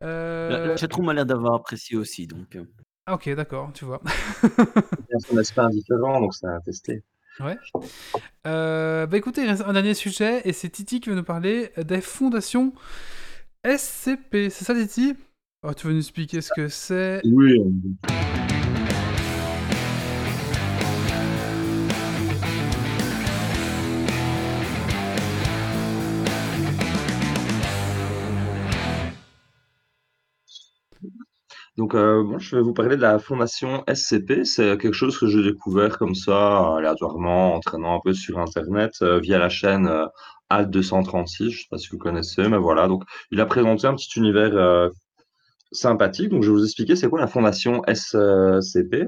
Euh... 0.03 0.67
la 0.67 0.77
chatroom 0.77 1.09
a 1.09 1.13
l'air 1.13 1.25
d'avoir 1.25 1.55
apprécié 1.55 1.97
aussi. 1.97 2.27
Donc, 2.27 2.55
euh. 2.55 2.63
Ah, 3.05 3.15
ok, 3.15 3.29
d'accord, 3.35 3.71
tu 3.73 3.83
vois. 3.83 4.01
A 4.43 5.19
son 5.19 5.37
aspect 5.37 5.61
indifférent, 5.61 6.21
donc 6.21 6.33
ça 6.33 6.55
a 6.55 6.59
testé. 6.61 7.03
Ouais. 7.39 7.57
Euh, 8.47 9.07
bah 9.07 9.17
écoutez, 9.17 9.41
il 9.43 9.49
reste 9.49 9.63
un 9.65 9.73
dernier 9.73 9.93
sujet 9.95 10.41
et 10.45 10.53
c'est 10.53 10.69
Titi 10.69 11.01
qui 11.01 11.09
va 11.09 11.15
nous 11.15 11.23
parler 11.23 11.71
des 11.77 11.99
fondations 11.99 12.73
SCP. 13.65 14.49
C'est 14.49 14.65
ça, 14.65 14.73
Titi? 14.75 15.15
Oh, 15.65 15.73
tu 15.73 15.87
veux 15.87 15.93
nous 15.93 15.99
expliquer 15.99 16.41
ce 16.41 16.51
que 16.53 16.67
c'est? 16.67 17.21
Oui. 17.23 17.57
Euh, 17.57 17.69
Donc, 31.77 31.95
euh, 31.95 32.23
bon, 32.23 32.37
je 32.39 32.55
vais 32.55 32.61
vous 32.61 32.73
parler 32.73 32.95
de 32.97 33.01
la 33.01 33.17
fondation 33.19 33.83
SCP. 33.87 34.43
C'est 34.45 34.77
quelque 34.77 34.93
chose 34.93 35.17
que 35.17 35.27
j'ai 35.27 35.41
découvert 35.43 35.97
comme 35.97 36.13
ça, 36.13 36.73
euh, 36.73 36.75
aléatoirement, 36.77 37.55
en 37.55 37.59
traînant 37.61 37.95
un 37.95 37.99
peu 38.03 38.13
sur 38.13 38.37
Internet, 38.39 38.91
euh, 39.01 39.19
via 39.19 39.39
la 39.39 39.49
chaîne 39.49 39.87
euh, 39.87 40.05
Al236. 40.51 41.37
Je 41.39 41.45
ne 41.45 41.49
sais 41.51 41.65
pas 41.71 41.77
si 41.79 41.89
vous 41.89 41.97
connaissez, 41.97 42.47
mais 42.47 42.57
voilà. 42.57 42.87
Donc, 42.87 43.03
il 43.31 43.41
a 43.41 43.45
présenté 43.47 43.87
un 43.87 43.95
petit 43.95 44.19
univers 44.19 44.51
sympathique. 45.73 46.29
Donc, 46.29 46.43
je 46.43 46.49
vais 46.49 46.55
vous 46.55 46.63
expliquer 46.63 46.95
c'est 46.95 47.09
quoi 47.09 47.19
la 47.19 47.27
fondation 47.27 47.81
SCP. 47.87 49.07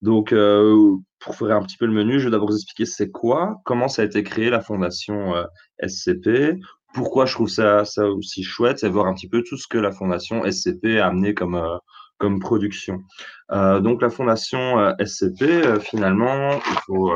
Donc, 0.00 0.32
euh, 0.32 0.96
pour 1.18 1.36
faire 1.36 1.56
un 1.56 1.62
petit 1.62 1.76
peu 1.76 1.86
le 1.86 1.92
menu, 1.92 2.18
je 2.18 2.26
vais 2.26 2.30
d'abord 2.30 2.48
vous 2.48 2.56
expliquer 2.56 2.86
c'est 2.86 3.10
quoi, 3.10 3.60
comment 3.64 3.88
ça 3.88 4.02
a 4.02 4.04
été 4.04 4.22
créé 4.22 4.50
la 4.50 4.60
fondation 4.60 5.34
euh, 5.36 5.44
SCP, 5.86 6.58
pourquoi 6.94 7.26
je 7.26 7.34
trouve 7.34 7.48
ça, 7.48 7.84
ça 7.84 8.06
aussi 8.06 8.42
chouette, 8.42 8.84
et 8.84 8.88
voir 8.88 9.06
un 9.06 9.14
petit 9.14 9.28
peu 9.28 9.42
tout 9.42 9.56
ce 9.56 9.66
que 9.66 9.78
la 9.78 9.92
fondation 9.92 10.42
SCP 10.50 10.98
a 10.98 11.06
amené 11.06 11.34
comme, 11.34 11.54
euh, 11.54 11.76
comme 12.22 12.38
production. 12.38 13.02
Euh, 13.50 13.80
donc, 13.80 14.00
la 14.00 14.08
fondation 14.08 14.78
euh, 14.78 14.92
SCP, 15.04 15.42
euh, 15.42 15.80
finalement, 15.80 16.52
il 16.52 16.78
faut. 16.86 17.12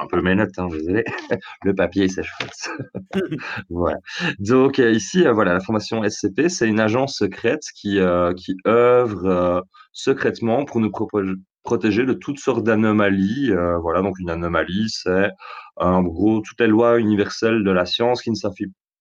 un 0.00 0.06
peu 0.06 0.22
mes 0.22 0.34
notes, 0.34 0.58
hein, 0.58 0.68
désolé. 0.68 1.04
le 1.64 1.74
papier, 1.74 2.08
c'est 2.08 2.22
chouette. 2.22 2.70
voilà. 3.68 3.98
Donc, 4.38 4.78
ici, 4.78 5.26
voilà, 5.30 5.52
la 5.52 5.60
fondation 5.60 6.02
SCP, 6.02 6.48
c'est 6.48 6.66
une 6.66 6.80
agence 6.80 7.18
secrète 7.18 7.64
qui, 7.74 8.00
qui 8.38 8.56
œuvre 8.66 9.62
secrètement 9.92 10.64
pour 10.64 10.80
nous 10.80 10.90
protéger 11.62 12.06
de 12.06 12.14
toutes 12.14 12.38
sortes 12.38 12.64
d'anomalies. 12.64 13.52
voilà, 13.82 14.00
donc 14.00 14.18
une 14.18 14.30
anomalie, 14.30 14.88
c'est 14.88 15.30
en 15.76 16.02
gros 16.02 16.40
toutes 16.40 16.60
les 16.60 16.68
lois 16.68 16.98
universelles 16.98 17.64
de 17.64 17.70
la 17.70 17.84
science 17.84 18.22
qui 18.22 18.30
ne 18.30 18.36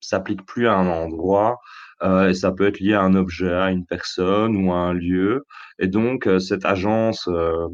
s'appliquent 0.01 0.45
plus 0.45 0.67
à 0.67 0.75
un 0.75 0.87
endroit. 0.87 1.57
Euh, 2.01 2.29
et 2.29 2.33
ça 2.33 2.51
peut 2.51 2.67
être 2.67 2.79
lié 2.79 2.93
à 2.93 3.01
un 3.01 3.15
objet, 3.15 3.53
à 3.53 3.71
une 3.71 3.85
personne 3.85 4.57
ou 4.57 4.71
à 4.71 4.77
un 4.77 4.93
lieu. 4.93 5.45
Et 5.79 5.87
donc, 5.87 6.27
euh, 6.27 6.39
cette 6.39 6.65
agence 6.65 7.27
euh, 7.27 7.67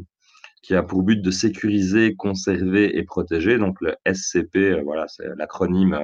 qui 0.62 0.74
a 0.74 0.82
pour 0.82 1.02
but 1.02 1.20
de 1.22 1.30
sécuriser, 1.30 2.14
conserver 2.14 2.98
et 2.98 3.02
protéger, 3.02 3.58
donc 3.58 3.76
le 3.80 3.94
SCP, 4.06 4.82
voilà, 4.84 5.06
c'est 5.08 5.24
l'acronyme, 5.36 5.98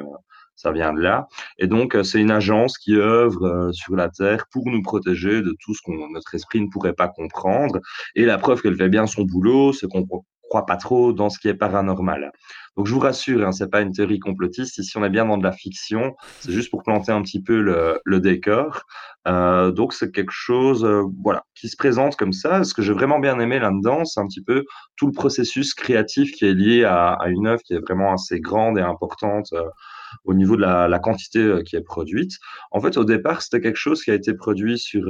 ça 0.54 0.72
vient 0.72 0.94
de 0.94 1.00
là. 1.00 1.28
Et 1.58 1.66
donc, 1.66 1.96
c'est 2.04 2.20
une 2.20 2.30
agence 2.30 2.78
qui 2.78 2.96
œuvre 2.96 3.70
sur 3.72 3.96
la 3.96 4.08
Terre 4.08 4.46
pour 4.50 4.64
nous 4.66 4.80
protéger 4.82 5.42
de 5.42 5.54
tout 5.60 5.74
ce 5.74 5.82
que 5.84 5.92
notre 6.12 6.34
esprit 6.34 6.62
ne 6.62 6.68
pourrait 6.68 6.94
pas 6.94 7.08
comprendre. 7.08 7.80
Et 8.14 8.24
la 8.24 8.38
preuve 8.38 8.62
qu'elle 8.62 8.76
fait 8.76 8.88
bien 8.88 9.06
son 9.06 9.22
boulot, 9.22 9.74
c'est 9.74 9.88
qu'on 9.88 10.06
croit 10.48 10.66
pas 10.66 10.76
trop 10.76 11.12
dans 11.12 11.28
ce 11.28 11.38
qui 11.38 11.48
est 11.48 11.54
paranormal. 11.54 12.32
Donc, 12.76 12.86
je 12.86 12.92
vous 12.92 13.00
rassure, 13.00 13.46
hein, 13.46 13.52
c'est 13.52 13.70
pas 13.70 13.80
une 13.80 13.92
théorie 13.92 14.18
complotiste. 14.18 14.78
Ici, 14.78 14.96
on 14.98 15.04
est 15.04 15.10
bien 15.10 15.24
dans 15.24 15.38
de 15.38 15.44
la 15.44 15.52
fiction. 15.52 16.14
C'est 16.40 16.52
juste 16.52 16.70
pour 16.70 16.82
planter 16.82 17.12
un 17.12 17.22
petit 17.22 17.42
peu 17.42 17.60
le, 17.60 18.20
décor. 18.20 18.82
Euh, 19.26 19.72
donc, 19.72 19.92
c'est 19.92 20.12
quelque 20.12 20.32
chose, 20.32 20.84
euh, 20.84 21.02
voilà, 21.22 21.44
qui 21.54 21.68
se 21.68 21.76
présente 21.76 22.16
comme 22.16 22.32
ça. 22.32 22.64
Ce 22.64 22.74
que 22.74 22.82
j'ai 22.82 22.92
vraiment 22.92 23.18
bien 23.18 23.38
aimé 23.38 23.58
là-dedans, 23.58 24.04
c'est 24.04 24.20
un 24.20 24.26
petit 24.26 24.42
peu 24.42 24.64
tout 24.96 25.06
le 25.06 25.12
processus 25.12 25.74
créatif 25.74 26.32
qui 26.32 26.44
est 26.44 26.54
lié 26.54 26.84
à, 26.84 27.18
une 27.28 27.46
œuvre 27.46 27.62
qui 27.62 27.74
est 27.74 27.80
vraiment 27.80 28.12
assez 28.12 28.40
grande 28.40 28.78
et 28.78 28.82
importante. 28.82 29.52
euh, 29.52 29.64
au 30.24 30.34
niveau 30.34 30.56
de 30.56 30.62
la, 30.62 30.98
quantité 30.98 31.62
qui 31.66 31.76
est 31.76 31.82
produite. 31.82 32.32
En 32.70 32.80
fait, 32.80 32.96
au 32.96 33.04
départ, 33.04 33.42
c'était 33.42 33.60
quelque 33.60 33.76
chose 33.76 34.02
qui 34.02 34.10
a 34.10 34.14
été 34.14 34.34
produit 34.34 34.78
sur, 34.78 35.04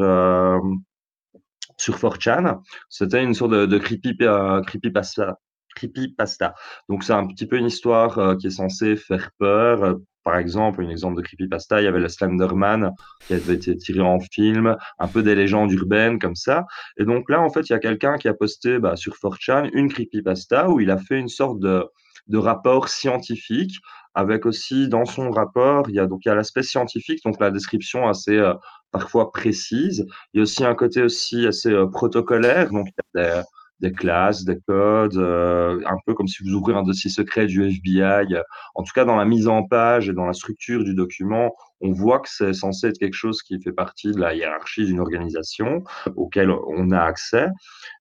sur 1.76 1.96
4chan. 1.98 2.60
C'était 2.88 3.22
une 3.22 3.34
sorte 3.34 3.52
de, 3.52 3.66
de 3.66 3.78
creepy, 3.78 4.16
euh, 4.22 4.60
creepypasta. 4.62 5.38
Creepypasta. 5.76 6.54
Donc, 6.88 7.04
c'est 7.04 7.12
un 7.12 7.26
petit 7.26 7.46
peu 7.46 7.56
une 7.56 7.66
histoire 7.66 8.18
euh, 8.18 8.34
qui 8.36 8.48
est 8.48 8.50
censée 8.50 8.96
faire 8.96 9.30
peur. 9.38 9.84
Euh, 9.84 9.94
Par 10.24 10.38
exemple, 10.38 10.82
un 10.82 10.88
exemple 10.88 11.16
de 11.16 11.22
creepypasta, 11.22 11.80
il 11.80 11.84
y 11.84 11.86
avait 11.86 12.00
le 12.00 12.08
Slenderman 12.08 12.90
qui 13.26 13.34
avait 13.34 13.54
été 13.54 13.76
tiré 13.76 14.00
en 14.00 14.18
film, 14.18 14.76
un 14.98 15.08
peu 15.08 15.22
des 15.22 15.36
légendes 15.36 15.70
urbaines 15.72 16.18
comme 16.18 16.34
ça. 16.34 16.66
Et 16.98 17.04
donc 17.04 17.30
là, 17.30 17.40
en 17.40 17.50
fait, 17.50 17.68
il 17.68 17.72
y 17.72 17.76
a 17.76 17.78
quelqu'un 17.78 18.16
qui 18.18 18.28
a 18.28 18.34
posté 18.34 18.80
bah, 18.80 18.96
sur 18.96 19.14
4chan 19.14 19.70
une 19.72 19.88
creepypasta 19.88 20.68
où 20.68 20.80
il 20.80 20.90
a 20.90 20.98
fait 20.98 21.18
une 21.20 21.28
sorte 21.28 21.60
de, 21.60 21.84
rapport 22.32 22.88
scientifique 22.88 23.76
avec 24.14 24.46
aussi 24.46 24.88
dans 24.88 25.04
son 25.04 25.30
rapport, 25.30 25.88
il 25.88 25.94
y 25.94 26.00
a 26.00 26.06
donc 26.06 26.24
il 26.24 26.28
y 26.28 26.32
a 26.32 26.34
l'aspect 26.34 26.64
scientifique, 26.64 27.22
donc 27.24 27.38
la 27.38 27.50
description 27.50 28.08
assez 28.08 28.36
euh, 28.36 28.54
parfois 28.90 29.30
précise. 29.30 30.06
Il 30.32 30.38
y 30.38 30.40
a 30.40 30.42
aussi 30.42 30.64
un 30.64 30.74
côté 30.74 31.02
aussi 31.02 31.46
assez 31.46 31.72
protocolaire, 31.92 32.70
donc 32.70 32.88
il 32.88 33.20
y 33.20 33.22
a 33.22 33.36
des, 33.36 33.42
des 33.80 33.92
classes, 33.92 34.44
des 34.44 34.58
codes, 34.66 35.16
euh, 35.16 35.80
un 35.86 35.96
peu 36.06 36.14
comme 36.14 36.28
si 36.28 36.42
vous 36.42 36.54
ouvriez 36.54 36.76
un 36.76 36.82
dossier 36.82 37.10
secret 37.10 37.46
du 37.46 37.64
FBI. 37.64 38.36
En 38.74 38.82
tout 38.82 38.92
cas, 38.94 39.04
dans 39.04 39.16
la 39.16 39.24
mise 39.24 39.48
en 39.48 39.64
page 39.64 40.08
et 40.08 40.12
dans 40.12 40.26
la 40.26 40.32
structure 40.32 40.84
du 40.84 40.94
document, 40.94 41.54
on 41.80 41.92
voit 41.92 42.20
que 42.20 42.28
c'est 42.30 42.54
censé 42.54 42.88
être 42.88 42.98
quelque 42.98 43.14
chose 43.14 43.42
qui 43.42 43.60
fait 43.60 43.72
partie 43.72 44.12
de 44.12 44.20
la 44.20 44.34
hiérarchie 44.34 44.86
d'une 44.86 45.00
organisation 45.00 45.84
auquel 46.16 46.50
on 46.50 46.90
a 46.90 47.00
accès. 47.00 47.48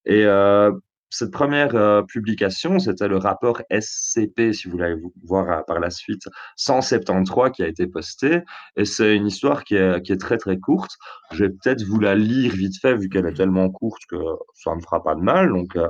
Et 0.05 0.23
euh, 0.25 0.71
cette 1.09 1.31
première 1.31 1.75
euh, 1.75 2.01
publication, 2.01 2.79
c'était 2.79 3.07
le 3.07 3.17
rapport 3.17 3.61
SCP, 3.71 4.53
si 4.53 4.67
vous 4.67 4.71
voulez 4.77 4.95
voir 5.23 5.49
euh, 5.49 5.61
par 5.67 5.79
la 5.79 5.89
suite, 5.89 6.23
173 6.57 7.51
qui 7.51 7.63
a 7.63 7.67
été 7.67 7.87
posté. 7.87 8.41
Et 8.75 8.85
c'est 8.85 9.15
une 9.15 9.27
histoire 9.27 9.63
qui 9.63 9.75
est, 9.75 10.19
très 10.19 10.37
très 10.37 10.59
courte. 10.59 10.91
Je 11.31 11.45
vais 11.45 11.49
peut-être 11.49 11.83
vous 11.83 11.99
la 11.99 12.15
lire 12.15 12.53
vite 12.53 12.79
fait, 12.81 12.95
vu 12.95 13.09
qu'elle 13.09 13.25
est 13.27 13.33
tellement 13.33 13.69
courte 13.69 14.01
que 14.09 14.17
ça 14.53 14.71
ne 14.71 14.77
me 14.77 14.81
fera 14.81 15.03
pas 15.03 15.15
de 15.15 15.21
mal. 15.21 15.49
Donc, 15.49 15.75
euh, 15.75 15.87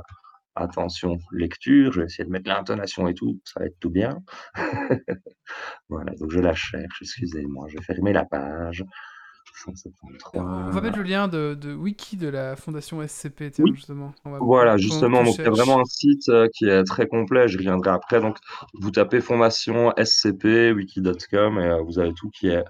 attention, 0.54 1.18
lecture, 1.32 1.92
je 1.92 2.00
vais 2.00 2.06
essayer 2.06 2.24
de 2.24 2.30
mettre 2.30 2.48
l'intonation 2.48 3.08
et 3.08 3.14
tout, 3.14 3.40
ça 3.44 3.60
va 3.60 3.66
être 3.66 3.78
tout 3.80 3.90
bien. 3.90 4.18
voilà, 5.88 6.12
donc 6.14 6.30
je 6.30 6.40
la 6.40 6.54
cherche, 6.54 7.02
excusez-moi, 7.02 7.66
je 7.68 7.76
vais 7.76 7.84
fermer 7.84 8.12
la 8.12 8.24
page. 8.24 8.84
173. 9.64 10.42
On 10.44 10.70
va 10.70 10.80
mettre 10.80 10.98
le 10.98 11.02
lien 11.04 11.28
de, 11.28 11.54
de 11.54 11.74
wiki 11.74 12.16
de 12.16 12.28
la 12.28 12.56
fondation 12.56 13.00
SCP, 13.06 13.50
tiens, 13.52 13.64
Oui. 13.64 13.72
justement. 13.74 14.12
On 14.24 14.30
va- 14.32 14.38
Voilà, 14.40 14.76
justement, 14.76 15.24
donc 15.24 15.34
il 15.34 15.38
y 15.38 15.40
a 15.42 15.44
cherches. 15.46 15.56
vraiment 15.58 15.80
un 15.80 15.84
site 15.84 16.28
euh, 16.28 16.46
qui 16.54 16.66
est 16.68 16.84
très 16.84 17.06
complet, 17.06 17.48
je 17.48 17.56
reviendrai 17.58 17.90
après. 17.90 18.20
Donc, 18.20 18.36
vous 18.74 18.90
tapez 18.90 19.20
fondation 19.20 19.92
SCP, 19.96 20.72
wiki.com, 20.72 21.58
et 21.58 21.64
euh, 21.66 21.82
vous 21.82 21.98
avez 21.98 22.12
tout 22.14 22.30
qui 22.30 22.48
est, 22.48 22.64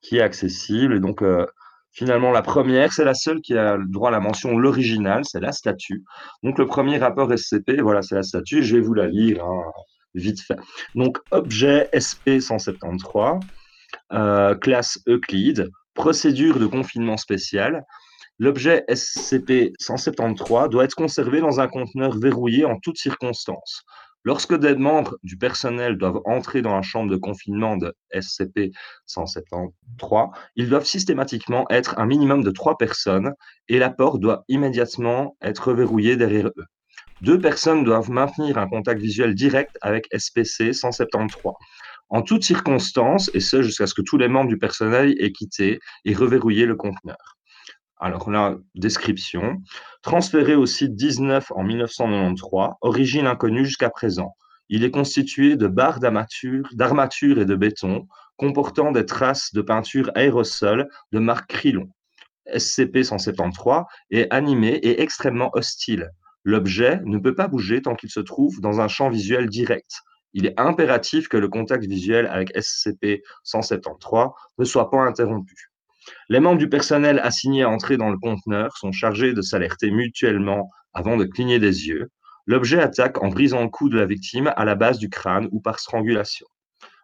qui 0.00 0.18
est 0.18 0.22
accessible. 0.22 0.94
Et 0.96 1.00
donc, 1.00 1.22
euh, 1.22 1.46
finalement, 1.92 2.32
la 2.32 2.42
première, 2.42 2.92
c'est 2.92 3.04
la 3.04 3.14
seule 3.14 3.40
qui 3.40 3.56
a 3.56 3.76
le 3.76 3.86
droit 3.86 4.08
à 4.08 4.12
la 4.12 4.20
mention 4.20 4.58
l'original, 4.58 5.24
c'est 5.24 5.40
la 5.40 5.52
statue. 5.52 6.02
Donc, 6.42 6.58
le 6.58 6.66
premier 6.66 6.98
rapport 6.98 7.30
SCP, 7.32 7.80
voilà, 7.80 8.02
c'est 8.02 8.14
la 8.16 8.22
statue. 8.22 8.62
Je 8.64 8.76
vais 8.76 8.82
vous 8.82 8.94
la 8.94 9.06
lire 9.06 9.44
hein, 9.44 9.62
vite 10.14 10.40
fait. 10.40 10.56
Donc, 10.94 11.18
objet 11.30 11.88
SP173, 11.92 13.40
euh, 14.12 14.54
classe 14.56 14.98
Euclide, 15.06 15.70
procédure 15.94 16.58
de 16.58 16.66
confinement 16.66 17.16
spécial. 17.16 17.84
L'objet 18.38 18.84
SCP-173 18.88 20.70
doit 20.70 20.84
être 20.84 20.94
conservé 20.94 21.40
dans 21.40 21.60
un 21.60 21.68
conteneur 21.68 22.18
verrouillé 22.18 22.64
en 22.64 22.78
toutes 22.78 22.98
circonstances. 22.98 23.84
Lorsque 24.24 24.56
des 24.56 24.76
membres 24.76 25.16
du 25.24 25.36
personnel 25.36 25.98
doivent 25.98 26.20
entrer 26.24 26.62
dans 26.62 26.76
la 26.76 26.82
chambre 26.82 27.10
de 27.10 27.16
confinement 27.16 27.76
de 27.76 27.92
SCP-173, 28.14 30.30
ils 30.54 30.68
doivent 30.68 30.84
systématiquement 30.84 31.66
être 31.70 31.98
un 31.98 32.06
minimum 32.06 32.44
de 32.44 32.52
trois 32.52 32.78
personnes 32.78 33.32
et 33.68 33.80
la 33.80 33.90
porte 33.90 34.20
doit 34.20 34.44
immédiatement 34.48 35.36
être 35.42 35.72
verrouillée 35.72 36.16
derrière 36.16 36.46
eux. 36.46 36.66
Deux 37.20 37.40
personnes 37.40 37.82
doivent 37.82 38.10
maintenir 38.10 38.58
un 38.58 38.68
contact 38.68 39.00
visuel 39.00 39.34
direct 39.34 39.76
avec 39.80 40.06
SPC-173 40.12 41.54
en 42.12 42.20
toutes 42.20 42.44
circonstances, 42.44 43.30
et 43.32 43.40
ce 43.40 43.62
jusqu'à 43.62 43.86
ce 43.86 43.94
que 43.94 44.02
tous 44.02 44.18
les 44.18 44.28
membres 44.28 44.48
du 44.48 44.58
personnel 44.58 45.14
aient 45.18 45.32
quitté 45.32 45.80
et 46.04 46.14
reverrouillé 46.14 46.66
le 46.66 46.76
conteneur. 46.76 47.38
Alors 47.98 48.30
là, 48.30 48.56
description. 48.74 49.62
Transféré 50.02 50.54
au 50.54 50.66
site 50.66 50.94
19 50.94 51.52
en 51.52 51.62
1993, 51.62 52.76
origine 52.82 53.26
inconnue 53.26 53.64
jusqu'à 53.64 53.88
présent. 53.88 54.36
Il 54.68 54.84
est 54.84 54.90
constitué 54.90 55.56
de 55.56 55.66
barres 55.66 56.00
d'armature 56.00 57.38
et 57.38 57.44
de 57.44 57.54
béton 57.54 58.06
comportant 58.36 58.92
des 58.92 59.06
traces 59.06 59.54
de 59.54 59.62
peinture 59.62 60.10
aérosol 60.14 60.88
de 61.12 61.18
marque 61.18 61.48
Krillon. 61.48 61.88
SCP-173 62.52 63.84
est 64.10 64.30
animé 64.30 64.68
et 64.82 65.00
extrêmement 65.00 65.50
hostile. 65.54 66.10
L'objet 66.44 67.00
ne 67.04 67.18
peut 67.18 67.34
pas 67.34 67.48
bouger 67.48 67.80
tant 67.80 67.94
qu'il 67.94 68.10
se 68.10 68.20
trouve 68.20 68.60
dans 68.60 68.80
un 68.80 68.88
champ 68.88 69.08
visuel 69.08 69.48
direct. 69.48 70.02
Il 70.34 70.46
est 70.46 70.58
impératif 70.58 71.28
que 71.28 71.36
le 71.36 71.48
contact 71.48 71.84
visuel 71.84 72.26
avec 72.26 72.54
SCP-173 72.54 74.32
ne 74.58 74.64
soit 74.64 74.90
pas 74.90 75.02
interrompu. 75.02 75.72
Les 76.28 76.40
membres 76.40 76.58
du 76.58 76.68
personnel 76.68 77.20
assignés 77.20 77.62
à 77.62 77.70
entrer 77.70 77.96
dans 77.96 78.10
le 78.10 78.18
conteneur 78.18 78.76
sont 78.76 78.92
chargés 78.92 79.34
de 79.34 79.42
s'alerter 79.42 79.90
mutuellement 79.90 80.68
avant 80.94 81.16
de 81.16 81.24
cligner 81.24 81.58
des 81.58 81.88
yeux. 81.88 82.10
L'objet 82.46 82.80
attaque 82.80 83.22
en 83.22 83.28
brisant 83.28 83.62
le 83.62 83.68
cou 83.68 83.88
de 83.88 83.98
la 83.98 84.06
victime 84.06 84.52
à 84.56 84.64
la 84.64 84.74
base 84.74 84.98
du 84.98 85.08
crâne 85.08 85.48
ou 85.52 85.60
par 85.60 85.78
strangulation. 85.78 86.46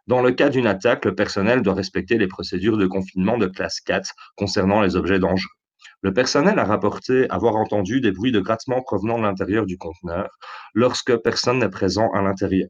Dans 0.08 0.22
le 0.22 0.32
cas 0.32 0.48
d'une 0.48 0.66
attaque, 0.66 1.04
le 1.04 1.14
personnel 1.14 1.62
doit 1.62 1.74
respecter 1.74 2.16
les 2.16 2.28
procédures 2.28 2.78
de 2.78 2.86
confinement 2.86 3.36
de 3.36 3.46
classe 3.46 3.80
4 3.80 4.10
concernant 4.36 4.80
les 4.80 4.96
objets 4.96 5.18
dangereux. 5.18 5.52
Le 6.00 6.14
personnel 6.14 6.58
a 6.58 6.64
rapporté 6.64 7.28
avoir 7.28 7.56
entendu 7.56 8.00
des 8.00 8.12
bruits 8.12 8.32
de 8.32 8.40
grattement 8.40 8.82
provenant 8.82 9.18
de 9.18 9.24
l'intérieur 9.24 9.66
du 9.66 9.76
conteneur 9.76 10.28
lorsque 10.72 11.14
personne 11.16 11.58
n'est 11.58 11.68
présent 11.68 12.10
à 12.12 12.22
l'intérieur. 12.22 12.68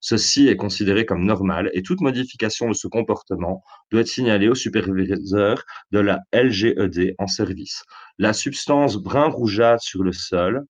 Ceci 0.00 0.48
est 0.48 0.56
considéré 0.56 1.04
comme 1.04 1.24
normal 1.24 1.70
et 1.74 1.82
toute 1.82 2.00
modification 2.00 2.68
de 2.68 2.74
ce 2.74 2.88
comportement 2.88 3.62
doit 3.90 4.00
être 4.00 4.08
signalée 4.08 4.48
au 4.48 4.54
superviseur 4.54 5.62
de 5.92 6.00
la 6.00 6.20
LGED 6.32 7.14
en 7.18 7.26
service. 7.26 7.84
La 8.18 8.32
substance 8.32 8.96
brun-rougeâtre 8.96 9.82
sur 9.82 10.02
le 10.02 10.12
sol 10.12 10.64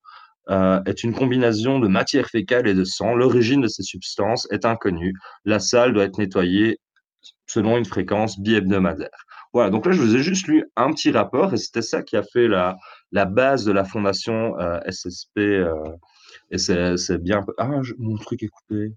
euh, 0.49 0.81
est 0.85 1.03
une 1.03 1.13
combinaison 1.13 1.79
de 1.79 1.87
matière 1.87 2.27
fécale 2.27 2.67
et 2.67 2.73
de 2.73 2.83
sang. 2.83 3.15
L'origine 3.15 3.61
de 3.61 3.67
ces 3.67 3.83
substances 3.83 4.47
est 4.51 4.65
inconnue. 4.65 5.13
La 5.45 5.59
salle 5.59 5.93
doit 5.93 6.03
être 6.03 6.17
nettoyée 6.17 6.79
selon 7.47 7.77
une 7.77 7.85
fréquence 7.85 8.39
bi-hebdomadaire. 8.39 9.25
Voilà, 9.53 9.69
donc 9.69 9.85
là, 9.85 9.91
je 9.91 10.01
vous 10.01 10.15
ai 10.15 10.23
juste 10.23 10.47
lu 10.47 10.65
un 10.75 10.91
petit 10.91 11.11
rapport 11.11 11.53
et 11.53 11.57
c'était 11.57 11.81
ça 11.81 12.01
qui 12.03 12.17
a 12.17 12.23
fait 12.23 12.47
la, 12.47 12.77
base 13.11 13.65
de 13.65 13.71
la 13.71 13.83
fondation 13.83 14.57
euh, 14.59 14.79
SSP. 14.89 15.37
euh, 15.39 15.73
et 16.49 16.57
c'est 16.57 17.17
bien. 17.21 17.45
Ah, 17.57 17.69
mon 17.97 18.17
truc 18.17 18.43
est 18.43 18.47
coupé. 18.47 18.93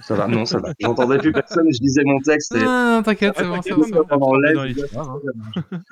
Ça 0.00 0.14
va 0.14 0.26
Non, 0.26 0.44
ça 0.44 0.58
va. 0.58 0.72
J'entendais 0.80 1.18
plus 1.18 1.32
personne, 1.32 1.66
je 1.72 1.80
lisais 1.80 2.02
mon 2.04 2.20
texte 2.20 2.54
et. 2.54 2.64
Ah, 2.66 3.02
t'inquiète, 3.04 3.34
c'est 3.36 3.44
bon, 3.44 3.56
hein. 3.56 5.20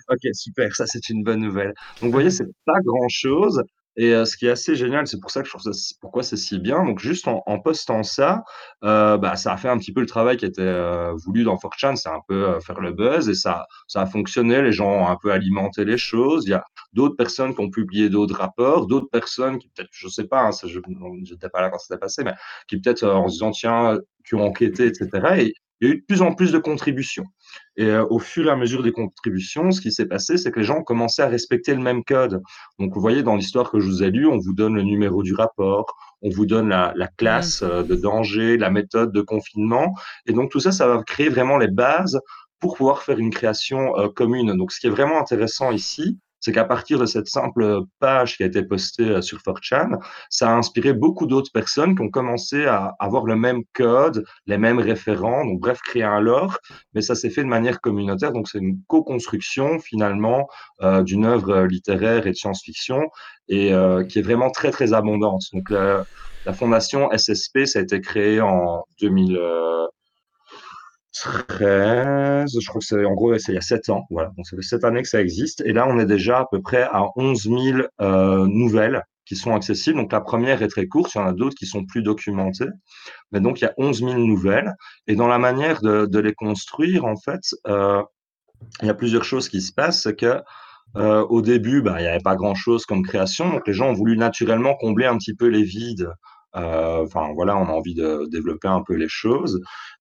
Ok, 0.09 0.21
super, 0.33 0.75
ça 0.75 0.87
c'est 0.87 1.09
une 1.11 1.23
bonne 1.23 1.41
nouvelle. 1.41 1.75
Donc 2.01 2.11
vous 2.11 2.13
voyez, 2.13 2.31
c'est 2.31 2.49
pas 2.65 2.81
grand-chose. 2.85 3.63
Et 3.97 4.13
euh, 4.15 4.25
ce 4.25 4.37
qui 4.37 4.47
est 4.47 4.51
assez 4.51 4.75
génial, 4.75 5.07
c'est 5.07 5.21
pour 5.21 5.31
ça 5.31 5.41
que 5.41 5.47
je 5.47 5.53
trouve 5.53 5.73
ça, 5.73 5.95
pourquoi 6.01 6.23
c'est 6.23 6.37
si 6.37 6.59
bien. 6.59 6.85
Donc 6.85 6.99
juste 6.99 7.29
en, 7.29 7.43
en 7.47 7.61
postant 7.61 8.03
ça, 8.03 8.43
euh, 8.85 9.17
bah, 9.19 9.37
ça 9.37 9.53
a 9.53 9.57
fait 9.57 9.69
un 9.69 9.79
petit 9.79 9.93
peu 9.93 10.01
le 10.01 10.07
travail 10.07 10.37
qui 10.37 10.45
était 10.47 10.63
euh, 10.63 11.13
voulu 11.25 11.45
dans 11.45 11.57
4chan, 11.57 11.97
c'est 11.97 12.09
un 12.09 12.21
peu 12.29 12.49
euh, 12.49 12.61
faire 12.61 12.81
le 12.81 12.93
buzz 12.93 13.29
et 13.29 13.35
ça, 13.35 13.67
ça 13.87 14.03
a 14.03 14.07
fonctionné. 14.07 14.63
Les 14.63 14.73
gens 14.73 14.91
ont 14.91 15.09
un 15.09 15.17
peu 15.21 15.33
alimenté 15.33 15.85
les 15.85 15.99
choses. 15.99 16.45
Il 16.47 16.51
y 16.51 16.55
a 16.55 16.65
d'autres 16.93 17.17
personnes 17.17 17.55
qui 17.55 17.61
ont 17.61 17.71
publié 17.71 18.09
d'autres 18.09 18.37
rapports, 18.37 18.87
d'autres 18.87 19.09
personnes 19.11 19.59
qui 19.59 19.69
peut-être, 19.69 19.91
je 19.93 20.09
sais 20.09 20.25
pas, 20.27 20.43
hein, 20.43 20.53
ça, 20.53 20.67
je 20.69 20.81
n'étais 21.31 21.49
pas 21.49 21.61
là 21.63 21.71
quand 21.71 21.79
c'était 21.79 21.99
passé, 21.99 22.25
mais 22.25 22.35
qui 22.69 22.81
peut-être 22.81 23.05
euh, 23.05 23.15
en 23.15 23.29
se 23.29 23.35
disant 23.35 23.51
tiens, 23.51 23.99
qui 24.27 24.35
ont 24.35 24.45
enquêté, 24.45 24.87
etc. 24.87 25.09
Et 25.39 25.55
il 25.81 25.89
y 25.89 25.91
a 25.91 25.95
eu 25.95 25.99
de 25.99 26.05
plus 26.07 26.23
en 26.23 26.35
plus 26.35 26.53
de 26.53 26.59
contributions. 26.59 27.25
Et 27.77 27.87
euh, 27.87 28.07
au 28.11 28.19
fur 28.19 28.47
et 28.47 28.51
à 28.51 28.57
mesure 28.57 28.83
des 28.83 28.93
contributions, 28.93 29.71
ce 29.71 29.81
qui 29.81 29.93
s'est 29.93 30.07
passé, 30.07 30.37
c'est 30.37 30.51
que 30.51 30.61
les 30.61 30.65
gens 30.65 30.79
ont 30.79 30.85
commencé 30.85 31.23
à 31.23 31.29
respecter 31.29 31.75
le 31.75 31.81
même 31.81 32.05
code. 32.05 32.41
Donc, 32.79 32.95
vous 32.95 33.01
voyez, 33.01 33.23
dans 33.23 33.37
l'histoire 33.37 33.71
que 33.71 33.81
je 33.81 33.87
vous 33.87 34.03
ai 34.03 34.11
lue, 34.11 34.27
on 34.27 34.39
vous 34.39 34.55
donne 34.55 34.75
le 34.75 34.83
numéro 34.83 35.23
du 35.23 35.35
rapport, 35.35 35.87
on 36.23 36.31
vous 36.31 36.47
donne 36.47 36.69
la, 36.69 36.93
la 36.97 37.09
classe 37.09 37.63
euh, 37.63 37.83
de 37.83 37.95
danger, 37.95 38.57
la 38.57 38.71
méthode 38.71 39.13
de 39.13 39.21
confinement. 39.21 39.95
Et 40.27 40.33
donc, 40.33 40.51
tout 40.51 40.61
ça, 40.61 40.73
ça 40.73 40.87
va 40.87 41.03
créer 41.03 41.29
vraiment 41.29 41.59
les 41.59 41.69
bases 41.69 42.21
pour 42.61 42.77
pouvoir 42.77 43.03
faire 43.03 43.19
une 43.19 43.31
création 43.31 43.99
euh, 43.99 44.09
commune. 44.09 44.57
Donc, 44.57 44.73
ce 44.73 44.81
qui 44.81 44.87
est 44.87 44.91
vraiment 44.91 45.21
intéressant 45.21 45.71
ici, 45.71 46.19
c'est 46.45 46.53
qu'à 46.53 46.65
partir 46.65 46.99
de 46.99 47.07
cette 47.07 47.27
simple 47.27 47.81
page 48.01 48.37
qui 48.37 48.43
a 48.43 48.47
été 48.47 48.63
postée 48.63 49.09
euh, 49.09 49.23
sur 49.23 49.39
4chan, 49.39 49.99
ça 50.29 50.51
a 50.51 50.53
inspiré 50.53 50.93
beaucoup 50.93 51.27
d'autres 51.27 51.51
personnes 51.51 51.97
qui 51.97 52.03
ont 52.03 52.11
commencé 52.11 52.67
à 52.67 52.95
avoir 52.99 53.25
le 53.25 53.35
même 53.35 53.63
code, 53.73 54.27
les 54.47 54.59
mêmes 54.59 54.79
référents, 54.79 55.47
donc 55.47 55.61
bref, 55.61 55.81
créer 55.81 56.03
un 56.03 56.21
lore 56.21 56.59
mais 56.93 57.01
ça 57.01 57.15
s'est 57.15 57.31
fait 57.31 57.43
de 57.43 57.49
manière 57.49 57.81
communautaire. 57.81 58.33
Donc, 58.33 58.49
c'est 58.49 58.59
une 58.59 58.79
co-construction 58.89 59.79
finalement 59.79 60.47
euh, 60.83 61.03
d'une 61.03 61.25
œuvre 61.25 61.51
euh, 61.51 61.67
littéraire 61.67 62.27
et 62.27 62.33
de 62.33 62.37
science-fiction 62.37 63.09
et 63.49 63.73
qui 64.09 64.19
est 64.19 64.23
vraiment 64.23 64.51
très, 64.51 64.71
très 64.71 64.95
abondante. 64.95 65.43
Donc, 65.53 65.69
la, 65.69 66.05
fondation 66.53 67.11
SSP, 67.11 67.65
ça 67.67 67.79
a 67.79 67.83
été 67.83 68.01
créé 68.01 68.41
en 68.41 68.85
2013. 71.15 72.59
Je 72.61 72.69
crois 72.69 72.81
que 72.81 72.87
c'est 72.87 73.05
en 73.05 73.15
gros, 73.15 73.37
c'est 73.39 73.53
il 73.53 73.55
y 73.55 73.59
a 73.59 73.63
sept 73.63 73.89
ans. 73.89 74.07
Voilà. 74.11 74.31
Donc, 74.37 74.47
ça 74.47 74.57
fait 74.57 74.63
sept 74.63 74.85
années 74.85 75.03
que 75.03 75.09
ça 75.09 75.21
existe. 75.21 75.63
Et 75.65 75.73
là, 75.73 75.87
on 75.89 75.99
est 75.99 76.07
déjà 76.07 76.41
à 76.41 76.47
peu 76.51 76.61
près 76.61 76.83
à 76.83 77.05
11 77.17 77.43
000 77.43 77.79
euh, 78.01 78.47
nouvelles 78.47 79.03
qui 79.27 79.37
sont 79.37 79.55
accessibles. 79.55 79.97
Donc, 79.99 80.13
la 80.13 80.21
première 80.21 80.63
est 80.63 80.69
très 80.69 80.87
courte. 80.87 81.15
Il 81.15 81.19
y 81.19 81.21
en 81.21 81.27
a 81.27 81.33
d'autres 81.33 81.57
qui 81.57 81.67
sont 81.67 81.85
plus 81.85 82.03
documentées. 82.03 82.69
Mais 83.33 83.41
donc, 83.41 83.61
il 83.61 83.65
y 83.65 83.69
a 83.69 83.75
11 83.79 84.01
000 84.01 84.15
nouvelles. 84.19 84.75
Et 85.07 85.17
dans 85.17 85.29
la 85.29 85.39
manière 85.39 85.81
de, 85.81 86.07
de 86.07 86.19
les 86.19 86.35
construire, 86.35 87.05
en 87.05 87.17
fait, 87.17 87.43
euh, 87.67 88.03
il 88.83 88.87
y 88.87 88.91
a 88.91 88.95
plusieurs 88.95 89.25
choses 89.25 89.49
qui 89.49 89.63
se 89.63 89.73
passent. 89.73 90.03
C'est 90.03 90.17
que 90.17 90.41
euh, 90.97 91.23
au 91.29 91.43
début, 91.43 91.83
ben, 91.83 91.97
il 91.99 92.03
n'y 92.03 92.09
avait 92.09 92.19
pas 92.23 92.37
grand-chose 92.37 92.87
comme 92.87 93.03
création. 93.03 93.51
Donc, 93.51 93.67
les 93.67 93.73
gens 93.73 93.89
ont 93.91 93.95
voulu 93.95 94.17
naturellement 94.17 94.75
combler 94.77 95.07
un 95.07 95.17
petit 95.17 95.35
peu 95.35 95.47
les 95.47 95.63
vides. 95.65 96.09
Euh, 96.57 97.05
Enfin, 97.05 97.33
voilà, 97.35 97.57
on 97.57 97.67
a 97.67 97.73
envie 97.73 97.95
de 97.95 98.27
développer 98.31 98.69
un 98.69 98.83
peu 98.83 98.95
les 98.95 99.09
choses. 99.09 99.61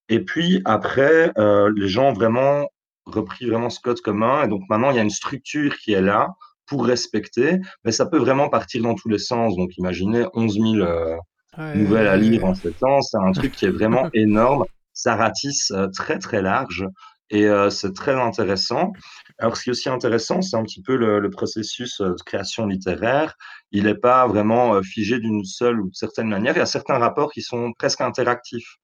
Et 0.09 0.19
puis, 0.23 0.61
après, 0.65 1.31
euh, 1.37 1.71
les 1.75 1.87
gens 1.87 2.09
ont 2.09 2.13
vraiment 2.13 2.67
repris 3.05 3.45
vraiment 3.47 3.69
ce 3.69 3.79
code 3.79 4.01
commun. 4.01 4.43
Et 4.43 4.47
donc, 4.47 4.61
maintenant, 4.69 4.91
il 4.91 4.95
y 4.95 4.99
a 4.99 5.03
une 5.03 5.09
structure 5.09 5.77
qui 5.77 5.93
est 5.93 6.01
là 6.01 6.29
pour 6.65 6.85
respecter. 6.85 7.59
Mais 7.85 7.91
ça 7.91 8.05
peut 8.05 8.17
vraiment 8.17 8.49
partir 8.49 8.83
dans 8.83 8.95
tous 8.95 9.09
les 9.09 9.17
sens. 9.19 9.55
Donc, 9.55 9.77
imaginez 9.77 10.25
11 10.33 10.53
000... 10.53 10.65
euh, 10.77 11.17
Ouais, 11.55 11.75
nouvelles 11.75 12.07
à 12.07 12.17
lire 12.17 12.43
ouais. 12.43 12.49
en 12.49 12.55
7 12.55 12.81
ans. 12.83 13.01
C'est 13.01 13.17
un 13.17 13.31
truc 13.31 13.51
qui 13.51 13.65
est 13.65 13.69
vraiment 13.69 14.09
énorme. 14.13 14.65
Ça 14.93 15.15
ratisse 15.15 15.71
euh, 15.71 15.87
très, 15.95 16.17
très 16.19 16.41
large 16.41 16.85
et 17.29 17.47
c'est 17.71 17.93
très 17.93 18.13
intéressant. 18.13 18.91
Alors, 19.39 19.57
ce 19.57 19.63
qui 19.63 19.69
est 19.69 19.71
aussi 19.71 19.89
intéressant, 19.89 20.41
c'est 20.43 20.55
un 20.55 20.61
petit 20.63 20.83
peu 20.83 20.95
le, 20.95 21.19
le 21.19 21.29
processus 21.31 21.99
de 21.99 22.15
création 22.23 22.67
littéraire. 22.67 23.33
Il 23.71 23.85
n'est 23.85 23.95
pas 23.95 24.27
vraiment 24.27 24.79
figé 24.83 25.17
d'une 25.19 25.43
seule 25.43 25.79
ou 25.81 25.89
de 25.89 25.95
certaine 25.95 26.27
manière. 26.27 26.53
Il 26.55 26.59
y 26.59 26.61
a 26.61 26.67
certains 26.67 26.99
rapports 26.99 27.31
qui 27.31 27.41
sont 27.41 27.71
presque 27.79 28.01
interactifs. 28.01 28.77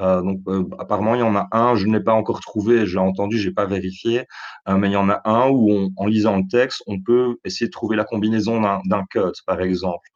Euh, 0.00 0.22
donc, 0.22 0.40
euh, 0.48 0.64
apparemment, 0.78 1.14
il 1.14 1.20
y 1.20 1.22
en 1.22 1.36
a 1.36 1.46
un, 1.52 1.76
je 1.76 1.86
ne 1.86 1.96
l'ai 1.96 2.02
pas 2.02 2.12
encore 2.12 2.40
trouvé, 2.40 2.86
je 2.86 2.94
l'ai 2.94 3.04
entendu, 3.04 3.38
je 3.38 3.48
n'ai 3.48 3.54
pas 3.54 3.66
vérifié, 3.66 4.26
euh, 4.68 4.76
mais 4.76 4.88
il 4.88 4.92
y 4.92 4.96
en 4.96 5.08
a 5.08 5.20
un 5.24 5.48
où, 5.50 5.92
en 5.96 6.06
lisant 6.06 6.36
le 6.36 6.48
texte, 6.50 6.82
on 6.86 7.00
peut 7.00 7.36
essayer 7.44 7.66
de 7.66 7.72
trouver 7.72 7.96
la 7.96 8.04
combinaison 8.04 8.60
d'un 8.60 9.04
code, 9.10 9.34
par 9.46 9.60
exemple. 9.60 10.08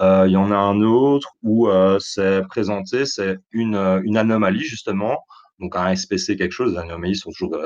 Il 0.00 0.30
y 0.30 0.36
en 0.36 0.50
a 0.50 0.56
un 0.56 0.80
autre 0.82 1.30
où 1.44 1.68
c'est 2.00 2.42
présenté, 2.48 3.04
c'est 3.06 3.38
une, 3.52 3.76
une 4.04 4.16
anomalie 4.16 4.62
justement, 4.64 5.20
donc 5.60 5.76
un 5.76 5.94
SPC 5.94 6.36
quelque 6.36 6.50
chose, 6.50 6.72
les 6.72 6.78
anomalies 6.78 7.14
sont 7.14 7.30
toujours 7.30 7.56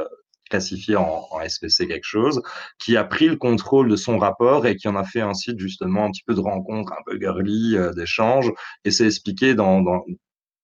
classifiées 0.50 0.96
en, 0.96 1.26
SPC 1.46 1.86
quelque 1.88 2.04
chose, 2.04 2.40
qui 2.78 2.96
a 2.96 3.04
pris 3.04 3.28
le 3.28 3.36
contrôle 3.36 3.88
de 3.88 3.96
son 3.96 4.18
rapport 4.18 4.66
et 4.66 4.76
qui 4.76 4.88
en 4.88 4.96
a 4.96 5.04
fait 5.04 5.20
un 5.20 5.34
site 5.34 5.58
justement 5.58 6.04
un 6.04 6.10
petit 6.10 6.22
peu 6.26 6.34
de 6.34 6.40
rencontre, 6.40 6.92
un 6.92 7.02
peu 7.04 7.18
girly, 7.18 7.76
euh, 7.76 7.92
d'échange, 7.92 8.52
et 8.84 8.90
c'est 8.90 9.06
expliqué 9.06 9.54
dans, 9.54 9.82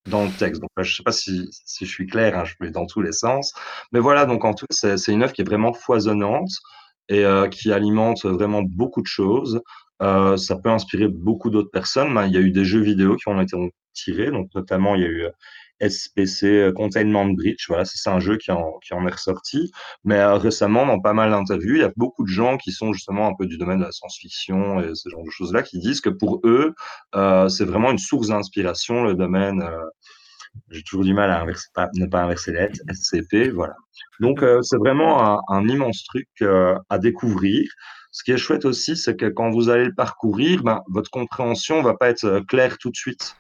dans 0.09 0.25
le 0.25 0.31
texte. 0.31 0.61
Donc 0.61 0.71
là, 0.77 0.83
je 0.83 0.97
sais 0.97 1.03
pas 1.03 1.13
si, 1.13 1.49
si 1.65 1.87
je 1.87 1.91
suis 1.91 2.07
clair, 2.07 2.37
hein, 2.39 2.45
je 2.45 2.55
vais 2.61 2.71
dans 2.71 2.87
tous 2.87 3.03
les 3.03 3.13
sens, 3.13 3.53
mais 3.93 4.01
voilà, 4.01 4.27
donc 4.27 4.45
en 4.45 4.55
tout, 4.55 4.67
c'est 4.71 4.97
c'est 4.97 5.13
une 5.13 5.23
œuvre 5.23 5.33
qui 5.33 5.43
est 5.43 5.45
vraiment 5.45 5.73
foisonnante 5.73 6.51
et 7.09 7.25
euh, 7.25 7.49
qui 7.49 7.73
alimente 7.73 8.25
vraiment 8.25 8.63
beaucoup 8.63 9.03
de 9.03 9.07
choses. 9.07 9.61
Euh, 10.03 10.37
ça 10.37 10.57
peut 10.57 10.71
inspirer 10.71 11.09
beaucoup 11.09 11.51
d'autres 11.51 11.71
personnes. 11.71 12.13
Ben, 12.15 12.27
il 12.27 12.33
y 12.33 12.37
a 12.37 12.41
eu 12.41 12.51
des 12.51 12.65
jeux 12.65 12.81
vidéo 12.81 13.17
qui 13.17 13.29
ont 13.29 13.41
été 13.41 13.57
tirés, 13.93 14.31
donc 14.31 14.49
notamment 14.55 14.95
il 14.97 15.03
y 15.03 15.05
a 15.05 15.09
eu 15.09 15.25
euh, 15.25 15.31
SPC 15.83 16.45
euh, 16.47 16.73
Containment 16.73 17.27
Breach, 17.27 17.67
voilà, 17.69 17.85
c'est 17.85 18.09
un 18.09 18.21
jeu 18.21 18.37
qui 18.37 18.51
en, 18.53 18.79
qui 18.85 18.95
en 18.95 19.07
est 19.07 19.13
ressorti. 19.13 19.71
Mais 20.05 20.19
euh, 20.19 20.35
récemment, 20.35 20.87
dans 20.87 21.01
pas 21.01 21.13
mal 21.13 21.31
d'interviews, 21.31 21.75
il 21.75 21.81
y 21.81 21.85
a 21.85 21.93
beaucoup 21.97 22.23
de 22.23 22.29
gens 22.29 22.57
qui 22.57 22.73
sont 22.73 22.93
justement 22.93 23.27
un 23.29 23.35
peu 23.35 23.47
du 23.47 23.59
domaine 23.59 23.79
de 23.79 23.85
la 23.85 23.93
science-fiction 23.93 24.81
et 24.81 24.95
ce 24.95 25.09
genre 25.09 25.25
de 25.25 25.31
choses-là, 25.31 25.63
qui 25.63 25.79
disent 25.79 26.01
que 26.01 26.11
pour 26.11 26.41
eux, 26.45 26.75
euh, 27.15 27.49
c'est 27.49 27.65
vraiment 27.65 27.91
une 27.91 27.99
source 27.99 28.29
d'inspiration, 28.29 29.05
le 29.05 29.15
domaine. 29.15 29.65
j'ai 30.71 30.83
toujours 30.83 31.05
du 31.05 31.15
mal 31.15 31.31
à 31.31 31.41
inverser, 31.41 31.69
ne 31.95 32.07
pas 32.07 32.23
inverser 32.23 32.53
les 32.53 32.69
SCP, 32.95 33.51
voilà. 33.51 33.75
Donc, 34.21 34.45
c'est 34.63 34.77
vraiment 34.77 35.41
un, 35.51 35.69
immense 35.69 36.05
truc 36.05 36.29
à 36.43 36.99
découvrir. 36.99 37.69
Ce 38.11 38.23
qui 38.23 38.33
est 38.33 38.37
chouette 38.37 38.67
aussi, 38.67 38.97
c'est 38.97 39.17
que 39.17 39.27
quand 39.27 39.51
vous 39.51 39.71
allez 39.71 39.87
le 39.87 39.95
parcourir, 39.95 40.63
ben, 40.63 40.83
votre 40.89 41.11
compréhension 41.11 41.83
va 41.83 41.95
pas 41.95 42.11
être 42.11 42.41
claire 42.47 42.77
tout 42.79 42.91
de 42.91 42.97
suite. 42.97 43.37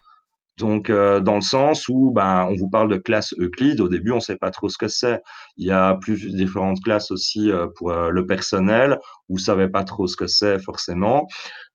Donc, 0.62 0.90
euh, 0.90 1.18
dans 1.18 1.34
le 1.34 1.40
sens 1.40 1.88
où 1.88 2.12
ben, 2.12 2.46
on 2.48 2.54
vous 2.54 2.70
parle 2.70 2.88
de 2.88 2.96
classe 2.96 3.34
Euclide, 3.36 3.80
au 3.80 3.88
début, 3.88 4.12
on 4.12 4.16
ne 4.16 4.20
sait 4.20 4.36
pas 4.36 4.52
trop 4.52 4.68
ce 4.68 4.78
que 4.78 4.86
c'est. 4.86 5.20
Il 5.56 5.66
y 5.66 5.72
a 5.72 5.96
plus 5.96 6.32
différentes 6.32 6.80
classes 6.84 7.10
aussi 7.10 7.50
euh, 7.50 7.66
pour 7.74 7.90
euh, 7.90 8.10
le 8.10 8.26
personnel, 8.26 9.00
vous 9.28 9.38
ne 9.38 9.40
savez 9.40 9.68
pas 9.68 9.82
trop 9.82 10.06
ce 10.06 10.16
que 10.16 10.28
c'est 10.28 10.60
forcément. 10.60 11.26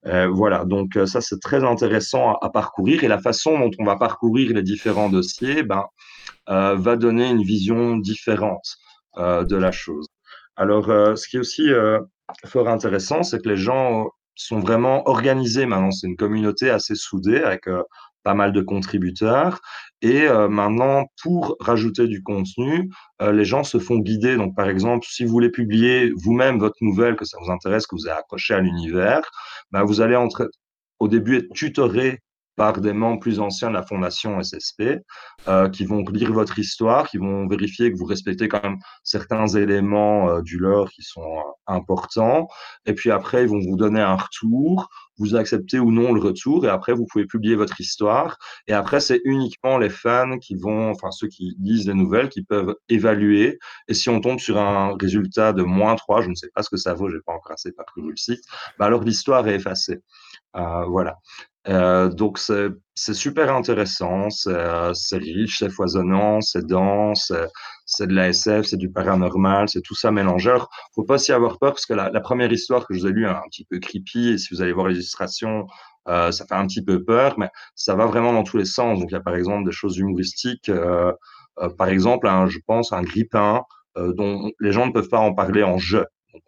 Voilà, 0.04 0.64
donc 0.64 0.98
ça, 1.04 1.20
c'est 1.20 1.38
très 1.38 1.64
intéressant 1.64 2.30
à, 2.30 2.38
à 2.46 2.48
parcourir. 2.48 3.04
Et 3.04 3.08
la 3.08 3.18
façon 3.18 3.58
dont 3.58 3.70
on 3.78 3.84
va 3.84 3.96
parcourir 3.96 4.54
les 4.54 4.62
différents 4.62 5.10
dossiers 5.10 5.62
ben, 5.62 5.84
va 6.46 6.96
donner 6.96 7.28
une 7.28 7.42
vision 7.42 7.98
différente 7.98 8.78
de 9.18 9.56
la 9.56 9.70
chose. 9.70 10.06
Alors, 10.56 10.86
ce 10.86 11.28
qui 11.28 11.36
est 11.36 11.40
aussi 11.40 11.68
fort 12.46 12.68
intéressant, 12.68 13.22
c'est 13.22 13.42
que 13.42 13.50
les 13.50 13.58
gens 13.58 14.06
sont 14.34 14.60
vraiment 14.60 15.06
organisés 15.06 15.66
maintenant. 15.66 15.90
C'est 15.90 16.06
une 16.06 16.16
communauté 16.16 16.70
assez 16.70 16.94
soudée 16.94 17.42
avec 17.42 17.66
pas 18.28 18.34
mal 18.34 18.52
de 18.52 18.60
contributeurs. 18.60 19.58
Et 20.02 20.28
euh, 20.28 20.50
maintenant, 20.50 21.06
pour 21.22 21.56
rajouter 21.60 22.08
du 22.08 22.22
contenu, 22.22 22.90
euh, 23.22 23.32
les 23.32 23.46
gens 23.46 23.64
se 23.64 23.78
font 23.78 24.00
guider. 24.00 24.36
Donc, 24.36 24.54
par 24.54 24.68
exemple, 24.68 25.06
si 25.08 25.24
vous 25.24 25.30
voulez 25.30 25.48
publier 25.48 26.12
vous-même 26.14 26.58
votre 26.58 26.76
nouvelle, 26.82 27.16
que 27.16 27.24
ça 27.24 27.38
vous 27.40 27.50
intéresse, 27.50 27.86
que 27.86 27.96
vous 27.96 28.06
avez 28.06 28.18
accroché 28.18 28.52
à 28.52 28.60
l'univers, 28.60 29.22
ben, 29.70 29.82
vous 29.82 30.02
allez 30.02 30.18
au 30.98 31.08
début 31.08 31.38
être 31.38 31.50
tutoré 31.54 32.18
par 32.58 32.80
des 32.80 32.92
membres 32.92 33.20
plus 33.20 33.38
anciens 33.40 33.68
de 33.68 33.74
la 33.74 33.84
fondation 33.84 34.42
SSP, 34.42 35.00
euh, 35.46 35.68
qui 35.70 35.86
vont 35.86 36.04
lire 36.12 36.32
votre 36.32 36.58
histoire, 36.58 37.08
qui 37.08 37.16
vont 37.16 37.46
vérifier 37.46 37.90
que 37.92 37.96
vous 37.96 38.04
respectez 38.04 38.48
quand 38.48 38.62
même 38.62 38.78
certains 39.04 39.46
éléments 39.46 40.28
euh, 40.28 40.42
du 40.42 40.58
lore 40.58 40.90
qui 40.90 41.02
sont 41.02 41.22
euh, 41.22 41.42
importants. 41.68 42.48
Et 42.84 42.94
puis 42.94 43.12
après, 43.12 43.44
ils 43.44 43.48
vont 43.48 43.60
vous 43.60 43.76
donner 43.76 44.00
un 44.00 44.16
retour. 44.16 44.90
Vous 45.18 45.36
acceptez 45.36 45.78
ou 45.78 45.92
non 45.92 46.12
le 46.12 46.20
retour. 46.20 46.66
Et 46.66 46.68
après, 46.68 46.92
vous 46.92 47.06
pouvez 47.10 47.26
publier 47.26 47.54
votre 47.54 47.80
histoire. 47.80 48.36
Et 48.66 48.72
après, 48.72 48.98
c'est 48.98 49.20
uniquement 49.24 49.78
les 49.78 49.90
fans 49.90 50.38
qui 50.38 50.56
vont, 50.56 50.90
enfin 50.90 51.12
ceux 51.12 51.28
qui 51.28 51.56
lisent 51.60 51.86
les 51.86 51.94
nouvelles, 51.94 52.28
qui 52.28 52.42
peuvent 52.42 52.74
évaluer. 52.88 53.58
Et 53.86 53.94
si 53.94 54.10
on 54.10 54.20
tombe 54.20 54.40
sur 54.40 54.58
un 54.58 54.96
résultat 55.00 55.52
de 55.52 55.62
moins 55.62 55.94
3, 55.94 56.22
je 56.22 56.28
ne 56.30 56.34
sais 56.34 56.50
pas 56.52 56.64
ce 56.64 56.70
que 56.70 56.76
ça 56.76 56.94
vaut, 56.94 57.08
j'ai 57.08 57.20
pas 57.24 57.32
encore 57.32 57.52
assez 57.52 57.72
parcouru 57.72 58.10
le 58.10 58.16
site, 58.16 58.42
bah 58.78 58.86
alors 58.86 59.02
l'histoire 59.02 59.46
est 59.48 59.54
effacée. 59.54 60.02
Voilà. 60.54 61.18
Euh, 61.68 62.08
donc 62.08 62.38
c'est 62.38 63.14
super 63.14 63.54
intéressant, 63.54 64.30
c'est 64.30 64.48
euh, 64.54 64.92
riche, 65.12 65.58
c'est 65.58 65.68
foisonnant, 65.70 66.40
c'est 66.40 66.64
dense, 66.66 67.26
c'est- 67.28 67.48
c'est 67.84 68.06
de 68.06 68.14
la 68.14 68.28
SF, 68.28 68.66
c'est 68.66 68.76
du 68.78 68.90
paranormal, 68.90 69.68
c'est 69.68 69.82
tout 69.82 69.94
ça 69.94 70.10
mélangé. 70.10 70.50
Alors, 70.50 70.70
faut 70.94 71.04
pas 71.04 71.18
s'y 71.18 71.32
avoir 71.32 71.58
peur 71.58 71.72
parce 71.72 71.84
que 71.86 71.92
la, 71.94 72.08
la 72.10 72.20
première 72.20 72.50
histoire 72.52 72.86
que 72.86 72.94
je 72.94 73.00
vous 73.00 73.06
ai 73.08 73.12
lue 73.12 73.24
est 73.26 73.28
un 73.28 73.42
petit 73.50 73.64
peu 73.66 73.78
creepy 73.80 74.30
et 74.30 74.38
si 74.38 74.54
vous 74.54 74.62
allez 74.62 74.72
voir 74.72 74.88
l'illustration, 74.88 75.66
euh, 76.08 76.30
ça 76.32 76.46
fait 76.46 76.54
un 76.54 76.66
petit 76.66 76.82
peu 76.82 77.04
peur, 77.04 77.38
mais 77.38 77.50
ça 77.74 77.94
va 77.94 78.06
vraiment 78.06 78.32
dans 78.32 78.44
tous 78.44 78.56
les 78.56 78.64
sens. 78.64 78.98
Donc 79.00 79.10
il 79.10 79.14
y 79.14 79.16
a 79.16 79.20
par 79.20 79.34
exemple 79.34 79.64
des 79.66 79.72
choses 79.72 79.98
humoristiques, 79.98 80.68
euh, 80.70 81.12
euh, 81.60 81.68
par 81.76 81.88
exemple, 81.88 82.28
un, 82.28 82.46
je 82.46 82.58
pense 82.66 82.92
un 82.92 83.02
grippin 83.02 83.62
euh, 83.98 84.12
dont 84.14 84.50
les 84.60 84.72
gens 84.72 84.86
ne 84.86 84.92
peuvent 84.92 85.08
pas 85.08 85.18
en 85.20 85.34
parler 85.34 85.62
en 85.64 85.76
je. 85.78 85.98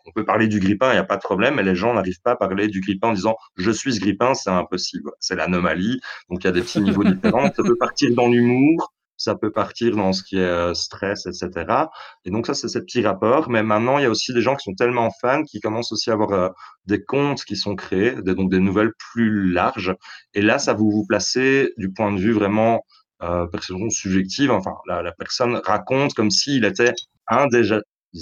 On 0.06 0.12
peut 0.12 0.24
parler 0.24 0.48
du 0.48 0.60
grippin, 0.60 0.90
il 0.90 0.94
n'y 0.94 0.98
a 0.98 1.04
pas 1.04 1.16
de 1.16 1.22
problème, 1.22 1.56
mais 1.56 1.62
les 1.62 1.74
gens 1.74 1.94
n'arrivent 1.94 2.20
pas 2.22 2.32
à 2.32 2.36
parler 2.36 2.68
du 2.68 2.80
grippin 2.80 3.08
en 3.08 3.12
disant 3.12 3.36
je 3.56 3.70
suis 3.70 3.94
ce 3.94 4.00
grippin, 4.00 4.34
c'est 4.34 4.50
impossible. 4.50 5.10
C'est 5.20 5.36
l'anomalie. 5.36 6.00
Donc 6.28 6.42
il 6.42 6.46
y 6.46 6.48
a 6.48 6.52
des 6.52 6.62
petits 6.62 6.80
niveaux 6.80 7.04
différents. 7.04 7.50
Ça 7.54 7.62
peut 7.62 7.76
partir 7.76 8.14
dans 8.14 8.28
l'humour, 8.28 8.92
ça 9.20 9.34
peut 9.34 9.52
partir 9.52 9.96
dans 9.96 10.14
ce 10.14 10.22
qui 10.22 10.36
est 10.36 10.40
euh, 10.40 10.72
stress, 10.72 11.26
etc. 11.26 11.50
Et 12.24 12.30
donc 12.30 12.46
ça, 12.46 12.54
c'est 12.54 12.68
ces 12.68 12.80
petits 12.80 13.02
rapports. 13.02 13.50
Mais 13.50 13.62
maintenant, 13.62 13.98
il 13.98 14.02
y 14.02 14.06
a 14.06 14.10
aussi 14.10 14.32
des 14.32 14.40
gens 14.40 14.56
qui 14.56 14.64
sont 14.64 14.74
tellement 14.74 15.10
fans 15.20 15.42
qui 15.44 15.60
commencent 15.60 15.92
aussi 15.92 16.10
à 16.10 16.14
avoir 16.14 16.32
euh, 16.32 16.48
des 16.86 17.02
comptes 17.04 17.44
qui 17.44 17.56
sont 17.56 17.76
créés, 17.76 18.14
des, 18.22 18.34
donc 18.34 18.50
des 18.50 18.60
nouvelles 18.60 18.92
plus 19.12 19.52
larges. 19.52 19.94
Et 20.32 20.40
là, 20.40 20.58
ça 20.58 20.72
vous 20.72 20.90
vous 20.90 21.04
placez 21.06 21.72
du 21.76 21.92
point 21.92 22.12
de 22.12 22.18
vue 22.18 22.32
vraiment 22.32 22.80
euh, 23.22 23.46
perception 23.46 23.90
subjective. 23.90 24.50
Enfin, 24.50 24.72
la, 24.86 25.02
la 25.02 25.12
personne 25.12 25.60
raconte 25.64 26.14
comme 26.14 26.30
s'il 26.30 26.64
était 26.64 26.94
un 27.28 27.46
des 27.46 27.62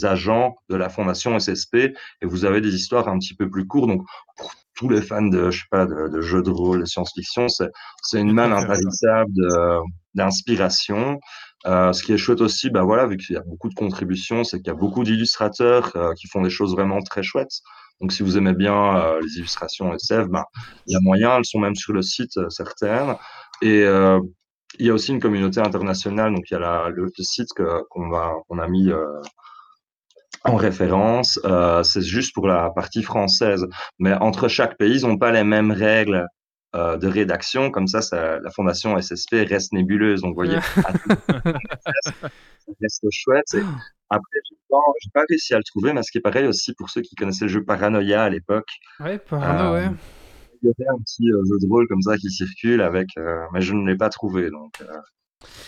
agents 0.03 0.57
de 0.69 0.77
la 0.77 0.89
fondation 0.89 1.39
SSP 1.39 1.75
et 1.77 2.27
vous 2.27 2.45
avez 2.45 2.61
des 2.61 2.75
histoires 2.75 3.09
un 3.09 3.19
petit 3.19 3.35
peu 3.35 3.49
plus 3.51 3.67
courtes. 3.67 3.89
Donc, 3.89 4.07
pour 4.37 4.53
tous 4.75 4.89
les 4.89 5.03
fans 5.03 5.23
de, 5.23 5.51
je 5.51 5.61
sais 5.61 5.67
pas, 5.71 5.87
de, 5.87 6.09
de 6.09 6.21
jeux 6.21 6.43
de 6.43 6.51
rôle, 6.51 6.81
de 6.81 6.85
science-fiction, 6.85 7.49
c'est, 7.49 7.71
c'est 8.03 8.21
une 8.21 8.33
manne 8.33 8.53
intarissable 8.53 9.33
d'inspiration. 10.15 11.19
Euh, 11.67 11.93
ce 11.93 12.03
qui 12.03 12.13
est 12.13 12.19
chouette 12.19 12.41
aussi, 12.41 12.71
bah 12.71 12.83
voilà, 12.83 13.07
vu 13.07 13.17
qu'il 13.17 13.35
y 13.35 13.39
a 13.39 13.43
beaucoup 13.43 13.69
de 13.69 13.75
contributions, 13.75 14.45
c'est 14.45 14.59
qu'il 14.59 14.69
y 14.69 14.71
a 14.71 14.75
beaucoup 14.79 15.03
d'illustrateurs 15.03 15.93
euh, 15.97 16.15
qui 16.15 16.29
font 16.29 16.43
des 16.43 16.51
choses 16.51 16.73
vraiment 16.75 17.01
très 17.03 17.23
chouettes. 17.23 17.61
Donc, 18.01 18.13
si 18.13 18.23
vous 18.23 18.39
aimez 18.39 18.55
bien 18.55 18.97
euh, 18.97 19.21
les 19.21 19.39
illustrations 19.39 19.93
SF, 19.93 20.29
bah, 20.29 20.45
il 20.87 20.93
y 20.93 20.97
a 20.97 21.01
moyen, 21.01 21.37
elles 21.37 21.45
sont 21.45 21.59
même 21.59 21.75
sur 21.75 21.93
le 21.93 22.03
site, 22.03 22.39
certaines. 22.49 23.17
Et 23.61 23.85
il 24.79 24.87
y 24.87 24.91
a 24.91 24.95
aussi 24.95 25.13
une 25.13 25.21
communauté 25.21 25.61
internationale, 25.61 26.33
donc 26.33 26.45
il 26.51 26.55
y 26.55 26.57
a 26.57 26.61
la, 26.61 26.89
le, 26.91 27.05
le 27.05 27.25
site 27.25 27.49
que, 27.57 27.83
qu'on 27.91 28.09
va, 28.09 28.35
qu'on 28.47 28.59
a 28.59 28.69
mis 28.69 28.91
en 30.45 30.57
référence, 30.57 31.39
euh, 31.45 31.83
c'est 31.83 32.03
juste 32.03 32.35
pour 32.35 32.47
la 32.47 32.71
partie 32.71 33.03
française. 33.03 33.67
Mais 33.99 34.15
entre 34.15 34.49
chaque 34.49 34.77
pays, 34.77 35.01
ils 35.01 35.07
n'ont 35.07 35.19
pas 35.19 35.33
les 35.33 35.45
mêmes 35.45 35.71
règles 35.71 36.27
euh, 36.75 36.97
de 36.97 37.07
rédaction. 37.09 37.71
Comme 37.71 37.87
ça, 37.87 38.03
ça, 38.03 38.39
la 38.41 38.51
fondation 38.51 39.01
SSP 39.01 39.47
reste 39.49 39.73
nébuleuse. 39.73 40.23
Donc, 40.23 40.31
vous 40.31 40.45
voyez, 40.45 40.61
ça 40.61 41.93
reste 42.81 43.07
chouette. 43.11 43.55
Et 43.55 43.63
après, 44.11 44.39
pas, 44.71 44.79
j'ai 45.03 45.11
pas 45.13 45.25
réussi 45.29 45.55
à 45.55 45.59
le 45.59 45.65
trouver, 45.65 45.93
mais 45.93 46.03
ce 46.03 46.11
qui 46.11 46.19
est 46.19 46.23
pareil 46.23 46.47
aussi 46.47 46.75
pour 46.75 46.91
ceux 46.91 47.01
qui 47.01 47.15
connaissaient 47.15 47.47
le 47.47 47.51
jeu 47.51 47.65
Paranoia 47.65 48.23
à 48.23 48.29
l'époque. 48.29 48.69
Ouais, 49.01 49.19
Parano, 49.19 49.75
Euh, 49.75 49.89
ouais. 49.89 49.97
Il 50.63 50.67
y 50.67 50.71
avait 50.71 50.89
un 50.91 50.99
petit 50.99 51.31
euh, 51.31 51.43
jeu 51.49 51.59
de 51.61 51.69
rôle 51.69 51.87
comme 51.89 52.03
ça 52.03 52.17
qui 52.17 52.31
circule 52.31 52.81
avec, 52.83 53.09
euh, 53.17 53.45
mais 53.53 53.61
je 53.61 53.75
ne 53.75 53.87
l'ai 53.89 53.97
pas 53.97 54.09
trouvé. 54.09 54.51
Donc, 54.51 54.75
euh, 54.81 54.99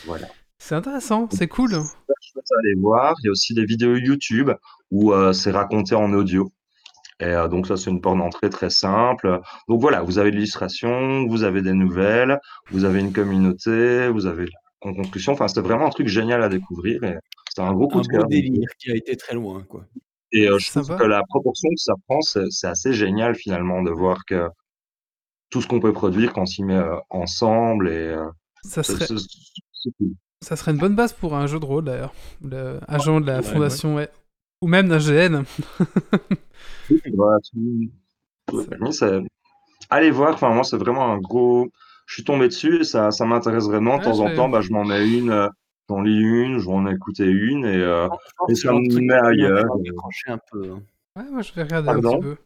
voilà. 0.05 0.27
C'est 0.61 0.75
intéressant, 0.75 1.27
c'est 1.33 1.49
cool. 1.49 1.75
à 1.75 2.59
aller 2.59 2.75
voir. 2.79 3.15
Il 3.23 3.27
y 3.27 3.29
a 3.29 3.33
aussi 3.33 3.55
des 3.55 3.65
vidéos 3.65 3.97
YouTube 3.97 4.51
où 4.91 5.13
euh, 5.13 5.33
c'est 5.33 5.51
raconté 5.51 5.95
en 5.95 6.13
audio. 6.13 6.53
Et 7.19 7.25
euh, 7.25 7.49
donc 7.49 7.67
ça, 7.67 7.77
c'est 7.77 7.91
une 7.91 8.01
porte 8.01 8.19
d'entrée 8.19 8.51
très 8.51 8.71
simple. 8.71 9.41
Donc 9.69 9.81
voilà, 9.81 10.03
vous 10.03 10.19
avez 10.19 10.31
de 10.31 10.37
l'illustration, 10.37 11.27
vous 11.27 11.45
avez 11.45 11.63
des 11.63 11.73
nouvelles, 11.73 12.39
vous 12.71 12.85
avez 12.85 13.01
une 13.01 13.13
communauté, 13.13 14.09
vous 14.11 14.27
avez 14.27 14.47
en 14.83 14.93
conclusion. 14.95 15.33
Enfin, 15.33 15.49
c'était 15.49 15.63
vraiment 15.63 15.87
un 15.87 15.91
truc 15.91 16.09
génial 16.09 16.43
à 16.43 16.49
découvrir. 16.49 17.03
Et 17.05 17.17
c'était 17.49 17.63
un 17.63 17.73
gros 17.73 17.89
coup 17.89 17.99
Un 17.99 18.03
de 18.03 18.07
cœur. 18.09 18.27
délire 18.27 18.69
qui 18.79 18.91
a 18.93 18.97
été 18.97 19.17
très 19.17 19.35
loin, 19.35 19.63
quoi. 19.65 19.87
Et 20.33 20.47
euh, 20.47 20.59
je 20.59 20.71
trouve 20.71 20.97
que 20.97 21.05
la 21.05 21.23
proportion 21.29 21.69
que 21.71 21.81
ça 21.81 21.95
prend, 22.07 22.21
c'est 22.21 22.67
assez 22.67 22.93
génial 22.93 23.35
finalement 23.35 23.83
de 23.83 23.91
voir 23.91 24.25
que 24.27 24.49
tout 25.51 25.61
ce 25.61 25.67
qu'on 25.67 25.81
peut 25.81 25.93
produire 25.93 26.33
quand 26.33 26.43
on 26.43 26.47
s'y 26.47 26.63
met 26.63 26.75
euh, 26.77 26.97
ensemble 27.09 27.89
et 27.89 27.93
euh, 27.93 28.27
Ça 28.63 28.83
serait, 28.83 29.07
cool. 29.07 30.15
Ça 30.43 30.57
serait 30.57 30.73
une 30.73 30.79
bonne 30.79 30.95
base 30.97 31.13
pour 31.13 31.35
un 31.35 31.47
jeu 31.47 31.59
de 31.61 31.65
rôle 31.65 31.85
d'ailleurs. 31.85 32.15
Le 32.43 32.81
agent 32.89 33.21
de 33.21 33.27
la 33.27 33.43
Ouais, 33.43 33.43
fondation, 33.43 33.95
ouais. 33.97 34.09
Ou 34.63 34.69
même 34.69 34.89
d'un 34.89 34.99
GN. 34.99 35.45
Voilà, 37.15 37.39
ouais, 38.53 39.23
Allez 39.91 40.11
voir, 40.11 40.35
enfin 40.35 40.51
moi 40.55 40.65
c'est 40.65 40.77
vraiment 40.77 41.13
un 41.13 41.19
gros. 41.19 41.69
Je 42.07 42.15
suis 42.15 42.25
tombé 42.25 42.49
dessus 42.49 42.81
et 42.81 42.85
ça, 42.85 43.11
ça 43.11 43.25
m'intéresse 43.27 43.65
vraiment. 43.67 43.99
De 43.99 44.01
Ouais, 44.01 44.05
temps 44.05 44.21
en 44.21 44.29
je- 44.31 44.35
temps, 44.35 44.49
bah, 44.49 44.61
je 44.61 44.73
m'en 44.73 44.85
mets 44.85 45.07
une, 45.07 45.31
euh, 45.31 45.49
j'en 45.89 46.03
lis 46.03 46.19
une, 46.21 46.59
je 46.59 46.67
vais 46.67 46.73
en 46.75 46.87
écouter 46.87 47.27
une 47.27 47.65
et, 47.65 47.77
euh, 47.77 48.09
Je 48.49 48.53
et 48.53 48.55
ça 48.57 48.73
me 48.73 49.01
met 49.01 49.15
ailleurs. 49.15 49.65
un 50.27 50.39
peu. 50.51 50.73
hein. 50.73 50.83
Ouais, 51.17 51.31
moi 51.31 51.43
je 51.43 51.53
vais 51.53 51.63
regarder 51.63 51.89
un 51.91 52.01
petit 52.01 52.17
peu. 52.17 52.37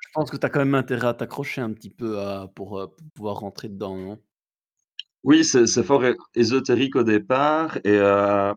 Je 0.00 0.08
pense 0.14 0.30
que 0.30 0.36
tu 0.36 0.46
as 0.46 0.50
quand 0.50 0.60
même 0.60 0.74
intérêt 0.74 1.08
à 1.08 1.14
t'accrocher 1.14 1.60
un 1.60 1.72
petit 1.72 1.90
peu 1.90 2.20
à- 2.20 2.48
pour, 2.54 2.78
euh, 2.78 2.86
pour 2.86 3.06
pouvoir 3.14 3.36
rentrer 3.36 3.68
dedans, 3.68 3.96
non? 3.96 4.18
Oui, 5.24 5.42
c'est 5.42 5.82
fort 5.82 6.04
ésotérique 6.34 6.96
au 6.96 7.02
départ. 7.02 7.78
Et 7.78 7.96
euh, 7.98 8.52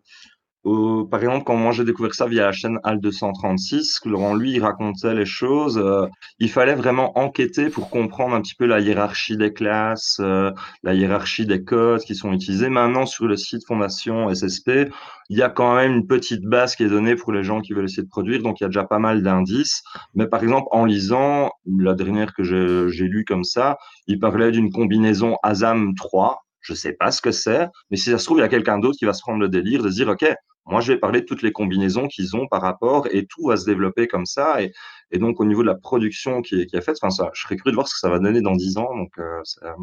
par 1.09 1.21
exemple, 1.21 1.45
quand 1.45 1.55
moi 1.55 1.71
j'ai 1.71 1.85
découvert 1.85 2.13
ça 2.13 2.27
via 2.27 2.43
la 2.43 2.51
chaîne 2.51 2.77
HAL 2.83 2.99
236, 2.99 3.99
que 4.01 4.09
Laurent, 4.09 4.35
lui, 4.35 4.51
il 4.51 4.59
racontait 4.61 5.13
les 5.13 5.25
choses, 5.25 5.77
euh, 5.77 6.07
il 6.39 6.49
fallait 6.49 6.75
vraiment 6.75 7.17
enquêter 7.17 7.69
pour 7.69 7.89
comprendre 7.89 8.35
un 8.35 8.41
petit 8.41 8.55
peu 8.55 8.65
la 8.65 8.81
hiérarchie 8.81 9.37
des 9.37 9.53
classes, 9.53 10.17
euh, 10.19 10.51
la 10.83 10.93
hiérarchie 10.93 11.45
des 11.45 11.63
codes 11.63 12.01
qui 12.01 12.15
sont 12.15 12.33
utilisés. 12.33 12.67
Maintenant, 12.67 13.05
sur 13.05 13.27
le 13.27 13.37
site 13.37 13.65
Fondation 13.65 14.33
SSP, 14.33 14.89
il 15.29 15.37
y 15.37 15.43
a 15.43 15.49
quand 15.49 15.73
même 15.75 15.93
une 15.93 16.07
petite 16.07 16.43
base 16.43 16.75
qui 16.75 16.83
est 16.83 16.89
donnée 16.89 17.15
pour 17.15 17.31
les 17.31 17.43
gens 17.43 17.61
qui 17.61 17.71
veulent 17.71 17.85
essayer 17.85 18.03
de 18.03 18.09
produire, 18.09 18.41
donc 18.41 18.59
il 18.59 18.63
y 18.63 18.65
a 18.65 18.69
déjà 18.69 18.83
pas 18.83 18.99
mal 18.99 19.23
d'indices. 19.23 19.83
Mais 20.15 20.27
par 20.27 20.43
exemple, 20.43 20.67
en 20.71 20.83
lisant, 20.83 21.49
la 21.65 21.93
dernière 21.93 22.33
que 22.33 22.43
j'ai 22.43 23.05
lue 23.05 23.23
comme 23.25 23.45
ça, 23.45 23.77
il 24.07 24.19
parlait 24.19 24.51
d'une 24.51 24.69
combinaison 24.71 25.37
ASAM 25.43 25.95
3. 25.95 26.43
Je 26.67 26.73
sais 26.73 26.93
pas 26.93 27.11
ce 27.11 27.21
que 27.21 27.31
c'est, 27.31 27.67
mais 27.89 27.97
si 27.97 28.11
ça 28.11 28.17
se 28.17 28.25
trouve, 28.25 28.39
il 28.39 28.41
y 28.41 28.43
a 28.43 28.49
quelqu'un 28.49 28.77
d'autre 28.79 28.97
qui 28.97 29.05
va 29.05 29.13
se 29.13 29.21
prendre 29.21 29.39
le 29.39 29.47
délire 29.49 29.81
de 29.83 29.89
se 29.89 29.95
dire, 29.95 30.09
OK, 30.09 30.25
moi, 30.65 30.81
je 30.81 30.91
vais 30.91 30.99
parler 30.99 31.21
de 31.21 31.25
toutes 31.25 31.41
les 31.43 31.53
combinaisons 31.53 32.07
qu'ils 32.07 32.35
ont 32.35 32.45
par 32.47 32.61
rapport 32.61 33.07
et 33.11 33.25
tout 33.25 33.47
va 33.47 33.55
se 33.55 33.65
développer 33.65 34.07
comme 34.07 34.25
ça. 34.25 34.61
Et, 34.61 34.73
et 35.11 35.17
donc, 35.17 35.39
au 35.39 35.45
niveau 35.45 35.61
de 35.61 35.67
la 35.67 35.75
production 35.75 36.41
qui 36.41 36.61
est, 36.61 36.65
qui 36.65 36.75
est 36.75 36.81
faite, 36.81 36.97
enfin, 37.01 37.09
ça, 37.09 37.29
je 37.33 37.41
serais 37.41 37.55
curieux 37.55 37.71
de 37.71 37.75
voir 37.77 37.87
ce 37.87 37.93
que 37.93 37.99
ça 37.99 38.09
va 38.09 38.19
donner 38.19 38.41
dans 38.41 38.53
10 38.55 38.77
ans. 38.77 38.93
Donc, 38.97 39.17
euh, 39.17 39.39
ça- 39.45 39.75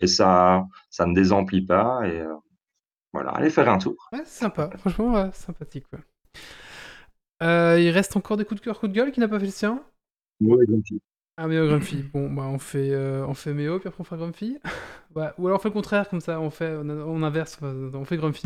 et 0.00 0.06
ça, 0.06 0.64
ça 0.88 1.04
ne 1.06 1.14
désemplit 1.14 1.60
pas. 1.66 2.00
Et 2.08 2.20
euh, 2.20 2.34
voilà, 3.12 3.30
allez 3.32 3.50
faire 3.50 3.68
un 3.68 3.78
tour. 3.78 3.96
Ouais, 4.12 4.22
c'est 4.24 4.40
sympa. 4.40 4.70
Franchement, 4.78 5.12
ouais, 5.14 5.30
sympathique. 5.32 5.86
Ouais. 5.92 6.00
Euh, 7.42 7.78
il 7.80 7.90
reste 7.90 8.16
encore 8.16 8.36
des 8.36 8.44
coups 8.44 8.60
de 8.60 8.64
cœur, 8.64 8.78
coups 8.78 8.92
de 8.92 8.96
gueule 8.96 9.12
qui 9.12 9.20
n'a 9.20 9.28
pas 9.28 9.38
fait 9.38 9.46
le 9.46 9.50
sien? 9.52 9.82
Ouais, 10.40 10.66
gentil. 10.66 11.00
Ah, 11.42 11.48
Méo 11.48 11.66
Grumpy. 11.66 12.04
Bon, 12.12 12.30
bah 12.30 12.42
on 12.42 12.58
fait, 12.58 12.90
euh, 12.90 13.24
on 13.26 13.32
fait 13.32 13.54
Méo, 13.54 13.78
puis 13.78 13.88
après 13.88 14.02
on 14.02 14.04
fait 14.04 14.16
Grumpy. 14.16 14.58
Ouais, 15.14 15.28
Ou 15.38 15.46
alors 15.46 15.58
on 15.58 15.62
fait 15.62 15.70
le 15.70 15.72
contraire, 15.72 16.06
comme 16.06 16.20
ça, 16.20 16.38
on 16.38 16.50
fait, 16.50 16.76
on, 16.76 16.86
on 16.90 17.22
inverse, 17.22 17.56
on 17.62 17.90
on 17.94 18.04
fait 18.04 18.18
Grumpy. 18.18 18.42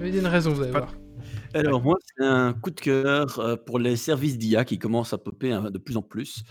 Il 0.00 0.14
y 0.14 0.16
a 0.16 0.20
une 0.20 0.26
raison, 0.26 0.54
vous 0.54 0.62
allez 0.62 0.70
voir. 0.70 0.94
Alors 1.54 1.82
moi, 1.82 1.98
c'est 2.06 2.24
un 2.24 2.54
coup 2.54 2.70
de 2.70 2.80
cœur 2.80 3.38
euh, 3.38 3.56
pour 3.56 3.78
les 3.78 3.96
services 3.96 4.38
d'IA 4.38 4.64
qui 4.64 4.78
commencent 4.78 5.12
à 5.12 5.18
popper 5.18 5.52
hein, 5.52 5.70
de 5.70 5.78
plus 5.78 5.98
en 5.98 6.02
plus, 6.02 6.42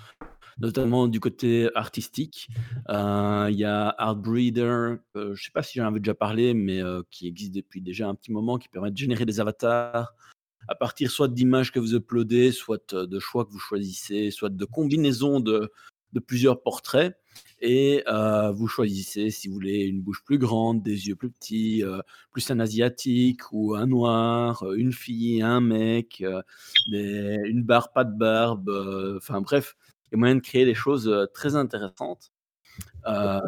notamment 0.60 1.08
du 1.08 1.20
côté 1.20 1.68
artistique. 1.74 2.50
Euh, 2.90 3.48
Il 3.52 3.58
y 3.58 3.66
a 3.66 3.90
Artbreeder, 3.98 4.62
euh, 4.62 4.98
je 5.16 5.20
ne 5.20 5.36
sais 5.36 5.52
pas 5.52 5.64
si 5.64 5.80
j'en 5.80 5.88
avais 5.88 6.00
déjà 6.00 6.14
parlé, 6.14 6.54
mais 6.54 6.82
euh, 6.82 7.02
qui 7.10 7.28
existe 7.28 7.56
depuis 7.56 7.82
déjà 7.82 8.08
un 8.08 8.14
petit 8.14 8.32
moment, 8.32 8.60
qui 8.60 8.70
permet 8.70 8.92
de 8.92 8.98
générer 8.98 9.26
des 9.26 9.40
avatars 9.40 10.14
à 10.68 10.76
partir 10.76 11.12
soit 11.12 11.28
d'images 11.28 11.72
que 11.72 11.80
vous 11.80 11.96
uploadez, 11.96 12.52
soit 12.52 12.94
euh, 12.94 13.06
de 13.06 13.20
choix 13.20 13.46
que 13.46 13.52
vous 13.52 13.60
choisissez, 13.60 14.32
soit 14.32 14.50
de 14.50 14.66
combinaisons 14.66 15.40
de, 15.40 15.72
de 16.14 16.20
plusieurs 16.20 16.62
portraits. 16.62 17.16
Et 17.60 18.04
euh, 18.08 18.52
vous 18.52 18.68
choisissez 18.68 19.30
si 19.30 19.48
vous 19.48 19.54
voulez 19.54 19.86
une 19.86 20.02
bouche 20.02 20.24
plus 20.26 20.38
grande, 20.38 20.84
des 20.84 21.08
yeux 21.08 21.16
plus 21.16 21.32
petits, 21.32 21.84
euh, 21.84 22.00
plus 22.32 22.52
un 22.52 22.60
asiatique 22.60 23.40
ou 23.52 23.76
un 23.76 23.88
noir, 23.88 24.66
une 24.74 24.92
fille, 24.92 25.42
un 25.42 25.62
mec, 25.62 26.22
euh, 26.22 26.42
des- 26.92 27.40
une 27.46 27.64
barbe, 27.64 27.92
pas 27.94 28.04
de 28.04 28.18
barbe. 28.18 28.70
Enfin 29.18 29.42
bref, 29.42 29.76
il 30.08 30.10
y 30.12 30.16
a 30.16 30.18
moyen 30.20 30.36
de 30.36 30.42
créer 30.42 30.66
des 30.66 30.76
choses 30.76 31.10
très 31.34 31.56
intéressantes. 31.56 32.32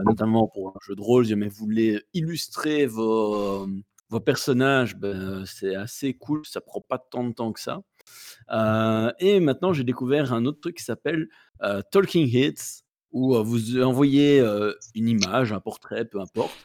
notamment 0.06 0.48
pour 0.48 0.70
un 0.70 0.80
jeu 0.86 0.96
de 0.96 1.02
rôle, 1.02 1.26
si 1.26 1.30
jamais 1.32 1.48
vous 1.48 1.66
voulez 1.66 2.02
illustrer 2.14 2.86
vos, 2.88 3.68
vos 4.10 4.20
personnages, 4.20 4.96
ben, 4.96 5.46
c'est 5.46 5.76
assez 5.76 6.14
cool, 6.14 6.46
ça 6.46 6.62
prend 6.62 6.82
pas 6.82 6.98
tant 6.98 7.24
de 7.24 7.34
temps 7.34 7.52
que 7.52 7.60
ça. 7.60 7.82
Euh, 8.52 9.12
et 9.20 9.40
maintenant, 9.40 9.74
j'ai 9.74 9.84
découvert 9.84 10.34
un 10.34 10.46
autre 10.46 10.60
truc 10.60 10.78
qui 10.78 10.84
s'appelle 10.84 11.28
euh, 11.64 11.82
Talking 11.92 12.28
Hits, 12.28 12.84
où 13.12 13.36
euh, 13.36 13.42
vous 13.42 13.82
envoyez 13.82 14.40
euh, 14.40 14.74
une 14.94 15.08
image, 15.08 15.54
un 15.54 15.60
portrait, 15.60 16.06
peu 16.06 16.20
importe, 16.20 16.56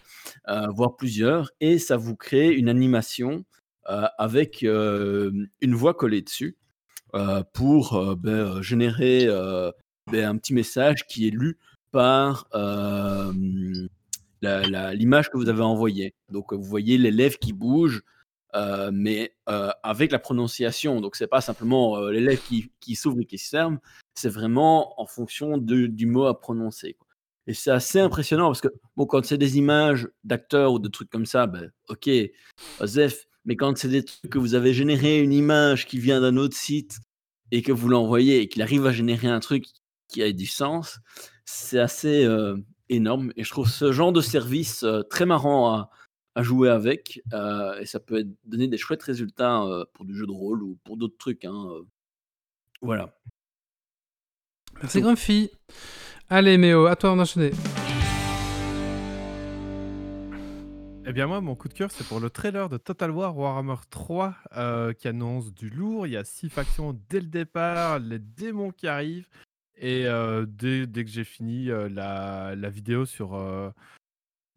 euh, 0.49 0.67
voire 0.69 0.97
plusieurs, 0.97 1.51
et 1.61 1.79
ça 1.79 1.97
vous 1.97 2.17
crée 2.17 2.51
une 2.51 2.69
animation 2.69 3.45
euh, 3.89 4.07
avec 4.19 4.63
euh, 4.63 5.31
une 5.61 5.75
voix 5.75 5.95
collée 5.95 6.23
dessus 6.23 6.59
euh, 7.15 7.43
pour 7.55 7.95
euh, 7.95 8.15
ben, 8.17 8.31
euh, 8.31 8.63
générer 8.63 9.27
euh, 9.27 9.71
ben, 10.11 10.25
un 10.25 10.37
petit 10.37 10.53
message 10.53 11.07
qui 11.07 11.27
est 11.27 11.31
lu 11.31 11.59
par 11.93 12.47
euh, 12.55 13.33
l'image 14.43 15.31
que 15.31 15.37
vous 15.37 15.49
avez 15.49 15.63
envoyée. 15.63 16.15
Donc, 16.31 16.53
vous 16.53 16.63
voyez 16.63 16.99
les 16.99 17.11
lèvres 17.11 17.39
qui 17.39 17.53
bougent, 17.53 18.03
euh, 18.55 18.91
mais 18.93 19.35
euh, 19.49 19.71
avec 19.83 20.11
la 20.13 20.19
prononciation. 20.19 21.01
Donc, 21.01 21.17
c'est 21.17 21.27
pas 21.27 21.41
simplement 21.41 21.99
euh, 21.99 22.11
les 22.11 22.21
lèvres 22.21 22.43
qui, 22.43 22.73
qui 22.81 22.97
s'ouvrent 22.97 23.21
et 23.21 23.25
qui 23.27 23.39
se 23.39 23.49
ferment, 23.49 23.79
c'est 24.15 24.29
vraiment 24.29 25.01
en 25.01 25.07
fonction 25.07 25.57
de- 25.59 25.87
du 25.87 26.07
mot 26.07 26.27
à 26.27 26.41
prononcer. 26.41 26.95
quoi. 26.95 27.07
Et 27.47 27.55
c'est 27.55 27.71
assez 27.71 28.01
impressionnant 28.01 28.47
parce 28.47 28.61
que, 28.61 28.69
bon, 28.97 29.07
quand 29.07 29.25
c'est 29.25 29.39
des 29.39 29.57
images 29.59 30.09
d'acteurs 30.25 30.73
ou 30.73 30.79
de 30.79 30.89
trucs 30.89 31.11
comme 31.11 31.27
ça, 31.27 31.47
ben, 31.47 31.71
ok, 31.89 32.11
Zef, 32.85 33.27
mais 33.45 33.57
quand 33.57 33.77
c'est 33.79 33.89
des 33.89 34.05
trucs 34.05 34.31
que 34.31 34.39
vous 34.39 34.55
avez 34.55 34.75
généré 34.75 35.21
une 35.21 35.33
image 35.33 35.87
qui 35.87 35.99
vient 35.99 36.21
d'un 36.21 36.37
autre 36.37 36.57
site 36.57 36.99
et 37.51 37.63
que 37.63 37.73
vous 37.73 37.89
l'envoyez 37.89 38.41
et 38.41 38.49
qu'il 38.49 38.63
arrive 38.63 38.87
à 38.87 38.93
générer 38.93 39.29
un 39.29 39.41
truc 39.41 39.65
qui 40.09 40.23
a 40.23 40.31
du 40.33 40.47
sens, 40.47 40.99
c'est 41.45 41.79
assez 41.79 42.25
énorme. 42.91 43.33
Et 43.37 43.45
je 43.45 43.51
trouve 43.51 43.69
ce 43.69 43.93
genre 43.93 44.13
de 44.13 44.21
service 44.21 44.83
euh, 44.83 45.03
très 45.03 45.25
marrant 45.27 45.73
à, 45.75 45.91
à 46.35 46.43
jouer 46.43 46.69
avec. 46.69 47.23
euh, 47.33 47.79
et 47.81 47.87
ça 47.87 48.01
peut 48.01 48.19
être- 48.21 48.29
donner 48.45 48.69
des 48.69 48.77
chouettes 48.79 49.03
résultats 49.03 49.63
euh, 49.65 49.85
pour 49.95 50.05
du 50.05 50.15
jeu 50.17 50.27
de 50.27 50.33
rôle 50.33 50.63
ou 50.63 50.79
pour 50.85 50.97
d'autres 50.97 51.17
trucs. 51.19 51.45
hein, 51.45 51.67
euh. 51.71 51.83
Voilà. 52.83 53.15
Merci 54.83 55.01
Grumpy. 55.01 55.51
Allez 56.29 56.57
Méo, 56.59 56.87
à 56.87 56.97
toi 56.97 57.13
on 57.13 57.19
enchaîner. 57.19 57.51
Eh 61.07 61.13
bien 61.13 61.27
moi, 61.27 61.41
mon 61.41 61.57
coup 61.57 61.69
de 61.69 61.75
cœur, 61.75 61.91
c'est 61.91 62.07
pour 62.07 62.21
le 62.21 62.31
trailer 62.31 62.69
de 62.69 62.77
Total 62.77 63.11
War 63.11 63.37
Warhammer 63.37 63.75
3 63.91 64.35
euh, 64.57 64.93
qui 64.93 65.09
annonce 65.09 65.53
du 65.53 65.69
lourd. 65.69 66.07
Il 66.07 66.13
y 66.13 66.17
a 66.17 66.25
six 66.25 66.49
factions 66.49 66.97
dès 67.09 67.21
le 67.21 67.27
départ, 67.27 67.99
les 67.99 68.19
démons 68.21 68.71
qui 68.71 68.87
arrivent. 68.87 69.27
Et 69.83 70.07
euh, 70.07 70.45
dès, 70.47 70.87
dès 70.87 71.05
que 71.05 71.11
j'ai 71.11 71.25
fini 71.25 71.71
euh, 71.71 71.89
la, 71.89 72.55
la 72.55 72.69
vidéo 72.69 73.07
sur, 73.07 73.35
euh, 73.35 73.71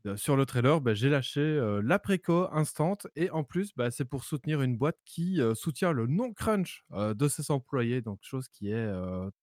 euh, 0.06 0.18
sur 0.18 0.36
le 0.36 0.45
trailer, 0.45 0.82
bah, 0.82 0.94
j'ai 0.94 1.10
lâché 1.10 1.62
la 1.82 1.98
préco 1.98 2.48
instant. 2.52 2.98
Et 3.16 3.30
en 3.30 3.45
plus, 3.45 3.72
bah, 3.78 3.90
c'est 3.90 4.04
pour 4.04 4.26
soutenir 4.26 4.62
une 4.62 4.76
boîte 4.76 4.98
qui 5.06 5.40
soutient 5.56 5.94
le 5.94 6.08
non-crunch 6.08 6.84
de 6.91 7.28
ses 7.30 7.52
employés. 7.52 8.02
Donc 8.02 8.20
chose 8.22 8.50
qui 8.50 8.70
est 8.70 8.91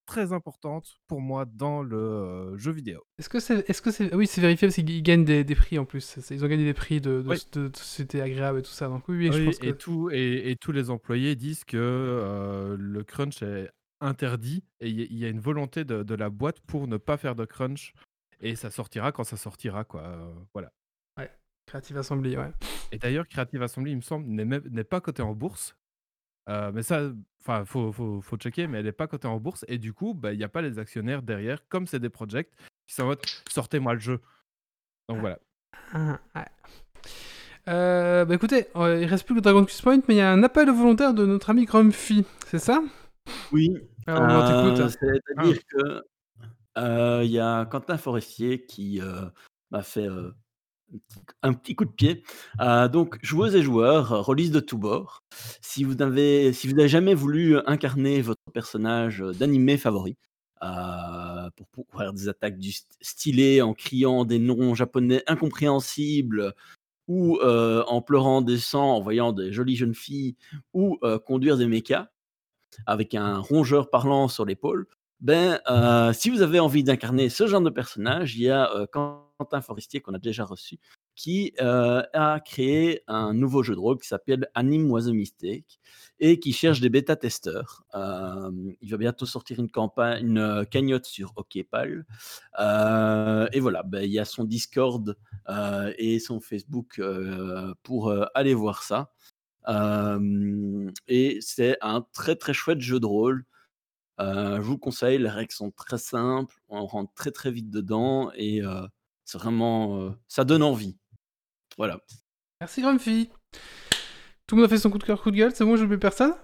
très 0.05 0.35
importante 0.35 0.87
pour 1.09 1.23
moi 1.23 1.47
dans 1.47 1.83
le 1.83 2.59
jeu 2.59 2.73
vidéo. 2.73 3.01
Est-ce 3.19 3.31
que 3.31 3.41
c'est, 3.41 3.67
est-ce 3.71 3.81
que 3.81 3.91
c'est, 3.91 4.15
oui 4.15 4.27
c'est 4.27 4.43
vérifié 4.43 4.69
parce 4.69 4.75
qu'ils 4.75 5.03
gagnent 5.03 5.25
des, 5.25 5.45
des 5.45 5.55
prix 5.55 5.79
en 5.79 5.87
plus. 5.87 6.19
Ils 6.31 6.45
ont 6.45 6.49
gagné 6.49 6.65
des 6.65 6.75
prix 6.75 7.01
de, 7.01 7.23
de, 7.23 7.29
Oui. 7.29 7.39
de- 7.53 7.69
de 7.69 7.77
sociétés 7.77 8.21
agréables 8.21 8.59
et 8.59 8.63
tout 8.63 8.71
ça. 8.71 8.89
Donc 8.89 9.09
oui, 9.09 9.31
oui, 9.31 9.53
je 9.53 9.59
que. 9.59 9.67
et, 9.67 9.77
tout, 9.77 10.11
et, 10.13 10.51
et 10.51 10.57
tous 10.57 10.73
les 10.73 10.91
employés 10.91 11.37
disent 11.37 11.65
que 11.65 12.77
le 12.79 13.03
crunch 13.05 13.41
est 13.43 13.71
interdit 14.01 14.65
et 14.81 14.89
il 14.89 15.15
y, 15.19 15.25
a- 15.25 15.29
une 15.29 15.41
volonté 15.41 15.85
de, 15.85 16.03
de 16.03 16.15
la 16.15 16.31
boîte 16.31 16.61
pour 16.61 16.87
ne 16.89 16.97
pas 16.97 17.17
faire 17.17 17.35
de 17.35 17.45
crunch 17.45 17.93
et 18.41 18.57
ça 18.57 18.71
sortira 18.71 19.13
quand 19.13 19.25
ça 19.25 19.37
sortira 19.37 19.85
quoi. 19.85 20.03
euh, 20.03 20.33
voilà. 20.55 20.73
Creative 21.67 21.99
Assembly, 21.99 22.37
ouais. 22.37 22.51
Et 22.91 22.99
d'ailleurs, 22.99 23.29
Creative 23.29 23.63
Assembly, 23.63 23.93
il 23.93 23.97
me 23.99 24.01
semble, 24.01 24.27
n'est 24.27 24.83
pas 24.83 25.01
cotée 25.01 25.23
en 25.23 25.35
bourse. 25.35 25.77
Euh, 26.49 26.73
mais 26.75 26.83
ça, 26.83 27.13
enfin, 27.41 27.65
faut, 27.65 27.93
faut, 27.93 28.21
faut 28.21 28.37
checker, 28.39 28.67
mais 28.67 28.79
elle 28.79 28.87
n'est 28.87 28.93
pas 28.93 29.07
cotée 29.07 29.29
en 29.29 29.39
bourse 29.39 29.65
et 29.69 29.79
du 29.79 29.93
coup, 29.93 30.13
bah, 30.13 30.33
il 30.33 30.39
n'y 30.39 30.43
a 30.43 30.49
pas 30.49 30.63
les 30.63 30.81
actionnaires 30.81 31.23
derrière, 31.23 31.69
comme 31.69 31.87
c'est 31.87 32.01
des 32.01 32.09
projects 32.09 32.51
qui 32.89 32.95
sont 32.95 33.03
en 33.05 33.07
mode 33.07 33.21
sortez-moi 33.49 33.95
le 33.95 34.01
jeu. 34.01 34.21
Donc 35.09 35.21
voilà. 35.21 35.39
Ah, 35.93 36.19
ouais. 36.35 36.45
Euh, 37.69 38.25
bah 38.25 38.35
écoutez, 38.35 38.67
il 38.75 39.05
reste 39.05 39.25
plus 39.25 39.37
que 39.37 39.41
Dragon 39.41 39.65
Quest 39.65 39.83
Point, 39.83 40.01
mais 40.09 40.15
il 40.15 40.19
y 40.19 40.23
a 40.23 40.33
un 40.33 40.43
appel 40.43 40.69
volontaire 40.71 41.15
de 41.15 41.25
notre 41.25 41.51
ami 41.51 41.67
Grumpy, 41.67 42.25
c'est 42.47 42.59
ça? 42.59 42.83
Oui. 43.53 43.77
Alors, 44.07 44.23
on 44.23 44.27
Euh, 44.27 44.75
t'écoute. 44.75 44.97
C'est-à-dire 45.01 45.59
que 45.67 46.03
euh, 46.79 47.23
il 47.25 47.31
y 47.31 47.39
a 47.39 47.67
Quentin 47.67 47.97
Forestier 47.97 48.65
qui 48.65 49.01
euh, 49.01 49.27
m'a 49.71 49.83
fait 49.83 50.09
un 51.43 51.53
petit- 51.53 51.75
coup 51.75 51.85
de 51.85 51.91
pied. 51.91 52.25
Euh, 52.61 52.89
donc, 52.89 53.19
joueuses 53.23 53.55
et 53.55 53.63
joueurs, 53.63 54.25
release 54.25 54.51
de 54.51 54.61
tous 54.61 54.79
bords. 54.79 55.23
Si 55.61 55.85
vous 55.85 55.95
n'avez 55.95 56.53
si 56.53 56.69
vous 56.69 56.75
n'avez 56.75 56.89
jamais 56.89 57.15
voulu 57.15 57.59
incarner 57.67 58.23
votre 58.23 58.41
personnage 58.53 59.21
d'animé 59.39 59.77
favori, 59.77 60.17
euh, 60.63 61.49
pour, 61.73 61.87
faire 61.97 62.13
des 62.13 62.29
attaques 62.29 62.59
du 62.59 62.73
stylé 63.01 63.63
en 63.63 63.73
criant 63.75 64.25
des 64.25 64.39
noms 64.39 64.75
japonais 64.75 65.23
incompréhensibles 65.27 66.55
ou 67.09 67.39
euh, 67.39 67.83
en 67.87 68.03
pleurant 68.03 68.43
des 68.43 68.59
sangs, 68.59 68.97
en 68.97 69.01
voyant 69.01 69.33
des 69.33 69.53
jolies 69.53 69.77
jeunes 69.77 69.95
filles, 69.95 70.37
ou 70.75 70.99
conduire 71.27 71.57
des 71.57 71.67
mechas 71.67 72.09
avec 72.87 73.15
un 73.15 73.39
rongeur 73.39 73.91
parlant 73.91 74.29
sur 74.29 74.45
l'épaule, 74.45 74.87
ben, 75.21 75.61
euh, 75.69 76.15
si 76.15 76.31
vous 76.31 76.41
avez 76.41 76.61
envie 76.61 76.83
d'incarner 76.83 77.29
ce 77.29 77.47
genre 77.47 77.61
de 77.61 77.69
personnage, 77.69 78.37
il 78.37 78.43
y 78.43 78.49
a 78.49 78.75
euh, 78.75 78.87
Quentin 78.87 79.61
Forestier 79.61 80.01
qu'on 80.01 80.15
a 80.15 80.19
déjà 80.19 80.47
reçu, 80.47 80.79
qui 81.15 81.53
euh, 81.61 82.03
a 82.15 82.41
créé 82.41 83.03
un 83.07 83.35
nouveau 83.35 83.63
jeu 83.63 83.75
de 83.75 83.81
rôle 83.81 83.99
qui 83.99 84.09
s'appelle 84.09 84.49
Anime 84.55 84.91
Was 84.91 85.09
a 85.09 85.13
et 86.21 86.41
qui 86.41 86.53
cherche 86.55 86.81
des 86.81 86.89
bêta-testeurs. 86.89 87.85
Il 87.95 88.91
va 88.91 88.97
bientôt 88.97 89.27
sortir 89.27 89.59
une 89.59 89.71
campagne, 89.71 90.27
une 90.27 90.67
cagnotte 90.71 91.05
sur 91.05 91.35
OkPal. 91.37 92.07
Et 92.59 93.61
voilà, 93.61 93.83
ben, 93.83 94.03
il 94.03 94.11
y 94.11 94.19
a 94.19 94.25
son 94.25 94.45
Discord 94.45 95.17
et 95.99 96.19
son 96.19 96.41
Facebook 96.41 97.01
pour 97.83 98.15
aller 98.35 98.55
voir 98.55 98.83
ça. 98.83 99.11
Et 99.69 101.39
c'est 101.41 101.77
un 101.81 102.05
très 102.13 102.37
très 102.37 102.55
chouette 102.55 102.81
jeu 102.81 103.01
de 103.01 103.07
rôle. 103.07 103.45
Je 104.19 104.61
vous 104.61 104.73
le 104.73 104.79
conseille, 104.79 105.19
les 105.19 105.29
règles 105.29 105.53
sont 105.53 105.71
très 105.71 105.99
simples, 105.99 106.55
on 106.69 106.87
rentre 106.87 107.13
très 107.15 107.31
très 107.31 107.51
vite 107.51 107.71
dedans 107.71 108.31
et 108.35 108.63
c'est 109.25 109.39
vraiment, 109.39 110.15
ça 110.29 110.45
donne 110.45 110.63
envie. 110.63 110.97
Voilà. 111.79 112.01
Merci 112.61 112.83
Grumpy. 112.83 113.31
Tout 114.47 114.57
le 114.57 114.63
monde 114.63 114.71
a 114.71 114.75
fait 114.75 114.79
son 114.79 114.91
coup 114.91 114.99
de 114.99 115.05
cœur, 115.05 115.23
coup 115.23 115.31
de 115.31 115.37
gueule, 115.37 115.53
c'est 115.55 115.65
bon, 115.65 115.77
je 115.77 115.85
n'oublie 115.85 115.97
personne 115.97 116.35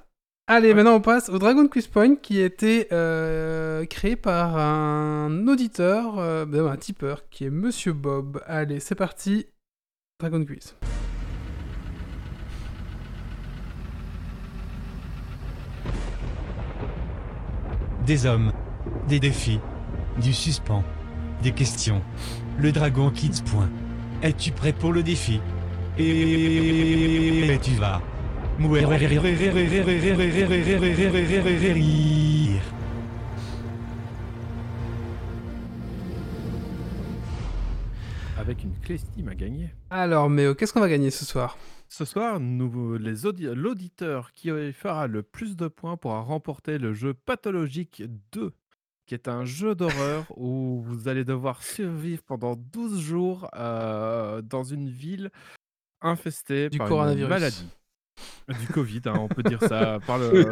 Allez, 0.48 0.74
maintenant 0.74 0.94
on 0.94 1.00
passe 1.00 1.28
au 1.28 1.40
Dragon 1.40 1.66
Quiz 1.66 1.88
Point 1.88 2.14
qui 2.14 2.40
a 2.40 2.44
été 2.44 2.86
euh, 2.92 3.84
créé 3.84 4.14
par 4.14 4.56
un 4.56 5.48
auditeur, 5.48 6.20
euh, 6.20 6.68
un 6.68 6.76
tipeur, 6.76 7.28
qui 7.30 7.46
est 7.46 7.50
Monsieur 7.50 7.92
Bob. 7.92 8.40
Allez, 8.46 8.78
c'est 8.78 8.94
parti. 8.94 9.46
Dragon 10.20 10.44
Quiz. 10.44 10.76
Des 18.06 18.24
hommes, 18.24 18.52
des 19.08 19.18
défis, 19.18 19.58
du 20.22 20.32
suspens, 20.32 20.84
des 21.42 21.50
questions. 21.50 22.02
Le 22.56 22.70
dragon 22.70 23.10
Kids. 23.10 23.42
Point. 23.44 23.68
Es-tu 24.22 24.52
prêt 24.52 24.72
pour 24.72 24.92
le 24.92 25.02
défi? 25.02 25.40
Et 25.98 27.58
tu 27.60 27.72
vas. 27.72 28.00
Avec 38.38 38.62
une 38.62 38.72
clé 38.84 38.98
Steam 38.98 39.28
à 39.28 39.34
gagner. 39.34 39.70
Alors, 39.90 40.30
mais 40.30 40.54
qu'est-ce 40.54 40.72
qu'on 40.72 40.78
va 40.78 40.88
gagner 40.88 41.10
ce 41.10 41.24
soir? 41.24 41.58
Ce 41.96 42.04
soir, 42.04 42.40
nous, 42.40 42.98
les 42.98 43.24
audi- 43.24 43.46
l'auditeur 43.54 44.32
qui 44.32 44.50
fera 44.74 45.06
le 45.06 45.22
plus 45.22 45.56
de 45.56 45.66
points 45.66 45.96
pourra 45.96 46.20
remporter 46.20 46.76
le 46.76 46.92
jeu 46.92 47.14
Pathologique 47.14 48.02
2, 48.32 48.52
qui 49.06 49.14
est 49.14 49.28
un 49.28 49.46
jeu 49.46 49.74
d'horreur 49.74 50.26
où 50.36 50.82
vous 50.82 51.08
allez 51.08 51.24
devoir 51.24 51.62
survivre 51.62 52.22
pendant 52.22 52.54
12 52.54 53.00
jours 53.00 53.48
euh, 53.56 54.42
dans 54.42 54.62
une 54.62 54.90
ville 54.90 55.30
infestée 56.02 56.68
Du 56.68 56.76
par 56.76 56.86
une 56.88 56.90
coronavirus. 56.90 57.30
maladie. 57.30 57.68
Du 58.48 58.68
Covid, 58.68 59.00
hein, 59.06 59.14
on 59.18 59.28
peut 59.28 59.42
dire 59.42 59.58
ça, 59.60 59.98
par, 60.06 60.18
le, 60.18 60.44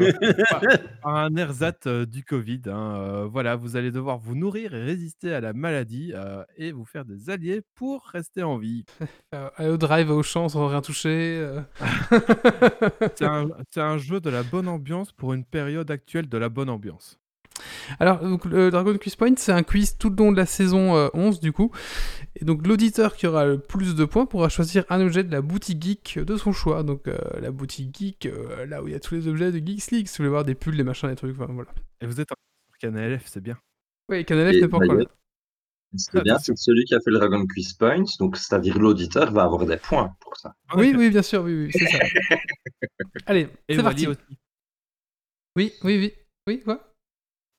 par- 0.50 0.60
par 1.02 1.16
un 1.16 1.34
ersatz 1.36 1.86
euh, 1.86 2.04
du 2.04 2.24
Covid. 2.24 2.62
hein, 2.66 2.96
euh, 2.96 3.24
voilà, 3.30 3.54
vous 3.54 3.76
allez 3.76 3.92
devoir 3.92 4.18
vous 4.18 4.34
nourrir 4.34 4.74
et 4.74 4.82
résister 4.82 5.32
à 5.32 5.40
la 5.40 5.52
maladie 5.52 6.12
euh, 6.14 6.42
et 6.56 6.72
vous 6.72 6.84
faire 6.84 7.04
des 7.04 7.30
alliés 7.30 7.62
pour 7.76 8.04
rester 8.06 8.42
en 8.42 8.58
vie. 8.58 8.84
Euh, 9.34 9.74
au 9.74 9.76
drive, 9.76 10.10
au 10.10 10.22
champ 10.22 10.48
sans 10.48 10.68
rien 10.68 10.80
toucher. 10.80 11.38
euh. 11.40 11.60
C'est 13.16 13.80
un, 13.80 13.98
jeu 13.98 14.20
de 14.20 14.30
la 14.30 14.44
bonne 14.44 14.68
ambiance 14.68 15.10
pour 15.12 15.32
une 15.32 15.44
période 15.44 15.90
actuelle 15.90 16.28
de 16.28 16.38
la 16.38 16.48
bonne 16.48 16.68
ambiance. 16.70 17.18
Alors, 18.00 18.18
donc, 18.20 18.44
le 18.44 18.70
Dragon 18.70 18.96
Quiz 18.96 19.16
Point, 19.16 19.34
c'est 19.36 19.52
un 19.52 19.62
quiz 19.62 19.96
tout 19.96 20.10
le 20.10 20.16
long 20.16 20.32
de 20.32 20.36
la 20.36 20.46
saison 20.46 20.96
euh, 20.96 21.08
11, 21.14 21.40
du 21.40 21.52
coup. 21.52 21.70
Et 22.36 22.44
donc, 22.44 22.66
l'auditeur 22.66 23.14
qui 23.16 23.26
aura 23.26 23.44
le 23.46 23.58
plus 23.58 23.94
de 23.94 24.04
points 24.04 24.26
pourra 24.26 24.48
choisir 24.48 24.84
un 24.88 25.00
objet 25.00 25.22
de 25.22 25.30
la 25.30 25.40
boutique 25.40 25.82
geek 25.82 26.18
de 26.18 26.36
son 26.36 26.52
choix. 26.52 26.82
Donc, 26.82 27.06
euh, 27.06 27.16
la 27.40 27.50
boutique 27.52 27.96
geek, 27.96 28.26
euh, 28.26 28.66
là 28.66 28.82
où 28.82 28.88
il 28.88 28.92
y 28.92 28.96
a 28.96 29.00
tous 29.00 29.14
les 29.14 29.28
objets 29.28 29.52
de 29.52 29.58
Geeks 29.64 29.90
League, 29.92 30.08
si 30.08 30.14
vous 30.14 30.24
voulez 30.24 30.30
voir 30.30 30.44
des 30.44 30.54
pulls, 30.56 30.76
des 30.76 30.82
machins, 30.82 31.08
des 31.08 31.14
trucs, 31.16 31.38
enfin, 31.38 31.52
voilà. 31.52 31.70
Et 32.00 32.06
vous 32.06 32.20
êtes 32.20 32.32
en 32.32 32.34
sur 32.70 32.78
Canal 32.78 33.18
F, 33.20 33.26
c'est 33.26 33.40
bien. 33.40 33.56
Oui, 34.08 34.24
Canalef 34.24 34.56
Et 34.56 34.60
n'est 34.62 34.68
pas 34.68 34.76
encore 34.78 34.88
là. 34.88 34.94
d'ailleurs, 34.94 35.16
Ce 35.96 36.10
qui 36.10 36.16
est 36.18 36.22
bien, 36.22 36.38
c'est 36.38 36.56
celui 36.58 36.84
qui 36.84 36.94
a 36.94 37.00
fait 37.00 37.10
le 37.10 37.18
Dragon 37.18 37.46
Quiz 37.46 37.72
Point, 37.74 38.04
donc 38.18 38.36
c'est-à-dire 38.36 38.78
l'auditeur, 38.80 39.32
va 39.32 39.44
avoir 39.44 39.64
des 39.64 39.76
points 39.76 40.16
pour 40.20 40.36
ça. 40.36 40.54
En 40.70 40.80
Oui, 40.80 40.92
oui, 40.96 41.10
bien 41.10 41.22
sûr, 41.22 41.42
oui, 41.44 41.66
oui, 41.66 41.70
c'est 41.72 41.86
ça. 41.86 41.98
Allez, 43.26 43.48
Et 43.68 43.76
c'est 43.76 43.82
parti. 43.82 44.08
aussi. 44.08 44.18
Oui, 45.56 45.72
oui, 45.84 45.98
oui. 45.98 46.12
Oui, 46.48 46.60
quoi? 46.62 46.93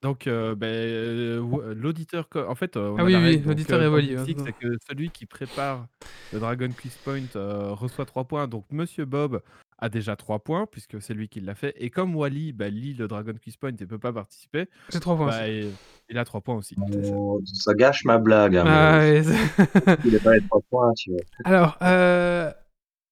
Donc, 0.06 0.28
euh, 0.28 0.54
ben, 0.54 0.68
euh, 0.68 1.40
ou- 1.40 1.62
l'auditeur, 1.74 2.30
co- 2.30 2.46
en 2.48 2.54
fait, 2.54 2.78
euh, 2.78 2.90
on 2.92 2.98
Ah 2.98 3.02
a 3.02 3.06
oui, 3.06 3.14
la 3.14 3.18
oui, 3.20 3.26
règle, 3.26 3.38
donc, 3.42 3.48
l'auditeur 3.48 3.80
euh, 3.80 3.82
et 3.82 3.86
dans 3.88 3.94
Wally, 3.94 4.08
League, 4.28 4.40
c'est 4.46 4.54
que 4.54 4.68
celui 4.88 5.10
qui 5.10 5.26
prépare 5.26 5.88
le 6.32 6.40
Dragon 6.40 6.70
Quiz 6.80 6.96
Point 7.04 7.26
euh, 7.36 7.72
reçoit 7.72 8.06
3 8.06 8.26
points. 8.26 8.48
Donc, 8.48 8.66
Monsieur 8.72 9.06
Bob 9.06 9.42
a 9.80 9.90
déjà 9.90 10.16
3 10.16 10.38
points, 10.38 10.68
puisque 10.68 11.02
c'est 11.02 11.16
lui 11.16 11.28
qui 11.28 11.42
l'a 11.42 11.56
fait. 11.56 11.74
Et 11.84 11.90
comme 11.90 12.16
Wally 12.16 12.54
bah, 12.54 12.70
lit 12.70 12.94
le 12.94 13.08
Dragon 13.08 13.34
Quiz 13.42 13.58
Point 13.58 13.70
et 13.72 13.82
ne 13.82 13.86
peut 13.86 13.98
pas 13.98 14.14
participer, 14.14 14.68
J'ai 14.94 15.00
trois 15.00 15.16
points. 15.18 15.26
bah, 15.26 15.48
il, 15.50 15.72
il 16.10 16.18
a 16.20 16.24
3 16.24 16.42
points 16.42 16.56
aussi. 16.56 16.76
Oh, 16.80 17.42
ça 17.44 17.74
gâche 17.74 18.06
ma 18.06 18.20
blague. 18.20 18.58
Hein, 18.58 18.64
Ah, 18.68 19.00
mais 19.00 19.22
ouais, 19.22 19.24
c'est- 19.24 19.98
il 20.06 20.12
n'est 20.12 20.20
pas 20.24 20.36
les 20.36 20.42
trois 20.48 20.62
points, 20.70 20.94
tu 20.96 21.10
vois. 21.14 21.22
Alors, 21.46 21.78
euh, 21.82 22.52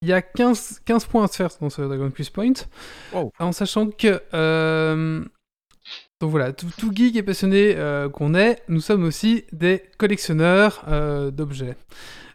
il 0.00 0.06
y 0.08 0.12
a 0.12 0.22
15, 0.22 0.80
15 0.84 1.06
points 1.06 1.24
à 1.24 1.26
se 1.26 1.34
faire 1.38 1.48
dans 1.60 1.70
ce 1.70 1.82
Dragon 1.82 2.12
Quiz 2.12 2.30
Point, 2.30 2.52
Wow. 3.12 3.32
en 3.40 3.50
sachant 3.50 3.90
que... 3.90 4.22
euh, 4.32 5.24
donc 6.20 6.30
voilà, 6.30 6.52
tout, 6.52 6.68
tout 6.78 6.90
geek 6.94 7.16
et 7.16 7.22
passionné 7.22 7.74
euh, 7.76 8.08
qu'on 8.08 8.34
est, 8.34 8.62
nous 8.68 8.80
sommes 8.80 9.04
aussi 9.04 9.44
des 9.52 9.82
collectionneurs 9.98 10.84
euh, 10.88 11.30
d'objets. 11.30 11.76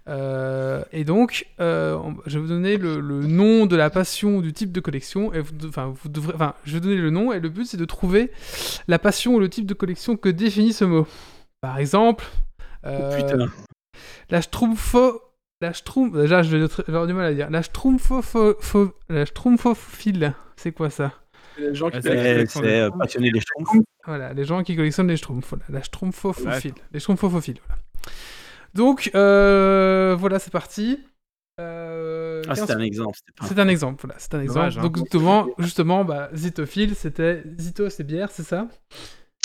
Euh, 0.07 0.83
et 0.91 1.03
donc, 1.03 1.45
on- 1.59 2.15
je 2.25 2.35
vais 2.37 2.41
vous 2.41 2.47
donner 2.47 2.77
le, 2.77 2.99
le 2.99 3.27
nom 3.27 3.65
de 3.67 3.75
la 3.75 3.89
passion 3.91 4.37
ou 4.37 4.41
du 4.41 4.53
type 4.53 4.71
de 4.71 4.79
collection. 4.79 5.31
Et 5.33 5.39
vous, 5.39 5.53
enfin, 5.67 5.93
vous 6.01 6.09
devrez, 6.09 6.33
enfin, 6.33 6.55
je 6.65 6.73
vais 6.73 6.79
donner 6.79 6.95
le 6.95 7.11
nom 7.11 7.31
et 7.31 7.39
le 7.39 7.49
but 7.49 7.65
c'est 7.65 7.77
de 7.77 7.85
trouver 7.85 8.31
la 8.87 8.97
passion 8.97 9.35
ou 9.35 9.39
le 9.39 9.49
type 9.49 9.65
de 9.67 9.73
collection 9.75 10.15
que 10.17 10.29
définit 10.29 10.73
ce 10.73 10.85
mot. 10.85 11.05
Par 11.61 11.77
exemple, 11.77 12.25
euh, 12.85 13.15
putain. 13.15 13.51
la 14.31 14.41
Schtroumpfo, 14.41 15.21
la 15.61 15.73
Schtroumpf, 15.73 16.15
déjà 16.15 16.41
je 16.41 16.57
vais 16.57 16.67
avoir 16.87 17.05
du 17.05 17.13
mal 17.13 17.25
à 17.25 17.33
dire. 17.33 17.49
La 17.51 17.61
Schtroumpfophile, 19.25 20.33
c'est 20.55 20.71
quoi 20.71 20.89
ça? 20.89 21.13
Les 21.59 21.75
gens 21.75 21.89
qui 21.89 22.01
c'est- 22.01 22.45
C'est 22.45 22.45
c'est, 22.47 22.79
euh, 22.81 22.89
passionné 22.91 23.31
les 23.31 23.39
schtroumpfs. 23.41 23.85
Voilà, 24.05 24.33
les 24.33 24.45
gens 24.45 24.63
qui 24.63 24.75
collectionnent 24.75 25.07
les 25.07 25.17
Schtroumpfs, 25.17 25.49
voilà, 25.49 25.65
la 25.69 25.81
Schtroumpfophile, 25.83 26.73
les 26.91 26.99
Schtroumpfophiles, 26.99 27.59
voilà. 27.67 27.79
Donc, 28.73 29.11
euh, 29.15 30.15
voilà, 30.19 30.39
c'est 30.39 30.51
parti. 30.51 30.99
Euh, 31.59 32.41
Ah, 32.45 32.55
15 32.55 32.61
c'était 32.61 32.73
un 32.73 32.79
exemple. 32.79 33.17
c'était 33.17 33.31
pas 33.37 33.45
un- 33.45 33.47
C'est 33.49 33.59
un 33.59 33.67
exemple, 33.67 34.01
voilà, 34.05 34.19
c'est 34.19 34.33
un 34.33 34.41
exemple. 34.41 34.59
Dommage, 34.59 34.77
hein. 34.77 34.81
Donc 34.81 34.97
justement, 34.97 35.47
justement 35.59 36.05
bah, 36.05 36.29
Zitophile, 36.33 36.95
c'était 36.95 37.43
Zito, 37.59 37.89
c'est 37.89 38.05
bière, 38.05 38.31
c'est 38.31 38.43
ça? 38.43 38.67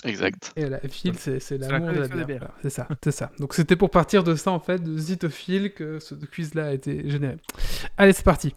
Exact. 0.04 0.52
Et 0.54 0.66
la 0.68 0.78
Phil, 0.80 1.14
c'est 1.18 1.40
c'est 1.40 1.58
la 1.58 1.68
l'amour 1.68 1.92
de 1.92 1.98
la 2.00 2.08
des 2.08 2.24
bière. 2.24 2.38
voilà, 2.38 2.54
c'est 2.62 2.70
ça, 2.70 2.86
c'est 3.02 3.10
ça. 3.10 3.32
Donc 3.40 3.54
c'était 3.54 3.74
pour 3.74 3.90
partir 3.90 4.22
de 4.22 4.36
ça 4.36 4.52
en 4.52 4.60
fait, 4.60 4.78
de 4.82 4.96
Zitophile, 4.96 5.72
que 5.74 5.98
ce 5.98 6.14
quiz-là 6.14 6.66
a 6.66 6.72
été 6.72 7.08
généré. 7.10 7.36
Allez, 7.96 8.12
c'est 8.12 8.24
parti. 8.24 8.54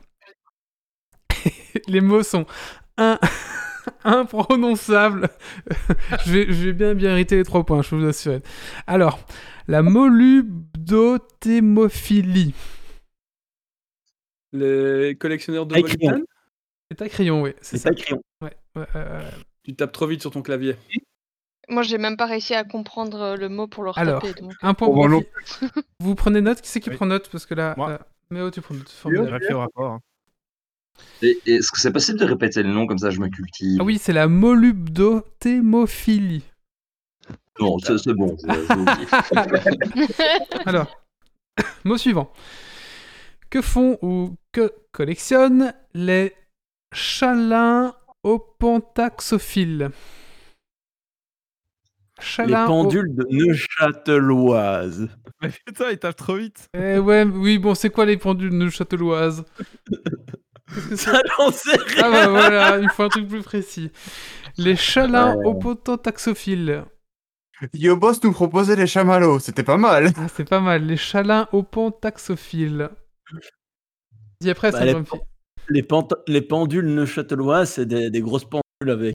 Les 1.88 2.02
mots 2.02 2.24
sont 2.24 2.46
un 2.98 3.20
imprononçables. 4.04 5.30
je, 6.26 6.32
vais, 6.32 6.46
je 6.52 6.66
vais 6.66 6.74
bien 6.74 6.94
bien 6.96 7.12
hériter 7.12 7.36
les 7.38 7.44
trois 7.44 7.66
points, 7.66 7.82
je 7.82 7.90
peux 7.90 7.96
vous 7.98 8.08
assurer. 8.08 8.42
Alors, 8.88 9.20
la 9.68 9.82
molubdothémophilie. 9.84 12.54
Les 14.54 15.16
collectionneurs 15.20 15.66
de. 15.66 15.76
Moliten 15.76 16.24
C'est 16.90 17.02
à 17.02 17.10
crayon, 17.10 17.42
oui, 17.42 17.54
c'est 17.62 17.84
pas 17.84 17.94
crayon. 17.94 18.22
Ouais, 18.42 18.56
ouais. 18.76 18.86
Tu 19.64 19.76
tapes 19.76 19.92
trop 19.92 20.08
vite 20.08 20.22
sur 20.22 20.32
ton 20.32 20.42
clavier. 20.42 20.76
Moi, 21.70 21.84
j'ai 21.84 21.98
même 21.98 22.16
pas 22.16 22.28
réussi 22.28 22.56
à 22.56 22.64
comprendre 22.64 23.20
euh, 23.22 23.36
le 23.36 23.50
mot 23.50 23.68
pour 23.68 23.84
le 23.84 23.92
Alors, 23.96 24.22
retaper. 24.22 24.42
Donc... 24.42 24.54
un 24.62 24.74
point 24.74 24.88
Oh, 24.88 24.94
pour. 24.94 25.10
Vous 26.00 26.16
prenez 26.16 26.40
note? 26.40 26.62
Qui 26.62 26.70
c'est 26.70 26.80
qui 26.80 26.90
Oui. 26.90 26.96
prend 26.96 27.08
note? 27.08 27.28
Parce 27.30 27.46
que 27.46 27.56
là, 27.56 27.74
Moi. 27.76 27.90
euh, 27.90 27.98
Méo, 28.30 28.50
tu 28.52 28.62
prends 28.62 28.74
note. 28.74 28.90
Formidable. 28.90 29.32
vérifié 29.32 29.54
au 29.54 29.60
rapport. 29.60 29.92
hein. 29.92 30.00
Est-ce 31.22 31.72
que 31.72 31.80
c'est 31.80 31.92
possible 31.92 32.20
de 32.20 32.26
répéter 32.26 32.62
le 32.64 32.72
nom 32.72 32.86
comme 32.88 32.98
ça 33.00 33.10
je 33.10 33.20
me 33.20 33.28
cultive 33.30 33.78
Ah 33.80 33.84
oui, 33.84 33.98
c'est 34.02 34.14
la 34.14 34.28
molubdothémophilie. 34.28 36.44
Non, 37.60 37.78
c'est 37.80 38.14
bon. 38.14 38.38
Alors, 40.66 40.88
mot 41.86 41.98
suivant. 41.98 42.32
Que 43.50 43.62
font 43.62 43.98
ou 44.02 44.36
que 44.52 44.72
collectionnent 44.92 45.74
les 45.94 46.34
chalins 46.94 47.94
opentaxophiles 48.24 49.90
Les 52.40 52.54
au- 52.54 52.66
pendules 52.68 53.16
de 53.16 53.26
Neuchâteloise. 53.32 55.08
Mais 55.42 55.50
putain, 55.66 55.92
il 55.92 55.98
tape 56.00 56.16
trop 56.16 56.36
vite. 56.36 56.68
Eh 56.76 56.98
ouais, 57.00 57.24
oui, 57.24 57.58
bon, 57.58 57.74
c'est 57.76 57.90
quoi 57.90 58.06
les 58.06 58.18
pendules 58.18 58.54
neuchâteloises 58.54 59.44
que 59.90 59.96
c'est 59.96 60.47
Ça, 60.96 61.22
j'en 61.38 61.52
sais 61.52 61.78
rien. 61.78 62.04
Ah 62.04 62.12
bah 62.12 62.28
voilà, 62.28 62.80
il 62.80 62.90
faut 62.90 63.04
un 63.04 63.10
truc 63.10 63.28
plus 63.28 63.42
précis. 63.44 63.92
Les 64.58 64.76
chalins 64.76 65.36
Ouais. 65.36 65.46
opentaxophiles. 65.46 66.84
Yobos 67.74 68.14
nous 68.24 68.32
proposait 68.34 68.76
les 68.76 68.86
chamallows, 68.88 69.40
c'était 69.40 69.64
pas 69.64 69.78
mal. 69.78 70.12
Ah, 70.18 70.28
c'est 70.34 70.48
pas 70.48 70.60
mal. 70.60 70.86
Les 70.86 70.98
chalins 70.98 71.48
opentaxophiles. 71.54 72.90
Dis 74.42 74.50
après, 74.50 74.72
Bah, 74.72 74.80
ça 74.80 74.86
les 74.86 74.94
me 74.94 75.04
pen- 75.04 75.20
les, 75.70 75.86
les 76.28 76.42
pendules 76.42 76.86
neuchâteloises, 76.94 77.72
c'est 77.72 77.86
des, 77.86 78.10
des 78.10 78.22
grosses 78.22 78.46
pendules 78.46 78.92
avec 78.92 79.14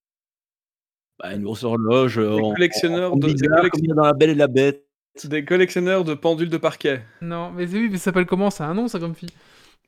bah, 1.20 1.32
une 1.34 1.42
grosse 1.44 1.62
horloge. 1.64 2.18
euh, 2.18 2.36
en- 2.38 2.52
collectionneurs 2.54 3.12
en, 3.12 3.14
en 3.14 3.18
de- 3.18 3.28
des 3.28 3.34
bizarre, 3.34 3.70
comme 3.70 3.86
dans 3.86 4.04
La 4.04 4.12
Belle 4.12 4.30
et 4.30 4.34
la 4.34 4.48
Bête. 4.48 4.84
Des 5.24 5.44
collectionneurs 5.44 6.04
de 6.04 6.14
pendules 6.14 6.48
de 6.48 6.56
parquet. 6.56 7.02
Non, 7.20 7.50
mais 7.52 7.66
oui, 7.66 7.88
mais 7.90 7.98
ça 7.98 8.04
s'appelle 8.04 8.26
comment? 8.26 8.50
Ça 8.50 8.64
a 8.66 8.68
un 8.68 8.74
nom, 8.74 8.88
ça, 8.88 8.98
Grumpy 8.98 9.26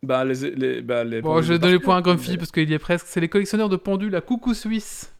Bah, 0.06 0.24
les. 0.24 0.50
les, 0.50 0.82
bah, 0.82 1.04
les 1.04 1.20
Bon, 1.22 1.40
je 1.42 1.48
vais 1.48 1.54
de 1.58 1.62
donner 1.62 1.72
le 1.74 1.78
parquet. 1.78 1.84
point 1.86 1.96
à 1.98 2.02
Grumpy 2.02 2.36
parce 2.36 2.50
qu'il 2.52 2.68
y 2.70 2.74
est 2.74 2.78
presque. 2.78 3.06
C'est 3.08 3.20
les 3.20 3.28
collectionneurs 3.28 3.68
de 3.68 3.76
pendules 3.76 4.14
à 4.16 4.20
coucou 4.20 4.54
suisse. 4.54 5.12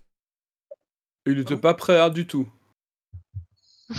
Il 1.26 1.38
était 1.38 1.56
pas 1.56 1.74
prêt 1.74 1.98
hein, 2.00 2.10
du 2.10 2.26
tout. 2.26 2.48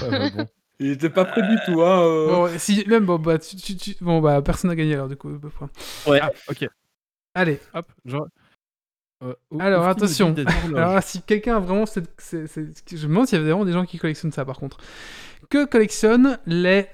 Ouais, 0.02 0.10
bah, 0.10 0.30
bon. 0.36 0.48
Il 0.80 0.92
était 0.92 1.10
pas 1.10 1.24
prêt 1.24 1.42
du 1.42 1.56
tout, 1.66 1.82
hein. 1.84 2.02
euh. 2.04 2.28
Bon, 2.28 2.50
si, 2.60 2.84
même, 2.88 3.06
bon, 3.06 3.18
bah, 3.18 3.40
tu- 3.40 3.56
tu- 3.56 3.78
tu- 3.78 3.96
bon, 4.02 4.20
bah, 4.20 4.42
personne 4.42 4.70
n'a 4.70 4.76
gagné 4.76 4.94
alors, 4.96 5.08
du 5.08 5.16
coup. 5.16 5.30
points. 5.40 5.70
Ouais. 6.06 6.20
Ah, 6.22 6.32
ok. 6.50 6.68
Allez, 7.34 7.62
Hop, 7.74 7.90
genre. 8.04 8.28
euh, 9.24 9.34
Alors, 9.58 9.88
attention. 9.88 10.36
alors 10.76 11.02
si 11.02 11.22
quelqu'un 11.22 11.56
a 11.56 11.60
vraiment. 11.62 11.86
cette- 11.86 12.12
c'est- 12.20 12.48
c'est- 12.48 12.74
Je 12.92 13.08
me 13.08 13.14
demande 13.14 13.26
s'il 13.28 13.38
y 13.38 13.42
avait 13.42 13.50
vraiment 13.52 13.64
des 13.66 13.72
gens 13.72 13.86
qui 13.86 13.98
collectionnent 13.98 14.34
ça, 14.34 14.44
par 14.44 14.58
contre. 14.58 14.78
Que 15.50 15.66
collectionnent 15.66 16.40
les 16.46 16.88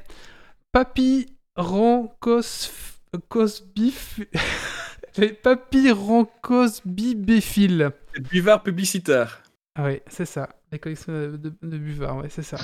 papyrancosbif. 3.11 4.19
les 5.17 5.33
papyrancosbibéphiles 5.33 7.91
Des 8.15 8.21
buvards 8.21 8.63
publicitaires. 8.63 9.43
Ah 9.75 9.85
oui, 9.85 9.99
c'est 10.07 10.25
ça. 10.25 10.49
Les 10.71 10.79
collectionneurs 10.79 11.31
de, 11.33 11.37
de, 11.37 11.53
de 11.61 11.77
buvards, 11.77 12.17
ouais, 12.17 12.29
c'est 12.29 12.41
ça. 12.43 12.57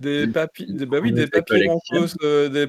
Des 0.00 0.26
papy... 0.26 0.66
des- 0.72 0.86
Bah 0.86 0.98
oui, 1.00 1.12
des 1.12 1.22
les 1.22 1.28
collectionne. 1.30 1.58
papyroncos, 1.80 2.16
euh, 2.22 2.48
des. 2.48 2.66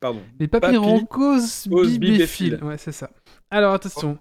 Pardon. 0.00 0.20
Les 0.38 0.46
Papy- 0.48 0.60
papyrancosbibéphiles. 0.74 2.58
Ouais, 2.62 2.78
c'est 2.78 2.92
ça. 2.92 3.10
Alors, 3.50 3.74
attention. 3.74 4.18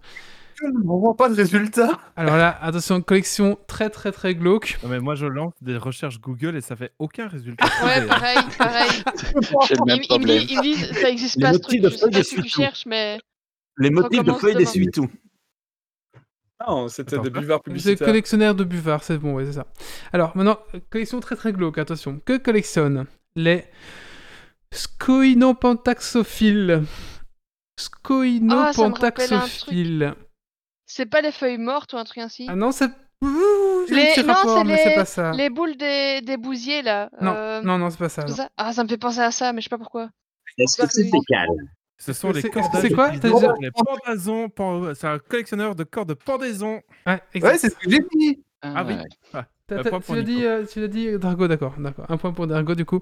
On 0.86 0.98
voit 1.00 1.16
pas 1.18 1.28
de 1.30 1.34
résultat. 1.36 2.00
Alors 2.16 2.38
là, 2.38 2.56
attention, 2.62 3.02
collection 3.02 3.58
très 3.68 3.90
très 3.90 4.12
très 4.12 4.36
glauque. 4.36 4.78
Non, 4.84 4.90
mais 4.90 5.00
moi, 5.00 5.16
je 5.16 5.26
lance 5.26 5.54
des 5.62 5.76
recherches 5.78 6.20
Google 6.22 6.56
et 6.56 6.62
ça 6.62 6.76
fait 6.76 6.92
aucun 7.00 7.28
résultat. 7.28 7.66
Ouais, 7.84 8.06
pareil, 8.08 8.38
pareil. 8.58 8.92
J'ai 9.68 9.76
le 9.76 9.86
même 9.86 9.98
Ils, 9.98 9.98
ils 9.98 10.02
me 10.02 10.08
problème. 10.08 10.42
ils 10.50 10.62
disent, 10.62 10.92
ça 10.94 11.10
existe 11.10 11.36
Les 11.38 11.42
pas 11.42 11.54
ce 11.54 11.58
motifs 11.60 11.68
truc. 11.68 11.82
de 11.82 11.90
Je 11.90 11.96
sais 11.96 12.00
feuilles 12.00 12.12
pas 12.12 12.24
ce 12.24 12.30
que 12.30 12.36
tu 12.36 12.42
d'essuie-tout. 12.42 12.62
cherches, 12.62 12.86
mais. 12.86 13.20
Les 13.78 13.90
motifs 13.90 14.24
de 14.24 14.32
feuilles 14.34 14.54
demain. 14.54 14.64
d'essuie-tout. 14.64 15.10
Non, 16.66 16.88
c'était 16.88 17.20
des 17.20 17.30
buvards 17.30 17.60
C'est 17.60 17.64
publicitaires. 17.72 18.08
collectionneur 18.08 18.56
de 18.56 18.64
buvards, 18.64 19.04
c'est 19.04 19.18
bon, 19.18 19.34
ouais, 19.36 19.44
c'est 19.46 19.52
ça. 19.54 19.68
Alors 20.14 20.32
maintenant, 20.38 20.58
collection 20.90 21.20
très 21.20 21.36
très 21.36 21.52
glauque, 21.52 21.78
attention. 21.78 22.22
Que 22.26 22.38
collectionnent 22.38 23.06
les 23.36 23.66
scoinopentaxophiles 24.72 26.84
Scoinopentaxophiles. 27.78 30.16
C'est 30.98 31.06
pas 31.08 31.20
les 31.20 31.34
feuilles 31.34 31.58
mortes 31.58 31.92
ou 31.92 31.98
un 31.98 32.06
truc 32.06 32.20
ainsi 32.20 32.46
Ah 32.48 32.56
non, 32.56 32.72
c'est. 32.72 32.90
Les- 33.90 34.24
non, 34.24 34.34
rapport, 34.34 34.64
mais 34.64 34.82
les- 34.86 34.96
pas 34.96 35.04
ça. 35.04 35.32
Les 35.34 35.50
boules 35.50 35.76
des, 35.76 36.22
des 36.22 36.38
bousiers 36.38 36.82
là. 36.84 37.10
Non, 37.20 37.34
euh, 37.36 37.62
non, 37.62 37.78
non, 37.78 37.90
c'est 37.90 37.98
pas 38.00 38.08
ça. 38.08 38.26
ah, 38.56 38.72
ça 38.72 38.82
me 38.82 38.88
fait 38.88 38.98
penser 38.98 39.20
à 39.20 39.32
ça, 39.32 39.52
mais 39.52 39.60
je 39.60 39.66
sais 39.66 39.70
pas 39.70 39.78
pourquoi. 39.78 40.10
Est-ce 40.58 40.78
que 40.82 40.88
c'est 40.90 41.04
fécal? 41.10 41.50
Ce 41.98 42.14
sont 42.14 42.32
les 42.32 42.42
C'est- 42.42 42.50
cordages 42.50 42.82
c'est 42.82 42.94
quoi 42.94 43.12
les 43.12 43.20
pendaisons. 43.72 44.48
pen- 44.48 44.94
C'est 44.96 45.08
un 45.08 45.20
collectionneur 45.20 45.76
de 45.76 45.84
cordes 45.84 46.08
de 46.10 46.14
pendaison. 46.14 46.80
Ouais, 47.06 47.22
c'est 47.58 47.72
ce 47.72 47.76
que 47.76 47.90
j'ai 47.90 48.00
dit. 48.00 48.42
Ah 48.62 48.86
oui. 48.88 48.96
Ah, 49.34 49.46
t'as- 49.68 49.84
point 49.84 50.00
tu 50.00 50.06
pour 50.06 50.16
l'as 50.16 50.22
dit, 50.22 50.46
euh, 50.46 50.66
tu 50.66 50.80
l'as 50.80 50.88
dit, 50.88 51.18
Dargo, 51.20 51.50
d'accord, 51.50 51.74
d'accord. 51.78 52.06
Un 52.08 52.16
point 52.16 52.32
pour 52.32 52.48
Dargo, 52.48 52.74
du 52.74 52.86
coup. 52.86 53.00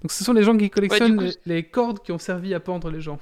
Donc, 0.00 0.12
ce 0.12 0.24
sont 0.24 0.32
les 0.32 0.44
gens 0.44 0.56
qui 0.56 0.70
collectionnent 0.70 1.30
les 1.44 1.62
cordes 1.62 2.00
qui 2.02 2.10
ont 2.12 2.18
servi 2.18 2.54
à 2.54 2.60
pendre 2.60 2.90
les 2.90 3.02
gens. 3.02 3.18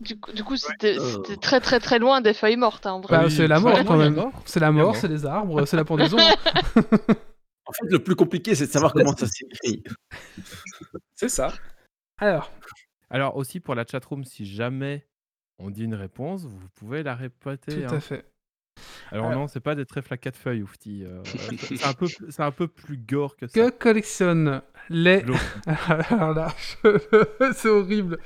Du 0.00 0.18
coup, 0.18 0.32
du 0.32 0.42
coup, 0.42 0.56
c'était 0.56 0.98
Euh. 0.98 1.12
c'était 1.12 1.36
très 1.36 1.60
très 1.60 1.78
très 1.78 1.98
loin 1.98 2.20
des 2.20 2.34
feuilles 2.34 2.56
mortes, 2.56 2.86
hein, 2.86 2.92
en 2.92 3.00
vrai. 3.00 3.18
Bah, 3.18 3.30
c'est 3.30 3.46
la 3.46 3.60
mort 3.60 3.84
quand 3.84 3.96
même. 3.96 4.20
C'est 4.44 4.60
la 4.60 4.72
mort, 4.72 4.86
mort. 4.86 4.96
c'est 4.96 5.08
les 5.08 5.24
arbres, 5.26 5.64
c'est 5.64 5.76
la 5.76 5.84
pendaison. 5.84 6.16
En 7.64 7.72
fait, 7.72 7.86
le 7.90 8.02
plus 8.02 8.16
compliqué, 8.16 8.54
c'est 8.54 8.66
de 8.66 8.72
savoir 8.72 8.92
comment 8.92 9.16
ça 9.16 9.26
s'écrit. 9.28 9.84
C'est 11.14 11.28
ça. 11.28 11.52
Alors, 12.18 12.50
Alors 13.08 13.36
aussi 13.36 13.60
pour 13.60 13.76
la 13.76 13.86
chatroom, 13.86 14.24
si 14.24 14.44
jamais 14.46 15.06
on 15.58 15.70
dit 15.70 15.84
une 15.84 15.94
réponse, 15.94 16.44
vous 16.44 16.68
pouvez 16.74 17.02
la 17.04 17.14
répéter. 17.14 17.84
tout 17.84 17.94
hein. 17.94 17.96
à 17.96 18.00
fait. 18.00 18.31
Alors 19.10 19.26
Alors- 19.26 19.40
non, 19.42 19.48
c'est 19.48 19.60
pas 19.60 19.74
des 19.74 19.84
trèfles 19.86 20.14
à 20.14 20.16
quatre 20.16 20.36
feuilles, 20.36 20.62
Oufti. 20.62 21.04
euh, 21.04 21.22
c'est 21.58 21.84
un 21.84 21.92
peu, 21.92 22.06
c'est 22.30 22.42
un 22.42 22.50
peu 22.50 22.66
plus 22.68 22.96
gore 22.96 23.36
que 23.36 23.46
ça. 23.46 23.52
Que 23.52 23.70
collectionnent 23.70 24.62
les. 24.88 25.24
Alors 26.10 26.34
là, 26.34 26.54
c'est 27.54 27.68
horrible. 27.68 28.18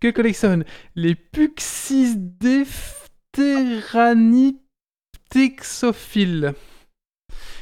Que 0.00 0.10
collectionnent 0.10 0.64
les 0.96 1.14
puxidiphtéranieptexophiles 5.32 6.54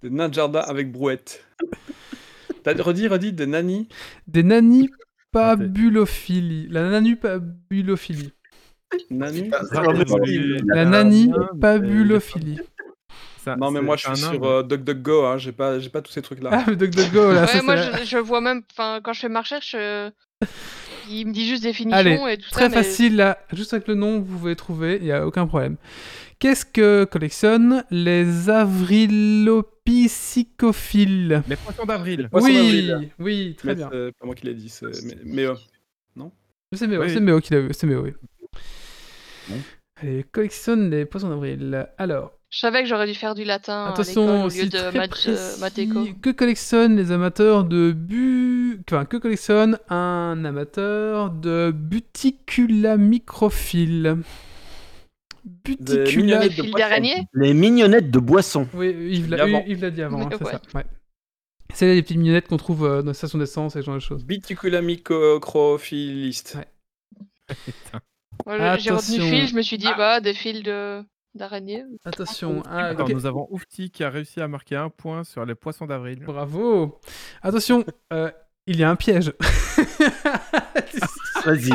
Des 0.01 0.09
nains 0.09 0.27
de 0.29 0.33
jardin 0.33 0.59
avec 0.61 0.91
brouette. 0.91 1.45
T'as 2.63 2.73
redit, 2.81 3.07
redit, 3.07 3.31
des 3.33 3.45
nannies. 3.45 3.87
Des 4.27 4.43
Nani 4.43 4.89
Pabulophilie. 5.31 6.67
La 6.69 6.89
Nanu 6.89 7.15
Pabulophilie. 7.15 8.33
Nannies 9.11 9.49
La 10.67 10.85
mais- 11.53 11.59
Pabulophilie. 11.61 12.59
Ça- 13.43 13.55
Non, 13.57 13.71
mais 13.71 13.81
moi 13.81 13.97
je 13.97 14.07
suis 14.07 14.17
sur 14.17 14.43
euh, 14.45 14.63
DuckDuckGo, 14.63 15.25
hein. 15.25 15.37
j'ai 15.37 15.51
pas, 15.51 15.77
j'ai 15.79 15.89
pas 15.89 16.01
tous 16.01 16.11
ces 16.13 16.21
trucs-là. 16.21 16.49
Ah, 16.53 16.63
le 16.67 16.75
DuckDuckGo, 16.77 17.33
là, 17.33 17.45
ça, 17.47 17.57
Ouais, 17.57 17.61
moi, 17.63 17.75
je, 17.75 18.03
je 18.05 18.17
vois 18.17 18.39
même, 18.41 18.61
enfin, 18.71 18.99
quand 19.03 19.11
je 19.13 19.19
fais 19.21 19.29
ma 19.29 19.41
recherche, 19.41 19.75
euh, 19.77 20.09
il 21.09 21.27
me 21.27 21.33
dit 21.33 21.47
juste 21.47 21.63
définition 21.63 21.97
Allez, 21.97 22.19
et 22.31 22.37
tout 22.37 22.49
très 22.51 22.63
ça. 22.63 22.69
mais- 22.69 22.75
facile 22.75 23.15
là, 23.15 23.37
juste 23.53 23.73
avec 23.73 23.87
le 23.87 23.95
nom, 23.95 24.19
vous 24.19 24.37
pouvez 24.37 24.55
trouver, 24.55 24.97
il 24.97 25.03
n'y 25.05 25.11
a 25.11 25.25
aucun 25.27 25.47
problème. 25.47 25.77
Qu'est-ce 26.39 26.65
que 26.65 27.05
collectionnent 27.05 27.83
les 27.89 28.49
avrilopisicophiles 28.49 31.41
Les 31.47 31.55
poissons 31.55 31.85
d'avril. 31.85 32.27
Oui, 32.33 32.89
oui, 33.19 33.55
très 33.57 33.69
Mais 33.69 33.75
bien. 33.75 33.89
c'est 33.91 34.11
pas 34.19 34.25
moi 34.25 34.35
qui 34.35 34.45
l'ai 34.45 34.53
dit, 34.53 34.67
c'est- 34.69 34.85
mais, 35.25 35.45
euh, 35.45 35.55
C'est 36.75 36.87
Méo, 36.87 37.01
Oui. 37.03 37.09
c'est 37.11 37.19
Méo 37.19 37.39
qui 37.39 37.53
l'a 37.53 37.59
eu, 37.59 37.69
c'est 37.71 37.85
Méo, 37.85 38.01
oui. 38.03 38.13
Bon. 39.47 39.57
Allez, 40.01 40.25
collectionne 40.31 40.89
les 40.89 41.05
poissons 41.05 41.29
d'avril. 41.29 41.87
Alors, 41.99 42.31
Je 42.53 42.59
savais 42.59 42.83
que 42.83 42.87
j'aurais 42.87 43.07
dû 43.07 43.15
faire 43.15 43.33
du 43.33 43.45
latin 43.45 43.87
attention 43.87 44.27
à 44.27 44.33
l'école 44.45 44.45
au 44.45 44.49
lieu 44.49 44.65
de 44.69 44.77
très 44.77 44.91
maths, 44.91 45.25
euh, 45.27 45.57
mathéco. 45.57 46.05
que 46.21 46.29
collectionnent 46.29 46.95
les 46.95 47.11
amateurs 47.11 47.63
de 47.63 47.91
bu... 47.91 48.79
Enfin, 48.87 49.05
que 49.05 49.17
collectionne 49.17 49.79
un 49.89 50.45
amateur 50.45 51.31
de 51.31 51.71
buticula 51.75 52.97
microphile 52.97 54.17
Les 55.43 55.51
Buticula... 55.65 56.05
mignonnettes 56.15 56.55
de 56.57 56.77
d'araignée 56.77 57.23
Les 57.33 57.55
mignonnettes 57.55 58.11
de 58.11 58.19
boisson. 58.19 58.67
Oui, 58.75 58.89
Yves 58.89 59.31
l'a 59.31 59.47
l'a 59.47 59.89
dit 59.89 60.03
avant, 60.03 60.21
hein, 60.21 60.29
Ouais. 60.29 60.35
c'est 60.37 60.45
ça. 60.45 60.61
Ouais. 60.75 60.85
C'est 61.73 61.95
les 61.95 62.03
petites 62.03 62.17
mignonnettes 62.17 62.47
qu'on 62.47 62.57
trouve 62.57 62.85
euh, 62.85 63.01
dans 63.01 63.09
les 63.09 63.15
stations 63.15 63.39
d'essence 63.39 63.75
et 63.75 63.79
ce 63.81 63.85
genre 63.87 63.95
de 63.95 63.99
choses. 63.99 64.23
Biticulamicrophiliste. 64.25 66.59
Ouais. 66.59 66.67
Voilà, 68.45 68.77
J'ai 68.77 68.91
retenu 68.91 69.21
fil, 69.21 69.47
je 69.47 69.55
me 69.55 69.63
suis 69.63 69.79
dit, 69.79 69.87
bah, 69.97 70.19
des 70.19 70.35
fils 70.35 70.61
de 70.61 71.03
d'araignée. 71.35 71.83
Attention, 72.05 72.63
ah, 72.65 72.87
Alors, 72.87 73.09
nous 73.09 73.25
avons 73.25 73.47
Oufti 73.51 73.89
qui 73.89 74.03
a 74.03 74.09
réussi 74.09 74.41
à 74.41 74.47
marquer 74.47 74.75
un 74.75 74.89
point 74.89 75.23
sur 75.23 75.45
les 75.45 75.55
poissons 75.55 75.85
d'avril. 75.85 76.19
Bravo. 76.23 76.99
Attention, 77.41 77.83
euh, 78.11 78.31
il 78.67 78.79
y 78.79 78.83
a 78.83 78.89
un 78.89 78.95
piège. 78.95 79.33
Vas-y. 81.45 81.73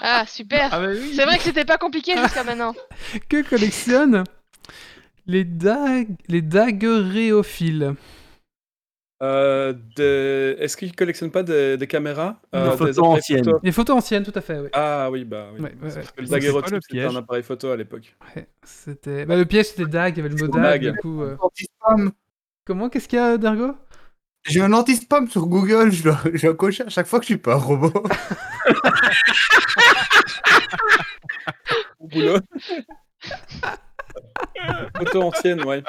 Ah, 0.00 0.24
super 0.26 0.68
Ah 0.72 0.80
bah 0.80 0.88
oui. 0.90 1.12
C'est 1.14 1.24
vrai 1.24 1.36
que 1.36 1.44
c'était 1.44 1.64
pas 1.64 1.78
compliqué 1.78 2.16
jusqu'à 2.16 2.44
maintenant. 2.44 2.74
que 3.28 3.48
collectionnent 3.48 4.24
les, 5.26 5.44
dag... 5.44 6.08
les 6.28 6.42
daguerréophiles? 6.42 7.94
Euh, 9.22 9.74
des- 9.96 10.56
Est-ce 10.58 10.76
qu'ils 10.78 10.94
collectionnent 10.96 11.30
pas 11.30 11.42
des, 11.42 11.76
des 11.76 11.86
caméras? 11.86 12.40
Des 12.52 12.58
euh, 12.58 12.70
photos 12.72 12.98
appareils 12.98 13.18
anciennes. 13.18 13.44
photos 13.44 13.60
Les 13.62 13.72
photos 13.72 13.96
anciennes, 13.96 14.24
tout 14.24 14.32
à 14.34 14.40
fait, 14.40 14.58
oui. 14.58 14.68
Ah 14.72 15.10
oui, 15.10 15.24
bah 15.24 15.48
oui. 15.52 15.60
Ouais, 15.60 15.74
ouais, 15.82 15.94
ouais. 15.94 16.02
Le 16.16 16.26
daguerreotype, 16.26 16.78
c'était 16.88 17.04
un 17.04 17.16
appareil 17.16 17.42
photo 17.42 17.68
à 17.70 17.76
l'époque. 17.76 18.16
Ouais, 18.34 18.48
c'était... 18.62 19.26
Bah, 19.26 19.36
le 19.36 19.44
piège, 19.44 19.66
c'était 19.66 19.84
dag, 19.86 20.14
il 20.16 20.22
y 20.22 20.26
avait 20.26 20.34
le 20.34 20.46
mot 20.46 20.48
dag, 20.52 20.90
du 20.92 20.98
coup... 20.98 21.22
euh. 21.22 21.36
Anti-spam. 21.40 22.12
Comment 22.64 22.88
Qu'est-ce 22.88 23.08
qu'il 23.08 23.18
y 23.18 23.22
a, 23.22 23.36
Dergo 23.36 23.74
J'ai 24.46 24.62
un 24.62 24.72
anti-spam 24.72 25.28
sur 25.28 25.46
Google, 25.46 25.90
je 25.92 26.02
dois, 26.04 26.18
je 26.32 26.46
dois 26.46 26.54
cocher 26.54 26.84
à 26.84 26.88
chaque 26.88 27.06
fois 27.06 27.18
que 27.18 27.24
je 27.24 27.32
suis 27.32 27.36
pas 27.36 27.54
un 27.54 27.58
robot. 27.58 27.92
Au 31.98 32.08
boulot. 32.08 32.38
Photo 34.96 35.22
ancienne, 35.22 35.62
ouais. 35.64 35.82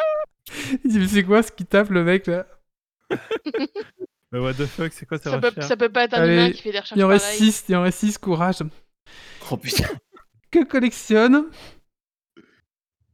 Il 0.84 0.92
dit, 0.92 1.00
mais 1.00 1.08
c'est 1.08 1.24
quoi 1.24 1.42
ce 1.43 1.51
qui 1.51 1.66
tape, 1.66 1.90
le 1.92 2.03
mec, 2.03 2.27
là? 2.27 2.45
Mais 4.31 4.40
what 4.40 4.53
the 4.53 4.65
fuck, 4.65 4.93
c'est 4.93 5.06
quoi 5.06 5.17
ces 5.17 5.30
Ça 5.30 5.40
peut, 5.40 5.51
ça 5.61 5.75
peut 5.75 5.90
pas 5.90 6.06
être 6.06 6.14
un 6.14 6.22
Allez, 6.22 6.33
humain 6.33 6.51
qui 6.51 6.61
fait 6.61 6.72
des 6.72 6.80
recherches 6.80 6.98
Il 6.98 7.01
y 7.01 7.03
en 7.03 7.07
reste 7.09 7.25
pareilles. 7.25 7.51
6, 7.51 7.65
il 7.69 7.72
y 7.73 7.75
en 7.75 7.81
reste 7.83 7.99
6, 7.99 8.17
courage. 8.17 8.57
Oh 9.51 9.57
putain. 9.57 9.88
que 10.51 10.64
collectionnent 10.64 11.45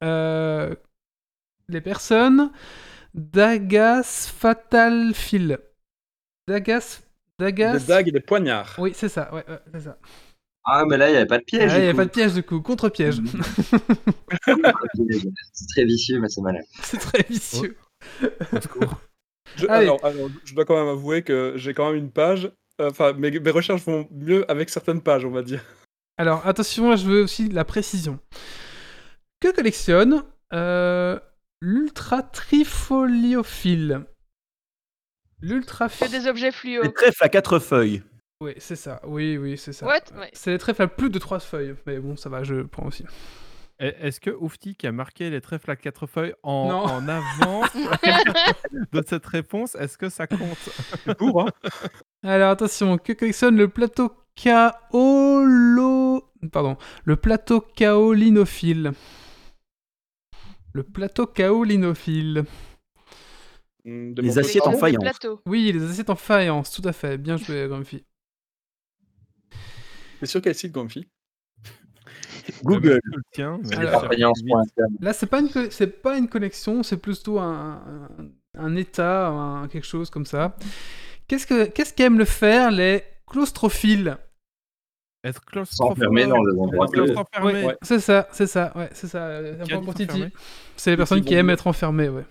euh, 0.04 0.76
les 1.70 1.82
personnes 1.82 2.52
d'Agas 3.16 4.32
Fatalphile. 4.38 5.58
D'Agas. 6.48 7.02
D'Agas. 7.40 7.80
Des 7.80 7.86
dagues 7.86 8.08
et 8.10 8.12
des 8.12 8.20
poignards. 8.20 8.76
Oui, 8.78 8.92
c'est 8.96 9.10
ça, 9.10 9.34
ouais, 9.34 9.44
ouais, 9.48 9.60
c'est 9.74 9.82
ça. 9.82 9.98
Ah, 10.66 10.84
mais 10.86 10.98
là, 10.98 11.08
il 11.10 11.14
n'y 11.14 11.18
avait 11.18 11.26
pas 11.26 11.38
de 11.38 11.44
Ah, 11.60 11.66
piège. 11.68 11.72
Il 11.74 11.82
n'y 11.82 11.82
du 11.82 11.88
a 11.88 11.92
coup. 11.92 11.98
pas 11.98 12.06
de 12.06 12.10
piège 12.12 12.34
du 12.34 12.44
coup, 12.44 12.62
contre-piège. 12.62 13.22
C'est 15.54 15.68
très 15.70 15.86
vicieux, 15.86 16.20
mais 16.20 16.30
c'est 16.30 16.42
malin. 16.42 16.60
c'est 16.84 16.98
très 17.00 17.24
vicieux. 17.24 17.76
Je, 19.56 19.66
Allez. 19.68 19.86
alors, 19.86 20.04
alors, 20.06 20.30
je 20.46 20.54
dois 20.54 20.66
quand 20.66 20.76
même 20.78 20.88
avouer 20.90 21.24
que 21.24 21.54
j'ai 21.56 21.74
quand 21.74 21.88
même 21.92 21.98
une 22.04 22.12
page. 22.12 22.52
euh, 22.82 22.90
Enfin, 22.92 23.14
mes, 23.14 23.32
mes 23.40 23.52
recherches 23.52 23.82
vont 23.86 24.08
mieux 24.12 24.50
avec 24.52 24.70
certaines 24.70 25.02
pages, 25.02 25.26
on 25.26 25.32
va 25.32 25.42
dire. 25.42 25.64
Alors 26.18 26.46
attention, 26.48 26.90
là 26.90 26.96
je 26.96 27.06
veux 27.08 27.22
aussi 27.24 27.48
la 27.50 27.64
précision. 27.66 28.20
Que 29.40 29.52
collectionne 29.56 30.24
euh, 30.54 31.20
l'ultra 31.62 32.24
trifoliophile? 32.24 34.02
L'ultra 35.42 35.90
Que 35.90 36.10
des 36.10 36.28
objets 36.28 36.52
fluo. 36.52 36.82
Les 36.84 36.94
trèfles 36.94 37.24
à 37.24 37.30
quatre 37.30 37.60
feuilles. 37.60 38.02
Oui, 38.42 38.54
c'est 38.58 38.76
ça. 38.76 39.00
Oui, 39.04 39.38
oui, 39.38 39.58
c'est 39.58 39.74
ça. 39.74 39.86
Ouais. 39.88 40.02
C'est 40.34 40.52
les 40.52 40.58
trèfles 40.58 40.84
à 40.84 40.88
plus 40.88 41.10
de 41.10 41.18
3 41.20 41.40
feuilles. 41.40 41.76
Mais 41.88 42.00
bon, 42.00 42.16
ça 42.16 42.30
va, 42.30 42.44
je 42.44 42.62
prends 42.64 42.86
aussi. 42.86 43.04
Et 43.80 43.94
Est-ce 44.00 44.20
que 44.20 44.32
Oufti 44.32 44.76
qui 44.76 44.88
a 44.88 44.92
marqué 44.92 45.30
les 45.30 45.40
trèfles 45.40 45.70
à 45.70 45.76
quatre 45.76 46.08
feuilles 46.08 46.34
en, 46.42 46.68
Non. 46.70 46.84
en 46.86 47.08
avant 47.08 47.62
de 48.92 49.04
cette 49.06 49.26
réponse, 49.26 49.76
est-ce 49.76 49.98
que 49.98 50.10
ça 50.10 50.26
compte? 50.26 51.18
Pour, 51.18 51.42
hein. 51.42 51.52
Alors 52.24 52.50
attention, 52.50 52.98
que 52.98 53.14
collectionne 53.14 53.56
le 53.56 53.68
plateau 53.68 54.12
kaolo... 54.36 56.24
Pardon, 56.52 56.78
le 57.04 57.16
plateau 57.16 57.62
kaolinophile? 57.62 58.94
Le 60.74 60.84
plateau 60.84 61.28
kaolinophile. 61.28 62.46
Hmm, 63.86 64.14
de 64.14 64.22
Les 64.22 64.40
assiettes 64.40 64.68
en 64.68 64.74
faïence. 64.74 65.04
Oui, 65.46 65.72
les 65.72 65.84
assiettes 65.84 66.10
en 66.10 66.16
faïence, 66.16 66.72
tout 66.72 66.88
à 66.88 66.94
fait. 66.94 67.18
Bien 67.18 67.38
joué, 67.38 67.68
Grumpy. 67.68 68.04
C'est 70.20 70.26
sur 70.26 70.42
quel 70.42 70.56
site, 70.56 70.72
Grumpy? 70.72 71.08
Google. 72.64 73.00
Le 73.04 73.22
tien, 73.32 73.60
mais. 73.64 73.76
Là, 75.02 75.14
c'est 75.14 75.28
pas 75.28 75.40
une, 75.40 75.50
c'est 75.72 76.02
pas 76.02 76.18
une 76.18 76.28
connexion, 76.28 76.84
c'est 76.84 76.98
plutôt 76.98 77.40
un, 77.40 77.82
un, 78.58 78.60
un 78.60 78.76
état, 78.76 79.28
un- 79.28 79.68
quelque 79.68 79.86
chose 79.88 80.10
comme 80.10 80.26
ça. 80.26 80.56
Qu'est-ce 81.28 81.46
que 81.48 81.66
qu'est-ce 81.66 81.94
qu'aiment 81.94 82.18
le 82.18 82.26
faire 82.26 82.72
les 82.72 83.04
claustrophiles? 83.28 84.18
Être 85.24 85.42
S'enfermer 85.66 86.26
dans 86.28 86.42
les 86.44 86.58
endroits. 86.58 86.88
Ouais. 87.44 87.78
C'est 87.82 88.00
ça, 88.00 88.28
c'est 88.32 88.48
ça, 88.48 88.72
ouais, 88.76 88.90
c'est 88.94 89.08
ça. 89.08 89.24
euh, 89.28 89.56
C'est 90.78 90.92
les 90.92 90.98
personnes 90.98 91.24
qui 91.24 91.34
aiment 91.34 91.50
être 91.50 91.68
enfermées, 91.68 92.08
ouais. 92.10 92.24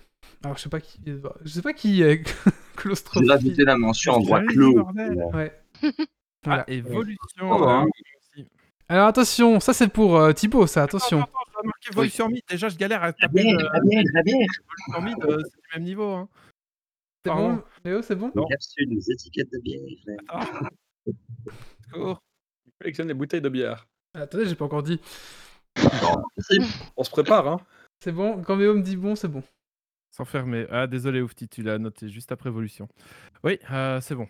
Alors, 0.43 0.57
je 0.57 0.63
sais 0.63 0.69
pas 0.69 0.79
qui, 0.79 0.99
je 1.43 1.49
sais 1.49 1.61
pas 1.61 1.73
qui 1.73 2.01
est 2.01 2.23
J'ai 2.45 2.51
claustrophile. 2.75 3.31
rajouté 3.31 3.65
la 3.65 3.77
mention 3.77 4.13
endroit 4.13 4.41
Joli, 4.41 4.55
clos. 4.55 4.87
Ah, 6.45 6.49
Voilà. 6.49 6.69
évolution. 6.69 7.67
Ah, 7.67 7.81
hein. 7.81 7.85
Alors 8.89 9.07
attention, 9.07 9.59
ça 9.59 9.73
c'est 9.73 9.87
pour 9.89 10.17
euh, 10.17 10.31
Thibaut, 10.33 10.65
ça, 10.67 10.83
attention. 10.83 11.19
Attends, 11.21 11.31
attends, 11.47 11.59
je 11.63 11.67
marquer 11.67 11.89
vol 11.95 12.09
sur 12.09 12.29
mid. 12.29 12.41
Déjà, 12.49 12.69
je 12.69 12.77
galère 12.77 13.03
à 13.03 13.11
taper 13.13 13.43
la 13.43 13.79
bière. 13.81 14.03
vol 14.23 14.45
sur 14.93 15.01
mid. 15.01 15.17
euh, 15.25 15.37
C'est 15.43 15.61
du 15.61 15.67
même 15.75 15.83
niveau. 15.83 16.11
Hein. 16.13 16.29
C'est 17.25 17.31
Pardon. 17.31 17.55
bon, 17.55 17.63
Léo, 17.83 18.01
c'est 18.01 18.15
bon 18.15 18.31
Non. 18.35 18.45
Capsule, 18.47 18.87
les 18.89 19.11
étiquettes 19.11 19.51
de 19.51 19.59
bière. 19.59 19.81
Ah. 20.29 20.45
Secours. 21.85 22.21
Il 22.65 22.71
collectionne 22.79 23.07
les 23.09 23.13
bouteilles 23.13 23.41
de 23.41 23.49
bière. 23.49 23.87
Ah, 24.13 24.21
Attendez, 24.21 24.45
j'ai 24.45 24.55
pas 24.55 24.65
encore 24.65 24.83
dit. 24.83 25.01
On 26.95 27.03
se 27.03 27.09
prépare, 27.09 27.47
hein. 27.47 27.59
C'est 27.99 28.11
bon, 28.11 28.41
quand 28.43 28.55
Léo 28.55 28.73
me 28.75 28.81
dit 28.81 28.95
bon, 28.95 29.15
c'est 29.15 29.27
bon. 29.27 29.43
S'enfermer. 30.11 30.65
Ah, 30.71 30.87
désolé, 30.87 31.21
Oufti, 31.21 31.49
tu 31.49 31.61
l'as 31.63 31.77
noté 31.77 32.07
juste 32.07 32.31
après 32.31 32.49
évolution. 32.49 32.87
Oui, 33.43 33.59
euh, 33.71 33.99
c'est 34.01 34.15
bon. 34.15 34.27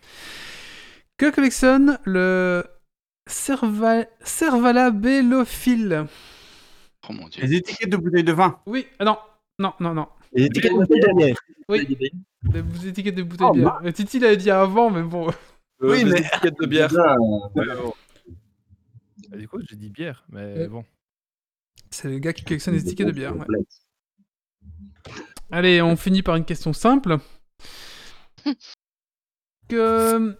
Que 1.16 1.30
collectionne 1.30 1.98
le 2.04 2.64
Cerva... 3.28 4.04
Cervalabellophile 4.24 6.06
Oh 7.08 7.12
mon 7.12 7.28
dieu. 7.28 7.42
Les 7.44 7.54
étiquettes 7.56 7.90
de 7.90 7.96
bouteilles 7.96 8.24
de 8.24 8.32
vin. 8.32 8.60
Oui, 8.66 8.86
ah 8.98 9.04
non, 9.04 9.18
non, 9.58 9.72
non, 9.80 9.94
non. 9.94 10.08
Les 10.32 10.46
étiquettes 10.46 10.72
de 10.72 10.78
bouteilles 10.78 11.00
de 11.00 11.14
bière. 11.16 11.36
Oui, 11.68 11.98
les 12.52 12.88
étiquettes 12.88 13.14
de 13.14 13.22
bouteilles 13.22 13.52
de 13.52 13.60
bière. 13.60 13.80
Euh, 13.84 13.92
Titi 13.92 14.18
l'avait 14.18 14.36
dit 14.36 14.50
avant, 14.50 14.90
mais 14.90 15.02
bon. 15.02 15.28
Euh, 15.28 15.32
Oui, 15.80 16.04
mais- 16.04 16.20
étiquettes 16.20 16.58
de 16.60 16.66
bière. 16.66 16.92
Ouais, 16.92 17.76
bon. 17.76 17.94
Ah, 19.32 19.36
du 19.36 19.46
coup, 19.46 19.58
j'ai 19.68 19.76
dit 19.76 19.90
bière, 19.90 20.24
mais 20.30 20.54
Ouais. 20.54 20.68
bon. 20.68 20.84
C'est 21.90 22.08
le 22.08 22.18
gars 22.18 22.32
qui 22.32 22.44
collectionne 22.44 22.74
les 22.74 22.82
étiquettes 22.82 23.06
de 23.06 23.12
bière. 23.12 23.36
ouais. 23.36 23.46
Allez, 25.50 25.80
on 25.80 25.96
finit 25.96 26.22
par 26.22 26.36
une 26.36 26.44
question 26.44 26.72
simple. 26.72 27.16
Que... 29.68 30.34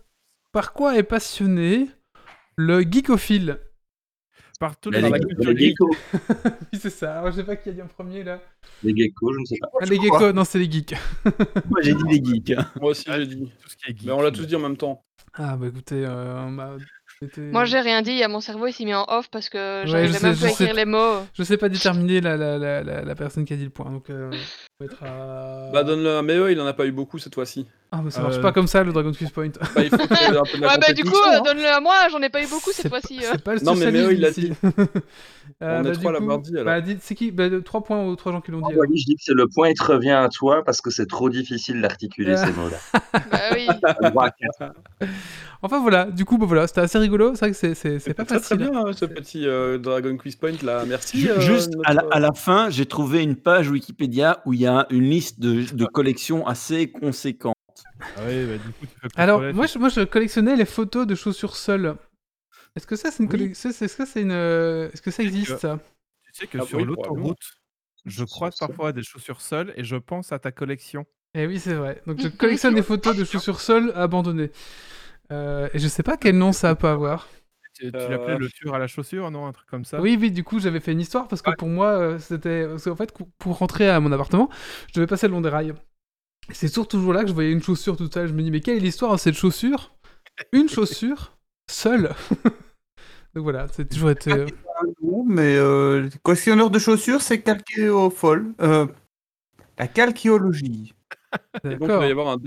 Par 0.52 0.72
quoi 0.72 0.96
est 0.96 1.02
passionné 1.02 1.90
le 2.58 2.82
geekophile 2.82 3.58
Partout 4.60 4.90
dans 4.90 5.00
la 5.08 5.20
culture 5.20 5.56
geek. 5.56 5.76
Oui, 6.72 6.78
c'est 6.80 6.90
ça. 6.90 7.20
Alors, 7.20 7.30
je 7.30 7.36
sais 7.36 7.44
pas 7.44 7.54
qui 7.54 7.68
a 7.68 7.72
dit 7.72 7.80
en 7.80 7.86
premier 7.86 8.24
là. 8.24 8.40
Les 8.82 8.92
geckos, 8.96 9.32
je 9.34 9.38
ne 9.38 9.44
sais 9.44 9.56
pas. 9.60 9.68
Ah, 9.80 9.84
les 9.84 10.00
geckos, 10.00 10.32
non, 10.32 10.42
c'est 10.44 10.58
les 10.58 10.68
geeks. 10.70 10.96
Moi, 11.70 11.80
j'ai 11.82 11.94
dit 11.94 12.02
les 12.08 12.24
geeks. 12.24 12.56
Moi 12.80 12.90
aussi, 12.90 13.04
j'ai 13.06 13.26
dit. 13.26 13.52
Tout 13.62 13.68
ce 13.68 13.76
qui 13.76 13.84
est 13.92 13.96
geek. 13.96 14.04
Mais 14.06 14.10
on 14.12 14.20
l'a 14.20 14.32
tous 14.32 14.46
dit 14.46 14.56
en 14.56 14.60
même 14.60 14.76
temps. 14.76 15.04
Ah, 15.34 15.56
bah 15.56 15.68
écoutez, 15.68 16.04
euh, 16.04 16.42
on 16.42 16.50
m'a- 16.50 16.76
Moi, 17.36 17.66
j'ai 17.66 17.78
rien 17.78 18.02
dit. 18.02 18.20
Mon 18.28 18.40
cerveau, 18.40 18.66
il 18.66 18.72
s'est 18.72 18.84
mis 18.84 18.94
en 18.94 19.04
off 19.08 19.30
parce 19.30 19.48
que 19.48 19.82
je 19.84 19.90
j'arrivais 19.92 20.18
même 20.18 20.34
plus 20.36 20.46
à 20.46 20.50
écrire 20.50 20.74
les 20.74 20.84
mots. 20.86 21.20
Je 21.34 21.42
sais 21.44 21.56
pas 21.56 21.68
déterminer 21.68 22.20
la, 22.20 22.36
la, 22.36 22.58
la, 22.58 22.82
la, 22.82 23.02
la 23.02 23.14
personne 23.14 23.44
qui 23.44 23.52
a 23.52 23.56
dit 23.56 23.62
le 23.64 23.70
point, 23.70 23.88
donc 23.92 24.10
euh, 24.10 24.32
être 24.84 25.02
à... 25.02 25.70
Bah, 25.72 25.82
donne-le 25.82 26.18
à 26.18 26.22
Méo, 26.22 26.46
il 26.46 26.60
en 26.60 26.66
a 26.66 26.72
pas 26.72 26.86
eu 26.86 26.92
beaucoup 26.92 27.18
cette 27.18 27.34
fois-ci. 27.34 27.66
Ah, 27.90 28.00
mais 28.04 28.10
ça 28.12 28.20
marche 28.22 28.36
Euh, 28.36 28.40
pas 28.42 28.52
comme 28.52 28.68
ça 28.68 28.84
le 28.84 28.92
Dragon 28.92 29.10
Quiz 29.12 29.30
Point. 29.30 29.48
Bah, 29.74 29.82
il 29.82 29.90
faut 29.90 29.96
qu'il 29.96 30.16
y 30.16 30.20
ait 30.20 30.36
un 30.36 30.42
peu 30.44 30.56
de 30.56 30.62
la 30.62 30.68
Ouais, 30.68 30.78
bah, 30.78 30.92
du 30.92 31.02
coup, 31.02 31.16
euh, 31.16 31.36
hein. 31.38 31.42
donne-le 31.44 31.66
à 31.66 31.80
moi. 31.80 31.94
J'en 32.12 32.20
ai 32.20 32.28
pas 32.28 32.40
eu 32.42 32.46
beaucoup 32.46 32.70
cette 32.70 32.88
fois-ci. 32.88 33.18
euh. 33.24 33.28
C'est 33.32 33.42
pas 33.42 33.54
le 33.54 33.60
Non, 33.60 33.74
mais 33.74 33.90
Méo, 33.90 34.10
il 34.10 34.20
l'a 34.20 34.30
dit. 34.30 34.48
ici. 34.48 34.52
Euh, 35.62 35.78
On 35.80 35.84
est 35.86 35.88
bah, 35.88 35.96
trois 35.96 36.10
à 36.10 36.14
du 36.14 36.20
l'avoir 36.20 36.36
coup, 36.36 36.42
dit, 36.44 36.52
alors. 36.54 36.64
Bah, 36.66 36.80
dites- 36.82 36.98
c'est 37.02 37.14
qui 37.14 37.30
bah, 37.32 37.48
Trois 37.64 37.82
points 37.82 38.04
aux 38.04 38.14
trois 38.16 38.32
gens 38.32 38.42
qui 38.42 38.50
l'ont 38.50 38.58
dit. 38.58 38.64
Ah, 38.68 38.72
alors. 38.74 38.84
oui, 38.86 38.98
je 38.98 39.06
dis 39.06 39.14
que 39.16 39.22
c'est 39.24 39.32
le 39.34 39.48
point, 39.48 39.70
il 39.70 39.74
te 39.74 39.82
revient 39.82 40.10
à 40.10 40.28
toi 40.28 40.62
parce 40.62 40.82
que 40.82 40.90
c'est 40.90 41.06
trop 41.06 41.30
difficile 41.30 41.80
d'articuler 41.80 42.36
ces 42.36 42.52
mots-là. 42.52 42.76
Bah 43.32 43.38
oui. 43.54 43.66
À. 44.60 44.72
Enfin 45.62 45.80
voilà, 45.80 46.04
du 46.04 46.26
coup, 46.26 46.36
bah, 46.36 46.44
voilà, 46.46 46.66
c'était 46.66 46.82
assez 46.82 46.98
rigolo. 46.98 47.34
C'est 47.34 47.46
vrai 47.50 47.50
que 47.52 47.74
c'est- 47.74 48.14
pas 48.14 48.24
Très 48.24 48.38
très 48.38 48.38
facile. 48.40 48.58
bien 48.58 48.72
hein, 48.86 48.92
ce 48.92 49.06
petit 49.06 49.46
euh, 49.48 49.78
Dragon 49.78 50.16
Quiz 50.18 50.36
Point 50.36 50.52
là, 50.62 50.84
merci. 50.86 51.18
Ju- 51.22 51.30
euh, 51.30 51.40
Juste 51.40 51.72
à 51.84 51.92
à 52.10 52.20
la 52.20 52.32
fin, 52.34 52.68
j'ai 52.68 52.84
trouvé 52.84 53.22
une 53.22 53.34
page 53.34 53.70
Wikipédia 53.70 54.42
où 54.44 54.52
il 54.52 54.60
y 54.60 54.66
a 54.66 54.67
une 54.90 55.04
liste 55.10 55.40
de, 55.40 55.64
de 55.74 55.86
collections 55.86 56.46
assez 56.46 56.90
conséquente. 56.90 57.54
Ah 58.16 58.22
bah, 58.24 58.58
du 58.58 58.72
coup, 58.72 58.86
tu 58.86 58.94
fais 59.00 59.08
Alors, 59.20 59.40
moi 59.54 59.66
je, 59.66 59.78
moi, 59.78 59.88
je 59.88 60.00
collectionnais 60.02 60.56
les 60.56 60.64
photos 60.64 61.06
de 61.06 61.14
chaussures 61.14 61.56
seules. 61.56 61.96
Est-ce 62.76 62.86
que 62.86 62.96
ça, 62.96 63.10
c'est 63.10 63.22
une 63.22 63.28
Oui. 63.30 63.38
collection 63.38 63.70
Est-ce 63.70 63.96
que 63.96 64.06
c'est 64.06 64.22
une. 64.22 64.32
euh, 64.32 64.90
Est-ce 64.92 65.02
que 65.02 65.10
ça 65.10 65.22
existe 65.22 65.58
ça? 65.58 65.78
Tu 66.24 66.32
sais 66.34 66.46
que 66.46 66.58
Ah 66.58 66.62
sur 66.62 66.78
oui, 66.78 66.84
l'autoroute, 66.84 67.38
je 68.04 68.24
croise 68.24 68.56
parfois 68.56 68.92
des 68.92 69.02
chaussures 69.02 69.40
seules 69.40 69.72
et 69.76 69.84
je 69.84 69.96
pense 69.96 70.32
à 70.32 70.38
ta 70.38 70.52
collection. 70.52 71.04
Eh 71.34 71.46
oui, 71.46 71.58
c'est 71.60 71.74
vrai. 71.74 72.02
Donc 72.06 72.20
je 72.20 72.28
collectionne 72.38 72.74
des 72.74 72.82
photos 72.82 73.16
de 73.16 73.24
chaussures 73.24 73.60
seules 73.60 73.92
abandonnées. 73.94 74.50
Euh, 75.32 75.68
et 75.74 75.78
je 75.78 75.88
sais 75.88 76.02
pas 76.02 76.16
quel 76.16 76.38
nom 76.38 76.52
ça 76.52 76.74
peut 76.74 76.88
avoir. 76.88 77.28
Tu, 77.78 77.90
tu 77.92 77.96
Euh, 77.96 78.08
l'appelais 78.10 78.36
le 78.36 78.48
tueur 78.50 78.74
à 78.74 78.78
la 78.78 78.86
chaussure, 78.86 79.30
non 79.30 79.46
Un 79.46 79.52
truc 79.52 79.68
comme 79.68 79.84
ça? 79.84 80.00
Oui, 80.00 80.18
oui, 80.20 80.30
du 80.32 80.44
coup, 80.44 80.58
j'avais 80.58 80.80
fait 80.80 80.92
une 80.92 81.00
histoire 81.00 81.28
parce 81.28 81.42
que 81.42 81.50
pour 81.50 81.68
moi, 81.68 81.88
euh, 81.90 82.18
c'était. 82.18 82.66
Parce 82.66 82.84
qu'en 82.84 82.96
fait, 82.96 83.12
pour 83.38 83.58
rentrer 83.58 83.88
à 83.88 84.00
mon 84.00 84.10
appartement, 84.12 84.48
je 84.88 84.94
devais 84.94 85.06
passer 85.06 85.28
le 85.28 85.32
long 85.34 85.40
des 85.40 85.48
rails. 85.48 85.74
C'est 86.52 86.68
toujours, 86.68 86.88
toujours 86.88 87.12
là 87.14 87.22
que 87.22 87.28
je 87.28 87.34
voyais 87.34 87.52
une 87.52 87.62
chaussure 87.62 87.96
toute 87.96 88.14
seule. 88.14 88.28
Je 88.28 88.34
me 88.34 88.42
dis, 88.42 88.50
mais 88.50 88.60
quelle 88.60 88.78
est 88.78 88.80
l'histoire 88.80 89.12
de 89.14 89.18
cette 89.20 89.36
chaussure? 89.36 89.92
Une 90.52 90.68
chaussure 90.68 91.38
seule. 91.70 92.14
Donc 93.34 93.44
voilà, 93.44 93.66
c'est 93.72 93.88
toujours 93.88 94.10
été. 94.10 94.30
euh, 94.30 94.46
mais 95.26 95.56
euh, 95.56 96.08
questionneur 96.24 96.70
de 96.70 96.78
chaussures, 96.78 97.20
c'est 97.22 97.42
calcéophole. 97.42 98.54
Euh, 98.60 98.86
la 99.78 99.88
calcéologie. 99.88 100.94
Donc 101.64 101.90
il 101.92 101.96
doit 101.96 102.06
y 102.06 102.10
avoir 102.10 102.28
un 102.28 102.38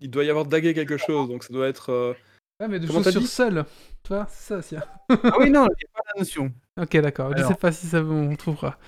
il 0.00 0.10
doit 0.10 0.24
y 0.24 0.30
avoir 0.30 0.46
dagué 0.46 0.74
quelque 0.74 0.96
chose, 0.96 1.28
donc 1.28 1.44
ça 1.44 1.52
doit 1.52 1.68
être. 1.68 1.90
euh, 1.90 2.14
Ouais, 2.60 2.66
mais 2.68 2.80
de 2.80 2.86
Comment 2.86 3.02
chaussures 3.02 3.26
seules. 3.26 3.64
Tu 4.02 4.08
vois, 4.08 4.26
c'est 4.28 4.54
ça 4.54 4.58
aussi. 4.58 4.76
hein. 4.76 4.82
Ah 5.10 5.32
oui, 5.38 5.50
non, 5.50 5.66
il 5.66 5.76
n'y 5.78 5.84
a 5.84 5.92
pas 5.94 6.00
la 6.14 6.18
notion. 6.20 6.52
Ok, 6.80 6.96
d'accord. 6.98 7.30
Je 7.30 7.36
Alors. 7.38 7.48
sais 7.50 7.56
pas 7.56 7.70
si 7.72 7.86
ça 7.86 8.02
on 8.02 8.34
trouvera. 8.36 8.78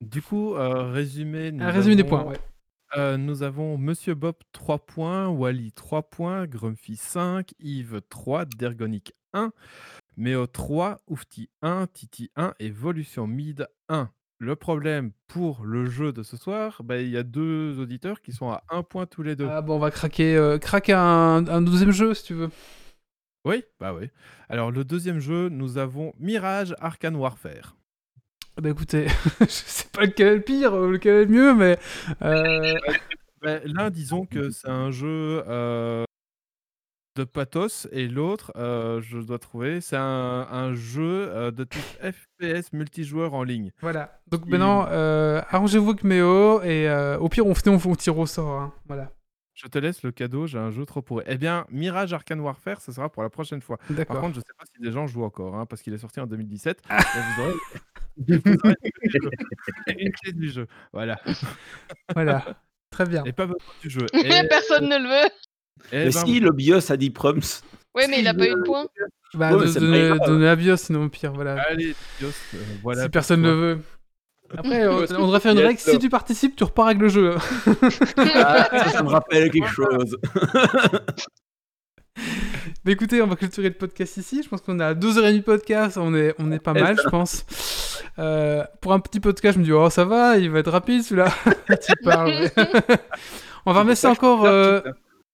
Du 0.00 0.20
coup, 0.22 0.54
euh, 0.54 0.90
résumé. 0.92 1.50
nous 1.52 1.64
Un 1.64 1.70
résumé 1.70 1.96
des 1.96 2.02
avons- 2.02 2.10
points, 2.10 2.24
ouais. 2.24 2.38
Euh, 2.96 3.16
nous 3.16 3.42
avons 3.42 3.78
Monsieur 3.78 4.14
Bob 4.14 4.34
3 4.52 4.78
points, 4.80 5.28
Wally 5.28 5.72
3 5.72 6.02
points, 6.02 6.46
Grumpy 6.46 6.96
5, 6.96 7.52
Yves 7.60 8.00
3, 8.08 8.44
Dergonic 8.46 9.14
1, 9.32 9.52
Méo 10.16 10.46
3, 10.48 10.98
Oufti 11.06 11.48
1, 11.62 11.86
Titi 11.86 12.30
1, 12.36 12.52
Evolution 12.58 13.26
Mid 13.28 13.66
1. 13.88 14.10
Le 14.38 14.56
problème 14.56 15.12
pour 15.28 15.64
le 15.64 15.86
jeu 15.86 16.12
de 16.12 16.22
ce 16.22 16.36
soir, 16.36 16.80
bah, 16.82 16.98
il 16.98 17.10
y 17.10 17.16
a 17.16 17.22
deux 17.22 17.78
auditeurs 17.78 18.20
qui 18.22 18.32
sont 18.32 18.50
à 18.50 18.64
1 18.70 18.82
point 18.82 19.06
tous 19.06 19.22
les 19.22 19.36
deux. 19.36 19.46
Ah 19.48 19.62
bon, 19.62 19.76
on 19.76 19.78
va 19.78 19.90
craquer, 19.90 20.34
euh, 20.36 20.58
craquer 20.58 20.94
un, 20.94 21.46
un 21.46 21.62
deuxième 21.62 21.92
jeu 21.92 22.12
si 22.14 22.24
tu 22.24 22.34
veux. 22.34 22.50
Oui, 23.44 23.64
bah 23.78 23.94
oui. 23.94 24.08
Alors 24.48 24.70
le 24.70 24.84
deuxième 24.84 25.18
jeu, 25.18 25.48
nous 25.48 25.78
avons 25.78 26.12
Mirage 26.18 26.74
Arcane 26.80 27.16
Warfare. 27.16 27.76
Ah 28.56 28.60
Bah 28.60 28.70
écoutez, 28.70 29.06
je 29.40 29.46
sais 29.46 29.88
pas 29.92 30.02
lequel 30.04 30.26
est 30.28 30.34
le 30.36 30.42
pire, 30.42 30.74
ou 30.74 30.86
lequel 30.88 31.14
est 31.16 31.24
le 31.24 31.30
mieux, 31.30 31.54
mais. 31.54 31.78
euh, 32.22 32.74
Bah, 33.40 33.58
L'un, 33.64 33.88
disons 33.88 34.26
que 34.26 34.50
c'est 34.50 34.68
un 34.68 34.90
jeu 34.90 35.42
euh, 35.48 36.04
de 37.16 37.24
pathos, 37.24 37.88
et 37.92 38.06
l'autre, 38.08 38.52
euh, 38.56 39.00
je 39.00 39.16
dois 39.18 39.38
trouver, 39.38 39.80
c'est 39.80 39.96
un, 39.96 40.46
un 40.50 40.74
jeu 40.74 41.50
de 41.50 41.64
type 41.64 41.82
FPS 42.02 42.74
multijoueur 42.74 43.32
en 43.32 43.42
ligne. 43.42 43.72
Voilà. 43.80 44.20
Donc 44.30 44.44
maintenant, 44.46 44.82
arrangez-vous 44.82 45.90
avec 45.90 46.04
Méo, 46.04 46.60
et 46.62 46.90
au 47.18 47.28
pire, 47.30 47.46
on, 47.46 47.54
fait- 47.54 47.70
on, 47.70 47.80
on 47.82 47.94
tire 47.94 48.18
au 48.18 48.26
sort. 48.26 48.60
hein. 48.60 48.74
Voilà. 48.86 49.10
Je 49.54 49.66
te 49.66 49.78
laisse 49.78 50.02
le 50.02 50.12
cadeau, 50.12 50.46
j'ai 50.46 50.58
un 50.58 50.70
jeu 50.70 50.86
trop 50.86 51.02
pourri. 51.02 51.24
Eh 51.26 51.36
bien, 51.36 51.66
Mirage 51.70 52.12
Arcane 52.12 52.40
Warfare, 52.40 52.80
ce 52.80 52.92
sera 52.92 53.10
pour 53.10 53.22
la 53.22 53.30
prochaine 53.30 53.60
fois. 53.60 53.78
Par 54.06 54.20
contre, 54.20 54.36
je 54.36 54.40
sais 54.40 54.54
pas 54.58 54.64
si 54.72 54.80
des 54.80 54.92
gens 54.92 55.06
jouent 55.06 55.24
encore, 55.24 55.54
hein, 55.54 55.66
parce 55.66 55.82
qu'il 55.82 55.92
est 55.92 55.98
sorti 55.98 56.20
en 56.20 56.26
2017. 56.26 56.82
mais 56.88 56.96
vous 56.96 57.42
aurez, 57.42 57.54
vous 58.44 58.56
aurez 58.64 58.76
une 59.98 60.12
clé 60.12 60.32
du 60.32 60.50
jeu. 60.50 60.66
Voilà. 60.92 61.20
Voilà. 62.14 62.44
Très 62.90 63.06
bien. 63.06 63.22
Et 63.24 63.32
pas 63.32 63.46
besoin 63.46 63.58
du 63.82 63.90
jeu. 63.90 64.06
Et, 64.14 64.48
Personne 64.48 64.88
ne 64.88 64.98
le 64.98 65.08
veut. 65.08 65.30
eh 65.92 65.96
Mais 66.06 66.10
ben, 66.10 66.12
si, 66.12 66.40
le 66.40 66.52
BIOS 66.52 66.90
a 66.90 66.96
dit 66.96 67.10
Proms. 67.10 67.40
Ouais, 67.94 68.06
mais 68.08 68.20
il 68.20 68.28
a 68.28 68.34
pas 68.34 68.46
eu 68.46 68.54
de 68.54 68.62
point. 68.62 68.86
Bah, 69.34 69.54
Ouais, 69.56 69.72
donner, 69.72 70.18
donner 70.26 70.48
à 70.48 70.56
Bios, 70.56 70.76
sinon 70.76 71.04
au 71.04 71.08
pire, 71.08 71.32
voilà. 71.32 71.60
Allez, 71.62 71.94
Bios, 72.18 72.28
euh, 72.54 72.58
voilà. 72.82 73.04
si 73.04 73.08
personne 73.08 73.42
ne 73.42 73.50
veut. 73.50 73.80
Après, 74.56 74.86
on, 74.88 75.00
devrait 75.00 75.40
faire 75.40 75.52
une 75.52 75.58
règle, 75.60 75.78
si 75.78 75.92
là. 75.92 75.98
tu 75.98 76.08
participes, 76.08 76.56
tu 76.56 76.64
repars 76.64 76.86
avec 76.86 76.98
le 76.98 77.08
jeu. 77.08 77.36
Ah, 78.16 78.68
ça, 78.70 78.88
ça 78.90 79.02
me 79.02 79.08
rappelle 79.08 79.50
quelque 79.50 79.68
chose. 79.68 80.18
Mais 82.84 82.92
écoutez, 82.92 83.20
on 83.22 83.26
va 83.26 83.36
clôturer 83.36 83.68
le 83.68 83.74
podcast 83.74 84.16
ici. 84.16 84.42
Je 84.42 84.48
pense 84.48 84.60
qu'on 84.60 84.80
a 84.80 84.94
2h30 84.94 85.36
de 85.36 85.42
podcast, 85.42 85.96
on 85.98 86.14
est, 86.14 86.34
on 86.38 86.50
est 86.50 86.58
pas 86.58 86.72
mal, 86.72 86.96
je 87.02 87.08
pense. 87.08 87.44
Euh, 88.18 88.64
pour 88.80 88.92
un 88.92 89.00
petit 89.00 89.20
podcast, 89.20 89.54
je 89.54 89.60
me 89.60 89.64
dis, 89.64 89.72
oh 89.72 89.90
ça 89.90 90.04
va, 90.04 90.36
il 90.38 90.50
va 90.50 90.60
être 90.60 90.70
rapide 90.70 91.02
celui-là. 91.02 91.28
tu 91.68 91.92
parles. 92.02 92.50
on 93.66 93.72
va 93.72 93.80
remercier 93.80 94.08
ça 94.08 94.10
encore. 94.10 94.44
euh. 94.44 94.80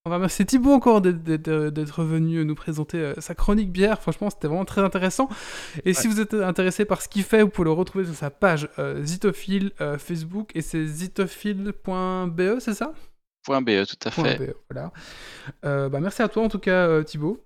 On 0.06 0.08
va 0.10 0.16
remercier 0.16 0.44
Thibaut 0.46 0.70
encore 0.72 1.00
d'être- 1.00 1.22
d'être 1.70 2.04
venu 2.04 2.44
nous 2.44 2.54
présenter 2.54 2.98
euh, 2.98 3.14
sa 3.18 3.34
chronique 3.34 3.72
bière. 3.72 4.00
Franchement, 4.00 4.30
c'était 4.30 4.46
vraiment 4.46 4.64
très 4.64 4.80
intéressant. 4.80 5.28
Et 5.84 5.92
si 5.94 6.06
vous 6.06 6.20
êtes 6.20 6.32
intéressé 6.32 6.84
par 6.84 7.02
ce 7.02 7.08
qu'il 7.08 7.24
fait, 7.24 7.42
vous 7.42 7.48
pouvez 7.48 7.64
le 7.66 7.72
retrouver 7.72 8.04
sur 8.04 8.14
sa 8.14 8.30
page 8.30 8.68
euh, 8.78 9.02
Zitophile 9.02 9.72
euh, 9.80 9.98
Facebook 9.98 10.52
et 10.54 10.62
c'est 10.62 10.86
zitophile.be, 10.86 12.60
c'est 12.60 12.74
ça? 12.74 12.92
BE, 13.48 13.84
tout 13.86 14.08
à 14.08 14.10
fait. 14.10 14.38
.be, 14.38 14.54
voilà. 14.70 14.92
Euh, 15.64 15.88
bah, 15.88 16.00
merci 16.00 16.22
à 16.22 16.28
toi 16.28 16.42
en 16.44 16.48
tout 16.48 16.58
cas, 16.58 16.86
euh, 16.88 17.02
Thibaut. 17.02 17.44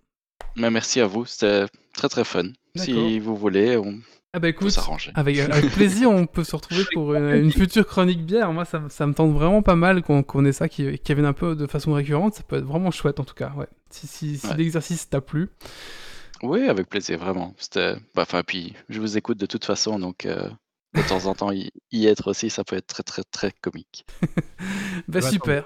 Mais 0.57 0.71
merci 0.71 1.01
à 1.01 1.07
vous, 1.07 1.25
c'était 1.27 1.65
très 1.95 2.09
très 2.09 2.25
fun. 2.25 2.45
Si 2.77 3.19
vous 3.19 3.37
voulez, 3.37 3.77
on 3.77 3.99
Ah 4.33 4.39
bah 4.39 4.49
écoute, 4.49 4.79
avec, 5.15 5.39
avec 5.51 5.71
plaisir, 5.73 6.09
on 6.11 6.25
peut 6.27 6.45
se 6.45 6.55
retrouver 6.55 6.85
pour 6.93 7.15
une, 7.15 7.31
une 7.35 7.53
future 7.53 7.85
chronique 7.85 8.25
bière. 8.25 8.53
Moi, 8.53 8.65
ça, 8.65 8.83
ça 8.89 9.07
me 9.07 9.13
tente 9.13 9.33
vraiment 9.33 9.61
pas 9.63 9.75
mal 9.75 10.03
qu'on 10.03 10.23
qu'on 10.23 10.45
ait 10.45 10.53
ça 10.53 10.69
qui, 10.69 10.99
qui 11.01 11.15
vienne 11.15 11.27
un 11.27 11.33
peu 11.33 11.57
de 11.57 11.67
façon 11.67 11.93
récurrente. 11.93 12.35
Ça 12.35 12.45
peut 12.45 12.57
être 12.57 12.65
vraiment 12.65 12.93
chouette 12.93 13.19
en 13.19 13.25
tout 13.25 13.35
cas. 13.35 13.53
Ouais. 13.57 13.67
Si, 13.91 14.07
si, 14.07 14.39
si 14.39 14.47
Ouais. 14.47 14.57
l'exercice 14.57 15.09
t'a 15.09 15.21
plu. 15.21 15.49
Oui, 16.45 16.69
avec 16.69 16.89
plaisir, 16.89 17.19
vraiment. 17.19 17.55
C'était. 17.59 17.95
bah, 18.15 18.23
Enfin, 18.23 18.43
puis 18.47 18.75
je 18.89 19.01
vous 19.01 19.19
écoute 19.19 19.37
de 19.39 19.47
toute 19.47 19.65
façon, 19.65 19.99
donc 19.99 20.25
euh, 20.27 20.49
de 20.95 21.03
temps 21.03 21.27
en 21.27 21.35
temps 21.35 21.53
y, 21.53 21.71
y 21.93 22.07
être 22.07 22.29
aussi, 22.31 22.51
ça 22.51 22.65
peut 22.65 22.77
être 22.77 22.87
très 22.87 23.03
très 23.03 23.23
très 23.23 23.53
comique. 23.61 24.05
Bah 25.09 25.21
Bah, 25.21 25.23
super. 25.23 25.65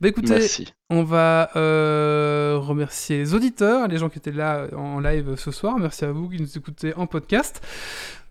Bah 0.00 0.08
écoutez, 0.08 0.34
Merci. 0.34 0.72
on 0.90 1.02
va 1.04 1.50
euh, 1.56 2.58
remercier 2.60 3.16
les 3.18 3.34
auditeurs, 3.34 3.88
les 3.88 3.98
gens 3.98 4.08
qui 4.08 4.18
étaient 4.18 4.32
là 4.32 4.66
en 4.76 5.00
live 5.00 5.36
ce 5.36 5.50
soir. 5.50 5.78
Merci 5.78 6.04
à 6.04 6.12
vous 6.12 6.28
qui 6.28 6.40
nous 6.40 6.58
écoutez 6.58 6.94
en 6.94 7.06
podcast. 7.06 7.62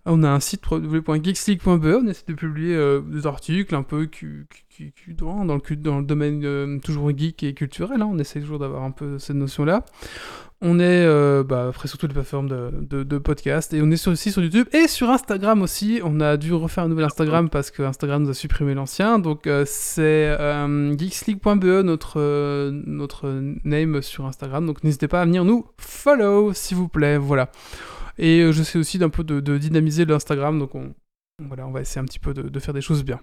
On 0.06 0.22
a 0.22 0.28
un 0.28 0.40
site 0.40 0.70
www.geeksleague.be, 0.70 1.98
on 2.02 2.06
essaie 2.06 2.24
de 2.28 2.34
publier 2.34 2.74
euh, 2.74 3.00
des 3.00 3.26
articles 3.26 3.74
un 3.74 3.82
peu 3.82 4.06
dans, 5.08 5.44
le, 5.44 6.02
domaine 6.02 6.44
euh, 6.44 6.78
toujours 6.78 7.16
geek 7.16 7.42
et 7.42 7.54
culturel, 7.54 8.02
hein. 8.02 8.08
on 8.10 8.18
essaie 8.18 8.40
toujours 8.40 8.58
d'avoir 8.58 8.82
un 8.82 8.90
peu 8.90 9.18
cette 9.18 9.36
notion-là. 9.36 9.84
On 10.60 10.78
est 10.78 11.04
euh, 11.04 11.42
bah, 11.42 11.68
après 11.68 11.88
sur 11.88 11.98
toutes 11.98 12.10
les 12.10 12.14
plateformes 12.14 12.48
de, 12.48 13.02
de, 13.02 13.18
podcast 13.18 13.74
et 13.74 13.82
on 13.82 13.90
est 13.90 13.96
sur, 13.96 14.12
aussi 14.12 14.32
sur 14.32 14.42
YouTube 14.42 14.66
et 14.72 14.88
sur 14.88 15.10
Instagram 15.10 15.60
aussi. 15.60 16.00
On 16.02 16.20
a 16.20 16.38
dû 16.38 16.54
refaire 16.54 16.84
un 16.84 16.88
nouvel 16.88 17.04
Instagram 17.04 17.50
parce 17.50 17.70
que 17.70 17.82
Instagram 17.82 18.22
nous 18.22 18.30
a 18.30 18.34
supprimé 18.34 18.72
l'ancien. 18.72 19.18
Donc 19.18 19.42
c'est 19.66 20.28
euh, 20.40 20.96
geeksleague.be 20.96 21.82
notre, 21.84 22.70
notre 22.70 23.28
name 23.64 24.00
sur 24.00 24.24
Instagram. 24.24 24.64
Donc 24.64 24.84
n'hésitez 24.84 25.08
pas 25.08 25.20
à 25.20 25.24
venir 25.26 25.44
nous 25.44 25.66
follow 25.76 26.54
s'il 26.54 26.78
vous 26.78 26.88
plaît. 26.88 27.18
Voilà. 27.18 27.50
Et 28.18 28.40
euh, 28.40 28.52
j'essaie 28.52 28.78
aussi 28.78 28.98
d'un 28.98 29.08
peu 29.10 29.24
de, 29.24 29.40
de 29.40 29.58
dynamiser 29.58 30.04
l'Instagram. 30.04 30.58
Donc 30.58 30.74
on, 30.74 30.94
voilà, 31.40 31.66
on 31.66 31.72
va 31.72 31.80
essayer 31.80 32.00
un 32.00 32.04
petit 32.04 32.18
peu 32.20 32.34
de, 32.34 32.42
de 32.42 32.60
faire 32.60 32.74
des 32.74 32.80
choses 32.80 33.04
bien. 33.04 33.20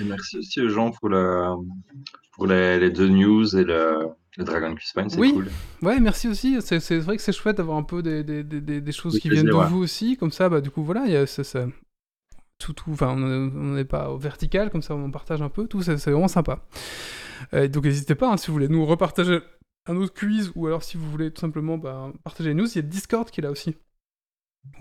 Et 0.00 0.04
merci 0.04 0.38
aussi 0.38 0.60
aux 0.60 0.68
gens 0.68 0.90
pour, 0.90 1.08
le, 1.08 1.44
pour 2.32 2.46
les, 2.46 2.78
les 2.78 2.90
deux 2.90 3.08
news 3.08 3.56
et 3.56 3.64
le, 3.64 4.08
le 4.36 4.44
Dragon 4.44 4.74
Point, 4.94 5.08
c'est 5.08 5.18
Oui. 5.18 5.32
cool. 5.32 5.48
Ouais, 5.82 5.98
merci 5.98 6.28
aussi. 6.28 6.58
C'est 6.60 6.98
vrai 6.98 7.16
que 7.16 7.22
c'est 7.22 7.32
chouette 7.32 7.56
d'avoir 7.56 7.78
un 7.78 7.82
peu 7.82 8.02
des, 8.02 8.22
des, 8.22 8.44
des- 8.44 8.80
des, 8.80 8.92
choses 8.92 9.18
qui 9.18 9.30
viennent 9.30 9.46
de 9.46 9.52
ouais. 9.52 9.66
vous 9.66 9.78
aussi. 9.78 10.16
Comme 10.18 10.30
ça, 10.30 10.48
bah, 10.50 10.60
du 10.60 10.70
coup, 10.70 10.84
voilà, 10.84 11.04
il 11.06 11.12
y 11.12 11.16
a 11.16 11.26
ça, 11.26 11.42
ça- 11.42 11.66
tout, 12.58 12.72
tout, 12.74 12.90
enfin, 12.90 13.16
on 13.16 13.74
n'est 13.74 13.84
pas 13.86 14.10
au 14.10 14.18
vertical, 14.18 14.68
comme 14.70 14.82
ça, 14.82 14.94
on 14.94 15.10
partage 15.10 15.40
un 15.40 15.48
peu. 15.48 15.66
Tout, 15.66 15.80
c'est 15.82 15.96
c'est 15.96 16.10
vraiment 16.10 16.28
sympa. 16.28 16.60
Euh, 17.54 17.66
donc, 17.68 17.84
n'hésitez 17.84 18.14
pas, 18.14 18.30
hein, 18.32 18.36
si 18.36 18.48
vous 18.48 18.52
voulez 18.52 18.68
nous 18.68 18.84
repartager 18.84 19.38
un 19.88 19.96
autre 19.96 20.14
quiz, 20.14 20.52
ou 20.54 20.66
alors 20.66 20.82
si 20.82 20.96
vous 20.96 21.10
voulez 21.10 21.30
tout 21.30 21.40
simplement 21.40 21.78
bah, 21.78 22.12
partager 22.24 22.54
news, 22.54 22.68
il 22.68 22.76
y 22.76 22.78
a 22.78 22.82
Discord 22.82 23.30
qui 23.30 23.40
est 23.40 23.42
là 23.42 23.50
aussi, 23.50 23.76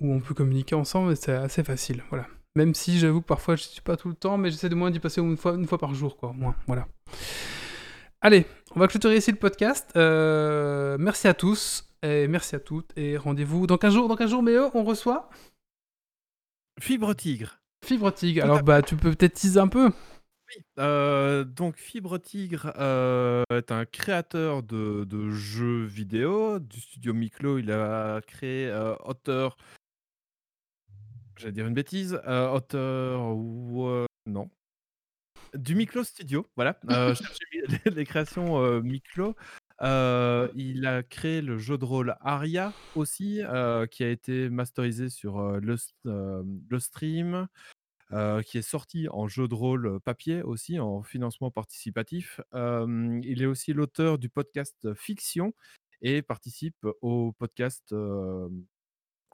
où 0.01 0.13
on 0.13 0.19
peut 0.19 0.33
communiquer 0.33 0.75
ensemble, 0.75 1.13
et 1.13 1.15
c'est 1.15 1.33
assez 1.33 1.63
facile. 1.63 2.03
Voilà. 2.09 2.27
Même 2.55 2.73
si 2.73 2.99
j'avoue 2.99 3.21
que 3.21 3.27
parfois 3.27 3.55
je 3.55 3.63
suis 3.63 3.81
pas 3.81 3.97
tout 3.97 4.09
le 4.09 4.15
temps, 4.15 4.37
mais 4.37 4.51
j'essaie 4.51 4.69
de 4.69 4.75
moins 4.75 4.91
d'y 4.91 4.99
passer 4.99 5.21
une 5.21 5.37
fois, 5.37 5.53
une 5.53 5.67
fois 5.67 5.77
par 5.77 5.93
jour, 5.93 6.17
quoi, 6.17 6.29
au 6.29 6.33
moins. 6.33 6.55
Voilà. 6.67 6.87
Allez, 8.21 8.45
on 8.75 8.79
va 8.79 8.87
clôturer 8.87 9.17
ici 9.17 9.31
le 9.31 9.37
podcast. 9.37 9.91
Euh, 9.95 10.97
merci 10.99 11.27
à 11.27 11.33
tous 11.33 11.87
et 12.01 12.27
merci 12.27 12.55
à 12.55 12.59
toutes 12.59 12.91
et 12.97 13.15
rendez-vous 13.15 13.67
dans 13.67 13.77
15 13.77 13.93
jours. 13.93 14.07
Dans 14.07 14.15
15 14.15 14.29
jours, 14.29 14.43
mais 14.43 14.53
eux, 14.53 14.69
on 14.73 14.83
reçoit 14.83 15.29
Fibre 16.79 17.13
Tigre. 17.13 17.59
Fibre 17.85 18.11
Tigre. 18.11 18.43
Alors 18.43 18.63
bah 18.63 18.81
tu 18.81 18.95
peux 18.95 19.11
peut-être 19.11 19.33
teaser 19.33 19.59
un 19.59 19.67
peu. 19.67 19.91
Euh, 20.79 21.43
donc 21.43 21.77
Fibre 21.77 22.17
Tigre 22.17 22.71
euh, 22.77 23.43
est 23.51 23.71
un 23.71 23.85
créateur 23.85 24.63
de, 24.63 25.03
de 25.03 25.29
jeux 25.29 25.83
vidéo 25.83 26.59
du 26.59 26.79
studio 26.79 27.13
Miklo. 27.13 27.57
Il 27.57 27.71
a 27.71 28.21
créé 28.21 28.67
euh, 28.67 28.95
auteur, 29.03 29.57
j'allais 31.37 31.51
dire 31.51 31.67
une 31.67 31.73
bêtise, 31.73 32.19
euh, 32.27 32.49
auteur 32.49 33.35
ou 33.35 33.87
euh, 33.87 34.05
non, 34.25 34.49
du 35.53 35.75
Miklo 35.75 36.03
Studio. 36.03 36.45
Voilà, 36.55 36.79
euh, 36.89 37.13
les, 37.85 37.91
les 37.91 38.05
créations 38.05 38.61
euh, 38.63 38.81
Miklo. 38.81 39.35
Euh, 39.83 40.47
il 40.55 40.87
a 40.87 41.03
créé 41.03 41.41
le 41.41 41.57
jeu 41.57 41.77
de 41.77 41.85
rôle 41.85 42.15
Aria 42.21 42.73
aussi, 42.95 43.41
euh, 43.43 43.85
qui 43.85 44.03
a 44.03 44.09
été 44.09 44.49
masterisé 44.49 45.09
sur 45.09 45.39
euh, 45.39 45.59
euh, 46.07 46.43
le 46.69 46.79
stream 46.79 47.47
euh, 48.13 48.41
qui 48.41 48.57
est 48.57 48.61
sorti 48.61 49.07
en 49.09 49.27
jeu 49.27 49.47
de 49.47 49.53
rôle 49.53 49.99
papier 50.01 50.41
aussi, 50.41 50.79
en 50.79 51.03
financement 51.03 51.51
participatif. 51.51 52.41
Euh, 52.53 53.19
il 53.23 53.41
est 53.41 53.45
aussi 53.47 53.73
l'auteur 53.73 54.17
du 54.17 54.29
podcast 54.29 54.93
Fiction 54.95 55.53
et 56.01 56.21
participe 56.21 56.85
au 57.01 57.33
podcast, 57.33 57.91
euh, 57.91 58.49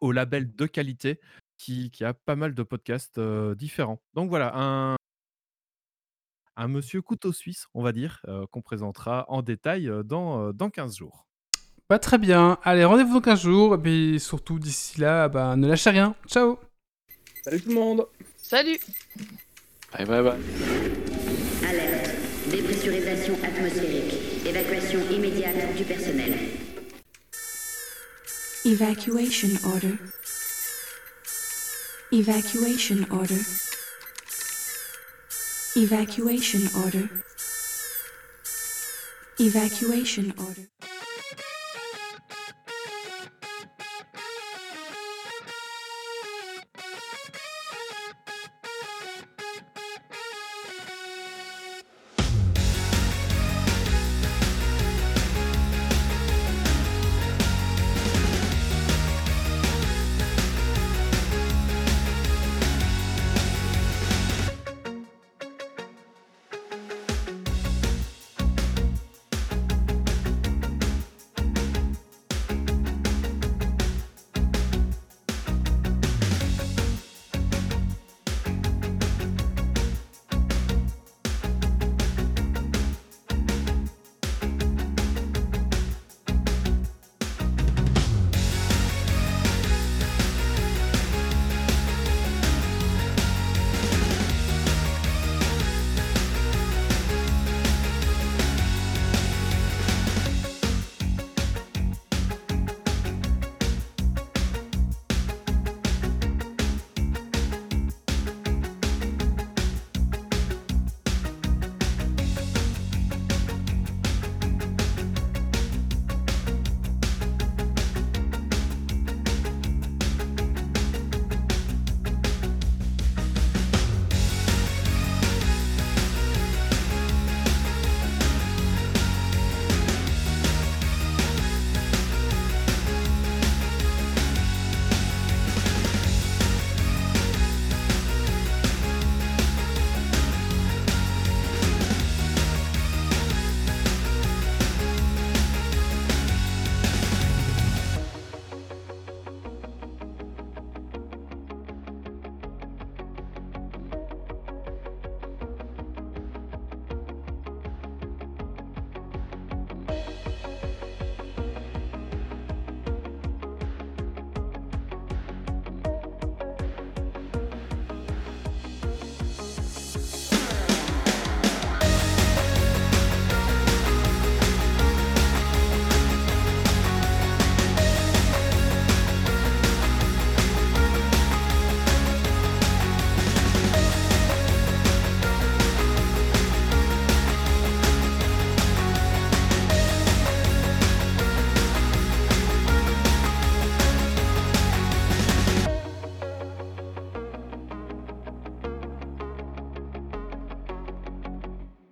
au 0.02 0.12
label 0.12 0.56
de 0.56 0.66
qualité, 0.66 1.20
qui, 1.58 1.92
qui 1.92 2.04
a 2.04 2.14
pas 2.14 2.36
mal 2.36 2.54
de 2.54 2.64
podcasts 2.64 3.18
euh, 3.18 3.56
différents. 3.56 4.02
Donc 4.14 4.30
voilà, 4.30 4.52
un, 4.56 4.96
un 6.56 6.68
monsieur 6.68 7.02
couteau 7.02 7.32
suisse, 7.32 7.68
on 7.74 7.82
va 7.82 7.92
dire, 7.92 8.22
euh, 8.28 8.46
qu'on 8.52 8.62
présentera 8.62 9.26
en 9.28 9.42
détail 9.42 9.90
euh, 9.90 10.04
dans, 10.04 10.48
euh, 10.48 10.54
dans 10.54 10.70
15 10.70 10.98
jours. 10.98 11.28
Bah 11.90 12.00
très 12.00 12.18
bien. 12.18 12.58
Allez, 12.64 12.86
rendez-vous 12.86 13.14
dans 13.14 13.22
15 13.22 13.42
jours 13.42 13.76
et 13.76 13.78
puis 13.78 14.20
surtout 14.20 14.60
d'ici 14.60 15.00
là, 15.00 15.28
bah 15.30 15.56
ne 15.56 15.68
lâchez 15.68 15.90
rien. 15.90 16.16
Ciao. 16.28 16.60
Salut 17.44 17.62
tout 17.62 17.70
le 17.70 17.76
monde 17.76 18.06
Salut 18.54 18.80
Bye 19.98 20.06
bye 20.06 20.22
bye. 20.22 20.38
Alerte. 21.68 22.12
Dépressurisation 22.52 23.34
atmosphérique. 23.44 24.46
Évacuation 24.46 25.00
immédiate 25.10 25.76
du 25.76 25.84
personnel. 25.84 26.34
Evacuation 28.64 29.50
order. 29.74 29.98
Evacuation 32.12 33.08
order. 33.10 33.42
Evacuation 35.76 36.62
order. 36.86 37.10
Evacuation 39.40 40.32
order. 40.38 40.93